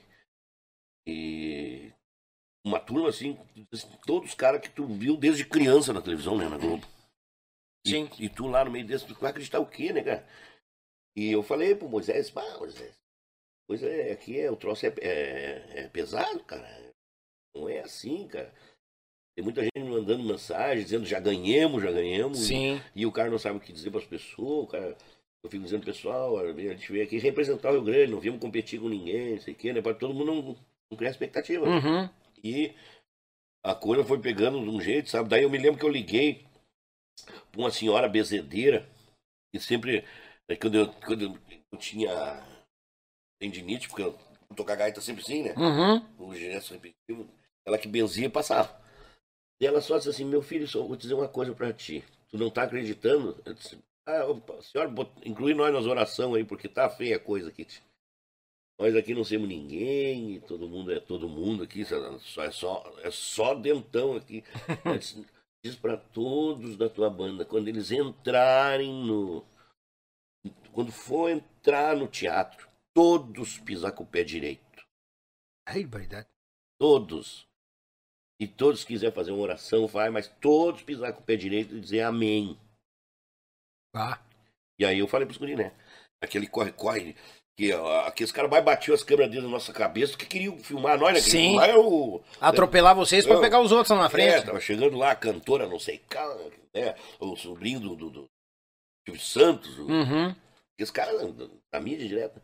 E 1.06 1.92
uma 2.64 2.80
turma 2.80 3.10
assim, 3.10 3.38
todos 4.06 4.30
os 4.30 4.34
caras 4.34 4.60
que 4.60 4.70
tu 4.70 4.86
viu 4.86 5.16
desde 5.16 5.46
criança 5.46 5.92
na 5.92 6.00
televisão, 6.00 6.36
né, 6.38 6.48
na 6.48 6.56
Globo. 6.56 6.86
Sim. 7.86 8.08
E, 8.18 8.24
e 8.24 8.28
tu 8.30 8.46
lá 8.46 8.64
no 8.64 8.70
meio 8.70 8.86
desse, 8.86 9.06
tu 9.06 9.14
vai 9.14 9.30
acreditar 9.30 9.60
o 9.60 9.66
quê, 9.66 9.92
né, 9.92 10.02
cara? 10.02 10.26
E 11.14 11.30
eu 11.30 11.42
falei 11.42 11.74
pro 11.74 11.88
Moisés, 11.88 12.30
pá, 12.30 12.42
Moisés, 12.58 12.96
coisa 13.66 13.88
é, 13.88 14.12
aqui 14.12 14.38
é, 14.38 14.50
o 14.50 14.56
troço 14.56 14.86
é, 14.86 14.94
é, 15.00 15.84
é 15.84 15.88
pesado, 15.88 16.42
cara. 16.44 16.68
Não 17.54 17.68
é 17.68 17.80
assim, 17.80 18.26
cara. 18.28 18.52
Tem 19.36 19.44
muita 19.44 19.62
gente 19.62 19.78
me 19.78 19.90
mandando 19.90 20.22
mensagem 20.22 20.84
dizendo 20.84 21.04
já 21.04 21.18
ganhamos, 21.18 21.82
já 21.82 21.90
ganhamos. 21.90 22.38
Sim. 22.38 22.80
E 22.94 23.04
o 23.04 23.12
cara 23.12 23.30
não 23.30 23.38
sabe 23.38 23.58
o 23.58 23.60
que 23.60 23.72
dizer 23.72 23.90
para 23.90 24.00
as 24.00 24.06
pessoas. 24.06 24.64
O 24.64 24.66
cara, 24.68 24.96
eu 25.42 25.50
fico 25.50 25.64
dizendo, 25.64 25.84
pessoal, 25.84 26.38
a 26.38 26.52
gente 26.52 26.92
veio 26.92 27.04
aqui 27.04 27.18
representar 27.18 27.70
o 27.70 27.72
Rio 27.72 27.82
Grande, 27.82 28.12
não 28.12 28.20
viemos 28.20 28.40
competir 28.40 28.80
com 28.80 28.88
ninguém, 28.88 29.34
não 29.34 29.40
sei 29.40 29.54
o 29.54 29.56
quê, 29.56 29.72
né? 29.72 29.82
Para 29.82 29.94
todo 29.94 30.14
mundo 30.14 30.26
não, 30.26 30.56
não 30.90 30.96
criar 30.96 31.10
expectativa. 31.10 31.66
Uhum. 31.66 32.08
E 32.42 32.72
a 33.64 33.74
coisa 33.74 34.04
foi 34.04 34.20
pegando 34.20 34.60
de 34.62 34.68
um 34.68 34.80
jeito, 34.80 35.10
sabe? 35.10 35.28
Daí 35.28 35.42
eu 35.42 35.50
me 35.50 35.58
lembro 35.58 35.80
que 35.80 35.84
eu 35.84 35.90
liguei 35.90 36.46
pra 37.50 37.60
uma 37.60 37.70
senhora 37.70 38.08
bezedeira, 38.08 38.88
que 39.52 39.60
sempre, 39.60 40.04
né, 40.48 40.56
quando 40.56 40.76
eu, 40.76 40.88
quando 40.92 41.40
eu 41.72 41.78
tinha 41.78 42.53
tendinite, 43.40 43.88
porque 43.88 44.02
eu 44.02 44.18
tocar 44.56 44.76
gaita 44.76 45.00
sempre 45.00 45.22
assim, 45.22 45.42
né? 45.42 45.54
Uhum. 45.56 46.04
O 46.18 46.34
gesto 46.34 46.74
repetitivo, 46.74 47.28
ela 47.66 47.78
que 47.78 47.88
benzia 47.88 48.26
e 48.26 48.30
passava. 48.30 48.80
E 49.60 49.66
ela 49.66 49.80
só 49.80 49.96
disse 49.96 50.10
assim, 50.10 50.24
meu 50.24 50.42
filho, 50.42 50.66
só 50.66 50.82
vou 50.82 50.96
dizer 50.96 51.14
uma 51.14 51.28
coisa 51.28 51.54
pra 51.54 51.72
ti. 51.72 52.04
Tu 52.28 52.38
não 52.38 52.50
tá 52.50 52.62
acreditando? 52.64 53.40
Eu 53.44 53.54
disse, 53.54 53.78
ah, 54.06 54.26
opa, 54.26 54.60
senhora, 54.62 54.92
inclui 55.24 55.54
nós 55.54 55.72
nas 55.72 55.86
orações 55.86 56.36
aí, 56.36 56.44
porque 56.44 56.68
tá 56.68 56.88
feia 56.90 57.16
a 57.16 57.20
coisa 57.20 57.48
aqui. 57.48 57.66
Nós 58.78 58.94
aqui 58.96 59.14
não 59.14 59.24
somos 59.24 59.48
ninguém, 59.48 60.34
e 60.34 60.40
todo 60.40 60.68
mundo 60.68 60.92
é 60.92 60.98
todo 60.98 61.28
mundo 61.28 61.62
aqui, 61.62 61.84
só 61.84 62.42
é 62.42 62.50
só, 62.50 62.94
é 63.02 63.10
só 63.10 63.54
dentão 63.54 64.16
aqui. 64.16 64.42
Disse, 64.98 65.24
Diz 65.64 65.76
pra 65.76 65.96
todos 65.96 66.76
da 66.76 66.90
tua 66.90 67.08
banda, 67.08 67.42
quando 67.42 67.68
eles 67.68 67.90
entrarem 67.90 68.92
no. 68.92 69.42
Quando 70.74 70.92
for 70.92 71.30
entrar 71.30 71.96
no 71.96 72.06
teatro, 72.06 72.68
todos 72.94 73.58
pisar 73.58 73.92
com 73.92 74.04
o 74.04 74.06
pé 74.06 74.22
direito. 74.24 74.62
Ai, 75.68 75.84
verdade. 75.84 76.28
Todos. 76.78 77.46
E 78.40 78.46
todos 78.48 78.84
quiser 78.84 79.12
fazer 79.12 79.30
uma 79.32 79.42
oração, 79.42 79.86
vai, 79.86 80.10
mas 80.10 80.28
todos 80.40 80.82
pisar 80.82 81.12
com 81.12 81.20
o 81.20 81.24
pé 81.24 81.36
direito 81.36 81.74
e 81.74 81.80
dizer 81.80 82.02
amém. 82.02 82.58
Ah. 83.94 84.20
E 84.78 84.84
aí 84.84 84.98
eu 84.98 85.06
falei 85.08 85.26
pros 85.26 85.38
guri, 85.38 85.54
né? 85.56 85.72
Aquele 86.22 86.48
corre-corre, 86.48 87.14
que 87.56 87.72
ó, 87.72 88.00
aqueles 88.06 88.32
caras 88.32 88.50
mais 88.50 88.64
batiam 88.64 88.94
as 88.94 89.04
câmeras 89.04 89.30
dentro 89.30 89.46
da 89.46 89.52
nossa 89.52 89.72
cabeça, 89.72 90.16
que 90.16 90.26
queriam 90.26 90.58
filmar 90.58 90.98
nós, 90.98 91.14
né? 91.14 91.20
Sim. 91.20 91.54
Lá 91.56 91.66
é 91.68 91.76
o. 91.76 92.22
Atropelar 92.40 92.94
vocês 92.94 93.24
pra 93.24 93.36
Eu- 93.36 93.40
pegar 93.40 93.60
os 93.60 93.70
outros 93.70 93.90
lá 93.90 93.98
na 93.98 94.06
É, 94.06 94.10
frente. 94.10 94.46
tava 94.46 94.60
chegando 94.60 94.96
lá 94.96 95.12
a 95.12 95.16
cantora, 95.16 95.68
não 95.68 95.78
sei, 95.78 95.98
cara, 95.98 96.34
né? 96.74 96.96
O 97.20 97.36
sobrinho 97.36 97.78
do, 97.78 97.94
do, 97.94 98.10
do 99.06 99.18
Santos, 99.18 99.78
Uhum. 99.78 100.34
Esse 100.76 100.92
cara 100.92 101.12
da, 101.32 101.48
da 101.72 101.80
mídia 101.80 102.08
direta. 102.08 102.42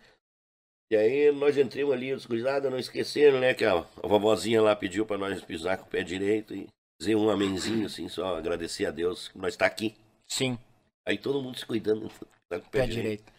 E 0.90 0.96
aí 0.96 1.30
nós 1.30 1.56
entramos 1.56 1.92
ali, 1.94 2.12
os 2.12 2.26
gurizada 2.26 2.68
não 2.68 2.78
esqueceram, 2.78 3.38
né? 3.38 3.54
Que 3.54 3.64
a, 3.64 3.74
a 3.78 4.06
vovozinha 4.08 4.60
lá 4.60 4.74
pediu 4.74 5.06
pra 5.06 5.16
nós 5.16 5.40
pisar 5.42 5.78
com 5.78 5.84
o 5.84 5.88
pé 5.88 6.02
direito 6.02 6.54
e 6.54 6.66
dizer 7.00 7.14
um 7.14 7.30
amenzinho, 7.30 7.86
assim, 7.86 8.08
só 8.08 8.36
agradecer 8.36 8.86
a 8.86 8.90
Deus 8.90 9.28
que 9.28 9.38
nós 9.38 9.56
tá 9.56 9.66
aqui. 9.66 9.96
Sim, 10.26 10.58
Aí 11.06 11.16
todo 11.18 11.42
mundo 11.42 11.58
se 11.58 11.66
cuidando, 11.66 12.08
pisar 12.08 12.60
com 12.60 12.68
o 12.68 12.70
pé, 12.70 12.80
pé 12.80 12.86
direito. 12.86 13.24
direito. 13.24 13.32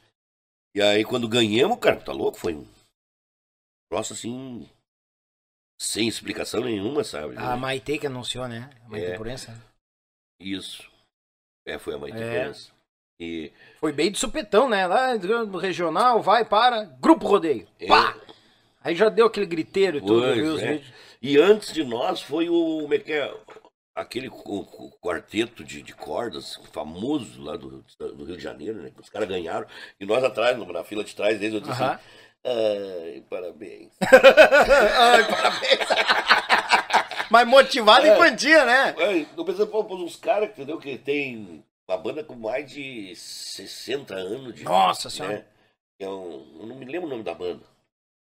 E 0.76 0.82
aí 0.82 1.04
quando 1.04 1.28
ganhamos, 1.28 1.78
cara, 1.80 2.00
tá 2.00 2.12
louco? 2.12 2.38
Foi 2.38 2.56
um 2.56 2.66
troço 3.90 4.14
assim, 4.14 4.70
sem 5.80 6.08
explicação 6.08 6.62
nenhuma, 6.62 7.04
sabe? 7.04 7.36
A 7.38 7.56
Maite 7.56 7.98
que 8.00 8.08
anunciou, 8.08 8.48
né? 8.48 8.70
A 8.86 8.90
Maite 8.90 9.06
É. 9.08 9.18
Purença. 9.18 9.62
Isso. 10.40 10.90
É, 11.66 11.78
foi 11.78 11.96
a 11.96 11.98
de 11.98 12.22
É. 12.24 12.44
Deus. 12.46 12.74
E 13.22 13.52
Foi 13.80 13.92
bem 13.94 14.12
de 14.12 14.18
supetão, 14.18 14.68
né? 14.68 14.88
Lá 14.88 15.16
do 15.16 15.58
regional, 15.60 16.22
vai 16.24 16.44
para 16.44 16.86
Grupo 17.00 17.28
Rodeio. 17.28 17.68
É. 17.80 17.86
Pá! 17.86 18.16
Aí 18.84 18.96
já 18.96 19.10
deu 19.10 19.28
aquele 19.28 19.46
griteiro 19.46 19.98
e 19.98 20.02
tudo, 20.02 20.34
viu 20.34 20.58
é. 20.60 20.82
E 21.22 21.38
antes 21.38 21.72
de 21.72 21.84
nós 21.84 22.20
foi 22.20 22.50
o. 22.50 22.80
Como 22.82 22.94
é 22.96 22.98
que 22.98 23.14
é? 23.14 23.32
Aquele 23.94 24.28
quarteto 25.00 25.64
de, 25.64 25.84
de 25.84 25.94
cordas 25.94 26.60
famoso 26.74 27.44
lá 27.44 27.56
do, 27.58 27.86
do 28.00 28.24
Rio 28.26 28.38
de 28.38 28.42
Janeiro, 28.44 28.82
né? 28.82 28.92
Os 29.00 29.10
caras 29.10 29.28
ganharam. 29.30 29.68
E 30.00 30.06
nós 30.06 30.24
atrás, 30.24 30.58
no- 30.58 30.72
na 30.74 30.84
fila 30.84 31.04
de 31.04 31.16
trás 31.16 31.38
deles, 31.38 31.54
eu 31.54 31.60
disse 31.60 31.74
Aham. 31.74 31.92
assim. 31.92 32.04
Ai, 32.44 33.24
parabéns. 33.30 33.92
Ai, 34.02 35.28
parabéns. 35.30 35.88
Mas 37.30 37.48
motivado 37.48 38.06
É. 38.08 38.14
em 38.14 38.18
quantia, 38.18 38.66
né? 38.66 38.96
Ai, 38.98 39.28
Eu 39.38 39.46
pensando, 39.46 39.68
pô, 39.68 39.84
pô, 39.84 39.96
uns 39.96 40.16
caras, 40.16 40.50
entendeu? 40.50 40.80
Que 40.80 40.98
tem 40.98 41.64
uma 41.92 41.98
banda 41.98 42.24
com 42.24 42.36
mais 42.36 42.70
de 42.72 43.16
60 43.16 44.14
anos 44.16 44.56
de. 44.56 44.64
Nossa 44.64 45.10
senhora. 45.10 45.38
né? 45.40 45.46
É 46.00 46.08
um- 46.10 46.58
eu 46.60 46.66
não 46.66 46.76
me 46.76 46.86
lembro 46.86 47.08
o 47.08 47.10
nome 47.10 47.24
da 47.24 47.34
banda. 47.34 47.64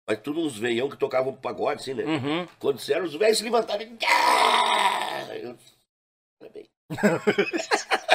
Mas 0.07 0.19
tudo 0.19 0.39
uns 0.41 0.57
veião 0.57 0.89
que 0.89 0.97
tocavam 0.97 1.33
pagode, 1.33 1.81
assim, 1.81 1.93
né? 1.95 2.03
Uhum. 2.03 2.47
Quando 2.59 2.77
disseram, 2.77 3.05
os 3.05 3.15
velhos 3.15 3.37
se 3.39 3.43
levantaram 3.43 3.81
e. 3.83 3.97
Eu... 5.41 5.57
Parabéns. 6.39 6.67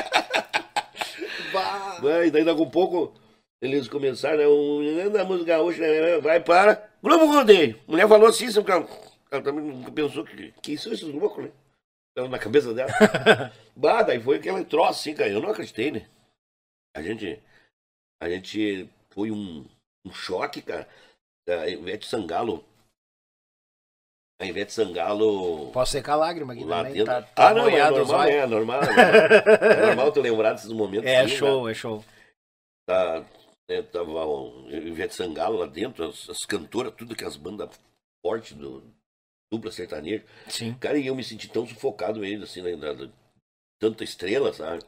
Vai, 2.00 2.30
daí 2.30 2.44
daqui 2.44 2.60
a 2.60 2.62
um 2.64 2.70
pouco 2.70 3.12
eles 3.60 3.88
começaram, 3.88 4.38
né, 4.38 4.46
um, 4.48 5.10
da 5.10 5.24
música 5.24 5.56
gaúcha, 5.56 5.80
né, 5.80 6.18
vai 6.18 6.40
para 6.40 6.88
Grupo 7.02 7.26
Rodeio. 7.26 7.78
Mulher 7.86 8.08
falou 8.08 8.28
assim, 8.28 8.50
sabe, 8.50 8.70
ela, 8.70 8.88
ela 9.30 9.42
também 9.42 9.64
nunca 9.64 9.90
pensou 9.90 10.24
que, 10.24 10.52
que 10.62 10.78
são 10.78 10.92
esses 10.92 11.08
loucos, 11.08 11.44
né? 11.44 11.50
Na 12.16 12.38
cabeça 12.38 12.74
dela. 12.74 12.90
bah, 13.74 14.02
daí 14.02 14.20
foi 14.20 14.36
aquele 14.36 14.64
troço 14.64 15.00
assim, 15.00 15.14
cara, 15.14 15.30
eu 15.30 15.40
não 15.40 15.50
acreditei, 15.50 15.90
né? 15.90 16.08
A 16.94 17.02
gente, 17.02 17.40
a 18.20 18.28
gente 18.28 18.88
foi 19.10 19.30
um, 19.30 19.64
um 20.04 20.12
choque, 20.12 20.60
cara. 20.60 20.88
A 21.48 21.68
Ivete 21.68 22.06
Sangalo, 22.06 22.64
a 24.40 24.46
Ivete 24.46 24.72
Sangalo... 24.72 25.70
Posso 25.70 25.92
secar 25.92 26.16
lágrima 26.16 26.54
aqui 26.54 26.64
Lá 26.64 26.82
também. 26.82 27.04
Tá, 27.04 27.20
tá 27.20 27.48
ah, 27.50 27.54
não, 27.54 27.68
é 27.68 27.90
os 27.90 27.98
normal, 27.98 28.22
é 28.24 28.46
normal. 28.46 28.80
É, 28.82 29.82
é 29.82 29.86
normal 29.86 30.12
tu 30.12 30.20
lembrar 30.22 30.54
desses 30.54 30.72
momentos. 30.72 31.06
É 31.06 31.20
assim, 31.20 31.36
show, 31.36 31.68
é 31.68 31.74
show. 31.74 32.02
Tá, 32.88 33.22
né, 33.68 33.82
tava 33.82 34.24
o 34.24 34.66
Ivete 34.70 35.14
Sangalo 35.14 35.58
lá 35.58 35.66
dentro, 35.66 36.08
as, 36.08 36.30
as 36.30 36.38
cantoras, 36.46 36.94
tudo 36.94 37.14
que 37.14 37.24
as 37.24 37.36
bandas 37.36 37.78
fortes 38.24 38.56
do 38.56 38.82
dupla 39.50 39.72
sertaneja. 39.72 40.24
Sim. 40.48 40.74
Cara, 40.74 40.98
e 40.98 41.06
eu 41.06 41.14
me 41.14 41.24
senti 41.24 41.48
tão 41.48 41.66
sufocado 41.66 42.20
mesmo, 42.20 42.44
assim, 42.44 42.62
da- 42.78 42.92
da- 42.92 43.08
tanta 43.80 44.04
estrela, 44.04 44.52
sabe? 44.52 44.82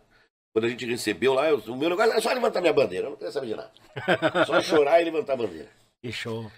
Quando 0.55 0.67
a 0.67 0.69
gente 0.69 0.85
recebeu 0.87 1.35
lá, 1.35 1.49
eu- 1.49 1.59
o 1.59 1.77
meu 1.77 1.89
negócio 1.91 2.13
era 2.13 2.21
só 2.21 2.33
levantar 2.33 2.61
minha 2.61 2.73
bandeira, 2.73 3.07
eu 3.07 3.11
não 3.11 3.17
queria 3.17 3.33
saber 3.33 3.47
de 3.49 3.55
nada. 3.57 3.73
Só 4.47 4.61
chorar 4.61 5.01
e 5.01 5.05
levantar 5.05 5.33
a 5.33 5.37
bandeira. 5.37 5.69
Que 6.03 6.13
show. 6.13 6.51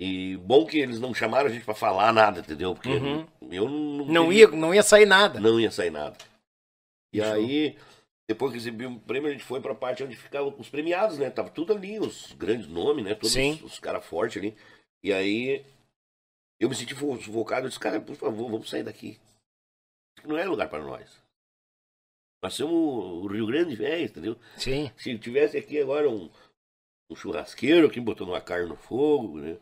E 0.00 0.36
bom 0.38 0.64
que 0.66 0.78
eles 0.78 0.98
não 0.98 1.14
chamaram 1.14 1.48
a 1.48 1.52
gente 1.52 1.64
pra 1.64 1.74
falar 1.74 2.12
nada, 2.12 2.40
entendeu? 2.40 2.74
Porque 2.74 2.88
Uhum. 2.88 3.26
eu 3.50 3.68
não, 3.68 4.06
Não 4.06 4.28
teria- 4.28 4.40
ia, 4.40 4.48
não 4.48 4.74
ia 4.74 4.82
sair 4.82 5.06
nada. 5.06 5.38
não 5.38 5.60
ia 5.60 5.70
sair 5.70 5.90
nada. 5.90 6.16
E 7.12 7.20
aí, 7.20 7.76
depois 8.28 8.52
que 8.52 8.58
recebi 8.58 8.86
o 8.86 8.98
prêmio, 9.00 9.28
a 9.28 9.32
gente 9.32 9.44
foi 9.44 9.60
pra 9.60 9.74
parte 9.74 10.02
onde 10.02 10.16
ficavam 10.16 10.52
os 10.58 10.68
premiados, 10.70 11.18
né? 11.18 11.28
Tava 11.28 11.50
tudo 11.50 11.74
ali, 11.74 11.98
os 12.00 12.32
grandes 12.32 12.66
nomes, 12.66 13.04
né? 13.04 13.14
Todos 13.14 13.32
Sim. 13.32 13.52
os, 13.62 13.74
os 13.74 13.78
caras 13.78 14.04
fortes 14.04 14.38
ali. 14.38 14.56
E 15.04 15.12
aí, 15.12 15.62
eu 16.64 16.68
me 16.68 16.74
senti 16.74 16.94
sufocado. 16.94 17.66
Eu 17.66 17.68
disse, 17.68 17.80
cara, 17.80 18.00
por 18.00 18.16
favor, 18.16 18.50
vamos 18.50 18.68
sair 18.70 18.82
daqui. 18.82 19.18
Isso 20.18 20.28
Não 20.28 20.36
é 20.38 20.44
lugar 20.44 20.68
para 20.68 20.82
nós. 20.82 21.20
Nós 22.42 22.54
somos 22.54 22.74
o 22.74 23.26
Rio 23.28 23.46
Grande 23.46 23.76
velho, 23.76 24.04
entendeu? 24.04 24.36
Sim. 24.56 24.90
Se 24.96 25.16
tivesse 25.18 25.56
aqui 25.56 25.80
agora 25.80 26.10
um, 26.10 26.28
um 27.10 27.14
churrasqueiro 27.14 27.88
que 27.90 28.00
botou 28.00 28.26
uma 28.26 28.40
carne 28.40 28.68
no 28.68 28.76
fogo, 28.76 29.38
né? 29.38 29.56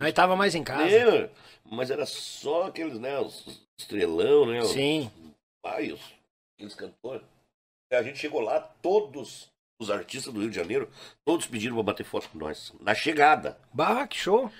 Nós 0.00 0.12
tava 0.12 0.34
mais 0.36 0.54
em 0.54 0.62
casa. 0.64 0.90
É, 0.94 1.30
mas 1.64 1.90
era 1.90 2.04
só 2.04 2.64
aqueles, 2.64 2.98
né? 2.98 3.18
Os 3.20 3.64
estrelão, 3.78 4.46
né? 4.46 4.60
os- 4.60 4.70
Sim. 4.72 5.10
Pai, 5.62 5.92
os, 5.92 6.00
aqueles 6.54 6.74
cantores. 6.74 7.24
A 7.92 8.02
gente 8.02 8.18
chegou 8.18 8.40
lá, 8.40 8.60
todos 8.60 9.48
os 9.80 9.90
artistas 9.90 10.32
do 10.34 10.40
Rio 10.40 10.50
de 10.50 10.56
Janeiro, 10.56 10.90
todos 11.24 11.46
pediram 11.46 11.74
pra 11.76 11.84
bater 11.84 12.04
foto 12.04 12.28
com 12.28 12.38
nós. 12.38 12.72
Na 12.80 12.94
chegada. 12.94 13.58
Bah, 13.72 14.06
que 14.08 14.16
show. 14.16 14.50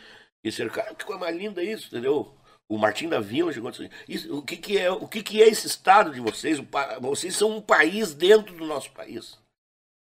E 0.47 0.48
disseram, 0.48 0.70
cara, 0.70 0.94
que 0.94 1.05
coisa 1.05 1.18
mais 1.18 1.36
linda 1.36 1.60
isso, 1.60 1.89
entendeu? 1.89 2.32
O 2.68 2.78
Martim 2.78 3.09
da 3.09 3.18
Vila 3.18 3.52
chegou 3.52 3.68
e 3.68 3.73
disse, 3.73 3.90
isso, 4.09 4.39
o, 4.39 4.40
que, 4.43 4.56
que, 4.56 4.78
é, 4.78 4.89
o 4.89 5.09
que, 5.09 5.20
que 5.20 5.43
é 5.43 5.48
esse 5.48 5.66
estado 5.66 6.12
de 6.12 6.20
vocês? 6.20 6.60
Vocês 7.01 7.35
são 7.35 7.56
um 7.56 7.60
país 7.60 8.14
dentro 8.14 8.55
do 8.55 8.64
nosso 8.64 8.93
país. 8.93 9.36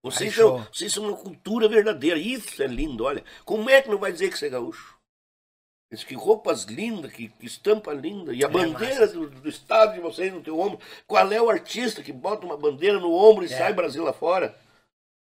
Vocês, 0.01 0.31
Ai, 0.31 0.37
são, 0.37 0.59
vocês 0.73 0.93
são 0.93 1.09
uma 1.09 1.17
cultura 1.17 1.69
verdadeira. 1.69 2.17
Isso 2.21 2.63
é 2.63 2.69
lindo, 2.69 3.03
olha. 3.03 3.25
Como 3.45 3.69
é 3.69 3.83
que 3.83 3.89
não 3.89 3.99
vai 3.99 4.13
dizer 4.13 4.31
que 4.31 4.39
você 4.39 4.47
é 4.47 4.51
gaúcho? 4.51 4.97
Que 6.07 6.15
roupas 6.15 6.65
lindas, 6.67 7.11
que, 7.11 7.31
que 7.31 7.47
estampa 7.47 7.93
linda. 7.93 8.33
E 8.33 8.45
a 8.45 8.47
É 8.47 8.51
bandeira 8.51 9.09
do, 9.09 9.29
do 9.29 9.49
estado 9.49 9.95
de 9.95 10.01
vocês 10.01 10.33
no 10.33 10.41
teu 10.41 10.61
ombro. 10.61 10.79
Qual 11.05 11.33
é 11.33 11.43
o 11.43 11.51
artista 11.51 12.01
que 12.01 12.13
bota 12.13 12.47
uma 12.47 12.57
bandeira 12.57 13.01
no 13.01 13.13
ombro 13.13 13.45
e 13.45 13.53
É. 13.53 13.59
sai 13.59 13.73
Brasil 13.73 14.05
lá 14.05 14.13
fora? 14.13 14.57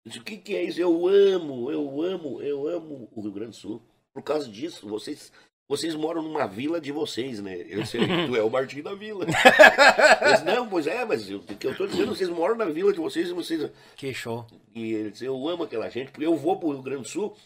Diz, 0.06 0.18
o 0.18 0.24
que, 0.24 0.38
que 0.38 0.56
é 0.56 0.64
isso? 0.64 0.80
Eu 0.80 1.08
amo, 1.08 1.72
eu 1.72 2.04
amo, 2.04 2.40
eu 2.40 2.68
amo 2.68 3.10
o 3.16 3.22
Rio 3.22 3.32
Grande 3.32 3.52
do 3.52 3.56
Sul. 3.56 3.82
Por 4.14 4.24
causa 4.24 4.50
disso, 4.50 4.88
vocês, 4.88 5.32
vocês 5.70 5.96
moram 5.96 6.22
numa 6.22 6.46
vila 6.46 6.82
de 6.82 6.92
vocês, 6.92 7.40
né? 7.40 7.56
Eu 7.68 7.86
sei 7.86 8.02
que 8.02 8.28
tu 8.28 8.36
é 8.36 8.44
o 8.44 8.50
Martim 8.50 8.82
da 8.82 8.94
Vila. 8.94 9.26
Disse, 10.32 10.44
não, 10.44 10.68
pois 10.68 10.86
é, 10.86 11.06
mas 11.06 11.30
o 11.30 11.40
que 11.40 11.66
eu 11.66 11.76
tô 11.78 11.88
dizendo, 11.88 12.14
vocês 12.14 12.30
moram 12.30 12.56
na 12.56 12.66
vila 12.66 12.92
de 12.92 13.00
vocês 13.00 13.30
e 13.30 13.34
vocês. 13.34 13.72
Que 13.96 14.14
show. 14.14 14.46
E 14.76 14.94
ele 14.94 15.12
disse, 15.12 15.26
eu 15.26 15.48
amo 15.48 15.64
aquela 15.64 15.90
gente, 15.90 16.12
porque 16.12 16.26
eu 16.26 16.36
vou 16.36 16.60
pro 16.60 16.72
Rio 16.72 16.82
Grande 16.82 17.04
do 17.04 17.08
Sul. 17.08 17.38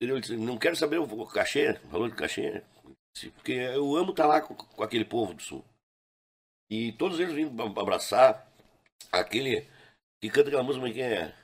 Ele 0.00 0.20
disse, 0.20 0.36
não 0.36 0.56
quero 0.56 0.76
saber 0.76 0.98
o 0.98 1.26
cachê, 1.26 1.74
falou 1.90 2.08
de 2.08 2.14
cachê. 2.14 2.62
Porque 3.34 3.52
eu 3.52 3.96
amo 3.96 4.10
estar 4.12 4.26
lá 4.26 4.40
com, 4.40 4.54
com 4.54 4.82
aquele 4.82 5.04
povo 5.04 5.34
do 5.34 5.42
Sul. 5.42 5.64
E 6.70 6.92
todos 6.92 7.18
eles 7.18 7.34
vindo 7.34 7.60
abraçar 7.62 8.46
aquele 9.10 9.66
que 10.20 10.30
canta 10.30 10.48
aquela 10.48 10.62
música 10.62 10.90
que 10.92 11.00
é 11.00 11.34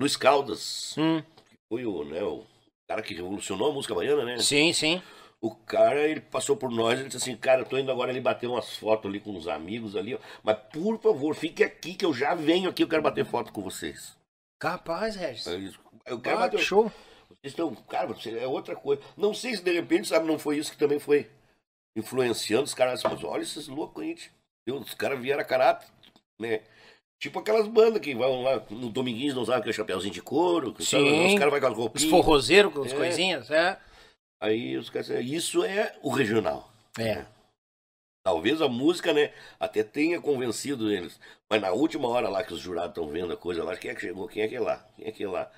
Luiz 0.00 0.16
Caldas. 0.16 0.96
Hum, 0.96 1.22
que 1.22 1.56
Foi 1.68 1.84
o, 1.84 2.04
né, 2.04 2.22
o 2.22 2.44
cara 2.90 3.02
que 3.02 3.14
revolucionou 3.14 3.70
a 3.70 3.72
música 3.72 3.94
baiana, 3.94 4.24
né? 4.24 4.38
sim, 4.38 4.72
sim. 4.72 5.00
O 5.40 5.54
cara, 5.54 6.00
ele 6.08 6.20
passou 6.20 6.56
por 6.56 6.70
nós, 6.70 6.98
ele 6.98 7.08
disse 7.08 7.16
assim, 7.30 7.36
cara, 7.36 7.60
eu 7.62 7.64
tô 7.64 7.78
indo 7.78 7.90
agora 7.90 8.10
ali 8.10 8.20
bater 8.20 8.48
umas 8.48 8.76
fotos 8.76 9.08
ali 9.08 9.20
com 9.20 9.30
uns 9.30 9.46
amigos 9.46 9.94
ali, 9.96 10.14
ó, 10.14 10.18
mas 10.42 10.58
por 10.72 11.00
favor, 11.00 11.34
fique 11.36 11.62
aqui 11.62 11.94
que 11.94 12.04
eu 12.04 12.12
já 12.12 12.34
venho 12.34 12.68
aqui, 12.68 12.82
eu 12.82 12.88
quero 12.88 13.00
bater 13.00 13.24
foto 13.24 13.52
com 13.52 13.62
vocês. 13.62 14.16
Capaz, 14.58 15.14
Regis. 15.14 15.46
Eu 16.04 16.20
quero 16.20 16.36
Ah, 16.36 16.40
bater. 16.40 16.58
show. 16.58 16.90
Vocês 17.28 17.52
estão, 17.52 17.72
cara, 17.74 18.08
você 18.08 18.36
é 18.38 18.46
outra 18.46 18.74
coisa. 18.74 19.00
Não 19.16 19.32
sei 19.32 19.54
se 19.56 19.62
de 19.62 19.72
repente, 19.72 20.08
sabe, 20.08 20.26
não 20.26 20.38
foi 20.38 20.58
isso 20.58 20.72
que 20.72 20.76
também 20.76 20.98
foi 20.98 21.30
influenciando 21.96 22.64
os 22.64 22.74
caras, 22.74 23.02
mas 23.04 23.22
olha 23.24 23.42
esses 23.42 23.68
loucos 23.68 24.02
aí, 24.02 24.14
tio. 24.16 24.32
Entendeu? 24.66 24.82
os 24.82 24.94
caras 24.94 25.18
vieram 25.20 25.40
a 25.40 25.44
caráter, 25.44 25.88
né? 26.38 26.60
Tipo 27.20 27.38
aquelas 27.38 27.68
bandas 27.68 28.00
que 28.00 28.14
vão 28.14 28.42
lá 28.42 28.64
no 28.70 28.88
Dominguinhos, 28.88 29.34
não 29.34 29.42
usam 29.42 29.54
aquele 29.54 29.74
chapéuzinho 29.74 30.14
de 30.14 30.22
couro, 30.22 30.72
que 30.72 30.82
sabe, 30.84 31.04
Sim. 31.04 31.34
os 31.34 31.38
caras 31.38 31.50
vão 31.52 31.60
com 31.60 31.66
as 31.66 31.72
Os 31.72 31.78
roupinhas. 31.78 32.10
forrozeiros 32.10 32.72
com 32.72 32.82
as 32.82 32.92
É. 32.92 32.96
coisinhas, 32.96 33.50
é. 33.50 33.78
Aí 34.42 34.76
os 34.78 34.88
caras 34.88 35.08
isso 35.10 35.62
é 35.62 35.94
o 36.02 36.08
regional. 36.10 36.72
É. 36.98 37.26
Talvez 38.24 38.60
a 38.62 38.68
música, 38.68 39.12
né, 39.12 39.32
até 39.58 39.82
tenha 39.82 40.20
convencido 40.20 40.90
eles. 40.90 41.20
Mas 41.48 41.60
na 41.60 41.70
última 41.72 42.08
hora 42.08 42.28
lá 42.28 42.42
que 42.42 42.54
os 42.54 42.60
jurados 42.60 42.90
estão 42.90 43.06
vendo 43.08 43.32
a 43.32 43.36
coisa 43.36 43.62
lá, 43.64 43.76
quem 43.76 43.90
é 43.90 43.94
que 43.94 44.00
chegou? 44.00 44.26
Quem 44.28 44.42
é 44.42 44.48
que 44.48 44.56
é 44.56 44.60
lá? 44.60 44.86
Quem 44.96 45.06
é 45.06 45.12
que 45.12 45.24
é 45.24 45.28
lá? 45.28 45.50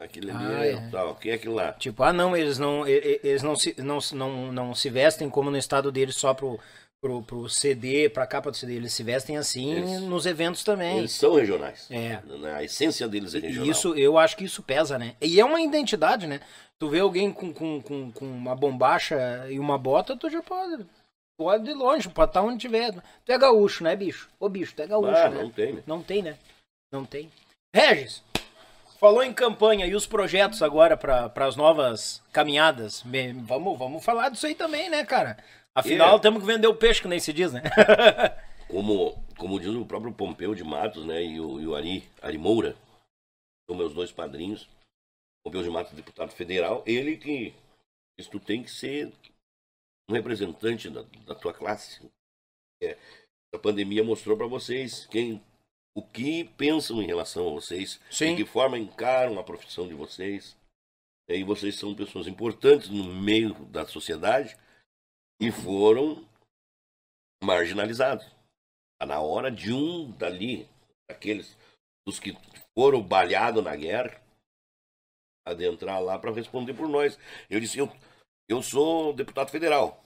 Aquele 0.00 0.30
ali 0.30 0.44
Ah, 0.54 0.66
é, 0.66 0.72
é. 0.72 0.90
tal. 0.90 1.14
Quem 1.16 1.32
é 1.32 1.38
que 1.38 1.48
lá? 1.48 1.72
Tipo, 1.72 2.02
ah 2.02 2.12
não, 2.12 2.36
eles 2.36 2.58
não, 2.58 2.86
eles 2.86 3.42
não 3.42 3.54
se, 3.56 3.80
não, 3.80 3.98
não, 4.12 4.52
não 4.52 4.74
se 4.74 4.90
vestem 4.90 5.30
como 5.30 5.50
no 5.50 5.56
estado 5.56 5.90
deles 5.92 6.16
só 6.16 6.34
pro, 6.34 6.58
pro, 7.04 7.20
pro 7.22 7.48
CD, 7.50 8.08
pra 8.08 8.26
capa 8.26 8.50
do 8.50 8.56
CD. 8.56 8.76
Eles 8.76 8.94
se 8.94 9.02
vestem 9.02 9.36
assim 9.36 9.72
Eles- 9.74 10.00
nos 10.00 10.24
eventos 10.24 10.64
também. 10.64 10.98
Eles 10.98 11.12
são 11.12 11.34
regionais. 11.34 11.86
É. 11.90 12.20
Né, 12.24 12.54
A 12.54 12.62
essência 12.64 13.06
deles 13.06 13.34
é 13.34 13.40
regional. 13.40 13.70
isso, 13.70 13.94
eu 13.94 14.16
acho 14.16 14.34
que 14.38 14.44
isso 14.44 14.62
pesa, 14.62 14.98
né? 14.98 15.14
E 15.20 15.38
é 15.38 15.44
uma 15.44 15.60
identidade, 15.60 16.26
né? 16.26 16.40
Tu 16.78 16.88
vê 16.88 17.00
alguém 17.00 17.30
com, 17.30 17.52
com, 17.52 17.82
com, 17.82 18.10
com 18.10 18.24
uma 18.24 18.56
bombacha 18.56 19.46
e 19.50 19.58
uma 19.58 19.76
bota, 19.76 20.16
tu 20.16 20.30
já 20.30 20.42
pode. 20.42 20.86
Pode 21.38 21.70
ir 21.70 21.74
longe, 21.74 22.08
pode 22.08 22.30
estar 22.30 22.42
onde 22.42 22.58
tiver. 22.58 22.92
Tu 23.24 23.32
é 23.32 23.36
gaúcho, 23.38 23.84
né, 23.84 23.94
bicho? 23.94 24.30
Ô, 24.40 24.48
bicho, 24.48 24.74
tu 24.74 24.80
é 24.80 24.86
gaúcho, 24.86 25.10
Ah, 25.14 25.28
né? 25.28 25.42
não 25.42 25.50
tem, 25.50 25.72
né? 25.74 25.82
Não 25.86 26.02
tem, 26.02 26.22
né? 26.22 26.36
Não 26.90 27.04
tem. 27.04 27.30
Regis, 27.74 28.22
falou 28.98 29.22
em 29.22 29.32
campanha 29.32 29.84
e 29.84 29.94
os 29.94 30.06
projetos 30.06 30.62
agora 30.62 30.96
para 30.96 31.30
as 31.46 31.54
novas 31.56 32.22
caminhadas. 32.32 33.04
Vamos, 33.42 33.78
vamos 33.78 34.02
falar 34.04 34.30
disso 34.30 34.46
aí 34.46 34.54
também, 34.54 34.88
né, 34.88 35.04
cara? 35.04 35.36
Afinal, 35.74 36.16
É. 36.16 36.20
temos 36.20 36.40
que 36.40 36.46
vender 36.46 36.66
o 36.66 36.74
peixe, 36.76 37.02
que 37.02 37.08
nem 37.08 37.18
se 37.18 37.32
diz, 37.32 37.52
né? 37.52 37.62
Como, 38.68 39.14
como 39.38 39.60
diz 39.60 39.68
o 39.68 39.84
próprio 39.84 40.12
Pompeu 40.12 40.54
de 40.54 40.64
Matos, 40.64 41.04
né, 41.04 41.22
e 41.22 41.38
o, 41.38 41.60
e 41.60 41.66
o 41.66 41.76
Ari, 41.76 42.02
Ari 42.20 42.38
Moura, 42.38 42.74
são 43.68 43.76
meus 43.76 43.92
dois 43.94 44.10
padrinhos. 44.10 44.68
Pompeu 45.44 45.62
de 45.62 45.70
Matos, 45.70 45.92
deputado 45.92 46.30
federal, 46.32 46.82
ele 46.86 47.16
que 47.16 47.54
diz, 48.18 48.26
tu 48.26 48.40
tem 48.40 48.62
que 48.64 48.70
ser 48.70 49.12
um 50.08 50.14
representante 50.14 50.88
da, 50.90 51.02
da 51.26 51.34
tua 51.34 51.52
classe. 51.52 52.00
É, 52.82 52.96
a 53.54 53.58
pandemia 53.58 54.02
mostrou 54.02 54.36
para 54.36 54.46
vocês 54.46 55.06
quem, 55.06 55.40
o 55.94 56.02
que 56.02 56.44
pensam 56.56 57.00
em 57.02 57.06
relação 57.06 57.46
a 57.46 57.52
vocês, 57.52 58.00
Sim. 58.10 58.34
de 58.34 58.42
que 58.44 58.50
forma 58.50 58.78
encaram 58.78 59.38
a 59.38 59.44
profissão 59.44 59.86
de 59.86 59.94
vocês. 59.94 60.56
E 61.28 61.44
vocês 61.44 61.76
são 61.76 61.94
pessoas 61.94 62.26
importantes 62.26 62.88
no 62.88 63.04
meio 63.04 63.54
da 63.66 63.86
sociedade 63.86 64.56
e 65.44 65.52
foram 65.52 66.24
marginalizados. 67.42 68.24
Tá 68.98 69.06
na 69.06 69.20
hora 69.20 69.50
de 69.50 69.72
um 69.72 70.10
dali, 70.12 70.66
aqueles 71.10 71.54
dos 72.06 72.18
que 72.18 72.34
foram 72.74 73.02
balhados 73.02 73.62
na 73.62 73.76
guerra, 73.76 74.22
adentrar 75.46 76.02
lá 76.02 76.18
para 76.18 76.32
responder 76.32 76.72
por 76.72 76.88
nós. 76.88 77.18
Eu 77.50 77.60
disse, 77.60 77.78
eu, 77.78 77.92
eu 78.48 78.62
sou 78.62 79.12
deputado 79.12 79.50
federal. 79.50 80.02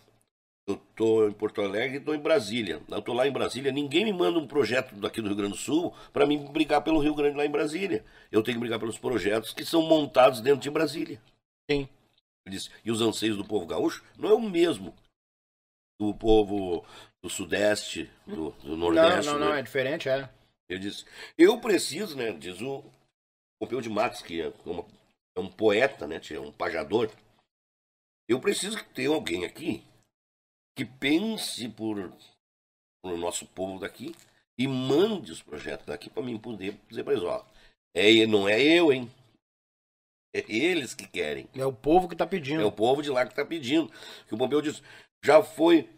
Eu 0.66 0.76
tô 0.96 1.28
em 1.28 1.32
Porto 1.32 1.62
Alegre 1.62 1.98
e 1.98 2.00
tô 2.00 2.12
em 2.12 2.20
Brasília. 2.20 2.82
Eu 2.88 3.00
tô 3.00 3.12
lá 3.12 3.26
em 3.26 3.32
Brasília, 3.32 3.70
ninguém 3.70 4.04
me 4.04 4.12
manda 4.12 4.40
um 4.40 4.46
projeto 4.46 4.94
daqui 4.96 5.22
do 5.22 5.28
Rio 5.28 5.36
Grande 5.36 5.52
do 5.52 5.58
Sul 5.58 5.94
para 6.12 6.26
mim 6.26 6.46
brigar 6.46 6.82
pelo 6.82 6.98
Rio 6.98 7.14
Grande 7.14 7.36
lá 7.36 7.46
em 7.46 7.50
Brasília. 7.50 8.04
Eu 8.30 8.42
tenho 8.42 8.56
que 8.56 8.60
brigar 8.60 8.80
pelos 8.80 8.98
projetos 8.98 9.54
que 9.54 9.64
são 9.64 9.82
montados 9.82 10.40
dentro 10.40 10.60
de 10.60 10.70
Brasília. 10.70 11.22
Sim. 11.70 11.88
Eu 12.44 12.52
disse, 12.52 12.70
e 12.84 12.90
os 12.90 13.00
anseios 13.00 13.36
do 13.36 13.44
povo 13.44 13.66
gaúcho 13.66 14.04
não 14.18 14.30
é 14.30 14.34
o 14.34 14.40
mesmo 14.40 14.94
do 15.98 16.14
povo 16.14 16.84
do 17.22 17.28
Sudeste, 17.28 18.10
do, 18.26 18.50
do 18.52 18.68
Não, 18.76 18.76
Nordeste. 18.92 19.26
não, 19.32 19.38
não, 19.38 19.50
né? 19.50 19.60
é 19.60 19.62
diferente, 19.62 20.08
é. 20.08 20.28
Ele 20.68 20.80
disse, 20.80 21.04
eu 21.36 21.60
preciso, 21.60 22.16
né, 22.16 22.32
diz 22.32 22.60
o 22.60 22.84
Pompeu 23.60 23.80
de 23.80 23.88
Matos, 23.88 24.22
que 24.22 24.40
é, 24.40 24.52
uma- 24.64 24.86
é 25.36 25.40
um 25.40 25.50
poeta, 25.50 26.06
né, 26.06 26.20
é 26.30 26.38
um 26.40 26.52
pajador. 26.52 27.10
Eu 28.28 28.40
preciso 28.40 28.76
que 28.76 28.94
tenha 28.94 29.08
alguém 29.08 29.44
aqui 29.44 29.82
que 30.76 30.84
pense 30.84 31.68
por, 31.70 32.12
por 33.02 33.16
nosso 33.18 33.46
povo 33.46 33.80
daqui 33.80 34.14
e 34.58 34.68
mande 34.68 35.32
os 35.32 35.42
projetos 35.42 35.86
daqui 35.86 36.10
para 36.10 36.22
mim 36.22 36.38
poder 36.38 36.78
dizer 36.88 37.02
para 37.02 37.14
eles, 37.14 37.24
ó, 37.24 37.44
é, 37.96 38.26
não 38.26 38.48
é 38.48 38.60
eu, 38.60 38.92
hein? 38.92 39.10
É 40.34 40.44
eles 40.46 40.94
que 40.94 41.08
querem. 41.08 41.48
É 41.54 41.64
o 41.64 41.72
povo 41.72 42.06
que 42.06 42.14
tá 42.14 42.26
pedindo. 42.26 42.60
É 42.60 42.64
o 42.64 42.70
povo 42.70 43.02
de 43.02 43.08
lá 43.08 43.24
que 43.24 43.32
está 43.32 43.44
pedindo. 43.46 43.90
Que 44.28 44.34
o 44.34 44.38
Pompeu 44.38 44.60
disse, 44.60 44.82
já 45.24 45.42
foi 45.42 45.88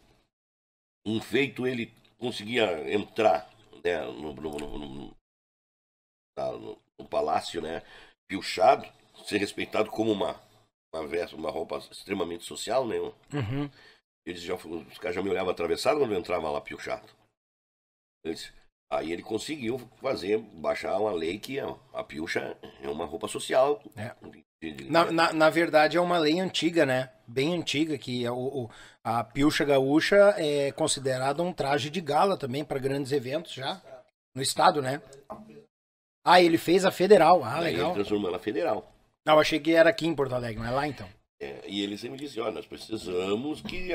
um 1.06 1.20
feito 1.20 1.66
ele 1.66 1.92
conseguia 2.18 2.92
entrar 2.92 3.50
né, 3.84 4.00
no, 4.04 4.32
no, 4.34 4.58
no- 4.58 4.78
no- 4.88 5.16
palácio, 7.10 7.60
né, 7.60 7.82
piochado, 8.28 8.86
ser 9.24 9.38
respeitado 9.38 9.90
como 9.90 10.12
uma, 10.12 10.40
uma 10.94 11.06
veste, 11.06 11.34
uma 11.34 11.50
roupa 11.50 11.78
extremamente 11.90 12.44
social, 12.44 12.86
né? 12.86 12.96
Uhum. 12.98 13.68
Eles 14.24 14.42
já, 14.42 14.54
os 14.54 14.98
caras 14.98 15.16
já 15.16 15.22
me 15.22 15.30
olhavam 15.30 15.50
atravessado 15.50 15.98
quando 15.98 16.12
eu 16.12 16.18
entrava 16.18 16.50
lá 16.50 16.60
piochado. 16.60 17.08
Eles- 18.24 18.52
aí 18.90 19.12
ele 19.12 19.22
conseguiu 19.22 19.78
fazer, 20.00 20.38
baixar 20.38 20.98
uma 20.98 21.12
lei 21.12 21.38
que 21.38 21.58
a, 21.58 21.68
a 21.92 22.04
piocha 22.04 22.56
é 22.80 22.88
uma 22.88 23.04
roupa 23.06 23.26
social. 23.28 23.82
É. 23.96 24.14
Na, 24.88 25.10
na, 25.10 25.32
na 25.32 25.50
verdade, 25.50 25.96
é 25.96 26.00
uma 26.00 26.18
lei 26.18 26.38
antiga, 26.38 26.84
né? 26.84 27.10
Bem 27.26 27.54
antiga, 27.56 27.96
que 27.96 28.24
é 28.26 28.30
o, 28.30 28.64
o- 28.64 28.70
a 29.02 29.24
pilcha 29.24 29.64
gaúcha 29.64 30.34
é 30.36 30.70
considerada 30.72 31.42
um 31.42 31.52
traje 31.52 31.88
de 31.88 32.00
gala 32.00 32.36
também 32.36 32.62
para 32.64 32.78
grandes 32.78 33.10
eventos 33.12 33.52
já. 33.52 33.80
No 34.34 34.42
estado, 34.42 34.82
né? 34.82 35.00
Ah, 36.22 36.40
ele 36.42 36.58
fez 36.58 36.84
a 36.84 36.90
federal. 36.90 37.42
Ah, 37.42 37.56
Aí 37.56 37.72
legal. 37.72 37.86
ele 37.86 37.94
transformou 37.94 38.28
ela 38.28 38.38
federal. 38.38 38.92
Não, 39.26 39.34
eu 39.34 39.40
achei 39.40 39.58
que 39.58 39.72
era 39.72 39.88
aqui 39.88 40.06
em 40.06 40.14
Porto 40.14 40.34
Alegre, 40.34 40.60
não 40.62 40.68
é 40.68 40.70
lá 40.70 40.86
então. 40.86 41.08
É, 41.40 41.66
e 41.66 41.80
ele 41.80 41.96
sempre 41.96 42.18
disse, 42.18 42.38
olha, 42.38 42.52
nós 42.52 42.66
precisamos 42.66 43.62
que, 43.62 43.88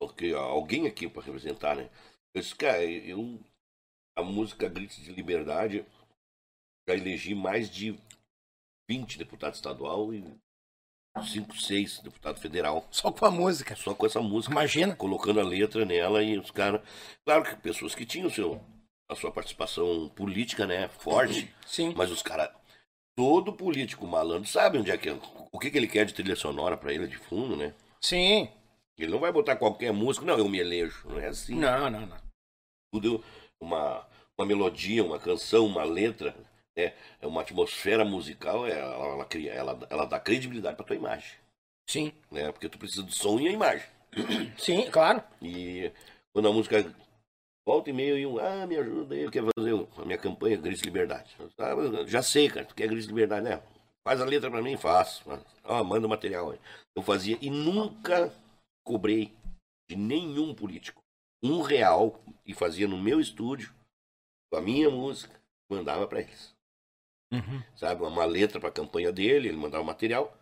porque 0.00 0.32
alguém 0.32 0.86
aqui 0.86 1.08
para 1.08 1.22
representar, 1.22 1.74
né? 1.74 1.90
Eu 2.32 2.40
disse, 2.40 2.54
cara, 2.54 2.84
eu, 2.84 3.40
a 4.16 4.22
música 4.22 4.68
Gritos 4.68 4.98
de 4.98 5.12
Liberdade, 5.12 5.84
já 6.88 6.94
elegi 6.94 7.34
mais 7.34 7.68
de 7.68 7.98
20 8.90 9.18
deputados 9.18 9.58
estadual 9.58 10.12
e 10.12 10.24
5, 11.24 11.56
6 11.56 12.00
deputados 12.00 12.42
federal. 12.42 12.84
Só 12.90 13.12
com 13.12 13.24
a 13.24 13.30
música. 13.30 13.76
Só 13.76 13.94
com 13.94 14.04
essa 14.04 14.20
música, 14.20 14.52
Imagina. 14.52 14.96
colocando 14.96 15.38
a 15.38 15.44
letra 15.44 15.84
nela 15.84 16.24
e 16.24 16.36
os 16.36 16.50
caras... 16.50 16.80
Claro 17.24 17.44
que 17.44 17.54
pessoas 17.54 17.94
que 17.94 18.04
tinham 18.04 18.28
seu, 18.28 18.60
a 19.08 19.14
sua 19.14 19.30
participação 19.30 20.08
política, 20.08 20.66
né, 20.66 20.88
forte, 20.88 21.54
Sim. 21.64 21.94
mas 21.96 22.10
os 22.10 22.20
caras, 22.20 22.50
todo 23.16 23.52
político 23.52 24.08
malandro 24.08 24.48
sabe 24.48 24.78
onde 24.78 24.90
é 24.90 24.98
que 24.98 25.08
o 25.52 25.58
que, 25.60 25.70
que 25.70 25.78
ele 25.78 25.86
quer 25.86 26.04
de 26.04 26.14
trilha 26.14 26.34
sonora 26.34 26.76
pra 26.76 26.92
ele 26.92 27.06
de 27.06 27.16
fundo, 27.16 27.56
né? 27.56 27.72
Sim. 28.00 28.48
Ele 28.98 29.12
não 29.12 29.20
vai 29.20 29.30
botar 29.30 29.54
qualquer 29.54 29.92
música, 29.92 30.26
não, 30.26 30.36
eu 30.36 30.48
me 30.48 30.58
elejo, 30.58 31.08
não 31.08 31.20
é 31.20 31.28
assim. 31.28 31.54
Não, 31.54 31.88
não, 31.88 32.06
não. 32.06 32.18
Tudo 32.92 33.22
uma, 33.60 34.04
uma 34.36 34.46
melodia, 34.46 35.04
uma 35.04 35.20
canção, 35.20 35.64
uma 35.66 35.84
letra, 35.84 36.34
né? 36.86 36.94
É 37.20 37.26
uma 37.26 37.42
atmosfera 37.42 38.04
musical, 38.04 38.66
é, 38.66 38.78
ela, 38.78 38.94
ela, 38.94 39.24
cria, 39.24 39.52
ela, 39.52 39.78
ela 39.88 40.04
dá 40.04 40.18
credibilidade 40.18 40.76
pra 40.76 40.84
tua 40.84 40.96
imagem, 40.96 41.32
Sim. 41.88 42.12
né? 42.30 42.50
Porque 42.52 42.68
tu 42.68 42.78
precisa 42.78 43.02
do 43.02 43.12
som 43.12 43.38
e 43.38 43.48
a 43.48 43.52
imagem. 43.52 43.86
Sim, 44.58 44.90
claro. 44.90 45.22
E 45.40 45.92
quando 46.32 46.48
a 46.48 46.52
música 46.52 46.84
volta 47.66 47.90
e 47.90 47.92
meio 47.92 48.18
e 48.18 48.26
um, 48.26 48.38
ah, 48.38 48.66
me 48.66 48.76
ajuda 48.76 49.14
aí, 49.14 49.22
eu 49.22 49.30
quero 49.30 49.48
fazer 49.56 49.86
a 49.96 50.04
minha 50.04 50.18
campanha 50.18 50.56
Gris 50.56 50.80
Liberdade. 50.80 51.36
Ah, 51.58 51.74
já 52.06 52.22
sei, 52.22 52.48
cara, 52.48 52.66
tu 52.66 52.74
quer 52.74 52.88
Gris 52.88 53.06
Liberdade, 53.06 53.44
né? 53.44 53.62
Faz 54.06 54.20
a 54.20 54.24
letra 54.24 54.50
pra 54.50 54.62
mim, 54.62 54.76
faço. 54.76 55.22
Ó, 55.64 55.84
manda 55.84 56.06
o 56.06 56.10
material 56.10 56.50
aí. 56.50 56.58
Eu 56.96 57.02
fazia 57.02 57.38
e 57.40 57.50
nunca 57.50 58.32
cobrei 58.84 59.32
de 59.88 59.96
nenhum 59.96 60.54
político 60.54 61.00
um 61.42 61.62
real 61.62 62.20
e 62.44 62.52
fazia 62.52 62.86
no 62.86 62.98
meu 62.98 63.20
estúdio, 63.20 63.74
com 64.50 64.58
a 64.58 64.62
minha 64.62 64.90
música, 64.90 65.40
mandava 65.70 66.06
pra 66.06 66.20
eles. 66.20 66.54
Uhum. 67.32 67.62
Sabe, 67.76 68.02
uma 68.02 68.24
letra 68.24 68.58
pra 68.58 68.72
campanha 68.72 69.12
dele, 69.12 69.48
ele 69.48 69.56
mandava 69.56 69.82
o 69.82 69.86
material 69.86 70.36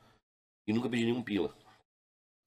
e 0.66 0.72
nunca 0.72 0.88
pedi 0.88 1.04
nenhum 1.04 1.22
pila. 1.22 1.54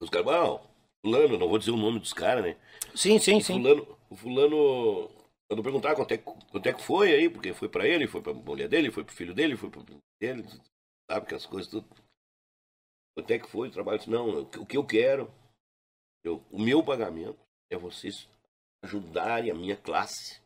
Os 0.00 0.10
caras, 0.10 0.26
não, 0.26 0.70
fulano, 1.04 1.38
não 1.38 1.48
vou 1.48 1.58
dizer 1.58 1.70
o 1.70 1.76
nome 1.76 2.00
dos 2.00 2.12
caras, 2.12 2.42
né? 2.44 2.56
Sim, 2.94 3.18
sim, 3.18 3.40
sim. 3.40 3.54
Fulano, 3.62 3.98
o 4.10 4.16
fulano. 4.16 5.10
Quando 5.48 5.62
perguntar 5.62 5.94
quanto 5.94 6.12
é, 6.12 6.18
quanto 6.18 6.66
é 6.66 6.72
que 6.72 6.82
foi 6.82 7.12
aí, 7.12 7.28
porque 7.28 7.52
foi 7.52 7.68
pra 7.68 7.86
ele, 7.86 8.08
foi 8.08 8.22
pra 8.22 8.32
mulher 8.32 8.68
dele, 8.68 8.90
foi 8.90 9.04
pro 9.04 9.14
filho 9.14 9.34
dele, 9.34 9.56
foi 9.56 9.70
pro 9.70 9.84
dele, 10.20 10.44
sabe 11.10 11.26
que 11.26 11.34
as 11.34 11.46
coisas 11.46 11.70
tudo. 11.70 11.86
Quanto 13.14 13.30
é 13.30 13.38
que 13.38 13.48
foi 13.48 13.68
o 13.68 13.70
trabalho? 13.72 13.98
Disse, 13.98 14.10
Não, 14.10 14.40
o 14.40 14.66
que 14.66 14.76
eu 14.76 14.84
quero, 14.86 15.30
eu- 16.24 16.42
o 16.50 16.58
meu 16.58 16.82
pagamento 16.82 17.38
é 17.70 17.76
vocês 17.76 18.26
ajudarem 18.82 19.50
a 19.50 19.54
minha 19.54 19.76
classe, 19.76 20.40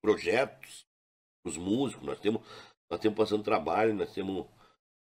projetos, 0.00 0.86
os 1.44 1.56
músicos, 1.56 2.06
nós 2.06 2.20
temos, 2.20 2.42
nós 2.90 3.00
temos 3.00 3.16
passando 3.16 3.44
trabalho, 3.44 3.94
nós 3.94 4.12
temos, 4.12 4.44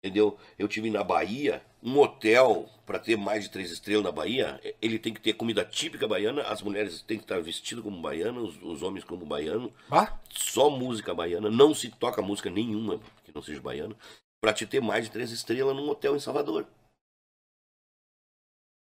entendeu? 0.02 0.38
Eu 0.56 0.68
tive 0.68 0.88
na 0.88 1.02
Bahia, 1.02 1.62
um 1.82 1.98
hotel 1.98 2.68
para 2.86 2.98
ter 2.98 3.16
mais 3.16 3.44
de 3.44 3.50
três 3.50 3.72
estrelas 3.72 4.04
na 4.04 4.12
Bahia, 4.12 4.60
ele 4.80 4.98
tem 4.98 5.12
que 5.12 5.20
ter 5.20 5.32
comida 5.32 5.64
típica 5.64 6.06
baiana, 6.06 6.42
as 6.42 6.62
mulheres 6.62 7.02
têm 7.02 7.18
que 7.18 7.24
estar 7.24 7.40
vestidas 7.42 7.82
como 7.82 8.00
baiana, 8.00 8.40
os, 8.40 8.56
os 8.62 8.82
homens 8.82 9.04
como 9.04 9.26
baiano, 9.26 9.72
Bah, 9.88 10.20
só 10.30 10.70
música 10.70 11.12
baiana, 11.12 11.50
não 11.50 11.74
se 11.74 11.90
toca 11.90 12.22
música 12.22 12.48
nenhuma 12.48 13.00
que 13.24 13.34
não 13.34 13.42
seja 13.42 13.60
baiana, 13.60 13.96
para 14.40 14.52
te 14.52 14.64
ter 14.66 14.80
mais 14.80 15.06
de 15.06 15.10
três 15.10 15.32
estrelas 15.32 15.74
num 15.74 15.88
hotel 15.88 16.14
em 16.14 16.20
Salvador. 16.20 16.66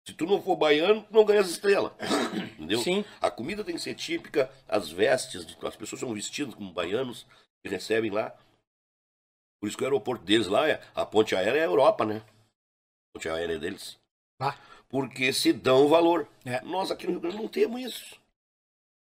Se 0.06 0.14
tu 0.14 0.24
não 0.24 0.40
for 0.40 0.56
baiano, 0.56 1.02
tu 1.02 1.12
não 1.12 1.24
ganha 1.24 1.40
as 1.40 1.48
estrelas. 1.48 1.92
Entendeu? 2.56 2.78
Sim. 2.78 3.04
A 3.20 3.28
comida 3.28 3.64
tem 3.64 3.74
que 3.74 3.80
ser 3.80 3.94
típica, 3.94 4.48
as 4.68 4.88
vestes, 4.88 5.44
as 5.60 5.76
pessoas 5.76 5.98
são 5.98 6.14
vestidas 6.14 6.54
como 6.54 6.72
baianos 6.72 7.26
que 7.60 7.68
recebem 7.68 8.10
lá. 8.10 8.32
Por 9.60 9.68
isso 9.68 9.76
que 9.76 9.82
o 9.82 9.86
aeroporto 9.86 10.24
deles 10.24 10.46
lá, 10.46 10.68
é, 10.68 10.80
a 10.94 11.04
ponte 11.04 11.34
aérea 11.34 11.60
é 11.60 11.62
a 11.62 11.66
Europa, 11.66 12.04
né? 12.04 12.16
A 12.18 13.18
ponte 13.18 13.28
aérea 13.28 13.58
deles. 13.58 13.98
Ah. 14.40 14.56
Porque 14.88 15.32
se 15.32 15.52
dão 15.52 15.88
valor. 15.88 16.28
É. 16.44 16.60
Nós 16.62 16.90
aqui 16.90 17.06
no 17.06 17.12
Rio 17.12 17.20
Grande 17.20 17.36
não 17.36 17.48
temos 17.48 17.80
isso. 17.80 18.16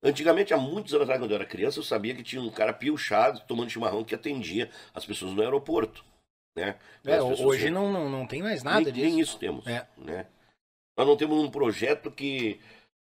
Antigamente, 0.03 0.53
há 0.53 0.57
muitos 0.57 0.93
anos 0.93 1.03
atrás, 1.03 1.21
quando 1.21 1.31
eu 1.31 1.35
era 1.35 1.45
criança, 1.45 1.80
eu 1.80 1.84
sabia 1.84 2.13
que 2.13 2.23
tinha 2.23 2.41
um 2.41 2.51
cara 2.51 2.73
piochado 2.73 3.39
tomando 3.47 3.69
chimarrão 3.69 4.03
que 4.03 4.13
atendia 4.13 4.69
as 4.93 5.05
pessoas 5.05 5.31
no 5.31 5.41
aeroporto. 5.41 6.03
Né? 6.55 6.77
é, 7.03 7.19
hoje 7.19 7.71
não, 7.71 7.91
não, 7.91 8.07
não 8.09 8.27
tem 8.27 8.43
mais 8.43 8.61
nada 8.63 8.81
nem, 8.81 8.93
disso. 8.93 9.05
nem 9.05 9.19
isso 9.19 9.39
temos. 9.39 9.65
É. 9.65 9.88
Né? 9.97 10.27
Nós 10.95 11.07
não 11.07 11.17
temos 11.17 11.41
um 11.41 11.49
projeto 11.49 12.11
que, 12.11 12.59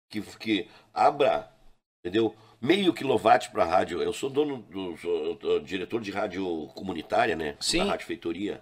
que, 0.09 0.21
que 0.37 0.69
abra, 0.93 1.51
entendeu? 1.99 2.35
Meio 2.61 2.93
quilowatt 2.93 3.49
para 3.49 3.65
rádio. 3.65 4.03
Eu 4.03 4.13
sou 4.13 4.29
dono 4.29 4.61
do 4.63 4.95
sou, 4.97 5.59
diretor 5.61 5.99
de 5.99 6.11
rádio 6.11 6.67
comunitária, 6.75 7.35
né? 7.35 7.57
Sim. 7.59 7.79
Da 7.79 7.85
rádio 7.85 8.05
feitoria. 8.05 8.61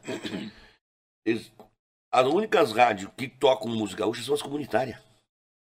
Eles, 1.26 1.51
as 2.09 2.26
únicas 2.26 2.71
rádios 2.71 3.11
que 3.17 3.27
tocam 3.27 3.69
música 3.69 4.03
gaúcha 4.03 4.23
são 4.23 4.34
as 4.34 4.41
comunitárias. 4.41 4.97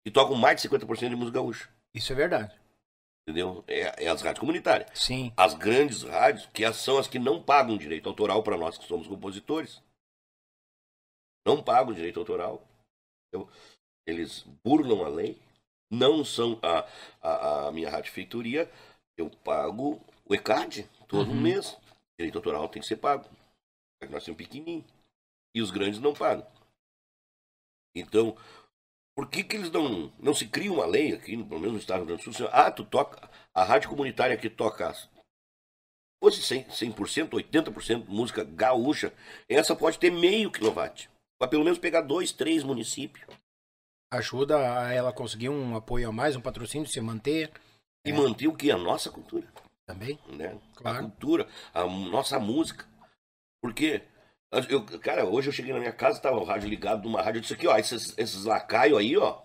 Que 0.03 0.11
tocam 0.11 0.35
mais 0.35 0.59
de 0.59 0.67
50% 0.67 1.09
de 1.09 1.15
música 1.15 1.37
gaúcha. 1.37 1.69
Isso 1.93 2.11
é 2.11 2.15
verdade. 2.15 2.59
Entendeu? 3.21 3.63
É, 3.67 4.05
é 4.05 4.07
as 4.07 4.21
rádios 4.21 4.39
comunitárias. 4.39 4.89
Sim. 4.99 5.31
As 5.37 5.53
grandes 5.53 6.01
rádios, 6.01 6.47
que 6.47 6.71
são 6.73 6.97
as 6.97 7.07
que 7.07 7.19
não 7.19 7.41
pagam 7.41 7.77
direito 7.77 8.09
autoral 8.09 8.41
para 8.41 8.57
nós 8.57 8.79
que 8.79 8.85
somos 8.85 9.07
compositores. 9.07 9.81
Não 11.45 11.63
pagam 11.63 11.93
direito 11.93 12.19
autoral. 12.19 12.67
Entendeu? 13.27 13.49
Eles 14.07 14.43
burlam 14.63 15.05
a 15.05 15.07
lei. 15.07 15.39
Não 15.93 16.25
são 16.25 16.59
a, 16.61 16.87
a, 17.21 17.67
a 17.67 17.71
minha 17.71 17.89
rádio 17.89 18.11
feitoria. 18.11 18.69
Eu 19.17 19.29
pago 19.29 20.01
o 20.25 20.33
ECAD 20.33 20.89
todo 21.07 21.31
Uhum. 21.31 21.41
mês. 21.41 21.77
Direito 22.17 22.37
autoral 22.37 22.67
tem 22.67 22.81
que 22.81 22.87
ser 22.87 22.97
pago. 22.97 23.29
Nós 24.09 24.23
temos 24.25 24.37
pequenininho. 24.37 24.83
E 25.55 25.61
os 25.61 25.69
grandes 25.71 25.99
não 25.99 26.13
pagam. 26.13 26.45
Então, 27.95 28.35
por 29.15 29.29
que, 29.29 29.43
que 29.43 29.55
eles 29.55 29.69
não, 29.71 30.11
não 30.19 30.33
se 30.33 30.47
cria 30.47 30.71
uma 30.73 30.85
lei 30.85 31.13
aqui, 31.13 31.37
pelo 31.43 31.59
menos 31.59 31.73
no 31.73 31.79
estado 31.79 31.99
do 31.99 32.05
Rio 32.07 32.17
Grande 32.17 32.23
do 32.29 32.33
Sul? 32.33 32.47
assim, 32.47 32.55
Ah, 32.57 32.71
tu 32.71 32.83
toca. 32.83 33.29
A 33.53 33.63
rádio 33.63 33.89
comunitária 33.89 34.35
que 34.35 34.49
toca 34.49 34.91
fosse 36.23 36.41
100%, 36.41 36.69
100% 36.95 37.29
80% 37.29 38.05
música 38.07 38.43
gaúcha, 38.43 39.13
essa 39.47 39.75
pode 39.75 39.99
ter 39.99 40.09
meio 40.09 40.51
quilowatt. 40.51 41.09
Para 41.37 41.49
pelo 41.49 41.63
menos 41.63 41.77
pegar 41.77 42.01
dois, 42.01 42.31
três 42.31 42.63
municípios. 42.63 43.27
Ajuda 44.17 44.57
a 44.79 44.93
ela 44.93 45.11
conseguir 45.11 45.49
um 45.49 45.75
apoio 45.75 46.09
a 46.09 46.11
mais, 46.11 46.35
um 46.35 46.41
patrocínio, 46.41 46.87
se 46.87 47.01
manter 47.01 47.51
E 48.05 48.11
É. 48.11 48.13
manter 48.13 48.47
o 48.47 48.55
que? 48.55 48.69
A 48.71 48.77
nossa 48.77 49.09
cultura. 49.09 49.47
também. 49.85 50.17
Né? 50.29 50.57
Claro. 50.75 50.97
A 50.97 51.01
cultura, 51.01 51.47
a 51.73 51.85
nossa 51.85 52.39
música. 52.39 52.87
Porque, 53.61 54.01
eu, 54.69 54.85
cara, 54.99 55.25
hoje 55.25 55.49
eu 55.49 55.53
cheguei 55.53 55.73
na 55.73 55.79
minha 55.79 55.91
casa, 55.91 56.21
tava 56.21 56.37
o 56.37 56.43
rádio 56.45 56.69
ligado 56.69 57.03
numa 57.03 57.21
rádio, 57.21 57.39
eu 57.39 57.41
disse 57.41 57.53
aqui, 57.53 57.67
ó, 57.67 57.77
esses, 57.77 58.17
esses 58.17 58.45
lacaios 58.45 58.97
aí, 58.97 59.17
ó. 59.17 59.41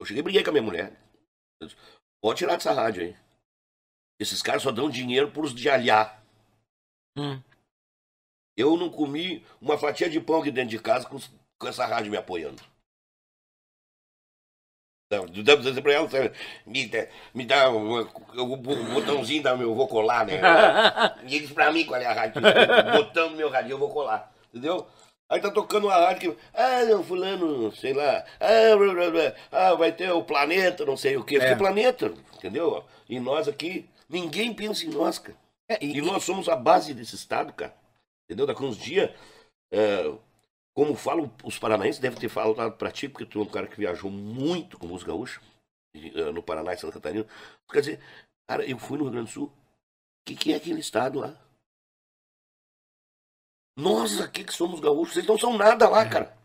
Eu 0.00 0.06
cheguei 0.06 0.20
e 0.20 0.22
briguei 0.22 0.42
com 0.42 0.50
a 0.50 0.52
minha 0.52 0.62
mulher. 0.62 0.98
Disse, 1.62 1.76
Pode 2.22 2.38
tirar 2.38 2.54
dessa 2.54 2.72
rádio 2.72 3.02
aí. 3.02 3.16
Esses 4.18 4.40
caras 4.40 4.62
só 4.62 4.70
dão 4.70 4.88
dinheiro 4.88 5.30
pros 5.32 5.54
de 5.54 5.68
alhar. 5.68 6.24
Hum. 7.18 7.42
Eu 8.56 8.76
não 8.76 8.90
comi 8.90 9.44
uma 9.60 9.76
fatia 9.76 10.08
de 10.08 10.20
pão 10.20 10.40
aqui 10.40 10.50
dentro 10.50 10.70
de 10.70 10.78
casa 10.78 11.06
com, 11.08 11.18
com 11.58 11.66
essa 11.68 11.84
rádio 11.84 12.10
me 12.10 12.16
apoiando. 12.16 12.62
Não, 15.12 15.26
tu 15.28 15.42
dá 15.42 15.54
pra 15.56 15.62
dizer 15.68 15.82
pra 15.82 15.92
ela, 15.92 16.08
me, 16.66 16.86
dá- 16.86 17.06
me 17.34 17.44
dá 17.44 17.68
o, 17.70 18.00
o- 18.00 18.56
botãozinho 18.56 19.42
da 19.42 19.54
meu, 19.54 19.74
vou 19.74 19.86
colar, 19.86 20.24
né? 20.24 20.40
E 21.24 21.38
diz 21.40 21.50
pra 21.50 21.70
mim 21.70 21.84
qual 21.84 22.00
é 22.00 22.06
a 22.06 22.14
rádio, 22.14 22.40
botão 22.96 23.28
do 23.28 23.36
meu 23.36 23.50
rádio, 23.50 23.72
eu 23.72 23.78
vou 23.78 23.90
colar, 23.90 24.32
entendeu? 24.48 24.86
Aí 25.28 25.38
tá 25.38 25.50
tocando 25.50 25.86
uma 25.88 25.94
rádio 25.96 26.32
que, 26.34 26.38
ah, 26.54 26.84
não, 26.86 27.04
fulano, 27.04 27.70
sei 27.76 27.92
lá, 27.92 28.24
ah, 28.40 28.76
blá, 28.76 28.94
blá, 28.94 29.10
blá, 29.10 29.34
ah, 29.52 29.74
vai 29.74 29.92
ter 29.92 30.10
o 30.10 30.22
planeta, 30.24 30.86
não 30.86 30.96
sei 30.96 31.16
o 31.18 31.24
quê, 31.24 31.36
É. 31.36 31.50
que 31.50 31.56
planeta, 31.56 32.12
entendeu? 32.34 32.82
E 33.08 33.20
nós 33.20 33.46
aqui, 33.48 33.88
ninguém 34.08 34.54
pensa 34.54 34.86
em 34.86 34.90
nós, 34.90 35.18
cara. 35.18 35.36
É, 35.70 35.76
e, 35.84 35.98
E 35.98 36.00
nós 36.00 36.24
somos 36.24 36.48
a 36.48 36.56
base 36.56 36.94
desse 36.94 37.14
estado, 37.16 37.52
cara. 37.52 37.74
Entendeu? 38.26 38.46
Daqui 38.46 38.64
uns 38.64 38.78
dias, 38.78 39.10
é, 39.70 40.10
como 40.74 40.94
falam 40.94 41.30
os 41.44 41.58
paranaenses, 41.58 42.00
deve 42.00 42.16
ter 42.16 42.28
falado 42.28 42.72
pra 42.72 42.90
ti, 42.90 43.08
porque 43.08 43.26
tu 43.26 43.40
é 43.40 43.42
um 43.42 43.48
cara 43.48 43.66
que 43.66 43.76
viajou 43.76 44.10
muito 44.10 44.78
com 44.78 44.86
música 44.86 45.12
gaúcha, 45.12 45.40
e, 45.94 46.08
é, 46.18 46.32
no 46.32 46.42
Paraná 46.42 46.72
e 46.72 46.78
Santa 46.78 46.94
Catarina. 46.94 47.26
Quer 47.70 47.80
dizer, 47.80 48.00
cara, 48.48 48.64
eu 48.64 48.78
fui 48.78 48.96
no 48.96 49.04
Rio 49.04 49.12
Grande 49.12 49.30
do 49.30 49.32
Sul. 49.32 49.46
O 49.46 49.52
que, 50.26 50.36
que 50.36 50.52
é 50.52 50.56
aquele 50.56 50.80
estado 50.80 51.18
lá? 51.18 51.36
Nós 53.76 54.20
aqui 54.20 54.44
que 54.44 54.52
somos 54.52 54.80
gaúchos, 54.80 55.16
eles 55.16 55.28
não 55.28 55.38
são 55.38 55.56
nada 55.56 55.88
lá, 55.88 56.08
cara. 56.08 56.36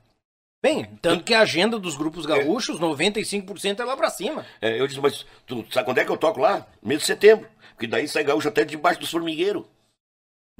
Bem, 0.63 0.85
tanto 0.97 1.23
que 1.23 1.33
a 1.33 1.41
agenda 1.41 1.77
dos 1.77 1.95
grupos 1.95 2.25
gaúchos, 2.25 2.79
95% 2.79 3.79
é 3.79 3.83
lá 3.83 3.95
pra 3.95 4.09
cima. 4.09 4.45
É, 4.59 4.79
eu 4.79 4.87
disse, 4.87 4.99
mas 4.99 5.25
tu 5.45 5.65
sabe 5.71 5.85
quando 5.85 5.99
é 5.99 6.05
que 6.05 6.11
eu 6.11 6.17
toco 6.17 6.39
lá? 6.39 6.67
Mês 6.81 7.01
de 7.01 7.05
setembro. 7.05 7.49
Porque 7.71 7.85
daí 7.85 8.07
sai 8.07 8.23
gaúcho 8.23 8.47
até 8.47 8.65
debaixo 8.65 8.99
dos 8.99 9.11
formigueiros. 9.11 9.65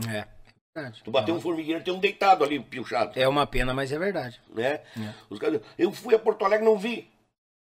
É. 0.08 0.37
é 0.80 0.84
verdade. 0.84 1.04
Tu 1.04 1.12
bateu 1.12 1.36
um 1.36 1.42
formigueiro, 1.42 1.84
tem 1.84 1.94
um 1.94 2.00
deitado 2.00 2.44
ali, 2.44 2.60
piochado. 2.60 3.18
É 3.20 3.28
uma 3.28 3.46
pena, 3.48 3.74
mas 3.74 3.92
é 3.92 3.98
verdade. 4.00 4.42
né? 4.50 4.74
É. 4.98 5.14
Os 5.30 5.40
caras, 5.40 5.62
eu 5.78 5.92
fui 5.92 6.14
a 6.16 6.20
Porto 6.20 6.46
Alegre 6.46 6.66
não 6.66 6.78
vi. 6.78 7.10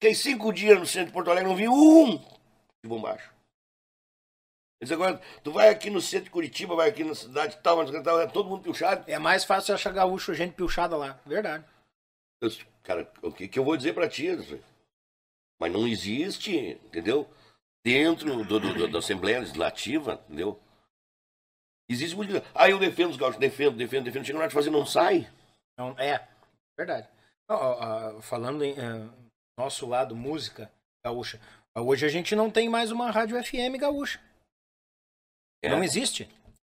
Fiquei 0.01 0.15
cinco 0.15 0.51
dias 0.51 0.77
no 0.79 0.85
centro 0.85 1.07
de 1.07 1.13
Porto 1.13 1.31
Alegre 1.31 1.49
não 1.49 1.55
vi 1.55 1.67
um 1.67 2.17
de 2.17 2.87
bombacho. 2.89 3.31
Esse 4.81 4.93
agora, 4.93 5.21
tu 5.43 5.51
vai 5.51 5.69
aqui 5.69 5.89
no 5.89 6.01
centro 6.01 6.25
de 6.25 6.31
Curitiba, 6.31 6.75
vai 6.75 6.89
aqui 6.89 7.03
na 7.05 7.15
cidade 7.15 7.57
tal, 7.63 7.77
mas 7.77 7.89
tal, 8.03 8.19
é 8.19 8.27
todo 8.27 8.49
mundo 8.49 8.63
piochado. 8.63 9.09
É 9.09 9.17
mais 9.17 9.45
fácil 9.45 9.73
achar 9.73 9.93
gaúcho, 9.93 10.33
gente 10.33 10.53
piochada 10.55 10.97
lá. 10.97 11.17
Verdade. 11.25 11.63
Eu 12.41 12.49
cara, 12.83 13.09
o 13.21 13.31
que, 13.31 13.47
que 13.47 13.57
eu 13.57 13.63
vou 13.63 13.77
dizer 13.77 13.93
pra 13.93 14.09
ti? 14.09 14.27
Mas 15.57 15.71
não 15.71 15.87
existe, 15.87 16.53
entendeu? 16.85 17.29
Dentro 17.85 18.43
do, 18.43 18.59
do- 18.59 18.73
do- 18.73 18.87
da 18.89 18.99
Assembleia 18.99 19.39
Legislativa, 19.39 20.21
entendeu? 20.27 20.59
Existe 21.89 22.15
muito. 22.15 22.33
Ah, 22.55 22.69
eu 22.69 22.79
defendo 22.79 23.11
os 23.11 23.17
gaúchos, 23.17 23.39
defendo, 23.39 23.75
defendo, 23.75 24.05
defendo. 24.05 24.25
Chega 24.25 24.37
na 24.37 24.43
hora 24.43 24.49
de 24.49 24.55
fazer, 24.55 24.69
não 24.69 24.85
sai. 24.85 25.29
Então, 25.73 25.95
é, 25.99 26.27
verdade. 26.77 27.07
Falando 28.21 28.63
em 28.63 28.71
eh, 28.71 29.09
nosso 29.57 29.87
lado, 29.87 30.15
música 30.15 30.71
gaúcha. 31.05 31.39
Hoje 31.75 32.05
a 32.05 32.09
gente 32.09 32.35
não 32.35 32.49
tem 32.49 32.69
mais 32.69 32.91
uma 32.91 33.11
rádio 33.11 33.41
FM 33.43 33.77
gaúcha. 33.79 34.19
É. 35.63 35.69
Não 35.69 35.83
existe. 35.83 36.29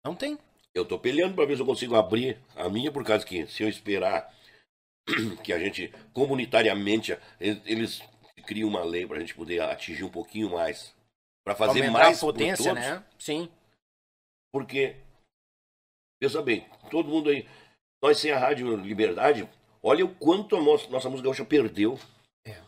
Não 0.06 0.16
tem. 0.16 0.38
Eu 0.74 0.86
tô 0.86 1.00
peleando 1.00 1.36
pra 1.36 1.46
ver 1.46 1.56
se 1.56 1.62
eu 1.62 1.66
consigo 1.66 1.96
abrir 1.96 2.38
a 2.56 2.70
minha, 2.70 2.92
por 2.92 3.04
causa 3.04 3.26
que 3.26 3.48
se 3.48 3.64
eu 3.64 3.70
esperar 3.70 4.34
que 5.44 5.52
a 5.52 5.60
gente, 5.60 5.94
comunitariamente, 6.14 7.18
eles, 7.40 8.02
criam 8.46 8.70
uma 8.70 8.84
lei 8.84 9.06
pra 9.06 9.20
gente 9.20 9.36
poder 9.36 9.62
atingir 9.62 10.04
um 10.04 10.10
pouquinho 10.10 10.52
mais. 10.52 10.96
Pra 11.44 11.56
fazer 11.56 11.80
Aumentar 11.82 12.00
mais 12.00 12.18
a 12.18 12.22
potência, 12.22 12.74
né? 12.74 13.04
Sim. 13.18 13.50
Porque, 14.58 14.96
pensa 16.20 16.42
bem, 16.42 16.66
todo 16.90 17.08
mundo 17.08 17.30
aí, 17.30 17.48
nós 18.02 18.18
sem 18.18 18.32
a 18.32 18.40
Rádio 18.40 18.76
Liberdade, 18.76 19.48
olha 19.84 20.04
o 20.04 20.16
quanto 20.16 20.56
a 20.56 20.62
nossa, 20.62 20.90
nossa 20.90 21.08
música 21.12 21.28
gaúcha 21.28 21.46
perdeu. 21.46 22.00
É. 22.44 22.60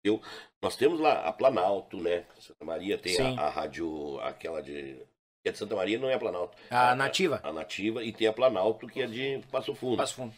Entendeu? 0.00 0.22
Nós 0.62 0.74
temos 0.74 0.98
lá 0.98 1.28
a 1.28 1.30
Planalto, 1.30 1.98
né? 1.98 2.24
Santa 2.38 2.64
Maria 2.64 2.96
tem 2.96 3.20
a, 3.20 3.42
a 3.42 3.50
rádio, 3.50 4.18
aquela 4.20 4.62
de. 4.62 4.96
Que 5.42 5.50
é 5.50 5.52
de 5.52 5.58
Santa 5.58 5.76
Maria, 5.76 5.98
não 5.98 6.08
é 6.08 6.14
a 6.14 6.18
Planalto. 6.18 6.56
A 6.70 6.94
nativa. 6.94 7.40
A, 7.42 7.52
nativa 7.52 8.02
e 8.02 8.10
tem 8.10 8.26
a 8.26 8.32
Planalto, 8.32 8.86
que 8.86 9.02
é 9.02 9.06
de 9.06 9.42
Passo 9.52 9.74
Fundo. 9.74 9.98
Passo 9.98 10.14
fundo. 10.14 10.34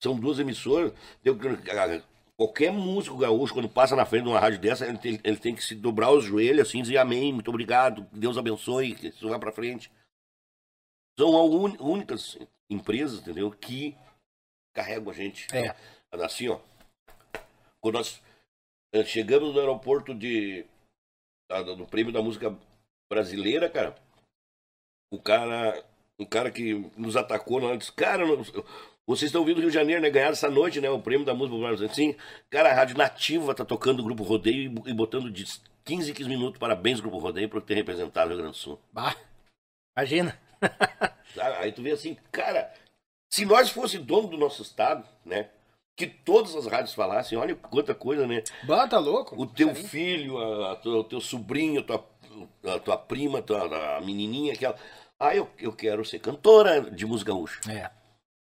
São 0.00 0.16
duas 0.16 0.38
emissoras. 0.38 0.92
Qualquer 2.38 2.70
músico 2.70 3.16
gaúcho, 3.18 3.52
quando 3.52 3.68
passa 3.68 3.96
na 3.96 4.06
frente 4.06 4.22
de 4.22 4.28
uma 4.28 4.38
rádio 4.38 4.60
dessa, 4.60 4.86
ele 4.86 4.98
tem, 4.98 5.20
ele 5.24 5.36
tem 5.38 5.54
que 5.54 5.62
se 5.62 5.74
dobrar 5.74 6.12
os 6.12 6.24
joelhos 6.24 6.68
assim, 6.68 6.82
dizer 6.82 6.98
amém, 6.98 7.32
muito 7.32 7.48
obrigado, 7.48 8.06
que 8.06 8.18
Deus 8.18 8.38
abençoe, 8.38 8.94
que 8.94 9.08
isso 9.08 9.28
vá 9.28 9.38
pra 9.40 9.50
frente. 9.50 9.90
São 11.18 11.30
as 11.30 11.50
un- 11.52 11.82
únicas 11.84 12.38
empresas, 12.70 13.18
entendeu, 13.20 13.50
que 13.50 13.96
carregam 14.72 15.10
a 15.10 15.14
gente. 15.14 15.48
É. 15.52 15.74
Assim, 16.12 16.48
ó. 16.48 16.60
Quando 17.80 17.96
nós 17.96 18.22
eh, 18.94 19.04
chegamos 19.04 19.52
no 19.52 19.58
aeroporto 19.58 20.14
de. 20.14 20.64
do 21.76 21.86
prêmio 21.86 22.12
da 22.12 22.22
música 22.22 22.56
brasileira, 23.10 23.68
cara, 23.68 23.96
o 25.12 25.20
cara. 25.20 25.84
O 26.20 26.26
cara 26.26 26.50
que 26.50 26.74
nos 26.96 27.16
atacou 27.16 27.60
lá 27.60 27.76
disse, 27.76 27.92
cara, 27.92 28.26
não- 28.26 28.42
vocês 29.08 29.30
estão 29.30 29.42
vindo 29.42 29.54
do 29.54 29.62
Rio 29.62 29.70
de 29.70 29.74
Janeiro, 29.74 30.02
né? 30.02 30.10
Ganharam 30.10 30.32
essa 30.32 30.50
noite, 30.50 30.82
né? 30.82 30.90
O 30.90 31.00
prêmio 31.00 31.24
da 31.24 31.32
música 31.32 31.56
brasileira. 31.56 31.90
Assim, 31.90 32.14
cara, 32.50 32.70
a 32.70 32.74
Rádio 32.74 32.98
Nativa 32.98 33.54
tá 33.54 33.64
tocando 33.64 34.00
o 34.00 34.02
Grupo 34.02 34.22
Rodeio 34.22 34.70
e, 34.86 34.92
botando 34.92 35.30
de 35.30 35.46
15 35.86 36.10
em 36.10 36.14
15 36.14 36.28
minutos 36.28 36.58
parabéns, 36.58 37.00
Grupo 37.00 37.16
Rodeio, 37.16 37.48
por 37.48 37.62
ter 37.62 37.74
representado 37.74 38.26
o 38.26 38.28
Rio 38.28 38.42
Grande 38.42 38.52
do 38.52 38.58
Sul. 38.58 38.78
Bah, 38.92 39.16
imagina. 39.96 40.38
Aí 41.58 41.72
tu 41.72 41.82
vê 41.82 41.92
assim, 41.92 42.18
cara, 42.30 42.70
se 43.32 43.46
nós 43.46 43.70
fosse 43.70 43.96
dono 43.96 44.28
do 44.28 44.36
nosso 44.36 44.60
estado, 44.60 45.08
né? 45.24 45.48
Que 45.96 46.06
todas 46.06 46.54
as 46.54 46.66
rádios 46.66 46.92
falassem, 46.92 47.38
olha 47.38 47.54
quanta 47.54 47.94
coisa, 47.94 48.26
né? 48.26 48.44
Bah, 48.64 48.86
tá 48.86 48.98
louco. 48.98 49.40
O 49.40 49.46
teu 49.46 49.74
filho, 49.74 50.36
a, 50.36 50.72
a 50.72 50.86
o 50.86 51.04
teu 51.04 51.20
sobrinho, 51.20 51.80
a 51.80 51.82
tua, 51.82 52.04
a 52.74 52.78
tua 52.78 52.98
prima, 52.98 53.38
a, 53.38 53.42
tua, 53.42 53.96
a 53.96 54.00
menininha, 54.02 54.52
aquela. 54.52 54.76
Ah, 55.18 55.34
eu, 55.34 55.48
eu 55.58 55.72
quero 55.72 56.04
ser 56.04 56.18
cantora 56.18 56.82
de 56.82 57.06
música 57.06 57.32
gaúcha. 57.32 57.60
É. 57.72 57.97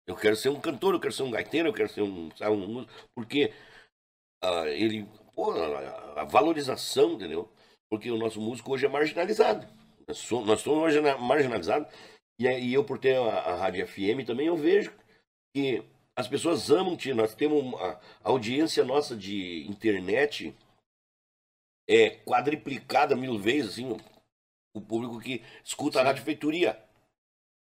Eu 0.08 0.16
quero 0.16 0.36
ser 0.36 0.50
um 0.50 0.60
cantor, 0.60 0.94
eu 0.94 1.00
quero 1.00 1.14
ser 1.14 1.24
um 1.24 1.32
gaiteiro, 1.32 1.70
eu 1.70 1.74
quero 1.74 1.90
ser 1.90 2.02
um, 2.02 2.30
sabe, 2.36 2.56
um 2.56 2.68
músico. 2.68 2.94
Porque 3.16 3.54
ah, 4.44 4.68
ele. 4.68 5.08
Pô, 5.34 5.52
a, 5.52 6.22
a 6.22 6.24
valorização, 6.26 7.14
entendeu? 7.14 7.50
Porque 7.90 8.12
o 8.12 8.18
nosso 8.18 8.40
músico 8.42 8.72
hoje 8.74 8.86
é 8.86 8.90
marginalizado. 8.90 9.68
Nós 10.08 10.18
somos, 10.18 10.48
nós 10.48 10.62
somos 10.62 10.82
margina- 10.82 11.18
marginalizados. 11.18 11.88
E, 12.40 12.48
aí 12.48 12.74
eu, 12.74 12.84
por 12.84 13.00
ter 13.00 13.16
a, 13.16 13.22
a 13.40 13.56
Rádio 13.56 13.88
FM 13.88 14.26
também, 14.26 14.48
eu 14.48 14.58
vejo 14.58 14.92
que 15.56 15.84
as 16.16 16.28
pessoas 16.28 16.70
amam, 16.70 16.98
tia. 16.98 17.16
Nós 17.16 17.34
temos 17.34 17.62
uma 17.64 17.80
a 17.94 18.00
audiência 18.24 18.84
nossa 18.84 19.16
de 19.16 19.66
internet 19.68 20.54
é 21.90 22.10
quadriplicada 22.10 23.16
mil 23.16 23.38
vezes, 23.38 23.74
assim, 23.74 23.92
o- 24.76 24.82
público 24.82 25.20
que 25.20 25.42
escuta 25.64 26.00
a 26.00 26.02
Sim. 26.02 26.08
Rádio 26.08 26.24
Feitoria. 26.24 26.84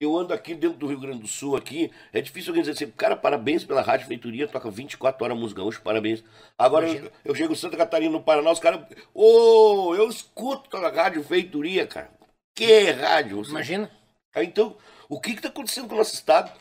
Eu 0.03 0.17
ando 0.17 0.33
aqui 0.33 0.53
dentro 0.53 0.77
do 0.77 0.87
Rio 0.87 0.99
Grande 0.99 1.19
do 1.19 1.27
Sul, 1.27 1.55
aqui, 1.55 1.91
é 2.11 2.21
difícil 2.21 2.51
alguém 2.51 2.63
dizer 2.63 2.73
assim, 2.83 2.91
cara, 2.91 3.15
parabéns 3.15 3.63
pela 3.63 3.81
Rádio 3.81 4.07
Feitoria, 4.07 4.47
toca 4.47 4.69
24 4.69 5.23
horas 5.23 5.37
música 5.37 5.61
gaúcha, 5.61 5.81
parabéns. 5.83 6.23
Agora 6.57 6.87
eu, 6.89 7.11
eu 7.25 7.35
chego 7.35 7.53
em 7.53 7.55
Santa 7.55 7.77
Catarina, 7.77 8.11
no 8.11 8.21
Paraná, 8.23 8.51
os 8.51 8.59
caras, 8.59 8.85
ô, 9.13 9.93
eu 9.95 10.07
escuto 10.09 10.75
a 10.77 10.89
Rádio 10.89 11.23
Feitoria, 11.23 11.87
cara. 11.87 12.11
Que 12.55 12.91
rádio? 12.91 13.37
Você- 13.37 13.51
Imagina. 13.51 13.89
Aí, 14.35 14.45
Então, 14.45 14.75
o 15.09 15.19
que 15.19 15.31
está 15.31 15.47
acontecendo 15.49 15.87
com 15.87 15.95
o 15.95 15.97
nosso 15.97 16.13
Estado? 16.13 16.51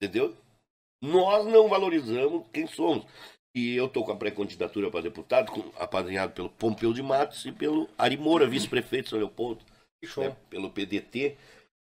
Entendeu? 0.00 0.34
Nós 1.02 1.44
não 1.46 1.68
valorizamos 1.68 2.44
quem 2.52 2.66
somos. 2.66 3.04
E 3.54 3.74
eu 3.74 3.86
estou 3.86 4.04
com 4.04 4.12
a 4.12 4.16
pré-candidatura 4.16 4.90
para 4.90 5.00
deputado, 5.02 5.50
com- 5.50 5.70
apadrinhado 5.78 6.32
pelo 6.32 6.50
Pompeu 6.50 6.92
de 6.92 7.02
Matos 7.02 7.44
e 7.46 7.52
pelo 7.52 7.88
Ari 7.96 8.16
Moura, 8.16 8.46
vice-prefeito 8.46 9.04
de 9.04 9.10
São 9.10 9.18
Leopoldo, 9.18 9.64
né, 10.24 10.36
pelo 10.50 10.70
PDT. 10.70 11.36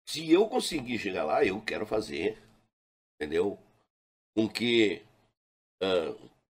Se 0.07 0.29
eu 0.31 0.47
conseguir 0.47 0.99
chegar 0.99 1.23
lá, 1.23 1.43
eu 1.45 1.61
quero 1.61 1.85
fazer, 1.85 2.37
entendeu? 3.15 3.57
Com 4.35 4.49
que. 4.49 5.01
ah, 5.81 6.13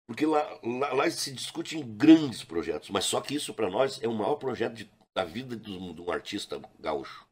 porque 0.07 0.27
lá, 0.27 0.43
lá, 0.62 0.93
lá 0.93 1.11
se 1.11 1.33
discute 1.33 1.79
em 1.79 1.97
grandes 1.97 2.45
projetos, 2.45 2.91
mas 2.91 3.05
só 3.07 3.21
que 3.23 3.35
isso 3.35 3.55
para 3.55 3.71
nós 3.71 4.03
é 4.03 4.09
o 4.09 4.12
maior 4.15 4.37
projeto 4.37 4.75
de- 4.75 4.91
da 5.16 5.25
vida 5.25 5.57
do- 5.57 5.95
de 5.95 6.01
um 6.03 6.11
artista 6.11 6.61
gaúcho. 6.79 7.27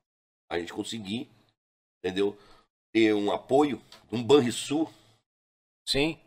A 0.51 0.59
gente 0.59 0.73
conseguir, 0.73 1.31
entendeu? 1.99 2.37
Ter 2.95 3.15
um 3.15 3.31
apoio, 3.31 3.83
um 4.11 4.23
Banrisul 4.23 4.91
Sim. 5.87 6.19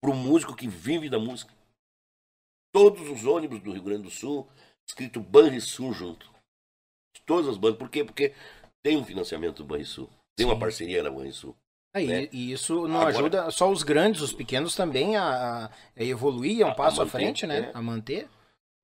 para 0.00 0.10
o 0.10 0.16
músico 0.16 0.56
que 0.56 0.66
vive 0.66 1.08
da 1.08 1.18
música. 1.18 1.52
Todos 2.72 3.08
os 3.08 3.24
ônibus 3.24 3.60
do 3.60 3.72
Rio 3.72 3.82
Grande 3.82 4.04
do 4.04 4.10
Sul, 4.10 4.48
escrito 4.88 5.20
Banrisul 5.20 5.92
junto. 5.92 6.32
Todas 7.26 7.48
as 7.48 7.56
bandas. 7.58 7.78
Por 7.78 7.88
quê? 7.90 8.04
Porque 8.04 8.34
tem 8.82 8.96
um 8.96 9.04
financiamento 9.04 9.56
do 9.58 9.64
Banrisul. 9.64 10.08
Tem 10.36 10.46
uma 10.46 10.54
Sim. 10.54 10.60
parceria 10.60 11.02
da 11.02 11.10
Banrisul. 11.10 11.56
Aí, 11.94 12.06
né? 12.06 12.28
E 12.32 12.52
isso 12.52 12.88
não 12.88 13.00
Agora- 13.02 13.08
ajuda 13.16 13.50
só 13.50 13.70
os 13.70 13.82
grandes, 13.82 14.22
os 14.22 14.32
pequenos 14.32 14.74
também 14.74 15.16
a, 15.16 15.66
a 15.66 15.70
evoluir, 16.02 16.62
a 16.62 16.66
um 16.66 16.70
A- 16.70 16.72
a 16.72 16.74
passo 16.74 17.02
à 17.02 17.04
manter, 17.04 17.10
frente, 17.18 17.46
né? 17.46 17.70
é. 17.74 17.76
A 17.76 17.82
manter. 17.82 18.28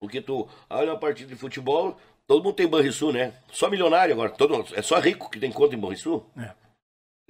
Porque 0.00 0.20
tu 0.20 0.46
olha 0.68 0.92
uma 0.92 0.98
partida 0.98 1.28
de 1.28 1.34
futebol, 1.34 1.96
todo 2.26 2.44
mundo 2.44 2.54
tem 2.54 2.68
Banrisul, 2.68 3.12
né? 3.12 3.32
Só 3.50 3.68
milionário 3.70 4.12
agora. 4.14 4.30
Todo, 4.30 4.64
é 4.74 4.82
só 4.82 4.98
rico 5.00 5.30
que 5.30 5.40
tem 5.40 5.50
conta 5.50 5.74
em 5.74 5.78
Banrisul. 5.78 6.24
É. 6.36 6.54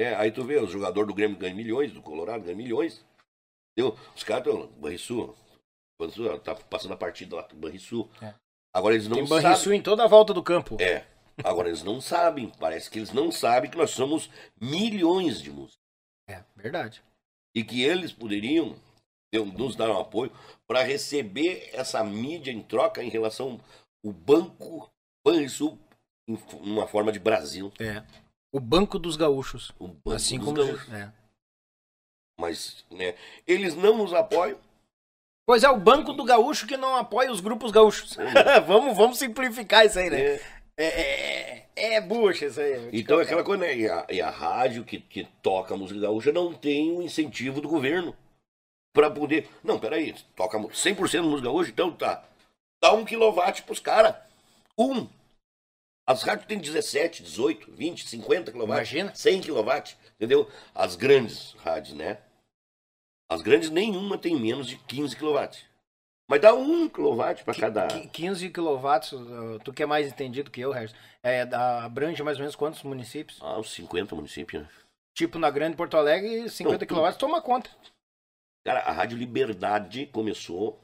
É, 0.01 0.15
aí 0.17 0.31
tu 0.31 0.45
vê, 0.45 0.59
os 0.59 0.71
jogadores 0.71 1.09
do 1.09 1.15
Grêmio 1.15 1.37
ganham 1.39 1.57
milhões, 1.57 1.93
do 1.93 2.03
Colorado 2.03 2.43
ganham 2.45 2.57
milhões. 2.57 3.05
Entendeu? 3.77 3.97
Os 4.17 4.23
caras 4.25 4.47
estão. 4.47 4.67
Banrisul. 4.81 5.35
Banrisul 6.01 6.39
tá 6.41 6.55
passando 6.57 6.95
a 6.95 6.97
partida 6.97 7.37
lá 7.37 7.43
do 7.43 7.57
Banrisul. 7.57 8.09
É. 8.21 8.35
Agora 8.75 8.95
eles 8.95 9.09
não 9.09 9.17
Tem 9.17 9.27
sabem. 9.27 9.43
Banrisul 9.45 9.73
em 9.73 9.83
toda 9.83 10.05
a 10.05 10.09
volta 10.09 10.35
do 10.35 10.43
campo. 10.43 10.77
É. 10.81 11.05
Agora 11.44 11.68
eles 11.68 11.83
não 11.83 12.00
sabem. 12.00 12.52
Parece 12.58 12.91
que 12.91 12.99
eles 12.99 13.12
não 13.12 13.31
sabem 13.31 13.70
que 13.70 13.76
nós 13.76 13.91
somos 13.91 14.31
milhões 14.60 15.41
de 15.41 15.50
músicos. 15.50 15.78
É, 16.28 16.42
verdade. 16.57 17.02
E 17.55 17.65
que 17.65 17.83
eles 17.83 18.12
poderiam 18.12 18.76
nos 19.33 19.76
dar 19.76 19.91
um 19.91 19.99
apoio 19.99 20.33
para 20.67 20.83
receber 20.83 21.70
essa 21.73 22.02
mídia 22.02 22.50
em 22.50 22.62
troca 22.62 23.02
em 23.02 23.08
relação 23.08 23.60
ao 24.05 24.12
Banco 24.12 24.91
Banrisul 25.25 25.78
em 26.28 26.39
uma 26.62 26.86
forma 26.86 27.10
de 27.12 27.18
Brasil. 27.18 27.73
É. 27.78 28.02
O 28.52 28.60
Banco 28.60 28.99
dos 28.99 29.17
Gaúchos. 29.17 29.73
O 29.78 29.89
banco 29.89 30.12
assim 30.12 30.39
dos 30.39 30.47
como. 30.47 30.57
gaúchos. 30.57 30.92
É. 30.92 31.12
Mas, 32.41 32.84
né, 32.91 33.15
eles 33.47 33.75
não 33.75 33.97
nos 33.99 34.12
apoiam. 34.12 34.58
Pois 35.47 35.65
é, 35.65 35.68
o 35.68 35.78
Banco 35.78 36.12
do 36.12 36.25
Gaúcho 36.25 36.67
que 36.67 36.76
não 36.76 36.94
apoia 36.94 37.33
os 37.33 37.41
grupos 37.41 37.70
gaúchos. 37.70 38.17
vamos, 38.67 38.97
vamos 38.97 39.18
simplificar 39.18 39.86
isso 39.86 39.99
aí, 39.99 40.10
né? 40.10 40.17
né? 40.17 40.34
É, 40.34 40.58
é, 40.85 41.65
é, 41.75 41.95
é 41.95 42.01
bucha 42.01 42.47
isso 42.47 42.61
aí. 42.61 42.91
Então 42.93 43.19
é 43.19 43.25
aquela 43.25 43.43
coisa, 43.43 43.65
né? 43.65 43.77
E 43.77 43.89
a, 43.89 44.07
e 44.09 44.21
a 44.21 44.31
rádio 44.31 44.85
que, 44.85 45.01
que 45.01 45.25
toca 45.43 45.77
música 45.77 46.01
gaúcha 46.01 46.33
não 46.33 46.55
tem 46.55 46.97
o 46.97 47.03
incentivo 47.03 47.61
do 47.61 47.69
governo 47.69 48.17
para 48.95 49.11
poder. 49.11 49.49
Não, 49.63 49.79
peraí, 49.79 50.15
toca 50.37 50.59
100% 50.59 51.23
música 51.23 51.49
gaúcha, 51.49 51.71
então 51.71 51.91
tá. 51.91 52.25
Dá 52.81 52.93
um 52.93 53.05
quilowatt 53.05 53.63
pros 53.63 53.81
caras. 53.81 54.15
Um. 54.79 55.09
As 56.07 56.23
rádios 56.23 56.47
têm 56.47 56.59
17, 56.59 57.23
18, 57.23 57.73
20, 57.73 58.09
50 58.09 58.53
quilowatts. 58.53 58.93
Imagina. 58.93 59.15
100 59.15 59.41
quilowatts, 59.43 59.97
entendeu? 60.15 60.49
As 60.75 60.97
grandes 60.97 61.53
rádios, 61.59 61.95
né? 61.95 62.19
As 63.31 63.43
grandes 63.43 63.69
nenhuma 63.69 64.17
tem 64.17 64.35
menos 64.39 64.67
de 64.67 64.77
15 64.77 65.15
quilowatts. 65.17 65.68
Mas 66.31 66.41
dá 66.43 66.53
um 66.55 66.89
quilowatt 66.89 67.43
para 67.43 67.55
cada. 67.59 67.89
Qui- 67.89 68.09
15 68.09 68.51
quilowatts, 68.51 69.13
uh, 69.13 69.59
tu 69.65 69.73
que 69.73 69.83
é 69.83 69.87
mais 69.87 70.07
entendido 70.09 70.51
que 70.51 70.61
eu, 70.61 70.71
Harrison, 70.73 70.95
é, 71.23 71.47
da- 71.47 71.85
abrange 71.85 72.23
mais 72.23 72.37
ou 72.37 72.43
menos 72.43 72.55
quantos 72.55 72.83
municípios? 72.83 73.39
Ah, 73.41 73.59
uns 73.59 73.71
50 73.73 74.15
municípios, 74.15 74.63
né? 74.63 74.69
Tipo, 75.17 75.39
na 75.39 75.51
Grande 75.51 75.77
Porto 75.77 75.97
Alegre, 75.97 76.49
50 76.51 76.81
Não, 76.85 76.87
quilowatts 76.87 77.19
toma 77.19 77.41
conta. 77.41 77.71
Cara, 78.65 78.81
a 78.81 78.93
Rádio 78.93 79.17
Liberdade 79.17 80.07
começou 80.07 80.79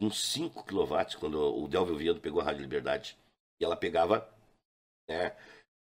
com 0.00 0.10
5 0.10 0.64
kW 0.64 1.16
quando 1.20 1.38
o 1.62 1.68
Delvio 1.68 1.96
Viedo 1.96 2.20
pegou 2.20 2.40
a 2.40 2.44
Rádio 2.44 2.62
Liberdade. 2.62 3.16
E 3.60 3.64
ela 3.64 3.76
pegava 3.76 4.28
né, 5.08 5.32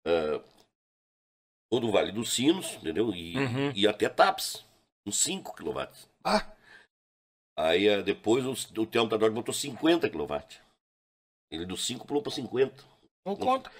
ah, 0.07 0.41
todo 1.69 1.89
o 1.89 1.91
Vale 1.91 2.13
dos 2.13 2.33
Sinos, 2.33 2.75
entendeu? 2.75 3.11
E, 3.13 3.37
Uhum. 3.37 3.71
e 3.75 3.85
até 3.87 4.07
TAPS, 4.07 4.65
com 5.05 5.11
5 5.11 5.53
kW. 5.53 5.89
Ah, 6.23 6.47
Aí 7.57 7.89
ah, 7.89 8.01
depois 8.01 8.45
o, 8.45 8.81
o 8.81 8.85
Telmo 8.85 9.09
Tadori 9.09 9.33
botou 9.33 9.53
50 9.53 10.09
kW. 10.09 10.35
Ele 11.51 11.65
dos 11.65 11.85
5 11.85 12.05
pulou 12.05 12.21
para 12.21 12.31
50. 12.31 12.83
não 13.25 13.35
conta. 13.35 13.71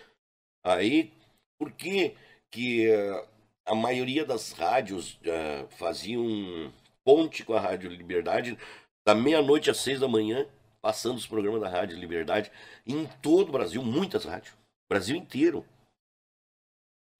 Aí, 0.63 1.11
por 1.59 1.71
que 1.71 2.15
que 2.51 2.87
eh, 2.89 3.27
a 3.65 3.75
maioria 3.75 4.25
das 4.25 4.51
rádios 4.53 5.19
eh, 5.23 5.67
faziam 5.71 6.73
ponte 7.03 7.43
com 7.43 7.53
a 7.53 7.59
Rádio 7.59 7.89
Liberdade 7.89 8.57
da 9.05 9.13
meia-noite 9.13 9.69
às 9.69 9.77
seis 9.77 9.99
da 9.99 10.07
manhã, 10.07 10.47
passando 10.81 11.17
os 11.17 11.27
programas 11.27 11.61
da 11.61 11.69
Rádio 11.69 11.97
Liberdade 11.97 12.51
em 12.85 13.05
todo 13.21 13.49
o 13.49 13.51
Brasil, 13.51 13.83
muitas 13.83 14.25
rádios, 14.25 14.55
Brasil 14.89 15.15
inteiro. 15.15 15.65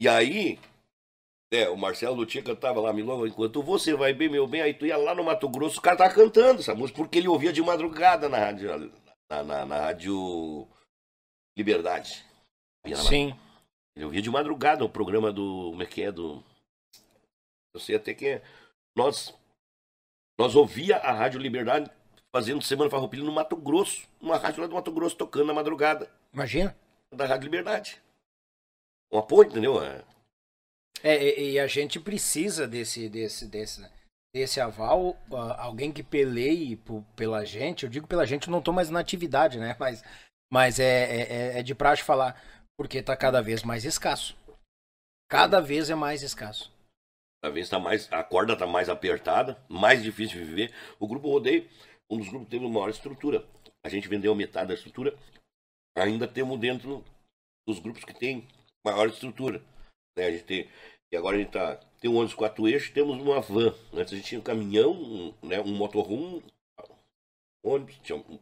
E 0.01 0.07
aí, 0.07 0.59
é, 1.55 1.69
o 1.69 1.77
Marcelo 1.77 2.15
Lutia 2.15 2.41
cantava 2.43 2.79
lá, 2.79 2.91
Milonga, 2.93 3.27
enquanto 3.27 3.61
você 3.63 3.93
vai 3.95 4.13
bem, 4.13 4.29
meu 4.29 4.47
bem, 4.47 4.61
aí 4.61 4.73
tu 4.73 4.85
ia 4.85 4.97
lá 4.97 5.13
no 5.15 5.23
Mato 5.23 5.47
Grosso, 5.49 5.79
o 5.79 5.81
cara 5.81 5.97
tava 5.97 6.13
cantando 6.13 6.59
essa 6.61 6.75
música, 6.75 6.97
porque 6.97 7.17
ele 7.17 7.27
ouvia 7.27 7.51
de 7.53 7.61
madrugada 7.61 8.27
na 8.29 8.37
rádio, 8.37 8.91
na, 9.29 9.43
na- 9.43 9.65
na 9.65 9.77
rádio 9.79 10.67
Liberdade. 11.57 12.23
Sim. 12.95 13.33
ele 13.95 14.05
ouvia 14.05 14.21
de 14.21 14.29
madrugada 14.29 14.83
o 14.85 14.89
programa 14.89 15.31
do. 15.31 15.69
Como 15.71 15.81
é 15.81 15.85
que 15.85 16.03
é? 16.03 16.11
Do. 16.11 16.43
Eu 17.73 17.79
sei 17.79 17.95
até 17.95 18.13
que 18.13 18.27
é. 18.27 18.43
Nós. 18.95 19.33
Nós 20.39 20.53
ouvia 20.53 20.97
a 20.97 21.11
Rádio 21.13 21.39
Liberdade 21.39 21.89
fazendo 22.35 22.61
Semana 22.61 22.89
Farroupilha 22.91 23.23
no 23.23 23.31
Mato 23.31 23.55
Grosso. 23.55 24.05
Uma 24.21 24.37
rádio 24.37 24.61
lá 24.61 24.67
do 24.67 24.75
Mato 24.75 24.91
Grosso 24.91 25.15
tocando 25.15 25.45
na 25.47 25.53
madrugada. 25.53 26.11
Imagina. 26.33 26.77
Da 27.13 27.25
Rádio 27.25 27.45
Liberdade. 27.45 28.01
Um 29.11 29.17
apoio, 29.17 29.49
entendeu? 29.49 29.75
É. 31.05 31.13
É, 31.13 31.39
e, 31.39 31.59
a 31.59 31.67
gente 31.67 31.99
precisa 31.99 32.67
desse, 32.67 33.07
desse, 33.07 33.47
desse, 33.47 33.87
desse 34.33 34.59
aval, 34.59 35.15
alguém 35.57 35.91
que 35.91 36.01
peleie 36.01 36.81
pela 37.15 37.45
gente. 37.45 37.83
Eu 37.83 37.89
digo 37.89 38.07
pela 38.07 38.25
gente, 38.25 38.47
eu 38.47 38.51
não 38.51 38.61
tô 38.61 38.73
mais 38.73 38.89
na 38.89 38.99
atividade, 38.99 39.59
né? 39.59 39.75
Mas, 39.79 40.03
mas 40.51 40.79
é, 40.79 41.53
é, 41.53 41.59
é 41.59 41.63
de 41.63 41.75
praxe 41.75 42.01
falar, 42.01 42.41
porque 42.75 43.03
tá 43.03 43.15
cada 43.15 43.39
vez 43.39 43.61
mais 43.61 43.85
escasso. 43.85 44.35
Cada 45.29 45.61
vez 45.61 45.91
é 45.91 45.95
mais 45.95 46.23
escasso. 46.23 46.73
Cada 47.43 47.53
vez 47.53 47.69
tá 47.69 47.77
mais. 47.77 48.11
A 48.11 48.23
corda 48.23 48.57
tá 48.57 48.65
mais 48.65 48.89
apertada, 48.89 49.63
mais 49.69 50.01
difícil 50.01 50.39
de 50.39 50.45
viver. 50.45 50.73
O 50.99 51.07
grupo 51.07 51.29
Rodeio, 51.29 51.69
um 52.09 52.17
dos 52.17 52.29
grupos 52.29 52.49
teve 52.49 52.65
uma 52.65 52.73
maior 52.73 52.89
estrutura. 52.89 53.47
A 53.85 53.89
gente 53.89 54.07
vendeu 54.07 54.33
metade 54.33 54.69
da 54.69 54.73
estrutura. 54.73 55.15
Ainda 55.95 56.27
temos 56.27 56.59
dentro 56.59 57.05
dos 57.67 57.77
grupos 57.77 58.03
que 58.03 58.13
tem 58.13 58.47
maior 58.83 59.07
estrutura. 59.07 59.63
Né? 60.17 60.25
A 60.25 60.31
gente 60.31 60.43
tem, 60.43 60.69
e 61.11 61.17
agora 61.17 61.35
a 61.37 61.39
gente 61.39 61.51
tá, 61.51 61.75
tem 61.99 62.09
um 62.09 62.15
ônibus 62.17 62.33
quatro 62.35 62.67
eixos, 62.67 62.89
temos 62.91 63.17
uma 63.21 63.39
van. 63.41 63.73
Antes 63.93 64.13
a 64.13 64.15
gente 64.15 64.27
tinha 64.27 64.39
um 64.39 64.43
caminhão, 64.43 64.91
um, 64.91 65.33
né, 65.43 65.59
um 65.61 65.75
motorhome, 65.75 66.43
um 67.63 67.69
ônibus. 67.71 67.97
Tinha 68.03 68.17
um, 68.17 68.39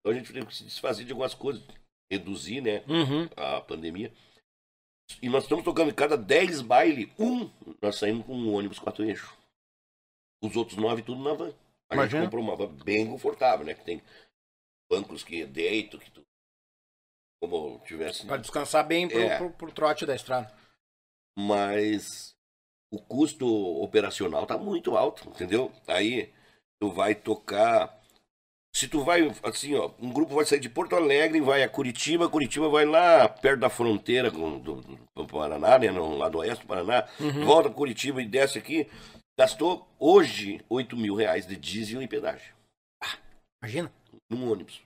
então 0.00 0.12
a 0.12 0.14
gente 0.14 0.32
teve 0.32 0.46
que 0.46 0.54
se 0.54 0.64
desfazer 0.64 1.04
de 1.04 1.12
algumas 1.12 1.34
coisas, 1.34 1.62
reduzir 2.10 2.60
né, 2.60 2.82
Uhum. 2.88 3.28
a 3.36 3.60
pandemia. 3.60 4.12
E 5.22 5.28
nós 5.28 5.44
estamos 5.44 5.64
tocando 5.64 5.90
em 5.90 5.94
cada 5.94 6.16
10 6.16 6.60
baile, 6.62 7.12
um, 7.18 7.50
nós 7.80 7.96
saímos 7.96 8.24
com 8.26 8.34
um 8.34 8.54
ônibus 8.54 8.78
quatro 8.78 9.04
eixos. 9.04 9.30
Os 10.42 10.56
outros 10.56 10.76
nove 10.78 11.02
tudo 11.02 11.22
na 11.22 11.34
van. 11.34 11.52
A 11.90 11.94
Imagina. 11.94 12.20
gente 12.22 12.26
comprou 12.30 12.42
uma 12.44 12.56
van 12.56 12.68
bem 12.84 13.06
confortável, 13.06 13.64
né? 13.66 13.74
Que 13.74 13.84
tem 13.84 14.02
bancos 14.90 15.22
que 15.22 15.44
deito, 15.46 15.98
que 15.98 16.10
tu, 16.10 16.22
como 17.40 17.78
tivesse. 17.86 18.26
Pra 18.26 18.36
descansar 18.38 18.86
bem 18.86 19.08
pro, 19.08 19.18
É. 19.18 19.38
pro, 19.38 19.50
pro 19.50 19.72
trote 19.72 20.04
da 20.06 20.14
estrada. 20.14 20.52
Mas 21.36 22.34
o 22.92 23.00
custo 23.00 23.46
operacional 23.82 24.46
tá 24.46 24.56
muito 24.56 24.96
alto, 24.96 25.28
entendeu? 25.28 25.72
Aí 25.86 26.32
tu 26.80 26.90
vai 26.90 27.14
tocar. 27.14 28.00
Se 28.74 28.88
tu 28.88 29.04
vai, 29.04 29.32
assim, 29.42 29.74
ó, 29.74 29.90
um 30.00 30.12
grupo 30.12 30.34
vai 30.34 30.44
sair 30.44 30.60
de 30.60 30.68
Porto 30.68 30.96
Alegre 30.96 31.38
e 31.38 31.40
vai 31.40 31.62
a 31.62 31.68
Curitiba, 31.68 32.28
Curitiba 32.28 32.68
vai 32.68 32.84
lá 32.84 33.28
perto 33.28 33.60
da 33.60 33.70
fronteira 33.70 34.30
com, 34.30 34.58
do, 34.58 34.80
do 35.14 35.26
Paraná, 35.26 35.78
né? 35.78 35.90
No 35.90 36.16
lado 36.16 36.38
oeste 36.38 36.64
do 36.64 36.68
Paraná, 36.68 37.06
volta 37.44 37.68
pra 37.68 37.78
Curitiba 37.78 38.20
e 38.20 38.26
desce 38.26 38.58
aqui. 38.58 38.88
Gastou 39.38 39.88
hoje 39.98 40.64
8 40.68 40.96
mil 40.96 41.14
reais 41.14 41.46
de 41.46 41.56
diesel 41.56 42.02
e 42.02 42.06
pedágio 42.08 42.54
Imagina. 43.60 43.92
num 44.30 44.50
ônibus. 44.50 44.82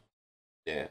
É. 0.67 0.89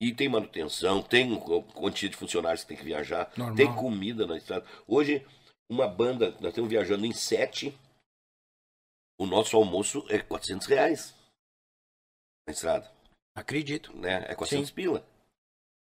E 0.00 0.14
tem 0.14 0.28
manutenção, 0.28 1.02
tem 1.02 1.38
quantia 1.74 2.08
de 2.08 2.16
funcionários 2.16 2.62
que 2.62 2.68
tem 2.68 2.76
que 2.76 2.84
viajar, 2.84 3.32
Normal. 3.36 3.56
tem 3.56 3.74
comida 3.74 4.26
na 4.26 4.36
estrada. 4.36 4.64
Hoje, 4.86 5.26
uma 5.68 5.88
banda, 5.88 6.30
nós 6.40 6.50
estamos 6.50 6.70
viajando 6.70 7.04
em 7.04 7.12
sete, 7.12 7.76
o 9.18 9.26
nosso 9.26 9.56
almoço 9.56 10.04
é 10.08 10.20
400 10.20 10.66
reais 10.68 11.14
na 12.46 12.52
estrada, 12.52 12.88
Acredito. 13.34 13.92
né? 13.96 14.24
É 14.28 14.34
400 14.36 14.68
Sim. 14.68 14.74
pila. 14.74 15.04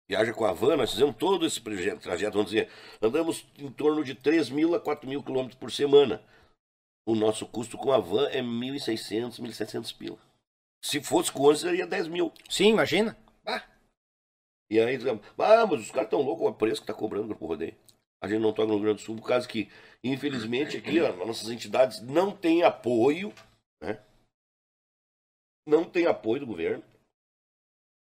Viaja 0.10 0.34
com 0.34 0.44
a 0.44 0.54
van, 0.54 0.76
nós 0.76 0.90
fizemos 0.90 1.16
todo 1.16 1.46
esse 1.46 1.62
trajeto, 1.62 2.34
vamos 2.34 2.50
dizer, 2.50 2.68
andamos 3.00 3.46
em 3.60 3.72
torno 3.72 4.04
de 4.04 4.16
3 4.16 4.50
mil 4.50 4.74
a 4.74 4.80
4 4.80 5.08
mil 5.08 5.22
quilômetros 5.22 5.60
por 5.60 5.72
semana. 5.72 6.20
O 7.06 7.14
nosso 7.14 7.46
custo 7.46 7.78
com 7.78 7.92
a 7.92 8.00
van 8.00 8.28
é 8.30 8.42
1.600, 8.42 9.40
1.700 9.40 9.96
pila. 9.96 10.18
Se 10.84 11.00
fosse 11.02 11.32
com 11.32 11.44
ônibus, 11.44 11.62
seria 11.62 11.86
10 11.86 12.08
mil. 12.08 12.34
Sim, 12.50 12.70
imagina. 12.70 13.16
E 14.72 14.80
aí, 14.80 14.98
ah, 15.40 15.66
mas 15.66 15.82
os 15.82 15.92
caras 15.92 16.06
estão 16.06 16.22
loucos 16.22 16.46
com 16.46 16.52
o 16.52 16.54
preço 16.54 16.82
que 16.82 16.88
tá 16.88 16.94
cobrando 16.94 17.26
o 17.26 17.28
Grupo 17.30 17.48
Rodeio. 17.48 17.76
A 18.22 18.28
gente 18.28 18.42
não 18.42 18.54
toca 18.54 18.68
no 18.68 18.76
Rio 18.76 18.84
Grande 18.84 19.02
do 19.02 19.06
Sul 19.06 19.16
por 19.16 19.28
causa 19.28 19.48
que, 19.48 19.70
infelizmente, 20.04 20.78
aqui, 20.78 21.00
ó, 21.00 21.16
nossas 21.26 21.50
entidades 21.50 22.02
não 22.02 22.36
têm 22.36 22.64
apoio, 22.64 23.34
né? 23.82 24.04
Não 25.66 25.90
tem 25.90 26.06
apoio 26.06 26.42
do 26.42 26.48
governo. 26.48 26.84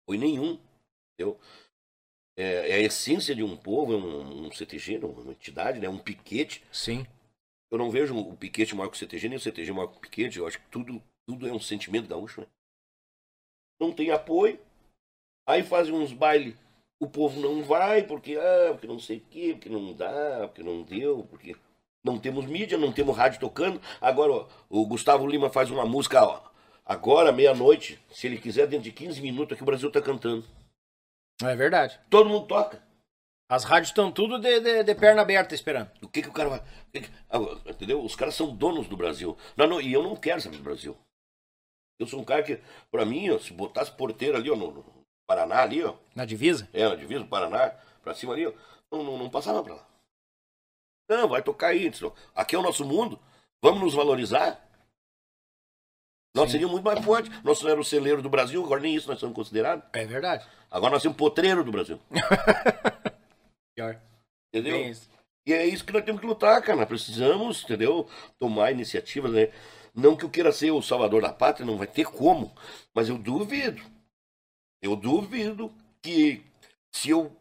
Apoio 0.03 0.19
nenhum. 0.19 0.59
Entendeu? 1.13 1.39
É, 2.37 2.71
é 2.71 2.73
a 2.75 2.79
essência 2.79 3.35
de 3.35 3.43
um 3.43 3.57
povo, 3.57 3.93
é 3.93 3.97
um, 3.97 4.45
um 4.47 4.51
CTG, 4.51 4.97
uma 4.99 5.31
entidade, 5.31 5.79
né? 5.79 5.89
Um 5.89 5.99
piquete. 5.99 6.63
Sim. 6.71 7.05
Eu 7.69 7.77
não 7.77 7.91
vejo 7.91 8.17
o 8.17 8.37
piquete 8.37 8.75
maior 8.75 8.89
que 8.89 8.95
o 8.95 8.99
CTG, 8.99 9.27
nem 9.27 9.37
o 9.37 9.41
CTG 9.41 9.71
maior 9.73 9.87
que 9.87 9.97
o 9.97 10.01
piquete. 10.01 10.39
Eu 10.39 10.47
acho 10.47 10.59
que 10.59 10.69
tudo, 10.69 11.03
tudo 11.27 11.47
é 11.47 11.51
um 11.51 11.59
sentimento 11.59 12.07
gaúcho, 12.07 12.41
né? 12.41 12.47
Não 13.79 13.91
tem 13.91 14.09
apoio. 14.11 14.59
Aí 15.47 15.63
fazem 15.63 15.93
uns 15.93 16.11
bailes. 16.11 16.55
O 16.99 17.07
povo 17.07 17.39
não 17.39 17.63
vai 17.63 18.03
porque, 18.03 18.35
ah, 18.35 18.71
porque 18.73 18.87
não 18.87 18.99
sei 18.99 19.17
o 19.17 19.21
quê, 19.29 19.51
porque 19.53 19.69
não 19.69 19.93
dá, 19.93 20.47
porque 20.47 20.63
não 20.63 20.83
deu, 20.83 21.25
porque 21.29 21.55
não 22.03 22.19
temos 22.19 22.45
mídia, 22.45 22.77
não 22.77 22.91
temos 22.91 23.15
rádio 23.15 23.39
tocando. 23.39 23.79
Agora, 24.01 24.33
ó, 24.33 24.47
o 24.69 24.85
Gustavo 24.85 25.25
Lima 25.27 25.49
faz 25.49 25.69
uma 25.71 25.85
música, 25.85 26.23
ó, 26.25 26.41
agora, 26.85 27.31
meia-noite, 27.31 27.99
se 28.09 28.27
ele 28.27 28.39
quiser, 28.39 28.67
dentro 28.67 28.83
de 28.85 28.91
15 28.91 29.21
minutos, 29.21 29.53
aqui 29.53 29.61
o 29.63 29.65
Brasil 29.65 29.91
tá 29.91 30.01
cantando. 30.01 30.43
É 31.43 31.55
verdade. 31.55 31.99
Todo 32.09 32.29
mundo 32.29 32.47
toca. 32.47 32.81
As 33.49 33.63
rádios 33.63 33.89
estão 33.89 34.11
tudo 34.11 34.39
de, 34.39 34.59
de, 34.59 34.83
de 34.83 34.95
perna 34.95 35.21
aberta 35.21 35.53
esperando. 35.55 35.89
O 36.01 36.07
que, 36.09 36.21
que 36.23 36.27
o 36.29 36.33
cara 36.33 36.49
vai. 36.49 36.63
que 36.91 37.01
que- 37.01 37.09
agora, 37.29 37.61
entendeu? 37.69 38.03
Os 38.03 38.15
caras 38.15 38.35
são 38.35 38.53
donos 38.53 38.87
do 38.87 38.97
Brasil. 38.97 39.37
Não, 39.55 39.67
não, 39.67 39.79
e 39.79 39.93
eu 39.93 40.03
não 40.03 40.15
quero 40.17 40.41
saber 40.41 40.57
do 40.57 40.63
Brasil. 40.63 40.97
Eu 41.99 42.07
sou 42.07 42.19
um 42.19 42.25
cara 42.25 42.43
que, 42.43 42.59
pra 42.91 43.05
mim, 43.05 43.29
ó, 43.29 43.39
se 43.39 43.53
botasse 43.53 43.91
porteiro 43.91 44.35
ali, 44.35 44.49
ó, 44.51 44.55
no, 44.55 44.71
no 44.71 44.96
Paraná, 45.27 45.61
ali, 45.61 45.83
ó, 45.83 45.93
Na 46.15 46.25
divisa? 46.25 46.67
é, 46.73 46.87
na 46.87 46.95
divisa 46.95 47.19
do 47.19 47.27
Paraná, 47.27 47.69
pra 48.01 48.15
cima 48.15 48.33
ali, 48.33 48.47
ó, 48.47 48.53
não, 48.91 49.03
não, 49.03 49.17
não 49.17 49.29
passava 49.29 49.61
pra 49.61 49.75
lá. 49.75 49.87
Não, 51.09 51.27
vai 51.27 51.41
tocar 51.41 51.67
aí. 51.67 51.91
Aqui 52.35 52.55
é 52.55 52.59
o 52.59 52.61
nosso 52.63 52.85
mundo. 52.85 53.19
Vamos 53.61 53.81
nos 53.81 53.93
valorizar. 53.93 54.61
Nós 56.35 56.51
seríamos 56.51 56.73
muito 56.73 56.85
mais 56.85 57.03
fortes. 57.03 57.31
Nós 57.43 57.61
não 57.61 57.69
éramos 57.69 57.87
o 57.87 57.89
celeiro 57.89 58.21
do 58.21 58.29
Brasil, 58.29 58.63
agora 58.63 58.81
nem 58.81 58.95
isso 58.95 59.07
nós 59.07 59.19
somos 59.19 59.35
considerados. 59.35 59.85
É 59.93 60.05
verdade. 60.05 60.45
Agora 60.69 60.93
nós 60.93 61.01
somos 61.03 61.17
potreiro 61.17 61.63
do 61.63 61.71
Brasil. 61.71 61.99
Pior. 63.75 63.99
Entendeu? 64.53 64.89
Isso. 64.89 65.09
E 65.45 65.53
é 65.53 65.65
isso 65.65 65.85
que 65.85 65.93
nós 65.93 66.03
temos 66.03 66.19
que 66.21 66.27
lutar, 66.27 66.61
cara. 66.61 66.77
Nós 66.77 66.87
precisamos, 66.87 67.63
entendeu? 67.63 68.09
Tomar 68.37 68.71
iniciativas, 68.71 69.31
né? 69.31 69.51
Não 69.95 70.15
que 70.15 70.25
eu 70.25 70.29
queira 70.29 70.51
ser 70.51 70.71
o 70.71 70.81
salvador 70.81 71.21
da 71.21 71.33
pátria, 71.33 71.65
não 71.65 71.77
vai 71.77 71.87
ter 71.87 72.05
como. 72.05 72.53
Mas 72.93 73.09
eu 73.09 73.17
duvido. 73.17 73.81
Eu 74.81 74.95
duvido 74.95 75.71
que 76.01 76.43
se 76.91 77.09
eu 77.09 77.35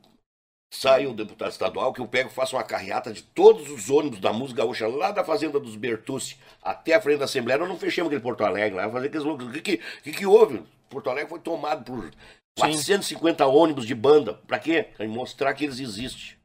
saio 0.73 1.11
um 1.11 1.15
deputado 1.15 1.51
estadual, 1.51 1.93
que 1.93 2.01
eu 2.01 2.09
pego 2.09 2.29
e 2.29 2.33
faço 2.33 2.57
uma 2.57 2.65
carreata 2.65 3.13
de 3.13 3.23
todos 3.23 3.71
os 3.71 3.89
ônibus 3.89 4.21
da 4.21 4.33
música 4.33 4.63
gaúcha 4.63 4.87
lá 4.87 5.11
da 5.11 5.25
fazenda 5.25 5.59
dos 5.59 5.77
Bertucci 5.77 6.37
até 6.63 6.95
a 6.95 7.01
frente 7.01 7.19
da 7.19 7.25
Assembleia, 7.25 7.59
nós 7.59 7.69
não 7.69 7.79
fechamos 7.79 8.09
aquele 8.09 8.23
Porto 8.23 8.45
Alegre 8.45 8.77
lá, 8.77 8.91
fazer 8.91 9.07
aqueles 9.07 9.25
loucos. 9.25 9.47
O 9.47 9.53
que, 9.53 9.61
que, 9.61 9.77
que, 10.03 10.13
que 10.13 10.27
houve? 10.27 10.63
Porto 10.89 11.09
Alegre 11.09 11.31
foi 11.31 11.41
tomado 11.41 11.85
por 11.85 12.11
450 12.59 13.47
ônibus 13.47 13.87
de 13.87 13.95
banda. 13.95 14.35
Pra 14.35 14.59
quê? 14.59 14.91
Pra 14.97 15.07
mostrar 15.07 15.55
que 15.55 15.65
eles 15.65 15.79
existem. 15.79 16.37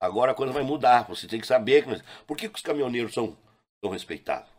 Agora 0.00 0.32
a 0.32 0.34
coisa 0.34 0.52
vai 0.52 0.62
mudar. 0.62 1.06
Você 1.08 1.26
tem 1.26 1.40
que 1.40 1.46
saber. 1.46 1.84
Que... 1.84 2.02
Por 2.26 2.36
que, 2.36 2.48
que 2.48 2.56
os 2.56 2.62
caminhoneiros 2.62 3.14
são 3.14 3.36
tão 3.80 3.90
respeitados? 3.90 4.50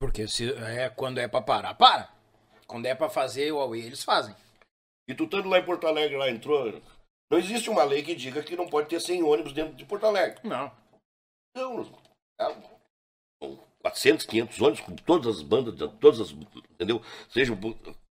Porque 0.00 0.26
se, 0.26 0.52
é, 0.52 0.88
quando 0.88 1.18
é 1.18 1.28
pra 1.28 1.42
parar, 1.42 1.74
para. 1.74 2.08
Quando 2.66 2.86
é 2.86 2.94
pra 2.94 3.08
fazer 3.08 3.52
o 3.52 3.56
Huawei, 3.56 3.82
eles 3.82 4.02
fazem. 4.02 4.34
E 5.08 5.14
tu 5.14 5.24
estando 5.24 5.48
lá 5.48 5.58
em 5.58 5.64
Porto 5.64 5.86
Alegre, 5.86 6.16
lá 6.16 6.30
entrou. 6.30 6.80
Não 7.30 7.38
existe 7.38 7.70
uma 7.70 7.84
lei 7.84 8.02
que 8.02 8.14
diga 8.14 8.42
que 8.42 8.56
não 8.56 8.68
pode 8.68 8.88
ter 8.88 9.00
100 9.00 9.22
ônibus 9.22 9.52
dentro 9.52 9.74
de 9.74 9.84
Porto 9.84 10.04
Alegre. 10.04 10.38
Não. 10.44 10.70
São 11.56 11.86
400, 13.82 14.26
500 14.26 14.60
ônibus 14.60 14.80
com 14.80 14.96
todas 14.96 15.36
as 15.36 15.42
bandas, 15.42 15.74
todas 15.98 16.20
as. 16.20 16.30
Entendeu? 16.30 17.02
Seja 17.28 17.52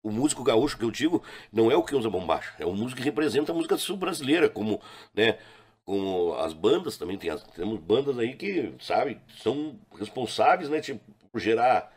o, 0.02 0.10
músico 0.10 0.44
gaúcho 0.44 0.76
que 0.76 0.84
eu 0.84 0.90
digo, 0.90 1.22
não 1.52 1.70
é 1.70 1.76
o 1.76 1.82
que 1.82 1.94
usa 1.94 2.10
bombacha, 2.10 2.54
é 2.58 2.66
o 2.66 2.74
músico 2.74 2.98
que 2.98 3.04
representa 3.04 3.52
a 3.52 3.54
música 3.54 3.76
sul-brasileira, 3.78 4.50
como, 4.50 4.80
né? 5.14 5.38
Como 5.84 6.34
as 6.34 6.52
bandas 6.52 6.96
também, 6.96 7.16
tem 7.16 7.30
as, 7.30 7.42
temos 7.42 7.80
bandas 7.80 8.18
aí 8.18 8.34
que, 8.34 8.74
sabe, 8.80 9.20
são 9.42 9.78
responsáveis, 9.98 10.68
né, 10.68 10.80
tipo, 10.80 11.00
por 11.30 11.40
gerar 11.40 11.92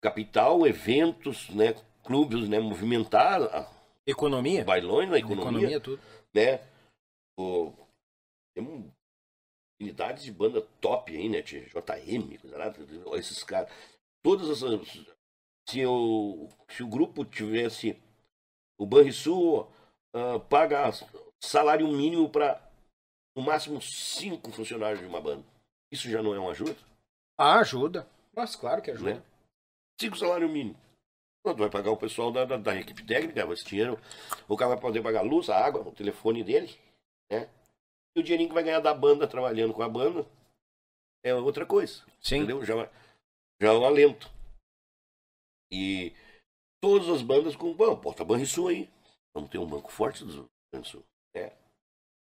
capital, 0.00 0.66
eventos, 0.66 1.48
né, 1.50 1.74
clubes, 2.02 2.48
né, 2.48 2.58
movimentar 2.58 3.40
Economia? 4.06 4.64
bailões 4.64 5.08
na 5.08 5.18
economia, 5.18 5.76
Economia, 5.76 5.80
tudo. 5.80 6.02
né? 6.34 6.60
O, 7.38 7.72
temos 8.54 8.90
unidades 9.80 10.24
de 10.24 10.32
banda 10.32 10.60
top 10.80 11.16
aí, 11.16 11.28
né? 11.28 11.42
de 11.42 11.60
JM, 11.66 12.38
coisa 12.38 12.58
lá, 12.58 13.18
esses 13.18 13.42
caras. 13.42 13.70
Todas 14.22 14.50
essas. 14.50 15.06
Se 15.68 15.86
o, 15.86 16.48
se 16.70 16.82
o 16.82 16.88
grupo 16.88 17.24
tivesse. 17.24 18.00
O 18.78 18.86
Banrisul 18.86 19.70
ah, 20.14 20.38
paga 20.40 20.90
salário 21.42 21.86
mínimo 21.88 22.28
para 22.30 22.66
no 23.36 23.42
máximo 23.42 23.80
cinco 23.80 24.50
funcionários 24.50 25.00
de 25.00 25.06
uma 25.06 25.20
banda. 25.20 25.44
Isso 25.92 26.08
já 26.08 26.22
não 26.22 26.34
é 26.34 26.38
uma 26.38 26.52
ajuda? 26.52 26.76
Ah, 27.38 27.60
ajuda. 27.60 28.08
Mas 28.34 28.56
claro 28.56 28.80
que 28.82 28.90
ajuda. 28.90 29.14
Né? 29.14 29.22
cinco 30.00 30.16
salários 30.16 30.50
mínimos. 30.50 30.80
Vai 31.42 31.70
pagar 31.70 31.90
o 31.90 31.96
pessoal 31.96 32.30
da, 32.30 32.44
da, 32.44 32.56
da 32.58 32.76
equipe 32.76 33.02
técnica, 33.04 33.50
esse 33.52 33.64
dinheiro. 33.64 33.98
O 34.46 34.56
cara 34.56 34.72
vai 34.72 34.80
poder 34.80 35.02
pagar 35.02 35.20
a 35.20 35.22
luz, 35.22 35.48
a 35.48 35.56
água, 35.56 35.80
o 35.80 35.92
telefone 35.92 36.44
dele, 36.44 36.70
né? 37.30 37.48
E 38.14 38.20
o 38.20 38.22
dinheirinho 38.22 38.50
que 38.50 38.54
vai 38.54 38.62
ganhar 38.62 38.80
da 38.80 38.92
banda 38.92 39.26
trabalhando 39.26 39.72
com 39.72 39.82
a 39.82 39.88
banda 39.88 40.26
é 41.24 41.34
outra 41.34 41.64
coisa. 41.64 42.04
Sim. 42.20 42.38
Entendeu? 42.38 42.64
Já, 42.64 42.74
já 43.60 43.68
é 43.68 43.72
um 43.72 43.84
alento. 43.84 44.30
E 45.72 46.12
todas 46.82 47.08
as 47.08 47.22
bandas 47.22 47.56
com. 47.56 47.72
Bom, 47.72 47.96
Porta 47.96 48.24
Banrisul 48.24 48.68
aí. 48.68 48.90
Vamos 49.34 49.50
ter 49.50 49.58
um 49.58 49.66
banco 49.66 49.90
forte 49.90 50.24
do 50.24 50.46
Banrisul. 50.72 51.04
É. 51.34 51.52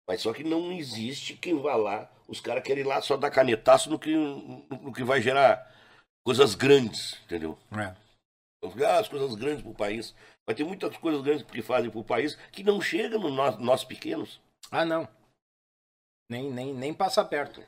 Mas 0.08 0.22
só 0.22 0.34
que 0.34 0.44
não 0.44 0.72
existe 0.72 1.36
quem 1.36 1.60
vá 1.60 1.76
lá. 1.76 2.12
Os 2.28 2.42
caras 2.42 2.64
querem 2.64 2.84
ir 2.84 2.88
lá 2.88 3.02
só 3.02 3.18
dar 3.18 3.32
canetaço 3.32 3.90
no 3.90 3.98
que, 3.98 4.14
no, 4.14 4.66
no 4.70 4.94
que 4.94 5.04
vai 5.04 5.22
gerar 5.22 5.74
coisas 6.24 6.54
grandes, 6.54 7.20
entendeu? 7.24 7.58
É. 7.72 8.09
Ah, 8.62 9.00
as 9.00 9.08
coisas 9.08 9.36
grandes 9.36 9.64
pro 9.64 9.74
país. 9.74 10.14
Vai 10.46 10.54
ter 10.56 10.64
muitas 10.64 10.96
coisas 10.98 11.22
grandes 11.22 11.44
que 11.44 11.62
fazem 11.62 11.90
pro 11.90 12.04
país 12.04 12.36
que 12.52 12.64
não 12.64 12.82
chegam 12.82 13.20
no 13.20 13.30
nós, 13.30 13.84
pequenos. 13.84 14.42
Ah, 14.70 14.84
não. 14.84 15.08
Nem, 16.30 16.52
nem, 16.52 16.74
nem 16.74 16.94
passa 16.94 17.24
perto. 17.24 17.64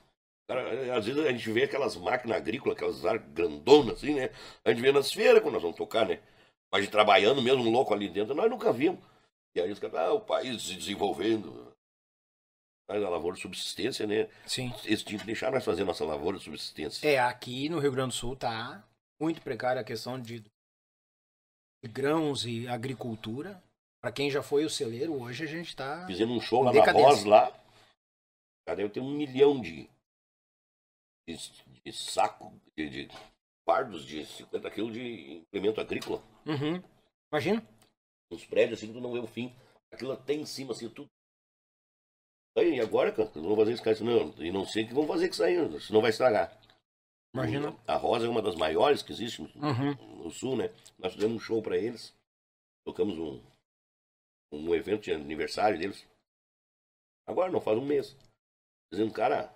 Cara, 0.47 0.97
às 0.97 1.05
vezes 1.05 1.25
a 1.25 1.31
gente 1.31 1.51
vê 1.51 1.63
aquelas 1.63 1.95
máquinas 1.95 2.37
agrícolas, 2.37 2.75
aquelas 2.75 3.23
grandonas 3.31 3.97
assim, 3.97 4.15
né? 4.15 4.29
A 4.65 4.69
gente 4.69 4.81
vê 4.81 4.91
nas 4.91 5.11
feiras 5.11 5.41
quando 5.41 5.53
nós 5.53 5.61
vamos 5.61 5.77
tocar, 5.77 6.05
né? 6.05 6.19
Mas 6.71 6.89
trabalhando 6.89 7.41
mesmo, 7.41 7.69
louco 7.69 7.93
ali 7.93 8.09
dentro, 8.09 8.35
nós 8.35 8.49
nunca 8.49 8.71
vimos. 8.73 8.99
E 9.55 9.61
aí 9.61 9.71
os 9.71 9.79
caras, 9.79 9.95
ah, 9.95 10.13
o 10.13 10.21
país 10.21 10.61
se 10.61 10.75
desenvolvendo. 10.75 11.71
Faz 12.89 13.01
a 13.01 13.09
lavoura 13.09 13.35
de 13.35 13.41
subsistência, 13.41 14.05
né? 14.05 14.27
Sim. 14.45 14.73
Eles 14.83 15.03
tinham 15.03 15.19
que 15.19 15.25
deixar 15.25 15.51
nós 15.51 15.63
fazer 15.63 15.85
nossa 15.85 16.03
lavoura 16.03 16.37
de 16.37 16.43
subsistência. 16.43 17.07
É, 17.07 17.19
aqui 17.19 17.69
no 17.69 17.79
Rio 17.79 17.91
Grande 17.91 18.09
do 18.09 18.15
Sul 18.15 18.35
tá 18.35 18.83
muito 19.19 19.41
precária 19.41 19.81
a 19.81 19.85
questão 19.85 20.19
de 20.19 20.43
grãos 21.87 22.45
e 22.45 22.67
agricultura. 22.67 23.61
Para 24.01 24.11
quem 24.11 24.31
já 24.31 24.41
foi 24.41 24.65
o 24.65 24.69
celeiro, 24.69 25.21
hoje 25.21 25.43
a 25.43 25.47
gente 25.47 25.75
tá. 25.75 26.05
Fizemos 26.07 26.35
um 26.35 26.41
show 26.41 26.63
lá 26.63 26.71
Decadência. 26.71 27.01
na 27.01 27.09
Voz, 27.09 27.23
lá. 27.23 27.61
Já 28.67 28.75
deve 28.75 28.89
ter 28.89 28.99
um 28.99 29.11
milhão 29.11 29.61
de, 29.61 29.89
de, 31.27 31.37
de 31.85 31.93
saco, 31.93 32.53
de, 32.75 32.89
de 32.89 33.09
fardos 33.67 34.05
de 34.05 34.25
50 34.25 34.71
quilos 34.71 34.93
de 34.93 35.33
implemento 35.37 35.79
agrícola. 35.79 36.21
Uhum. 36.45 36.81
Imagina. 37.31 37.63
Uns 38.31 38.45
prédios 38.45 38.79
assim 38.79 38.87
que 38.87 38.93
tu 38.93 39.01
não 39.01 39.13
vê 39.13 39.19
o 39.19 39.27
fim. 39.27 39.53
Aquilo 39.91 40.13
até 40.13 40.33
em 40.33 40.45
cima, 40.45 40.71
assim, 40.71 40.89
tudo. 40.89 41.09
Aí, 42.57 42.75
e 42.75 42.81
agora, 42.81 43.11
cara, 43.11 43.29
não 43.35 43.43
vou 43.43 43.57
fazer 43.57 43.73
isso, 43.73 43.83
cara, 43.83 43.97
não. 44.01 44.33
E 44.37 44.51
não 44.51 44.65
sei 44.65 44.83
o 44.83 44.87
que 44.87 44.93
vão 44.93 45.07
fazer 45.07 45.27
com 45.27 45.33
isso 45.33 45.43
aí, 45.43 45.81
senão 45.81 46.01
vai 46.01 46.09
estragar. 46.09 46.57
Imagina. 47.33 47.75
A 47.87 47.95
Rosa 47.95 48.25
é 48.25 48.29
uma 48.29 48.41
das 48.41 48.55
maiores 48.55 49.01
que 49.01 49.11
existe 49.11 49.41
no, 49.41 49.47
Uhum. 49.55 50.23
no 50.23 50.31
sul, 50.31 50.57
né? 50.57 50.67
Nós 50.99 51.13
fizemos 51.13 51.37
um 51.37 51.39
show 51.39 51.61
pra 51.61 51.77
eles. 51.77 52.13
Tocamos 52.85 53.17
um, 53.17 53.41
um 54.53 54.75
evento 54.75 55.03
de 55.03 55.13
aniversário 55.13 55.77
deles. 55.79 56.05
Agora, 57.27 57.51
não 57.51 57.61
faz 57.61 57.77
um 57.77 57.85
mês. 57.85 58.15
Dizendo, 58.91 59.13
cara, 59.13 59.53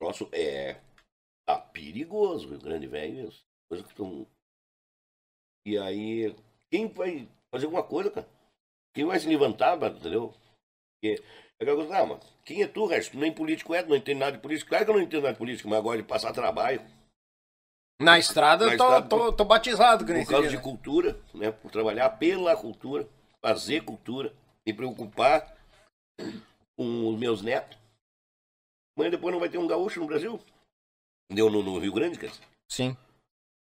o 0.00 0.04
troço 0.04 0.28
é. 0.32 0.80
Tá 1.46 1.58
perigoso, 1.60 2.48
Rio 2.48 2.60
Grande 2.60 2.86
Velho. 2.86 3.28
isso. 3.28 3.44
Coisa 3.68 3.84
que 3.86 3.94
tão... 3.94 4.26
E 5.66 5.78
aí, 5.78 6.34
quem 6.70 6.88
vai 6.88 7.28
fazer 7.52 7.66
alguma 7.66 7.84
coisa, 7.84 8.10
cara? 8.10 8.28
Quem 8.94 9.04
vai 9.04 9.18
se 9.18 9.28
levantar, 9.28 9.76
entendeu? 9.80 10.34
Porque 10.94 11.22
é 11.60 11.62
aquela 11.64 11.76
coisa, 11.76 11.98
ah, 11.98 12.06
mas 12.06 12.36
quem 12.44 12.62
é 12.62 12.66
tu, 12.68 12.86
resto? 12.86 13.12
Tu 13.12 13.18
nem 13.18 13.32
político 13.32 13.74
é, 13.74 13.84
não 13.84 13.96
entende 13.96 14.18
nada 14.18 14.36
de 14.36 14.42
política. 14.42 14.70
Claro 14.70 14.84
que 14.84 14.90
eu 14.90 14.94
não 14.96 15.02
entendo 15.02 15.22
nada 15.22 15.32
de 15.34 15.38
política, 15.38 15.68
mas 15.68 15.78
agora 15.78 16.02
de 16.02 16.08
passar 16.08 16.32
trabalho. 16.32 16.80
Na 18.00 18.18
estrada, 18.18 18.66
Na 18.66 18.72
eu 18.72 18.78
tô, 18.78 18.84
estrada, 18.84 19.08
tô, 19.08 19.32
tô 19.32 19.44
batizado, 19.44 20.04
nem 20.04 20.24
Por 20.24 20.30
causa 20.30 20.44
se 20.48 20.50
de 20.50 20.56
né? 20.56 20.62
cultura, 20.62 21.20
né? 21.34 21.52
Por 21.52 21.70
trabalhar 21.70 22.10
pela 22.10 22.56
cultura, 22.56 23.08
fazer 23.40 23.82
cultura, 23.84 24.34
me 24.66 24.72
preocupar 24.74 25.56
com 26.76 27.08
os 27.08 27.18
meus 27.18 27.42
netos. 27.42 27.78
Amanhã 28.96 29.10
depois 29.10 29.32
não 29.32 29.40
vai 29.40 29.48
ter 29.48 29.58
um 29.58 29.66
gaúcho 29.66 30.00
no 30.00 30.06
Brasil. 30.06 30.40
Deu 31.32 31.48
no, 31.48 31.62
no 31.62 31.78
Rio 31.78 31.92
Grande, 31.92 32.18
quer 32.18 32.28
dizer. 32.28 32.42
Sim. 32.70 32.96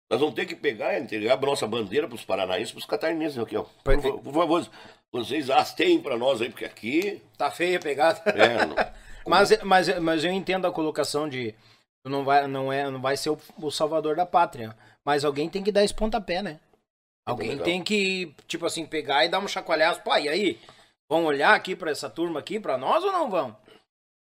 Nós 0.09 0.19
vamos 0.19 0.35
ter 0.35 0.45
que 0.45 0.55
pegar 0.55 0.97
entregar 0.99 1.37
a 1.37 1.41
nossa 1.45 1.67
bandeira 1.67 2.07
para 2.07 2.15
os 2.15 2.25
paranaenses, 2.25 2.71
para 2.71 2.79
os 2.79 2.85
catarinenses 2.85 3.37
aqui, 3.37 3.55
ó. 3.55 3.63
Por, 3.83 4.21
por 4.21 4.33
favor, 4.33 4.69
vocês 5.11 5.49
hasteiem 5.49 6.01
para 6.01 6.17
nós 6.17 6.41
aí, 6.41 6.49
porque 6.49 6.65
aqui. 6.65 7.21
Tá 7.37 7.51
feia 7.51 7.77
a 7.77 7.81
pegada. 7.81 8.19
É, 8.31 8.65
não- 8.65 8.75
Mas, 9.27 9.61
mas, 9.61 9.99
mas 9.99 10.23
eu 10.23 10.31
entendo 10.31 10.65
a 10.65 10.71
colocação 10.71 11.29
de. 11.29 11.53
Tu 12.03 12.09
Não 12.09 12.23
vai, 12.23 12.47
não 12.47 12.71
é, 12.71 12.89
não 12.89 13.01
vai 13.01 13.15
ser 13.17 13.29
o, 13.29 13.39
o 13.61 13.71
salvador 13.71 14.15
da 14.15 14.25
pátria. 14.25 14.75
Mas 15.05 15.23
alguém 15.25 15.49
tem 15.49 15.63
que 15.63 15.71
dar 15.71 15.83
esse 15.83 15.93
pontapé, 15.93 16.41
né? 16.41 16.59
Alguém 17.25 17.49
legal. 17.51 17.65
tem 17.65 17.83
que, 17.83 18.33
tipo 18.47 18.65
assim, 18.65 18.85
pegar 18.85 19.25
e 19.25 19.29
dar 19.29 19.39
um 19.39 19.47
chacoalhaço. 19.47 20.01
Pô, 20.03 20.15
e 20.17 20.27
aí? 20.27 20.59
Vão 21.09 21.25
olhar 21.25 21.53
aqui 21.53 21.75
pra 21.75 21.91
essa 21.91 22.09
turma 22.09 22.39
aqui, 22.39 22.59
pra 22.59 22.77
nós 22.77 23.03
ou 23.03 23.11
não 23.11 23.29
vão? 23.29 23.55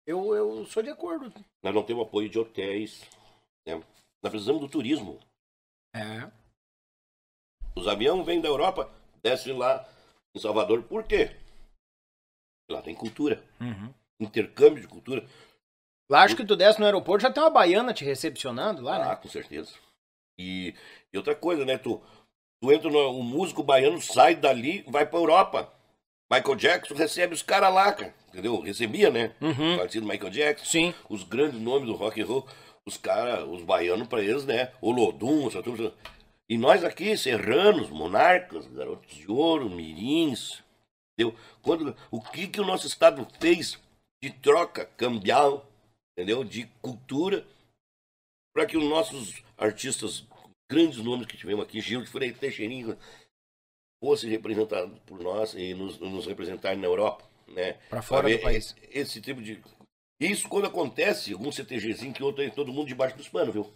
Eu, 0.07 0.33
eu 0.35 0.65
sou 0.65 0.81
de 0.81 0.89
acordo. 0.89 1.31
nós 1.63 1.73
não 1.75 1.83
temos 1.83 2.05
apoio 2.07 2.27
de 2.29 2.39
hotéis. 2.39 3.01
né? 3.65 3.75
Nós 4.21 4.31
precisamos 4.31 4.59
do 4.61 4.67
turismo. 4.67 5.19
É. 5.95 6.29
Os 7.75 7.87
aviões 7.87 8.25
vêm 8.25 8.41
da 8.41 8.47
Europa, 8.49 8.91
descem 9.23 9.55
lá 9.57 9.87
em 10.35 10.39
Salvador. 10.39 10.83
Por 10.83 11.03
quê? 11.03 11.35
Lá 12.69 12.81
tem 12.81 12.93
cultura, 12.95 13.43
Uhum. 13.61 13.93
intercâmbio 14.19 14.81
de 14.81 14.87
cultura. 14.87 15.25
Lá 16.09 16.23
acho 16.23 16.35
que 16.35 16.45
tu 16.45 16.55
desce 16.55 16.79
no 16.79 16.85
aeroporto, 16.85 17.21
já 17.23 17.31
tem 17.31 17.43
uma 17.43 17.49
baiana 17.49 17.93
te 17.93 18.03
recepcionando 18.03 18.81
lá, 18.81 18.95
Ah, 18.95 19.09
né? 19.09 19.15
com 19.17 19.29
certeza. 19.29 19.71
E, 20.39 20.73
e 21.13 21.17
outra 21.17 21.35
coisa, 21.35 21.63
né? 21.65 21.77
Tu, 21.77 22.01
tu 22.61 22.71
entra 22.71 22.89
no 22.89 23.09
um 23.11 23.21
músico 23.23 23.61
baiano, 23.61 24.01
sai 24.01 24.35
dali, 24.35 24.83
vai 24.87 25.05
pra 25.05 25.19
Europa. 25.19 25.71
Michael 26.31 26.55
Jackson 26.55 26.93
recebe 26.95 27.33
os 27.33 27.41
caras 27.41 27.73
lá, 27.73 27.91
cara. 27.93 28.13
Entendeu? 28.29 28.59
Recebia, 28.61 29.09
né? 29.09 29.35
Uhum. 29.41 29.77
Falecido 29.77 30.07
Michael 30.07 30.29
Jackson. 30.31 30.65
Sim. 30.65 30.93
Os 31.09 31.23
grandes 31.23 31.59
nomes 31.59 31.87
do 31.87 31.95
rock 31.95 32.21
and 32.21 32.25
roll. 32.25 32.47
Os 32.85 32.97
caras, 32.97 33.47
os 33.47 33.63
baianos 33.63 34.07
pra 34.07 34.21
eles, 34.21 34.45
né? 34.45 34.71
O 34.81 34.91
Lodum, 34.91 35.47
essa 35.47 35.61
turma. 35.61 35.91
E 36.47 36.57
nós 36.57 36.83
aqui, 36.83 37.15
serranos, 37.17 37.89
monarcas, 37.89 38.65
garotos 38.67 39.15
de 39.15 39.29
ouro, 39.29 39.69
mirins. 39.69 40.63
Entendeu? 41.17 41.37
Quando, 41.61 41.95
o 42.09 42.21
que, 42.21 42.47
que 42.47 42.61
o 42.61 42.65
nosso 42.65 42.87
estado 42.87 43.27
fez 43.39 43.79
de 44.23 44.29
troca 44.31 44.85
cambial, 44.97 45.65
entendeu? 46.19 46.43
De 46.43 46.65
cultura, 46.81 47.47
para 48.53 48.65
que 48.65 48.77
os 48.77 48.83
nossos 48.83 49.41
artistas, 49.57 50.25
grandes 50.69 50.97
nomes 50.99 51.25
que 51.25 51.37
tivemos 51.37 51.63
aqui, 51.63 51.79
Gil 51.79 52.01
de 52.03 52.09
Freitas, 52.09 52.39
Teixeirinho, 52.39 52.97
fossem 54.03 54.29
representados 54.29 54.97
por 55.05 55.19
nós 55.21 55.53
e 55.53 55.73
nos, 55.73 55.97
nos 55.99 56.25
representarem 56.25 56.79
na 56.79 56.87
Europa, 56.87 57.23
né? 57.47 57.73
Pra 57.89 58.01
fora 58.01 58.29
do 58.29 58.39
país. 58.41 58.75
Esse 58.91 59.21
tipo 59.21 59.41
de. 59.41 59.61
Isso 60.21 60.49
quando 60.49 60.67
acontece, 60.67 61.31
algum 61.31 61.51
CTGzinho 61.51 62.13
que 62.13 62.21
outro, 62.21 62.49
todo 62.51 62.73
mundo 62.73 62.87
debaixo 62.87 63.15
dos 63.15 63.29
panos, 63.29 63.53
viu? 63.53 63.73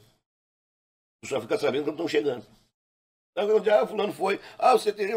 Só 1.25 1.39
fica 1.39 1.57
sabendo 1.57 1.85
quando 1.85 1.93
estão 1.95 2.07
chegando. 2.09 2.45
Ah, 3.35 3.87
fulano 3.87 4.11
foi. 4.11 4.39
Ah, 4.59 4.73
o 4.75 4.79
CTG 4.79 5.13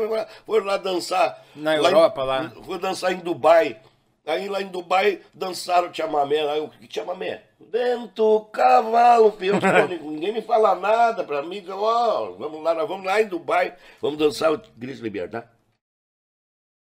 foi 0.46 0.60
lá- 0.62 0.76
dançar. 0.76 1.44
Na 1.56 1.72
Lá 1.72 1.90
em- 1.90 1.92
Europa, 1.92 2.22
lá. 2.24 2.50
Foi 2.64 2.78
dançar 2.78 3.12
em 3.12 3.18
Dubai. 3.18 3.82
Aí 4.26 4.48
lá 4.48 4.60
em 4.60 4.66
Dubai 4.66 5.22
dançaram 5.32 5.94
chamamé. 5.94 6.40
Aí 6.40 6.58
eu, 6.58 6.68
que 6.68 6.92
chamamé? 6.92 7.44
Vento, 7.60 8.44
cavalo, 8.52 9.30
filho. 9.32 9.54
Ninguém 10.02 10.32
me 10.32 10.42
fala 10.42 10.74
nada 10.74 11.22
pra 11.22 11.42
mim. 11.42 11.58
Então, 11.58 11.78
ó, 11.80 12.32
vamos 12.32 12.62
lá, 12.62 12.74
nós 12.74 12.88
vamos 12.88 13.06
lá 13.06 13.22
em 13.22 13.28
Dubai. 13.28 13.76
Vamos 14.00 14.18
dançar 14.18 14.52
o 14.52 14.56
de 14.56 14.86
Liberdade. 14.94 15.48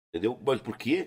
Entendeu? 0.10 0.40
Mas 0.42 0.62
por 0.62 0.78
quê? 0.78 1.06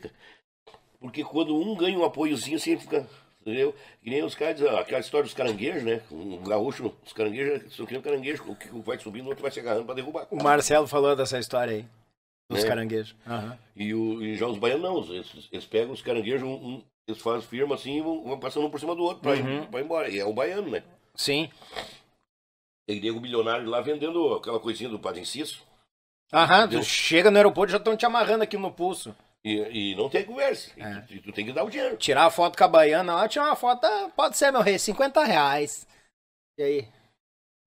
Porque 1.01 1.25
quando 1.25 1.57
um 1.57 1.75
ganha 1.75 1.99
um 1.99 2.05
apoiozinho, 2.05 2.61
sempre 2.61 2.85
fica. 2.85 3.09
Entendeu? 3.41 3.75
Que 4.03 4.11
nem 4.11 4.23
os 4.23 4.35
caras 4.35 4.57
dizem, 4.57 4.71
ó, 4.71 4.79
aquela 4.79 5.01
história 5.01 5.25
dos 5.25 5.33
caranguejos, 5.33 5.83
né? 5.83 6.03
Um 6.11 6.43
gaúcho, 6.45 6.95
os 7.05 7.15
caranguejos, 7.15 7.75
só 7.75 7.87
que 7.87 7.93
nem 7.93 8.01
um 8.01 8.05
caranguejo, 8.05 8.45
o 8.47 8.55
que 8.55 8.69
vai 8.83 8.99
subindo, 8.99 9.25
o 9.25 9.29
outro 9.31 9.41
vai 9.43 9.51
se 9.51 9.59
agarrando 9.59 9.87
pra 9.87 9.95
derrubar. 9.95 10.27
O 10.31 10.43
Marcelo 10.43 10.87
falou 10.87 11.17
dessa 11.17 11.39
história 11.39 11.77
aí. 11.77 12.00
Dos 12.51 12.65
É. 12.65 12.67
caranguejos. 12.69 13.15
Aham. 13.27 13.59
E, 13.77 13.95
o, 13.95 14.23
e 14.23 14.37
já 14.37 14.47
os 14.47 14.59
baianos 14.59 14.83
não, 14.83 15.15
eles, 15.15 15.49
eles 15.53 15.65
pegam 15.65 15.93
os 15.93 16.03
caranguejos, 16.03 16.43
um, 16.43 16.53
um- 16.53 16.85
eles 17.07 17.23
fazem 17.23 17.49
firma 17.49 17.75
assim 17.77 17.99
e 17.99 18.01
vão, 18.03 18.25
vão 18.25 18.39
passando 18.39 18.67
um 18.67 18.71
por 18.71 18.79
cima 18.81 18.95
do 18.95 19.03
outro 19.03 19.23
pra, 19.23 19.33
Uhum. 19.33 19.63
ir, 19.63 19.67
pra 19.69 19.81
ir 19.81 19.85
embora. 19.85 20.09
E 20.11 20.19
é 20.19 20.25
o 20.25 20.33
baiano, 20.33 20.69
né? 20.71 20.83
Sim. 21.15 21.49
Tem 22.87 23.01
nego 23.01 23.21
milionário 23.21 23.69
lá 23.69 23.81
vendendo 23.81 24.35
aquela 24.35 24.59
coisinha 24.61 24.91
do 24.91 24.99
Padre 24.99 25.21
Inciso. 25.21 25.63
Aham, 26.33 26.69
tu 26.69 26.83
chega 26.83 27.31
no 27.31 27.37
aeroporto 27.37 27.73
já 27.73 27.79
estão 27.79 27.97
te 27.97 28.05
amarrando 28.07 28.43
aqui 28.45 28.57
no 28.57 28.73
pulso. 28.73 29.15
E, 29.45 29.93
e 29.93 29.95
não 29.95 30.09
tem 30.11 30.25
conversa. 30.25 30.71
É. 30.77 31.01
tu, 31.03 31.15
e 31.15 31.21
tu 31.21 31.33
tem 31.33 31.47
que 31.47 31.53
dar 31.53 31.65
o 31.65 31.71
dinheiro. 31.71 31.97
Tirar 31.97 32.27
a 32.27 32.31
foto 32.31 32.59
com 32.59 32.65
a 32.65 32.69
baiana 32.69 33.15
lá, 33.15 33.29
tirar 33.29 33.47
uma 33.47 33.57
foto, 33.57 33.85
ah, 33.85 34.11
pode 34.15 34.37
ser, 34.37 34.51
meu 34.51 34.61
rei, 34.61 34.79
50 34.79 35.25
reais. 35.25 35.87
E 36.59 36.63
aí? 36.63 36.89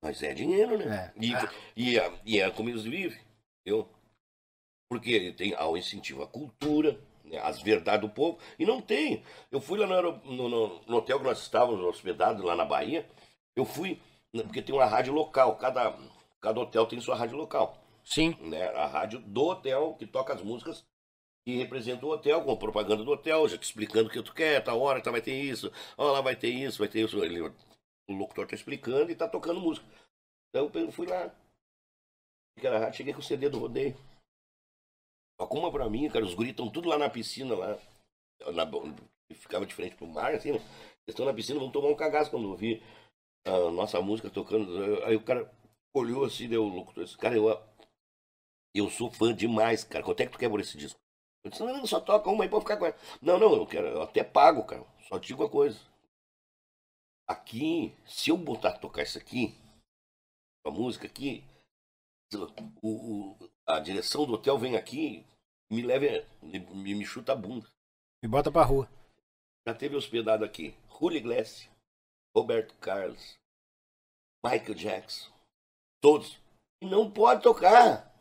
Mas 0.04 0.22
é 0.22 0.34
dinheiro, 0.34 0.78
né? 0.78 1.12
É. 1.18 1.20
E, 1.26 1.34
e, 1.76 1.98
é- 2.00 2.14
e 2.26 2.40
é 2.40 2.52
como 2.52 2.70
eles 2.70 2.84
vivem. 2.84 3.18
Porque 4.90 5.32
tem 5.34 5.54
ao 5.56 5.76
incentivo 5.78 6.22
à 6.24 6.28
cultura, 6.28 7.00
né, 7.24 7.38
às 7.40 7.62
verdades 7.62 8.08
do 8.08 8.14
povo. 8.14 8.38
E 8.60 8.66
não 8.66 8.82
tem. 8.82 9.24
Eu 9.52 9.60
fui 9.60 9.80
lá 9.80 9.88
no, 9.88 10.12
no- 10.26 10.82
no- 10.86 10.96
hotel 10.98 11.18
que 11.20 11.26
nós 11.26 11.40
estávamos 11.42 11.84
hospedados 11.86 12.44
lá 12.44 12.56
na 12.56 12.66
Bahia. 12.66 13.08
Eu 13.56 13.66
fui, 13.66 14.00
né, 14.34 14.44
porque 14.44 14.62
tem 14.62 14.76
uma 14.76 14.86
rádio 14.86 15.14
local. 15.14 15.56
Cada, 15.58 15.98
cada 16.42 16.60
hotel 16.60 16.86
tem 16.86 17.00
sua 17.02 17.16
rádio 17.16 17.38
local. 17.38 17.78
Sim. 18.04 18.36
Né? 18.42 18.64
A 18.76 18.86
rádio 18.86 19.20
do 19.20 19.44
hotel 19.46 19.96
que 19.98 20.06
toca 20.06 20.34
as 20.34 20.42
músicas 20.42 20.86
que 21.46 21.58
representa 21.58 22.06
o 22.06 22.10
hotel, 22.10 22.42
com 22.44 22.56
propaganda 22.56 23.04
do 23.04 23.12
hotel, 23.12 23.48
já 23.50 23.58
te 23.58 23.64
explicando 23.64 24.08
o 24.08 24.12
que 24.12 24.22
tu 24.24 24.34
quer, 24.34 24.64
tá 24.64 24.74
hora, 24.74 25.02
tá, 25.02 25.12
vai 25.12 25.22
ter 25.22 25.34
isso, 25.42 25.70
ó, 25.98 26.10
lá 26.10 26.22
vai 26.22 26.38
ter 26.38 26.48
isso, 26.50 26.80
vai 26.80 26.88
ter 26.88 27.02
isso. 27.04 27.22
Ele, 27.22 27.42
o 27.42 28.14
locutor 28.14 28.48
tá 28.48 28.56
explicando 28.56 29.12
e 29.12 29.16
tá 29.16 29.28
tocando 29.28 29.60
música. 29.60 29.86
Então 30.50 30.70
eu 30.74 30.92
fui 30.92 31.06
lá. 31.06 31.30
Rádio, 32.62 32.94
cheguei 32.96 33.14
com 33.14 33.20
o 33.20 33.24
CD 33.24 33.50
do 33.50 33.60
rodeio. 33.60 33.98
Toca 35.38 35.56
uma 35.56 35.72
pra 35.72 35.90
mim, 35.90 36.10
cara, 36.10 36.26
os 36.26 36.34
guris 36.34 36.52
estão 36.52 36.70
tudo 36.70 36.90
lá 36.90 36.98
na 36.98 37.10
piscina, 37.10 37.56
lá. 37.56 37.78
Na, 38.54 38.66
ficava 39.34 39.66
de 39.66 39.74
frente 39.74 39.96
pro 39.96 40.08
mar, 40.08 40.34
assim, 40.34 40.52
né? 40.52 40.58
Eles 40.58 41.10
estão 41.10 41.26
na 41.26 41.34
piscina, 41.34 41.60
vão 41.60 41.72
tomar 41.72 41.90
um 41.90 41.96
cagaço 41.96 42.32
quando 42.32 42.50
eu 42.50 42.56
vi 42.56 42.82
a 43.46 43.72
nossa 43.72 44.02
música 44.02 44.30
tocando. 44.30 45.04
Aí 45.04 45.16
o 45.16 45.24
cara 45.24 45.52
olhou 45.94 46.26
assim, 46.26 46.48
deu 46.48 46.64
o 46.64 46.68
locutor, 46.68 47.04
disse, 47.04 47.18
cara, 47.18 47.36
eu, 47.36 47.48
eu 48.74 48.90
sou 48.90 49.12
fã 49.12 49.34
demais, 49.34 49.84
cara. 49.84 50.04
Quanto 50.04 50.22
é 50.22 50.26
que 50.26 50.32
tu 50.32 50.38
quer 50.38 50.50
por 50.50 50.60
esse 50.60 50.78
disco? 50.78 51.00
Eu 51.44 51.52
disse, 51.52 51.64
não, 51.64 51.86
só 51.86 52.00
toca 52.00 52.30
uma 52.30 52.44
aí 52.44 52.50
pra 52.50 52.60
ficar 52.60 52.78
com 52.78 52.86
ela. 52.86 52.98
Não, 53.22 53.38
não, 53.38 53.54
eu 53.54 53.68
quero, 53.68 53.88
eu 53.88 54.02
até 54.02 54.24
pago, 54.24 54.66
cara. 54.66 54.86
Só 55.08 55.20
te 55.20 55.28
digo 55.28 55.44
uma 55.44 55.50
coisa. 55.50 55.80
Aqui, 57.28 57.96
se 58.06 58.30
eu 58.30 58.38
botar 58.38 58.78
tocar 58.78 59.04
isso 59.04 59.18
aqui, 59.18 59.56
a 60.66 60.72
música 60.72 61.08
aqui, 61.08 61.44
o, 62.82 62.90
o, 62.90 63.50
a 63.68 63.80
direção 63.80 64.26
do 64.26 64.34
hotel 64.34 64.58
vem 64.58 64.76
aqui, 64.76 65.26
me 65.72 65.82
leva, 65.82 66.26
me, 66.42 66.60
me 66.96 67.06
chuta 67.06 67.34
a 67.34 67.36
bunda. 67.36 67.68
Me 68.22 68.30
bota 68.30 68.52
pra 68.52 68.64
rua. 68.64 68.90
Já 69.68 69.74
teve 69.74 69.96
hospedado 69.96 70.44
aqui. 70.44 70.76
Julio 71.00 71.18
Iglesias, 71.18 71.70
Roberto 72.36 72.74
Carlos, 72.76 73.38
Michael 74.46 74.76
Jackson, 74.76 75.32
todos. 76.02 76.40
E 76.82 76.86
não 76.86 77.10
pode 77.10 77.42
tocar. 77.42 78.14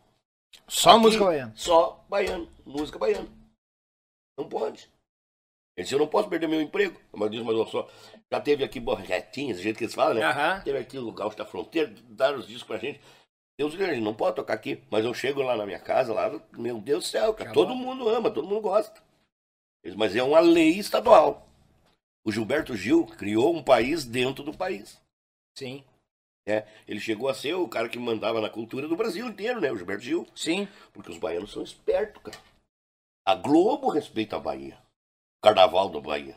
Só 0.68 0.92
Aqui, 0.92 1.00
música 1.00 1.24
baiana. 1.24 1.52
Só 1.56 2.04
baiano, 2.08 2.50
música 2.64 2.98
baiana. 2.98 3.28
Não 4.38 4.48
pode. 4.48 4.90
Ele 5.76 5.84
disse, 5.84 5.94
eu 5.94 5.98
não 5.98 6.06
posso 6.06 6.28
perder 6.28 6.46
meu 6.46 6.60
emprego. 6.60 7.00
Mas 7.12 7.30
diz, 7.30 7.42
mas 7.42 7.70
só. 7.70 7.88
Já 8.30 8.40
teve 8.40 8.62
aqui 8.62 8.78
borretinhas, 8.78 9.56
do 9.56 9.62
jeito 9.62 9.78
que 9.78 9.84
eles 9.84 9.94
falam, 9.94 10.14
né? 10.14 10.28
Uhum. 10.28 10.62
Teve 10.64 10.78
aqui 10.78 10.98
o 10.98 11.12
Gaúcho 11.12 11.36
da 11.36 11.46
Fronteira, 11.46 11.88
deram 12.08 12.38
os 12.38 12.46
discos 12.46 12.66
pra 12.66 12.78
gente. 12.78 13.00
Deus 13.62 13.76
grande, 13.76 14.00
não 14.00 14.12
pode 14.12 14.34
tocar 14.34 14.54
aqui. 14.54 14.82
Mas 14.90 15.04
eu 15.04 15.14
chego 15.14 15.40
lá 15.40 15.56
na 15.56 15.64
minha 15.64 15.78
casa, 15.78 16.12
lá, 16.12 16.40
meu 16.52 16.80
Deus 16.80 17.04
do 17.04 17.08
céu, 17.08 17.32
cara, 17.32 17.52
todo 17.52 17.76
mundo 17.76 18.08
ama, 18.08 18.28
todo 18.28 18.48
mundo 18.48 18.60
gosta. 18.60 19.00
Mas 19.96 20.16
é 20.16 20.22
uma 20.22 20.40
lei 20.40 20.78
estadual. 20.78 21.46
O 22.24 22.32
Gilberto 22.32 22.74
Gil 22.76 23.06
criou 23.06 23.54
um 23.54 23.62
país 23.62 24.04
dentro 24.04 24.42
do 24.42 24.52
país. 24.52 25.00
Sim. 25.56 25.84
É, 26.44 26.66
ele 26.88 26.98
chegou 26.98 27.28
a 27.28 27.34
ser 27.34 27.54
o 27.54 27.68
cara 27.68 27.88
que 27.88 28.00
mandava 28.00 28.40
na 28.40 28.50
cultura 28.50 28.88
do 28.88 28.96
Brasil 28.96 29.28
inteiro, 29.28 29.60
né? 29.60 29.70
O 29.70 29.76
Gilberto 29.76 30.02
Gil. 30.02 30.26
Sim. 30.34 30.66
Porque 30.92 31.10
os 31.10 31.18
baianos 31.18 31.52
são 31.52 31.62
espertos, 31.62 32.20
cara. 32.20 32.38
A 33.24 33.36
Globo 33.36 33.88
respeita 33.88 34.36
a 34.36 34.40
Bahia. 34.40 34.76
Carnaval 35.40 35.88
da 35.88 36.00
Bahia. 36.00 36.36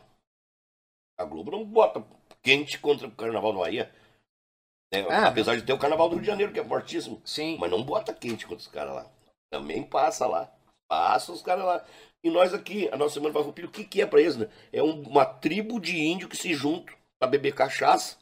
A 1.18 1.24
Globo 1.24 1.50
não 1.50 1.64
bota 1.64 2.06
quente 2.40 2.78
contra 2.78 3.08
o 3.08 3.12
Carnaval 3.12 3.52
da 3.52 3.58
Bahia. 3.58 3.92
É, 4.92 5.00
ah, 5.02 5.28
apesar 5.28 5.56
de 5.56 5.62
ter 5.62 5.72
o 5.72 5.78
Carnaval 5.78 6.08
do 6.08 6.14
Rio 6.14 6.22
de 6.22 6.28
Janeiro, 6.28 6.52
que 6.52 6.60
é 6.60 6.64
fortíssimo. 6.64 7.20
Sim. 7.24 7.56
Mas 7.58 7.70
não 7.70 7.82
bota 7.82 8.14
quente 8.14 8.46
contra 8.46 8.62
os 8.62 8.68
caras 8.68 8.94
lá. 8.94 9.06
Também 9.50 9.82
passa 9.82 10.26
lá. 10.26 10.52
Passa 10.88 11.32
os 11.32 11.42
caras 11.42 11.64
lá. 11.64 11.84
E 12.24 12.30
nós 12.30 12.54
aqui, 12.54 12.88
a 12.90 12.96
nossa 12.96 13.14
Semana 13.14 13.34
Farroupilha, 13.34 13.68
o 13.68 13.70
que, 13.70 13.84
que 13.84 14.00
é 14.00 14.06
pra 14.06 14.20
eles, 14.20 14.36
né? 14.36 14.48
É 14.72 14.82
um, 14.82 15.02
uma 15.02 15.24
tribo 15.24 15.80
de 15.80 15.98
índio 15.98 16.28
que 16.28 16.36
se 16.36 16.54
juntam 16.54 16.94
pra 17.18 17.28
beber 17.28 17.54
cachaça 17.54 18.16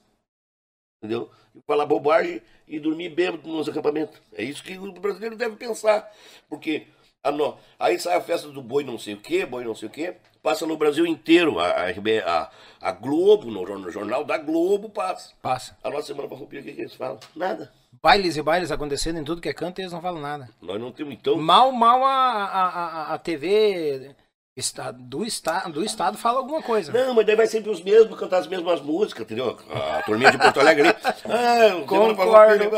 entendeu? 1.05 1.31
E 1.55 1.61
falar 1.67 1.87
bobagem 1.87 2.41
e 2.67 2.81
dormir 2.81 3.11
bêbado 3.11 3.47
nos 3.49 3.69
acampamentos. 3.69 4.21
É 4.33 4.43
isso 4.43 4.65
que 4.65 4.77
o 4.79 4.93
brasileiro 4.93 5.37
deve 5.37 5.57
pensar. 5.57 6.11
Porque 6.49 6.87
a 7.23 7.31
no... 7.31 7.59
aí 7.79 7.99
sai 7.99 8.17
a 8.17 8.21
festa 8.21 8.49
do 8.49 8.63
boi 8.63 8.83
não 8.83 8.99
sei 8.99 9.15
o 9.15 9.21
que, 9.21 9.45
boi 9.45 9.65
não 9.65 9.75
sei 9.75 9.89
o 9.89 9.93
que, 9.93 10.17
passa 10.45 10.67
no 10.67 10.77
Brasil 10.77 11.07
inteiro. 11.07 11.59
A, 11.59 11.71
a, 11.71 12.51
a 12.83 12.93
Globo, 12.93 13.51
no 13.51 13.91
jornal 13.91 14.23
da 14.23 14.37
Globo, 14.37 14.91
passa. 14.91 15.33
Passa. 15.41 15.77
A 15.83 15.89
nossa 15.89 16.09
semana 16.09 16.29
farroupilha, 16.29 16.61
o 16.61 16.65
que, 16.65 16.73
que 16.73 16.83
eles 16.83 16.95
falam? 16.95 17.19
Nada. 17.35 17.73
Bailes 18.03 18.37
e 18.37 18.43
bailes 18.43 18.71
acontecendo 18.71 19.19
em 19.19 19.25
tudo 19.25 19.41
que 19.41 19.49
é 19.49 19.55
canto 19.55 19.79
e 19.79 19.83
eles 19.83 19.93
não 19.93 20.03
falam 20.03 20.21
nada. 20.21 20.51
Nós 20.61 20.79
não 20.79 20.93
temos, 20.93 21.15
então. 21.15 21.37
Mal, 21.37 21.73
mal 21.73 22.05
a, 22.05 22.45
a, 22.45 22.69
a, 22.69 23.15
a 23.15 23.19
TV 23.19 24.15
Estado, 24.55 24.99
do, 25.01 25.25
estado, 25.25 25.73
do 25.73 25.85
Estado 25.85 26.19
fala 26.19 26.39
alguma 26.39 26.63
coisa. 26.63 26.93
Não, 26.93 27.15
mas 27.15 27.27
daí 27.27 27.35
vai 27.35 27.47
sempre 27.47 27.71
os 27.71 27.83
mesmos 27.83 28.19
cantar 28.19 28.39
as 28.39 28.47
mesmas 28.47 28.83
músicas, 28.83 29.25
entendeu? 29.25 29.59
A 29.71 30.03
turminha 30.03 30.31
de 30.31 30.39
Porto 30.39 30.61
Alegre 30.61 30.89
ali. 30.89 30.99
Ah, 31.25 31.85
concordo. 31.87 32.71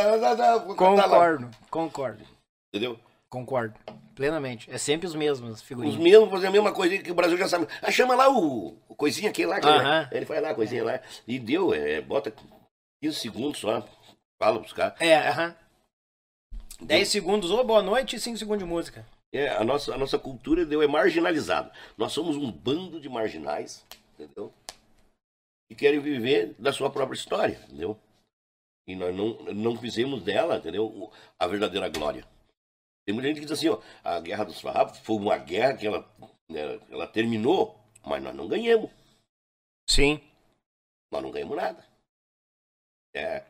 Concordo, 0.75 1.51
concordo. 1.69 2.25
Entendeu? 2.73 2.99
Concordo. 3.31 3.79
Plenamente. 4.15 4.71
É 4.71 4.79
sempre 4.79 5.07
os 5.07 5.15
mesmos 5.15 5.61
figurinhas. 5.61 5.97
Os 5.97 6.03
mesmos 6.03 6.31
fazem 6.31 6.49
a 6.49 6.53
mesma 6.53 6.73
coisa 6.73 6.97
que 6.99 7.11
o 7.11 7.15
Brasil 7.15 7.37
já 7.37 7.49
sabe. 7.49 7.67
Ah, 7.83 7.91
chama 7.91 8.15
lá 8.15 8.31
o, 8.31 8.79
o 8.89 8.95
coisinha 8.95 9.31
aquele 9.31 9.49
lá. 9.49 9.61
Que 9.61 9.67
uh 9.67 9.71
-huh. 9.71 10.09
Ele 10.13 10.25
faz 10.25 10.43
lá 10.43 10.51
a 10.51 10.55
coisinha 10.55 10.85
lá. 10.85 11.01
E 11.27 11.39
deu, 11.39 11.75
é, 11.75 12.01
bota 12.01 12.33
15 13.03 13.19
segundos 13.19 13.61
só. 13.61 13.87
Fala 14.41 14.59
pros 14.59 14.73
caras. 14.73 15.01
É, 15.01 15.29
aham. 15.29 15.49
Uh 15.49 15.51
-huh. 15.51 15.67
10 16.81 17.09
segundos, 17.09 17.51
ou 17.51 17.65
boa 17.65 17.83
noite 17.83 18.17
e 18.17 18.21
5 18.21 18.37
segundos 18.37 18.63
de 18.63 18.69
música. 18.69 19.07
É, 19.33 19.49
a, 19.49 19.65
nossa, 19.65 19.95
a 19.95 19.99
nossa 19.99 20.19
cultura 20.19 20.65
deu, 20.65 20.83
é 20.83 20.87
marginalizada. 20.87 21.73
Nós 21.97 22.13
somos 22.13 22.37
um 22.37 22.51
bando 22.51 23.01
de 23.01 23.09
marginais, 23.09 23.85
entendeu? 24.15 24.53
Que 25.69 25.75
querem 25.75 26.01
viver 26.01 26.55
da 26.59 26.73
sua 26.73 26.91
própria 26.91 27.17
história, 27.17 27.61
entendeu? 27.65 27.99
E 28.87 28.95
nós 28.95 29.15
não, 29.15 29.35
não 29.53 29.77
fizemos 29.77 30.23
dela, 30.23 30.59
entendeu? 30.59 31.11
A 31.39 31.47
verdadeira 31.47 31.89
glória. 31.89 32.25
Tem 33.07 33.15
muita 33.15 33.29
gente 33.29 33.39
que 33.39 33.47
diz 33.47 33.53
assim, 33.53 33.69
ó, 33.69 33.81
a 34.03 34.19
Guerra 34.21 34.45
dos 34.45 34.61
Farrapos 34.61 34.99
foi 34.99 35.17
uma 35.17 35.39
guerra 35.39 35.77
que 35.77 35.87
ela, 35.87 36.13
né, 36.51 36.81
ela 36.91 37.07
terminou, 37.07 37.79
mas 38.05 38.21
nós 38.21 38.35
não 38.35 38.49
ganhamos. 38.49 38.91
Sim. 39.89 40.21
Nós 41.13 41.23
não 41.23 41.31
ganhamos 41.31 41.57
nada. 41.57 41.87
É. 43.15 43.41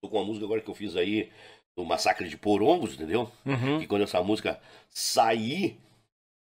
Tô 0.00 0.08
com 0.08 0.18
uma 0.18 0.24
música 0.24 0.44
agora 0.44 0.60
que 0.60 0.70
eu 0.70 0.74
fiz 0.74 0.94
aí, 0.94 1.30
do 1.76 1.84
Massacre 1.84 2.28
de 2.28 2.38
Porongos, 2.38 2.94
entendeu? 2.94 3.30
Uhum. 3.44 3.82
E 3.82 3.86
quando 3.88 4.02
essa 4.02 4.22
música 4.22 4.62
sair, 4.88 5.76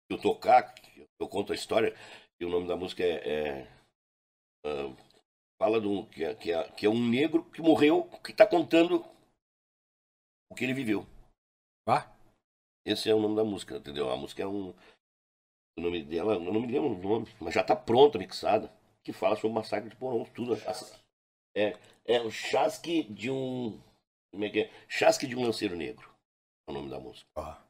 eu 0.09 0.17
tocar, 0.19 0.75
eu 1.19 1.27
conto 1.27 1.51
a 1.51 1.55
história, 1.55 1.95
e 2.39 2.45
o 2.45 2.49
nome 2.49 2.67
da 2.67 2.75
música 2.75 3.03
é. 3.03 3.65
é 4.63 4.67
uh, 4.67 4.95
fala 5.61 5.81
do, 5.81 6.05
que, 6.05 6.23
é, 6.23 6.35
que, 6.35 6.53
é, 6.53 6.71
que 6.71 6.85
é 6.85 6.89
um 6.89 7.09
negro 7.09 7.43
que 7.51 7.61
morreu, 7.61 8.03
que 8.23 8.31
está 8.31 8.45
contando 8.45 9.03
o 10.49 10.55
que 10.55 10.63
ele 10.63 10.73
viveu. 10.73 11.05
Ah? 11.89 12.11
Esse 12.85 13.09
é 13.09 13.15
o 13.15 13.19
nome 13.19 13.35
da 13.35 13.43
música, 13.43 13.77
entendeu? 13.77 14.09
A 14.09 14.17
música 14.17 14.43
é 14.43 14.47
um. 14.47 14.73
O 15.77 15.81
nome 15.81 16.03
dela, 16.03 16.33
eu 16.33 16.39
não 16.39 16.61
me 16.61 16.67
lembro 16.67 16.89
o 16.89 16.97
nome, 17.01 17.27
mas 17.39 17.53
já 17.53 17.61
está 17.61 17.75
pronta, 17.75 18.17
mixada, 18.17 18.71
que 19.03 19.13
fala 19.13 19.35
sobre 19.35 19.47
o 19.47 19.53
massacre 19.53 19.89
de 19.89 19.95
Porongos, 19.95 20.29
tudo. 20.31 20.55
É, 21.55 21.77
é 22.05 22.21
o 22.21 22.29
chasque 22.29 23.03
de 23.03 23.31
um 23.31 23.79
como 24.31 24.45
é 24.45 24.49
que 24.49 24.61
é? 24.61 24.71
Chasque 24.87 25.27
de 25.27 25.35
um 25.35 25.43
lanceiro 25.43 25.75
negro. 25.75 26.09
É 26.67 26.71
o 26.71 26.73
nome 26.73 26.89
da 26.89 26.99
música. 26.99 27.27
Ah. 27.35 27.61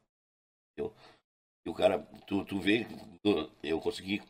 Eu, 0.76 0.94
e 1.66 1.70
o 1.70 1.74
cara, 1.74 1.98
tu, 2.26 2.44
tu 2.44 2.60
vê, 2.60 2.86
eu 3.62 3.80
consegui 3.80 4.20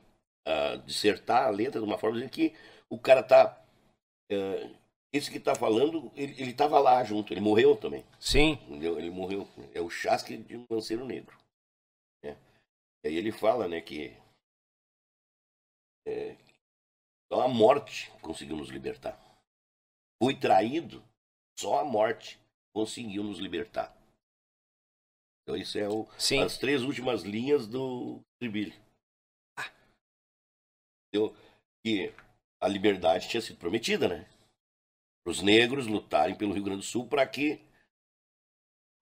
uh, 0.48 0.78
dissertar 0.84 1.46
a 1.46 1.50
letra 1.50 1.80
de 1.80 1.86
uma 1.86 1.98
forma 1.98 2.26
que 2.28 2.54
o 2.88 2.98
cara 2.98 3.22
tá. 3.22 3.62
Uh, 4.32 4.79
esse 5.12 5.30
que 5.30 5.40
tá 5.40 5.54
falando, 5.54 6.10
ele, 6.14 6.40
ele 6.40 6.54
tava 6.54 6.78
lá 6.78 7.02
junto, 7.02 7.32
ele 7.32 7.40
morreu 7.40 7.76
também. 7.76 8.04
Sim. 8.18 8.52
Entendeu? 8.68 8.98
Ele 8.98 9.10
morreu. 9.10 9.48
É 9.74 9.80
o 9.80 9.90
chasque 9.90 10.36
de 10.36 10.56
um 10.56 10.66
lanceiro 10.70 11.04
negro. 11.04 11.36
É. 12.24 12.36
E 13.04 13.08
aí 13.08 13.16
ele 13.16 13.32
fala, 13.32 13.66
né, 13.66 13.80
que. 13.80 14.16
É, 16.06 16.36
só 17.32 17.42
a 17.42 17.48
morte 17.48 18.10
conseguiu 18.20 18.56
nos 18.56 18.68
libertar. 18.68 19.20
Fui 20.22 20.34
traído 20.38 21.02
só 21.60 21.80
a 21.80 21.84
morte 21.84 22.40
conseguiu 22.74 23.22
nos 23.22 23.38
libertar. 23.38 23.94
Então 25.42 25.54
isso 25.54 25.78
é 25.78 25.86
o, 25.86 26.08
as 26.42 26.56
três 26.56 26.82
últimas 26.82 27.22
linhas 27.22 27.66
do 27.66 28.20
Tribilho. 28.38 28.74
Ah. 29.58 29.70
Então, 31.08 31.34
que 31.84 32.14
a 32.62 32.66
liberdade 32.66 33.28
tinha 33.28 33.42
sido 33.42 33.58
prometida, 33.58 34.08
né? 34.08 34.26
Para 35.22 35.30
os 35.30 35.42
negros 35.42 35.86
lutarem 35.86 36.36
pelo 36.36 36.52
Rio 36.52 36.64
Grande 36.64 36.80
do 36.80 36.86
Sul 36.86 37.06
para 37.06 37.26
que 37.26 37.60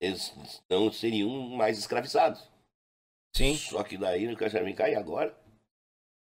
eles 0.01 0.33
não 0.69 0.93
seriam 0.93 1.29
mais 1.51 1.79
escravizados. 1.79 2.49
Sim. 3.35 3.55
Só 3.57 3.83
que 3.85 3.97
daí 3.97 4.27
não 4.27 4.37
quer 4.37 4.51
saber 4.51 4.75
cair 4.75 4.97
agora. 4.97 5.37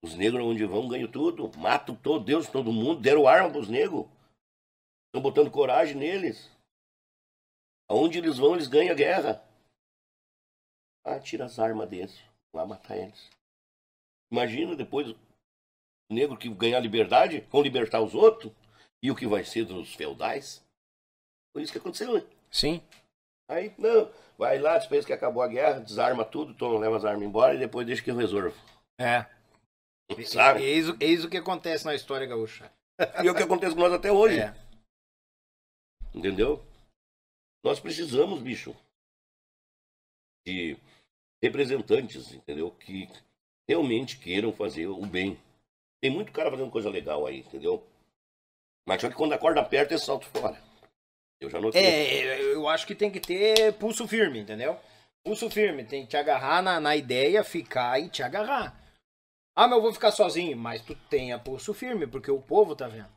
Os 0.04 0.16
negros 0.16 0.44
onde 0.44 0.66
vão 0.66 0.88
ganham 0.88 1.10
tudo, 1.10 1.50
matam 1.58 1.96
todo 1.96 2.26
Deus, 2.26 2.50
todo 2.50 2.74
mundo, 2.74 3.02
deram 3.02 3.28
arma 3.28 3.50
para 3.50 3.60
os 3.60 3.70
negros. 3.70 4.06
Estão 5.08 5.22
botando 5.22 5.52
coragem 5.52 5.96
neles. 5.96 6.52
Aonde 7.90 8.18
eles 8.18 8.38
vão, 8.38 8.56
eles 8.56 8.68
ganham 8.68 8.92
a 8.92 8.96
guerra. 8.96 9.48
Ah, 11.06 11.20
tira 11.20 11.46
as 11.46 11.60
armas 11.60 11.90
deles. 11.90 12.22
Lá 12.54 12.66
matar 12.66 12.98
eles. 12.98 13.30
Imagina 14.32 14.76
depois 14.76 15.10
o 15.10 15.18
negro 16.10 16.38
que 16.38 16.50
ganhar 16.50 16.80
liberdade, 16.80 17.42
vão 17.52 17.62
libertar 17.62 18.02
os 18.02 18.14
outros. 18.14 18.52
E 19.04 19.12
o 19.12 19.16
que 19.16 19.28
vai 19.28 19.44
ser 19.44 19.66
dos 19.66 19.94
feudais? 19.94 20.64
Foi 21.52 21.62
isso 21.62 21.72
que 21.74 21.78
aconteceu, 21.78 22.14
né? 22.14 22.26
Sim. 22.50 22.82
Aí, 23.50 23.74
não, 23.78 24.10
vai 24.38 24.58
lá, 24.58 24.80
pensa 24.80 25.06
que 25.06 25.12
acabou 25.14 25.44
a 25.44 25.48
guerra, 25.48 25.80
desarma 25.82 26.24
tudo, 26.24 26.54
toma, 26.56 26.80
leva 26.80 26.96
as 26.98 27.04
armas 27.06 27.28
embora 27.28 27.54
e 27.54 27.60
depois 27.60 27.86
deixa 27.86 28.02
que 28.02 28.10
eu 28.10 28.16
resolvo. 28.16 28.56
É. 28.98 29.26
Sabe? 30.26 30.64
Eis, 30.64 30.90
o- 30.90 30.98
eis 31.00 31.24
o 31.26 31.30
que 31.30 31.38
acontece 31.38 31.86
na 31.86 31.94
história 31.94 32.26
gaúcha. 32.26 32.72
E 33.24 33.28
é 33.28 33.32
o 33.32 33.36
que 33.36 33.44
acontece 33.44 33.76
com 33.76 33.82
nós 33.82 33.92
até 33.92 34.12
hoje. 34.12 34.40
É. 34.40 34.54
Entendeu? 36.14 36.64
Nós 37.64 37.80
precisamos, 37.80 38.40
bicho, 38.42 38.76
de 40.46 40.78
representantes, 41.42 42.32
entendeu? 42.32 42.72
Que 42.72 43.10
realmente 43.68 44.18
queiram 44.20 44.54
fazer 44.54 44.88
o 44.88 45.06
bem. 45.06 45.38
Tem 46.02 46.12
muito 46.12 46.32
cara 46.32 46.52
fazendo 46.52 46.70
coisa 46.72 46.90
legal 46.90 47.26
aí, 47.26 47.40
entendeu? 47.40 47.86
Mas 48.88 49.02
só 49.02 49.10
que 49.10 49.16
quando 49.16 49.34
a 49.34 49.38
corda 49.38 49.62
aperta, 49.62 49.94
é 49.94 49.98
salto 49.98 50.26
fora. 50.28 50.62
Eu 51.40 51.50
já 51.50 51.60
notei. 51.60 51.82
É, 51.84 52.54
eu 52.54 52.68
acho 52.68 52.86
que 52.88 52.96
tem 52.96 53.12
que 53.12 53.20
ter 53.20 53.74
pulso 53.78 54.08
firme, 54.08 54.40
entendeu? 54.40 54.80
Pulso 55.26 55.50
firme, 55.50 55.86
tem 55.86 56.04
que 56.04 56.10
te 56.10 56.18
agarrar 56.18 56.62
na, 56.62 56.80
na 56.80 56.96
ideia, 56.96 57.44
ficar 57.44 58.00
e 58.00 58.10
te 58.10 58.22
agarrar. 58.24 58.78
Ah, 59.56 59.68
mas 59.68 59.78
eu 59.78 59.82
vou 59.82 59.94
ficar 59.94 60.12
sozinho, 60.12 60.58
mas 60.58 60.82
tu 60.82 60.96
tenha 61.10 61.40
pulso 61.40 61.74
firme, 61.74 62.08
porque 62.08 62.30
o 62.32 62.42
povo 62.42 62.76
tá 62.76 62.88
vendo. 62.88 63.12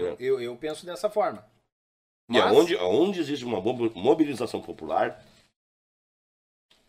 É. 0.00 0.16
Eu, 0.18 0.40
eu 0.40 0.56
penso 0.56 0.86
dessa 0.86 1.10
forma. 1.10 1.44
E 2.30 2.32
Mas- 2.38 2.42
aonde, 2.44 2.76
aonde 2.78 3.20
existe 3.20 3.44
uma 3.44 3.60
mob- 3.60 3.92
mobilização 3.94 4.62
popular, 4.62 5.22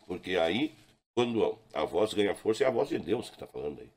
porque 0.07 0.37
aí, 0.37 0.73
quando 1.15 1.59
a 1.73 1.83
voz 1.83 2.13
ganha 2.13 2.35
força, 2.35 2.63
é 2.63 2.67
a 2.67 2.71
voz 2.71 2.87
de 2.89 2.99
Deus 2.99 3.29
que 3.29 3.35
está 3.35 3.47
falando 3.47 3.81
aí. 3.81 3.89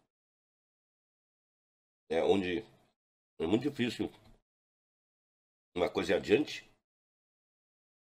É 2.11 2.23
onde 2.25 2.65
é 3.41 3.47
muito 3.47 3.63
difícil 3.69 4.11
uma 5.77 5.89
coisa 5.89 6.13
ir 6.13 6.17
adiante. 6.17 6.69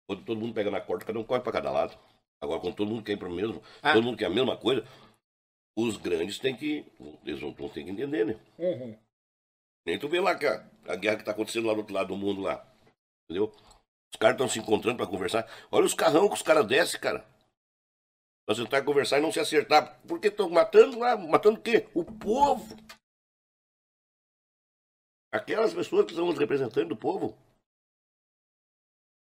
Quando 0.07 0.25
todo 0.25 0.39
mundo 0.39 0.53
pega 0.53 0.69
na 0.69 0.81
corda, 0.81 1.05
cada 1.05 1.19
um 1.19 1.23
corre 1.23 1.41
para 1.41 1.53
cada 1.53 1.71
lado. 1.71 1.97
Agora, 2.41 2.59
quando 2.59 2.75
todo 2.75 2.89
mundo 2.89 3.03
quer 3.03 3.13
ir 3.13 3.17
para 3.17 3.29
o 3.29 3.33
mesmo, 3.33 3.61
Ah. 3.81 3.93
todo 3.93 4.03
mundo 4.03 4.17
quer 4.17 4.25
a 4.25 4.29
mesma 4.29 4.57
coisa, 4.57 4.85
os 5.77 5.95
grandes 5.97 6.39
têm 6.39 6.55
que. 6.55 6.85
Eles 7.25 7.39
vão, 7.39 7.53
ter 7.53 7.83
que 7.85 7.89
entender, 7.89 8.25
né? 8.25 8.37
Nem 9.85 9.97
tu 9.97 10.09
vê 10.09 10.19
lá 10.19 10.37
que 10.37 10.45
a, 10.45 10.69
a 10.87 10.95
guerra 10.95 11.17
que 11.17 11.23
tá 11.23 11.31
acontecendo 11.31 11.67
lá 11.67 11.73
do 11.73 11.79
outro 11.79 11.93
lado 11.93 12.07
do 12.09 12.17
mundo 12.17 12.41
lá. 12.41 12.65
Entendeu? 13.25 13.45
Os 14.13 14.19
caras 14.19 14.35
estão 14.35 14.49
se 14.49 14.59
encontrando 14.59 14.97
pra 14.97 15.07
conversar. 15.07 15.47
Olha 15.71 15.85
os 15.85 15.93
carrão 15.93 16.27
que 16.27 16.35
os 16.35 16.41
caras 16.41 16.67
descem, 16.67 16.99
cara. 16.99 17.25
Pra 18.45 18.55
sentar 18.55 18.81
e 18.81 18.85
conversar 18.85 19.19
e 19.19 19.21
não 19.21 19.31
se 19.31 19.39
acertar. 19.39 19.99
Porque 20.05 20.27
estão 20.27 20.49
matando 20.49 20.99
lá, 20.99 21.15
matando 21.15 21.59
o 21.59 21.61
quê? 21.61 21.87
O 21.93 22.03
povo. 22.03 22.75
Aquelas 25.33 25.73
pessoas 25.73 26.05
que 26.05 26.13
são 26.13 26.29
os 26.29 26.37
representantes 26.37 26.87
do 26.89 26.95
povo. 26.95 27.35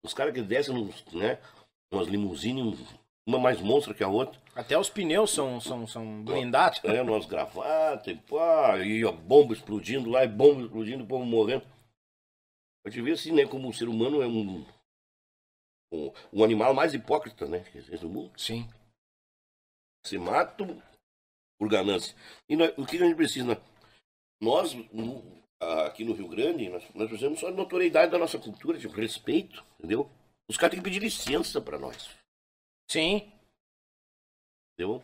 Os 0.03 0.13
caras 0.13 0.33
que 0.33 0.41
descem, 0.41 0.73
nos, 0.73 1.05
né? 1.13 1.41
Umas 1.89 2.07
limusines, 2.07 2.79
uma 3.25 3.39
mais 3.39 3.61
monstra 3.61 3.93
que 3.93 4.03
a 4.03 4.07
outra. 4.09 4.41
Até 4.53 4.77
os 4.77 4.89
pneus 4.89 5.31
são, 5.31 5.61
são, 5.61 5.87
são 5.87 6.23
blindados. 6.23 6.83
É, 6.83 7.01
nós 7.01 7.25
gravatas 7.25 8.07
e 8.07 8.15
pá, 8.15 8.77
e 8.79 9.07
a 9.07 9.11
bomba 9.11 9.53
explodindo 9.53 10.09
lá, 10.09 10.23
e 10.25 10.27
bomba 10.27 10.63
explodindo, 10.63 11.03
o 11.03 11.07
povo 11.07 11.23
morrendo. 11.25 11.65
A 12.85 12.89
gente 12.89 13.01
vê 13.03 13.11
assim, 13.11 13.31
né, 13.31 13.45
como 13.45 13.69
o 13.69 13.73
ser 13.73 13.87
humano 13.87 14.21
é 14.21 14.27
um, 14.27 14.65
um, 15.93 16.13
um 16.33 16.43
animal 16.43 16.73
mais 16.73 16.93
hipócrita, 16.93 17.45
né, 17.45 17.59
que 17.59 17.77
existe 17.77 18.03
no 18.03 18.11
mundo. 18.11 18.37
Sim. 18.37 18.67
Se 20.05 20.17
mata 20.17 20.65
por 21.59 21.69
ganância. 21.69 22.17
E 22.49 22.55
nós- 22.55 22.73
o 22.77 22.85
que 22.85 22.97
a 22.97 23.05
gente 23.05 23.15
precisa? 23.15 23.61
Nós, 24.41 24.73
aqui 25.61 26.03
no 26.03 26.13
Rio 26.13 26.27
Grande, 26.27 26.69
nós, 26.69 26.83
nós 26.95 27.07
precisamos 27.07 27.39
só 27.39 27.49
de 27.49 27.57
notoriedade 27.57 28.11
da 28.11 28.17
nossa 28.17 28.39
cultura, 28.39 28.77
de 28.77 28.87
respeito, 28.87 29.63
entendeu? 29.77 30.09
Os 30.49 30.57
caras 30.57 30.71
têm 30.71 30.79
que 30.79 30.89
pedir 30.89 30.99
licença 30.99 31.61
pra 31.61 31.77
nós, 31.77 32.09
Sim. 32.89 33.31
entendeu? 34.73 35.03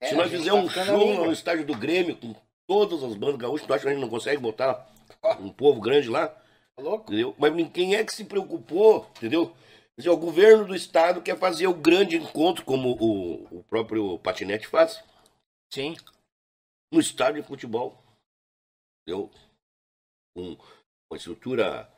É, 0.00 0.08
Se 0.08 0.14
a 0.14 0.16
nós 0.18 0.30
fizermos 0.30 0.72
tá 0.72 0.82
um 0.82 0.84
show 0.84 1.02
amigo. 1.02 1.24
no 1.26 1.32
estádio 1.32 1.66
do 1.66 1.76
Grêmio 1.76 2.16
com 2.16 2.34
todas 2.66 3.02
as 3.02 3.14
bandas 3.14 3.36
gaúchas, 3.38 3.66
tu 3.66 3.74
acha 3.74 3.82
que 3.82 3.88
a 3.88 3.92
gente 3.92 4.00
não 4.00 4.08
consegue 4.08 4.40
botar 4.40 4.88
um 5.40 5.50
povo 5.50 5.80
grande 5.80 6.08
lá? 6.08 6.28
Tá 6.28 6.82
louco? 6.82 7.04
Entendeu? 7.06 7.34
Mas 7.38 7.72
quem 7.72 7.94
é 7.94 8.04
que 8.04 8.14
se 8.14 8.24
preocupou, 8.24 9.10
entendeu? 9.16 9.54
Dizer, 9.98 10.10
o 10.10 10.16
governo 10.16 10.66
do 10.66 10.74
estado 10.76 11.22
quer 11.22 11.38
fazer 11.38 11.66
o 11.66 11.74
grande 11.74 12.16
encontro, 12.16 12.64
como 12.66 12.92
o, 13.00 13.60
o 13.60 13.64
próprio 13.64 14.18
Patinete 14.18 14.66
faz, 14.66 15.02
Sim. 15.72 15.96
no 16.92 17.00
estádio 17.00 17.40
de 17.40 17.48
futebol. 17.48 17.96
Entendeu? 19.02 19.30
Com 20.36 20.50
uma 21.10 21.16
estrutura, 21.16 21.90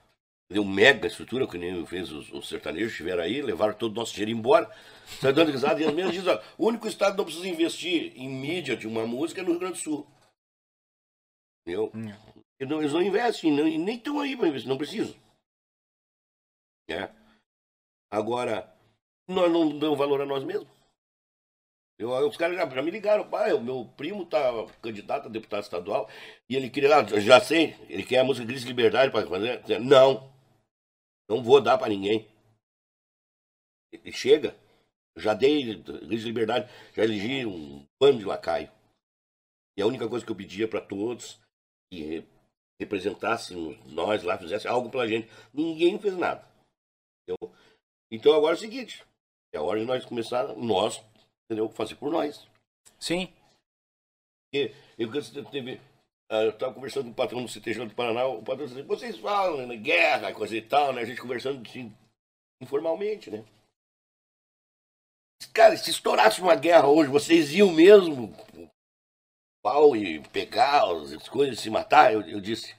entendeu? 0.48 0.64
mega 0.64 1.08
estrutura, 1.08 1.48
que 1.48 1.58
nem 1.58 1.84
fez 1.84 2.12
os, 2.12 2.32
os 2.32 2.48
sertanejos 2.48 2.92
estiveram 2.92 3.24
aí, 3.24 3.42
levaram 3.42 3.74
todo 3.74 3.90
o 3.90 3.94
nosso 3.96 4.14
dinheiro 4.14 4.38
embora. 4.38 4.72
Sai 5.20 5.32
dando 5.32 5.50
risada 5.50 5.82
e 5.82 5.92
mesmas 5.92 6.14
dizem, 6.14 6.40
o 6.56 6.68
único 6.68 6.86
estado 6.86 7.12
que 7.12 7.18
não 7.18 7.24
precisa 7.24 7.48
investir 7.48 8.12
em 8.16 8.28
mídia 8.28 8.76
de 8.76 8.86
uma 8.86 9.04
música 9.04 9.40
é 9.40 9.44
no 9.44 9.50
Rio 9.50 9.58
Grande 9.58 9.74
do 9.74 9.82
Sul. 9.82 10.06
Entendeu? 11.66 11.90
Hum. 11.92 12.12
Não- 12.60 12.80
eles 12.80 12.92
não 12.92 13.02
investem, 13.02 13.52
não, 13.52 13.64
nem 13.64 13.96
estão 13.96 14.20
aí 14.20 14.36
para 14.36 14.48
investir, 14.48 14.68
não 14.68 14.78
precisam. 14.78 15.14
É. 16.88 17.10
Agora, 18.10 18.72
nós 19.28 19.50
não 19.52 19.78
damos 19.78 19.98
valor 19.98 20.22
a 20.22 20.26
nós 20.26 20.44
mesmos. 20.44 20.77
Eu, 21.98 22.10
os 22.28 22.36
caras 22.36 22.56
já, 22.56 22.68
já 22.68 22.80
me 22.82 22.92
ligaram, 22.92 23.28
pai, 23.28 23.52
o 23.52 23.60
meu 23.60 23.84
primo 23.96 24.24
tá 24.24 24.40
candidato 24.80 25.26
a 25.26 25.30
deputado 25.30 25.64
estadual 25.64 26.08
e 26.48 26.54
ele 26.54 26.70
queria, 26.70 26.96
ah, 26.96 27.20
já 27.20 27.40
sei, 27.40 27.74
ele 27.88 28.04
quer 28.04 28.20
a 28.20 28.24
música 28.24 28.46
Gris 28.46 28.62
Liberdade 28.62 29.10
para 29.10 29.26
fazer. 29.26 29.80
Não, 29.80 30.32
não 31.28 31.42
vou 31.42 31.60
dar 31.60 31.76
para 31.76 31.88
ninguém. 31.88 32.28
E 34.04 34.12
chega, 34.12 34.56
já 35.16 35.34
dei 35.34 35.74
Gris 35.74 36.22
Liberdade, 36.22 36.70
já 36.94 37.02
elegi 37.02 37.44
um 37.44 37.84
bando 38.00 38.18
de 38.18 38.24
lacaio. 38.24 38.70
E 39.76 39.82
a 39.82 39.86
única 39.86 40.08
coisa 40.08 40.24
que 40.24 40.30
eu 40.30 40.36
pedia 40.36 40.68
para 40.68 40.80
todos 40.80 41.40
que 41.90 42.02
re- 42.02 42.28
representassem 42.80 43.76
nós 43.86 44.22
lá, 44.22 44.38
fizessem 44.38 44.70
algo 44.70 44.88
pela 44.88 45.08
gente. 45.08 45.28
Ninguém 45.52 45.98
fez 45.98 46.16
nada. 46.16 46.46
Entendeu? 47.26 47.52
Então 48.10 48.34
agora 48.34 48.54
é 48.54 48.58
o 48.58 48.60
seguinte, 48.60 49.04
é 49.52 49.58
hora 49.58 49.80
de 49.80 49.86
nós 49.86 50.04
começar, 50.04 50.46
nós, 50.56 51.02
entendeu? 51.48 51.70
Fazer 51.70 51.96
por 51.96 52.12
nós. 52.12 52.46
Sim. 53.00 53.32
Porque 54.44 54.74
eu 54.98 55.10
ah, 56.30 56.42
Eu 56.42 56.50
estava 56.50 56.74
conversando 56.74 57.04
com 57.04 57.10
o 57.10 57.14
patrão 57.14 57.42
do 57.42 57.48
CTJ 57.48 57.86
do 57.86 57.94
Paraná, 57.94 58.26
o 58.26 58.42
patrão 58.42 58.66
disse, 58.66 58.82
vocês 58.82 59.18
falam 59.18 59.66
né, 59.66 59.76
guerra, 59.76 60.32
coisa 60.34 60.54
e 60.54 60.62
tal, 60.62 60.92
né? 60.92 61.00
A 61.00 61.04
gente 61.04 61.20
conversando 61.20 61.66
assim, 61.66 61.94
informalmente, 62.60 63.30
né? 63.30 63.44
Cara, 65.54 65.76
se 65.76 65.90
estourasse 65.90 66.40
uma 66.40 66.54
guerra 66.54 66.88
hoje, 66.88 67.10
vocês 67.10 67.52
iam 67.54 67.72
mesmo 67.72 68.34
pau 69.62 69.96
e 69.96 70.22
pegar 70.28 70.84
as 70.84 71.28
coisas, 71.28 71.60
se 71.60 71.70
matar? 71.70 72.12
Eu, 72.12 72.22
eu 72.22 72.40
disse. 72.40 72.76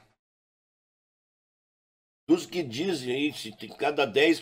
Dos 2.27 2.45
que 2.45 2.61
dizem 2.61 3.13
aí, 3.13 3.33
se 3.33 3.55
tem 3.55 3.69
cada 3.75 4.05
dez, 4.05 4.41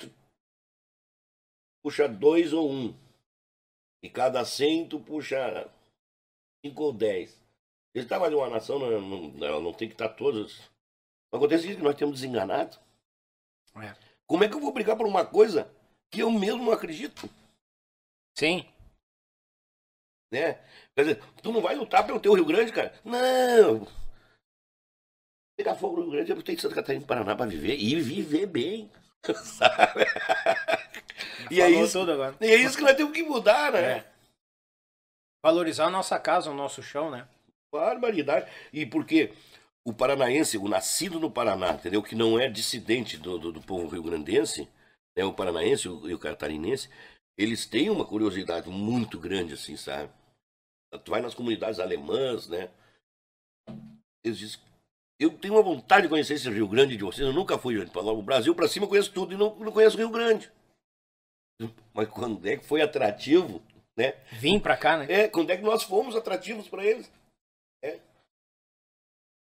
puxa 1.82 2.08
dois 2.08 2.52
ou 2.52 2.70
um. 2.70 3.07
E 4.08 4.10
cada 4.10 4.46
cem, 4.46 4.88
tu 4.88 5.02
puxa 5.02 5.70
5 6.66 6.82
ou 6.82 6.94
10. 6.94 7.30
Ele 7.94 8.06
estava 8.06 8.26
ali 8.26 8.36
uma 8.36 8.50
nação, 8.50 8.80
não, 8.80 9.02
não, 9.02 9.46
ela 9.46 9.60
não 9.60 9.74
tem 9.74 9.90
que 9.90 9.96
estar 9.96 10.08
todas. 10.08 10.62
Acontece 11.30 11.68
isso 11.68 11.76
que 11.76 11.84
nós 11.84 11.98
temos 11.98 12.16
desenganado. 12.16 12.78
É. 13.76 13.94
Como 14.26 14.46
é 14.46 14.48
que 14.48 14.56
eu 14.56 14.62
vou 14.62 14.72
brigar 14.72 14.96
por 14.96 15.06
uma 15.06 15.26
coisa 15.26 15.70
que 16.10 16.22
eu 16.22 16.32
mesmo 16.32 16.64
não 16.64 16.72
acredito? 16.72 17.30
Sim. 18.34 18.66
Né? 20.32 20.54
Quer 20.96 21.02
dizer, 21.02 21.24
tu 21.44 21.52
não 21.52 21.62
vai 21.62 21.76
lutar 21.76 22.06
pelo 22.06 22.22
teu 22.22 22.34
Rio 22.34 22.46
Grande, 22.46 22.72
cara? 22.72 22.98
Não! 23.04 23.86
Pegar 25.58 25.76
fogo 25.76 25.98
no 25.98 26.04
Rio 26.04 26.12
Grande, 26.12 26.32
eu 26.32 26.42
tenho 26.42 26.56
que 26.56 26.62
Santa 26.62 26.76
Catarina 26.76 27.04
e 27.04 27.08
Paraná 27.08 27.36
para 27.36 27.50
viver 27.50 27.78
e 27.78 28.00
viver 28.00 28.46
bem. 28.46 28.90
Sabe? 29.44 30.06
E 31.52 31.62
é, 31.62 31.70
isso, 31.70 31.98
e 32.42 32.46
é 32.48 32.56
isso 32.56 32.78
que 32.78 32.84
nós 32.84 32.96
temos 32.96 33.14
que 33.14 33.24
mudar, 33.24 33.72
né? 33.72 33.98
É. 34.00 34.12
Valorizar 35.44 35.86
a 35.86 35.90
nossa 35.92 36.20
casa, 36.20 36.52
o 36.52 36.56
nosso 36.56 36.82
chão, 36.82 37.10
né? 37.10 37.28
Barbaridade. 37.72 38.50
E 38.74 38.86
porque 38.86 39.34
o 39.86 39.94
paranaense, 39.94 40.58
o 40.58 40.68
nascido 40.68 41.20
no 41.20 41.32
Paraná, 41.32 41.72
entendeu? 41.72 42.04
Que 42.04 42.16
não 42.16 42.40
é 42.40 42.50
dissidente 42.50 43.18
do, 43.18 43.38
do, 43.38 43.52
do 43.54 43.62
povo 43.62 43.88
rio-grandense, 43.88 44.68
né? 45.16 45.24
o 45.24 45.34
paranaense 45.34 45.88
o- 45.88 46.10
e 46.10 46.14
o 46.14 46.20
catarinense, 46.20 46.90
eles 47.38 47.66
têm 47.66 47.90
uma 47.90 48.06
curiosidade 48.06 48.70
muito 48.70 49.20
grande, 49.20 49.54
assim, 49.54 49.78
sabe? 49.78 50.12
Tu 51.04 51.12
vai 51.12 51.22
nas 51.22 51.34
comunidades 51.36 51.80
alemãs, 51.80 52.48
né? 52.48 52.70
Eles 54.24 54.38
dizem, 54.40 54.60
eu 55.20 55.38
tenho 55.38 55.56
uma 55.56 55.64
vontade 55.64 56.04
de 56.04 56.10
conhecer 56.10 56.36
esse 56.36 56.50
Rio 56.50 56.68
Grande 56.68 56.96
de 56.96 57.04
vocês, 57.04 57.28
eu 57.28 57.34
nunca 57.34 57.58
fui 57.58 57.86
para 57.88 58.02
o 58.02 58.22
Brasil 58.22 58.54
para 58.54 58.68
cima, 58.68 58.86
eu 58.86 58.90
conheço 58.90 59.12
tudo 59.12 59.34
e 59.34 59.38
não, 59.38 59.56
não 59.56 59.72
conheço 59.72 59.96
o 59.96 60.00
Rio 60.00 60.10
Grande. 60.10 60.52
Mas 61.94 62.08
quando 62.10 62.46
é 62.48 62.58
que 62.58 62.66
foi 62.66 62.82
atrativo, 62.82 63.62
né? 63.98 64.12
Vim 64.34 64.60
pra 64.60 64.78
cá, 64.78 64.98
né? 64.98 65.08
É, 65.10 65.28
quando 65.28 65.50
é 65.50 65.58
que 65.58 65.64
nós 65.64 65.82
fomos 65.82 66.16
atrativos 66.16 66.70
para 66.70 66.86
eles? 66.86 67.12
É. 67.84 68.00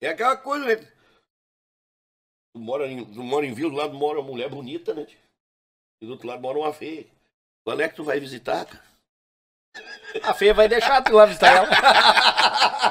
É 0.01 0.09
aquela 0.09 0.35
coisa, 0.35 0.65
né? 0.65 0.75
Tu 2.53 2.59
mora 2.59 2.87
em, 2.87 3.05
tu 3.05 3.23
mora 3.23 3.45
em 3.45 3.53
vila, 3.53 3.69
do 3.69 3.75
lado 3.75 3.93
mora 3.93 4.19
uma 4.19 4.27
mulher 4.27 4.49
bonita, 4.49 4.93
né? 4.93 5.05
E 6.01 6.05
do 6.05 6.13
outro 6.13 6.27
lado 6.27 6.41
mora 6.41 6.57
uma 6.57 6.73
feia. 6.73 7.05
Qual 7.63 7.79
é 7.79 7.87
que 7.87 7.95
tu 7.95 8.03
vai 8.03 8.19
visitar, 8.19 8.65
cara? 8.65 8.89
A 10.23 10.33
feia 10.33 10.53
vai 10.53 10.67
deixar 10.67 11.03
tu 11.03 11.13
lá 11.13 11.27
visitar 11.27 11.55
ela. 11.55 11.69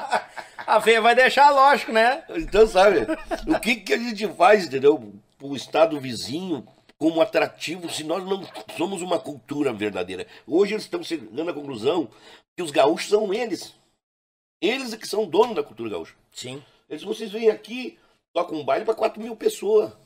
A 0.68 0.82
feia 0.82 1.00
vai 1.00 1.14
deixar, 1.14 1.48
lógico, 1.48 1.92
né? 1.92 2.22
Então, 2.28 2.66
sabe, 2.66 2.98
o 3.48 3.58
que, 3.58 3.76
que 3.76 3.94
a 3.94 3.96
gente 3.96 4.28
faz, 4.34 4.66
entendeu? 4.66 5.14
O 5.40 5.56
estado 5.56 5.98
vizinho 5.98 6.62
como 6.98 7.22
atrativo 7.22 7.88
se 7.88 8.04
nós 8.04 8.22
não 8.22 8.42
somos 8.76 9.00
uma 9.00 9.18
cultura 9.18 9.72
verdadeira. 9.72 10.26
Hoje 10.46 10.74
eles 10.74 10.84
estão 10.84 11.02
chegando 11.02 11.50
à 11.50 11.54
conclusão 11.54 12.10
que 12.54 12.62
os 12.62 12.70
gaúchos 12.70 13.08
são 13.08 13.32
eles. 13.32 13.74
Eles 14.60 14.92
é 14.92 14.98
que 14.98 15.08
são 15.08 15.26
donos 15.26 15.56
da 15.56 15.62
cultura 15.62 15.88
gaúcha. 15.88 16.14
Sim. 16.30 16.62
Eles, 16.86 17.02
vocês 17.02 17.32
vêm 17.32 17.48
aqui, 17.48 17.98
tocam 18.34 18.58
um 18.58 18.64
baile 18.64 18.84
para 18.84 18.94
4 18.94 19.22
mil 19.22 19.34
pessoas. 19.34 19.96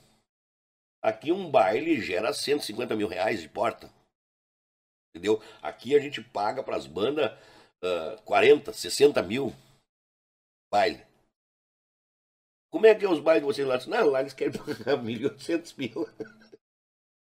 Aqui 1.02 1.32
um 1.32 1.50
baile 1.50 2.00
gera 2.00 2.32
150 2.32 2.94
mil 2.94 3.08
reais 3.08 3.40
de 3.40 3.48
porta. 3.48 3.90
Entendeu? 5.10 5.42
Aqui 5.60 5.96
a 5.96 5.98
gente 5.98 6.22
paga 6.22 6.62
para 6.62 6.76
as 6.76 6.86
bandas 6.86 7.32
uh, 7.82 8.22
40, 8.22 8.72
60 8.72 9.20
mil 9.24 9.52
baile. 10.72 11.00
Como 12.70 12.86
é 12.86 12.94
que 12.94 13.04
é 13.04 13.08
os 13.08 13.20
bailes 13.20 13.42
de 13.42 13.52
vocês 13.52 13.68
lá? 13.68 13.78
Não, 13.86 14.08
lá 14.08 14.20
eles 14.20 14.32
querem 14.32 14.54
pagar 14.54 14.96
1.800 15.04 15.74
mil. 15.76 16.08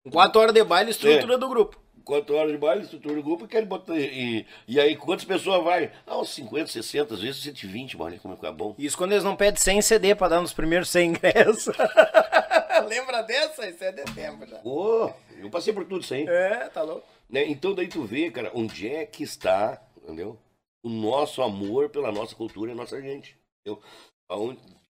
Quatro 0.09 0.39
horas 0.39 0.53
de 0.53 0.64
baile, 0.64 0.91
estrutura 0.91 1.33
É. 1.33 1.38
do 1.38 1.49
grupo. 1.49 1.77
Quatro 2.05 2.35
horas 2.35 2.51
de 2.51 2.57
baile, 2.57 2.83
estrutura 2.83 3.15
do 3.15 3.23
grupo 3.23 3.45
e 3.45 3.47
querem 3.47 3.67
botar. 3.67 3.97
E, 3.97 4.45
e 4.67 4.80
aí, 4.80 4.95
quantas 4.95 5.25
pessoas 5.25 5.64
vai? 5.64 5.91
Ah, 6.05 6.17
uns 6.19 6.30
50, 6.35 6.67
60, 6.67 7.15
às 7.15 7.19
vezes 7.22 7.41
120, 7.41 7.97
olha 7.99 8.19
como 8.19 8.35
é 8.35 8.38
que 8.38 8.45
é 8.45 8.51
bom. 8.51 8.75
Isso 8.77 8.95
quando 8.95 9.11
eles 9.11 9.23
não 9.23 9.35
pedem 9.35 9.59
100 9.59 9.81
CD 9.81 10.15
pra 10.15 10.27
dar 10.30 10.39
nos 10.39 10.53
primeiros 10.53 10.88
100 10.89 11.09
ingressos. 11.09 11.75
Lembra 12.88 13.22
dessa? 13.23 13.67
Isso 13.67 13.83
é 13.83 13.91
de 13.91 14.03
tempo 14.14 14.45
já. 14.45 14.61
Ô, 14.64 15.11
eu 15.39 15.49
passei 15.49 15.73
por 15.73 15.83
tudo 15.85 16.01
isso 16.01 16.14
aí. 16.14 16.25
É, 16.27 16.69
tá 16.69 16.83
louco. 16.83 17.05
Né? 17.27 17.43
Então 17.47 17.73
daí 17.73 17.88
tu 17.88 18.03
vê, 18.03 18.30
cara, 18.30 18.51
onde 18.53 18.88
é 18.88 19.05
que 19.05 19.23
está, 19.23 19.81
entendeu? 20.03 20.39
O 20.85 20.89
nosso 20.89 21.41
amor 21.41 21.89
pela 21.89 22.11
nossa 22.11 22.35
cultura 22.35 22.72
e 22.72 22.75
nossa 22.75 23.01
gente. 23.01 23.38
Entendeu? 23.65 23.83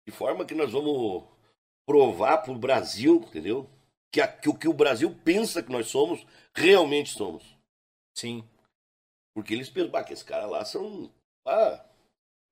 De 0.05 0.11
forma 0.11 0.45
que 0.45 0.55
nós 0.55 0.71
vamos 0.71 1.23
provar 1.87 2.39
pro 2.39 2.55
Brasil, 2.55 3.17
entendeu? 3.27 3.69
Que, 4.11 4.21
a- 4.21 4.27
que 4.27 4.49
o 4.49 4.57
que 4.57 4.67
o 4.67 4.73
Brasil 4.73 5.15
pensa 5.23 5.61
que 5.61 5.71
nós 5.71 5.87
somos, 5.87 6.25
realmente 6.55 7.11
somos. 7.11 7.43
Sim. 8.17 8.43
Porque 9.35 9.53
eles 9.53 9.69
pensam, 9.69 10.03
que 10.03 10.13
esses 10.13 10.23
caras 10.23 10.49
lá 10.49 10.65
são. 10.65 11.11
Ah, 11.45 11.85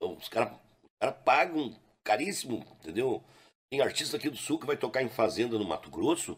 os 0.01 0.27
caras 0.29 0.57
cara 1.01 1.11
pagam 1.11 1.75
caríssimo, 2.03 2.57
entendeu? 2.79 3.23
Tem 3.71 3.81
artista 3.81 4.17
aqui 4.17 4.29
do 4.29 4.37
sul 4.37 4.59
que 4.59 4.67
vai 4.67 4.77
tocar 4.77 5.01
em 5.01 5.09
fazenda 5.09 5.57
no 5.57 5.65
Mato 5.65 5.89
Grosso, 5.89 6.37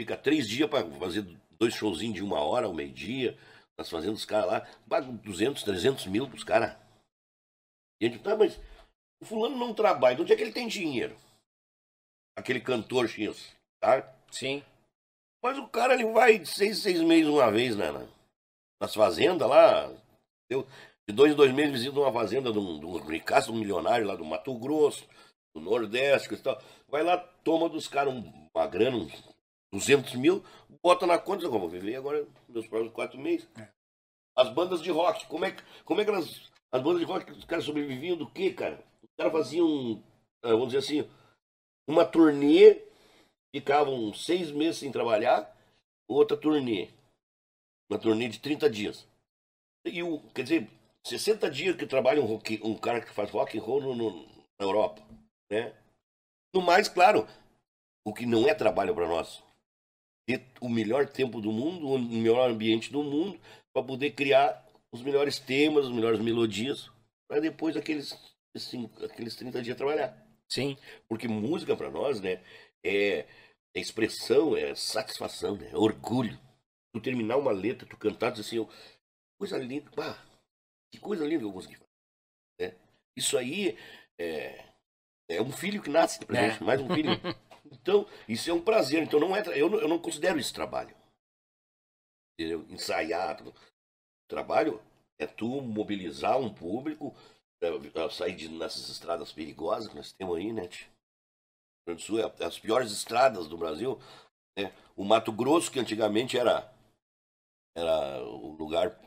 fica 0.00 0.16
três 0.16 0.48
dias 0.48 0.68
pra 0.68 0.84
fazer 0.98 1.22
dois 1.52 1.74
showzinhos 1.74 2.16
de 2.16 2.22
uma 2.24 2.40
hora 2.40 2.66
ao 2.66 2.74
meio-dia, 2.74 3.38
nas 3.82 3.90
fazendas 3.90 4.14
dos 4.20 4.24
caras 4.24 4.46
lá, 4.50 4.60
pagam 4.88 5.14
200, 5.16 5.62
300 5.62 6.06
mil 6.06 6.28
pros 6.28 6.44
caras. 6.44 6.76
E 8.00 8.06
a 8.06 8.08
gente, 8.08 8.22
tá, 8.22 8.36
mas 8.36 8.58
o 9.20 9.26
fulano 9.26 9.56
não 9.56 9.74
trabalha, 9.74 10.16
de 10.16 10.22
onde 10.22 10.32
é 10.32 10.36
que 10.36 10.42
ele 10.42 10.52
tem 10.52 10.68
dinheiro? 10.68 11.16
Aquele 12.36 12.60
cantor 12.60 13.08
X, 13.08 13.52
tá? 13.80 14.08
Sim. 14.30 14.62
Mas 15.42 15.58
o 15.58 15.66
cara 15.68 15.94
ele 15.94 16.06
vai 16.12 16.38
de 16.38 16.46
seis, 16.46 16.78
seis 16.78 17.00
meses 17.00 17.28
uma 17.28 17.50
vez 17.50 17.76
né, 17.76 17.90
na- 17.90 18.06
nas 18.80 18.94
fazendas 18.94 19.48
lá. 19.48 19.86
entendeu? 20.50 20.68
De 21.08 21.14
dois 21.14 21.32
em 21.32 21.36
dois 21.36 21.52
meses 21.52 21.72
visita 21.72 21.98
uma 21.98 22.12
fazenda 22.12 22.52
de 22.52 22.58
um, 22.58 22.78
de 22.78 22.86
um 22.86 22.96
ricaço, 23.06 23.52
um 23.52 23.56
milionário 23.58 24.06
lá 24.06 24.14
do 24.14 24.24
Mato 24.24 24.54
Grosso, 24.56 25.04
do 25.54 25.60
Nordeste, 25.60 26.32
e 26.32 26.36
tal. 26.36 26.60
Vai 26.88 27.02
lá, 27.02 27.18
toma 27.18 27.68
dos 27.68 27.88
caras 27.88 28.14
um- 28.14 28.48
uma 28.54 28.66
grana, 28.68 28.96
uns 28.96 29.12
200 29.72 30.14
mil, 30.16 30.44
bota 30.82 31.06
na 31.06 31.18
conta, 31.18 31.44
eu 31.44 31.50
vou 31.50 31.68
viver 31.68 31.96
agora 31.96 32.26
meus 32.48 32.66
próximos 32.66 32.92
quatro 32.92 33.18
meses. 33.18 33.48
As 34.36 34.48
bandas 34.52 34.82
de 34.82 34.90
rock, 34.90 35.26
como 35.26 35.44
é, 35.44 35.52
que- 35.52 35.62
como 35.84 36.00
é 36.00 36.04
que 36.04 36.10
elas. 36.10 36.50
As 36.70 36.82
bandas 36.82 37.00
de 37.00 37.06
rock, 37.06 37.30
os 37.32 37.44
caras 37.44 37.64
sobreviviam 37.64 38.16
do 38.16 38.30
quê, 38.30 38.52
cara? 38.52 38.82
Os 39.02 39.10
caras 39.16 39.32
faziam, 39.32 40.02
ah, 40.42 40.48
vamos 40.50 40.68
dizer 40.72 40.78
assim, 40.78 41.10
uma 41.86 42.04
turnê 42.04 42.82
ficavam 43.54 44.12
seis 44.14 44.50
meses 44.50 44.78
sem 44.78 44.90
trabalhar, 44.90 45.54
outra 46.08 46.36
turnê. 46.36 46.88
Uma 47.90 47.98
turnê 47.98 48.28
de 48.28 48.38
30 48.40 48.70
dias. 48.70 49.06
E 49.84 50.02
o, 50.02 50.20
quer 50.32 50.42
dizer, 50.44 50.70
60 51.06 51.50
dias 51.50 51.76
que 51.76 51.86
trabalha 51.86 52.22
um, 52.22 52.26
rock- 52.26 52.60
um 52.62 52.76
cara 52.78 53.00
que 53.00 53.12
faz 53.12 53.30
rock 53.30 53.58
and 53.58 53.62
roll 53.62 53.82
no- 53.82 53.94
no- 53.94 54.26
na 54.58 54.66
Europa. 54.66 55.02
Né? 55.50 55.74
No 56.54 56.62
mais, 56.62 56.88
claro, 56.88 57.26
o 58.06 58.14
que 58.14 58.24
não 58.24 58.48
é 58.48 58.54
trabalho 58.54 58.94
para 58.94 59.08
nós. 59.08 59.42
Ter 60.26 60.44
o 60.60 60.68
melhor 60.68 61.08
tempo 61.08 61.40
do 61.40 61.50
mundo, 61.50 61.88
o 61.88 61.98
melhor 61.98 62.50
ambiente 62.50 62.92
do 62.92 63.02
mundo, 63.02 63.40
para 63.72 63.82
poder 63.84 64.12
criar 64.12 64.64
os 64.92 65.02
melhores 65.02 65.38
temas, 65.38 65.86
as 65.86 65.92
melhores 65.92 66.20
melodias, 66.20 66.90
para 67.28 67.40
depois 67.40 67.76
aqueles, 67.76 68.16
assim, 68.54 68.88
aqueles 69.02 69.34
30 69.34 69.60
dias 69.62 69.76
trabalhar. 69.76 70.16
Sim. 70.48 70.76
Porque 71.08 71.26
música 71.26 71.74
para 71.76 71.90
nós, 71.90 72.20
né, 72.20 72.40
é, 72.84 73.26
é 73.74 73.80
expressão, 73.80 74.56
é 74.56 74.74
satisfação, 74.74 75.56
né, 75.56 75.70
é 75.72 75.76
orgulho. 75.76 76.38
Tu 76.94 77.00
terminar 77.00 77.38
uma 77.38 77.52
letra, 77.52 77.88
tu 77.88 77.96
cantar, 77.96 78.30
dizer 78.30 78.42
assim, 78.46 78.56
eu- 78.56 78.68
coisa 79.40 79.56
linda, 79.58 79.90
pá, 79.92 80.22
que 80.92 81.00
coisa 81.00 81.24
linda 81.24 81.40
que 81.40 81.46
eu 81.46 81.52
consegui 81.52 81.74
fazer. 81.76 81.88
né? 82.60 82.74
Isso 83.16 83.36
aí 83.38 83.76
é, 84.20 84.62
é 85.30 85.42
um 85.42 85.50
filho 85.50 85.82
que 85.82 85.88
nasce 85.90 86.24
pra 86.24 86.38
É. 86.38 86.50
gente, 86.50 86.62
mais 86.62 86.80
um 86.80 86.88
filho. 86.94 87.08
Então, 87.70 88.06
isso 88.28 88.50
é 88.50 88.52
um 88.52 88.62
prazer. 88.62 89.02
Então, 89.02 89.20
não 89.20 89.34
é, 89.34 89.42
eu, 89.58 89.68
não, 89.68 89.78
eu 89.78 89.88
não 89.88 89.98
considero 89.98 90.38
isso 90.38 90.54
trabalho. 90.54 90.94
Entendeu? 92.38 92.64
Ensaiar. 92.68 93.42
Trabalho 94.28 94.80
é 95.18 95.26
tu 95.26 95.60
mobilizar 95.60 96.38
um 96.38 96.52
público, 96.52 97.14
é, 97.62 98.10
sair 98.10 98.34
de, 98.34 98.48
nessas 98.48 98.88
estradas 98.88 99.32
perigosas 99.32 99.88
que 99.88 99.96
nós 99.96 100.12
temos 100.12 100.36
aí, 100.36 100.52
né? 100.52 100.62
O 100.62 100.66
Rio 100.66 101.96
Grande 101.96 102.02
do 102.02 102.06
Sul 102.06 102.20
é 102.20 102.44
as 102.44 102.58
piores 102.58 102.90
estradas 102.92 103.46
do 103.48 103.56
Brasil. 103.58 103.98
Né? 104.58 104.72
O 104.96 105.04
Mato 105.04 105.32
Grosso, 105.32 105.70
que 105.70 105.80
antigamente 105.80 106.38
era, 106.38 106.72
era 107.76 108.22
o 108.24 108.52
lugar 108.56 108.98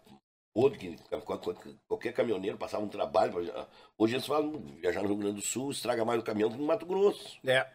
podre, 0.54 0.78
que 0.80 0.98
qual- 1.10 1.40
qual- 1.40 1.56
qualquer 1.88 2.14
caminhoneiro 2.14 2.58
passava 2.58 2.84
um 2.84 2.90
trabalho. 2.90 3.34
Hoje 3.98 4.16
eles 4.16 4.26
falam, 4.26 4.58
viajar 4.78 5.02
no 5.02 5.10
Rio 5.10 5.18
Grande 5.18 5.42
do 5.42 5.46
Sul 5.46 5.72
estraga 5.72 6.06
mais 6.06 6.20
o 6.20 6.24
caminhão 6.24 6.50
que 6.50 6.58
no 6.58 6.66
Mato 6.66 6.86
Grosso. 6.86 7.40
É. 7.46 7.70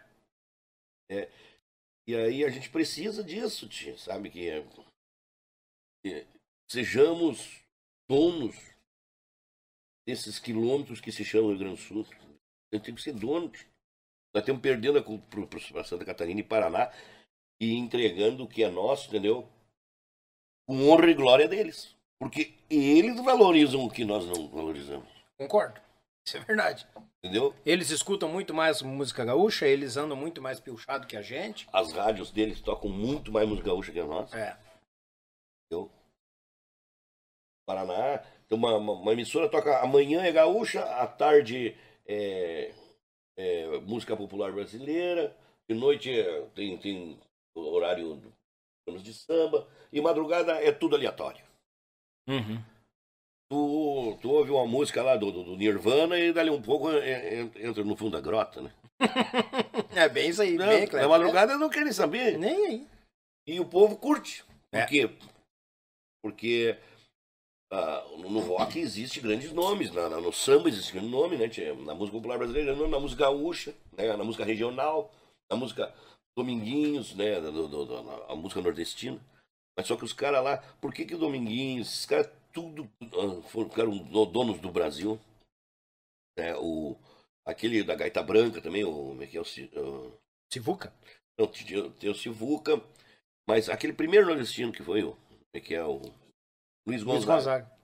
E 2.06 2.14
aí 2.16 2.44
a 2.44 2.50
gente 2.50 2.70
precisa 2.70 3.22
disso, 3.22 3.68
tia, 3.68 3.96
sabe? 3.98 4.30
Que, 4.30 4.48
é- 4.48 4.66
que 6.02 6.26
sejamos 6.68 7.60
donos 8.08 8.56
desses 10.06 10.38
quilômetros 10.38 11.00
que 11.00 11.12
se 11.12 11.24
chamam 11.24 11.50
Rio 11.50 11.58
Grande 11.58 11.76
do 11.76 11.82
Sul. 11.82 12.04
Gente 12.72 12.84
tem 12.84 12.94
que 12.94 13.02
ser 13.02 13.12
dono. 13.12 13.48
tia. 13.50 13.68
Nós 14.34 14.42
estamos 14.42 14.62
perdendo 14.62 15.02
para 15.70 15.84
Santa 15.84 16.04
Catarina 16.04 16.40
e 16.40 16.44
Paraná 16.44 16.92
e 17.60 17.74
entregando 17.74 18.44
o 18.44 18.48
que 18.48 18.62
é 18.62 18.70
nosso, 18.70 19.08
entendeu? 19.08 19.48
Com 20.66 20.88
honra 20.88 21.10
e 21.10 21.14
glória 21.14 21.48
deles. 21.48 21.96
Porque 22.18 22.54
eles 22.68 23.16
valorizam 23.24 23.84
o 23.84 23.90
que 23.90 24.04
nós 24.04 24.24
não 24.26 24.48
valorizamos. 24.48 25.08
Concordo. 25.36 25.80
Isso 26.26 26.36
é 26.36 26.40
verdade. 26.40 26.86
Entendeu? 27.22 27.54
Eles 27.64 27.90
escutam 27.90 28.28
muito 28.28 28.54
mais 28.54 28.82
música 28.82 29.24
gaúcha, 29.24 29.66
eles 29.66 29.96
andam 29.96 30.16
muito 30.16 30.40
mais 30.40 30.60
pilchado 30.60 31.06
que 31.06 31.16
a 31.16 31.22
gente. 31.22 31.68
As 31.72 31.92
rádios 31.92 32.30
deles 32.30 32.60
tocam 32.60 32.90
muito 32.90 33.32
mais 33.32 33.48
música 33.48 33.68
gaúcha 33.68 33.92
que 33.92 34.00
a 34.00 34.06
nossa. 34.06 34.38
É. 34.38 34.56
entendeu? 35.66 35.90
Paraná, 37.66 38.18
tem 38.48 38.58
uma, 38.58 38.76
uma, 38.76 38.92
uma 38.94 39.12
emissora 39.12 39.48
toca 39.48 39.80
amanhã 39.80 40.22
é 40.22 40.32
gaúcha, 40.32 40.82
à 40.82 41.06
tarde 41.06 41.76
é, 42.06 42.74
é 43.36 43.78
música 43.80 44.16
popular 44.16 44.50
brasileira, 44.52 45.36
de 45.68 45.76
noite 45.76 46.10
é- 46.10 46.42
tem, 46.54 46.76
tem 46.78 47.20
horário 47.54 48.20
de 49.02 49.14
samba, 49.14 49.68
e 49.92 50.00
madrugada 50.00 50.52
é 50.54 50.72
tudo 50.72 50.96
aleatório. 50.96 51.44
Uhum. 52.28 52.60
Tu, 53.50 54.18
tu 54.22 54.30
ouve 54.30 54.52
uma 54.52 54.64
música 54.64 55.02
lá 55.02 55.16
do, 55.16 55.32
do, 55.32 55.56
Nirvana 55.56 56.16
e 56.16 56.32
dali 56.32 56.50
um 56.50 56.62
pouco 56.62 56.88
é- 56.92 57.40
é- 57.40 57.66
entra 57.66 57.82
no 57.82 57.96
fundo 57.96 58.12
da 58.12 58.20
grota, 58.20 58.62
né? 58.62 58.72
É 59.96 60.08
bem 60.08 60.30
isso 60.30 60.40
aí, 60.40 60.56
Não, 60.56 60.68
bem 60.68 60.82
na 60.82 60.86
claro. 60.86 61.08
madrugada 61.08 61.58
não 61.58 61.68
querem 61.68 61.92
saber. 61.92 62.38
Nem 62.38 62.66
aí. 62.66 62.86
E 63.48 63.58
o 63.58 63.64
povo 63.64 63.96
curte. 63.96 64.44
Por 64.70 64.78
É. 64.78 64.86
quê? 64.86 65.10
Porque 66.22 66.78
ah, 67.72 68.04
no 68.18 68.38
rock 68.38 68.78
existe 68.78 69.20
grandes 69.20 69.52
nomes, 69.52 69.90
na, 69.90 70.08
na- 70.08 70.20
no 70.20 70.32
samba 70.32 70.68
existe 70.68 70.92
grande 70.92 71.08
nome, 71.08 71.36
né? 71.36 71.48
tia? 71.48 71.74
Na 71.74 71.94
música 71.94 72.16
popular 72.18 72.38
brasileira, 72.38 72.76
na 72.86 73.00
música 73.00 73.24
gaúcha, 73.24 73.74
né? 73.96 74.16
na 74.16 74.22
música 74.22 74.44
regional, 74.44 75.12
na 75.50 75.56
música 75.56 75.92
Dominguinhos, 76.38 77.16
né? 77.16 77.40
Do, 77.40 77.66
do- 77.66 77.84
do- 77.84 78.10
a 78.28 78.36
música 78.36 78.60
nordestina. 78.60 79.18
Mas 79.76 79.88
só 79.88 79.96
que 79.96 80.04
os 80.04 80.12
caras 80.12 80.44
lá, 80.44 80.58
por 80.80 80.94
que 80.94 81.04
que 81.04 81.16
o 81.16 81.18
Dominguinhos, 81.18 81.88
esses 81.88 82.06
caras 82.06 82.30
tudo 82.52 82.90
ah, 83.02 83.42
ficaram 83.48 83.96
do- 83.98 84.26
donos 84.26 84.60
do 84.60 84.70
Brasil? 84.70 85.18
né? 86.38 86.54
o, 86.56 86.96
aquele 87.44 87.82
da 87.82 87.94
Gaita 87.94 88.22
Branca 88.22 88.60
também, 88.60 88.84
o, 88.84 88.92
como 88.92 89.22
é 89.22 89.26
que 89.26 89.36
é 89.36 89.40
o, 89.40 89.44
Sivuca? 90.52 90.92
Não, 91.38 91.46
tem, 91.46 92.10
o 92.10 92.14
Sivuca, 92.14 92.82
mas 93.48 93.68
aquele 93.68 93.92
primeiro 93.92 94.26
nordestino 94.26 94.72
que 94.72 94.82
foi 94.82 95.02
o. 95.02 95.16
Que 95.64 95.74
é 95.74 95.84
o 95.84 96.00
Luiz 96.86 97.02
Luiz 97.02 97.04
Gonzaga. 97.04 97.34
Gonzaga. 97.36 97.80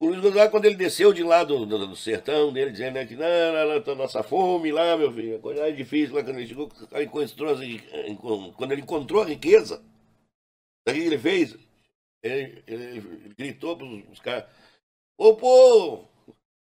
O 0.00 0.06
Luiz 0.08 0.20
Gonzaga, 0.20 0.50
quando 0.50 0.66
ele 0.66 0.76
desceu 0.76 1.12
de 1.12 1.22
lá 1.22 1.42
do, 1.42 1.64
do, 1.64 1.86
do 1.86 1.96
sertão 1.96 2.52
dele, 2.52 2.70
dizendo 2.70 2.94
né, 2.94 3.06
que 3.06 3.16
não, 3.16 3.26
não, 3.84 3.94
nossa 3.94 4.22
fome 4.22 4.70
lá, 4.70 4.96
meu 4.96 5.12
filho, 5.12 5.36
a 5.36 5.40
coisa 5.40 5.66
é 5.66 5.72
difícil 5.72 6.14
lá 6.14 6.22
quando 6.22 6.36
ele 6.38 6.46
chegou, 6.46 6.70
encontrou, 7.02 7.50
as- 7.50 8.56
quando 8.56 8.72
ele 8.72 8.82
encontrou 8.82 9.22
a 9.22 9.26
riqueza, 9.26 9.82
o 10.86 10.92
que 10.92 10.98
ele 10.98 11.18
fez? 11.18 11.56
Ele, 12.26 12.62
ele- 12.66 12.84
ele 12.98 13.34
gritou 13.34 13.76
pros, 13.76 14.02
pros 14.04 14.20
caras, 14.20 14.44
ô 15.18 15.34
pô, 15.36 16.04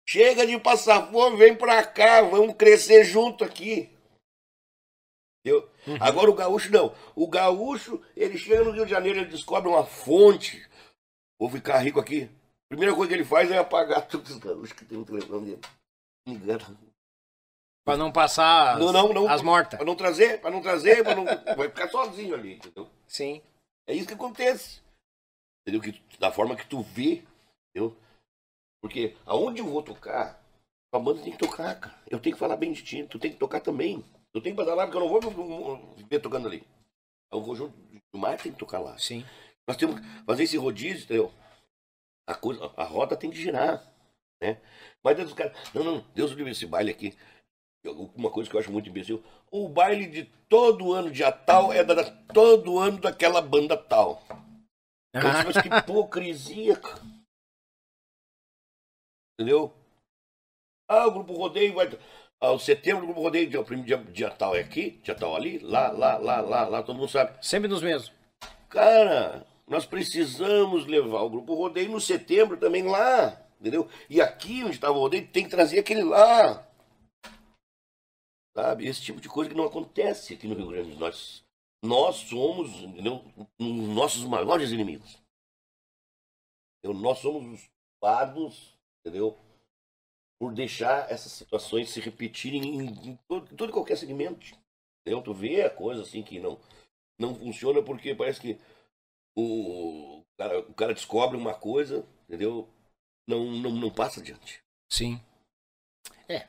chega 0.08 0.46
de 0.46 0.60
passar 0.60 1.10
fome, 1.12 1.38
vem 1.38 1.56
pra 1.56 1.84
cá, 1.86 2.22
vamos 2.22 2.56
crescer 2.56 3.04
junto 3.04 3.44
aqui. 3.44 3.90
Entendeu? 5.46 5.70
Agora 6.02 6.30
o 6.32 6.34
gaúcho 6.36 6.72
não. 6.72 6.96
O 7.16 7.28
gaúcho, 7.28 8.02
ele 8.16 8.38
chega 8.38 8.64
no 8.64 8.72
Rio 8.72 8.86
de 8.86 8.92
Janeiro, 8.92 9.20
ele 9.20 9.30
descobre 9.30 9.70
uma 9.70 9.86
fonte. 9.86 10.68
Vou 11.40 11.50
ficar 11.50 11.78
rico 11.80 12.00
aqui. 12.00 12.30
Primeira 12.68 12.96
coisa 12.96 13.10
que 13.10 13.14
ele 13.14 13.24
faz 13.26 13.52
é 13.52 13.58
apagar 13.58 14.06
todos 14.10 14.32
os 14.32 14.38
gaúchos 14.40 14.74
que 14.74 14.86
tem 14.86 14.98
no 14.98 15.06
telefone 15.06 15.52
dele. 15.52 15.62
Me 16.28 16.34
engana. 16.34 16.66
Pra 17.86 17.96
não 17.96 18.12
passar 18.12 18.74
as, 18.74 18.80
Não, 18.80 18.92
não, 18.92 19.14
não. 19.14 19.30
as 19.30 19.44
mortas. 19.44 19.78
Pra 19.78 19.86
não 19.86 19.96
trazer, 19.96 20.42
pra 20.42 20.50
não 20.50 20.60
trazer, 20.64 21.04
pra 21.04 21.14
não... 21.14 21.26
vai 21.56 21.70
ficar 21.70 21.88
sozinho 21.90 22.34
ali, 22.34 22.56
entendeu? 22.56 22.90
Sim. 23.08 23.44
É 23.88 23.94
isso 23.94 24.08
que 24.08 24.16
acontece. 24.16 24.82
Entendeu? 25.66 25.82
Que, 25.82 26.18
da 26.20 26.32
forma 26.32 26.56
que 26.56 26.68
tu 26.68 26.82
vê, 26.82 27.24
entendeu? 27.70 27.98
Porque 28.82 29.18
aonde 29.26 29.62
eu 29.62 29.66
vou 29.66 29.82
tocar, 29.82 30.40
a 30.94 31.00
banda 31.00 31.22
tem 31.22 31.32
que 31.32 31.40
tocar, 31.40 31.80
cara. 31.80 31.96
Eu 32.08 32.20
tenho 32.20 32.36
que 32.36 32.40
falar 32.40 32.56
bem 32.56 32.72
de 32.72 32.84
ti, 32.84 33.04
tu 33.04 33.18
tem 33.18 33.32
que 33.32 33.38
tocar 33.38 33.60
também. 33.60 34.06
Eu 34.32 34.42
tenho 34.42 34.56
que 34.56 34.62
mandar 34.62 34.76
lá, 34.76 34.86
porque 34.86 34.98
eu 34.98 35.02
não 35.02 35.10
vou 35.10 35.96
ver 36.08 36.20
tocando 36.20 36.48
ali. 36.48 36.64
É 37.32 37.36
um 37.36 37.44
conjunto 37.44 37.76
do 38.14 38.20
mar 38.20 38.38
tem 38.38 38.52
que 38.52 38.60
tocar 38.60 38.80
lá. 38.80 38.98
Sim. 39.00 39.26
Nós 39.68 39.76
temos 39.76 40.00
que 40.00 40.26
fazer 40.26 40.44
esse 40.44 40.58
rodízio, 40.58 41.04
entendeu? 41.04 41.34
A, 42.28 42.36
coisa, 42.36 42.72
a 42.78 42.84
roda 42.84 43.18
tem 43.18 43.32
que 43.32 43.42
girar, 43.42 43.84
né? 44.42 44.62
Mas 45.04 45.18
Deus, 45.18 45.30
os 45.30 45.34
caras, 45.34 45.58
não, 45.74 45.84
não, 45.84 46.06
Deus 46.14 46.32
livre 46.32 46.52
esse 46.52 46.66
baile 46.66 46.92
aqui. 46.92 47.18
Uma 48.16 48.32
coisa 48.32 48.50
que 48.50 48.56
eu 48.56 48.60
acho 48.60 48.72
muito 48.72 48.90
imbecil, 48.90 49.24
o 49.52 49.70
baile 49.70 50.08
de 50.08 50.26
todo 50.50 50.94
ano 50.94 51.12
dia 51.12 51.32
tal 51.32 51.72
é 51.72 51.84
da, 51.84 52.04
todo 52.34 52.80
ano 52.80 53.00
daquela 53.00 53.42
banda 53.42 53.78
tal. 53.78 54.24
Eu 55.16 55.32
disse, 55.32 55.46
Mas 55.46 55.62
que 55.62 55.68
hipocrisia, 55.80 56.76
cara. 56.76 57.02
Entendeu? 59.34 59.74
Ah, 60.88 61.08
o 61.08 61.12
grupo 61.12 61.34
rodeio 61.34 61.74
vai. 61.74 61.90
Ah, 62.40 62.52
o 62.52 62.60
setembro, 62.60 63.04
o 63.04 63.08
grupo 63.08 63.22
rodeio, 63.22 63.50
dia, 63.50 63.64
dia, 63.64 63.98
dia 63.98 64.30
tal 64.30 64.56
é 64.56 64.60
aqui, 64.60 65.00
dia 65.04 65.16
tal 65.16 65.36
ali, 65.36 65.60
lá, 65.60 65.90
lá, 65.90 66.18
lá, 66.18 66.42
lá, 66.42 66.68
lá, 66.68 66.84
todo 66.84 66.98
mundo 66.98 67.10
sabe. 67.10 67.38
Sempre 67.46 67.68
nos 67.68 67.82
mesmos. 67.82 68.12
Cara, 68.70 69.46
nós 69.68 69.86
precisamos 69.86 70.86
levar 70.86 71.22
o 71.22 71.30
grupo 71.30 71.56
rodeio 71.56 71.92
no 71.92 72.02
setembro 72.02 72.58
também 72.58 72.84
lá, 72.84 73.42
entendeu? 73.60 73.90
E 74.10 74.22
aqui 74.22 74.64
onde 74.64 74.76
estava 74.76 74.98
o 74.98 75.00
rodeio 75.00 75.28
tem 75.28 75.46
que 75.46 75.50
trazer 75.50 75.80
aquele 75.80 76.04
lá. 76.04 76.68
Sabe? 78.56 78.88
Esse 78.88 79.02
tipo 79.02 79.20
de 79.20 79.28
coisa 79.28 79.50
que 79.50 79.56
não 79.56 79.66
acontece 79.66 80.34
aqui 80.34 80.48
no 80.48 80.56
Rio 80.56 80.68
Grande. 80.68 80.96
Nós, 80.96 81.45
nós 81.86 82.16
somos, 82.18 82.72
entendeu? 82.84 83.24
Os 83.60 83.96
nossos 83.96 84.24
maiores 84.24 84.72
inimigos. 84.72 85.22
Entendeu? 86.84 87.00
Nós 87.02 87.20
somos 87.20 87.46
os 87.62 87.70
pardos, 88.02 88.78
entendeu? 89.00 89.38
Por 90.40 90.54
deixar 90.54 91.10
essas 91.12 91.32
situações 91.32 91.90
se 91.90 92.00
repetirem 92.00 92.62
em, 92.64 93.10
em 93.12 93.20
todo, 93.28 93.52
em 93.52 93.56
todo 93.56 93.70
e 93.70 93.74
qualquer 93.74 93.98
segmento. 93.98 94.46
Entendeu? 95.02 95.22
Tu 95.24 95.34
vê 95.34 95.62
a 95.64 95.70
coisa 95.70 96.02
assim 96.02 96.22
que 96.24 96.40
não, 96.40 96.60
não 97.20 97.34
funciona 97.36 97.82
porque 97.82 98.14
parece 98.14 98.42
que 98.42 98.60
o, 99.38 100.20
o 100.20 100.24
cara, 100.38 100.60
o 100.60 100.74
cara 100.74 100.94
descobre 100.94 101.38
uma 101.38 101.54
coisa, 101.54 102.06
entendeu? 102.28 102.68
Não, 103.28 103.46
não, 103.46 103.72
não 103.72 103.92
passa 103.94 104.20
adiante. 104.20 104.62
Sim. 104.92 105.20
É. 106.28 106.48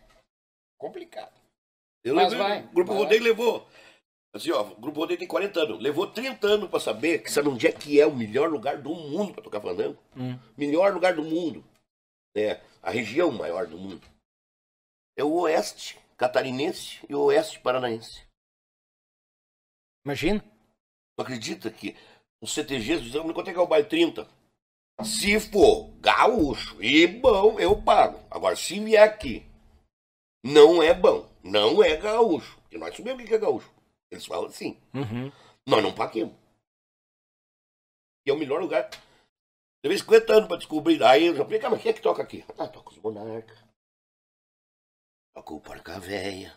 Complicado. 0.78 1.34
Eu 2.04 2.14
Mas 2.14 2.32
levei- 2.32 2.46
vai, 2.46 2.64
o 2.64 2.72
Grupo 2.72 2.92
vai 2.92 3.02
Rodeio 3.02 3.22
levou. 3.22 3.66
Assim, 4.32 4.50
ó, 4.50 4.62
o 4.62 4.76
Grupo 4.76 5.00
Rodeio 5.00 5.18
tem 5.18 5.26
40 5.26 5.60
anos. 5.60 5.82
Levou 5.82 6.06
30 6.06 6.46
anos 6.46 6.70
pra 6.70 6.78
saber 6.78 7.22
que 7.22 7.30
sabe 7.30 7.48
onde 7.48 7.66
é 7.66 7.72
que 7.72 8.00
é 8.00 8.06
o 8.06 8.14
melhor 8.14 8.50
lugar 8.50 8.78
do 8.78 8.94
mundo 8.94 9.32
pra 9.32 9.42
tocar 9.42 9.60
fandango. 9.60 9.98
Hum. 10.16 10.38
Melhor 10.56 10.92
lugar 10.92 11.14
do 11.14 11.24
mundo. 11.24 11.64
É 12.36 12.60
a 12.82 12.90
região 12.90 13.32
maior 13.32 13.66
do 13.66 13.78
mundo. 13.78 14.06
É 15.16 15.24
o 15.24 15.32
oeste 15.40 15.98
catarinense 16.16 17.00
e 17.08 17.14
o 17.14 17.22
oeste 17.22 17.60
paranaense. 17.60 18.26
Imagina. 20.04 20.44
Tu 21.16 21.22
acredita 21.22 21.70
que 21.70 21.96
os 22.42 22.52
CTGs 22.52 23.02
dizem, 23.02 23.32
quanto 23.32 23.48
é 23.48 23.52
que 23.52 23.58
é 23.58 23.62
o 23.62 23.66
baile 23.66 23.88
30? 23.88 24.28
Se 25.02 25.40
for 25.40 25.90
gaúcho 26.00 26.82
e 26.82 27.06
bom, 27.06 27.58
eu 27.58 27.80
pago. 27.80 28.20
Agora, 28.30 28.54
se 28.54 28.78
vier 28.78 29.02
aqui, 29.02 29.46
não 30.44 30.82
é 30.82 30.94
bom, 30.94 31.28
não 31.42 31.82
é 31.82 31.96
gaúcho. 31.96 32.58
Porque 32.62 32.78
nós 32.78 32.94
sabemos 32.94 33.24
o 33.24 33.26
que 33.26 33.34
é 33.34 33.38
gaúcho. 33.38 33.70
Eles 34.10 34.26
falam 34.26 34.46
assim, 34.46 34.80
Uhum. 34.94 35.30
nós 35.66 35.82
não 35.82 35.94
paguemos. 35.94 36.34
E 38.26 38.30
é 38.30 38.32
o 38.32 38.38
melhor 38.38 38.60
lugar. 38.60 38.88
Levei 39.84 39.98
50 39.98 40.32
anos 40.32 40.48
pra 40.48 40.56
descobrir. 40.56 41.02
Aí 41.02 41.26
eu 41.26 41.36
já 41.36 41.44
falei, 41.44 41.60
cara, 41.60 41.74
mas 41.74 41.82
quem 41.82 41.90
é 41.90 41.94
que 41.94 42.02
toca 42.02 42.22
aqui? 42.22 42.44
Ah, 42.58 42.68
toca 42.68 42.90
os 42.90 42.98
monarcas. 42.98 43.58
Toca 45.34 45.54
o 45.54 45.60
Porca 45.60 46.00
Véia. 46.00 46.56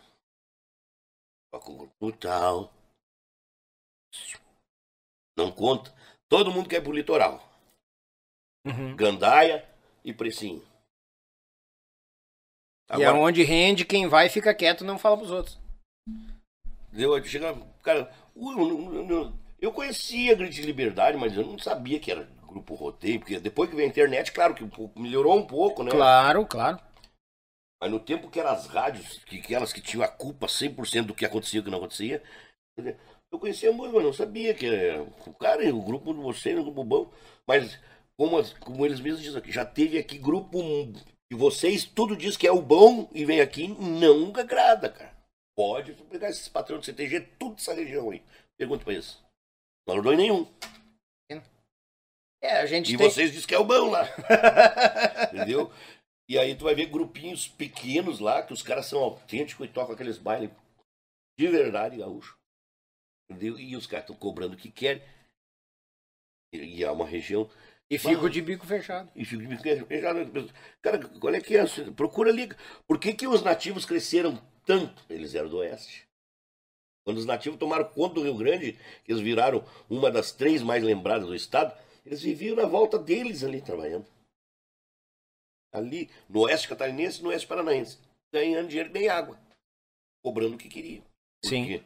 Toca 1.52 1.70
o 1.70 1.76
grupo 1.76 2.12
tal. 2.18 2.72
Não 5.36 5.52
conta. 5.52 5.94
Todo 6.28 6.50
mundo 6.50 6.68
quer 6.68 6.80
ir 6.80 6.82
pro 6.82 6.92
litoral. 6.92 7.38
Uhum. 8.66 8.96
Gandaia 8.96 9.68
e 10.04 10.12
Precinho. 10.12 10.66
E 12.98 13.02
é 13.04 13.12
onde 13.12 13.44
rende, 13.44 13.84
quem 13.84 14.08
vai 14.08 14.28
fica 14.28 14.52
quieto 14.52 14.82
e 14.82 14.86
não 14.86 14.98
fala 14.98 15.16
pros 15.16 15.30
outros. 15.30 15.59
Deu, 16.92 17.22
chega, 17.24 17.54
cara, 17.82 18.10
eu, 18.36 18.50
eu- 18.52 19.08
eu- 19.10 19.32
eu 19.60 19.72
conhecia 19.72 20.32
a 20.32 20.36
Grande 20.36 20.54
de 20.56 20.62
Liberdade, 20.62 21.16
mas 21.16 21.36
eu 21.36 21.44
não 21.46 21.58
sabia 21.58 22.00
que 22.00 22.10
era 22.10 22.28
grupo 22.46 22.74
rodeio, 22.74 23.20
porque 23.20 23.38
depois 23.38 23.70
que 23.70 23.76
veio 23.76 23.86
a 23.86 23.90
internet, 23.90 24.32
claro 24.32 24.54
que 24.54 24.64
melhorou 24.96 25.36
um 25.38 25.46
pouco, 25.46 25.82
né? 25.84 25.90
Claro, 25.90 26.46
claro. 26.46 26.78
Mas 27.80 27.90
no 27.90 28.00
tempo 28.00 28.28
que 28.30 28.38
eram 28.40 28.50
as 28.50 28.66
rádios, 28.66 29.18
que, 29.24 29.40
que 29.40 29.54
elas 29.54 29.72
que 29.72 29.80
tinham 29.80 30.02
a 30.04 30.08
culpa 30.08 30.48
100% 30.48 31.06
do 31.08 31.14
que 31.14 31.24
acontecia 31.24 31.58
e 31.58 31.60
o 31.60 31.64
que 31.64 31.70
não 31.70 31.78
acontecia, 31.78 32.22
eu 33.32 33.38
conhecia 33.38 33.72
muito, 33.72 33.94
mas 33.94 34.04
não 34.04 34.12
sabia 34.12 34.54
que 34.54 34.66
era 34.66 35.02
o 35.02 35.34
cara, 35.34 35.74
o 35.74 35.82
grupo 35.82 36.12
de 36.12 36.20
vocês, 36.20 36.58
o 36.58 36.62
grupo 36.64 36.84
bom, 36.84 37.10
mas 37.46 37.78
como, 38.16 38.38
as- 38.38 38.52
como 38.54 38.84
eles 38.84 39.00
mesmos 39.00 39.22
dizem 39.22 39.38
aqui, 39.38 39.52
já 39.52 39.64
teve 39.64 39.98
aqui 39.98 40.18
grupo 40.18 40.60
de 41.30 41.36
vocês, 41.36 41.84
tudo 41.84 42.16
diz 42.16 42.36
que 42.36 42.46
é 42.46 42.52
o 42.52 42.60
bom 42.62 43.08
e 43.14 43.24
vem 43.24 43.40
aqui, 43.40 43.68
não 43.68 44.32
agrada, 44.36 44.88
cara. 44.88 45.09
Pode 45.60 45.92
pegar 46.04 46.30
esses 46.30 46.48
patrões 46.48 46.80
do 46.80 46.86
CTG, 46.86 47.20
tudo 47.38 47.56
dessa 47.56 47.74
região 47.74 48.08
aí. 48.08 48.24
Pergunta 48.56 48.82
pra 48.82 48.94
eles. 48.94 49.22
Não 49.86 49.92
ajudou 49.92 50.14
em 50.14 50.16
nenhum. 50.16 50.50
É, 52.42 52.60
a 52.60 52.64
gente 52.64 52.94
E 52.94 52.96
tem... 52.96 53.06
vocês 53.06 53.30
dizem 53.30 53.46
que 53.46 53.54
é 53.54 53.58
o 53.58 53.64
bom 53.64 53.90
lá. 53.90 54.04
Entendeu? 55.30 55.70
E 56.26 56.38
aí 56.38 56.56
tu 56.56 56.64
vai 56.64 56.74
ver 56.74 56.86
grupinhos 56.86 57.46
pequenos 57.46 58.20
lá, 58.20 58.42
que 58.42 58.54
os 58.54 58.62
caras 58.62 58.86
são 58.86 59.00
autênticos 59.00 59.66
e 59.66 59.70
tocam 59.70 59.94
aqueles 59.94 60.16
bailes 60.16 60.50
de 61.38 61.46
verdade 61.46 61.98
gaúcho. 61.98 62.38
Entendeu? 63.30 63.60
E 63.60 63.76
os 63.76 63.86
caras 63.86 64.04
estão 64.04 64.16
cobrando 64.16 64.54
o 64.54 64.56
que 64.58 64.70
querem. 64.70 65.02
E, 66.54 66.82
é 66.82 66.90
uma 66.90 67.04
região. 67.04 67.50
E 67.90 67.98
fico 67.98 68.30
de 68.30 68.40
bico 68.40 68.64
fechado. 68.64 69.12
E 69.14 69.26
fica 69.26 69.42
de 69.42 69.48
bico 69.48 69.62
fechado. 69.62 70.54
Cara, 70.80 71.06
qual 71.18 71.34
é 71.34 71.40
que 71.42 71.54
é? 71.54 71.66
Procura 71.94 72.30
ali. 72.30 72.48
Por 72.88 72.98
que, 72.98 73.12
que 73.12 73.26
os 73.26 73.42
nativos 73.42 73.84
cresceram 73.84 74.40
tanto? 74.64 75.04
Eles 75.08 75.34
eram 75.34 75.48
do 75.48 75.58
oeste. 75.58 76.08
Quando 77.04 77.18
os 77.18 77.26
nativos 77.26 77.58
tomaram 77.58 77.88
conta 77.88 78.16
do 78.16 78.22
Rio 78.22 78.36
Grande, 78.36 78.72
que 79.04 79.12
eles 79.12 79.22
viraram 79.22 79.64
uma 79.88 80.10
das 80.10 80.32
três 80.32 80.62
mais 80.62 80.82
lembradas 80.82 81.26
do 81.26 81.34
estado, 81.34 81.76
eles 82.04 82.22
viviam 82.22 82.56
na 82.56 82.66
volta 82.66 82.98
deles 82.98 83.42
ali 83.42 83.62
trabalhando. 83.62 84.06
Ali, 85.72 86.10
no 86.28 86.40
oeste 86.40 86.68
catarinense 86.68 87.20
e 87.20 87.22
no 87.22 87.30
oeste 87.30 87.46
paranaense. 87.46 87.98
Ganhando 88.32 88.68
dinheiro 88.68 88.92
nem 88.92 89.08
água. 89.08 89.40
Cobrando 90.22 90.56
o 90.56 90.58
que 90.58 90.68
queriam. 90.68 91.04
Sim. 91.44 91.82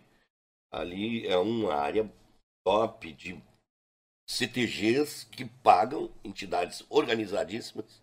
Ali 0.70 1.26
é 1.26 1.36
uma 1.36 1.74
área 1.74 2.10
top 2.64 3.12
de 3.12 3.40
CTGs 4.28 5.26
que 5.26 5.44
pagam 5.44 6.10
entidades 6.24 6.84
organizadíssimas. 6.88 8.02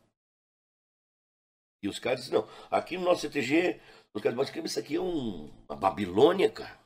E 1.84 1.90
os 1.90 1.98
caras 1.98 2.26
dizem, 2.26 2.40
não, 2.40 2.48
aqui 2.70 2.96
no 2.96 3.06
nosso 3.06 3.22
CTG, 3.22 3.82
os 4.14 4.22
caras 4.22 4.38
mas 4.38 4.50
isso 4.72 4.80
aqui 4.80 4.96
é 4.96 5.02
um, 5.02 5.50
uma 5.68 5.76
Babilônia, 5.76 6.50
cara. 6.50 6.80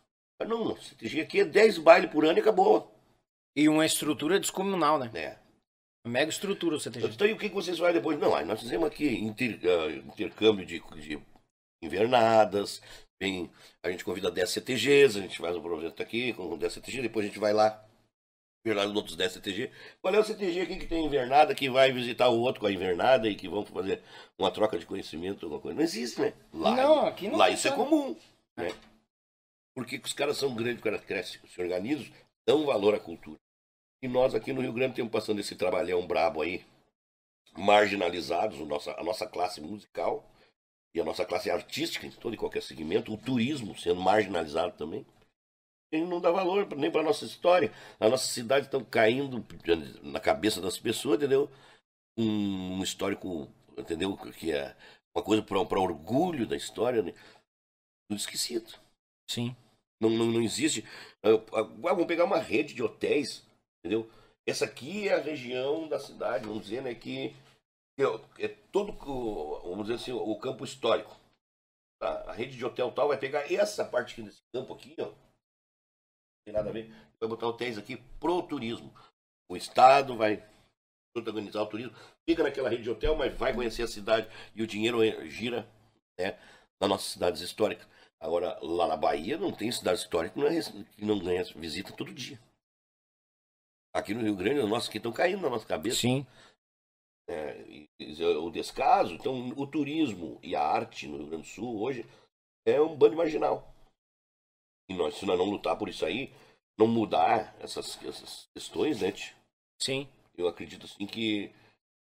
Não, 0.47 0.75
CTG 0.77 1.21
aqui 1.21 1.39
é 1.39 1.45
10 1.45 1.77
bailes 1.79 2.11
por 2.11 2.25
ano 2.25 2.37
e 2.37 2.41
acabou. 2.41 2.93
E 3.55 3.69
uma 3.69 3.85
estrutura 3.85 4.39
descomunal, 4.39 4.99
né? 4.99 5.09
É. 5.13 5.37
Mega 6.07 6.29
estrutura 6.29 6.75
o 6.75 6.79
CTG. 6.79 7.07
Então, 7.07 7.25
e 7.25 7.33
o 7.33 7.37
que 7.37 7.49
vocês 7.49 7.79
fazem 7.79 7.95
depois? 7.95 8.19
Não, 8.19 8.35
aí 8.35 8.45
nós 8.45 8.59
fizemos 8.59 8.85
aqui 8.85 9.07
inter- 9.15 9.59
ah, 9.63 9.89
intercâmbio 9.91 10.65
de, 10.65 10.79
de 11.01 11.19
invernadas, 11.81 12.81
vem, 13.19 13.49
a 13.81 13.89
gente 13.89 14.03
convida 14.03 14.29
10 14.29 14.49
CTGs, 14.49 15.17
a 15.17 15.21
gente 15.21 15.39
faz 15.39 15.55
um 15.55 15.61
projeto 15.61 16.01
aqui 16.03 16.33
com 16.33 16.57
10 16.57 16.73
CTGs, 16.73 17.01
depois 17.01 17.25
a 17.25 17.29
gente 17.29 17.39
vai 17.39 17.53
lá, 17.53 17.83
invernada 18.65 18.87
nos 18.87 18.97
outros 18.97 19.15
10 19.15 19.33
CTG. 19.33 19.71
Qual 20.01 20.13
é 20.13 20.19
o 20.19 20.23
CTG 20.23 20.61
aqui 20.61 20.75
que 20.77 20.87
tem 20.87 21.05
invernada, 21.05 21.53
que 21.53 21.69
vai 21.69 21.91
visitar 21.91 22.29
o 22.29 22.39
outro 22.39 22.61
com 22.61 22.67
a 22.67 22.71
invernada 22.71 23.29
e 23.29 23.35
que 23.35 23.47
vão 23.47 23.63
fazer 23.63 24.01
uma 24.37 24.49
troca 24.49 24.77
de 24.77 24.85
conhecimento, 24.85 25.45
alguma 25.45 25.61
coisa? 25.61 25.77
Não 25.77 25.83
existe, 25.83 26.19
né? 26.19 26.33
Lá, 26.51 26.75
Não, 26.75 27.05
aqui 27.05 27.27
não 27.27 27.37
lá 27.37 27.49
isso 27.49 27.67
é 27.67 27.71
comum, 27.71 28.17
né? 28.57 28.69
Porque 29.75 30.01
os 30.03 30.13
caras 30.13 30.37
são 30.37 30.55
grandes, 30.55 30.77
os 30.77 30.83
caras 30.83 31.05
crescem, 31.05 31.39
se 31.47 31.61
organizam, 31.61 32.07
dão 32.47 32.65
valor 32.65 32.95
à 32.95 32.99
cultura. 32.99 33.37
E 34.01 34.07
nós 34.07 34.33
aqui 34.33 34.51
no 34.51 34.61
Rio 34.61 34.73
Grande 34.73 34.91
estamos 34.91 35.11
passando 35.11 35.39
esse 35.39 35.55
trabalhão 35.55 36.05
brabo 36.07 36.41
aí, 36.41 36.65
marginalizados, 37.57 38.59
o 38.59 38.65
nossa, 38.65 38.99
a 38.99 39.03
nossa 39.03 39.27
classe 39.27 39.61
musical 39.61 40.25
e 40.93 40.99
a 40.99 41.03
nossa 41.03 41.25
classe 41.25 41.49
artística, 41.49 42.07
em 42.07 42.11
todo 42.11 42.33
e 42.33 42.37
qualquer 42.37 42.63
segmento, 42.63 43.13
o 43.13 43.17
turismo 43.17 43.77
sendo 43.77 44.01
marginalizado 44.01 44.75
também. 44.77 45.05
E 45.95 46.05
não 46.05 46.19
dá 46.21 46.31
valor 46.31 46.67
nem 46.75 46.91
para 46.91 47.03
nossa 47.03 47.25
história. 47.25 47.71
A 47.99 48.09
nossa 48.09 48.27
cidade 48.27 48.67
está 48.67 48.83
caindo 48.85 49.43
na 50.03 50.19
cabeça 50.19 50.61
das 50.61 50.77
pessoas, 50.77 51.17
entendeu? 51.17 51.49
Um, 52.17 52.81
histórico, 52.83 53.47
entendeu? 53.77 54.15
Que 54.17 54.51
é 54.51 54.75
uma 55.15 55.23
coisa 55.23 55.41
para 55.43 55.79
orgulho 55.79 56.47
da 56.47 56.55
história, 56.55 57.01
né? 57.01 57.13
Tudo 58.09 58.19
esquecido. 58.19 58.71
Sim. 59.29 59.55
Não, 60.01 60.09
não, 60.09 60.25
não 60.25 60.41
existe. 60.41 60.83
Ah, 61.23 61.29
ah, 61.53 61.61
vamos 61.63 62.05
pegar 62.05 62.25
uma 62.25 62.37
rede 62.39 62.73
de 62.73 62.83
hotéis, 62.83 63.43
entendeu? 63.79 64.09
Essa 64.47 64.65
aqui 64.65 65.07
é 65.07 65.13
a 65.13 65.21
região 65.21 65.87
da 65.87 65.99
cidade, 65.99 66.45
vamos 66.45 66.63
dizer, 66.63 66.81
né? 66.81 66.93
Que 66.93 67.33
é, 67.97 68.45
é 68.45 68.47
todo, 68.71 68.91
o- 68.91 69.69
vamos 69.69 69.87
dizer 69.87 69.95
assim, 69.95 70.11
o 70.11 70.37
campo 70.37 70.63
histórico. 70.63 71.17
Tá? 71.99 72.29
A 72.29 72.33
rede 72.33 72.57
de 72.57 72.65
hotel 72.65 72.91
tal 72.91 73.07
vai 73.07 73.17
pegar 73.17 73.51
essa 73.51 73.85
parte 73.85 74.13
aqui 74.13 74.21
desse 74.21 74.41
campo 74.53 74.73
aqui, 74.73 74.95
ó. 74.99 75.11
Não 76.45 76.53
tem 76.53 76.53
nada 76.53 76.69
a 76.69 76.73
ver. 76.73 76.93
Vai 77.19 77.27
botar 77.27 77.47
hotéis 77.47 77.77
aqui 77.77 77.97
pro 78.19 78.43
turismo. 78.43 78.93
O 79.49 79.57
Estado 79.57 80.15
vai 80.15 80.43
protagonizar 81.13 81.63
o 81.63 81.67
turismo. 81.67 81.95
Fica 82.27 82.43
naquela 82.43 82.69
rede 82.69 82.83
de 82.83 82.89
hotel, 82.89 83.15
mas 83.15 83.35
vai 83.35 83.53
conhecer 83.53 83.81
a 83.81 83.87
cidade 83.87 84.27
e 84.53 84.61
o 84.61 84.67
dinheiro 84.67 84.99
gira 85.27 85.67
né, 86.19 86.37
nas 86.79 86.89
nossas 86.89 87.11
cidades 87.11 87.41
históricas. 87.41 87.87
Agora, 88.19 88.59
lá 88.61 88.87
na 88.87 88.97
Bahia 88.97 89.37
não 89.37 89.51
tem 89.51 89.71
cidade 89.71 89.99
histórica 89.99 90.35
que 90.35 90.39
não, 90.39 90.47
é, 90.47 90.61
que 90.95 91.05
não 91.05 91.19
ganha 91.19 91.43
visita 91.55 91.91
todo 91.93 92.13
dia. 92.13 92.39
Aqui 93.93 94.13
no 94.13 94.21
Rio 94.21 94.35
Grande, 94.35 94.61
nós 94.67 94.87
que 94.87 94.97
estão 94.97 95.11
caindo 95.11 95.41
na 95.41 95.49
nossa 95.49 95.65
cabeça. 95.65 96.01
Sim. 96.01 96.25
É, 97.27 97.87
o 98.37 98.51
descaso, 98.51 99.13
então 99.13 99.49
o 99.55 99.65
turismo 99.65 100.39
e 100.43 100.55
a 100.55 100.61
arte 100.61 101.07
no 101.07 101.17
Rio 101.17 101.27
Grande 101.27 101.43
do 101.43 101.49
Sul 101.49 101.81
hoje 101.81 102.05
é 102.67 102.79
um 102.79 102.95
bando 102.95 103.15
marginal. 103.15 103.74
E 104.89 104.93
nós, 104.93 105.15
se 105.15 105.25
nós 105.25 105.37
não 105.37 105.45
lutar 105.45 105.77
por 105.77 105.89
isso 105.89 106.05
aí, 106.05 106.31
não 106.77 106.87
mudar 106.87 107.55
essas, 107.59 107.97
essas 108.03 108.47
questões, 108.53 109.01
né, 109.01 109.11
tio? 109.11 109.35
Sim. 109.81 110.07
eu 110.37 110.47
acredito 110.47 110.85
assim 110.85 111.05
que 111.05 111.51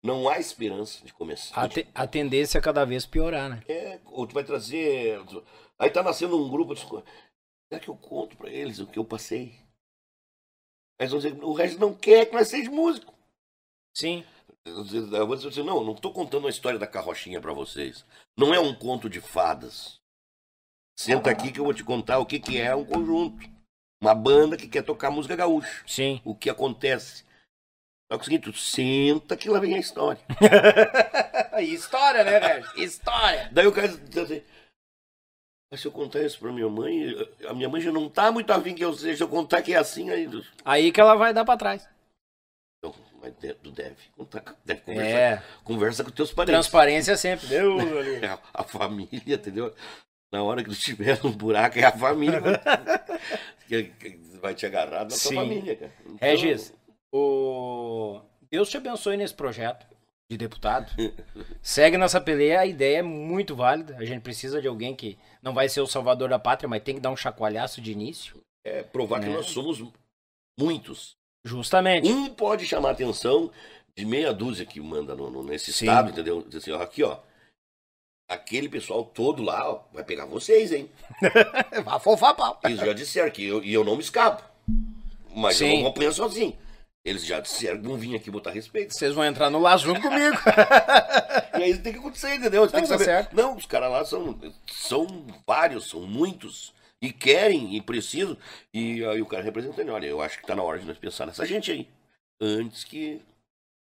não 0.04 0.28
há 0.30 0.38
esperança 0.40 1.04
de 1.06 1.14
começar. 1.14 1.60
A, 1.60 1.68
te- 1.70 1.88
a 1.96 2.06
tendência 2.08 2.58
é 2.58 2.62
cada 2.62 2.86
vez 2.86 3.06
piorar, 3.06 3.50
né? 3.50 3.64
É, 3.68 4.00
ou 4.06 4.28
tu 4.28 4.34
vai 4.34 4.44
trazer. 4.44 5.20
Aí 5.80 5.90
tá 5.90 6.04
nascendo 6.04 6.38
um 6.38 6.50
grupo. 6.50 6.76
de- 6.76 6.82
Será 6.82 7.80
que 7.82 7.90
eu 7.90 7.96
conto 7.98 8.38
pra 8.38 8.50
eles 8.50 8.80
o 8.80 8.86
que 8.88 9.00
eu 9.00 9.06
passei? 9.06 9.56
Dizer, 11.00 11.44
o 11.44 11.54
resto 11.54 11.80
não 11.80 11.94
quer 11.94 12.26
que 12.28 12.34
nós 12.34 12.48
sejamos 12.48 12.76
músicos. 12.80 13.14
Sim. 13.96 14.24
Eu 14.64 15.28
vou 15.28 15.36
dizer 15.36 15.50
assim, 15.50 15.64
não, 15.64 15.84
não 15.84 15.94
tô 15.94 16.12
contando 16.12 16.48
a 16.48 16.50
história 16.50 16.80
da 16.80 16.88
carrochinha 16.88 17.42
pra 17.42 17.54
vocês. 17.54 18.06
Não 18.38 18.54
é 18.54 18.60
um 18.60 18.74
conto 18.74 19.10
de 19.10 19.20
fadas. 19.22 20.00
Senta 20.98 21.30
aqui 21.30 21.52
que 21.52 21.60
eu 21.60 21.66
vou 21.66 21.74
te 21.74 21.84
contar 21.84 22.20
o 22.20 22.26
que, 22.26 22.40
que 22.40 22.60
é 22.60 22.74
um 22.76 22.86
conjunto. 22.86 23.48
Uma 24.02 24.16
banda 24.16 24.56
que 24.56 24.68
quer 24.68 24.84
tocar 24.84 25.12
música 25.12 25.36
gaúcha. 25.36 25.84
Sim. 25.86 26.22
O 26.24 26.36
que 26.36 26.50
acontece. 26.50 27.26
Só 28.12 28.18
que 28.18 28.22
é 28.22 28.22
o 28.22 28.24
seguinte, 28.24 28.44
tu 28.44 28.54
senta 28.54 29.36
que 29.36 29.50
lá 29.50 29.60
vem 29.60 29.76
a 29.76 29.80
história. 29.80 30.22
História, 31.60 32.24
né, 32.24 32.40
velho? 32.40 32.66
História. 32.76 33.50
Daí 33.52 33.66
o 33.66 33.72
cara 33.72 33.88
diz 33.88 34.18
assim, 34.18 34.44
mas 35.72 35.82
se 35.82 35.88
eu 35.88 35.92
contar 35.92 36.22
isso 36.22 36.38
pra 36.40 36.52
minha 36.52 36.70
mãe, 36.70 37.16
a 37.48 37.54
minha 37.54 37.68
mãe 37.68 37.82
já 37.82 37.92
não 37.92 38.10
tá 38.10 38.32
muito 38.32 38.52
afim 38.52 38.76
que 38.76 38.84
eu 38.84 38.94
seja, 38.94 39.18
se 39.18 39.24
eu 39.24 39.28
contar 39.28 39.62
que 39.62 39.74
é 39.74 39.78
assim, 39.78 40.10
aí... 40.10 40.30
Aí 40.64 40.92
que 40.92 41.02
ela 41.02 41.16
vai 41.16 41.34
dar 41.34 41.44
pra 41.44 41.58
trás. 41.58 41.88
Então, 42.78 42.94
mas 43.22 43.34
tu 43.62 43.72
deve 43.72 43.96
contar, 44.16 44.56
deve 44.64 44.82
conversar. 44.82 45.18
É. 45.18 45.44
Conversa 45.64 46.04
com 46.04 46.12
teus 46.12 46.32
parentes. 46.32 46.54
Transparência 46.54 47.18
sempre. 47.18 47.48
Deus. 47.50 47.84
É 48.22 48.38
a 48.54 48.64
família, 48.64 49.36
entendeu? 49.36 49.74
Na 50.32 50.44
hora 50.44 50.64
que 50.64 50.70
tu 50.70 50.76
tiver 50.76 51.20
um 51.26 51.32
buraco, 51.32 51.80
é 51.80 51.84
a 51.86 51.92
família 51.92 52.42
que, 53.68 53.84
que 53.84 54.18
vai 54.42 54.54
te 54.54 54.66
agarrar 54.66 55.02
na 55.04 55.08
tua 55.10 55.18
Sim. 55.18 55.36
família, 55.36 55.76
cara. 55.76 55.94
Então, 56.06 56.18
Regis, 56.22 56.74
o... 57.14 58.22
Deus 58.52 58.70
te 58.70 58.78
abençoe 58.78 59.18
nesse 59.18 59.34
projeto 59.34 59.86
de 60.30 60.38
deputado. 60.38 60.92
Segue 61.62 61.98
nossa 61.98 62.20
peleia, 62.20 62.60
a 62.62 62.66
ideia 62.66 62.98
é 62.98 63.02
muito 63.02 63.56
válida. 63.56 63.96
A 63.98 64.06
gente 64.06 64.22
precisa 64.22 64.62
de 64.62 64.68
alguém 64.68 64.96
que 64.96 65.18
não 65.42 65.54
vai 65.54 65.70
ser 65.70 65.82
o 65.82 65.88
salvador 65.88 66.30
da 66.30 66.40
pátria, 66.40 66.68
mas 66.68 66.84
tem 66.84 66.96
que 66.96 67.02
dar 67.02 67.12
um 67.12 67.16
chacoalhaço 67.18 67.80
de 67.80 67.92
início. 67.92 68.38
É 68.66 68.82
provar 68.84 69.20
que 69.20 69.28
É. 69.28 69.30
nós 69.34 69.48
somos 69.48 69.84
muitos. 70.60 71.16
Justamente. 71.46 72.12
Um 72.12 72.30
pode 72.34 72.66
chamar 72.66 72.90
a 72.90 72.92
atenção 72.94 73.52
de 73.96 74.04
meia 74.06 74.34
dúzia 74.34 74.66
que 74.66 74.80
manda 74.82 75.16
no, 75.16 75.30
no- 75.30 75.44
nesse 75.44 75.72
Sim. 75.72 75.86
estado, 75.86 76.10
entendeu? 76.10 76.44
Diz 76.48 76.56
assim, 76.58 76.72
ó, 76.72 76.82
aqui, 76.82 77.04
ó. 77.04 77.20
Aquele 78.28 78.68
pessoal 78.68 79.04
todo 79.06 79.44
lá, 79.44 79.70
ó, 79.70 79.82
vai 79.94 80.04
pegar 80.04 80.26
vocês, 80.26 80.72
hein? 80.72 80.90
Vai 81.86 82.00
fofar 82.00 82.34
pau. 82.36 82.60
Eles 82.66 82.80
já 82.80 82.92
disseram 82.94 83.30
que 83.30 83.46
eu, 83.46 83.64
e 83.64 83.72
eu 83.74 83.84
não 83.84 83.96
me 83.96 84.02
escapo. 84.02 84.44
Mas 85.36 85.62
eu 85.62 85.68
Sim. 85.68 85.74
não 85.76 85.82
vou 85.84 85.90
apanhar 85.92 86.12
sozinho. 86.12 86.58
Eles 87.06 87.24
já 87.24 87.40
disseram 87.40 87.80
que 87.80 87.88
não 87.88 87.98
vim 87.98 88.16
aqui 88.16 88.32
botar 88.32 88.50
respeito. 88.50 88.96
Vocês 88.96 89.14
vão 89.14 89.24
entrar 89.24 89.52
no 89.52 89.60
laço 89.60 89.86
junto 89.86 90.02
comigo. 90.02 90.36
E 91.58 91.64
aí 91.64 91.78
tem 91.78 91.94
que 91.94 92.00
acontecer, 92.00 92.36
entendeu? 92.36 92.64
Você 92.64 92.74
tem 92.74 92.82
Não, 92.82 92.88
que 92.90 92.98
tá 92.98 93.06
saber. 93.06 93.30
Não, 93.34 93.56
os 93.56 93.66
caras 93.66 93.90
lá 93.90 94.04
são, 94.04 94.38
são 94.70 95.08
vários, 95.48 95.88
são 95.90 96.02
muitos. 96.02 96.74
E 97.02 97.14
querem 97.14 97.78
e 97.78 97.82
precisam. 97.82 98.36
E 98.74 99.06
aí 99.06 99.22
o 99.22 99.26
cara 99.26 99.42
representando, 99.42 99.90
olha, 99.94 100.06
eu 100.06 100.22
acho 100.22 100.38
que 100.40 100.46
tá 100.46 100.54
na 100.54 100.64
hora 100.64 100.80
de 100.80 100.86
nós 100.86 100.98
pensar 100.98 101.26
nessa 101.26 101.46
gente 101.46 101.72
aí. 101.72 101.88
Antes 102.42 102.84
que 102.84 103.22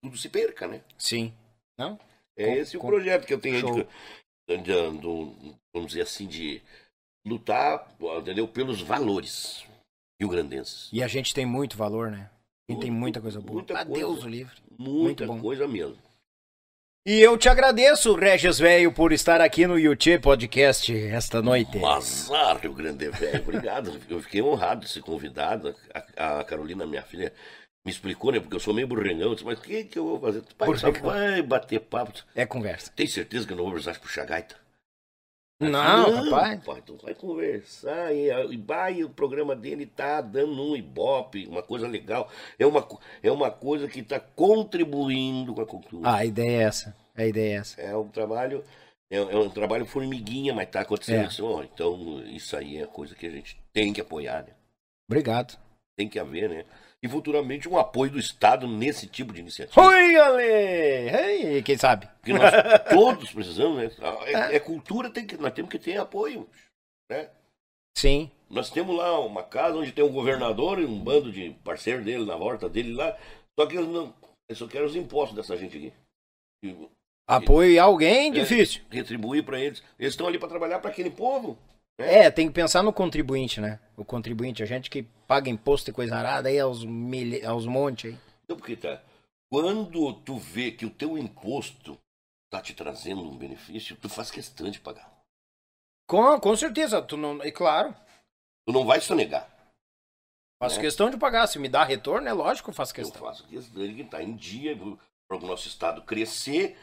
tudo 0.02 0.18
se 0.18 0.28
perca, 0.28 0.66
né? 0.68 0.82
Sim. 0.98 1.32
Não? 1.78 1.98
É 2.36 2.44
Com- 2.46 2.52
esse 2.56 2.76
com- 2.76 2.86
o 2.86 2.90
projeto 2.90 3.24
que 3.26 3.32
eu 3.32 3.40
tenho 3.40 3.54
aí 3.54 3.60
Show. 3.62 3.86
De, 4.48 4.56
de- 4.56 5.54
vamos 5.74 5.88
dizer 5.88 6.02
assim, 6.02 6.26
de 6.26 6.60
lutar, 7.26 7.86
entendeu? 8.18 8.46
Pelos 8.46 8.80
valores 8.82 9.64
rio-grandenses. 10.20 10.88
E 10.92 11.02
a 11.02 11.08
gente 11.08 11.34
tem 11.34 11.46
muito 11.46 11.76
valor, 11.76 12.10
né? 12.10 12.30
A 12.68 12.72
gente 12.72 12.82
tem 12.82 12.90
muita 12.90 13.20
coisa 13.20 13.40
boa. 13.40 13.54
Muita 13.54 13.74
coisa. 13.74 13.92
Deus 13.92 14.24
o 14.24 14.28
livre. 14.28 14.54
Muita 14.78 15.26
coisa 15.26 15.66
mesmo. 15.68 15.98
E 17.06 17.20
eu 17.20 17.36
te 17.36 17.50
agradeço, 17.50 18.14
Regis 18.14 18.58
Velho, 18.58 18.90
por 18.90 19.12
estar 19.12 19.38
aqui 19.42 19.66
no 19.66 19.78
YouTube 19.78 20.22
Podcast 20.22 20.90
esta 20.96 21.42
noite. 21.42 21.76
Azar, 21.84 22.56
Rio 22.58 22.72
Grande 22.72 23.10
Velho. 23.10 23.42
Obrigado. 23.42 24.00
Eu 24.08 24.22
fiquei 24.22 24.40
honrado 24.40 24.86
de 24.86 24.88
ser 24.90 25.02
convidado. 25.02 25.76
A, 26.16 26.40
a 26.40 26.44
Carolina, 26.44 26.86
minha 26.86 27.02
filha, 27.02 27.30
me 27.84 27.92
explicou, 27.92 28.32
né? 28.32 28.40
Porque 28.40 28.56
eu 28.56 28.60
sou 28.60 28.72
meio 28.72 28.88
burrengão. 28.88 29.28
Eu 29.28 29.34
disse, 29.34 29.44
mas 29.44 29.58
o 29.58 29.62
que, 29.62 29.84
que 29.84 29.98
eu 29.98 30.04
vou 30.06 30.20
fazer? 30.20 30.42
Pai, 30.56 30.74
só 30.76 30.90
Burrengão. 30.90 31.10
vai 31.10 31.42
bater 31.42 31.80
papo. 31.80 32.12
É 32.34 32.46
conversa. 32.46 32.90
Tem 32.96 33.06
certeza 33.06 33.46
que 33.46 33.52
eu 33.52 33.56
não 33.56 33.64
vou 33.64 33.72
precisar 33.74 33.98
puxar 34.00 34.24
gaita? 34.24 34.56
Não, 35.60 36.24
rapaz. 36.24 36.64
Pai, 36.64 36.82
tu 36.84 36.96
vai 36.96 37.14
conversar 37.14 38.12
e, 38.12 38.28
e 38.52 38.56
vai, 38.56 39.04
o 39.04 39.08
programa 39.10 39.54
dele 39.54 39.86
tá 39.86 40.20
dando 40.20 40.60
um 40.62 40.76
ibope, 40.76 41.46
uma 41.46 41.62
coisa 41.62 41.86
legal. 41.86 42.28
É 42.58 42.66
uma, 42.66 42.86
é 43.22 43.30
uma 43.30 43.50
coisa 43.50 43.86
que 43.88 44.00
está 44.00 44.18
contribuindo 44.18 45.54
com 45.54 45.60
a 45.60 45.66
cultura. 45.66 46.08
Ah, 46.08 46.16
a 46.16 46.24
ideia 46.24 46.58
é 46.58 46.62
essa. 46.64 46.96
A 47.14 47.24
ideia 47.24 47.54
é 47.54 47.56
essa. 47.58 47.80
É 47.80 47.96
um 47.96 48.08
trabalho, 48.08 48.64
é, 49.08 49.16
é 49.16 49.36
um 49.36 49.48
trabalho 49.48 49.86
formiguinha, 49.86 50.52
mas 50.52 50.68
tá 50.68 50.80
acontecendo 50.80 51.24
É. 51.24 51.28
isso. 51.28 51.62
Então, 51.72 52.22
isso 52.26 52.56
aí 52.56 52.78
é 52.78 52.86
coisa 52.86 53.14
que 53.14 53.26
a 53.26 53.30
gente 53.30 53.56
tem 53.72 53.92
que 53.92 54.00
apoiar, 54.00 54.42
né? 54.42 54.54
Obrigado. 55.08 55.56
Tem 55.96 56.08
que 56.08 56.18
haver, 56.18 56.50
né? 56.50 56.64
E 57.04 57.08
futuramente 57.08 57.68
um 57.68 57.76
apoio 57.76 58.12
do 58.12 58.18
Estado 58.18 58.66
nesse 58.66 59.06
tipo 59.06 59.30
de 59.34 59.40
iniciativa. 59.40 59.78
Oi, 59.78 60.16
Ale! 60.16 60.42
Ei, 60.42 61.62
quem 61.62 61.76
sabe? 61.76 62.08
Porque 62.18 62.32
nós 62.32 62.50
todos 62.88 63.30
precisamos, 63.30 63.76
né? 63.76 63.90
É, 64.24 64.56
é 64.56 64.58
cultura, 64.58 65.10
tem 65.10 65.26
que, 65.26 65.36
nós 65.36 65.52
temos 65.52 65.70
que 65.70 65.78
ter 65.78 65.98
apoio, 65.98 66.48
né? 67.10 67.28
Sim. 67.94 68.30
Nós 68.48 68.70
temos 68.70 68.96
lá 68.96 69.20
uma 69.20 69.42
casa 69.42 69.76
onde 69.76 69.92
tem 69.92 70.02
um 70.02 70.14
governador 70.14 70.80
e 70.80 70.86
um 70.86 70.98
bando 70.98 71.30
de 71.30 71.50
parceiros 71.62 72.02
dele 72.06 72.24
na 72.24 72.36
horta 72.36 72.70
dele 72.70 72.94
lá. 72.94 73.14
Só 73.60 73.66
que 73.66 73.76
eles 73.76 73.88
não. 73.88 74.14
Eles 74.48 74.58
só 74.58 74.66
querem 74.66 74.86
os 74.86 74.96
impostos 74.96 75.36
dessa 75.36 75.58
gente 75.58 75.76
aqui. 75.76 75.92
E 76.64 76.88
Apoio 77.28 77.82
alguém, 77.82 78.32
difícil. 78.32 78.82
retribuir 78.88 79.44
para 79.44 79.60
eles. 79.60 79.82
Eles 79.98 80.14
estão 80.14 80.26
ali 80.26 80.38
para 80.38 80.48
trabalhar 80.48 80.78
para 80.78 80.90
aquele 80.90 81.10
povo. 81.10 81.58
É, 81.98 82.30
tem 82.30 82.48
que 82.48 82.54
pensar 82.54 82.82
no 82.82 82.92
contribuinte, 82.92 83.60
né? 83.60 83.78
O 83.96 84.04
contribuinte, 84.04 84.62
a 84.62 84.66
gente 84.66 84.90
que 84.90 85.04
paga 85.28 85.48
imposto 85.48 85.90
e 85.90 85.92
coisa 85.94 86.16
arada 86.16 86.48
aí 86.48 86.58
aos, 86.58 86.84
mil... 86.84 87.48
aos 87.48 87.66
montes 87.66 88.12
aí. 88.12 88.18
Então, 88.44 88.56
porque 88.56 88.76
tá. 88.76 89.00
Quando 89.50 90.12
tu 90.22 90.36
vê 90.36 90.72
que 90.72 90.84
o 90.84 90.90
teu 90.90 91.16
imposto 91.16 91.96
tá 92.50 92.60
te 92.60 92.74
trazendo 92.74 93.22
um 93.22 93.36
benefício, 93.36 93.96
tu 93.96 94.08
faz 94.08 94.30
questão 94.30 94.68
de 94.70 94.80
pagar. 94.80 95.12
Com, 96.08 96.38
com 96.40 96.56
certeza, 96.56 97.00
tu 97.00 97.16
não. 97.16 97.40
É 97.42 97.50
claro. 97.52 97.94
Tu 98.66 98.72
não 98.72 98.84
vai 98.84 99.00
sonegar. 99.00 99.48
Faço 100.60 100.78
É. 100.78 100.82
questão 100.82 101.10
de 101.10 101.16
pagar. 101.16 101.46
Se 101.46 101.58
me 101.58 101.68
dá 101.68 101.84
retorno, 101.84 102.26
é 102.28 102.32
lógico 102.32 102.66
que 102.66 102.70
eu 102.70 102.74
faço 102.74 102.92
Eu 102.92 102.96
questão. 102.96 103.22
faço 103.22 103.46
questão 103.46 103.86
de 103.86 104.02
estar 104.02 104.22
em 104.22 104.34
dia 104.34 104.76
para 105.28 105.36
o 105.38 105.46
nosso 105.46 105.68
estado 105.68 106.02
crescer. 106.02 106.76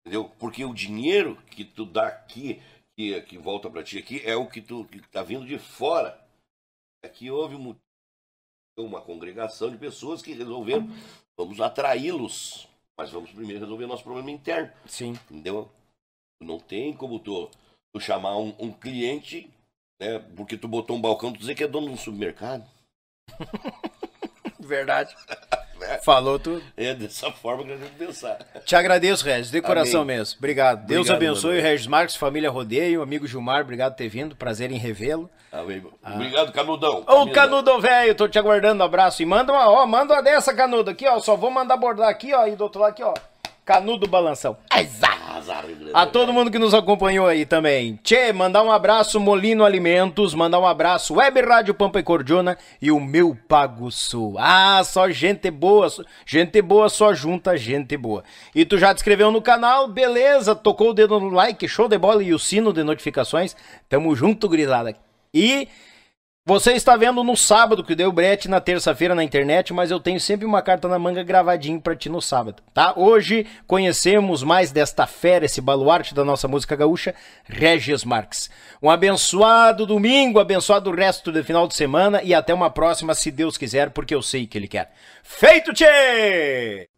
Entendeu? 0.00 0.28
Porque 0.38 0.64
o 0.64 0.74
dinheiro 0.74 1.36
que 1.50 1.64
tu 1.64 1.84
dá 1.84 2.08
aqui, 2.08 2.60
que, 2.98 3.20
que 3.22 3.38
volta 3.38 3.70
para 3.70 3.84
ti 3.84 3.96
aqui, 3.96 4.20
é 4.24 4.34
o 4.34 4.48
que 4.48 4.60
tu 4.60 4.84
que 4.86 5.00
tá 5.02 5.22
vindo 5.22 5.46
de 5.46 5.56
fora. 5.56 6.20
Aqui 7.04 7.30
houve 7.30 7.54
um- 7.54 7.76
uma 8.76 9.00
congregação 9.00 9.70
de 9.70 9.78
pessoas 9.78 10.20
que 10.20 10.32
resolveram, 10.32 10.88
vamos 11.36 11.60
atraí-los, 11.60 12.68
mas 12.98 13.10
vamos 13.10 13.30
primeiro 13.30 13.60
resolver 13.60 13.86
nosso 13.86 14.02
problema 14.02 14.32
interno. 14.32 14.72
Sim. 14.84 15.12
Entendeu? 15.30 15.70
Não 16.42 16.58
tem 16.58 16.92
como 16.92 17.20
tu, 17.20 17.48
tu 17.92 18.00
chamar 18.00 18.36
um, 18.36 18.52
um 18.58 18.72
cliente, 18.72 19.48
né? 20.00 20.18
Porque 20.36 20.58
tu 20.58 20.66
botou 20.66 20.96
um 20.96 21.00
balcão, 21.00 21.32
tu 21.32 21.38
dizer 21.38 21.54
que 21.54 21.62
é 21.62 21.68
dono 21.68 21.86
de 21.86 21.92
um 21.92 21.96
supermercado. 21.96 22.68
Verdade. 24.58 25.14
Falou 26.02 26.38
tudo. 26.38 26.62
É 26.76 26.94
dessa 26.94 27.30
forma 27.30 27.64
que 27.64 27.72
a 27.72 27.76
gente 27.76 27.92
pensar. 27.92 28.38
Te 28.64 28.76
agradeço, 28.76 29.24
Regis, 29.24 29.50
de 29.50 29.60
coração 29.60 30.02
Amém. 30.02 30.18
mesmo. 30.18 30.38
Obrigado. 30.38 30.86
Deus 30.86 31.08
Obrigado, 31.08 31.16
abençoe 31.16 31.58
o 31.58 31.62
Regis 31.62 31.86
Marques, 31.86 32.16
família 32.16 32.50
Rodeio, 32.50 33.02
amigo 33.02 33.26
Gilmar, 33.26 33.62
obrigado 33.62 33.92
por 33.92 33.98
ter 33.98 34.08
vindo. 34.08 34.36
Prazer 34.36 34.70
em 34.70 34.78
revê-lo. 34.78 35.30
Amém. 35.50 35.82
Obrigado, 36.04 36.52
Canudão. 36.52 37.04
Ô, 37.06 37.30
Canudo 37.30 37.80
velho, 37.80 38.14
tô 38.14 38.28
te 38.28 38.38
aguardando, 38.38 38.82
um 38.82 38.86
abraço. 38.86 39.22
E 39.22 39.26
manda 39.26 39.52
uma, 39.52 39.68
ó, 39.70 39.86
manda 39.86 40.14
uma 40.14 40.22
dessa, 40.22 40.52
Canudo, 40.54 40.90
aqui, 40.90 41.06
ó. 41.06 41.18
Só 41.20 41.36
vou 41.36 41.50
mandar 41.50 41.74
abordar 41.74 42.08
aqui, 42.08 42.34
ó, 42.34 42.46
e 42.46 42.54
do 42.54 42.64
outro 42.64 42.80
lado 42.80 42.90
aqui, 42.90 43.02
ó. 43.02 43.14
Canudo 43.64 44.06
balanção. 44.06 44.56
Grande 44.70 44.88
A 45.94 46.04
do 46.04 46.12
todo 46.12 46.32
mundo 46.32 46.50
que 46.50 46.58
nos 46.58 46.74
acompanhou 46.74 47.26
aí 47.26 47.46
também. 47.46 47.98
Tchê, 48.02 48.32
mandar 48.32 48.62
um 48.62 48.72
abraço 48.72 49.20
Molino 49.20 49.64
Alimentos, 49.64 50.34
mandar 50.34 50.58
um 50.58 50.66
abraço 50.66 51.14
Web 51.14 51.40
Rádio 51.42 51.74
Pampa 51.74 52.00
e 52.00 52.02
Cordiona 52.02 52.58
e 52.80 52.90
o 52.90 52.98
meu 53.00 53.36
Pago 53.48 53.90
Sul. 53.90 54.36
Ah, 54.38 54.82
só 54.84 55.10
gente 55.10 55.50
boa, 55.50 55.88
gente 56.26 56.60
boa 56.60 56.88
só 56.88 57.14
junta 57.14 57.56
gente 57.56 57.96
boa. 57.96 58.24
E 58.54 58.64
tu 58.64 58.78
já 58.78 58.92
te 58.92 58.98
inscreveu 58.98 59.30
no 59.30 59.40
canal, 59.40 59.88
beleza, 59.88 60.54
tocou 60.54 60.90
o 60.90 60.94
dedo 60.94 61.20
no 61.20 61.30
like, 61.30 61.68
show 61.68 61.88
de 61.88 61.98
bola 61.98 62.22
e 62.22 62.34
o 62.34 62.38
sino 62.38 62.72
de 62.72 62.82
notificações. 62.82 63.54
Tamo 63.88 64.14
junto, 64.14 64.48
grisada. 64.48 64.94
E 65.32 65.68
você 66.48 66.72
está 66.72 66.96
vendo 66.96 67.22
no 67.22 67.36
sábado 67.36 67.84
que 67.84 67.94
deu 67.94 68.10
brete 68.10 68.48
na 68.48 68.58
terça-feira 68.58 69.14
na 69.14 69.22
internet, 69.22 69.74
mas 69.74 69.90
eu 69.90 70.00
tenho 70.00 70.18
sempre 70.18 70.46
uma 70.46 70.62
carta 70.62 70.88
na 70.88 70.98
manga 70.98 71.22
gravadinho 71.22 71.78
pra 71.78 71.94
ti 71.94 72.08
no 72.08 72.22
sábado, 72.22 72.62
tá? 72.72 72.94
Hoje 72.96 73.46
conhecemos 73.66 74.42
mais 74.42 74.72
desta 74.72 75.06
fera, 75.06 75.44
esse 75.44 75.60
baluarte 75.60 76.14
da 76.14 76.24
nossa 76.24 76.48
música 76.48 76.74
gaúcha, 76.74 77.14
Regis 77.44 78.02
Marques. 78.02 78.48
Um 78.82 78.88
abençoado 78.88 79.84
domingo, 79.84 80.40
abençoado 80.40 80.90
resto 80.90 81.30
do 81.30 81.44
final 81.44 81.68
de 81.68 81.74
semana 81.74 82.22
e 82.22 82.32
até 82.32 82.54
uma 82.54 82.70
próxima, 82.70 83.12
se 83.12 83.30
Deus 83.30 83.58
quiser, 83.58 83.90
porque 83.90 84.14
eu 84.14 84.22
sei 84.22 84.46
que 84.46 84.56
Ele 84.56 84.68
quer. 84.68 84.90
Feito, 85.22 85.74
tchê! 85.74 86.88